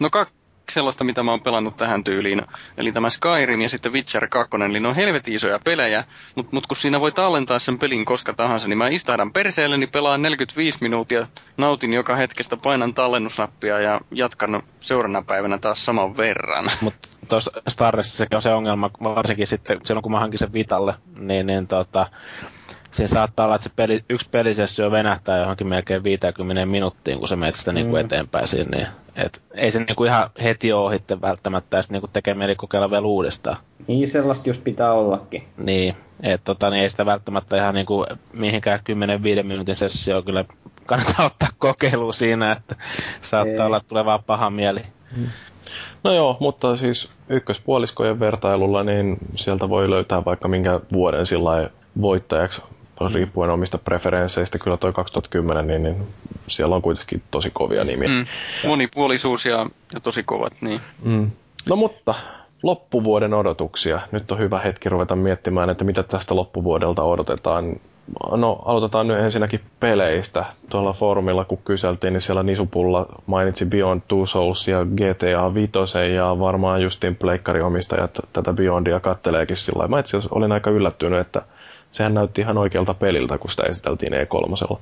no 0.01 0.09
kaksi 0.09 0.33
sellaista, 0.71 1.03
mitä 1.03 1.23
mä 1.23 1.31
oon 1.31 1.41
pelannut 1.41 1.77
tähän 1.77 2.03
tyyliin. 2.03 2.41
Eli 2.77 2.91
tämä 2.91 3.09
Skyrim 3.09 3.61
ja 3.61 3.69
sitten 3.69 3.93
Witcher 3.93 4.27
2, 4.27 4.57
eli 4.65 4.79
ne 4.79 4.87
on 4.87 4.95
helvetin 4.95 5.33
isoja 5.33 5.59
pelejä, 5.63 6.03
mutta 6.35 6.49
mut 6.55 6.67
kun 6.67 6.77
siinä 6.77 6.99
voi 6.99 7.11
tallentaa 7.11 7.59
sen 7.59 7.79
pelin 7.79 8.05
koska 8.05 8.33
tahansa, 8.33 8.67
niin 8.67 8.77
mä 8.77 8.87
istahdan 8.87 9.33
perseelleni, 9.33 9.87
pelaan 9.87 10.21
45 10.21 10.77
minuuttia, 10.81 11.27
nautin 11.57 11.93
joka 11.93 12.15
hetkestä, 12.15 12.57
painan 12.57 12.93
tallennusnappia 12.93 13.79
ja 13.79 14.01
jatkan 14.11 14.63
seuraavana 14.79 15.21
päivänä 15.21 15.57
taas 15.57 15.85
saman 15.85 16.17
verran. 16.17 16.69
Mutta 16.81 17.09
tuossa 17.29 17.51
Starressa 17.67 18.17
sekin 18.17 18.35
on 18.35 18.41
se 18.41 18.53
ongelma, 18.53 18.91
varsinkin 19.03 19.47
sitten 19.47 19.79
silloin 19.83 20.03
kun 20.03 20.11
mä 20.11 20.19
hankin 20.19 20.39
sen 20.39 20.53
Vitalle, 20.53 20.95
niin, 21.17 21.47
niin 21.47 21.67
tota, 21.67 22.07
siinä 22.91 23.07
saattaa 23.07 23.45
olla, 23.45 23.55
että 23.55 23.69
se 23.69 23.75
peli, 23.75 24.03
yksi 24.09 24.27
pelisessio 24.31 24.91
venähtää 24.91 25.39
johonkin 25.39 25.67
melkein 25.67 26.03
50 26.03 26.65
minuuttiin, 26.65 27.19
kun 27.19 27.27
se 27.27 27.35
menee 27.35 27.51
sitä 27.51 27.73
niin 27.73 27.89
kuin 27.89 28.01
mm. 28.01 28.05
eteenpäin 28.05 28.47
siinä. 28.47 28.77
Niin, 28.77 28.87
et, 29.15 29.41
ei 29.53 29.71
se 29.71 29.79
niin 29.79 29.95
kuin 29.95 30.09
ihan 30.09 30.29
heti 30.43 30.73
ole 30.73 30.85
ohitte 30.85 31.21
välttämättä, 31.21 31.77
ja 31.77 31.83
sitten 31.83 32.01
niin 32.01 32.11
tekee 32.13 32.33
mieli 32.33 32.55
kokeilla 32.55 32.91
vielä 32.91 33.07
uudestaan. 33.07 33.57
Niin, 33.87 34.09
sellaista 34.09 34.49
just 34.49 34.63
pitää 34.63 34.93
ollakin. 34.93 35.43
Niin, 35.57 35.95
että 36.23 36.45
tota, 36.45 36.69
niin 36.69 36.83
ei 36.83 36.89
sitä 36.89 37.05
välttämättä 37.05 37.57
ihan 37.57 37.75
niin 37.75 37.85
kuin 37.85 38.07
mihinkään 38.33 38.79
10-5 39.41 39.43
minuutin 39.43 39.75
sessio 39.75 40.21
kyllä 40.21 40.45
kannattaa 40.85 41.25
ottaa 41.31 41.49
kokeilu 41.57 42.13
siinä, 42.13 42.51
että 42.51 42.75
saattaa 43.21 43.65
ei. 43.65 43.67
olla 43.67 43.79
tulevaa 43.79 44.19
paha 44.19 44.49
mieli. 44.49 44.81
Mm. 45.17 45.27
No 46.03 46.13
joo, 46.13 46.37
mutta 46.39 46.77
siis 46.77 47.09
ykköspuoliskojen 47.29 48.19
vertailulla, 48.19 48.83
niin 48.83 49.17
sieltä 49.35 49.69
voi 49.69 49.89
löytää 49.89 50.25
vaikka 50.25 50.47
minkä 50.47 50.79
vuoden 50.93 51.25
sillä 51.25 51.69
voittajaksi 52.01 52.61
riippuen 53.13 53.49
omista 53.49 53.77
preferensseistä. 53.77 54.59
Kyllä 54.59 54.77
toi 54.77 54.93
2010, 54.93 55.67
niin, 55.67 55.83
niin 55.83 56.07
siellä 56.47 56.75
on 56.75 56.81
kuitenkin 56.81 57.23
tosi 57.31 57.49
kovia 57.53 57.83
nimiä. 57.83 58.09
Mm. 58.09 58.25
Monipuolisuus 58.67 59.45
ja, 59.45 59.69
ja 59.93 59.99
tosi 59.99 60.23
kovat, 60.23 60.53
niin. 60.61 60.81
Mm. 61.03 61.31
No 61.65 61.75
mutta, 61.75 62.15
loppuvuoden 62.63 63.33
odotuksia. 63.33 64.01
Nyt 64.11 64.31
on 64.31 64.39
hyvä 64.39 64.59
hetki 64.59 64.89
ruveta 64.89 65.15
miettimään, 65.15 65.69
että 65.69 65.83
mitä 65.83 66.03
tästä 66.03 66.35
loppuvuodelta 66.35 67.03
odotetaan. 67.03 67.75
No, 68.31 68.61
aloitetaan 68.65 69.07
nyt 69.07 69.19
ensinnäkin 69.19 69.61
peleistä. 69.79 70.45
Tuolla 70.69 70.93
foorumilla, 70.93 71.45
kun 71.45 71.57
kyseltiin, 71.57 72.13
niin 72.13 72.21
siellä 72.21 72.43
Nisupulla 72.43 73.05
mainitsi 73.25 73.65
Beyond 73.65 74.01
Two 74.07 74.25
Souls 74.25 74.67
ja 74.67 74.85
GTA 74.85 75.53
5 75.53 75.71
ja 76.15 76.39
varmaan 76.39 76.81
justiin 76.81 77.15
pleikkariomistajat 77.15 78.19
tätä 78.33 78.53
Beyondia 78.53 78.99
katteleekin 78.99 79.57
sillä 79.57 79.87
Mä 79.87 79.99
itse 79.99 80.17
olin 80.31 80.51
aika 80.51 80.69
yllättynyt, 80.69 81.19
että 81.19 81.41
sehän 81.93 82.13
näytti 82.13 82.41
ihan 82.41 82.57
oikealta 82.57 82.93
peliltä, 82.93 83.37
kun 83.37 83.49
sitä 83.49 83.63
esiteltiin 83.63 84.13
E3. 84.13 84.77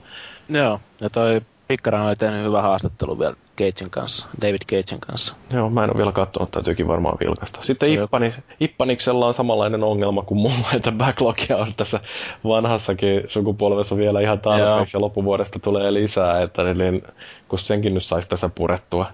Joo, 0.49 0.79
ja 1.01 1.09
toi 1.09 1.41
Pikkara 1.71 2.05
oli 2.05 2.15
tehnyt 2.15 2.43
hyvä 2.43 2.61
haastattelu 2.61 3.19
vielä 3.19 3.35
Cagein 3.57 3.89
kanssa, 3.89 4.27
David 4.41 4.61
Cagein 4.67 5.01
kanssa. 5.01 5.35
Joo, 5.53 5.69
mä 5.69 5.83
en 5.83 5.89
ole 5.89 5.97
vielä 5.97 6.11
katsonut, 6.11 6.51
täytyykin 6.51 6.87
varmaan 6.87 7.17
vilkasta. 7.19 7.59
Sitten 7.61 7.89
Ippani, 7.93 8.33
Ippaniksella 8.59 9.27
on 9.27 9.33
samanlainen 9.33 9.83
ongelma 9.83 10.21
kuin 10.21 10.37
mulla, 10.37 10.67
että 10.75 10.91
backlogia 10.91 11.57
on 11.57 11.73
tässä 11.75 11.99
vanhassakin 12.43 13.23
sukupolvessa 13.27 13.97
vielä 13.97 14.21
ihan 14.21 14.39
tarpeeksi, 14.39 14.97
ja 14.97 15.01
loppuvuodesta 15.01 15.59
tulee 15.59 15.93
lisää, 15.93 16.41
että 16.41 16.63
niin, 16.73 17.03
kun 17.47 17.59
senkin 17.59 17.93
nyt 17.93 18.03
saisi 18.03 18.29
tässä 18.29 18.49
purettua. 18.49 19.05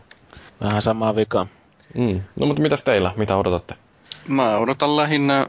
Vähän 0.61 0.81
samaa 0.81 1.15
vikaa. 1.15 1.47
Mm. 1.95 2.21
No 2.39 2.45
mutta 2.45 2.61
mitäs 2.61 2.81
teillä, 2.81 3.11
mitä 3.15 3.37
odotatte? 3.37 3.75
Mä 4.27 4.57
odotan 4.57 4.97
lähinnä, 4.97 5.47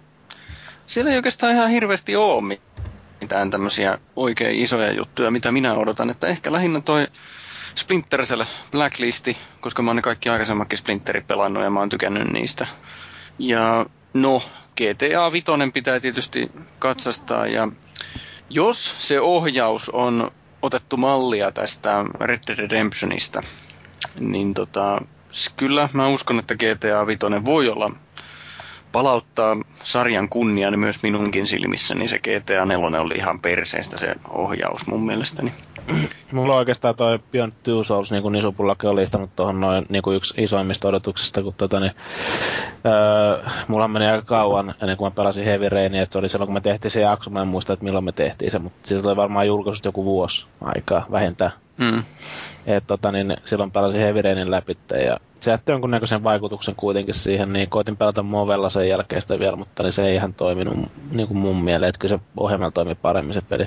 siellä 0.89 1.11
ei 1.11 1.17
oikeastaan 1.17 1.53
ihan 1.53 1.71
hirveästi 1.71 2.17
ole 2.17 2.59
mitään 3.21 3.51
tämmöisiä 3.51 3.99
oikein 4.17 4.55
isoja 4.55 4.93
juttuja, 4.93 5.31
mitä 5.31 5.53
minä 5.53 5.75
odotan. 5.75 6.11
Että 6.11 6.27
ehkä 6.27 6.53
lähinnä 6.53 6.81
toi 6.81 7.07
Splinter 7.75 8.25
Cell 8.25 8.45
Blacklisti, 8.71 9.37
koska 9.61 9.83
mä 9.83 9.91
oon 9.91 9.97
ne 9.97 10.03
kaikki 10.03 10.29
aikaisemmatkin 10.29 10.79
Splinterit 10.79 11.27
pelannut 11.27 11.63
ja 11.63 11.71
mä 11.71 11.81
oon 11.81 11.89
tykännyt 11.89 12.33
niistä. 12.33 12.67
Ja 13.39 13.87
no, 14.15 14.43
GTA 14.77 15.33
5 15.33 15.45
pitää 15.75 16.01
tietysti 16.01 16.51
katsastaa 16.79 17.47
ja 17.47 17.69
jos 18.51 19.09
se 19.09 19.21
ohjaus 19.21 19.91
on 19.91 20.31
otettu 20.63 20.97
mallia 20.97 21.53
tästä 21.53 22.05
Red 22.21 22.41
Dead 22.47 22.59
Redemptionista, 22.59 23.41
niin 24.21 24.55
tota, 24.55 25.03
kyllä 25.57 25.89
mä 25.93 26.09
uskon, 26.09 26.39
että 26.39 26.55
GTA 26.55 27.07
5 27.07 27.19
voi 27.45 27.69
olla 27.69 27.91
palauttaa 28.93 29.57
sarjan 29.83 30.29
kunnian 30.29 30.79
myös 30.79 31.03
minunkin 31.03 31.47
silmissäni. 31.47 31.99
Niin 31.99 32.09
se 32.09 32.19
GTA 32.19 32.65
4 32.65 33.01
oli 33.01 33.15
ihan 33.15 33.41
perseestä 33.41 33.99
se 33.99 34.15
ohjaus 34.31 34.87
mun 34.87 35.07
mielestäni. 35.07 35.53
Mulla 36.33 36.53
on 36.53 36.59
oikeastaan 36.59 36.97
toi 36.97 37.19
Beyond 37.33 37.53
Two 37.63 37.83
Souls, 37.83 38.11
niin 38.11 38.23
kuin 38.23 38.33
Nisupullakin 38.33 38.91
on 38.91 38.97
listannut 38.97 39.37
tuohon 39.37 39.61
noin 39.61 39.85
niin 39.89 40.03
kuin 40.03 40.17
yksi 40.17 40.35
isoimmista 40.37 40.89
odotuksista, 40.89 41.43
kun 41.43 41.55
tota, 41.55 41.81
niin, 41.81 41.93
öö, 42.87 43.51
mulla 43.69 43.89
meni 43.89 44.07
aika 44.07 44.25
kauan 44.25 44.75
ennen 44.83 44.97
kuin 44.97 45.07
mä 45.07 45.15
pelasin 45.17 45.45
Heavy 45.45 45.69
Rainia, 45.69 46.03
että 46.03 46.13
se 46.13 46.19
oli 46.19 46.29
silloin 46.29 46.47
kun 46.47 46.55
me 46.55 46.61
tehtiin 46.61 46.91
se 46.91 47.01
jakso, 47.01 47.31
mä 47.31 47.41
en 47.41 47.49
muista, 47.49 47.73
että 47.73 47.85
milloin 47.85 48.05
me 48.05 48.13
tehtiin 48.13 48.51
se, 48.51 48.59
mutta 48.59 48.89
siitä 48.89 49.09
oli 49.09 49.17
varmaan 49.17 49.47
julkaisut 49.47 49.85
joku 49.85 50.05
vuosi 50.05 50.47
aikaa 50.61 51.07
vähintään. 51.11 51.53
Mm. 51.77 52.05
Et, 52.67 52.87
tota, 52.87 53.13
niin, 53.13 53.37
silloin 53.45 53.71
pelasin 53.71 54.01
Heavy 54.01 54.23
Rainin 54.23 54.51
läpi 54.51 54.79
ja 55.05 55.17
se 55.49 55.53
jätti 55.53 55.73
jonkunnäköisen 55.73 56.25
vaikutuksen 56.25 56.75
kuitenkin 56.75 57.15
siihen, 57.15 57.53
niin 57.53 57.71
koitin 57.71 57.97
pelata 57.97 58.23
Movella 58.23 58.71
sen 58.71 58.89
jälkeen 58.89 59.21
sitä 59.23 59.39
vielä, 59.39 59.57
mutta 59.57 59.83
niin 59.83 59.93
se 59.93 60.07
ei 60.07 60.15
ihan 60.15 60.35
toiminut 60.35 60.77
niin 61.13 61.29
kuin 61.29 61.39
mun 61.39 61.65
mieleen, 61.65 61.89
että 61.89 61.99
kyllä 61.99 62.17
se 62.17 62.25
ohjelmalla 62.37 62.71
toimi 62.71 62.95
paremmin 62.95 63.35
se 63.35 63.41
peli. 63.41 63.67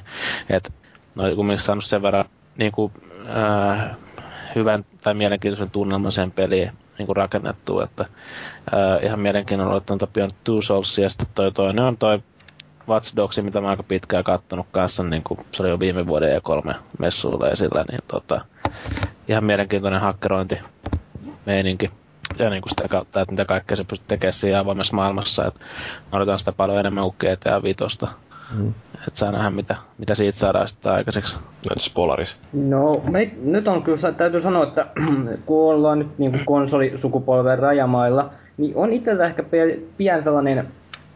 Et, 0.50 0.74
no 1.16 1.36
kumminkin 1.36 1.64
saanut 1.64 1.86
sen 1.86 2.02
verran 2.02 2.26
niin 2.58 2.72
kuin, 2.72 2.94
äh, 3.36 3.98
hyvän 4.56 4.86
tai 5.04 5.14
mielenkiintoisen 5.14 5.70
tunnelman 5.70 6.12
sen 6.12 6.32
peliin 6.32 6.72
niin 6.98 7.06
kuin 7.06 7.18
rakennettu, 7.18 7.80
että 7.80 8.06
äh, 8.74 9.04
ihan 9.06 9.20
mielenkiinnolla 9.20 9.76
ottanut 9.76 10.14
Beyond 10.14 10.32
Two 10.44 10.62
Souls 10.62 10.98
ja 10.98 11.10
sitten 11.10 11.28
toi 11.36 11.52
toinen 11.52 11.86
on 11.86 11.98
toi 11.98 12.24
Watch 12.88 13.16
Dogs, 13.16 13.40
mitä 13.42 13.62
mä 13.62 13.70
aika 13.70 13.84
pitkään 13.84 14.24
kattonut 14.24 14.68
kanssa, 14.72 15.04
niin 15.04 15.24
kuin 15.24 15.40
se 15.52 15.64
oli 15.64 15.70
jo 15.70 15.80
viime 15.80 16.08
vuoden 16.08 16.34
ja 16.34 16.42
kolme 16.42 16.76
messuilla 17.00 17.50
esillä, 17.50 17.86
niin 17.92 18.00
tota, 18.08 18.46
ihan 19.28 19.44
mielenkiintoinen 19.44 20.02
hakkerointi 20.02 20.60
meininki. 21.46 21.92
Ja 22.40 22.50
niin 22.50 22.62
kuin 22.62 22.70
sitä 22.70 22.88
kautta, 22.88 23.22
että 23.22 23.34
mitä 23.34 23.46
kaikkea 23.46 23.78
se 23.78 23.84
pystyy 23.84 24.08
tekemään 24.08 24.34
siinä 24.34 24.60
avoimessa 24.60 24.96
maailmassa. 24.96 25.46
Että 25.46 25.60
odotan 26.12 26.40
sitä 26.40 26.52
paljon 26.52 26.80
enemmän 26.80 27.04
kuin 27.04 27.16
GTA 27.20 27.64
5. 27.64 27.78
Mm. 28.56 28.74
Että 29.08 29.20
saa 29.20 29.32
nähdä, 29.32 29.50
mitä, 29.50 29.76
mitä 29.98 30.16
siitä 30.16 30.40
saadaan 30.40 30.68
sitten 30.68 30.92
aikaiseksi. 30.92 31.38
Entäs 31.70 31.92
Polaris? 31.94 32.38
No, 32.54 33.02
me, 33.12 33.32
nyt 33.42 33.68
on 33.68 33.84
kyllä, 33.84 34.12
täytyy 34.12 34.42
sanoa, 34.42 34.64
että 34.64 34.88
kun 35.46 35.74
ollaan 35.74 36.00
nyt 36.00 36.18
niin 36.18 36.32
kuin 36.32 36.46
konsolisukupolven 36.46 37.60
rajamailla, 37.60 38.30
niin 38.58 38.76
on 38.76 38.94
itsellä 38.94 39.26
ehkä 39.26 39.44
pian 39.98 40.24
sellainen 40.24 40.68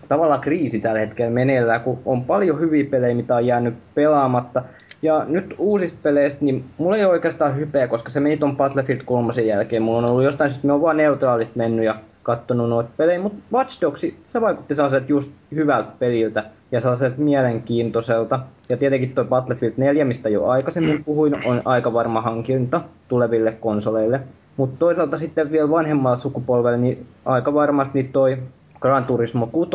tavallaan 0.07 0.41
kriisi 0.41 0.79
tällä 0.79 0.99
hetkellä 0.99 1.31
meneillään, 1.31 1.81
kun 1.81 1.99
on 2.05 2.23
paljon 2.23 2.59
hyviä 2.59 2.85
pelejä, 2.89 3.15
mitä 3.15 3.35
on 3.35 3.47
jäänyt 3.47 3.73
pelaamatta. 3.95 4.61
Ja 5.01 5.25
nyt 5.27 5.55
uusista 5.57 5.99
peleistä, 6.03 6.45
niin 6.45 6.65
mulla 6.77 6.97
ei 6.97 7.05
ole 7.05 7.13
oikeastaan 7.13 7.57
hypeä, 7.57 7.87
koska 7.87 8.09
se 8.09 8.19
meni 8.19 8.37
ton 8.37 8.57
Battlefield 8.57 9.01
3 9.05 9.33
jälkeen. 9.33 9.83
Mulla 9.83 9.97
on 9.97 10.09
ollut 10.09 10.23
jostain 10.23 10.49
syystä, 10.49 10.67
me 10.67 10.73
on 10.73 10.81
vaan 10.81 10.97
neutraalista 10.97 11.57
mennyt 11.57 11.85
ja 11.85 11.95
kattonut 12.23 12.69
noita 12.69 12.89
pelejä, 12.97 13.19
mutta 13.19 13.37
Watch 13.53 13.81
Dogs, 13.81 14.05
se 14.25 14.41
vaikutti 14.41 14.75
sellaiselta 14.75 15.05
just 15.09 15.31
hyvältä 15.55 15.91
peliltä 15.99 16.43
ja 16.71 16.81
sellaiselta 16.81 17.15
mielenkiintoiselta. 17.17 18.39
Ja 18.69 18.77
tietenkin 18.77 19.15
tuo 19.15 19.23
Battlefield 19.23 19.73
4, 19.77 20.05
mistä 20.05 20.29
jo 20.29 20.45
aikaisemmin 20.45 21.03
puhuin, 21.03 21.35
on 21.45 21.61
aika 21.65 21.93
varma 21.93 22.21
hankinta 22.21 22.81
tuleville 23.07 23.51
konsoleille. 23.51 24.19
Mutta 24.57 24.75
toisaalta 24.79 25.17
sitten 25.17 25.51
vielä 25.51 25.69
vanhemmalla 25.69 26.17
sukupolvella, 26.17 26.77
niin 26.77 27.05
aika 27.25 27.53
varmasti 27.53 28.03
toi 28.03 28.37
Gran 28.85 29.05
Turismo 29.05 29.47
6 29.47 29.71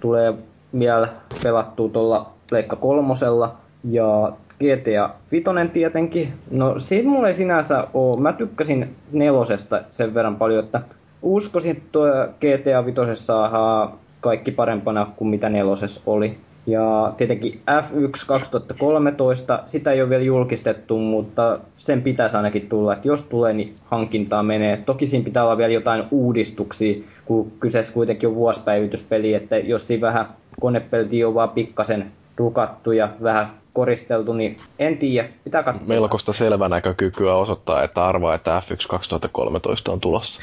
tulee 0.00 0.34
vielä 0.78 1.08
pelattua 1.42 1.88
tuolla 1.88 2.30
Pleikka 2.50 2.76
kolmosella. 2.76 3.54
Ja 3.84 4.32
GTA 4.58 5.10
5 5.32 5.44
tietenkin. 5.72 6.32
No 6.50 6.78
siitä 6.78 7.08
mulla 7.08 7.28
ei 7.28 7.34
sinänsä 7.34 7.86
oo. 7.94 8.16
Mä 8.16 8.32
tykkäsin 8.32 8.96
nelosesta 9.12 9.80
sen 9.90 10.14
verran 10.14 10.36
paljon, 10.36 10.64
että 10.64 10.80
uskoisin, 11.22 11.70
että 11.70 12.28
GTA 12.40 12.84
5 12.86 13.24
saadaan 13.24 13.92
kaikki 14.20 14.50
parempana 14.50 15.06
kuin 15.16 15.28
mitä 15.28 15.48
nelosessa 15.48 16.00
oli. 16.06 16.38
Ja 16.68 17.12
tietenkin 17.16 17.60
F1 17.70 18.26
2013, 18.26 19.62
sitä 19.66 19.92
ei 19.92 20.02
ole 20.02 20.10
vielä 20.10 20.22
julkistettu, 20.22 20.98
mutta 20.98 21.58
sen 21.76 22.02
pitäisi 22.02 22.36
ainakin 22.36 22.68
tulla, 22.68 22.92
että 22.92 23.08
jos 23.08 23.22
tulee, 23.22 23.52
niin 23.52 23.74
hankintaa 23.84 24.42
menee. 24.42 24.76
Toki 24.86 25.06
siinä 25.06 25.24
pitää 25.24 25.44
olla 25.44 25.56
vielä 25.58 25.72
jotain 25.72 26.04
uudistuksia, 26.10 27.02
kun 27.24 27.52
kyseessä 27.60 27.92
kuitenkin 27.92 28.28
on 28.28 28.34
vuosipäivityspeli, 28.34 29.34
että 29.34 29.58
jos 29.58 29.86
siinä 29.86 30.06
vähän 30.06 30.28
konepeltiin 30.60 31.26
on 31.26 31.34
vaan 31.34 31.50
pikkasen 31.50 32.12
rukattu 32.36 32.92
ja 32.92 33.08
vähän 33.22 33.50
koristeltu, 33.72 34.32
niin 34.32 34.56
en 34.78 34.98
tiedä, 34.98 35.28
pitää 35.44 35.62
katsoa. 35.62 35.86
Melkoista 35.86 36.32
selvänäkökykyä 36.32 37.34
osoittaa, 37.34 37.82
että 37.82 38.04
arvaa, 38.04 38.34
että 38.34 38.62
F1 38.64 38.88
2013 38.88 39.92
on 39.92 40.00
tulossa. 40.00 40.40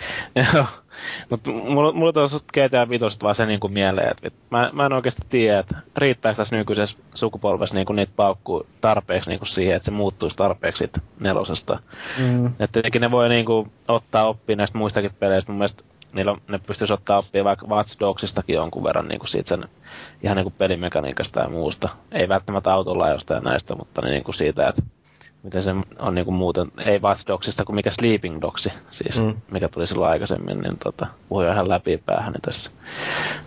Mutta 1.30 1.52
mulla, 1.52 1.92
mulla 1.92 2.14
tuossa 2.14 2.40
GTA 2.40 2.90
5 2.90 3.06
vaan 3.22 3.36
se 3.36 3.46
niinku 3.46 3.68
mieleen, 3.68 4.12
että 4.24 4.40
mä, 4.50 4.70
mä 4.74 4.86
en 4.86 4.94
oikeasti 4.94 5.22
tiedä, 5.30 5.60
että 5.60 5.76
riittääkö 5.98 6.38
tässä 6.38 6.56
nykyisessä 6.56 6.98
sukupolvessa 7.14 7.76
niinku 7.76 7.94
niitä 7.94 8.14
paukkuu 8.16 8.68
tarpeeksi 8.82 9.30
niinku 9.30 9.46
siihen, 9.46 9.76
että 9.76 9.86
se 9.86 9.92
muuttuisi 9.92 10.38
tarpeeksi 10.38 10.92
nelosesta. 11.20 11.80
Mm. 12.18 12.46
Että 12.46 12.68
tietenkin 12.72 13.02
ne 13.02 13.12
voi 13.12 13.30
niinku 13.30 13.68
ottaa 13.88 14.28
oppia 14.28 14.56
näistä 14.56 14.78
muistakin 14.78 15.14
peleistä. 15.20 15.52
Mun 15.52 15.60
mielestä 15.60 15.84
niillä 16.14 16.36
ne 16.48 16.60
pystyisi 16.60 16.94
ottaa 16.94 17.18
oppia 17.18 17.44
vaikka 17.44 17.68
Watch 17.68 18.00
Dogsistakin 18.00 18.56
jonkun 18.56 18.84
verran 18.84 19.08
niin 19.08 19.20
kuin 19.20 19.30
siitä 19.30 19.50
sen 19.50 19.66
ihan 20.24 20.38
niin 20.38 20.46
kuin 20.46 20.56
pelimekaniikasta 20.58 21.40
ja 21.40 21.50
muusta. 21.50 21.90
Ei 22.12 22.30
välttämättä 22.30 22.74
autolla 22.74 23.10
jostain 23.10 23.44
näistä, 23.44 23.76
mutta 23.76 24.02
niin 24.02 24.24
kuin 24.24 24.36
siitä, 24.36 24.68
että 24.68 24.82
miten 25.46 25.64
se 25.64 25.72
on 26.00 26.16
niin 26.16 26.26
kuin 26.26 26.36
muuten, 26.36 26.72
ei 26.86 27.00
Watch 27.00 27.28
Dogsista 27.28 27.66
kuin 27.66 27.76
mikä 27.76 27.92
Sleeping 27.92 28.42
Dogsi, 28.42 28.74
siis, 28.92 29.24
mm. 29.24 29.36
mikä 29.52 29.68
tuli 29.70 29.88
silloin 29.88 30.12
aikaisemmin, 30.12 30.62
niin 30.62 30.78
tota, 30.84 31.08
puhuin 31.30 31.48
ihan 31.48 31.70
läpi 31.70 31.98
päähäni 31.98 32.38
tässä. 32.42 32.72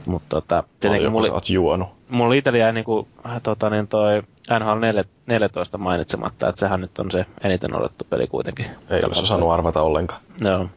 Mutta 0.06 0.28
tota, 0.28 0.64
tietenkin 0.80 1.12
mulla, 1.12 1.40
juonut. 1.48 1.88
mulla 2.08 2.34
itsellä 2.34 2.58
jäi 2.58 2.72
niin 2.72 2.84
kuin, 2.84 3.08
tota, 3.42 3.70
niin 3.70 3.88
toi 3.88 4.22
NHL 4.60 5.00
14 5.26 5.78
mainitsematta, 5.78 6.48
että 6.48 6.60
sehän 6.60 6.80
nyt 6.80 6.98
on 6.98 7.10
se 7.10 7.26
eniten 7.44 7.76
odottu 7.76 8.06
peli 8.10 8.26
kuitenkin. 8.26 8.66
Ei 8.90 9.00
olisi 9.06 9.22
osannut 9.22 9.50
arvata 9.50 9.82
ollenkaan. 9.82 10.20
Joo. 10.40 10.68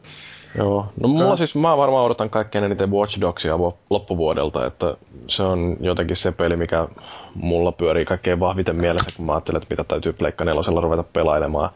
Joo, 0.58 0.86
no 1.00 1.08
mulla 1.08 1.36
siis, 1.36 1.54
mä 1.54 1.76
varmaan 1.76 2.04
odotan 2.04 2.30
kaikkein 2.30 2.64
eniten 2.64 2.90
Watch 2.90 3.20
Dogsia 3.20 3.58
loppuvuodelta, 3.90 4.66
että 4.66 4.96
se 5.26 5.42
on 5.42 5.76
jotenkin 5.80 6.16
se 6.16 6.32
peli, 6.32 6.56
mikä 6.56 6.88
mulla 7.34 7.72
pyörii 7.72 8.04
kaikkein 8.04 8.40
vahviten 8.40 8.76
mielessä, 8.76 9.10
kun 9.16 9.26
mä 9.26 9.32
ajattelen, 9.32 9.62
että 9.62 9.72
mitä 9.72 9.84
täytyy 9.84 10.12
Pleikka 10.12 10.44
nelosella 10.44 10.80
ruveta 10.80 11.02
pelailemaan. 11.02 11.70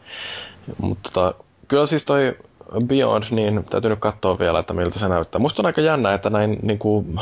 Mutta 0.81 1.09
tota, 1.13 1.43
kyllä 1.67 1.85
siis 1.85 2.05
toi 2.05 2.37
Beyond, 2.85 3.23
niin 3.31 3.65
täytyy 3.69 3.89
nyt 3.89 3.99
katsoa 3.99 4.39
vielä, 4.39 4.59
että 4.59 4.73
miltä 4.73 4.99
se 4.99 5.09
näyttää. 5.09 5.39
Musta 5.39 5.61
on 5.61 5.65
aika 5.65 5.81
jännä, 5.81 6.13
että 6.13 6.29
näin 6.29 6.59
niin 6.61 6.79
kuin, 6.79 7.19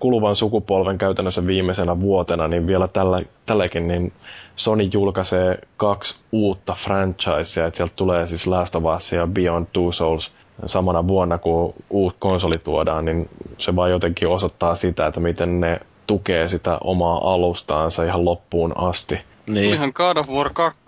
kuluvan 0.00 0.36
sukupolven 0.36 0.98
käytännössä 0.98 1.46
viimeisenä 1.46 2.00
vuotena, 2.00 2.48
niin 2.48 2.66
vielä 2.66 2.88
tällä, 2.88 3.20
tälläkin, 3.46 3.88
niin 3.88 4.12
Sony 4.56 4.88
julkaisee 4.92 5.58
kaksi 5.76 6.16
uutta 6.32 6.72
franchisea, 6.72 7.66
että 7.66 7.76
sieltä 7.76 7.92
tulee 7.96 8.26
siis 8.26 8.46
Last 8.46 8.76
of 8.76 8.84
Us 8.96 9.12
ja 9.12 9.26
Beyond 9.26 9.66
Two 9.72 9.92
Souls 9.92 10.32
samana 10.66 11.06
vuonna, 11.06 11.38
kun 11.38 11.74
uut 11.90 12.16
konsoli 12.18 12.58
tuodaan, 12.64 13.04
niin 13.04 13.28
se 13.58 13.76
vaan 13.76 13.90
jotenkin 13.90 14.28
osoittaa 14.28 14.74
sitä, 14.74 15.06
että 15.06 15.20
miten 15.20 15.60
ne 15.60 15.80
tukee 16.06 16.48
sitä 16.48 16.78
omaa 16.84 17.34
alustaansa 17.34 18.04
ihan 18.04 18.24
loppuun 18.24 18.78
asti. 18.78 19.18
Niin. 19.46 19.74
Ihan 19.74 19.92
God 19.94 20.16
of 20.16 20.28
War 20.28 20.50
2 20.52 20.78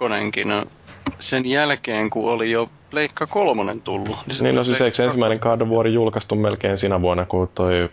sen 1.21 1.51
jälkeen, 1.51 2.11
kun 2.11 2.31
oli 2.31 2.51
jo 2.51 2.71
Pleikka 2.91 3.27
kolmonen 3.27 3.81
tullut. 3.81 4.17
Niin, 4.27 4.43
niin 4.43 4.55
no 4.55 4.65
siis 4.65 4.81
eikö 4.81 5.05
ensimmäinen 5.05 5.39
God 5.43 5.61
of 5.61 5.69
War 5.69 5.89
julkaistu 5.89 6.35
melkein 6.35 6.79
sinä 6.79 7.01
vuonna, 7.01 7.25
kun 7.25 7.49
toi 7.55 7.89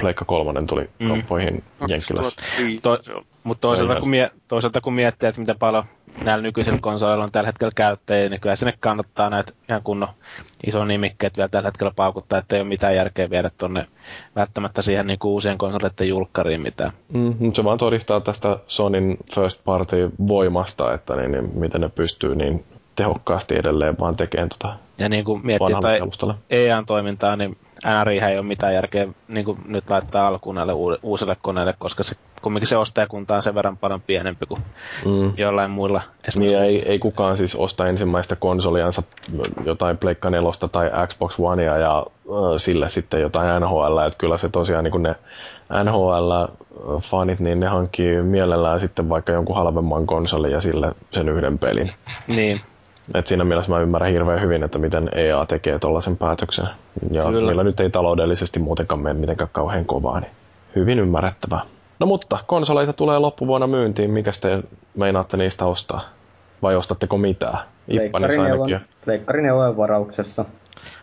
Pleikka 0.00 0.24
kolmonen 0.24 0.66
tuli 0.66 0.90
mm. 0.98 1.08
kauppoihin 1.08 1.64
Jenkkilässä. 1.88 2.42
To, 2.82 3.22
mutta 3.42 3.60
toisaalta 3.60 4.00
kun, 4.00 4.10
mie, 4.10 4.30
toisaalta 4.48 4.80
kun 4.80 4.94
miettii, 4.94 5.28
että 5.28 5.40
miten 5.40 5.58
paljon 5.58 5.84
näillä 6.24 6.42
nykyisillä 6.42 6.78
konsoleilla 6.80 7.24
on 7.24 7.32
tällä 7.32 7.48
hetkellä 7.48 7.72
käyttäjiä, 7.76 8.28
niin 8.28 8.40
kyllä 8.40 8.56
sinne 8.56 8.74
kannattaa 8.80 9.30
näitä 9.30 9.52
ihan 9.68 9.82
kunnon 9.82 10.08
iso 10.66 10.84
nimikkeet 10.84 11.36
vielä 11.36 11.48
tällä 11.48 11.68
hetkellä 11.68 11.92
paukuttaa, 11.96 12.38
että 12.38 12.56
ei 12.56 12.62
ole 12.62 12.68
mitään 12.68 12.96
järkeä 12.96 13.30
viedä 13.30 13.50
tuonne 13.58 13.86
välttämättä 14.36 14.82
siihen 14.82 15.06
niin 15.06 15.18
kuin 15.18 15.32
uusien 15.32 15.58
konsoleiden 15.58 16.08
julkkariin 16.08 16.60
mitään. 16.60 16.92
Mm, 17.12 17.34
mutta 17.38 17.56
se 17.56 17.64
vaan 17.64 17.78
todistaa 17.78 18.20
tästä 18.20 18.58
Sonin 18.66 19.16
first 19.34 19.60
party 19.64 20.10
voimasta, 20.28 20.94
että 20.94 21.16
niin, 21.16 21.32
niin, 21.32 21.50
miten 21.54 21.80
ne 21.80 21.88
pystyy 21.88 22.34
niin 22.34 22.64
tehokkaasti 22.96 23.56
edelleen 23.56 23.96
vaan 24.00 24.16
tekemään 24.16 24.48
tota 24.48 24.74
Ja 25.00 25.08
niin 25.08 25.24
kuin 25.24 25.40
miettii 25.44 25.76
tai 25.80 26.00
EA-toimintaa, 26.50 27.36
niin 27.36 27.56
NRI 27.86 28.18
ei 28.18 28.38
ole 28.38 28.46
mitään 28.46 28.74
järkeä 28.74 29.08
niin 29.28 29.44
kuin 29.44 29.58
nyt 29.66 29.90
laittaa 29.90 30.28
alkuun 30.28 30.54
näille 30.54 30.72
uusille 31.02 31.36
koneille, 31.42 31.74
koska 31.78 32.02
se, 32.02 32.16
kumminkin 32.42 32.66
se 32.68 32.76
ostajakunta 32.76 33.36
on 33.36 33.42
sen 33.42 33.54
verran 33.54 33.76
paljon 33.76 34.00
pienempi 34.00 34.46
kuin 34.46 34.60
mm. 35.04 35.32
jollain 35.36 35.70
muilla. 35.70 36.02
Niin 36.36 36.58
ei, 36.58 36.88
ei 36.88 36.98
kukaan 36.98 37.36
siis 37.36 37.54
osta 37.54 37.86
ensimmäistä 37.86 38.36
konsoliansa 38.36 39.02
jotain 39.64 39.98
Pleikka 39.98 40.30
4 40.30 40.50
tai 40.72 40.90
Xbox 41.06 41.34
Onea 41.38 41.78
ja 41.78 41.98
äh, 41.98 42.06
sille 42.56 42.88
sitten 42.88 43.20
jotain 43.20 43.62
NHL, 43.62 43.98
että 44.06 44.18
kyllä 44.18 44.38
se 44.38 44.48
tosiaan 44.48 44.84
niin 44.84 44.92
kuin 44.92 45.02
ne 45.02 45.14
NHL-fanit, 45.84 47.40
niin 47.40 47.60
ne 47.60 47.66
hankkii 47.66 48.22
mielellään 48.22 48.80
sitten 48.80 49.08
vaikka 49.08 49.32
jonkun 49.32 49.56
halvemman 49.56 50.06
konsolin 50.06 50.52
ja 50.52 50.60
sille 50.60 50.92
sen 51.10 51.28
yhden 51.28 51.58
pelin. 51.58 51.90
Niin. 52.28 52.60
Et 53.14 53.26
siinä 53.26 53.44
mielessä 53.44 53.72
mä 53.72 53.80
ymmärrän 53.80 54.10
hirveän 54.10 54.40
hyvin, 54.40 54.62
että 54.62 54.78
miten 54.78 55.10
EA 55.14 55.46
tekee 55.46 55.78
tuollaisen 55.78 56.16
päätöksen. 56.16 56.68
Ja 57.10 57.24
Kyllä. 57.24 57.46
niillä 57.46 57.64
nyt 57.64 57.80
ei 57.80 57.90
taloudellisesti 57.90 58.60
muutenkaan 58.60 59.00
mene 59.00 59.20
mitenkään 59.20 59.50
kauhean 59.52 59.84
kovaa, 59.84 60.20
niin 60.20 60.30
hyvin 60.76 60.98
ymmärrettävää. 60.98 61.60
No 61.98 62.06
mutta, 62.06 62.38
konsoleita 62.46 62.92
tulee 62.92 63.18
loppuvuonna 63.18 63.66
myyntiin. 63.66 64.10
Mikä 64.10 64.30
te 64.40 64.62
meinaatte 64.96 65.36
niistä 65.36 65.64
ostaa? 65.64 66.00
Vai 66.62 66.76
ostatteko 66.76 67.18
mitään? 67.18 67.58
Ippanis 67.88 68.38
ainakin. 68.38 68.80
Pleikkarin 69.04 69.52
on 69.52 69.76
varauksessa. 69.76 70.44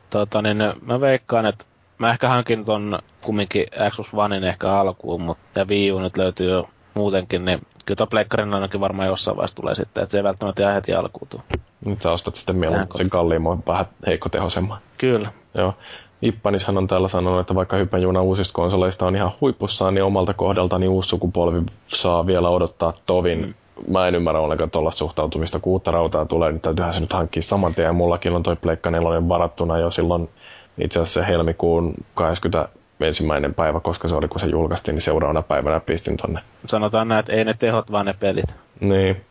Tota, 0.09 0.41
niin 0.41 0.57
mä 0.85 1.01
veikkaan, 1.01 1.45
että 1.45 1.65
mä 1.97 2.09
ehkä 2.09 2.29
hankin 2.29 2.65
ton 2.65 2.99
kumminkin 3.21 3.65
Xbox 3.89 4.13
Onein 4.13 4.43
ehkä 4.43 4.71
alkuun, 4.71 5.21
mutta 5.21 5.59
ja 5.59 5.65
Wii 5.65 5.91
U 5.91 5.99
nyt 5.99 6.17
löytyy 6.17 6.49
jo 6.49 6.69
muutenkin, 6.97 7.45
niin 7.45 7.61
kyllä 7.85 7.95
tuo 7.95 8.07
pleikkarin 8.07 8.53
ainakin 8.53 8.79
varmaan 8.79 9.07
jossain 9.07 9.37
vaiheessa 9.37 9.55
tulee 9.55 9.75
sitten, 9.75 10.03
että 10.03 10.11
se 10.11 10.17
ei 10.17 10.23
välttämättä 10.23 10.61
ihan 10.61 10.73
heti 10.73 10.93
alkuun 10.93 11.27
tule. 11.29 11.41
Nyt 11.85 12.01
sä 12.01 12.11
ostat 12.11 12.35
sitten 12.35 12.55
mieluummin 12.55 12.87
sen 12.91 13.09
kalliimman, 13.09 13.63
vähän 13.67 13.85
heikkotehoisemman. 14.07 14.77
Kyllä. 14.97 15.29
Joo. 15.57 15.73
Ippanishan 16.21 16.77
on 16.77 16.87
täällä 16.87 17.07
sanonut, 17.07 17.39
että 17.39 17.55
vaikka 17.55 17.77
hyppäjuna 17.77 18.21
uusista 18.21 18.53
konsoleista 18.53 19.07
on 19.07 19.15
ihan 19.15 19.31
huipussaan, 19.41 19.93
niin 19.93 20.03
omalta 20.03 20.33
kohdalta 20.33 20.79
niin 20.79 20.89
uusi 20.89 21.09
sukupolvi 21.09 21.61
saa 21.87 22.25
vielä 22.25 22.49
odottaa 22.49 22.93
tovin. 23.05 23.41
Mm. 23.41 23.53
Mä 23.93 24.07
en 24.07 24.15
ymmärrä 24.15 24.39
ollenkaan 24.39 24.71
tuolla 24.71 24.91
suhtautumista, 24.91 25.59
kun 25.59 25.73
uutta 25.73 25.91
rautaa 25.91 26.25
tulee, 26.25 26.51
niin 26.51 26.61
täytyyhän 26.61 26.93
se 26.93 26.99
nyt 26.99 27.13
hankkia 27.13 27.41
saman 27.41 27.75
tien. 27.75 27.95
Mullakin 27.95 28.35
on 28.35 28.43
toi 28.43 28.55
Pleikka 28.55 28.91
4 28.91 29.29
varattuna 29.29 29.77
jo 29.77 29.91
silloin 29.91 30.29
itse 30.77 30.99
asiassa 30.99 31.23
helmikuun 31.23 31.93
20 32.15 32.69
ensimmäinen 32.99 33.53
päivä, 33.53 33.79
koska 33.79 34.07
se 34.07 34.15
oli 34.15 34.27
kun 34.27 34.39
se 34.39 34.47
julkaistiin, 34.47 34.93
niin 34.93 35.01
seuraavana 35.01 35.41
päivänä 35.41 35.79
pistin 35.79 36.17
tonne. 36.17 36.39
Sanotaan 36.65 37.07
näin, 37.07 37.19
että 37.19 37.33
ei 37.33 37.45
ne 37.45 37.53
tehot, 37.53 37.91
vaan 37.91 38.05
ne 38.05 38.13
pelit. 38.13 38.55
Niin. 38.79 39.21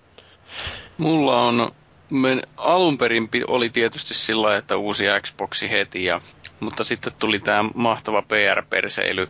Mulla 0.98 1.42
on, 1.42 1.70
men, 2.10 2.42
alun 2.56 2.98
perin 2.98 3.28
oli 3.46 3.70
tietysti 3.70 4.14
sillä 4.14 4.56
että 4.56 4.76
uusi 4.76 5.04
Xboxi 5.22 5.70
heti, 5.70 6.04
ja, 6.04 6.20
mutta 6.60 6.84
sitten 6.84 7.12
tuli 7.18 7.38
tämä 7.38 7.70
mahtava 7.74 8.22
PR-perseily 8.22 9.28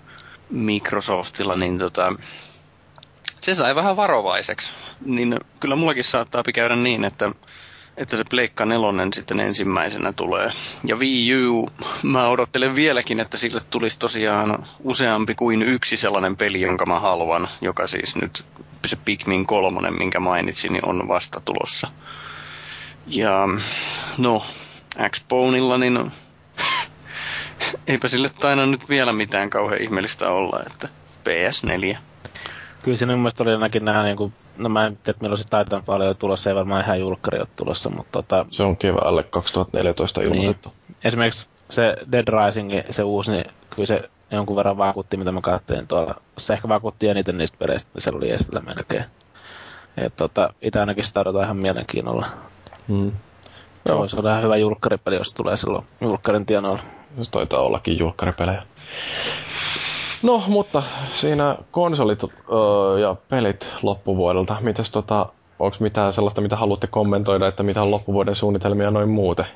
Microsoftilla, 0.51 1.57
niin 1.57 1.79
tota, 1.79 2.13
se 3.41 3.55
sai 3.55 3.75
vähän 3.75 3.97
varovaiseksi. 3.97 4.73
Niin 5.05 5.37
kyllä 5.61 5.77
mullakin 5.77 6.05
saattaa 6.05 6.43
käydä 6.55 6.77
niin, 6.77 7.05
että 7.05 7.31
että 7.97 8.16
se 8.16 8.25
Pleikka 8.31 8.65
nelonen 8.65 9.12
sitten 9.12 9.41
ensimmäisenä 9.41 10.12
tulee. 10.12 10.50
Ja 10.84 10.97
Wii 10.97 11.36
U, 11.36 11.70
mä 12.02 12.28
odottelen 12.28 12.75
vieläkin, 12.75 13.20
että 13.20 13.36
sille 13.36 13.60
tulisi 13.70 13.99
tosiaan 13.99 14.66
useampi 14.84 15.34
kuin 15.34 15.62
yksi 15.62 15.97
sellainen 15.97 16.36
peli, 16.36 16.60
jonka 16.60 16.86
mä 16.86 17.00
haluan, 17.00 17.49
joka 17.60 17.86
siis 17.86 18.16
nyt 18.16 18.44
se 18.86 18.97
Pikmin 18.97 19.47
kolmonen, 19.47 19.99
minkä 19.99 20.20
mainitsin, 20.20 20.73
niin 20.73 20.89
on 20.89 21.08
vasta 21.08 21.41
tulossa. 21.41 21.89
Ja 23.07 23.49
no, 24.18 24.47
Xboneilla, 25.10 25.78
niin 25.78 26.12
eipä 27.86 28.08
sille 28.08 28.28
taina 28.28 28.66
nyt 28.66 28.89
vielä 28.89 29.12
mitään 29.12 29.50
kauhean 29.50 29.83
ihmeellistä 29.83 30.28
olla, 30.28 30.60
että 30.66 30.89
PS4 31.28 31.97
kyllä 32.86 32.99
siinä 32.99 33.16
mun 33.16 33.31
oli 33.41 33.52
ainakin 33.52 33.84
nämä, 33.84 34.02
niin 34.02 34.16
kuin, 34.16 34.33
no 34.59 34.68
mä 34.68 34.86
en 34.86 34.97
tiedä 34.97 35.18
milloin 35.20 35.39
se 35.39 35.44
Titanfall 35.44 36.02
oli 36.02 36.15
tulossa, 36.15 36.51
ei 36.51 36.57
varmaan 36.57 36.85
ihan 36.85 37.01
julkkari 37.01 37.39
ole 37.39 37.49
tulossa, 37.57 37.91
mutta 37.91 38.12
tota, 38.12 38.47
Se 38.51 38.62
on 38.62 38.76
keväälle 38.76 39.23
2014 39.23 40.23
ilmoitettu. 40.23 40.68
Niin. 40.68 40.97
Esimerkiksi 41.05 41.49
se 41.70 41.97
Dead 42.12 42.25
Rising, 42.28 42.70
se 42.91 43.02
uusi, 43.02 43.31
niin 43.31 43.44
kyllä 43.70 43.86
se 43.86 44.10
jonkun 44.31 44.57
verran 44.57 44.78
vakuutti, 44.78 45.17
mitä 45.17 45.33
mä 45.33 45.41
katsoin 45.41 45.89
tuolla. 45.89 46.15
Se 46.39 46.52
ehkä 46.52 46.68
vakuutti 46.68 47.09
eniten 47.09 47.39
niistä 47.39 47.59
peleistä, 47.59 47.91
se 47.99 48.10
oli 48.15 48.31
esillä 48.31 48.60
melkein. 48.60 49.05
Et 49.97 50.17
tota, 50.17 50.55
itse 50.62 50.81
ainakin 50.81 51.05
sitä 51.05 51.20
odotan 51.20 51.44
ihan 51.44 51.57
mielenkiinnolla. 51.57 52.26
Hmm. 52.89 53.12
Se 53.86 53.93
Joo. 53.93 53.99
voisi 53.99 54.17
olla 54.18 54.31
ihan 54.31 54.43
hyvä 54.43 54.57
julkkaripeli, 54.57 55.17
jos 55.17 55.33
tulee 55.33 55.57
silloin 55.57 55.85
julkkarin 56.01 56.47
tienoilla. 56.47 56.83
Se 57.23 57.31
taitaa 57.31 57.60
ollakin 57.60 57.99
julkkaripelejä. 57.99 58.62
No, 60.23 60.43
mutta 60.49 60.83
siinä 61.11 61.57
konsolit 61.70 62.25
öö, 62.25 62.99
ja 62.99 63.17
pelit 63.28 63.77
loppuvuodelta. 63.83 64.57
Mitäs 64.61 64.91
tota, 64.91 65.27
onko 65.59 65.77
mitään 65.81 66.12
sellaista, 66.12 66.41
mitä 66.41 66.57
haluatte 66.57 66.86
kommentoida, 66.86 67.49
että 67.49 67.62
mitä 67.62 67.83
on 67.83 67.91
loppuvuoden 67.91 68.35
suunnitelmia 68.35 68.91
noin 68.91 69.09
muuten? 69.09 69.47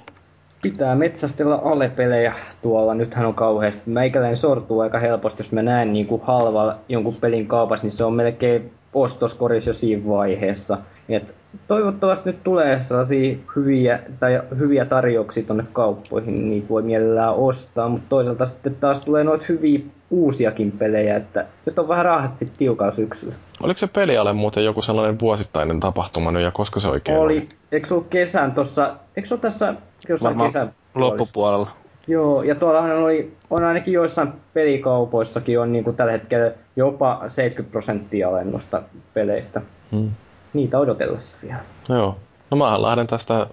Pitää 0.62 0.94
metsästellä 0.94 1.56
alepelejä 1.56 2.34
tuolla. 2.62 2.94
Nythän 2.94 3.26
on 3.26 3.34
kauheasti. 3.34 3.82
Meikäläinen 3.86 4.36
sortuu 4.36 4.80
aika 4.80 4.98
helposti, 4.98 5.42
jos 5.42 5.52
mä 5.52 5.62
näen 5.62 5.92
niin 5.92 6.06
kuin 6.06 6.22
halvalla 6.24 6.76
jonkun 6.88 7.14
pelin 7.14 7.46
kaupassa, 7.46 7.86
niin 7.86 7.92
se 7.92 8.04
on 8.04 8.14
melkein 8.14 8.72
ostoskoris 8.94 9.66
jo 9.66 9.74
siinä 9.74 10.08
vaiheessa. 10.08 10.78
Et 11.08 11.34
toivottavasti 11.68 12.30
nyt 12.30 12.44
tulee 12.44 12.82
sellaisia 12.82 13.36
hyviä, 13.56 14.00
tai 14.20 14.42
hyviä 14.58 14.84
tarjouksia 14.84 15.42
tuonne 15.42 15.64
kauppoihin, 15.72 16.34
niin 16.34 16.50
niitä 16.50 16.68
voi 16.68 16.82
mielellään 16.82 17.34
ostaa, 17.34 17.88
mutta 17.88 18.06
toisaalta 18.08 18.46
sitten 18.46 18.74
taas 18.74 19.04
tulee 19.04 19.24
noita 19.24 19.44
hyviä 19.48 19.80
uusiakin 20.10 20.72
pelejä, 20.72 21.16
että 21.16 21.46
nyt 21.66 21.78
on 21.78 21.88
vähän 21.88 22.04
rahat 22.04 22.38
sitten 22.38 22.58
tiukalla 22.58 22.92
syksyllä. 22.92 23.34
Oliko 23.62 23.78
se 23.78 23.86
peliale 23.86 24.32
muuten 24.32 24.64
joku 24.64 24.82
sellainen 24.82 25.20
vuosittainen 25.20 25.80
tapahtuma 25.80 26.32
nyt 26.32 26.42
ja 26.42 26.50
koska 26.50 26.80
se 26.80 26.88
oikein 26.88 27.18
oli? 27.18 27.36
oli? 27.38 27.48
Eikö 27.72 27.88
se 27.88 27.94
ollut 27.94 28.08
kesän 28.08 28.52
tuossa, 28.52 28.96
eikö 29.16 29.28
se 29.28 29.34
ole 29.34 29.40
tässä 29.40 29.74
jossain 30.08 30.30
Varmaan 30.30 30.48
kesän 30.48 30.74
loppupuolella? 30.94 31.70
Joo, 32.06 32.42
ja 32.42 32.54
tuollahan 32.54 32.96
oli, 32.96 33.32
on 33.50 33.64
ainakin 33.64 33.94
joissain 33.94 34.32
pelikaupoissakin 34.54 35.60
on 35.60 35.72
niin 35.72 35.84
kuin 35.84 35.96
tällä 35.96 36.12
hetkellä 36.12 36.52
jopa 36.76 37.22
70 37.28 37.72
prosenttia 37.72 38.28
alennusta 38.28 38.82
peleistä. 39.14 39.60
Hmm 39.90 40.10
niitä 40.52 40.78
odotellessa 40.78 41.38
vielä. 41.42 41.60
Joo. 41.88 42.18
No 42.50 42.56
mä 42.56 42.82
lähden 42.82 43.06
tästä 43.06 43.46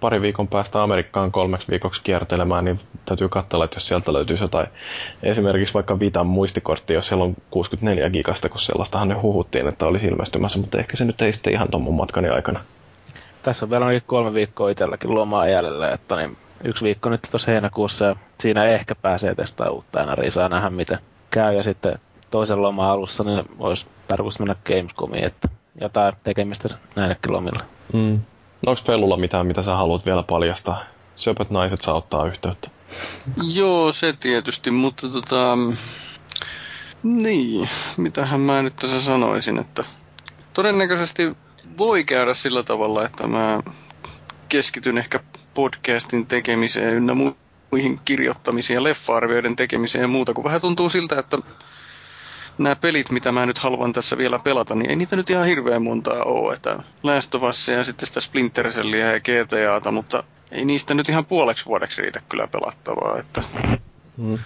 pari 0.00 0.20
viikon 0.20 0.48
päästä 0.48 0.82
Amerikkaan 0.82 1.32
kolmeksi 1.32 1.68
viikoksi 1.68 2.02
kiertelemään, 2.04 2.64
niin 2.64 2.80
täytyy 3.04 3.28
katsella, 3.28 3.64
että 3.64 3.76
jos 3.76 3.88
sieltä 3.88 4.12
löytyisi 4.12 4.44
jotain. 4.44 4.66
Esimerkiksi 5.22 5.74
vaikka 5.74 5.98
Vitan 5.98 6.26
muistikortti, 6.26 6.94
jos 6.94 7.08
siellä 7.08 7.24
on 7.24 7.34
64 7.50 8.10
gigasta, 8.10 8.48
kun 8.48 8.60
sellaistahan 8.60 9.08
ne 9.08 9.14
huhuttiin, 9.14 9.68
että 9.68 9.86
olisi 9.86 10.06
ilmestymässä, 10.06 10.58
mutta 10.58 10.78
ehkä 10.78 10.96
se 10.96 11.04
nyt 11.04 11.22
ei 11.22 11.32
sitten 11.32 11.52
ihan 11.52 11.70
tuon 11.70 11.82
mun 11.82 11.94
matkani 11.94 12.28
aikana. 12.28 12.60
Tässä 13.42 13.66
on 13.66 13.70
vielä 13.70 13.86
ainakin 13.86 14.06
kolme 14.06 14.34
viikkoa 14.34 14.70
itselläkin 14.70 15.14
lomaa 15.14 15.48
jäljellä, 15.48 15.88
että 15.88 16.16
niin 16.16 16.36
yksi 16.64 16.84
viikko 16.84 17.10
nyt 17.10 17.28
tuossa 17.30 17.50
heinäkuussa 17.50 18.04
ja 18.04 18.16
siinä 18.40 18.64
ehkä 18.64 18.94
pääsee 18.94 19.34
testaamaan 19.34 19.74
uutta 19.74 20.06
NRI, 20.06 20.30
saa 20.30 20.48
nähdä 20.48 20.70
miten 20.70 20.98
käy 21.30 21.54
ja 21.56 21.62
sitten 21.62 21.98
toisen 22.30 22.62
loman 22.62 22.90
alussa 22.90 23.24
niin 23.24 23.44
olisi 23.58 23.86
tarkoitus 24.08 24.38
mennä 24.38 24.56
Gamescomiin, 24.64 25.24
että 25.24 25.48
jotain 25.80 26.14
tekemistä 26.22 26.68
näillekin 26.96 27.32
lomilla. 27.32 27.60
Mm. 27.92 28.20
No 28.66 28.70
onko 28.70 28.82
Fellulla 28.86 29.16
mitään, 29.16 29.46
mitä 29.46 29.62
sä 29.62 29.74
haluat 29.74 30.06
vielä 30.06 30.22
paljastaa? 30.22 30.84
söpöt 31.16 31.50
naiset 31.50 31.82
saa 31.82 31.94
ottaa 31.94 32.26
yhteyttä. 32.26 32.70
Joo, 33.42 33.92
se 33.92 34.12
tietysti, 34.12 34.70
mutta 34.70 35.08
tota... 35.08 35.58
Niin, 37.02 37.68
mitähän 37.96 38.40
mä 38.40 38.62
nyt 38.62 38.76
tässä 38.76 39.00
sanoisin, 39.00 39.58
että 39.58 39.84
todennäköisesti 40.52 41.36
voi 41.78 42.04
käydä 42.04 42.34
sillä 42.34 42.62
tavalla, 42.62 43.04
että 43.04 43.26
mä 43.26 43.62
keskityn 44.48 44.98
ehkä 44.98 45.20
podcastin 45.54 46.26
tekemiseen 46.26 46.94
ynnä 46.94 47.14
muihin 47.14 48.00
kirjoittamisiin 48.04 48.74
ja 48.74 48.82
leffa-arvioiden 48.82 49.56
tekemiseen 49.56 50.02
ja 50.02 50.08
muuta, 50.08 50.32
kun 50.32 50.44
vähän 50.44 50.60
tuntuu 50.60 50.90
siltä, 50.90 51.18
että 51.18 51.38
nämä 52.62 52.76
pelit, 52.76 53.10
mitä 53.10 53.32
mä 53.32 53.46
nyt 53.46 53.58
haluan 53.58 53.92
tässä 53.92 54.18
vielä 54.18 54.38
pelata, 54.38 54.74
niin 54.74 54.90
ei 54.90 54.96
niitä 54.96 55.16
nyt 55.16 55.30
ihan 55.30 55.46
hirveän 55.46 55.82
montaa 55.82 56.22
ole. 56.22 56.54
Että 56.54 56.82
Last 57.02 57.34
of 57.34 57.42
Us 57.42 57.68
ja 57.68 57.84
sitten 57.84 58.06
sitä 58.06 58.20
Splinter 58.20 58.70
Cellia 58.70 59.12
ja 59.12 59.20
GTAta, 59.20 59.90
mutta 59.90 60.24
ei 60.50 60.64
niistä 60.64 60.94
nyt 60.94 61.08
ihan 61.08 61.24
puoleksi 61.24 61.66
vuodeksi 61.66 62.02
riitä 62.02 62.20
kyllä 62.28 62.46
pelattavaa. 62.46 63.18
Että, 63.18 63.42
mm. 64.16 64.38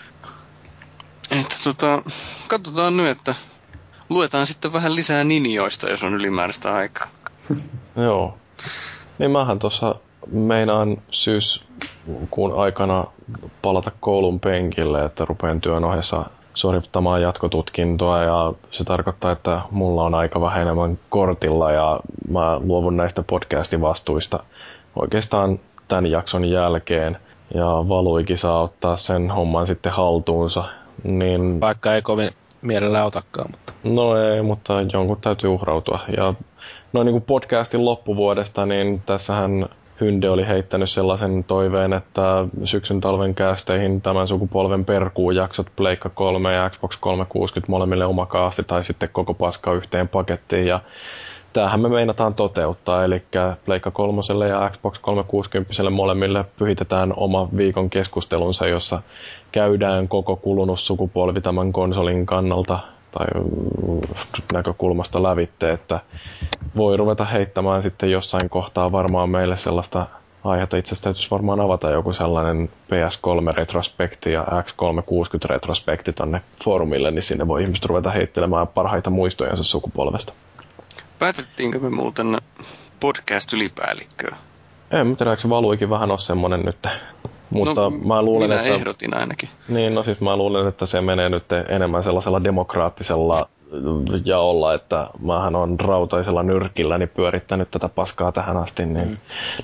että 1.31 1.57
tota, 1.65 2.03
katsotaan 2.49 2.97
nyt, 2.97 3.09
että 3.09 3.35
luetaan 4.09 4.47
sitten 4.47 4.73
vähän 4.73 4.95
lisää 4.95 5.25
ninjoista, 5.25 5.91
jos 5.91 6.03
on 6.03 6.15
ylimääräistä 6.15 6.75
aikaa. 6.75 7.09
Joo. 8.07 8.39
Niin 9.19 9.31
mähän 9.31 9.59
tuossa 9.59 9.95
meinaan 10.33 11.03
syyskuun 11.11 12.63
aikana 12.63 13.05
palata 13.63 13.91
koulun 14.01 14.41
penkille, 14.41 15.05
että 15.05 15.25
rupean 15.25 15.61
työn 15.61 15.85
ohessa 15.85 16.31
suorittamaan 16.57 17.23
jatkotutkintoa 17.23 18.23
ja 18.23 18.53
se 18.71 18.85
tarkoittaa, 18.85 19.33
että 19.33 19.61
mulla 19.71 20.05
on 20.05 20.15
aika 20.15 20.41
vähän 20.41 20.63
enemmän 20.63 20.99
kortilla 21.09 21.73
ja 21.73 22.01
mä 22.29 22.61
luovun 22.65 22.97
näistä 22.97 23.23
podcastin 23.23 23.81
vastuista 23.81 24.43
oikeastaan 24.97 25.59
tämän 25.89 26.07
jakson 26.07 26.51
jälkeen 26.51 27.19
ja 27.55 27.67
Valuikin 27.67 28.39
saa 28.39 28.63
ottaa 28.63 28.97
sen 28.97 29.31
homman 29.31 29.67
sitten 29.67 29.93
haltuunsa. 29.93 30.65
Niin... 31.05 31.61
Vaikka 31.61 31.95
ei 31.95 32.03
kovin 32.03 32.31
mielellä 32.63 33.05
otakaan, 33.05 33.51
mutta... 33.51 33.73
No 33.85 34.17
ei, 34.17 34.43
mutta 34.43 34.75
jonkun 34.93 35.21
täytyy 35.21 35.51
uhrautua. 35.51 35.99
Ja 36.17 36.35
noin 36.93 37.05
niin 37.05 37.15
kuin 37.15 37.25
podcastin 37.25 37.85
loppuvuodesta, 37.85 38.67
niin 38.67 39.03
tässähän 39.07 39.69
Hynde 40.01 40.31
oli 40.31 40.47
heittänyt 40.47 40.91
sellaisen 40.91 41.45
toiveen, 41.45 41.93
että 41.93 42.45
syksyn 42.65 43.01
talven 43.01 43.35
käästeihin 43.35 44.01
tämän 44.01 44.29
sukupolven 44.29 44.85
perkuun 44.85 45.37
jaksot 45.37 45.67
Pleikka 45.77 46.09
3 46.09 46.55
ja 46.55 46.71
Xbox 46.71 46.97
360 47.01 47.71
molemmille 47.71 48.05
oma 48.07 48.27
kaasti 48.27 48.63
tai 48.65 48.85
sitten 48.85 49.09
koko 49.13 49.35
paska 49.35 49.73
yhteen 49.75 50.09
pakettiin. 50.09 50.67
Ja 50.67 50.81
tämähän 51.53 51.81
me 51.81 51.89
meinataan 51.89 52.35
toteuttaa, 52.35 53.05
eli 53.05 53.23
Pleikka 53.65 53.91
3 53.91 54.21
ja 54.49 54.71
Xbox 54.71 54.99
360 54.99 55.91
molemmille 55.91 56.45
pyhitetään 56.59 57.13
oma 57.17 57.49
viikon 57.57 57.91
keskustelunsa, 57.91 58.67
jossa 58.67 59.03
käydään 59.53 60.09
koko 60.09 60.37
kulunut 60.37 60.81
sukupolvi 60.81 61.41
tämän 61.41 61.73
konsolin 61.73 62.27
kannalta 62.27 62.79
tai 63.19 63.27
näkökulmasta 64.53 65.23
lävitte, 65.23 65.73
että 65.73 66.01
voi 66.77 66.97
ruveta 66.97 67.25
heittämään 67.25 67.83
sitten 67.83 68.11
jossain 68.11 68.51
kohtaa 68.51 68.93
varmaan 68.93 69.31
meille 69.31 69.57
sellaista 69.57 70.07
aihetta. 70.45 70.77
Itse 70.77 70.89
asiassa 70.89 71.05
täytyisi 71.05 71.31
varmaan 71.31 71.61
avata 71.61 71.91
joku 71.91 72.13
sellainen 72.13 72.69
PS3-retrospekti 72.69 74.31
ja 74.31 74.45
X360-retrospekti 74.45 76.13
tonne 76.13 76.41
foorumille, 76.65 77.11
niin 77.11 77.23
sinne 77.23 77.49
voi 77.49 77.63
ihmiset 77.63 77.85
ruveta 77.85 78.11
heittelemään 78.11 78.69
parhaita 78.69 79.11
muistojensa 79.11 79.65
sukupolvesta. 79.65 80.33
Päätettiinkö 81.19 81.79
me 81.79 81.91
muuten 81.91 82.39
podcast-ylipäällikköä? 83.01 84.37
En, 84.91 85.07
mutta 85.07 85.25
tiedä, 85.25 85.49
Valuikin 85.49 85.91
vähän 85.91 86.11
ole 86.11 86.19
semmonen 86.19 86.63
nyt. 86.63 86.89
Mutta 87.51 87.81
no, 87.81 87.91
mä 87.91 88.23
luulen, 88.23 88.51
minä 88.51 88.63
että... 88.63 88.75
ehdotin 88.75 89.17
ainakin. 89.17 89.49
Niin, 89.69 89.95
no 89.95 90.03
siis 90.03 90.21
mä 90.21 90.37
luulen, 90.37 90.69
että 90.69 90.87
se 90.87 91.01
menee 91.01 91.29
nyt 91.29 91.45
enemmän 91.69 92.05
sellaisella 92.05 92.45
demokraattisella 92.45 93.49
jaolla, 94.25 94.75
että 94.75 95.07
mähän 95.19 95.57
on 95.57 95.81
rautaisella 95.81 96.43
nyrkilläni 96.43 97.07
pyörittänyt 97.07 97.71
tätä 97.71 97.89
paskaa 97.89 98.33
tähän 98.33 98.57
asti, 98.57 98.87
niin 98.87 99.09
mm. 99.09 99.17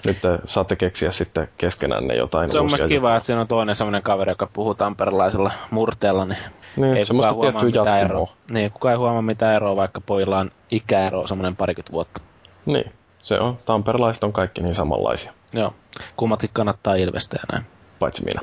nyt 0.04 0.20
te 0.22 0.38
saatte 0.46 0.76
keksiä 0.76 1.12
sitten 1.12 1.48
keskenään 1.58 2.16
jotain 2.16 2.48
Se 2.48 2.58
on 2.58 2.66
myös 2.66 2.82
kiva, 2.88 3.16
että 3.16 3.26
siinä 3.26 3.40
on 3.40 3.48
toinen 3.48 3.76
sellainen 3.76 4.02
kaveri, 4.02 4.30
joka 4.30 4.48
puhuu 4.52 4.74
tamperelaisella 4.74 5.52
murteella, 5.70 6.24
niin, 6.24 6.38
niin 6.76 6.96
ei 6.96 7.04
kukaan 7.10 7.34
huomaa 7.34 7.64
mitään 7.64 8.00
eroa. 8.00 8.32
Niin, 8.50 8.70
kukaan 8.72 8.92
ei 8.92 8.98
huomaa 8.98 9.22
mitään 9.22 9.54
eroa, 9.54 9.76
vaikka 9.76 10.00
pojilla 10.00 10.38
on 10.38 10.50
ikäero 10.70 11.26
semmoinen 11.26 11.56
parikymmentä 11.56 11.92
vuotta. 11.92 12.20
Niin, 12.66 12.92
se 13.22 13.40
on. 13.40 13.58
Tamperelaiset 13.64 14.24
on 14.24 14.32
kaikki 14.32 14.62
niin 14.62 14.74
samanlaisia. 14.74 15.32
Joo, 15.52 15.74
kummatkin 16.16 16.50
kannattaa 16.52 16.94
Ilvestä 16.94 17.36
ja 17.36 17.44
näin. 17.52 17.66
Paitsi 17.98 18.24
minä. 18.24 18.40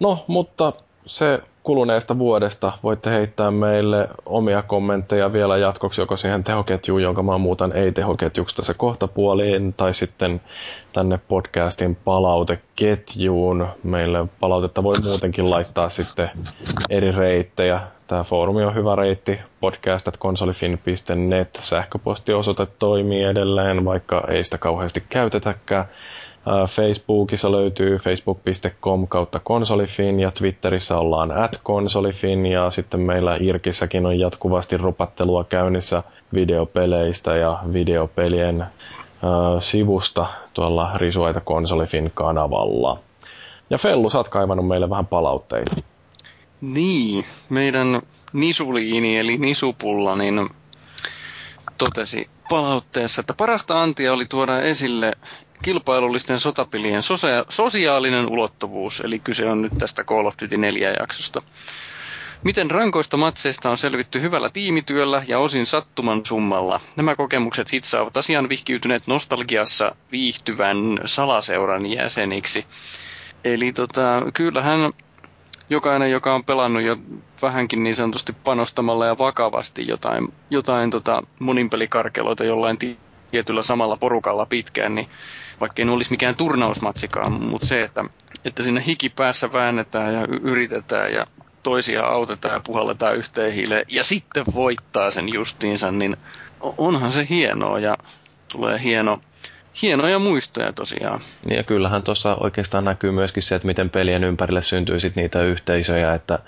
no, 0.00 0.24
mutta 0.26 0.72
se 1.06 1.42
kuluneesta 1.62 2.18
vuodesta 2.18 2.72
voitte 2.82 3.10
heittää 3.10 3.50
meille 3.50 4.08
omia 4.26 4.62
kommentteja 4.62 5.32
vielä 5.32 5.56
jatkoksi 5.56 6.00
joko 6.00 6.16
siihen 6.16 6.44
tehoketjuun, 6.44 7.02
jonka 7.02 7.22
mä 7.22 7.38
muutan 7.38 7.72
ei-tehoketjuksi 7.72 8.56
tässä 8.56 8.74
kohtapuoliin, 8.74 9.74
tai 9.74 9.94
sitten 9.94 10.40
tänne 10.92 11.20
podcastin 11.28 11.96
palauteketjuun. 11.96 13.68
Meille 13.82 14.26
palautetta 14.40 14.82
voi 14.82 14.94
muutenkin 15.02 15.50
laittaa 15.50 15.88
sitten 15.88 16.30
eri 16.90 17.12
reittejä. 17.12 17.80
Tämä 18.08 18.24
foorumi 18.24 18.64
on 18.64 18.74
hyvä 18.74 18.96
reitti, 18.96 19.40
podcast.konsolifin.net, 19.60 21.58
sähköpostiosoite 21.62 22.66
toimii 22.78 23.24
edelleen, 23.24 23.84
vaikka 23.84 24.24
ei 24.28 24.44
sitä 24.44 24.58
kauheasti 24.58 25.04
käytetäkään. 25.10 25.84
Facebookissa 26.68 27.52
löytyy 27.52 27.98
facebook.com 27.98 29.08
kautta 29.08 29.40
konsolifin 29.44 30.20
ja 30.20 30.30
Twitterissä 30.30 30.98
ollaan 30.98 31.32
at 31.32 31.60
konsolifin 31.62 32.46
ja 32.46 32.70
sitten 32.70 33.00
meillä 33.00 33.36
Irkissäkin 33.40 34.06
on 34.06 34.18
jatkuvasti 34.18 34.76
rupattelua 34.76 35.44
käynnissä 35.44 36.02
videopeleistä 36.34 37.36
ja 37.36 37.58
videopelien 37.72 38.60
äh, 38.60 38.68
sivusta 39.58 40.26
tuolla 40.54 40.90
Risuaita 40.94 41.40
konsolifin 41.40 42.10
kanavalla. 42.14 42.98
Ja 43.70 43.78
Fellu, 43.78 44.10
sä 44.10 44.18
oot 44.18 44.28
kaivannut 44.28 44.68
meille 44.68 44.90
vähän 44.90 45.06
palautteita. 45.06 45.76
Niin, 46.60 47.24
meidän 47.48 48.02
Nisuliini 48.32 49.18
eli 49.18 49.38
Nisupulla 49.38 50.16
niin 50.16 50.48
totesi 51.78 52.30
palautteessa, 52.48 53.20
että 53.20 53.34
parasta 53.34 53.82
antia 53.82 54.12
oli 54.12 54.26
tuoda 54.26 54.60
esille 54.60 55.12
kilpailullisten 55.62 56.40
sotapelien 56.40 57.02
sosia- 57.02 57.44
sosiaalinen 57.48 58.28
ulottuvuus, 58.28 59.00
eli 59.00 59.18
kyse 59.18 59.46
on 59.46 59.62
nyt 59.62 59.72
tästä 59.78 60.04
Call 60.04 60.26
of 60.26 60.34
Duty 60.42 60.56
4 60.56 60.90
jaksosta. 61.00 61.42
Miten 62.44 62.70
rankoista 62.70 63.16
matseista 63.16 63.70
on 63.70 63.78
selvitty 63.78 64.20
hyvällä 64.20 64.50
tiimityöllä 64.50 65.22
ja 65.28 65.38
osin 65.38 65.66
sattuman 65.66 66.26
summalla. 66.26 66.80
Nämä 66.96 67.16
kokemukset 67.16 67.72
hitsaavat 67.72 68.16
asian 68.16 68.48
vihkiytyneet 68.48 69.06
nostalgiassa 69.06 69.96
viihtyvän 70.12 70.76
salaseuran 71.04 71.86
jäseniksi. 71.86 72.66
Eli 73.44 73.72
tota, 73.72 74.22
kyllähän 74.34 74.90
jokainen, 75.70 76.10
joka 76.10 76.34
on 76.34 76.44
pelannut 76.44 76.82
jo 76.82 76.96
vähänkin 77.42 77.82
niin 77.82 77.96
sanotusti 77.96 78.32
panostamalla 78.44 79.06
ja 79.06 79.18
vakavasti 79.18 79.88
jotain, 79.88 80.32
jotain 80.50 80.90
tota 80.90 81.22
moninpelikarkeloita 81.38 82.44
jollain 82.44 82.78
tietyllä 83.30 83.62
samalla 83.62 83.96
porukalla 83.96 84.46
pitkään, 84.46 84.94
niin 84.94 85.08
vaikka 85.60 85.82
ei 85.82 85.88
olisi 85.88 86.10
mikään 86.10 86.34
turnausmatsikaan, 86.36 87.32
mutta 87.32 87.66
se, 87.66 87.82
että, 87.82 88.04
että 88.44 88.62
sinne 88.62 88.82
hiki 88.86 89.08
päässä 89.08 89.52
väännetään 89.52 90.14
ja 90.14 90.26
yritetään 90.42 91.12
ja 91.12 91.26
toisia 91.62 92.06
autetaan 92.06 92.54
ja 92.54 92.60
puhalletaan 92.60 93.16
yhteen 93.16 93.52
hiileen 93.52 93.84
ja 93.88 94.04
sitten 94.04 94.44
voittaa 94.54 95.10
sen 95.10 95.34
justiinsa, 95.34 95.90
niin 95.92 96.16
onhan 96.60 97.12
se 97.12 97.26
hienoa 97.30 97.78
ja 97.78 97.96
tulee 98.48 98.82
hieno, 98.82 99.20
hienoja 99.82 100.18
muistoja 100.18 100.72
tosiaan. 100.72 101.20
Niin 101.44 101.56
ja 101.56 101.62
kyllähän 101.62 102.02
tuossa 102.02 102.34
oikeastaan 102.34 102.84
näkyy 102.84 103.10
myöskin 103.10 103.42
se, 103.42 103.54
että 103.54 103.66
miten 103.66 103.90
pelien 103.90 104.24
ympärille 104.24 104.62
syntyy 104.62 105.00
sit 105.00 105.16
niitä 105.16 105.42
yhteisöjä, 105.42 106.14
että 106.14 106.38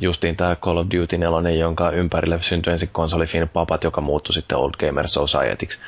justiin 0.00 0.36
tämä 0.36 0.56
Call 0.56 0.76
of 0.76 0.86
Duty 0.86 1.18
4, 1.18 1.50
jonka 1.50 1.90
ympärille 1.90 2.42
syntyi 2.42 2.72
ensin 2.72 2.88
konsolifin 2.92 3.48
papat, 3.48 3.84
joka 3.84 4.00
muuttui 4.00 4.34
sitten 4.34 4.58
Old 4.58 4.74
Gamer 4.78 5.08
Societyksi. 5.08 5.78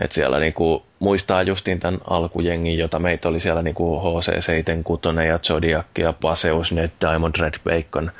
Et 0.00 0.12
siellä 0.12 0.38
niinku 0.38 0.82
muistaa 0.98 1.42
justiin 1.42 1.80
tämän 1.80 2.00
alkujengin, 2.10 2.78
jota 2.78 2.98
meitä 2.98 3.28
oli 3.28 3.40
siellä 3.40 3.62
niinku 3.62 4.00
HC76 4.00 5.22
ja 5.22 5.38
Zodiac 5.38 5.86
ja 5.98 6.12
Paseus, 6.12 6.72
Ned 6.72 6.90
Diamond, 7.00 7.34
Red 7.40 7.54
Bacon, 7.64 8.12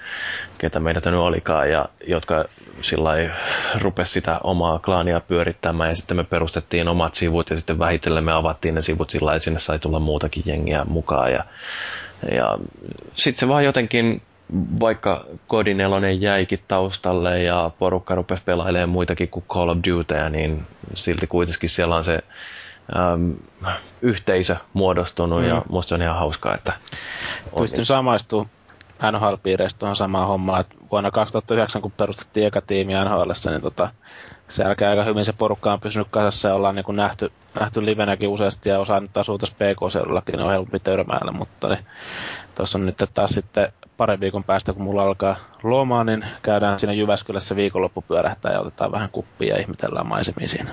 ketä 0.58 0.80
meitä 0.80 1.10
nyt 1.10 1.20
olikaan, 1.20 1.70
ja 1.70 1.88
jotka 2.06 2.44
sillä 2.80 3.10
rupesi 3.80 4.12
sitä 4.12 4.40
omaa 4.44 4.78
klaania 4.78 5.20
pyörittämään, 5.20 5.90
ja 5.90 5.94
sitten 5.94 6.16
me 6.16 6.24
perustettiin 6.24 6.88
omat 6.88 7.14
sivut, 7.14 7.50
ja 7.50 7.56
sitten 7.56 7.78
vähitellen 7.78 8.24
me 8.24 8.32
avattiin 8.32 8.74
ne 8.74 8.82
sivut 8.82 9.10
sillä 9.10 9.34
että 9.34 9.44
sinne 9.44 9.58
sai 9.58 9.78
tulla 9.78 10.00
muutakin 10.00 10.42
jengiä 10.46 10.84
mukaan, 10.84 11.32
ja 11.32 11.44
ja 12.32 12.58
sitten 13.14 13.40
se 13.40 13.48
vaan 13.48 13.64
jotenkin 13.64 14.22
vaikka 14.80 15.24
Kodi 15.46 15.74
4 15.74 16.10
jäikin 16.10 16.60
taustalle 16.68 17.42
ja 17.42 17.70
porukka 17.78 18.14
rupesi 18.14 18.42
pelailemaan 18.44 18.88
muitakin 18.88 19.28
kuin 19.28 19.44
Call 19.48 19.68
of 19.68 19.78
Dutyä, 19.88 20.30
niin 20.30 20.66
silti 20.94 21.26
kuitenkin 21.26 21.68
siellä 21.68 21.96
on 21.96 22.04
se 22.04 22.18
äm, 22.96 23.34
yhteisö 24.02 24.56
muodostunut 24.72 25.42
mm. 25.42 25.48
ja 25.48 25.62
musta 25.68 25.94
on 25.94 26.02
ihan 26.02 26.16
hauskaa, 26.16 26.54
että 26.54 26.72
Pystyn 27.58 27.86
samaistumaan 27.86 28.50
NHL-piireistä 29.12 29.78
tuohon 29.78 29.96
samaan 29.96 30.28
hommaan, 30.28 30.60
että 30.60 30.76
vuonna 30.90 31.10
2009, 31.10 31.82
kun 31.82 31.92
perustettiin 31.92 32.46
eka 32.46 32.60
tiimi 32.60 32.92
NHL, 32.92 33.30
niin 33.50 33.62
tota, 33.62 33.90
sen 34.48 34.64
jälkeen 34.64 34.90
aika 34.90 35.04
hyvin 35.04 35.24
se 35.24 35.32
porukka 35.32 35.72
on 35.72 35.80
pysynyt 35.80 36.08
kasassa 36.10 36.48
ja 36.48 36.54
ollaan 36.54 36.74
niin 36.74 36.84
kuin 36.84 36.96
nähty, 36.96 37.32
nähty 37.60 37.84
livenäkin 37.84 38.28
useasti 38.28 38.68
ja 38.68 38.78
osa 38.78 39.00
nyt 39.00 39.16
asuu 39.16 39.38
tässä 39.38 39.56
PK-seudullakin, 39.56 40.32
niin 40.32 40.46
on 40.46 40.52
helpompi 40.52 40.78
törmäillä, 40.80 41.32
mutta 41.32 41.68
niin, 41.68 41.86
tuossa 42.54 42.78
on 42.78 42.86
nyt 42.86 42.96
taas 43.14 43.30
sitten 43.30 43.72
parin 43.98 44.20
viikon 44.20 44.44
päästä, 44.46 44.72
kun 44.72 44.82
mulla 44.82 45.02
alkaa 45.02 45.36
lomaa, 45.62 46.04
niin 46.04 46.24
käydään 46.42 46.78
siinä 46.78 46.92
Jyväskylässä 46.92 47.56
viikonloppu 47.56 48.04
pyörähtää 48.08 48.52
ja 48.52 48.60
otetaan 48.60 48.92
vähän 48.92 49.08
kuppia 49.12 49.54
ja 49.54 49.60
ihmetellään 49.60 50.08
maisemia 50.08 50.48
siinä. 50.48 50.70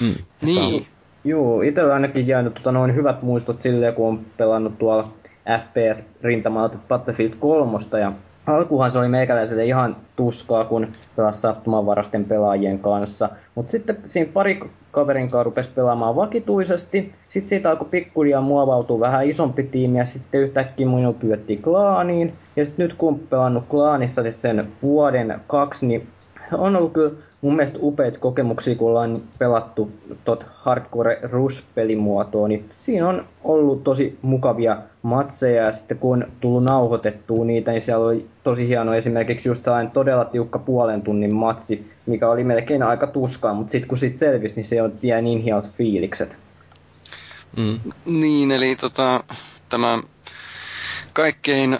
Mm. 0.00 0.14
Niin, 0.42 0.62
on... 0.62 0.82
Joo, 1.24 1.62
itsellä 1.62 1.94
ainakin 1.94 2.26
jäänyt 2.26 2.54
tota, 2.54 2.72
noin 2.72 2.94
hyvät 2.94 3.22
muistot 3.22 3.60
silleen, 3.60 3.94
kun 3.94 4.08
on 4.08 4.20
pelannut 4.36 4.78
tuolla 4.78 5.12
FPS-rintamalta 5.60 6.78
Battlefield 6.88 7.32
3 7.40 7.78
ja 8.00 8.12
alkuhan 8.46 8.90
se 8.90 8.98
oli 8.98 9.08
meikäläiselle 9.08 9.64
ihan 9.64 9.96
tuskaa, 10.16 10.64
kun 10.64 10.88
pelasi 11.16 11.40
sattumanvarasten 11.40 12.24
pelaajien 12.24 12.78
kanssa. 12.78 13.28
Mutta 13.54 13.72
sitten 13.72 13.96
siinä 14.06 14.30
pari 14.32 14.60
kaverin 14.90 15.30
kanssa 15.30 15.42
rupesi 15.42 15.70
pelaamaan 15.74 16.16
vakituisesti. 16.16 17.14
Sitten 17.28 17.48
siitä 17.48 17.70
alkoi 17.70 17.88
pikkuhiljaa 17.90 18.40
muovautua 18.40 19.00
vähän 19.00 19.28
isompi 19.28 19.62
tiimi 19.62 19.98
ja 19.98 20.04
sitten 20.04 20.40
yhtäkkiä 20.40 20.86
minun 20.86 21.14
pyydettiin 21.14 21.62
klaaniin. 21.62 22.32
Ja 22.56 22.66
sitten 22.66 22.86
nyt 22.88 22.96
kun 22.98 23.18
pelannut 23.18 23.64
klaanissa 23.68 24.22
sen 24.30 24.68
vuoden 24.82 25.40
kaksi, 25.46 25.86
niin 25.86 26.08
on 26.52 26.76
ollut 26.76 26.92
kyllä 26.92 27.12
mun 27.44 27.56
mielestä 27.56 27.78
upeita 27.82 28.18
kokemuksia, 28.18 28.74
kun 28.74 28.88
ollaan 28.88 29.22
pelattu 29.38 29.92
tot 30.24 30.46
Hardcore 30.54 31.18
Rush-pelimuotoa, 31.22 32.48
niin 32.48 32.70
siinä 32.80 33.08
on 33.08 33.26
ollut 33.44 33.84
tosi 33.84 34.18
mukavia 34.22 34.78
matseja, 35.02 35.64
ja 35.64 35.72
sitten 35.72 35.98
kun 35.98 36.22
on 36.22 36.30
tullut 36.40 36.64
nauhoitettua 36.64 37.44
niitä, 37.44 37.70
niin 37.70 37.82
siellä 37.82 38.06
oli 38.06 38.26
tosi 38.44 38.68
hieno 38.68 38.94
esimerkiksi 38.94 39.48
just 39.48 39.64
sellainen 39.64 39.92
todella 39.92 40.24
tiukka 40.24 40.58
puolen 40.58 41.02
tunnin 41.02 41.36
matsi, 41.36 41.90
mikä 42.06 42.30
oli 42.30 42.44
melkein 42.44 42.82
aika 42.82 43.06
tuskaa, 43.06 43.54
mutta 43.54 43.72
sitten 43.72 43.88
kun 43.88 43.98
siitä 43.98 44.18
selvisi, 44.18 44.56
niin 44.56 44.64
se 44.64 44.82
on 44.82 44.92
jäi 45.02 45.22
niin 45.22 45.42
hienot 45.42 45.66
fiilikset. 45.70 46.36
Mm. 47.56 47.80
Niin, 48.06 48.50
eli 48.52 48.76
tota, 48.76 49.24
tämä 49.68 49.98
kaikkein 51.12 51.78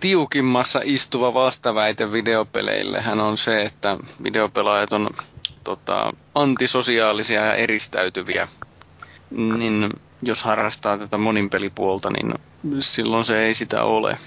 tiukimmassa 0.00 0.80
istuva 0.84 1.34
vastaväite 1.34 2.12
videopeleillehän 2.12 3.20
on 3.20 3.38
se, 3.38 3.62
että 3.62 3.98
videopelaajat 4.22 4.92
on 4.92 5.10
tota, 5.64 6.12
antisosiaalisia 6.34 7.44
ja 7.44 7.54
eristäytyviä. 7.54 8.48
Niin 9.30 9.90
jos 10.22 10.42
harrastaa 10.42 10.98
tätä 10.98 11.18
moninpelipuolta, 11.18 12.10
niin 12.10 12.34
silloin 12.80 13.24
se 13.24 13.38
ei 13.38 13.54
sitä 13.54 13.82
ole. 13.84 14.18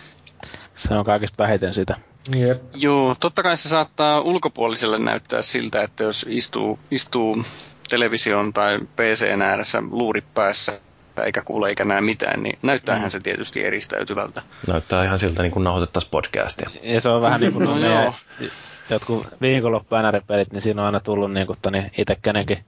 Se 0.75 0.93
on 0.93 1.05
kaikista 1.05 1.43
vähiten 1.43 1.73
sitä. 1.73 1.95
Yep. 2.35 2.63
Joo, 2.73 3.15
totta 3.19 3.43
kai 3.43 3.57
se 3.57 3.69
saattaa 3.69 4.21
ulkopuoliselle 4.21 4.97
näyttää 4.97 5.41
siltä, 5.41 5.81
että 5.81 6.03
jos 6.03 6.25
istuu, 6.29 6.79
istuu 6.91 7.43
television 7.89 8.53
tai 8.53 8.79
PC 8.95 9.41
ääressä 9.43 9.83
luurit 9.91 10.33
päässä 10.33 10.79
eikä 11.23 11.41
kuule 11.41 11.69
eikä 11.69 11.85
näe 11.85 12.01
mitään, 12.01 12.43
niin 12.43 12.59
näyttäähän 12.61 13.07
mm. 13.07 13.09
se 13.09 13.19
tietysti 13.19 13.65
eristäytyvältä. 13.65 14.41
Näyttää 14.67 15.03
ihan 15.03 15.19
siltä 15.19 15.41
niin 15.41 15.51
kuin 15.51 15.63
nauhoitettaisiin 15.63 16.11
podcastia. 16.11 16.69
Ja 16.83 17.01
se 17.01 17.09
on 17.09 17.21
vähän 17.21 17.41
niin 17.41 17.53
kuin 17.53 17.65
no, 17.69 17.75
meidän, 17.75 18.13
jotkut 18.89 19.27
viikonloppu 19.41 19.95
pelit, 20.27 20.51
niin 20.51 20.61
siinä 20.61 20.81
on 20.81 20.85
aina 20.85 20.99
tullut 20.99 21.33
niin 21.33 21.47
kuin, 21.47 21.59
toni, 21.61 21.91
itse 21.97 22.17
kenenkin 22.21 22.65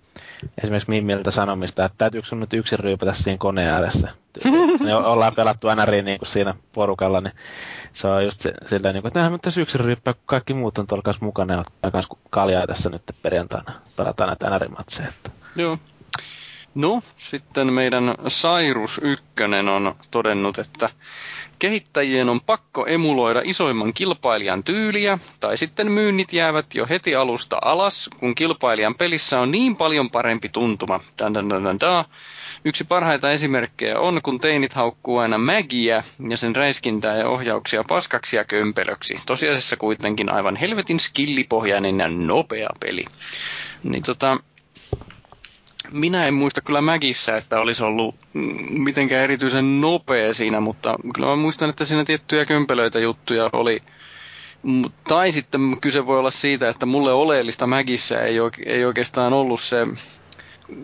esimerkiksi 0.64 0.90
Mimmiltä 0.90 1.32
sanomista, 1.32 1.86
että 1.86 1.98
täytyykö 1.98 2.28
sun 2.28 2.40
nyt 2.40 2.54
yksin 2.54 2.80
ryypätä 2.80 3.14
siinä 3.14 3.38
koneen 3.38 3.70
ääressä. 3.70 4.10
Me 4.84 4.96
ollaan 4.96 5.36
pelattu 5.36 5.68
NRI 5.76 6.02
niin 6.02 6.20
kuin 6.20 6.28
siinä 6.28 6.56
porukalla, 6.74 7.22
niin 7.22 7.34
se 7.94 8.08
on 8.08 8.26
just 8.26 8.42
se, 8.42 8.54
silleen, 8.66 8.94
niin 8.94 9.02
kuin, 9.02 9.10
että 9.10 9.20
nähdään 9.20 9.40
tässä 9.40 9.62
yksin 9.62 9.82
ryyppää, 9.82 10.14
kun 10.14 10.24
kaikki 10.26 10.54
muut 10.54 10.78
on 10.78 10.88
tuolla 10.88 11.02
kanssa 11.02 11.26
mukana 11.26 11.54
ja 11.54 11.60
ottaa 11.60 11.92
kanssa 11.92 12.16
kaljaa 12.30 12.68
tässä 12.68 12.90
nyt 12.90 13.02
perjantaina. 13.22 13.74
Pelataan 13.96 14.28
näitä 14.28 14.50
NRI-matseja. 14.50 15.12
Joo. 15.56 15.78
No, 16.76 17.02
sitten 17.18 17.74
meidän 17.74 18.16
Sairus 18.28 19.02
Ykkönen 19.04 19.70
on 19.70 19.96
todennut, 20.12 20.58
että 20.58 20.90
kehittäjien 21.60 22.30
on 22.30 22.42
pakko 22.42 22.86
emuloida 22.86 23.42
isoimman 23.44 23.94
kilpailijan 23.94 24.64
tyyliä, 24.64 25.20
tai 25.40 25.58
sitten 25.58 25.92
myynnit 25.92 26.34
jäävät 26.34 26.66
jo 26.76 26.86
heti 26.90 27.16
alusta 27.16 27.58
alas, 27.62 28.10
kun 28.20 28.36
kilpailijan 28.36 28.96
pelissä 28.96 29.40
on 29.40 29.52
niin 29.52 29.76
paljon 29.76 30.10
parempi 30.10 30.50
tuntuma. 30.50 31.00
Dan, 31.20 31.34
dan, 31.34 31.50
dan, 31.50 31.64
dan, 31.64 31.80
dan. 31.80 32.06
Yksi 32.66 32.84
parhaita 32.84 33.32
esimerkkejä 33.32 34.00
on, 34.00 34.22
kun 34.24 34.40
teinit 34.40 34.74
haukkuu 34.74 35.18
aina 35.18 35.38
Mägiä 35.38 36.04
ja 36.30 36.38
sen 36.38 36.56
räiskintää 36.56 37.18
ja 37.18 37.30
ohjauksia 37.30 37.84
paskaksi 37.88 38.36
ja 38.36 38.46
kömpelöksi. 38.46 39.16
Tosiasiassa 39.26 39.78
kuitenkin 39.78 40.32
aivan 40.34 40.56
helvetin 40.56 41.00
skillipohjainen 41.00 42.00
ja 42.00 42.08
nopea 42.08 42.70
peli. 42.80 43.06
Niin 43.84 44.04
tota, 44.04 44.38
minä 45.92 46.28
en 46.28 46.34
muista 46.34 46.62
kyllä 46.62 46.82
Mägissä, 46.82 47.38
että 47.38 47.60
olisi 47.60 47.84
ollut 47.84 48.16
mitenkään 48.70 49.24
erityisen 49.24 49.82
nopea 49.82 50.34
siinä, 50.34 50.60
mutta 50.60 50.96
kyllä 51.16 51.28
mä 51.28 51.36
muistan, 51.36 51.70
että 51.70 51.86
siinä 51.86 52.06
tiettyjä 52.06 52.46
kömpelöitä 52.46 53.00
juttuja 53.00 53.50
oli. 53.54 53.82
Tai 55.08 55.32
sitten 55.32 55.78
kyse 55.82 56.06
voi 56.06 56.20
olla 56.20 56.32
siitä, 56.32 56.70
että 56.70 56.86
mulle 56.86 57.14
oleellista 57.14 57.68
Mägissä 57.68 58.22
ei, 58.22 58.36
ei 58.66 58.86
oikeastaan 58.86 59.34
ollut 59.34 59.62
se 59.62 59.88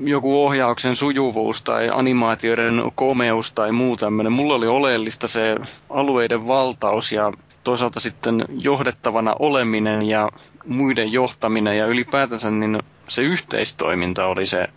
joku 0.03 0.45
ohjauksen 0.45 0.95
sujuvuus 0.95 1.61
tai 1.61 1.89
animaatioiden 1.93 2.81
komeus 2.95 3.51
tai 3.51 3.71
muu 3.71 3.97
tämmöinen. 3.97 4.33
Mulle 4.33 4.53
oli 4.53 4.67
oleellista 4.67 5.27
se 5.27 5.55
alueiden 5.89 6.47
valtaus 6.47 7.11
ja 7.11 7.31
toisaalta 7.63 7.99
sitten 7.99 8.45
johdettavana 8.49 9.35
oleminen 9.39 10.01
ja 10.09 10.29
muiden 10.65 11.11
johtaminen 11.11 11.77
ja 11.77 11.85
ylipäätänsä 11.85 12.51
niin 12.51 12.79
se 13.07 13.21
yhteistoiminta 13.21 14.25
oli 14.27 14.45
se 14.45 14.67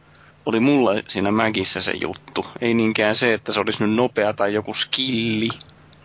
oli 0.49 0.61
mulle 0.61 1.05
siinä 1.09 1.33
Mägissä 1.33 1.81
se 1.81 1.93
juttu. 2.01 2.47
Ei 2.61 2.75
niinkään 2.75 3.15
se, 3.15 3.35
että 3.35 3.53
se 3.53 3.61
olisi 3.61 3.85
nyt 3.85 3.97
nopea 3.97 4.33
tai 4.33 4.55
joku 4.55 4.75
skilli 4.75 5.49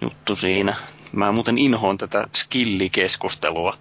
juttu 0.02 0.36
siinä. 0.36 0.76
Mä 1.12 1.32
muuten 1.32 1.58
inhoon 1.58 1.98
tätä 1.98 2.28
skillikeskustelua. 2.36 3.78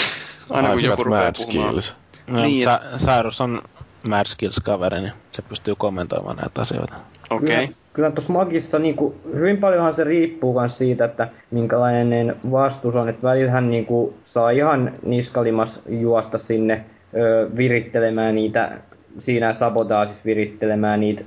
Aina 0.50 0.72
kun 0.72 0.84
joku 0.84 1.04
rupeaa 1.04 1.32
puhumaan. 1.36 1.68
Skills. 1.68 1.96
No, 2.26 2.42
niin, 2.42 2.64
Sa- 2.64 2.80
Sairus 2.96 3.40
on 3.40 3.62
Mad 4.08 4.26
Skills-kaveri, 4.26 5.00
niin 5.00 5.12
se 5.30 5.42
pystyy 5.42 5.74
kommentoimaan 5.74 6.36
näitä 6.36 6.60
asioita. 6.62 6.94
Okei. 7.30 7.64
Okay. 7.64 7.74
Kyllä, 7.92 8.10
tuossa 8.10 8.32
Magissa 8.32 8.78
niin 8.78 8.96
kuin, 8.96 9.14
hyvin 9.34 9.56
paljonhan 9.56 9.94
se 9.94 10.04
riippuu 10.04 10.60
myös 10.60 10.78
siitä, 10.78 11.04
että 11.04 11.28
minkälainen 11.50 12.36
vastus 12.50 12.96
on. 12.96 13.08
Että 13.08 13.22
välillähän 13.22 13.70
niin 13.70 13.86
kuin, 13.86 14.14
saa 14.22 14.50
ihan 14.50 14.92
niskalimas 15.02 15.82
juosta 15.88 16.38
sinne 16.38 16.84
ö, 17.14 17.50
virittelemään 17.56 18.34
niitä 18.34 18.78
siinä 19.18 19.52
sabotaasissa 19.52 20.22
virittelemään 20.24 21.00
niitä, 21.00 21.24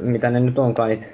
mitä 0.00 0.30
ne 0.30 0.40
nyt 0.40 0.58
onkaan, 0.58 0.88
niitä 0.88 1.06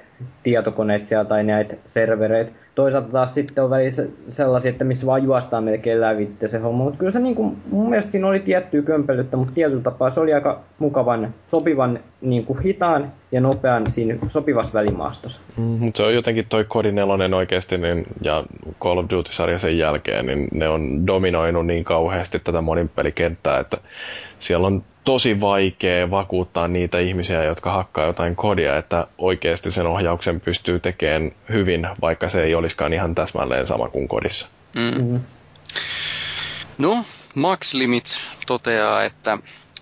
tietokoneet 0.43 1.05
siellä 1.05 1.25
tai 1.25 1.43
näitä 1.43 1.75
servereitä. 1.85 2.51
Toisaalta 2.75 3.11
taas 3.11 3.33
sitten 3.33 3.63
on 3.63 3.69
välissä 3.69 4.05
sellaisia, 4.29 4.69
että 4.69 4.83
missä 4.83 5.05
vaan 5.05 5.23
juostaan 5.23 5.63
melkein 5.63 6.01
lävitte 6.01 6.47
se 6.47 6.57
homma. 6.57 6.83
Mutta 6.83 6.99
kyllä 6.99 7.11
se 7.11 7.19
niin 7.19 7.35
kuin, 7.35 7.57
mun 7.71 7.89
mielestä 7.89 8.11
siinä 8.11 8.27
oli 8.27 8.39
tiettyä 8.39 8.81
kömpelyttä, 8.81 9.37
mutta 9.37 9.53
tietyllä 9.53 9.81
tapaa 9.81 10.09
se 10.09 10.19
oli 10.19 10.33
aika 10.33 10.59
mukavan, 10.79 11.33
sopivan 11.51 11.99
niin 12.21 12.45
kuin 12.45 12.59
hitaan 12.59 13.11
ja 13.31 13.41
nopean 13.41 13.91
siinä 13.91 14.15
sopivassa 14.27 14.73
välimaastossa. 14.73 15.41
Mm, 15.57 15.63
mutta 15.63 15.97
se 15.97 16.03
on 16.03 16.13
jotenkin 16.13 16.45
toi 16.49 16.65
Kodi 16.67 16.91
4 16.91 17.35
oikeasti 17.35 17.77
niin, 17.77 18.05
ja 18.21 18.43
Call 18.81 18.97
of 18.97 19.05
Duty-sarja 19.09 19.59
sen 19.59 19.77
jälkeen, 19.77 20.25
niin 20.25 20.47
ne 20.51 20.69
on 20.69 21.07
dominoinut 21.07 21.65
niin 21.65 21.83
kauheasti 21.83 22.39
tätä 22.39 22.61
monipelikenttää, 22.61 23.59
että 23.59 23.77
siellä 24.39 24.67
on 24.67 24.83
tosi 25.09 25.41
vaikea 25.41 26.11
vakuuttaa 26.11 26.67
niitä 26.67 26.99
ihmisiä, 26.99 27.43
jotka 27.43 27.71
hakkaa 27.71 28.05
jotain 28.05 28.35
kodia, 28.35 28.77
että 28.77 29.07
oikeasti 29.17 29.71
sen 29.71 29.87
ohjauksen 29.87 30.41
pystyy 30.41 30.79
tekemään 30.79 31.31
hyvin, 31.49 31.87
vaikka 32.01 32.29
se 32.29 32.43
ei 32.43 32.55
olisikaan 32.55 32.93
ihan 32.93 33.15
täsmälleen 33.15 33.67
sama 33.67 33.89
kuin 33.89 34.07
kodissa. 34.07 34.47
Mm. 34.75 35.19
No, 36.77 37.05
Max 37.35 37.73
Limits 37.73 38.19
toteaa, 38.47 39.03
että 39.03 39.37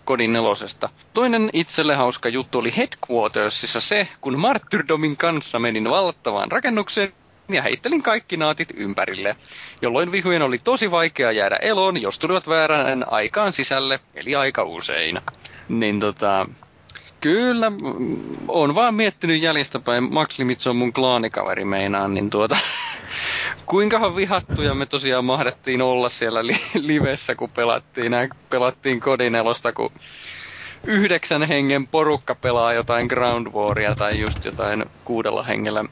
kodin 0.05 0.33
nelosesta. 0.33 0.89
Toinen 1.13 1.49
itselle 1.53 1.95
hauska 1.95 2.29
juttu 2.29 2.59
oli 2.59 2.73
Headquartersissa 2.77 3.81
se, 3.81 4.07
kun 4.21 4.39
Martyrdomin 4.39 5.17
kanssa 5.17 5.59
menin 5.59 5.89
valtavaan 5.89 6.51
rakennukseen 6.51 7.13
ja 7.49 7.61
heittelin 7.61 8.03
kaikki 8.03 8.37
naatit 8.37 8.69
ympärille, 8.77 9.35
jolloin 9.81 10.11
vihujen 10.11 10.41
oli 10.41 10.57
tosi 10.57 10.91
vaikea 10.91 11.31
jäädä 11.31 11.55
eloon, 11.55 12.01
jos 12.01 12.19
tulivat 12.19 12.47
väärän 12.47 13.05
aikaan 13.11 13.53
sisälle, 13.53 13.99
eli 14.15 14.35
aika 14.35 14.63
usein. 14.63 15.21
Niin 15.69 15.99
tota, 15.99 16.45
kyllä, 17.21 17.71
on 18.47 18.75
vaan 18.75 18.95
miettinyt 18.95 19.41
jäljestäpäin, 19.41 20.13
Max 20.13 20.39
Limits 20.39 20.67
on 20.67 20.75
mun 20.75 20.93
klaanikaveri 20.93 21.65
meinaan, 21.65 22.13
niin 22.13 22.29
tuota, 22.29 22.57
kuinkahan 23.65 24.15
vihattuja 24.15 24.73
me 24.75 24.85
tosiaan 24.85 25.25
mahdettiin 25.25 25.81
olla 25.81 26.09
siellä 26.09 26.47
li- 26.47 26.71
livessä, 26.81 27.35
kun 27.35 27.49
pelattiin, 27.49 28.11
pelattiin 28.49 28.99
kodinelosta, 28.99 29.73
kun 29.73 29.89
yhdeksän 30.83 31.43
hengen 31.43 31.87
porukka 31.87 32.35
pelaa 32.35 32.73
jotain 32.73 33.07
Ground 33.07 33.47
Waria 33.47 33.95
tai 33.95 34.19
just 34.19 34.45
jotain 34.45 34.85
kuudella 35.03 35.43
hengellä 35.43 35.85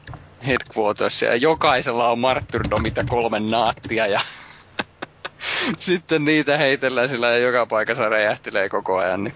Headquartersia 0.46 1.28
ja 1.28 1.36
jokaisella 1.36 2.10
on 2.10 2.18
martyrdomit 2.18 2.96
ja 2.96 3.04
kolme 3.08 3.40
naattia 3.40 4.06
ja 4.06 4.20
sitten 5.78 6.24
niitä 6.24 6.56
heitellään 6.56 7.08
sillä 7.08 7.30
ja 7.30 7.38
joka 7.38 7.66
paikassa 7.66 8.08
räjähtelee 8.08 8.68
koko 8.68 8.98
ajan. 8.98 9.24
Niin 9.24 9.34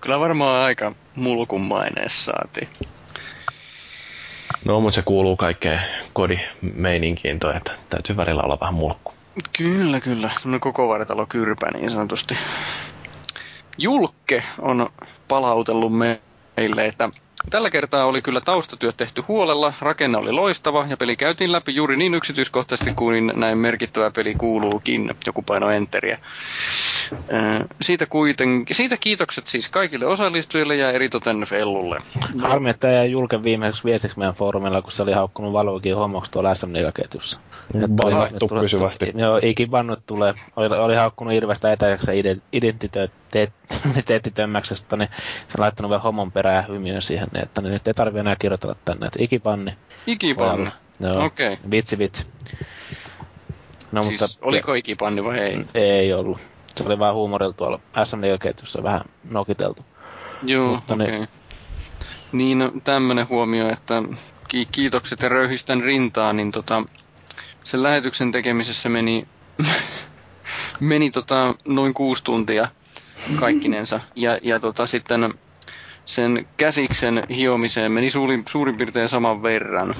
kyllä 0.00 0.20
varmaan 0.20 0.62
aika 0.62 0.92
mulkun 1.14 1.60
maineessa 1.60 2.32
saatiin. 2.32 2.68
No, 4.64 4.80
mutta 4.80 4.94
se 4.94 5.02
kuuluu 5.02 5.36
kaikkeen 5.36 5.80
kodimeininkiin 6.12 7.40
toi, 7.40 7.56
että 7.56 7.72
täytyy 7.90 8.16
välillä 8.16 8.42
olla 8.42 8.58
vähän 8.60 8.74
mulkku. 8.74 9.12
Kyllä, 9.58 10.00
kyllä. 10.00 10.30
Semmoinen 10.34 10.60
koko 10.60 10.88
vartalo 10.88 11.26
kyrpä 11.26 11.70
niin 11.74 11.90
sanotusti. 11.90 12.36
Julkke 13.78 14.42
on 14.58 14.90
palautellut 15.28 15.92
meille, 15.98 16.84
että 16.86 17.10
Tällä 17.50 17.70
kertaa 17.70 18.04
oli 18.04 18.22
kyllä 18.22 18.40
taustatyöt 18.40 18.96
tehty 18.96 19.22
huolella, 19.28 19.74
rakenne 19.80 20.18
oli 20.18 20.32
loistava 20.32 20.86
ja 20.88 20.96
peli 20.96 21.16
käytiin 21.16 21.52
läpi 21.52 21.74
juuri 21.74 21.96
niin 21.96 22.14
yksityiskohtaisesti 22.14 22.92
kuin 22.96 23.32
näin 23.34 23.58
merkittävä 23.58 24.10
peli 24.10 24.34
kuuluukin. 24.34 25.14
Joku 25.26 25.42
paino 25.42 25.70
enteriä. 25.70 26.18
Siitä, 27.80 28.06
kuitenkin, 28.06 28.76
siitä 28.76 28.96
kiitokset 28.96 29.46
siis 29.46 29.68
kaikille 29.68 30.06
osallistujille 30.06 30.76
ja 30.76 30.90
eritoten 30.90 31.44
Fellulle. 31.44 32.02
Harmi, 32.38 32.70
että 32.70 32.88
jäi 32.88 33.10
julken 33.10 33.42
viimeiseksi 33.42 33.84
viestiksi 33.84 34.18
meidän 34.18 34.34
foorumilla, 34.34 34.82
kun 34.82 34.92
se 34.92 35.02
oli 35.02 35.12
haukkunut 35.12 35.52
valuikin 35.52 35.96
homoksi 35.96 36.30
tuolla 36.30 36.54
sm 36.54 36.72
ketjussa 36.94 37.40
Bannattu 37.96 38.48
pysyvästi. 38.48 39.12
Joo, 39.14 39.40
ikin 39.42 39.70
vannut 39.70 40.06
tulee. 40.06 40.34
Oli, 40.56 40.66
oli 40.66 40.94
haukkunut 40.94 41.34
Irvestä 41.34 41.72
etäiseksi 41.72 42.10
identiteettitömmäksestä, 42.52 44.96
niin 44.96 45.08
se 45.48 45.54
on 45.58 45.62
laittanut 45.62 45.90
vielä 45.90 46.02
homon 46.02 46.32
perään 46.32 46.56
ja 46.56 46.74
hymiön 46.74 47.02
siihen, 47.02 47.28
niin 47.32 47.44
että 47.44 47.62
niin 47.62 47.72
nyt 47.72 47.88
ei 47.88 47.94
tarvi 47.94 48.18
enää 48.18 48.36
kirjoitella 48.36 48.74
tänne, 48.84 49.06
että 49.06 49.18
ikipanni. 49.22 49.76
Ikipanni? 50.06 50.70
Joo, 51.00 51.24
okei. 51.24 51.52
Okay. 51.52 51.70
Vitsi, 51.70 51.98
vitsi. 51.98 52.26
No, 53.92 54.02
siis 54.02 54.20
mutta, 54.20 54.46
oliko 54.46 54.74
ikipanni 54.74 55.24
vai 55.24 55.38
ei? 55.38 55.64
Ei 55.74 56.12
ollut. 56.12 56.38
Se 56.76 56.84
oli 56.84 56.98
vaan 56.98 57.14
huumorilla 57.14 57.52
tuolla 57.52 57.80
SMD-ketjussa 58.04 58.82
vähän 58.82 59.00
nokiteltu. 59.30 59.84
Joo, 60.42 60.74
okei. 60.74 60.94
Okay. 60.94 61.06
Niin, 61.06 61.28
niin 62.32 62.58
no, 62.58 62.72
tämmönen 62.84 63.28
huomio, 63.28 63.72
että 63.72 64.02
ki- 64.48 64.68
kiitokset 64.72 65.22
ja 65.22 65.28
röyhistän 65.28 65.80
rintaa, 65.80 66.32
niin 66.32 66.52
tota, 66.52 66.82
sen 67.64 67.82
lähetyksen 67.82 68.32
tekemisessä 68.32 68.88
meni, 68.88 69.26
meni 70.80 71.10
tota, 71.10 71.54
noin 71.64 71.94
kuusi 71.94 72.24
tuntia 72.24 72.68
kaikkinensa. 73.36 74.00
Ja, 74.16 74.38
ja 74.42 74.60
tota, 74.60 74.86
sitten 74.86 75.34
sen 76.14 76.46
käsiksen 76.56 77.26
hiomiseen 77.36 77.92
meni 77.92 78.10
suurin, 78.10 78.44
suurin 78.48 78.78
piirtein 78.78 79.08
saman 79.08 79.42
verran. 79.42 79.94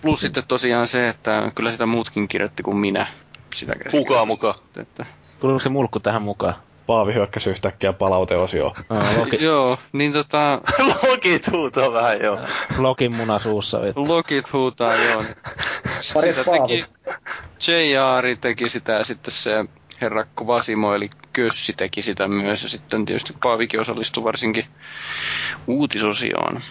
Plus 0.00 0.20
sitten 0.20 0.42
tosiaan 0.48 0.88
se, 0.88 1.08
että 1.08 1.52
kyllä 1.54 1.70
sitä 1.70 1.86
muutkin 1.86 2.28
kirjoitti 2.28 2.62
kuin 2.62 2.76
minä. 2.76 3.06
Sitä 3.54 3.74
mukaan 3.92 4.26
mukaan. 4.26 4.54
Että... 4.76 5.06
Tuliko 5.40 5.60
se 5.60 5.68
mulkku 5.68 6.00
tähän 6.00 6.22
mukaan? 6.22 6.54
Paavi 6.86 7.14
hyökkäsi 7.14 7.50
yhtäkkiä 7.50 7.92
palauteosio. 7.92 8.72
Ah, 8.90 9.18
logi... 9.18 9.44
joo, 9.44 9.78
niin 9.92 10.12
tota... 10.12 10.60
Logit 11.02 11.50
huutaa 11.50 11.92
vähän, 11.92 12.20
joo. 12.20 12.38
Login 12.78 13.14
muna 13.14 13.38
suussa. 13.38 13.80
Logit 13.96 14.52
huutaa, 14.52 14.94
joo. 14.94 15.24
sitä 16.00 16.44
teki... 16.44 16.84
JR 17.68 18.36
teki 18.40 18.68
sitä 18.68 18.92
ja 18.92 19.04
sitten 19.04 19.32
se 19.32 19.64
herra 20.02 20.24
Kvasimo, 20.24 20.94
eli 20.94 21.10
Kössi 21.32 21.72
teki 21.72 22.02
sitä 22.02 22.28
myös. 22.28 22.62
Ja 22.62 22.68
sitten 22.68 23.04
tietysti 23.04 23.34
Paavikin 23.42 23.80
osallistui 23.80 24.24
varsinkin 24.24 24.64
uutisosioon. 25.66 26.62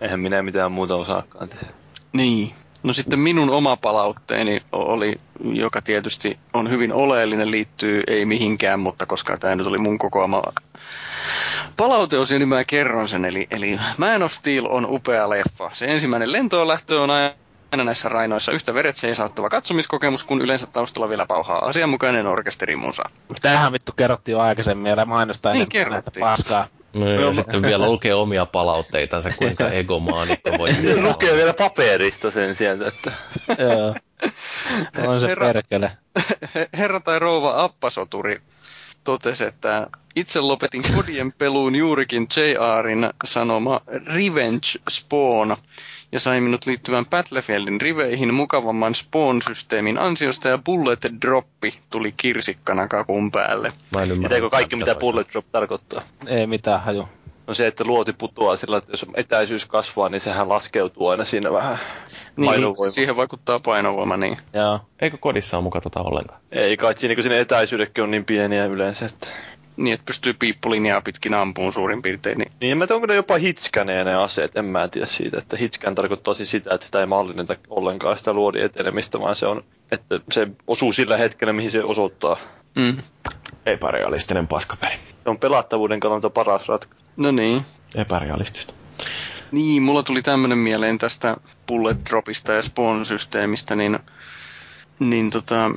Eihän 0.00 0.20
minä 0.20 0.42
mitään 0.42 0.72
muuta 0.72 0.96
osaakaan 0.96 1.48
tehdä. 1.48 1.66
Niin. 2.12 2.54
No 2.82 2.92
sitten 2.92 3.18
minun 3.18 3.50
oma 3.50 3.76
palautteeni 3.76 4.62
oli, 4.72 5.20
joka 5.44 5.82
tietysti 5.82 6.38
on 6.52 6.70
hyvin 6.70 6.92
oleellinen, 6.92 7.50
liittyy 7.50 8.02
ei 8.06 8.24
mihinkään, 8.24 8.80
mutta 8.80 9.06
koska 9.06 9.36
tämä 9.36 9.54
nyt 9.54 9.66
oli 9.66 9.78
mun 9.78 9.98
kokoama 9.98 10.42
palauteosio, 11.76 12.38
niin 12.38 12.48
mä 12.48 12.64
kerron 12.64 13.08
sen. 13.08 13.24
Eli, 13.24 13.46
eli 13.50 13.80
Man 13.98 14.22
of 14.22 14.32
Steel 14.32 14.66
on 14.66 14.86
upea 14.90 15.30
leffa. 15.30 15.70
Se 15.72 15.84
ensimmäinen 15.84 16.32
lentoon 16.32 16.68
lähtö 16.68 17.00
on 17.00 17.10
aina 17.10 17.34
näissä 17.76 18.08
rainoissa 18.08 18.52
yhtä 18.52 18.74
veret 18.74 18.96
seisautava 18.96 19.48
katsomiskokemus, 19.48 20.24
kun 20.24 20.40
yleensä 20.40 20.66
taustalla 20.66 21.08
vielä 21.08 21.26
pauhaa 21.26 21.66
asianmukainen 21.68 22.26
orkesterimusa. 22.26 23.02
Tähän 23.42 23.72
vittu 23.72 23.92
kerrottiin 23.92 24.32
jo 24.32 24.40
aikaisemmin 24.40 24.90
ja 24.90 25.06
mainostaa 25.06 25.52
niin 25.52 25.68
kerrottiin. 25.68 26.24
paskaa. 26.24 26.66
No 26.98 27.06
ja 27.06 27.34
sitten 27.34 27.62
vielä 27.62 27.86
lukee 27.86 28.14
omia 28.14 28.46
palautteitansa, 28.46 29.30
kuinka 29.36 29.68
egomaanikko 29.80 30.50
voi... 30.58 30.70
lukee 31.02 31.36
vielä 31.36 31.54
paperista 31.54 32.30
sen 32.30 32.54
sieltä, 32.54 32.88
että... 32.88 33.12
Joo. 33.58 33.94
On 35.06 35.20
se 35.20 35.26
herra, 35.26 35.46
perkele. 35.46 35.90
Herra 36.78 37.00
tai 37.00 37.18
rouva 37.18 37.64
appasoturi 37.64 38.42
totesi, 39.04 39.44
että 39.44 39.86
itse 40.16 40.40
lopetin 40.40 40.82
kodien 40.96 41.32
peluun 41.32 41.74
juurikin 41.74 42.26
JRin 42.36 43.10
sanoma 43.24 43.80
Revenge 44.14 44.68
Spawn 44.90 45.56
ja 46.12 46.20
sai 46.20 46.40
minut 46.40 46.66
liittyvän 46.66 47.06
Battlefieldin 47.06 47.80
riveihin 47.80 48.34
mukavamman 48.34 48.94
Spawn-systeemin 48.94 50.00
ansiosta 50.00 50.48
ja 50.48 50.58
Bullet 50.58 51.06
Droppi 51.22 51.78
tuli 51.90 52.14
kirsikkana 52.16 52.88
kakun 52.88 53.30
päälle. 53.30 53.72
Tietääkö 54.20 54.50
kaikki 54.50 54.76
mitä 54.76 54.94
Bullet 54.94 55.28
Drop 55.32 55.46
tarkoittaa? 55.52 56.02
Ei 56.26 56.46
mitään 56.46 56.82
haju. 56.82 57.08
No 57.46 57.54
se, 57.54 57.66
että 57.66 57.84
luoti 57.86 58.12
putoaa 58.12 58.56
sillä, 58.56 58.76
että 58.76 58.92
jos 58.92 59.06
etäisyys 59.14 59.64
kasvaa, 59.64 60.08
niin 60.08 60.20
sehän 60.20 60.48
laskeutuu 60.48 61.08
aina 61.08 61.24
siinä 61.24 61.52
vähän 61.52 61.78
niin, 62.36 62.46
painovoima. 62.46 62.90
siihen 62.90 63.16
vaikuttaa 63.16 63.60
painovoima, 63.60 64.16
niin. 64.16 64.36
Joo. 64.52 64.80
Eikö 65.00 65.16
kodissa 65.20 65.56
ole 65.56 65.62
mukaan 65.62 65.82
tota 65.82 66.00
ollenkaan? 66.00 66.40
Ei 66.52 66.76
kai 66.76 66.94
siinä, 66.96 67.14
kun 67.14 67.22
siinä 67.22 67.36
etäisyydekin 67.36 68.04
on 68.04 68.10
niin 68.10 68.24
pieniä 68.24 68.66
yleensä, 68.66 69.06
että... 69.06 69.28
Niin, 69.76 69.94
että 69.94 70.06
pystyy 70.06 70.32
piippulinjaa 70.32 71.00
pitkin 71.00 71.34
ampuun 71.34 71.72
suurin 71.72 72.02
piirtein. 72.02 72.38
Niin, 72.38 72.52
niin 72.60 72.78
mä 72.78 72.86
tiedän, 72.86 72.96
onko 72.96 73.06
ne 73.06 73.14
jopa 73.14 73.38
hitskäneen 73.38 74.06
ne 74.06 74.14
aseet, 74.14 74.56
en 74.56 74.64
mä 74.64 74.88
tiedä 74.88 75.06
siitä, 75.06 75.38
että 75.38 75.56
hitskän 75.56 75.94
tarkoittaa 75.94 76.34
siis 76.34 76.50
sitä, 76.50 76.74
että 76.74 76.86
sitä 76.86 77.00
ei 77.00 77.06
mallinneta 77.06 77.56
ollenkaan 77.68 78.18
sitä 78.18 78.32
luodin 78.32 78.62
etenemistä, 78.62 79.20
vaan 79.20 79.36
se 79.36 79.46
on, 79.46 79.64
että 79.92 80.20
se 80.32 80.48
osuu 80.66 80.92
sillä 80.92 81.16
hetkellä, 81.16 81.52
mihin 81.52 81.70
se 81.70 81.84
osoittaa. 81.84 82.36
Mm. 82.74 82.96
Epärealistinen 83.66 84.46
paskapeli. 84.46 84.92
Se 84.92 85.30
on 85.30 85.38
pelattavuuden 85.38 86.00
kannalta 86.00 86.30
paras 86.30 86.68
ratkaisu. 86.68 87.04
No 87.16 87.30
niin. 87.30 87.62
Epärealistista. 87.96 88.74
Niin, 89.52 89.82
mulla 89.82 90.02
tuli 90.02 90.22
tämmönen 90.22 90.58
mieleen 90.58 90.98
tästä 90.98 91.36
bullet 91.66 91.98
dropista 92.10 92.52
ja 92.52 92.62
spawn-systeemistä, 92.62 93.74
niin, 93.76 93.98
niin 94.98 95.30
tota, 95.30 95.70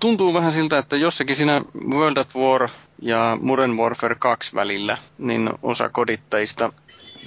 tuntuu 0.00 0.34
vähän 0.34 0.52
siltä, 0.52 0.78
että 0.78 0.96
jossakin 0.96 1.36
siinä 1.36 1.62
World 1.88 2.16
at 2.16 2.34
War 2.34 2.68
ja 3.02 3.38
Modern 3.40 3.76
Warfare 3.76 4.14
2 4.14 4.54
välillä, 4.54 4.98
niin 5.18 5.50
osa 5.62 5.88
kodittajista, 5.88 6.72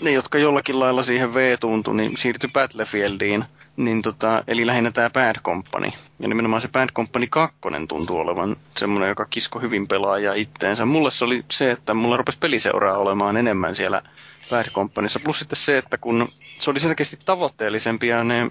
ne 0.02 0.12
jotka 0.12 0.38
jollakin 0.38 0.80
lailla 0.80 1.04
siihen 1.04 1.34
V 1.34 1.58
tuntui, 1.60 1.96
niin 1.96 2.18
siirtyi 2.18 2.50
Battlefieldiin. 2.54 3.46
Niin 3.78 4.02
tota, 4.02 4.44
eli 4.48 4.68
lähinnä 4.68 4.92
tämä 4.92 5.10
Bad 5.10 5.36
Company. 5.44 5.92
Ja 6.20 6.28
nimenomaan 6.28 6.62
se 6.62 6.68
Bad 6.68 6.90
Company 6.96 7.28
2 7.28 7.58
tuntuu 7.88 8.18
olevan 8.18 8.56
semmoinen, 8.78 9.10
joka 9.10 9.26
kisko 9.26 9.60
hyvin 9.60 9.88
pelaajaa 9.88 10.34
itteensä. 10.34 10.86
Mulle 10.86 11.12
se 11.12 11.26
oli 11.26 11.46
se, 11.52 11.72
että 11.72 11.94
mulla 11.94 12.18
rupesi 12.18 12.38
peliseuraa 12.40 12.98
olemaan 12.98 13.38
enemmän 13.38 13.76
siellä 13.76 14.02
Bad 14.50 14.66
Companyssa. 14.72 15.20
Plus 15.20 15.40
sitten 15.40 15.58
se, 15.58 15.78
että 15.78 15.98
kun 15.98 16.30
se 16.60 16.70
oli 16.70 16.80
selkeästi 16.80 17.18
tavoitteellisempi 17.26 18.08
ja 18.08 18.24
ne, 18.24 18.50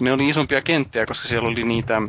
ne 0.00 0.12
oli 0.12 0.28
isompia 0.28 0.60
kenttiä, 0.60 1.06
koska 1.06 1.28
siellä 1.28 1.48
oli 1.48 1.64
niitä 1.64 2.02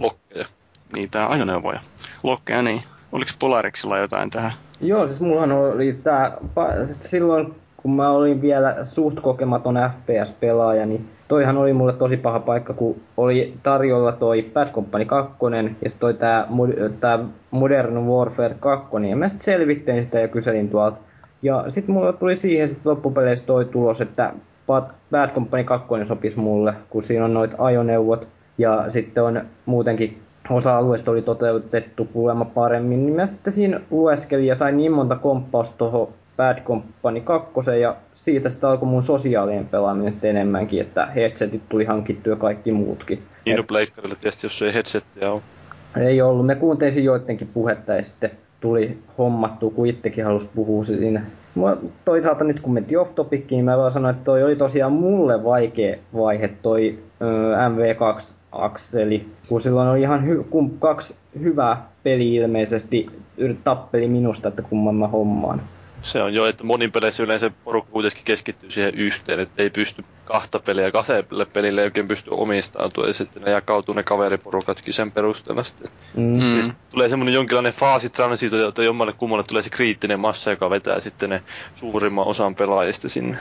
lokkeja, 0.00 0.44
niitä 0.92 1.26
ajoneuvoja. 1.26 1.80
Lokkeja, 2.22 2.62
niin. 2.62 2.82
Oliko 3.12 3.30
Polariksilla 3.38 3.98
jotain 3.98 4.30
tähän? 4.30 4.52
Joo, 4.80 5.06
siis 5.06 5.20
mullahan 5.20 5.52
oli 5.52 5.98
tää, 6.02 6.36
silloin 7.02 7.54
kun 7.76 7.96
mä 7.96 8.10
olin 8.10 8.42
vielä 8.42 8.84
suht 8.84 9.20
kokematon 9.20 9.74
FPS-pelaaja, 9.74 10.86
niin 10.86 11.08
toihan 11.28 11.56
oli 11.56 11.72
mulle 11.72 11.92
tosi 11.92 12.16
paha 12.16 12.40
paikka, 12.40 12.74
kun 12.74 13.00
oli 13.16 13.54
tarjolla 13.62 14.12
toi 14.12 14.50
Bad 14.54 14.72
Company 14.72 15.04
2 15.04 15.36
ja 15.82 15.90
sitten 15.90 16.00
toi 16.00 16.14
tää, 16.14 16.46
tää 17.00 17.18
Modern 17.50 18.06
Warfare 18.06 18.54
2, 18.60 18.88
ja 19.10 19.16
mä 19.16 19.28
sitten 19.28 19.44
selvittelin 19.44 20.04
sitä 20.04 20.20
ja 20.20 20.28
kyselin 20.28 20.68
tuolta. 20.68 20.96
Ja 21.42 21.64
sitten 21.68 21.92
mulle 21.92 22.12
tuli 22.12 22.36
siihen 22.36 22.68
sit 22.68 22.86
loppupeleissä 22.86 23.46
toi 23.46 23.64
tulos, 23.64 24.00
että 24.00 24.32
Bad 25.10 25.34
Company 25.34 25.64
2 25.64 25.88
sopisi 26.04 26.38
mulle, 26.38 26.74
kun 26.90 27.02
siinä 27.02 27.24
on 27.24 27.34
noit 27.34 27.50
ajoneuvot, 27.58 28.28
ja 28.58 28.84
sitten 28.88 29.22
on 29.22 29.42
muutenkin 29.66 30.18
osa 30.50 30.76
alueesta 30.76 31.10
oli 31.10 31.22
toteutettu 31.22 32.04
kuulemma 32.04 32.44
paremmin, 32.44 33.06
niin 33.06 33.16
mä 33.16 33.26
sitten 33.26 33.52
siinä 33.52 33.80
lueskelin 33.90 34.46
ja 34.46 34.56
sain 34.56 34.76
niin 34.76 34.92
monta 34.92 35.16
komppausta 35.16 35.76
tuohon 35.76 36.08
Bad 36.36 36.62
Company 36.62 37.20
2 37.20 37.50
ja 37.80 37.96
siitä 38.14 38.48
sitten 38.48 38.70
alkoi 38.70 38.88
mun 38.88 39.02
sosiaalinen 39.02 39.66
pelaaminen 39.66 40.12
sitten 40.12 40.30
enemmänkin, 40.30 40.80
että 40.80 41.06
headsetit 41.06 41.62
tuli 41.68 41.84
hankittua 41.84 42.32
ja 42.32 42.36
kaikki 42.36 42.72
muutkin. 42.72 43.22
Niin 43.46 43.56
no 43.56 44.14
tietysti, 44.20 44.46
jos 44.46 44.62
ei 44.62 44.74
headsettiä 44.74 45.32
ole. 45.32 45.42
Ei 45.96 46.22
ollut, 46.22 46.46
me 46.46 46.54
kuuntelin 46.54 47.04
joidenkin 47.04 47.50
puhetta 47.54 47.94
ja 47.94 48.04
sitten 48.04 48.30
tuli 48.60 48.98
hommattu, 49.18 49.70
kun 49.70 49.86
itsekin 49.86 50.24
halusi 50.24 50.48
puhua 50.54 50.84
siinä. 50.84 51.22
Mua, 51.54 51.76
toisaalta 52.04 52.44
nyt 52.44 52.60
kun 52.60 52.72
mentiin 52.72 52.98
off 52.98 53.14
topickiin, 53.14 53.56
niin 53.56 53.64
mä 53.64 53.78
vaan 53.78 53.92
sanoin, 53.92 54.14
että 54.14 54.24
toi 54.24 54.42
oli 54.44 54.56
tosiaan 54.56 54.92
mulle 54.92 55.44
vaikea 55.44 55.96
vaihe 56.16 56.50
toi 56.62 56.98
MV2 57.70 58.32
akseli, 58.52 59.26
kun 59.48 59.60
silloin 59.60 59.88
oli 59.88 60.00
ihan 60.00 60.24
hy- 60.28 60.44
kun 60.50 60.70
kaksi 60.78 61.14
hyvää 61.40 61.88
peli 62.02 62.34
ilmeisesti 62.34 63.06
tappeli 63.64 64.08
minusta, 64.08 64.48
että 64.48 64.62
kumman 64.62 64.94
mä 64.94 65.08
hommaan. 65.08 65.60
Se 66.00 66.22
on 66.22 66.34
jo, 66.34 66.46
että 66.46 66.64
monin 66.64 66.92
peleissä 66.92 67.22
yleensä 67.22 67.50
porukka 67.64 67.92
kuitenkin 67.92 68.24
keskittyy 68.24 68.70
siihen 68.70 68.94
yhteen, 68.94 69.40
että 69.40 69.62
ei 69.62 69.70
pysty 69.70 70.04
kahta 70.24 70.58
peliä 70.58 70.90
kahdelle 70.90 71.44
pelille 71.44 71.80
ei 71.80 71.84
oikein 71.84 72.08
pysty 72.08 72.30
omistautumaan, 72.32 73.08
ja 73.10 73.14
sitten 73.14 73.42
ne 73.42 73.50
jakautuu 73.50 73.94
ne 73.94 74.02
kaveriporukatkin 74.02 74.94
sen 74.94 75.12
perusteella 75.12 75.64
sitten. 75.64 75.90
Mm. 76.16 76.40
Sitten 76.46 76.76
tulee 76.90 77.08
semmoinen 77.08 77.34
jonkinlainen 77.34 77.72
faasitransito, 77.72 78.68
että 78.68 78.82
jommalle 78.82 79.12
kummalle 79.12 79.44
tulee 79.48 79.62
se 79.62 79.70
kriittinen 79.70 80.20
massa, 80.20 80.50
joka 80.50 80.70
vetää 80.70 81.00
sitten 81.00 81.30
ne 81.30 81.42
suurimman 81.74 82.26
osan 82.26 82.54
pelaajista 82.54 83.08
sinne. 83.08 83.38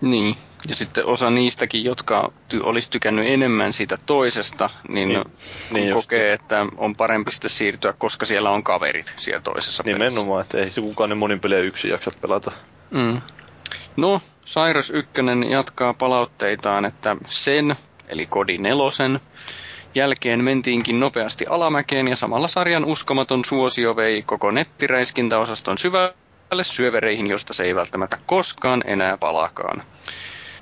Niin, 0.00 0.36
ja 0.68 0.76
sitten 0.76 1.06
osa 1.06 1.30
niistäkin, 1.30 1.84
jotka 1.84 2.32
ty- 2.54 2.60
olisi 2.62 2.90
tykännyt 2.90 3.28
enemmän 3.28 3.72
siitä 3.72 3.96
toisesta, 4.06 4.70
niin, 4.88 5.08
niin, 5.08 5.24
niin 5.70 5.94
kokee, 5.94 6.30
just. 6.30 6.40
että 6.40 6.66
on 6.76 6.96
parempi 6.96 7.30
sitten 7.30 7.50
siirtyä, 7.50 7.94
koska 7.98 8.26
siellä 8.26 8.50
on 8.50 8.62
kaverit 8.62 9.14
siellä 9.16 9.40
toisessa 9.40 9.82
Nimenomaan, 9.86 10.42
että 10.42 10.58
ei 10.58 10.70
se 10.70 10.80
kukaan 10.80 11.10
ne 11.10 11.14
monin 11.14 11.40
peliä 11.40 11.58
yksin 11.58 11.90
jaksa 11.90 12.10
pelata. 12.20 12.52
Mm. 12.90 13.20
No, 13.96 14.20
Cyrus 14.46 14.90
1 14.90 15.10
jatkaa 15.50 15.94
palautteitaan, 15.94 16.84
että 16.84 17.16
sen, 17.26 17.76
eli 18.08 18.26
Kodi 18.26 18.58
nelosen, 18.58 19.20
jälkeen 19.94 20.44
mentiinkin 20.44 21.00
nopeasti 21.00 21.46
alamäkeen 21.46 22.08
ja 22.08 22.16
samalla 22.16 22.48
sarjan 22.48 22.84
uskomaton 22.84 23.44
suosio 23.44 23.96
vei 23.96 24.22
koko 24.22 24.50
nettiräiskintäosaston 24.50 25.78
syvälle 25.78 26.64
syövereihin, 26.64 27.26
josta 27.26 27.54
se 27.54 27.64
ei 27.64 27.74
välttämättä 27.74 28.18
koskaan 28.26 28.82
enää 28.86 29.16
palakaan. 29.16 29.82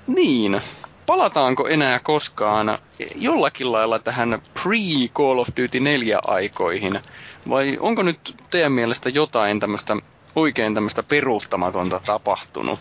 Niin, 0.06 0.60
palataanko 1.06 1.68
enää 1.68 1.98
koskaan 1.98 2.78
jollakin 3.16 3.72
lailla 3.72 3.98
tähän 3.98 4.42
pre-Call 4.54 5.38
of 5.38 5.48
Duty 5.62 5.80
4 5.80 6.18
aikoihin? 6.26 7.00
Vai 7.48 7.76
onko 7.80 8.02
nyt 8.02 8.36
teidän 8.50 8.72
mielestä 8.72 9.08
jotain 9.08 9.60
tämmöistä 9.60 9.96
oikein 10.36 10.74
tämmöistä 10.74 11.02
peruuttamatonta 11.02 12.00
tapahtunut? 12.06 12.80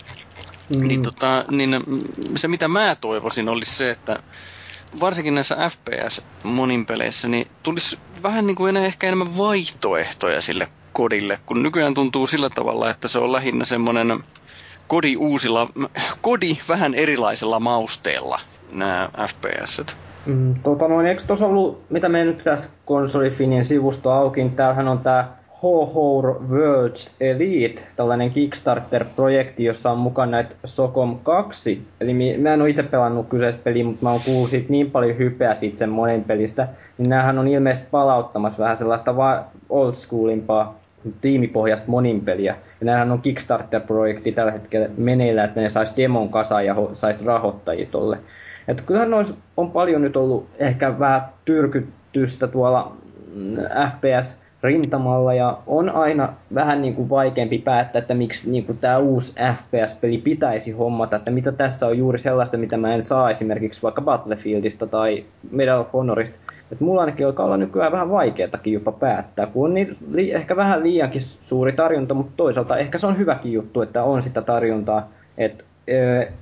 Mm. 0.69 0.87
Niin, 0.87 1.01
tota, 1.01 1.45
niin 1.51 1.79
se 2.35 2.47
mitä 2.47 2.67
mä 2.67 2.95
toivoisin 3.01 3.49
olisi 3.49 3.75
se, 3.75 3.91
että 3.91 4.19
varsinkin 4.99 5.35
näissä 5.35 5.57
FPS 5.69 6.21
monin 6.43 6.85
peleissä, 6.85 7.27
niin 7.27 7.47
tulisi 7.63 7.99
vähän 8.23 8.47
niin 8.47 8.55
kuin 8.55 8.69
enää 8.69 8.85
ehkä 8.85 9.07
enemmän 9.07 9.37
vaihtoehtoja 9.37 10.41
sille 10.41 10.67
kodille, 10.93 11.39
kun 11.45 11.63
nykyään 11.63 11.93
tuntuu 11.93 12.27
sillä 12.27 12.49
tavalla, 12.49 12.89
että 12.89 13.07
se 13.07 13.19
on 13.19 13.31
lähinnä 13.31 13.65
semmoinen 13.65 14.23
kodi 14.87 15.17
uusilla, 15.17 15.69
kodi 16.21 16.57
vähän 16.69 16.93
erilaisella 16.93 17.59
mausteella 17.59 18.39
nämä 18.71 19.09
FPS. 19.29 19.81
Mm, 20.25 20.55
tota 20.63 20.87
noin, 20.87 21.05
eikö 21.05 21.23
tuossa 21.27 21.47
ollut, 21.47 21.81
mitä 21.89 22.09
me 22.09 22.25
nyt 22.25 22.43
tässä 22.43 22.69
konsolifinin 22.85 23.65
sivusto 23.65 24.11
auki, 24.11 24.43
niin 24.43 24.55
täällähän 24.55 24.87
on 24.87 24.99
tää 24.99 25.37
Ho-Ho 25.63 26.21
Worlds 26.49 27.15
Elite, 27.19 27.81
tällainen 27.95 28.31
Kickstarter-projekti, 28.31 29.63
jossa 29.63 29.91
on 29.91 29.97
mukana 29.97 30.31
näitä 30.31 30.55
Socom 30.65 31.19
2. 31.19 31.87
Eli 32.01 32.37
mä 32.37 32.53
en 32.53 32.61
ole 32.61 32.69
itse 32.69 32.83
pelannut 32.83 33.29
kyseistä 33.29 33.63
peliä, 33.63 33.83
mutta 33.83 34.03
mä 34.03 34.11
oon 34.11 34.21
kuullut 34.25 34.49
siitä 34.49 34.69
niin 34.69 34.91
paljon 34.91 35.17
hypeä 35.17 35.55
siitä 35.55 35.77
sen 35.77 35.89
monen 35.89 36.23
pelistä. 36.23 36.67
Niin 36.97 37.09
näähän 37.09 37.39
on 37.39 37.47
ilmeisesti 37.47 37.87
palauttamassa 37.91 38.63
vähän 38.63 38.77
sellaista 38.77 39.15
old 39.69 39.95
schoolimpaa 39.95 40.84
tiimipohjasta 41.21 41.91
monin 41.91 42.21
peliä. 42.21 42.55
Ja 42.79 42.85
näähän 42.85 43.11
on 43.11 43.21
Kickstarter-projekti 43.21 44.31
tällä 44.31 44.51
hetkellä 44.51 44.89
meneillä, 44.97 45.43
että 45.43 45.61
ne 45.61 45.69
sais 45.69 45.97
demon 45.97 46.29
kasaan 46.29 46.65
ja 46.65 46.73
ho- 46.73 46.95
sais 46.95 47.25
rahoittajia 47.25 47.87
tolle. 47.91 48.17
Että 48.67 48.83
kyllähän 48.85 49.11
nois 49.11 49.37
on 49.57 49.71
paljon 49.71 50.01
nyt 50.01 50.17
ollut 50.17 50.47
ehkä 50.59 50.99
vähän 50.99 51.21
tyrkytystä 51.45 52.47
tuolla 52.47 52.95
mm, 53.35 53.55
FPS 53.91 54.45
rintamalla 54.63 55.33
ja 55.33 55.57
on 55.67 55.89
aina 55.89 56.33
vähän 56.55 56.81
niin 56.81 56.95
kuin 56.95 57.09
vaikeampi 57.09 57.57
päättää, 57.57 57.99
että 57.99 58.13
miksi 58.13 58.51
niin 58.51 58.65
kuin 58.65 58.77
tämä 58.77 58.97
uusi 58.97 59.33
FPS-peli 59.33 60.17
pitäisi 60.17 60.71
hommata, 60.71 61.15
että 61.15 61.31
mitä 61.31 61.51
tässä 61.51 61.87
on 61.87 61.97
juuri 61.97 62.19
sellaista, 62.19 62.57
mitä 62.57 62.77
mä 62.77 62.95
en 62.95 63.03
saa 63.03 63.29
esimerkiksi 63.29 63.81
vaikka 63.81 64.01
Battlefieldista 64.01 64.87
tai 64.87 65.25
Medal 65.51 65.79
of 65.79 65.93
Honorista. 65.93 66.37
Et 66.71 66.79
mulla 66.79 67.01
ainakin 67.01 67.25
alkaa 67.25 67.45
olla 67.45 67.57
nykyään 67.57 67.91
vähän 67.91 68.11
vaikeatakin 68.11 68.73
jopa 68.73 68.91
päättää, 68.91 69.45
kun 69.45 69.65
on 69.65 69.73
niin, 69.73 69.97
li, 70.11 70.31
ehkä 70.31 70.55
vähän 70.55 70.83
liiankin 70.83 71.21
suuri 71.21 71.73
tarjonta, 71.73 72.13
mutta 72.13 72.33
toisaalta 72.37 72.77
ehkä 72.77 72.97
se 72.97 73.07
on 73.07 73.17
hyväkin 73.17 73.53
juttu, 73.53 73.81
että 73.81 74.03
on 74.03 74.21
sitä 74.21 74.41
tarjontaa, 74.41 75.07
että 75.37 75.63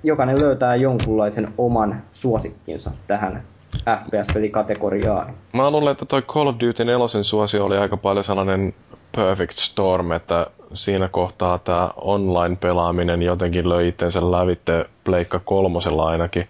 jokainen 0.04 0.40
löytää 0.40 0.76
jonkunlaisen 0.76 1.48
oman 1.58 2.02
suosikkinsa 2.14 2.92
tähän 3.08 3.44
FPS-pelikategoriaan. 3.90 5.34
Mä 5.54 5.72
luulen, 5.72 5.92
että 5.92 6.06
toi 6.06 6.22
Call 6.22 6.48
of 6.48 6.56
Duty 6.56 6.86
4 6.86 7.24
suosio 7.24 7.66
oli 7.66 7.78
aika 7.78 7.98
paljon 7.98 8.24
sellainen 8.24 8.74
perfect 9.16 9.52
storm, 9.52 10.12
että 10.12 10.48
siinä 10.74 11.08
kohtaa 11.12 11.58
tämä 11.58 11.90
online-pelaaminen 11.96 13.22
jotenkin 13.22 13.70
löi 13.70 13.88
itsensä 13.88 14.32
lävitte 14.32 14.86
Pleikka 15.04 15.40
kolmosella 15.40 16.08
ainakin, 16.08 16.48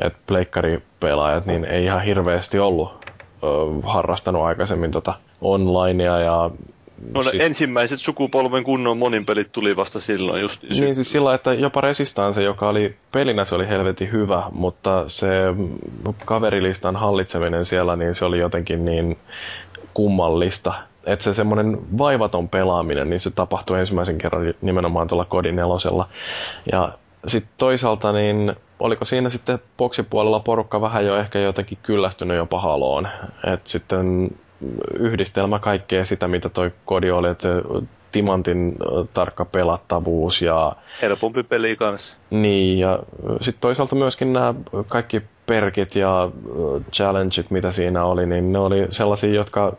että 0.00 0.18
pleikkaripelaajat 0.26 1.46
niin 1.46 1.64
ei 1.64 1.84
ihan 1.84 2.02
hirveästi 2.02 2.58
ollut 2.58 3.05
harrastanut 3.82 4.42
aikaisemmin 4.42 4.90
tota 4.90 5.14
onlinea 5.40 6.18
ja 6.18 6.50
No 7.14 7.22
siis... 7.22 7.42
ensimmäiset 7.42 8.00
sukupolven 8.00 8.64
kunnon 8.64 8.98
monin 8.98 9.26
pelit 9.26 9.52
tuli 9.52 9.76
vasta 9.76 10.00
silloin 10.00 10.42
just. 10.42 10.62
Niin 10.62 10.94
siis 10.94 11.10
sillä, 11.10 11.34
että 11.34 11.52
jopa 11.54 11.80
Resistance, 11.80 12.42
joka 12.42 12.68
oli 12.68 12.96
pelinä 13.12 13.44
se 13.44 13.54
oli 13.54 13.68
helvetin 13.68 14.12
hyvä, 14.12 14.42
mutta 14.52 15.04
se 15.08 15.28
kaverilistan 16.24 16.96
hallitseminen 16.96 17.64
siellä, 17.64 17.96
niin 17.96 18.14
se 18.14 18.24
oli 18.24 18.38
jotenkin 18.38 18.84
niin 18.84 19.18
kummallista. 19.94 20.74
Että 21.06 21.22
se 21.22 21.34
semmoinen 21.34 21.98
vaivaton 21.98 22.48
pelaaminen, 22.48 23.10
niin 23.10 23.20
se 23.20 23.30
tapahtui 23.30 23.78
ensimmäisen 23.80 24.18
kerran 24.18 24.54
nimenomaan 24.62 25.08
tuolla 25.08 25.24
kodin 25.24 25.56
nelosella. 25.56 26.08
Ja 26.72 26.92
sitten 27.26 27.52
toisaalta, 27.58 28.12
niin 28.12 28.56
oliko 28.80 29.04
siinä 29.04 29.30
sitten 29.30 29.58
boksipuolella 29.76 30.40
porukka 30.40 30.80
vähän 30.80 31.06
jo 31.06 31.16
ehkä 31.16 31.38
jotenkin 31.38 31.78
kyllästynyt 31.82 32.36
jopa 32.36 32.60
haloon. 32.60 33.08
että 33.52 33.70
sitten 33.70 34.30
yhdistelmä 34.98 35.58
kaikkea 35.58 36.04
sitä, 36.04 36.28
mitä 36.28 36.48
toi 36.48 36.72
kodi 36.84 37.10
oli, 37.10 37.28
että 37.28 37.42
se 37.42 37.62
timantin 38.12 38.76
tarkka 39.14 39.44
pelattavuus 39.44 40.42
ja... 40.42 40.72
Helpompi 41.02 41.42
peli 41.42 41.76
kanssa. 41.76 42.16
Niin, 42.30 42.78
ja 42.78 42.98
sitten 43.40 43.60
toisaalta 43.60 43.94
myöskin 43.94 44.32
nämä 44.32 44.54
kaikki 44.86 45.22
perkit 45.46 45.96
ja 45.96 46.30
challengeit, 46.92 47.50
mitä 47.50 47.72
siinä 47.72 48.04
oli, 48.04 48.26
niin 48.26 48.52
ne 48.52 48.58
oli 48.58 48.86
sellaisia, 48.90 49.30
jotka 49.30 49.76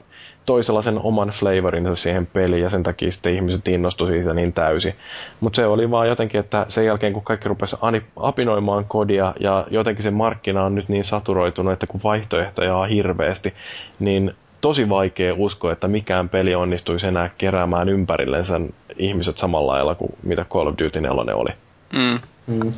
toi 0.47 0.63
sellaisen 0.63 0.99
oman 0.99 1.29
flavorinsa 1.29 1.95
siihen 1.95 2.25
peliin 2.25 2.61
ja 2.61 2.69
sen 2.69 2.83
takia 2.83 3.11
sitten 3.11 3.33
ihmiset 3.33 3.67
innostu 3.67 4.05
siitä 4.05 4.33
niin 4.33 4.53
täysin. 4.53 4.93
Mutta 5.39 5.55
se 5.55 5.65
oli 5.65 5.91
vaan 5.91 6.07
jotenkin, 6.07 6.39
että 6.39 6.65
sen 6.69 6.85
jälkeen 6.85 7.13
kun 7.13 7.23
kaikki 7.23 7.49
rupesi 7.49 7.75
apinoimaan 8.15 8.85
kodia 8.85 9.33
ja 9.39 9.67
jotenkin 9.71 10.03
se 10.03 10.11
markkina 10.11 10.63
on 10.63 10.75
nyt 10.75 10.89
niin 10.89 11.03
saturoitunut, 11.03 11.73
että 11.73 11.87
kun 11.87 12.01
vaihtoehtoja 12.03 12.75
on 12.75 12.89
hirveästi, 12.89 13.53
niin 13.99 14.35
tosi 14.61 14.89
vaikea 14.89 15.33
uskoa, 15.37 15.71
että 15.71 15.87
mikään 15.87 16.29
peli 16.29 16.55
onnistuisi 16.55 17.07
enää 17.07 17.29
keräämään 17.37 17.89
ympärillensä 17.89 18.61
ihmiset 18.97 19.37
samalla 19.37 19.71
lailla 19.73 19.95
kuin 19.95 20.11
mitä 20.23 20.45
Call 20.45 20.67
of 20.67 20.75
Duty 20.83 21.01
4 21.01 21.35
oli. 21.35 21.49
Mm. 21.93 22.19
Mm. 22.47 22.73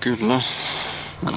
Kyllä, 0.00 0.40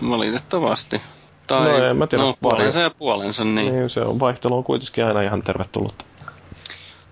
valitettavasti. 0.09 1.01
Tai, 1.47 1.63
no 1.63 1.85
en 1.85 1.97
mä 1.97 2.07
tiedä. 2.07 2.23
No, 2.23 2.37
puolensa 2.41 2.79
ja 2.79 2.89
puolensa, 2.89 3.43
niin. 3.43 3.73
niin. 3.73 3.89
se 3.89 4.01
on 4.01 4.19
vaihtelu 4.19 4.57
on 4.57 4.63
kuitenkin 4.63 5.05
aina 5.05 5.21
ihan 5.21 5.41
tervetullut. 5.41 6.05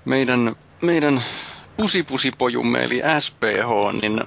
Meidän, 0.06 0.56
meidän 0.82 1.24
pusipusipojumme 1.78 2.84
eli 2.84 3.02
SPH, 3.20 4.02
niin 4.02 4.24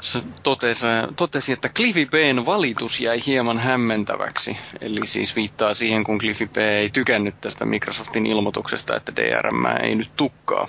se 0.00 0.22
totesi, 0.42 0.86
totesi, 1.16 1.52
että 1.52 1.68
Cliffy 1.68 2.06
Bn 2.06 2.46
valitus 2.46 3.00
jäi 3.00 3.20
hieman 3.26 3.58
hämmentäväksi. 3.58 4.56
Eli 4.80 5.06
siis 5.06 5.36
viittaa 5.36 5.74
siihen, 5.74 6.04
kun 6.04 6.18
Cliffy 6.18 6.46
B 6.46 6.56
ei 6.56 6.90
tykännyt 6.90 7.40
tästä 7.40 7.64
Microsoftin 7.64 8.26
ilmoituksesta, 8.26 8.96
että 8.96 9.12
DRM 9.16 9.66
ei 9.82 9.94
nyt 9.94 10.10
tukkaa. 10.16 10.68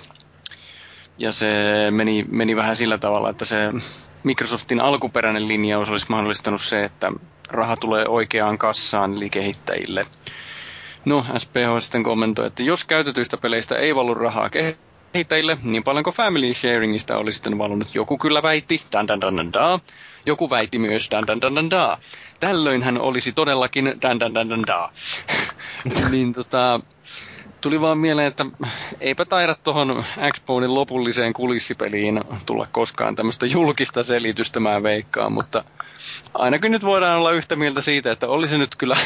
Ja 1.18 1.32
se 1.32 1.46
meni, 1.90 2.26
meni 2.28 2.56
vähän 2.56 2.76
sillä 2.76 2.98
tavalla, 2.98 3.30
että 3.30 3.44
se 3.44 3.72
Microsoftin 4.24 4.80
alkuperäinen 4.80 5.48
linjaus 5.48 5.88
olisi 5.88 6.06
mahdollistanut 6.08 6.60
se, 6.62 6.84
että 6.84 7.12
raha 7.48 7.76
tulee 7.76 8.04
oikeaan 8.08 8.58
kassaan 8.58 9.14
eli 9.16 9.30
kehittäjille. 9.30 10.06
No, 11.04 11.26
SPH 11.38 11.80
sitten 11.80 12.02
kommentoi, 12.02 12.46
että 12.46 12.62
jos 12.62 12.84
käytetyistä 12.84 13.36
peleistä 13.36 13.76
ei 13.76 13.94
valu 13.94 14.14
rahaa 14.14 14.50
kehittäjille, 15.12 15.58
niin 15.62 15.84
paljonko 15.84 16.12
family 16.12 16.54
sharingista 16.54 17.16
oli 17.18 17.32
sitten 17.32 17.58
valunut? 17.58 17.94
Joku 17.94 18.18
kyllä 18.18 18.42
väitti, 18.42 18.82
dan 18.92 19.08
dan 19.08 19.20
dan 19.20 19.36
dan 19.36 19.52
da. 19.52 19.80
Joku 20.26 20.50
väitti 20.50 20.78
myös 20.78 21.08
dan 21.10 21.26
dan 21.26 21.40
dan 21.40 21.54
dan 21.54 21.70
da. 21.70 21.98
Tällöin 22.40 22.82
hän 22.82 23.00
olisi 23.00 23.32
todellakin 23.32 23.84
dan 24.02 24.20
dan 24.20 24.34
dan 24.34 24.50
dan 24.50 24.66
da. 24.66 24.90
niin 26.10 26.32
tota, 26.32 26.80
tuli 27.62 27.80
vaan 27.80 27.98
mieleen, 27.98 28.28
että 28.28 28.46
eipä 29.00 29.24
taida 29.24 29.54
tuohon 29.54 30.04
Xbonin 30.32 30.74
lopulliseen 30.74 31.32
kulissipeliin 31.32 32.20
tulla 32.46 32.66
koskaan 32.72 33.14
tämmöistä 33.14 33.46
julkista 33.46 34.02
selitystä, 34.02 34.60
mä 34.60 34.82
veikkaan, 34.82 35.32
mutta 35.32 35.64
ainakin 36.34 36.72
nyt 36.72 36.84
voidaan 36.84 37.18
olla 37.18 37.30
yhtä 37.30 37.56
mieltä 37.56 37.80
siitä, 37.80 38.12
että 38.12 38.28
olisi 38.28 38.58
nyt 38.58 38.76
kyllä 38.76 38.96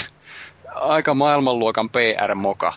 aika 0.74 1.14
maailmanluokan 1.14 1.90
PR-moka 1.90 2.74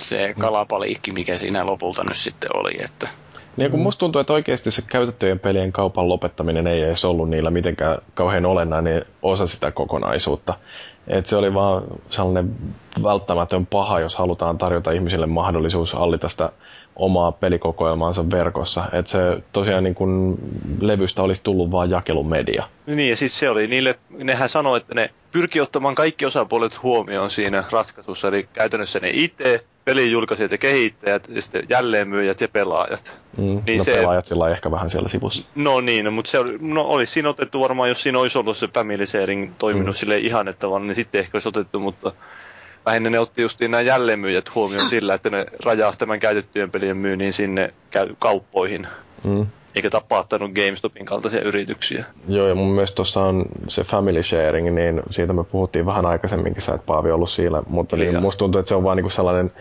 se 0.00 0.34
kalapaliikki, 0.40 1.12
mikä 1.12 1.36
siinä 1.36 1.66
lopulta 1.66 2.04
nyt 2.04 2.16
sitten 2.16 2.50
oli. 2.56 2.82
Että 2.84 3.08
niin 3.56 3.70
kun 3.70 3.80
musta 3.80 4.00
tuntuu, 4.00 4.20
että 4.20 4.32
oikeasti 4.32 4.70
se 4.70 4.82
käytettyjen 4.82 5.38
pelien 5.38 5.72
kaupan 5.72 6.08
lopettaminen 6.08 6.66
ei 6.66 6.82
edes 6.82 7.04
ollut 7.04 7.30
niillä 7.30 7.50
mitenkään 7.50 7.98
kauhean 8.14 8.46
olennainen 8.46 9.04
osa 9.22 9.46
sitä 9.46 9.70
kokonaisuutta. 9.70 10.54
Et 11.08 11.26
se 11.26 11.36
oli 11.36 11.54
vaan 11.54 11.82
sellainen 12.08 12.56
välttämätön 13.02 13.66
paha, 13.66 14.00
jos 14.00 14.16
halutaan 14.16 14.58
tarjota 14.58 14.92
ihmisille 14.92 15.26
mahdollisuus 15.26 15.94
allita 15.94 16.28
sitä 16.28 16.52
omaa 16.96 17.32
pelikokoelmaansa 17.32 18.30
verkossa. 18.30 18.84
Että 18.92 19.10
se 19.10 19.18
tosiaan 19.52 19.84
niin 19.84 19.94
kun 19.94 20.38
levystä 20.80 21.22
olisi 21.22 21.42
tullut 21.44 21.70
vaan 21.70 21.90
jakelumedia. 21.90 22.64
Niin, 22.86 23.10
ja 23.10 23.16
siis 23.16 23.38
se 23.38 23.50
oli 23.50 23.66
niille, 23.66 23.98
nehän 24.10 24.48
sanoi, 24.48 24.76
että 24.76 24.94
ne 24.94 25.10
pyrki 25.32 25.60
ottamaan 25.60 25.94
kaikki 25.94 26.26
osapuolet 26.26 26.82
huomioon 26.82 27.30
siinä 27.30 27.64
ratkaisussa, 27.70 28.28
eli 28.28 28.48
käytännössä 28.52 29.00
ne 29.00 29.10
itse, 29.12 29.64
pelin 29.86 30.12
julkaisijat 30.12 30.52
ja 30.52 30.58
kehittäjät, 30.58 31.28
ja 31.28 31.42
sitten 31.42 31.62
jälleenmyyjät 31.68 32.40
ja 32.40 32.48
pelaajat. 32.48 33.18
Mm, 33.36 33.62
niin 33.66 33.78
no 33.78 33.84
se, 33.84 33.94
pelaajat 33.94 34.26
sillä 34.26 34.50
ehkä 34.50 34.70
vähän 34.70 34.90
siellä 34.90 35.08
sivussa. 35.08 35.44
No 35.54 35.80
niin, 35.80 36.04
no, 36.04 36.10
mutta 36.10 36.30
se 36.30 36.38
oli, 36.38 36.58
no, 36.60 36.82
olisi 36.82 37.12
siinä 37.12 37.28
otettu 37.28 37.60
varmaan, 37.60 37.88
jos 37.88 38.02
siinä 38.02 38.18
olisi 38.18 38.38
ollut 38.38 38.56
se 38.56 38.68
family 38.74 39.06
sharing 39.06 39.52
toiminut 39.58 39.96
mm. 39.96 39.98
sille 39.98 40.18
ihan, 40.18 40.48
että 40.48 40.70
vaan, 40.70 40.86
niin 40.86 40.94
sitten 40.94 41.18
ehkä 41.18 41.36
olisi 41.36 41.48
otettu, 41.48 41.80
mutta 41.80 42.12
lähinnä 42.86 43.10
ne 43.10 43.18
otti 43.18 43.42
justiin 43.42 43.70
nämä 43.70 43.80
jälleenmyyjät 43.80 44.54
huomioon 44.54 44.88
sillä, 44.88 45.14
että 45.14 45.30
ne 45.30 45.46
rajasi 45.64 45.98
tämän 45.98 46.20
käytettyjen 46.20 46.70
pelien 46.70 46.96
myynnin 46.96 47.32
sinne 47.32 47.74
kauppoihin. 48.18 48.86
Mm. 49.24 49.46
Eikä 49.76 49.90
tapahtanut 49.90 50.50
GameStopin 50.52 51.06
kaltaisia 51.06 51.40
yrityksiä. 51.40 52.04
Joo, 52.28 52.48
ja 52.48 52.54
mun 52.54 52.72
mielestä 52.72 52.94
tuossa 52.96 53.24
on 53.24 53.44
se 53.68 53.84
family 53.84 54.22
sharing, 54.22 54.74
niin 54.74 55.02
siitä 55.10 55.32
me 55.32 55.44
puhuttiin 55.44 55.86
vähän 55.86 56.06
aikaisemminkin, 56.06 56.62
sä 56.62 56.74
et 56.74 56.86
Paavi 56.86 57.10
ollut 57.10 57.30
siellä, 57.30 57.62
mutta 57.68 57.96
niin, 57.96 58.20
musta 58.20 58.38
tuntuu, 58.38 58.58
että 58.58 58.68
se 58.68 58.74
on 58.74 58.84
vaan 58.84 58.96
niinku 58.96 59.10
sellainen 59.10 59.52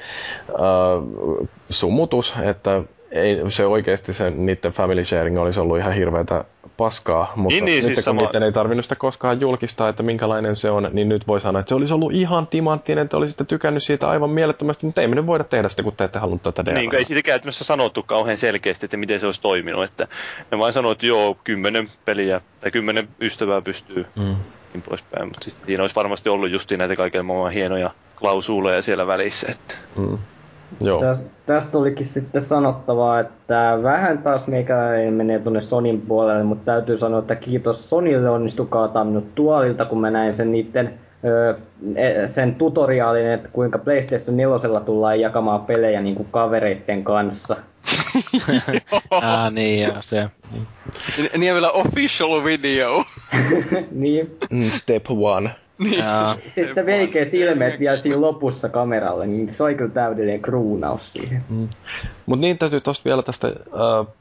uh, 0.50 1.48
sumutus, 1.70 2.36
että 2.44 2.82
ei 3.12 3.42
se 3.48 3.66
oikeasti 3.66 4.14
se 4.14 4.30
niiden 4.30 4.72
family 4.72 5.04
sharing 5.04 5.40
olisi 5.40 5.60
ollut 5.60 5.78
ihan 5.78 5.94
hirveätä 5.94 6.44
paskaa, 6.78 7.34
mutta 7.36 7.56
niin, 7.56 7.66
niin, 7.66 7.76
nyt 7.76 7.86
siis 7.86 7.96
kun 7.98 8.04
sama... 8.04 8.22
niiden 8.22 8.44
ei 8.44 8.52
tarvinnut 8.52 8.86
sitä 8.86 8.96
koskaan 8.96 9.42
julkistaa, 9.42 9.90
että 9.90 10.04
minkälainen 10.04 10.56
se 10.56 10.70
on, 10.70 10.90
niin 10.94 11.10
nyt 11.10 11.28
voi 11.28 11.42
sanoa, 11.42 11.60
että 11.60 11.70
se 11.70 11.76
olisi 11.76 11.94
ollut 11.94 12.14
ihan 12.14 12.48
timanttinen, 12.48 13.04
että 13.04 13.18
olisitte 13.18 13.44
tykännyt 13.46 13.84
siitä 13.84 14.10
aivan 14.10 14.30
mielettömästi, 14.30 14.86
mutta 14.86 15.02
ei 15.02 15.08
me 15.08 15.16
nyt 15.16 15.28
voida 15.28 15.44
tehdä 15.44 15.70
sitä, 15.70 15.84
kun 15.84 15.96
te 15.96 16.04
ette 16.04 16.20
halunnut 16.20 16.44
tätä 16.44 16.66
DLCtä. 16.66 16.80
Niin, 16.80 16.96
ei 16.96 17.06
siitä 17.06 17.22
käytännössä 17.22 17.64
sanottu 17.64 18.04
kauhean 18.04 18.38
selkeästi, 18.38 18.86
että 18.86 18.98
miten 18.98 19.20
se 19.20 19.26
olisi 19.26 19.42
toiminut, 19.42 19.84
että 19.84 20.08
ne 20.52 20.60
vain 20.60 20.74
sanoivat, 20.74 20.96
että 20.96 21.06
joo, 21.06 21.38
kymmenen 21.44 21.92
peliä 22.06 22.42
tai 22.60 22.72
kymmenen 22.72 23.08
ystävää 23.22 23.62
pystyy 23.62 24.06
mm. 24.16 24.36
niin 24.74 24.82
poispäin, 24.90 25.28
mutta 25.28 25.44
siis 25.44 25.62
siinä 25.66 25.84
olisi 25.84 25.96
varmasti 25.96 26.30
ollut 26.30 26.52
just 26.52 26.72
näitä 26.72 26.96
kaiken 26.96 27.26
maailman 27.26 27.52
hienoja 27.52 27.92
klausuuleja 28.16 28.82
siellä 28.82 29.08
välissä, 29.08 29.48
että... 29.52 29.76
Mm. 29.96 30.18
Joo. 30.82 31.02
Täs, 31.02 31.26
tästä 31.46 31.78
olikin 31.78 32.06
sitten 32.06 32.42
sanottavaa, 32.42 33.20
että 33.20 33.80
vähän 33.84 34.18
taas 34.18 34.48
meikä 34.48 34.76
menee 35.12 35.40
tuonne 35.40 35.62
Sonin 35.62 36.02
puolelle, 36.02 36.44
mutta 36.44 36.66
täytyy 36.66 36.98
sanoa, 36.98 37.20
että 37.20 37.36
kiitos 37.36 37.90
Sonille 37.90 38.30
onnistu 38.30 38.66
kaataa 38.66 39.04
minut 39.04 39.36
tuolilta, 39.36 39.86
kun 39.86 40.02
mä 40.02 40.12
näin 40.12 40.34
sen 40.34 40.52
niiden 40.52 40.94
e, 41.96 42.28
sen 42.28 42.56
tutoriaalin, 42.56 43.32
että 43.32 43.50
kuinka 43.54 43.78
PlayStation 43.80 44.38
4 44.38 44.80
tullaan 44.86 45.20
jakamaan 45.20 45.62
pelejä 45.66 46.02
niin 46.02 46.16
kuin 46.16 46.28
kavereiden 46.32 47.04
kanssa. 47.04 47.56
ah 49.12 49.52
niin, 49.52 49.84
joo, 49.84 49.96
se. 50.00 50.30
Niin 51.38 51.54
vielä 51.54 51.72
official 51.72 52.44
video. 52.44 53.04
niin. 53.92 54.38
Mm, 54.52 54.70
step 54.70 55.06
one. 55.10 55.50
Niin. 55.84 56.04
Sitten 56.48 56.86
veikeet 56.86 57.34
ilmeet 57.34 57.80
vielä 57.80 57.98
siinä 57.98 58.22
lopussa 58.22 58.70
kameralle, 58.70 59.26
niin 59.26 59.54
se 59.54 59.64
oli 59.64 59.76
kyllä 59.76 59.92
täydellinen 59.92 60.42
kruunaus 60.42 61.14
siihen. 61.14 61.44
Mm. 61.50 61.70
Mutta 62.26 62.42
niin 62.42 62.58
täytyy 62.58 62.82
tuosta 62.82 63.06
vielä 63.06 63.22
tästä 63.22 63.48
äh, 63.48 63.54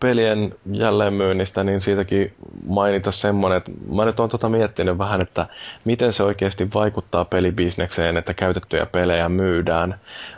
pelien 0.01 0.55
jälleenmyynnistä, 0.73 1.65
niin 1.65 1.81
siitäkin 1.81 2.33
mainita 2.67 3.13
semmoinen, 3.13 3.57
että 3.57 3.71
mä 3.93 4.05
nyt 4.05 4.21
oon 4.21 4.29
tota 4.29 4.49
miettinyt 4.49 4.99
vähän, 4.99 5.21
että 5.21 5.47
miten 5.85 6.13
se 6.13 6.23
oikeasti 6.23 6.69
vaikuttaa 6.75 7.25
pelibisnekseen, 7.25 8.17
että 8.17 8.35
käytettyjä 8.35 8.87
pelejä 8.87 9.29
myydään. 9.29 9.95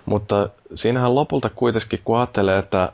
Mutta 0.06 0.48
siinähän 0.74 1.14
lopulta 1.14 1.50
kuitenkin, 1.54 2.00
kun 2.04 2.16
ajattelee, 2.16 2.58
että 2.58 2.82
äh, 2.82 2.90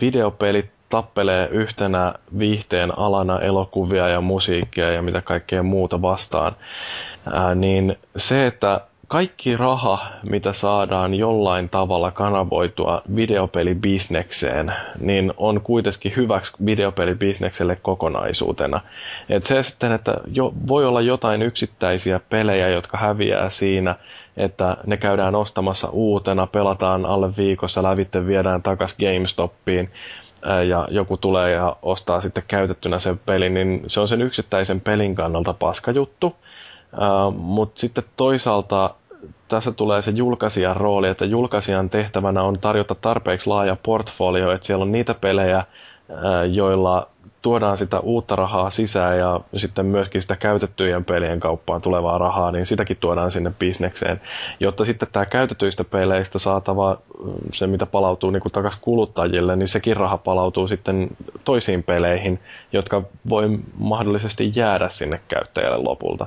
videopelit 0.00 0.70
tappelee 0.88 1.48
yhtenä 1.50 2.14
viihteen 2.38 2.98
alana 2.98 3.40
elokuvia 3.40 4.08
ja 4.08 4.20
musiikkia 4.20 4.92
ja 4.92 5.02
mitä 5.02 5.22
kaikkea 5.22 5.62
muuta 5.62 6.02
vastaan, 6.02 6.54
ää, 7.32 7.54
niin 7.54 7.98
se, 8.16 8.46
että 8.46 8.80
kaikki 9.08 9.56
raha, 9.56 9.98
mitä 10.22 10.52
saadaan 10.52 11.14
jollain 11.14 11.68
tavalla 11.68 12.10
kanavoitua 12.10 13.02
videopelibisnekseen, 13.16 14.72
niin 15.00 15.32
on 15.36 15.60
kuitenkin 15.60 16.12
hyväksi 16.16 16.52
videopelibisnekselle 16.64 17.76
kokonaisuutena. 17.76 18.80
Et 19.28 19.44
se 19.44 19.62
sitten, 19.62 19.92
että 19.92 20.14
jo, 20.32 20.52
voi 20.68 20.86
olla 20.86 21.00
jotain 21.00 21.42
yksittäisiä 21.42 22.20
pelejä, 22.30 22.68
jotka 22.68 22.98
häviää 22.98 23.50
siinä, 23.50 23.96
että 24.36 24.76
ne 24.86 24.96
käydään 24.96 25.34
ostamassa 25.34 25.88
uutena, 25.88 26.46
pelataan 26.46 27.06
alle 27.06 27.30
viikossa, 27.36 27.82
lävitte 27.82 28.26
viedään 28.26 28.62
takaisin 28.62 28.98
GameStopiin, 29.00 29.90
ja 30.68 30.88
joku 30.90 31.16
tulee 31.16 31.52
ja 31.52 31.76
ostaa 31.82 32.20
sitten 32.20 32.44
käytettynä 32.48 32.98
sen 32.98 33.18
pelin, 33.18 33.54
niin 33.54 33.82
se 33.86 34.00
on 34.00 34.08
sen 34.08 34.22
yksittäisen 34.22 34.80
pelin 34.80 35.14
kannalta 35.14 35.54
paska 35.54 35.90
juttu. 35.90 36.36
Mutta 37.36 37.80
sitten 37.80 38.04
toisaalta 38.16 38.94
tässä 39.48 39.72
tulee 39.72 40.02
se 40.02 40.10
julkaisijan 40.10 40.76
rooli, 40.76 41.08
että 41.08 41.24
julkaisijan 41.24 41.90
tehtävänä 41.90 42.42
on 42.42 42.58
tarjota 42.58 42.94
tarpeeksi 42.94 43.46
laaja 43.46 43.76
portfolio, 43.82 44.52
että 44.52 44.66
siellä 44.66 44.82
on 44.82 44.92
niitä 44.92 45.14
pelejä, 45.14 45.64
joilla 46.52 47.08
tuodaan 47.42 47.78
sitä 47.78 48.00
uutta 48.00 48.36
rahaa 48.36 48.70
sisään 48.70 49.18
ja 49.18 49.40
sitten 49.56 49.86
myöskin 49.86 50.22
sitä 50.22 50.36
käytettyjen 50.36 51.04
pelien 51.04 51.40
kauppaan 51.40 51.80
tulevaa 51.80 52.18
rahaa, 52.18 52.52
niin 52.52 52.66
sitäkin 52.66 52.96
tuodaan 52.96 53.30
sinne 53.30 53.52
bisnekseen, 53.58 54.20
jotta 54.60 54.84
sitten 54.84 55.08
tämä 55.12 55.26
käytetyistä 55.26 55.84
peleistä 55.84 56.38
saatava, 56.38 56.98
se 57.52 57.66
mitä 57.66 57.86
palautuu 57.86 58.30
niin 58.30 58.42
takaisin 58.52 58.80
kuluttajille, 58.80 59.56
niin 59.56 59.68
sekin 59.68 59.96
raha 59.96 60.18
palautuu 60.18 60.68
sitten 60.68 61.08
toisiin 61.44 61.82
peleihin, 61.82 62.40
jotka 62.72 63.02
voi 63.28 63.58
mahdollisesti 63.78 64.52
jäädä 64.54 64.88
sinne 64.88 65.20
käyttäjälle 65.28 65.78
lopulta. 65.78 66.26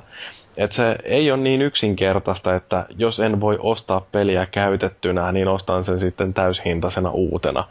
Et 0.56 0.72
se 0.72 0.96
ei 1.04 1.30
ole 1.30 1.42
niin 1.42 1.62
yksinkertaista, 1.62 2.54
että 2.54 2.86
jos 2.96 3.20
en 3.20 3.40
voi 3.40 3.58
ostaa 3.60 4.06
peliä 4.12 4.46
käytettynä, 4.46 5.32
niin 5.32 5.48
ostan 5.48 5.84
sen 5.84 6.00
sitten 6.00 6.34
täyshintaisena 6.34 7.10
uutena 7.10 7.64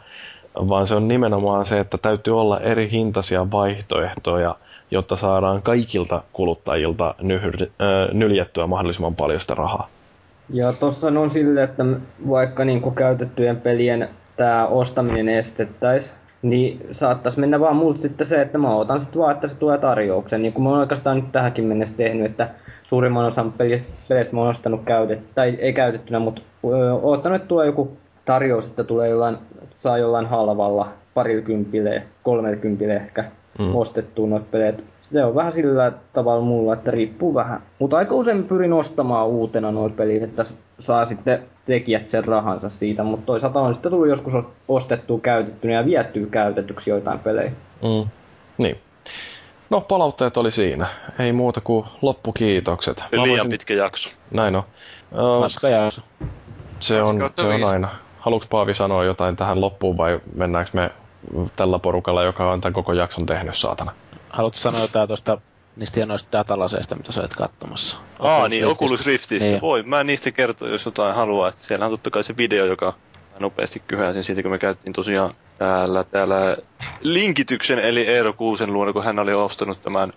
vaan 0.54 0.86
se 0.86 0.94
on 0.94 1.08
nimenomaan 1.08 1.66
se, 1.66 1.80
että 1.80 1.98
täytyy 1.98 2.40
olla 2.40 2.60
eri 2.60 2.90
hintaisia 2.90 3.50
vaihtoehtoja, 3.50 4.56
jotta 4.90 5.16
saadaan 5.16 5.62
kaikilta 5.62 6.22
kuluttajilta 6.32 7.14
nyhyr, 7.22 7.56
nyljettyä 8.12 8.66
mahdollisimman 8.66 9.14
paljon 9.14 9.40
sitä 9.40 9.54
rahaa. 9.54 9.88
Ja 10.50 10.72
tuossa 10.72 11.06
on 11.06 11.30
sille, 11.30 11.62
että 11.62 11.84
vaikka 12.28 12.64
niin 12.64 12.94
käytettyjen 12.94 13.60
pelien 13.60 14.08
tämä 14.36 14.66
ostaminen 14.66 15.28
estettäisiin, 15.28 16.16
niin 16.42 16.86
saattaisi 16.92 17.40
mennä 17.40 17.60
vaan 17.60 17.76
multa 17.76 18.00
sitten 18.00 18.26
se, 18.26 18.42
että 18.42 18.58
mä 18.58 18.74
otan 18.74 19.00
sitten 19.00 19.22
vaan, 19.22 19.34
että 19.34 19.48
se 19.48 19.58
tulee 19.58 19.78
tarjouksen. 19.78 20.42
Niin 20.42 20.52
kuin 20.52 20.62
mä 20.62 20.70
oon 20.70 20.78
oikeastaan 20.78 21.16
nyt 21.16 21.32
tähänkin 21.32 21.64
mennessä 21.64 21.96
tehnyt, 21.96 22.26
että 22.30 22.48
suurimman 22.82 23.24
osan 23.24 23.52
peleistä, 23.52 23.88
peleistä 24.08 24.34
mä 24.34 24.40
oon 24.40 24.50
ostanut 24.50 24.80
käytet, 24.84 25.34
tai 25.34 25.56
ei 25.60 25.72
käytettynä, 25.72 26.18
mutta 26.18 26.42
oottanut, 27.02 27.36
että 27.36 27.48
tulee 27.48 27.66
joku 27.66 27.96
tarjous, 28.24 28.66
että 28.66 28.84
tulee 28.84 29.08
jollain, 29.08 29.38
saa 29.78 29.98
jollain 29.98 30.26
halvalla 30.26 30.88
parikympille, 31.14 32.02
kolmekympille 32.22 32.96
ehkä 32.96 33.24
mm. 33.58 33.76
ostettua 33.76 34.26
noita 34.26 34.46
pelejä. 34.50 34.72
Se 35.00 35.24
on 35.24 35.34
vähän 35.34 35.52
sillä 35.52 35.92
tavalla 36.12 36.44
mulla, 36.44 36.72
että 36.72 36.90
riippuu 36.90 37.34
vähän. 37.34 37.62
Mutta 37.78 37.96
aika 37.96 38.14
usein 38.14 38.44
pyrin 38.44 38.72
ostamaan 38.72 39.26
uutena 39.26 39.70
noita 39.70 39.96
peliä, 39.96 40.24
että 40.24 40.44
saa 40.78 41.04
sitten 41.04 41.42
tekijät 41.66 42.08
sen 42.08 42.24
rahansa 42.24 42.70
siitä, 42.70 43.02
mutta 43.02 43.26
toisaalta 43.26 43.60
on 43.60 43.74
sitten 43.74 43.92
tullut 43.92 44.08
joskus 44.08 44.34
ostettua 44.68 45.20
käytettynä 45.20 45.74
ja 45.74 45.86
viettyä 45.86 46.26
käytetyksi 46.30 46.90
joitain 46.90 47.18
pelejä. 47.18 47.52
Mm. 47.82 48.08
Niin. 48.58 48.78
No, 49.70 49.80
palautteet 49.80 50.36
oli 50.36 50.50
siinä. 50.50 50.86
Ei 51.18 51.32
muuta 51.32 51.60
kuin 51.60 51.86
loppukiitokset. 52.02 53.04
Liian 53.12 53.28
voisin... 53.28 53.48
pitkä 53.48 53.74
jakso. 53.74 54.10
Näin 54.30 54.56
on. 54.56 54.62
Uh, 55.12 55.70
jakso. 55.70 56.02
Se 56.80 57.02
on, 57.02 57.30
se 57.36 57.42
on 57.42 57.64
aina. 57.64 57.88
Haluatko 58.22 58.46
Paavi 58.50 58.74
sanoa 58.74 59.04
jotain 59.04 59.36
tähän 59.36 59.60
loppuun 59.60 59.96
vai 59.96 60.20
mennäänkö 60.34 60.70
me 60.74 60.90
tällä 61.56 61.78
porukalla, 61.78 62.22
joka 62.22 62.50
on 62.50 62.60
tämän 62.60 62.72
koko 62.72 62.92
jakson 62.92 63.26
tehnyt, 63.26 63.56
saatana? 63.56 63.92
Haluatko 64.30 64.58
sanoa 64.58 64.80
jotain 64.80 65.08
tuosta 65.08 65.38
niistä 65.76 66.00
hienoista 66.00 66.38
datalaseista, 66.38 66.94
mitä 66.94 67.12
sä 67.12 67.20
olet 67.20 67.34
katsomassa. 67.34 67.96
Aa, 68.18 68.36
Oculus 68.36 68.50
niin. 68.50 68.66
Oculus 68.66 69.06
Riftistä. 69.06 69.48
Niin. 69.48 69.60
Voi, 69.60 69.82
mä 69.82 70.04
niistä 70.04 70.30
kertoa, 70.30 70.68
jos 70.68 70.84
jotain 70.84 71.14
haluaa. 71.14 71.48
Että 71.48 71.62
siellä 71.62 71.84
on 71.84 71.90
totta 71.90 72.10
kai 72.10 72.24
se 72.24 72.36
video, 72.36 72.66
joka 72.66 72.86
mä 73.32 73.38
nopeasti 73.38 73.82
kyhäsin 73.88 74.24
siitä, 74.24 74.42
kun 74.42 74.50
me 74.50 74.58
käytiin 74.58 74.92
tosiaan 74.92 75.34
täällä, 75.58 76.04
täällä 76.04 76.56
linkityksen, 77.00 77.78
eli 77.78 78.06
Eero 78.06 78.32
Kuusen 78.32 78.72
luona, 78.72 78.92
kun 78.92 79.04
hän 79.04 79.18
oli 79.18 79.34
ostanut 79.34 79.82
tämän 79.82 80.12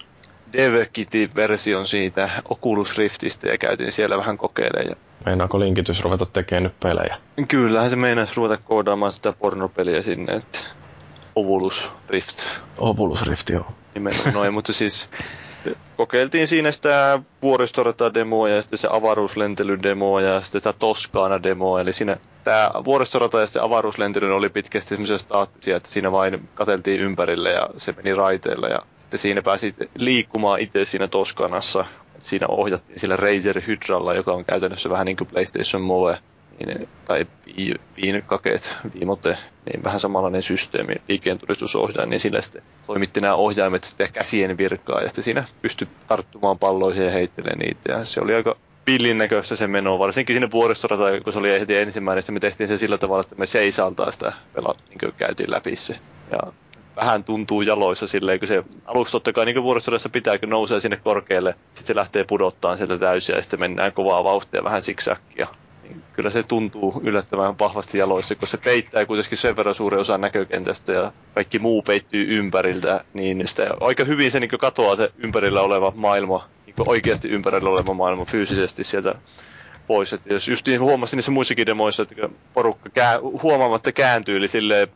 DevKit-version 0.57 1.87
siitä 1.87 2.29
Oculus 2.49 2.97
Riftistä 2.97 3.47
ja 3.47 3.57
käytiin 3.57 3.91
siellä 3.91 4.17
vähän 4.17 4.37
kokeilemaan. 4.37 4.97
Meinaako 5.25 5.59
linkitys 5.59 6.03
ruveta 6.03 6.25
tekemään 6.25 6.63
nyt 6.63 6.79
pelejä? 6.79 7.17
Kyllähän 7.47 7.89
se 7.89 7.95
meinaisi 7.95 8.33
ruveta 8.35 8.57
koodaamaan 8.63 9.13
sitä 9.13 9.33
pornopeliä 9.33 10.01
sinne, 10.01 10.33
että 10.33 10.59
Oculus 11.35 11.91
Rift. 12.09 12.45
Oculus 12.79 13.27
Rift, 13.27 13.49
joo. 13.49 13.65
Nimenomaan 13.95 14.33
noin, 14.33 14.53
mutta 14.53 14.73
siis 14.73 15.09
kokeiltiin 15.97 16.47
siinä 16.47 16.71
sitä 16.71 17.19
vuoristorata-demoa 17.41 18.49
ja 18.49 18.61
sitten 18.61 18.79
se 18.79 18.87
avaruuslentelydemoa 18.91 20.21
ja 20.21 20.41
sitten 20.41 20.61
sitä 20.61 20.73
Toskaana-demoa. 20.73 21.81
Eli 21.81 21.93
siinä 21.93 22.17
tämä 22.43 22.71
vuoristorata 22.85 23.41
ja 23.41 23.47
se 23.47 23.59
avaruuslentely 23.59 24.35
oli 24.35 24.49
pitkästi 24.49 24.89
semmoisia 24.89 25.17
staattisia, 25.17 25.77
että 25.77 25.89
siinä 25.89 26.11
vain 26.11 26.49
kateltiin 26.55 27.01
ympärille 27.01 27.51
ja 27.51 27.69
se 27.77 27.91
meni 27.91 28.15
raiteilla 28.15 28.67
ja 28.67 28.79
sitten 28.97 29.19
siinä 29.19 29.41
pääsi 29.41 29.75
liikkumaan 29.97 30.59
itse 30.59 30.85
siinä 30.85 31.07
Toskanassa. 31.07 31.85
Siinä 32.19 32.47
ohjattiin 32.47 32.99
sillä 32.99 33.15
Razer 33.15 33.61
Hydralla, 33.67 34.13
joka 34.13 34.33
on 34.33 34.45
käytännössä 34.45 34.89
vähän 34.89 35.05
niin 35.05 35.17
kuin 35.17 35.27
PlayStation 35.27 35.81
Move 35.81 36.17
niin, 36.59 36.89
tai 37.05 37.25
kakeet, 38.25 38.75
viimote, 38.93 39.37
niin 39.65 39.83
vähän 39.83 39.99
samanlainen 39.99 40.43
systeemi, 40.43 40.95
liikkeentudistusohjaaja, 41.09 42.05
niin 42.05 42.19
sillä 42.19 42.41
sitten 42.41 42.61
toimitti 42.87 43.21
nämä 43.21 43.35
ohjaimet 43.35 43.83
sitten 43.83 44.13
käsien 44.13 44.57
virkaa 44.57 45.01
ja 45.01 45.09
sitten 45.09 45.23
siinä 45.23 45.43
pystyi 45.61 45.87
tarttumaan 46.07 46.59
palloihin 46.59 47.05
ja 47.05 47.11
heittelemään 47.11 47.59
niitä 47.59 47.91
ja 47.91 48.05
se 48.05 48.21
oli 48.21 48.33
aika 48.33 48.55
pillin 48.85 49.17
näköistä 49.17 49.55
se 49.55 49.67
meno, 49.67 49.99
varsinkin 49.99 50.35
sinne 50.35 50.51
vuoristorata, 50.51 51.21
kun 51.23 51.33
se 51.33 51.39
oli 51.39 51.59
heti 51.59 51.77
ensimmäinen, 51.77 52.23
niin 52.27 52.33
me 52.33 52.39
tehtiin 52.39 52.67
se 52.67 52.77
sillä 52.77 52.97
tavalla, 52.97 53.21
että 53.21 53.35
me 53.35 53.45
seisaltaa 53.45 54.11
sitä 54.11 54.33
pelaa, 54.53 54.75
niin 54.89 55.13
käytiin 55.17 55.51
läpi 55.51 55.75
se. 55.75 55.99
Ja 56.31 56.51
vähän 56.95 57.23
tuntuu 57.23 57.61
jaloissa 57.61 58.07
silleen, 58.07 58.39
kun 58.39 58.47
se 58.47 58.63
aluksi 58.85 59.11
totta 59.11 59.33
kai 59.33 59.45
niin 59.45 59.63
vuoristodessa 59.63 60.09
pitää, 60.09 60.37
kun 60.37 60.49
nousee 60.49 60.79
sinne 60.79 60.97
korkealle, 60.97 61.55
sitten 61.73 61.85
se 61.87 61.95
lähtee 61.95 62.23
pudottaa 62.23 62.77
sieltä 62.77 62.97
täysiä 62.97 63.35
ja 63.35 63.41
sitten 63.41 63.59
mennään 63.59 63.93
kovaa 63.93 64.23
vauhtia 64.23 64.63
vähän 64.63 64.81
siksäkkiä. 64.81 65.47
Niin 65.89 66.03
kyllä 66.13 66.29
se 66.29 66.43
tuntuu 66.43 67.01
yllättävän 67.03 67.59
vahvasti 67.59 67.97
jaloissa, 67.97 68.35
kun 68.35 68.47
se 68.47 68.57
peittää 68.57 69.05
kuitenkin 69.05 69.37
sen 69.37 69.55
verran 69.55 69.75
suuren 69.75 69.99
osan 69.99 70.21
näkökentästä 70.21 70.93
ja 70.93 71.11
kaikki 71.33 71.59
muu 71.59 71.81
peittyy 71.81 72.37
ympäriltä, 72.37 73.03
niin 73.13 73.47
sitä 73.47 73.67
aika 73.79 74.03
hyvin 74.03 74.31
se 74.31 74.39
niin 74.39 74.49
katoaa 74.49 74.95
se 74.95 75.11
ympärillä 75.17 75.61
oleva 75.61 75.93
maailma, 75.95 76.49
niin 76.65 76.75
oikeasti 76.79 77.29
ympärillä 77.29 77.69
oleva 77.69 77.93
maailma 77.93 78.25
fyysisesti 78.25 78.83
sieltä 78.83 79.15
pois. 79.87 80.13
Et 80.13 80.21
jos 80.25 80.47
just 80.47 80.67
niin 80.67 80.81
huomasin 80.81 81.17
niissä 81.17 81.31
muissakin 81.31 81.65
demoissa, 81.65 82.03
että 82.03 82.29
porukka 82.53 82.89
kää, 82.89 83.19
huomaamatta 83.21 83.91
kääntyy, 83.91 84.37
eli 84.37 84.47
silleen, 84.47 84.87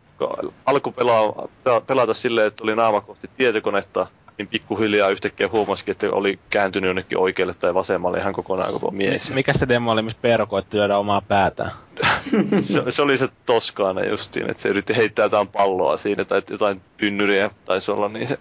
alkoi 0.66 0.94
pelaa, 0.94 1.48
pelata 1.88 2.14
silleen, 2.14 2.48
että 2.48 2.64
oli 2.64 2.76
naama 2.76 3.02
kohti 3.02 3.30
tietokonetta, 3.38 4.08
niin 4.40 4.48
pikkuhiljaa 4.48 5.10
yhtäkkiä 5.10 5.50
huomasikin, 5.52 5.92
että 5.92 6.08
oli 6.12 6.40
kääntynyt 6.50 6.88
jonnekin 6.88 7.18
oikealle 7.18 7.54
tai 7.54 7.74
vasemmalle 7.74 8.18
ihan 8.18 8.34
kokonaan 8.34 8.74
koko 8.74 8.92
mies. 8.92 9.34
Mikä 9.34 9.54
se 9.54 9.68
demo 9.68 9.92
oli, 9.92 10.02
missä 10.02 10.20
Peero 10.22 10.48
koitti 10.48 10.78
lyödä 10.78 10.98
omaa 10.98 11.22
päätään? 11.22 11.72
se, 12.60 12.84
se, 12.90 13.02
oli 13.02 13.18
se 13.18 13.28
Toskaana 13.46 14.06
justiin, 14.06 14.50
että 14.50 14.62
se 14.62 14.70
yritti 14.70 14.98
heittää 14.98 15.26
jotain 15.26 15.48
palloa 15.48 15.98
siinä 15.98 16.26
tai 16.26 16.42
jotain 16.50 16.82
tynnyriä 16.98 17.52
taisi 17.66 17.92
olla, 17.92 18.08
niin 18.08 18.28
se 18.28 18.40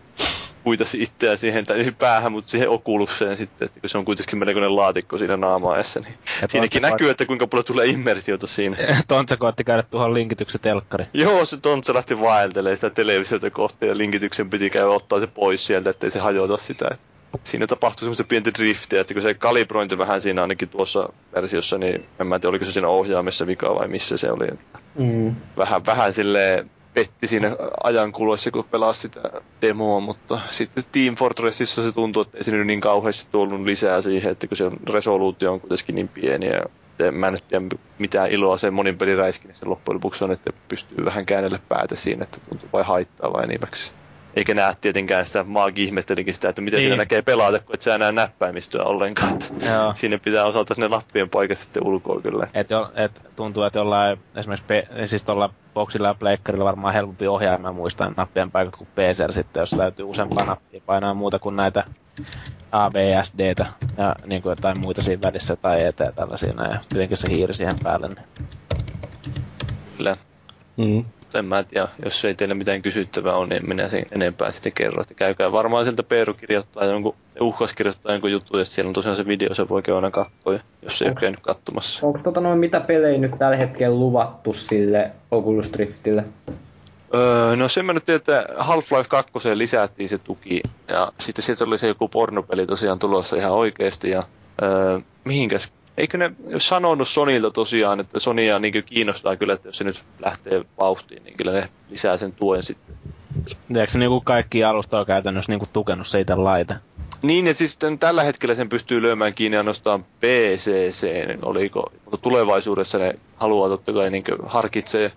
kuitasi 0.69 1.03
itseään 1.03 1.39
siihen, 1.39 1.65
tai 1.65 1.77
siihen 1.77 1.95
päähän, 1.95 2.33
mutta 2.33 2.51
siihen 2.51 2.69
okuluseen 2.69 3.37
sitten, 3.37 3.67
että 3.67 3.81
kun 3.81 3.91
se 3.91 3.99
on 3.99 4.05
kuitenkin 4.05 4.39
melkoinen 4.39 4.77
laatikko 4.77 5.19
siinä 5.19 5.37
naamaessa, 5.37 6.01
niin 6.01 6.15
ja 6.43 6.49
siinäkin 6.49 6.83
näkyy, 6.83 6.99
koet... 6.99 7.11
että 7.11 7.27
kuinka 7.27 7.47
paljon 7.47 7.65
tulee 7.65 7.87
immersiota 7.87 8.47
siinä. 8.47 8.77
Tontsa 9.09 9.37
koetti 9.37 9.65
käydä 9.65 9.83
tuohon 9.83 10.15
linkityksen 10.15 10.61
telkkari. 10.61 11.07
Joo, 11.15 11.45
se 11.45 11.57
Tontsa 11.57 11.95
lähti 11.95 12.21
vaeltelemaan 12.21 12.77
sitä 12.77 12.91
televisiota 12.91 13.51
kohti 13.51 13.87
ja 13.87 13.99
linkityksen 13.99 14.51
piti 14.51 14.71
käydä 14.71 14.89
ottaa 14.89 15.21
se 15.21 15.27
pois 15.27 15.67
sieltä, 15.67 15.91
ettei 15.91 16.11
se 16.11 16.19
hajota 16.19 16.57
sitä. 16.57 16.89
Siinä 17.45 17.67
tapahtui 17.67 18.01
semmoista 18.01 18.25
pientä 18.25 18.51
driftiä, 18.59 19.01
että 19.01 19.15
kun 19.15 19.23
se 19.23 19.35
kalibrointi 19.35 19.99
vähän 19.99 20.21
siinä 20.21 20.43
ainakin 20.43 20.69
tuossa 20.69 21.09
versiossa, 21.35 21.79
niin 21.79 22.07
en 22.21 22.27
mä 22.27 22.39
tiedä, 22.39 22.51
oliko 22.51 22.65
se 22.65 22.73
siinä 22.73 22.89
ohjaamessa 22.89 23.47
vika 23.47 23.75
vai 23.75 23.89
missä 23.89 24.17
se 24.17 24.33
oli. 24.33 24.47
Mm. 24.99 25.35
Vähän, 25.57 25.87
vähän 25.87 26.13
silleen 26.13 26.71
petti 26.99 27.27
siinä 27.27 27.57
ajan 27.85 28.13
kuluessa, 28.13 28.51
kun 28.51 28.65
pelasi 28.65 29.01
sitä 29.01 29.21
demoa, 29.63 30.01
mutta 30.01 30.41
sitten 30.51 30.85
Team 30.93 31.15
Fortressissa 31.15 31.83
se 31.83 31.93
tuntuu, 31.93 32.23
että 32.23 32.39
ei 32.39 32.45
siinä 32.45 32.65
niin 32.65 32.81
kauheasti 32.81 33.29
tullut 33.33 33.61
lisää 33.61 34.01
siihen, 34.01 34.33
että 34.33 34.47
kun 34.47 34.57
se 34.57 34.71
resoluutio 34.93 35.53
on 35.53 35.61
kuitenkin 35.61 35.95
niin 35.95 36.09
pieni 36.09 36.47
ja 36.47 36.63
että 36.91 37.13
mä 37.13 37.27
en 37.27 37.33
nyt 37.33 37.49
tiedä 37.49 37.65
mitään 37.99 38.31
iloa 38.31 38.59
sen 38.59 38.75
monin 38.75 38.99
peliräiskinissä 38.99 39.69
loppujen 39.69 39.95
lopuksi 39.95 40.25
on, 40.25 40.33
että 40.33 40.53
pystyy 40.69 41.05
vähän 41.05 41.27
käännellä 41.27 41.59
päätä 41.69 41.97
siinä, 41.97 42.23
että 42.23 42.41
tuntuu 42.51 42.69
vai 42.73 42.83
haittaa 42.83 43.33
vai 43.33 43.47
niimeksi 43.47 43.93
eikä 44.37 44.55
näe 44.55 44.75
tietenkään 44.81 45.27
sitä, 45.27 45.45
Maagi 45.45 45.85
ihmettelikin 45.85 46.35
sitä, 46.35 46.49
että 46.49 46.63
miten 46.63 46.79
niin. 46.79 46.89
siinä 46.89 46.97
näkee 46.97 47.23
pelata, 47.23 47.59
kun 47.59 47.75
et 47.75 47.83
sä 47.83 47.99
näe 47.99 48.13
näppäimistöä 48.13 48.83
ollenkaan. 48.83 49.39
Joo. 49.67 49.95
Siinä 49.95 50.19
pitää 50.19 50.45
osata 50.45 50.75
sinne 50.75 50.89
lappien 50.89 51.31
paikat 51.31 51.59
sitten 51.59 51.87
ulkoa 51.87 52.21
kyllä. 52.21 52.49
Et, 52.55 52.71
jo, 52.71 52.93
et 52.95 53.23
tuntuu, 53.37 53.63
että 53.63 53.79
jollain 53.79 54.19
esimerkiksi 54.37 54.67
pe, 54.67 54.89
siis 55.07 55.23
tuolla 55.23 55.51
boxilla 55.79 56.09
ja 56.09 56.15
pleikkarilla 56.15 56.65
varmaan 56.65 56.95
helpompi 56.95 57.29
ohjaamaan 57.29 57.75
muistaa 57.75 58.13
nappien 58.17 58.51
paikat 58.51 58.77
kuin 58.77 58.89
PC 58.95 59.33
sitten, 59.35 59.61
jos 59.61 59.71
täytyy 59.71 60.05
useampaa 60.05 60.45
nappia 60.45 60.81
painaa 60.87 61.15
muuta 61.15 61.39
kuin 61.39 61.57
näitä 61.57 61.85
AVSDtä 62.73 63.67
ja 63.97 64.17
niin 64.27 64.43
kuin 64.43 64.51
jotain 64.51 64.79
muita 64.79 65.03
siinä 65.03 65.23
välissä 65.23 65.57
tai 65.57 65.85
ET 65.85 65.97
tällaisia 66.15 66.49
ja 66.71 66.81
tietenkin 66.89 67.17
se 67.17 67.29
hiiri 67.31 67.55
siihen 67.55 67.79
päälle. 67.83 68.09
Niin. 68.09 68.27
Kyllä. 69.97 70.17
Mm 70.77 71.05
en 71.35 71.45
mä 71.45 71.63
tiedä, 71.63 71.89
jos 72.05 72.25
ei 72.25 72.35
teillä 72.35 72.55
mitään 72.55 72.83
kysyttävää 72.83 73.37
on, 73.37 73.49
niin 73.49 73.69
minä 73.69 73.89
sen 73.89 74.07
enempää 74.13 74.51
sitten 74.51 74.73
kerro. 74.73 75.03
Että 75.03 75.15
käykää 75.15 75.53
varmaan 75.53 75.85
sieltä 75.85 76.03
Peeru 76.03 76.35
kirjoittaa 76.35 76.85
jonkun, 76.85 77.15
uhkas 77.41 77.73
kirjoittaa 77.73 78.13
jonkun 78.13 78.31
juttu, 78.31 78.59
ja 78.59 78.65
siellä 78.65 78.89
on 78.89 78.95
tosiaan 78.95 79.17
se 79.17 79.27
video, 79.27 79.55
se 79.55 79.69
voi 79.69 79.83
käydä 79.83 80.11
katsoa, 80.11 80.59
jos 80.83 81.03
ei 81.03 81.09
ole 81.09 81.17
käynyt 81.21 81.41
katsomassa. 81.41 82.07
Onko 82.07 82.19
tota 82.19 82.41
noin 82.41 82.59
mitä 82.59 82.81
pelejä 82.81 83.19
nyt 83.19 83.39
tällä 83.39 83.57
hetkellä 83.57 83.97
luvattu 83.97 84.55
sille 84.55 85.11
Oculus 85.31 85.73
Driftille? 85.73 86.25
Öö, 87.15 87.57
no 87.57 87.69
sen 87.69 87.85
mä 87.85 87.93
nyt 87.93 88.05
tiedän, 88.05 88.19
että 88.19 88.47
Half-Life 88.59 89.09
2 89.09 89.33
lisättiin 89.55 90.09
se 90.09 90.19
tuki, 90.19 90.63
ja 90.89 91.13
sitten 91.19 91.45
sieltä 91.45 91.65
oli 91.65 91.79
se 91.79 91.89
joku 91.89 92.09
pornopeli 92.09 92.67
tosiaan 92.67 92.99
tulossa 92.99 93.37
ihan 93.37 93.53
oikeasti, 93.53 94.11
ja 94.11 94.23
öö, 94.63 94.99
mihinkäs 95.25 95.73
eikö 95.99 96.19
ne 96.19 96.33
sanonut 96.59 97.09
Sonilta 97.09 97.51
tosiaan, 97.51 98.01
että 98.01 98.21
Sonia 98.21 98.59
niin 98.59 98.85
kiinnostaa 98.85 99.37
kyllä, 99.37 99.53
että 99.53 99.69
jos 99.69 99.79
se 99.79 99.85
nyt 99.85 100.05
lähtee 100.25 100.65
vauhtiin, 100.81 101.25
niin 101.25 101.37
kyllä 101.37 101.53
ne 101.53 101.69
lisää 101.91 102.17
sen 102.17 102.33
tuen 102.33 102.63
sitten. 102.63 102.97
Eikö 103.77 103.93
se 103.93 103.99
niin 103.99 104.25
kaikki 104.25 104.65
alusta 104.65 105.01
on 105.01 105.07
käytännössä 105.07 105.53
niin 105.53 105.69
tukenut 105.73 106.07
siitä 106.07 106.45
laite? 106.45 106.75
Niin, 107.23 107.47
ja 107.47 107.55
siis 107.55 107.79
tällä 108.01 108.23
hetkellä 108.23 108.55
sen 108.55 108.69
pystyy 108.69 109.03
lyömään 109.03 109.35
kiinni 109.35 109.57
ainoastaan 109.57 110.05
PCC, 110.05 111.03
niin 111.03 111.45
oliko, 111.45 111.93
mutta 112.05 112.17
tulevaisuudessa 112.17 112.99
ne 112.99 113.19
haluaa 113.37 113.69
totta 113.69 113.93
kai 113.93 114.11
niin 114.11 114.25
harkitsee 114.47 115.13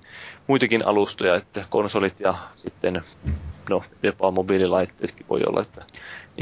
muitakin 0.48 0.88
alustoja, 0.88 1.36
että 1.36 1.66
konsolit 1.70 2.20
ja 2.20 2.34
sitten 2.58 3.04
no, 3.70 3.84
jopa 4.04 4.32
mobiililaitteetkin 4.32 5.26
voi 5.30 5.42
olla, 5.48 5.62
että 5.62 5.86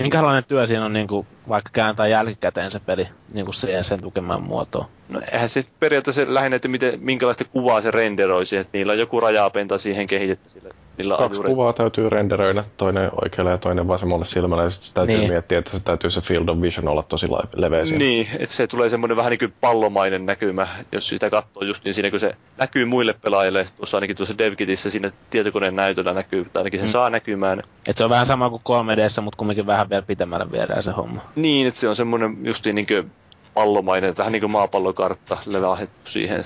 minkälainen 0.02 0.44
työ 0.44 0.66
siinä 0.66 0.86
on 0.86 0.94
niin 0.94 1.08
kuin, 1.08 1.28
vaikka 1.50 1.70
kääntää 1.74 2.08
jälkikäteen 2.08 2.72
se 2.72 2.80
peli 2.80 3.08
niin 3.34 3.46
kuin 3.46 3.56
siihen 3.56 3.84
sen 3.84 4.02
tukemaan 4.02 4.44
muotoon? 4.44 4.86
No 5.10 5.22
eihän 5.32 5.50
se 5.50 5.64
periaatteessa 5.80 6.22
lähinnä, 6.28 6.56
että 6.56 6.68
miten, 6.68 7.00
minkälaista 7.02 7.44
kuvaa 7.46 7.82
se 7.82 7.92
renderoisi, 7.92 8.58
että 8.58 8.78
niillä 8.78 8.94
on 8.94 9.00
joku 9.00 9.20
rajapenta 9.20 9.78
siihen 9.78 10.08
kehitetty 10.08 10.50
sille 10.50 10.70
Niillä 11.00 11.18
Kaksi 11.18 11.40
ajure... 11.40 11.50
kuvaa 11.50 11.74
täytyy 11.74 12.10
renderöidä, 12.10 12.64
toinen 12.78 13.12
oikealle 13.22 13.52
ja 13.52 13.58
toinen 13.58 13.88
vasemmalle 13.88 14.26
silmälle, 14.26 14.64
ja 14.64 14.70
sitten 14.70 14.94
täytyy 14.94 15.18
niin. 15.18 15.32
miettiä, 15.32 15.60
että 15.60 15.72
se 15.72 15.80
täytyy 15.80 16.10
se 16.10 16.22
field 16.22 16.48
of 16.48 16.62
vision 16.62 16.88
olla 16.88 17.04
tosi 17.04 17.28
leveä 17.56 17.86
siinä. 17.86 18.00
Niin, 18.00 18.28
että 18.40 18.56
se 18.56 18.68
tulee 18.68 18.90
semmoinen 18.90 19.18
vähän 19.18 19.30
niin 19.30 19.40
kuin 19.40 19.54
pallomainen 19.62 20.26
näkymä, 20.26 20.68
jos 20.92 21.08
sitä 21.08 21.30
katsoo 21.30 21.64
just 21.64 21.84
niin 21.84 21.94
siinä, 21.94 22.10
kun 22.10 22.20
se 22.20 22.36
näkyy 22.58 22.86
muille 22.86 23.14
pelaajille, 23.14 23.66
tuossa 23.78 23.98
ainakin 23.98 24.16
tuossa 24.16 24.38
DevKitissä 24.38 24.90
siinä 24.90 25.12
tietokoneen 25.30 25.76
näytöllä 25.76 26.14
näkyy, 26.14 26.46
tai 26.54 26.60
ainakin 26.60 26.80
se 26.80 26.86
mm. 26.86 26.92
saa 26.92 27.10
näkymään. 27.10 27.62
Et 27.88 27.98
se 27.98 28.04
on 28.04 28.10
vähän 28.10 28.26
sama 28.26 28.50
kuin 28.50 28.62
3 28.64 28.98
d 28.98 29.08
mutta 29.22 29.38
kumminkin 29.38 29.68
vähän 29.68 29.90
vielä 29.90 30.04
pitemmälle 30.04 30.52
viedään 30.52 30.84
se 30.84 30.92
homma. 30.92 31.22
Niin, 31.36 31.68
että 31.68 31.80
se 31.80 31.90
on 31.90 31.96
semmoinen 31.96 32.38
justiin 32.44 32.76
niin 32.76 32.88
kuin 32.88 33.12
pallomainen, 33.54 34.18
vähän 34.18 34.32
niin 34.32 34.42
kuin 34.42 34.52
maapallokartta 34.52 35.38
levähetty 35.46 36.12
siihen. 36.12 36.44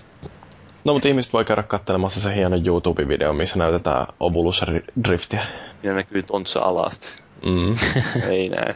No 0.86 0.94
mutta 0.94 1.08
ihmiset 1.08 1.34
voi 1.34 1.46
käydä 1.46 1.64
katselemassa 1.64 2.20
se 2.20 2.36
hieno 2.36 2.56
YouTube-video, 2.58 3.34
missä 3.34 3.58
näytetään 3.58 4.08
Obulus 4.20 4.62
Driftiä. 5.08 5.42
Ja 5.84 5.94
näkyy 5.94 6.24
tontsa 6.24 6.60
alasta. 6.60 7.08
Mm. 7.46 7.76
Ei 8.30 8.50
näe. 8.50 8.76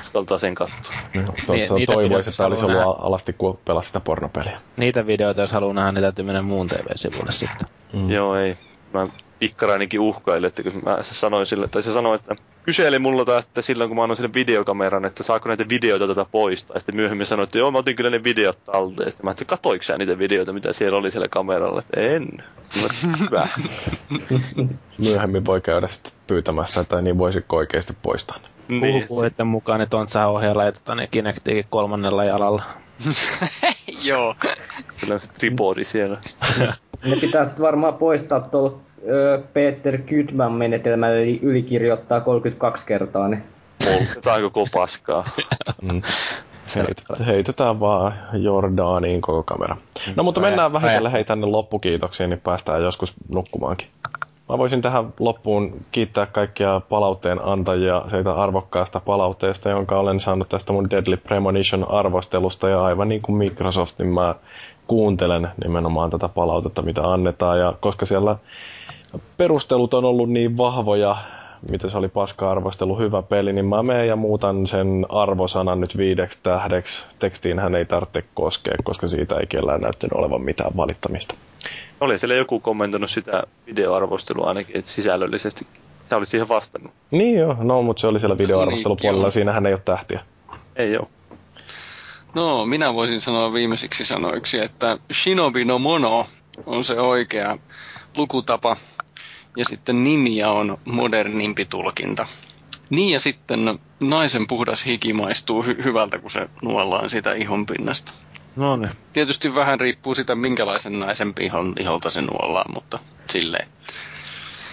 Uskaltaa 0.00 0.38
sen 0.38 0.54
katsoa. 0.54 0.94
No, 1.14 1.34
niin, 1.48 1.86
toivoisi, 1.86 2.30
että 2.30 2.46
olisi 2.46 2.64
ollut 2.64 2.76
nähdä... 2.76 2.90
alasti, 2.90 3.32
kun 3.32 3.58
pelasi 3.64 3.86
sitä 3.86 4.00
pornopeliä. 4.00 4.60
Niitä 4.76 5.06
videoita, 5.06 5.40
jos 5.40 5.52
haluaa 5.52 5.74
nähdä, 5.74 5.92
niin 5.92 6.02
täytyy 6.02 6.24
mennä 6.24 6.42
muun 6.42 6.68
TV-sivulle 6.68 7.32
sitten. 7.32 7.68
Mm. 7.92 8.10
Joo, 8.10 8.36
ei. 8.36 8.56
Mä 8.92 9.08
pikkarainenkin 9.38 10.00
uhkaili, 10.00 10.46
että 10.46 10.62
kun 10.62 10.82
mä 10.84 11.02
se 11.02 11.14
sanoin 11.14 11.46
sille, 11.46 11.68
tai 11.68 11.82
se 11.82 11.92
sanoi, 11.92 12.16
että 12.16 12.36
kyseli 12.62 12.98
mulla 12.98 13.38
että 13.38 13.62
silloin 13.62 13.90
kun 13.90 13.96
mä 13.96 14.02
annoin 14.02 14.16
sille 14.16 14.34
videokameran, 14.34 15.04
että 15.04 15.22
saako 15.22 15.48
näitä 15.48 15.68
videoita 15.68 16.06
tätä 16.08 16.26
poistaa. 16.32 16.76
Ja 16.76 16.80
sitten 16.80 16.96
myöhemmin 16.96 17.26
sanoi, 17.26 17.44
että 17.44 17.58
joo, 17.58 17.70
mä 17.70 17.78
otin 17.78 17.96
kyllä 17.96 18.10
ne 18.10 18.24
videot 18.24 18.64
talteen. 18.64 19.06
Ja 19.06 19.10
sitten 19.10 19.26
mä 19.26 19.30
ajattelin, 19.30 19.48
katoiko 19.48 19.82
sä 19.82 19.98
niitä 19.98 20.18
videoita, 20.18 20.52
mitä 20.52 20.72
siellä 20.72 20.98
oli 20.98 21.10
siellä 21.10 21.28
kameralla? 21.28 21.80
Että 21.80 22.00
en. 22.00 22.28
Hyvä. 23.20 23.48
myöhemmin 25.08 25.46
voi 25.46 25.60
käydä 25.60 25.88
sitten 25.88 26.12
pyytämässä, 26.26 26.80
että 26.80 27.02
niin 27.02 27.18
voisiko 27.18 27.56
oikeasti 27.56 27.96
poistaa 28.02 28.38
ne. 28.38 28.48
Niin, 28.80 29.04
Puhupuheiden 29.04 29.46
mukaan, 29.46 29.80
että 29.80 29.96
on 29.96 30.08
sä 30.08 30.26
ohjailla 30.26 30.64
ja 30.64 30.72
tota, 30.72 30.94
niin 30.94 31.08
Kinectikin 31.10 31.66
kolmannella 31.70 32.24
jalalla. 32.24 32.62
Joo. 34.08 34.34
Kyllä 35.00 35.14
on 35.14 35.20
se 35.20 35.30
tripodi 35.32 35.84
siellä. 35.84 36.18
ne 37.04 37.16
pitää 37.20 37.46
sitten 37.46 37.62
varmaan 37.62 37.94
poistaa 37.94 38.40
tuolla 38.40 38.78
Peter 39.52 39.98
Kydman 39.98 40.52
menetelmällä, 40.52 41.18
eli 41.18 41.38
ylikirjoittaa 41.42 42.20
32 42.20 42.86
kertaa. 42.86 43.28
Niin. 43.28 43.42
Poltetaan 43.84 44.42
koko 44.42 44.66
paskaa. 44.72 45.28
mm. 45.82 46.02
heitetään 47.26 47.80
vaan 47.80 48.14
Jordaaniin 48.32 49.20
koko 49.20 49.42
kamera. 49.42 49.76
No 50.16 50.22
mutta 50.22 50.40
mennään 50.40 50.72
vähitellen 50.72 51.12
hei 51.12 51.24
tänne 51.24 51.46
loppukiitoksiin, 51.46 52.30
niin 52.30 52.40
päästään 52.40 52.82
joskus 52.82 53.14
nukkumaankin. 53.34 53.88
Mä 54.50 54.58
voisin 54.58 54.82
tähän 54.82 55.12
loppuun 55.20 55.80
kiittää 55.92 56.26
kaikkia 56.26 56.80
palautteen 56.88 57.44
antajia 57.44 58.02
siitä 58.08 58.32
arvokkaasta 58.34 59.00
palautteesta, 59.00 59.68
jonka 59.70 59.98
olen 59.98 60.20
saanut 60.20 60.48
tästä 60.48 60.72
mun 60.72 60.90
Deadly 60.90 61.16
Premonition 61.16 61.90
arvostelusta. 61.90 62.68
Ja 62.68 62.84
aivan 62.84 63.08
niin 63.08 63.22
kuin 63.22 63.36
Microsoft, 63.36 63.98
niin 63.98 64.14
mä 64.14 64.34
kuuntelen 64.86 65.48
nimenomaan 65.64 66.10
tätä 66.10 66.28
palautetta, 66.28 66.82
mitä 66.82 67.12
annetaan. 67.12 67.58
Ja 67.58 67.74
koska 67.80 68.06
siellä 68.06 68.36
perustelut 69.36 69.94
on 69.94 70.04
ollut 70.04 70.30
niin 70.30 70.56
vahvoja, 70.56 71.16
mitä 71.70 71.88
se 71.88 71.98
oli 71.98 72.08
paska-arvostelu, 72.08 72.98
hyvä 72.98 73.22
peli, 73.22 73.52
niin 73.52 73.66
mä 73.66 73.82
menen 73.82 74.08
ja 74.08 74.16
muutan 74.16 74.66
sen 74.66 75.06
arvosanan 75.08 75.80
nyt 75.80 75.96
viideksi 75.96 76.40
tähdeksi. 76.42 77.06
Tekstiin 77.18 77.58
hän 77.58 77.74
ei 77.74 77.84
tarvitse 77.84 78.24
koskea, 78.34 78.74
koska 78.84 79.08
siitä 79.08 79.36
ei 79.36 79.46
kellään 79.46 79.80
näyttänyt 79.80 80.12
olevan 80.12 80.42
mitään 80.42 80.76
valittamista. 80.76 81.34
Oli 82.00 82.18
siellä 82.18 82.34
joku 82.34 82.60
kommentoinut 82.60 83.10
sitä 83.10 83.42
videoarvostelua 83.66 84.48
ainakin, 84.48 84.76
että 84.76 84.90
sisällöllisesti. 84.90 85.66
Sä 86.10 86.16
olisit 86.16 86.30
siihen 86.30 86.48
vastannut. 86.48 86.92
Niin 87.10 87.38
joo, 87.38 87.56
no 87.60 87.82
mutta 87.82 88.00
se 88.00 88.06
oli 88.06 88.20
siellä 88.20 88.38
videoarvostelupuolella, 88.38 89.26
niin, 89.26 89.32
siinähän 89.32 89.66
ei 89.66 89.72
ole 89.72 89.80
tähtiä. 89.84 90.20
Ei 90.76 90.92
joo. 90.92 91.08
No, 92.34 92.66
minä 92.66 92.94
voisin 92.94 93.20
sanoa 93.20 93.52
viimeisiksi 93.52 94.04
sanoiksi, 94.04 94.58
että 94.58 94.98
Shinobi 95.12 95.64
no 95.64 95.78
Mono 95.78 96.26
on 96.66 96.84
se 96.84 97.00
oikea 97.00 97.58
lukutapa. 98.16 98.76
Ja 99.56 99.64
sitten 99.64 100.04
Ninja 100.04 100.50
on 100.50 100.78
modernimpi 100.84 101.64
tulkinta. 101.64 102.26
Niin 102.90 103.10
ja 103.10 103.20
sitten 103.20 103.78
naisen 104.00 104.46
puhdas 104.46 104.86
hiki 104.86 105.12
maistuu 105.12 105.62
hy- 105.62 105.84
hyvältä, 105.84 106.18
kun 106.18 106.30
se 106.30 106.48
nuollaan 106.62 107.10
sitä 107.10 107.32
ihonpinnasta. 107.32 108.12
No 108.56 108.76
niin. 108.76 108.90
Tietysti 109.12 109.54
vähän 109.54 109.80
riippuu 109.80 110.14
sitä, 110.14 110.34
minkälaisen 110.34 111.00
naisen 111.00 111.32
ihon, 111.40 111.74
iholta 111.80 112.10
se 112.10 112.20
nuollaan, 112.22 112.74
mutta 112.74 112.98
silleen. 113.30 113.68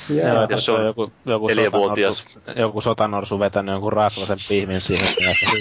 Yeah. 0.10 0.50
Jos 0.50 0.70
on 0.70 0.86
joku, 0.86 1.12
joku, 1.26 1.50
sotanorsu, 1.50 2.24
joku 2.56 2.82
sotanorsu 2.82 3.40
vetänyt 3.40 3.74
jonkun 3.74 3.94
rasvasen 3.94 4.38
pihmin 4.50 4.82
siihen 4.82 5.14
mielessä. 5.20 5.48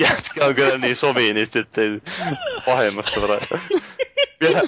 Jätkä 0.00 0.46
on 0.46 0.54
kyllä 0.54 0.78
niin 0.78 0.96
soviinisti, 0.96 1.58
ettei 1.58 2.00
pahemmasta 2.66 3.22
varaa. 3.22 3.38
Vielä 4.40 4.62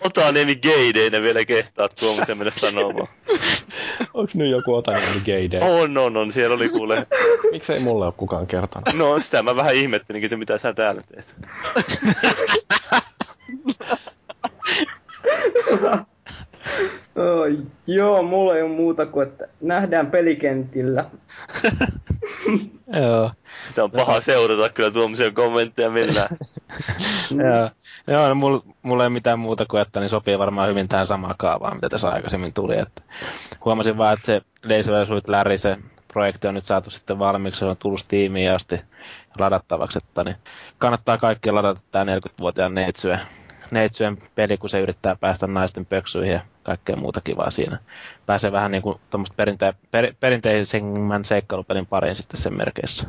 Otaniemi 0.00 0.56
geideinä 0.56 1.22
vielä 1.22 1.44
kehtaa 1.44 1.88
tuommoisen 1.88 2.38
mennä 2.38 2.50
sanomaan. 2.50 3.08
Onks 4.14 4.34
nyt 4.34 4.50
joku 4.50 4.74
Otaniemi 4.74 5.20
geidei? 5.24 5.60
On, 5.60 5.98
on, 5.98 6.16
on. 6.16 6.32
Siellä 6.32 6.56
oli 6.56 6.68
kuule... 6.68 7.06
Miksei 7.52 7.80
mulle 7.80 8.04
ole 8.04 8.14
kukaan 8.16 8.46
kertonut? 8.46 8.94
No 8.94 9.18
sitä 9.18 9.42
mä 9.42 9.56
vähän 9.56 9.74
ihmettelinkin, 9.74 10.26
että 10.26 10.36
mitä 10.36 10.58
sä 10.58 10.72
täällä 10.72 11.02
teet. 11.02 11.36
Oh, 17.16 17.66
joo, 17.86 18.22
mulla 18.22 18.56
ei 18.56 18.62
ole 18.62 18.70
muuta 18.70 19.06
kuin, 19.06 19.28
että 19.28 19.48
nähdään 19.60 20.06
pelikentillä. 20.06 21.04
joo. 23.02 23.32
Sitä 23.68 23.84
on 23.84 23.90
paha 23.90 24.20
seurata 24.20 24.68
kyllä 24.68 24.90
tuommoisia 24.90 25.30
kommentteja 25.30 25.90
millään. 25.90 26.28
joo. 27.44 27.70
Joo, 28.06 28.28
no 28.28 28.34
mulla, 28.34 28.62
mulla 28.82 29.04
ei 29.04 29.10
mitään 29.10 29.38
muuta 29.38 29.66
kuin, 29.66 29.82
että 29.82 30.00
niin 30.00 30.08
sopii 30.08 30.38
varmaan 30.38 30.68
hyvin 30.68 30.88
tähän 30.88 31.06
samaan 31.06 31.34
kaavaan, 31.38 31.76
mitä 31.76 31.88
tässä 31.88 32.08
aikaisemmin 32.08 32.52
tuli. 32.52 32.78
Että 32.78 33.02
huomasin 33.64 33.98
vaan, 33.98 34.12
että 34.12 34.26
se 34.26 34.42
Laser 34.64 35.06
Suit 35.06 35.28
Larry, 35.28 35.58
se 35.58 35.76
projekti 36.12 36.48
on 36.48 36.54
nyt 36.54 36.64
saatu 36.64 36.90
sitten 36.90 37.18
valmiiksi, 37.18 37.58
se 37.58 37.64
on 37.64 37.76
tullut 37.76 38.00
Steamiin 38.00 38.52
asti 38.52 38.80
ladattavaksi, 39.38 39.98
että 40.04 40.24
niin 40.24 40.36
kannattaa 40.78 41.18
kaikki 41.18 41.50
ladata 41.50 41.80
tämä 41.90 42.16
40-vuotiaan 42.16 42.74
neitsyön, 42.74 43.20
neitsyön 43.72 44.18
peli, 44.34 44.56
kun 44.56 44.70
se 44.70 44.80
yrittää 44.80 45.16
päästä 45.16 45.46
naisten 45.46 45.86
pöksyihin 45.86 46.32
ja 46.32 46.40
kaikkea 46.62 46.96
muuta 46.96 47.20
kivaa 47.20 47.50
siinä. 47.50 47.78
Pääsee 48.26 48.52
vähän 48.52 48.70
niin 48.70 48.82
kuin 48.82 48.98
perinte- 49.36 49.74
per, 49.90 50.14
perinteisemmän 50.20 51.24
seikkailupelin 51.24 51.86
pariin 51.86 52.16
sitten 52.16 52.40
sen 52.40 52.56
merkeissä. 52.56 53.08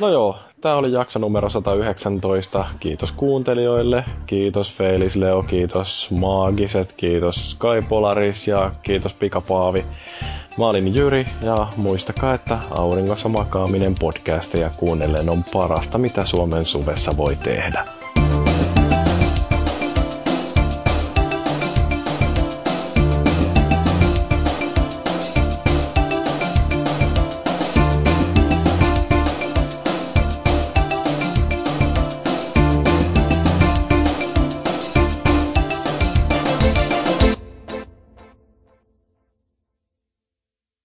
No 0.00 0.08
joo, 0.08 0.38
tämä 0.60 0.74
oli 0.74 0.92
jakso 0.92 1.18
numero 1.18 1.50
119. 1.50 2.64
Kiitos 2.80 3.12
kuuntelijoille, 3.12 4.04
kiitos 4.26 4.72
Felis 4.72 5.16
Leo, 5.16 5.42
kiitos 5.42 6.10
Maagiset, 6.10 6.92
kiitos 6.92 7.50
Sky 7.50 7.88
Polaris 7.88 8.48
ja 8.48 8.70
kiitos 8.82 9.14
Pikapaavi. 9.14 9.86
Mä 10.58 10.66
olin 10.66 10.94
Jyri 10.94 11.26
ja 11.42 11.66
muistakaa, 11.76 12.34
että 12.34 12.58
auringossa 12.70 13.28
makaaminen 13.28 13.94
podcasteja 14.00 14.70
kuunnellen 14.76 15.30
on 15.30 15.44
parasta, 15.52 15.98
mitä 15.98 16.24
Suomen 16.24 16.66
suvessa 16.66 17.16
voi 17.16 17.36
tehdä. 17.36 17.84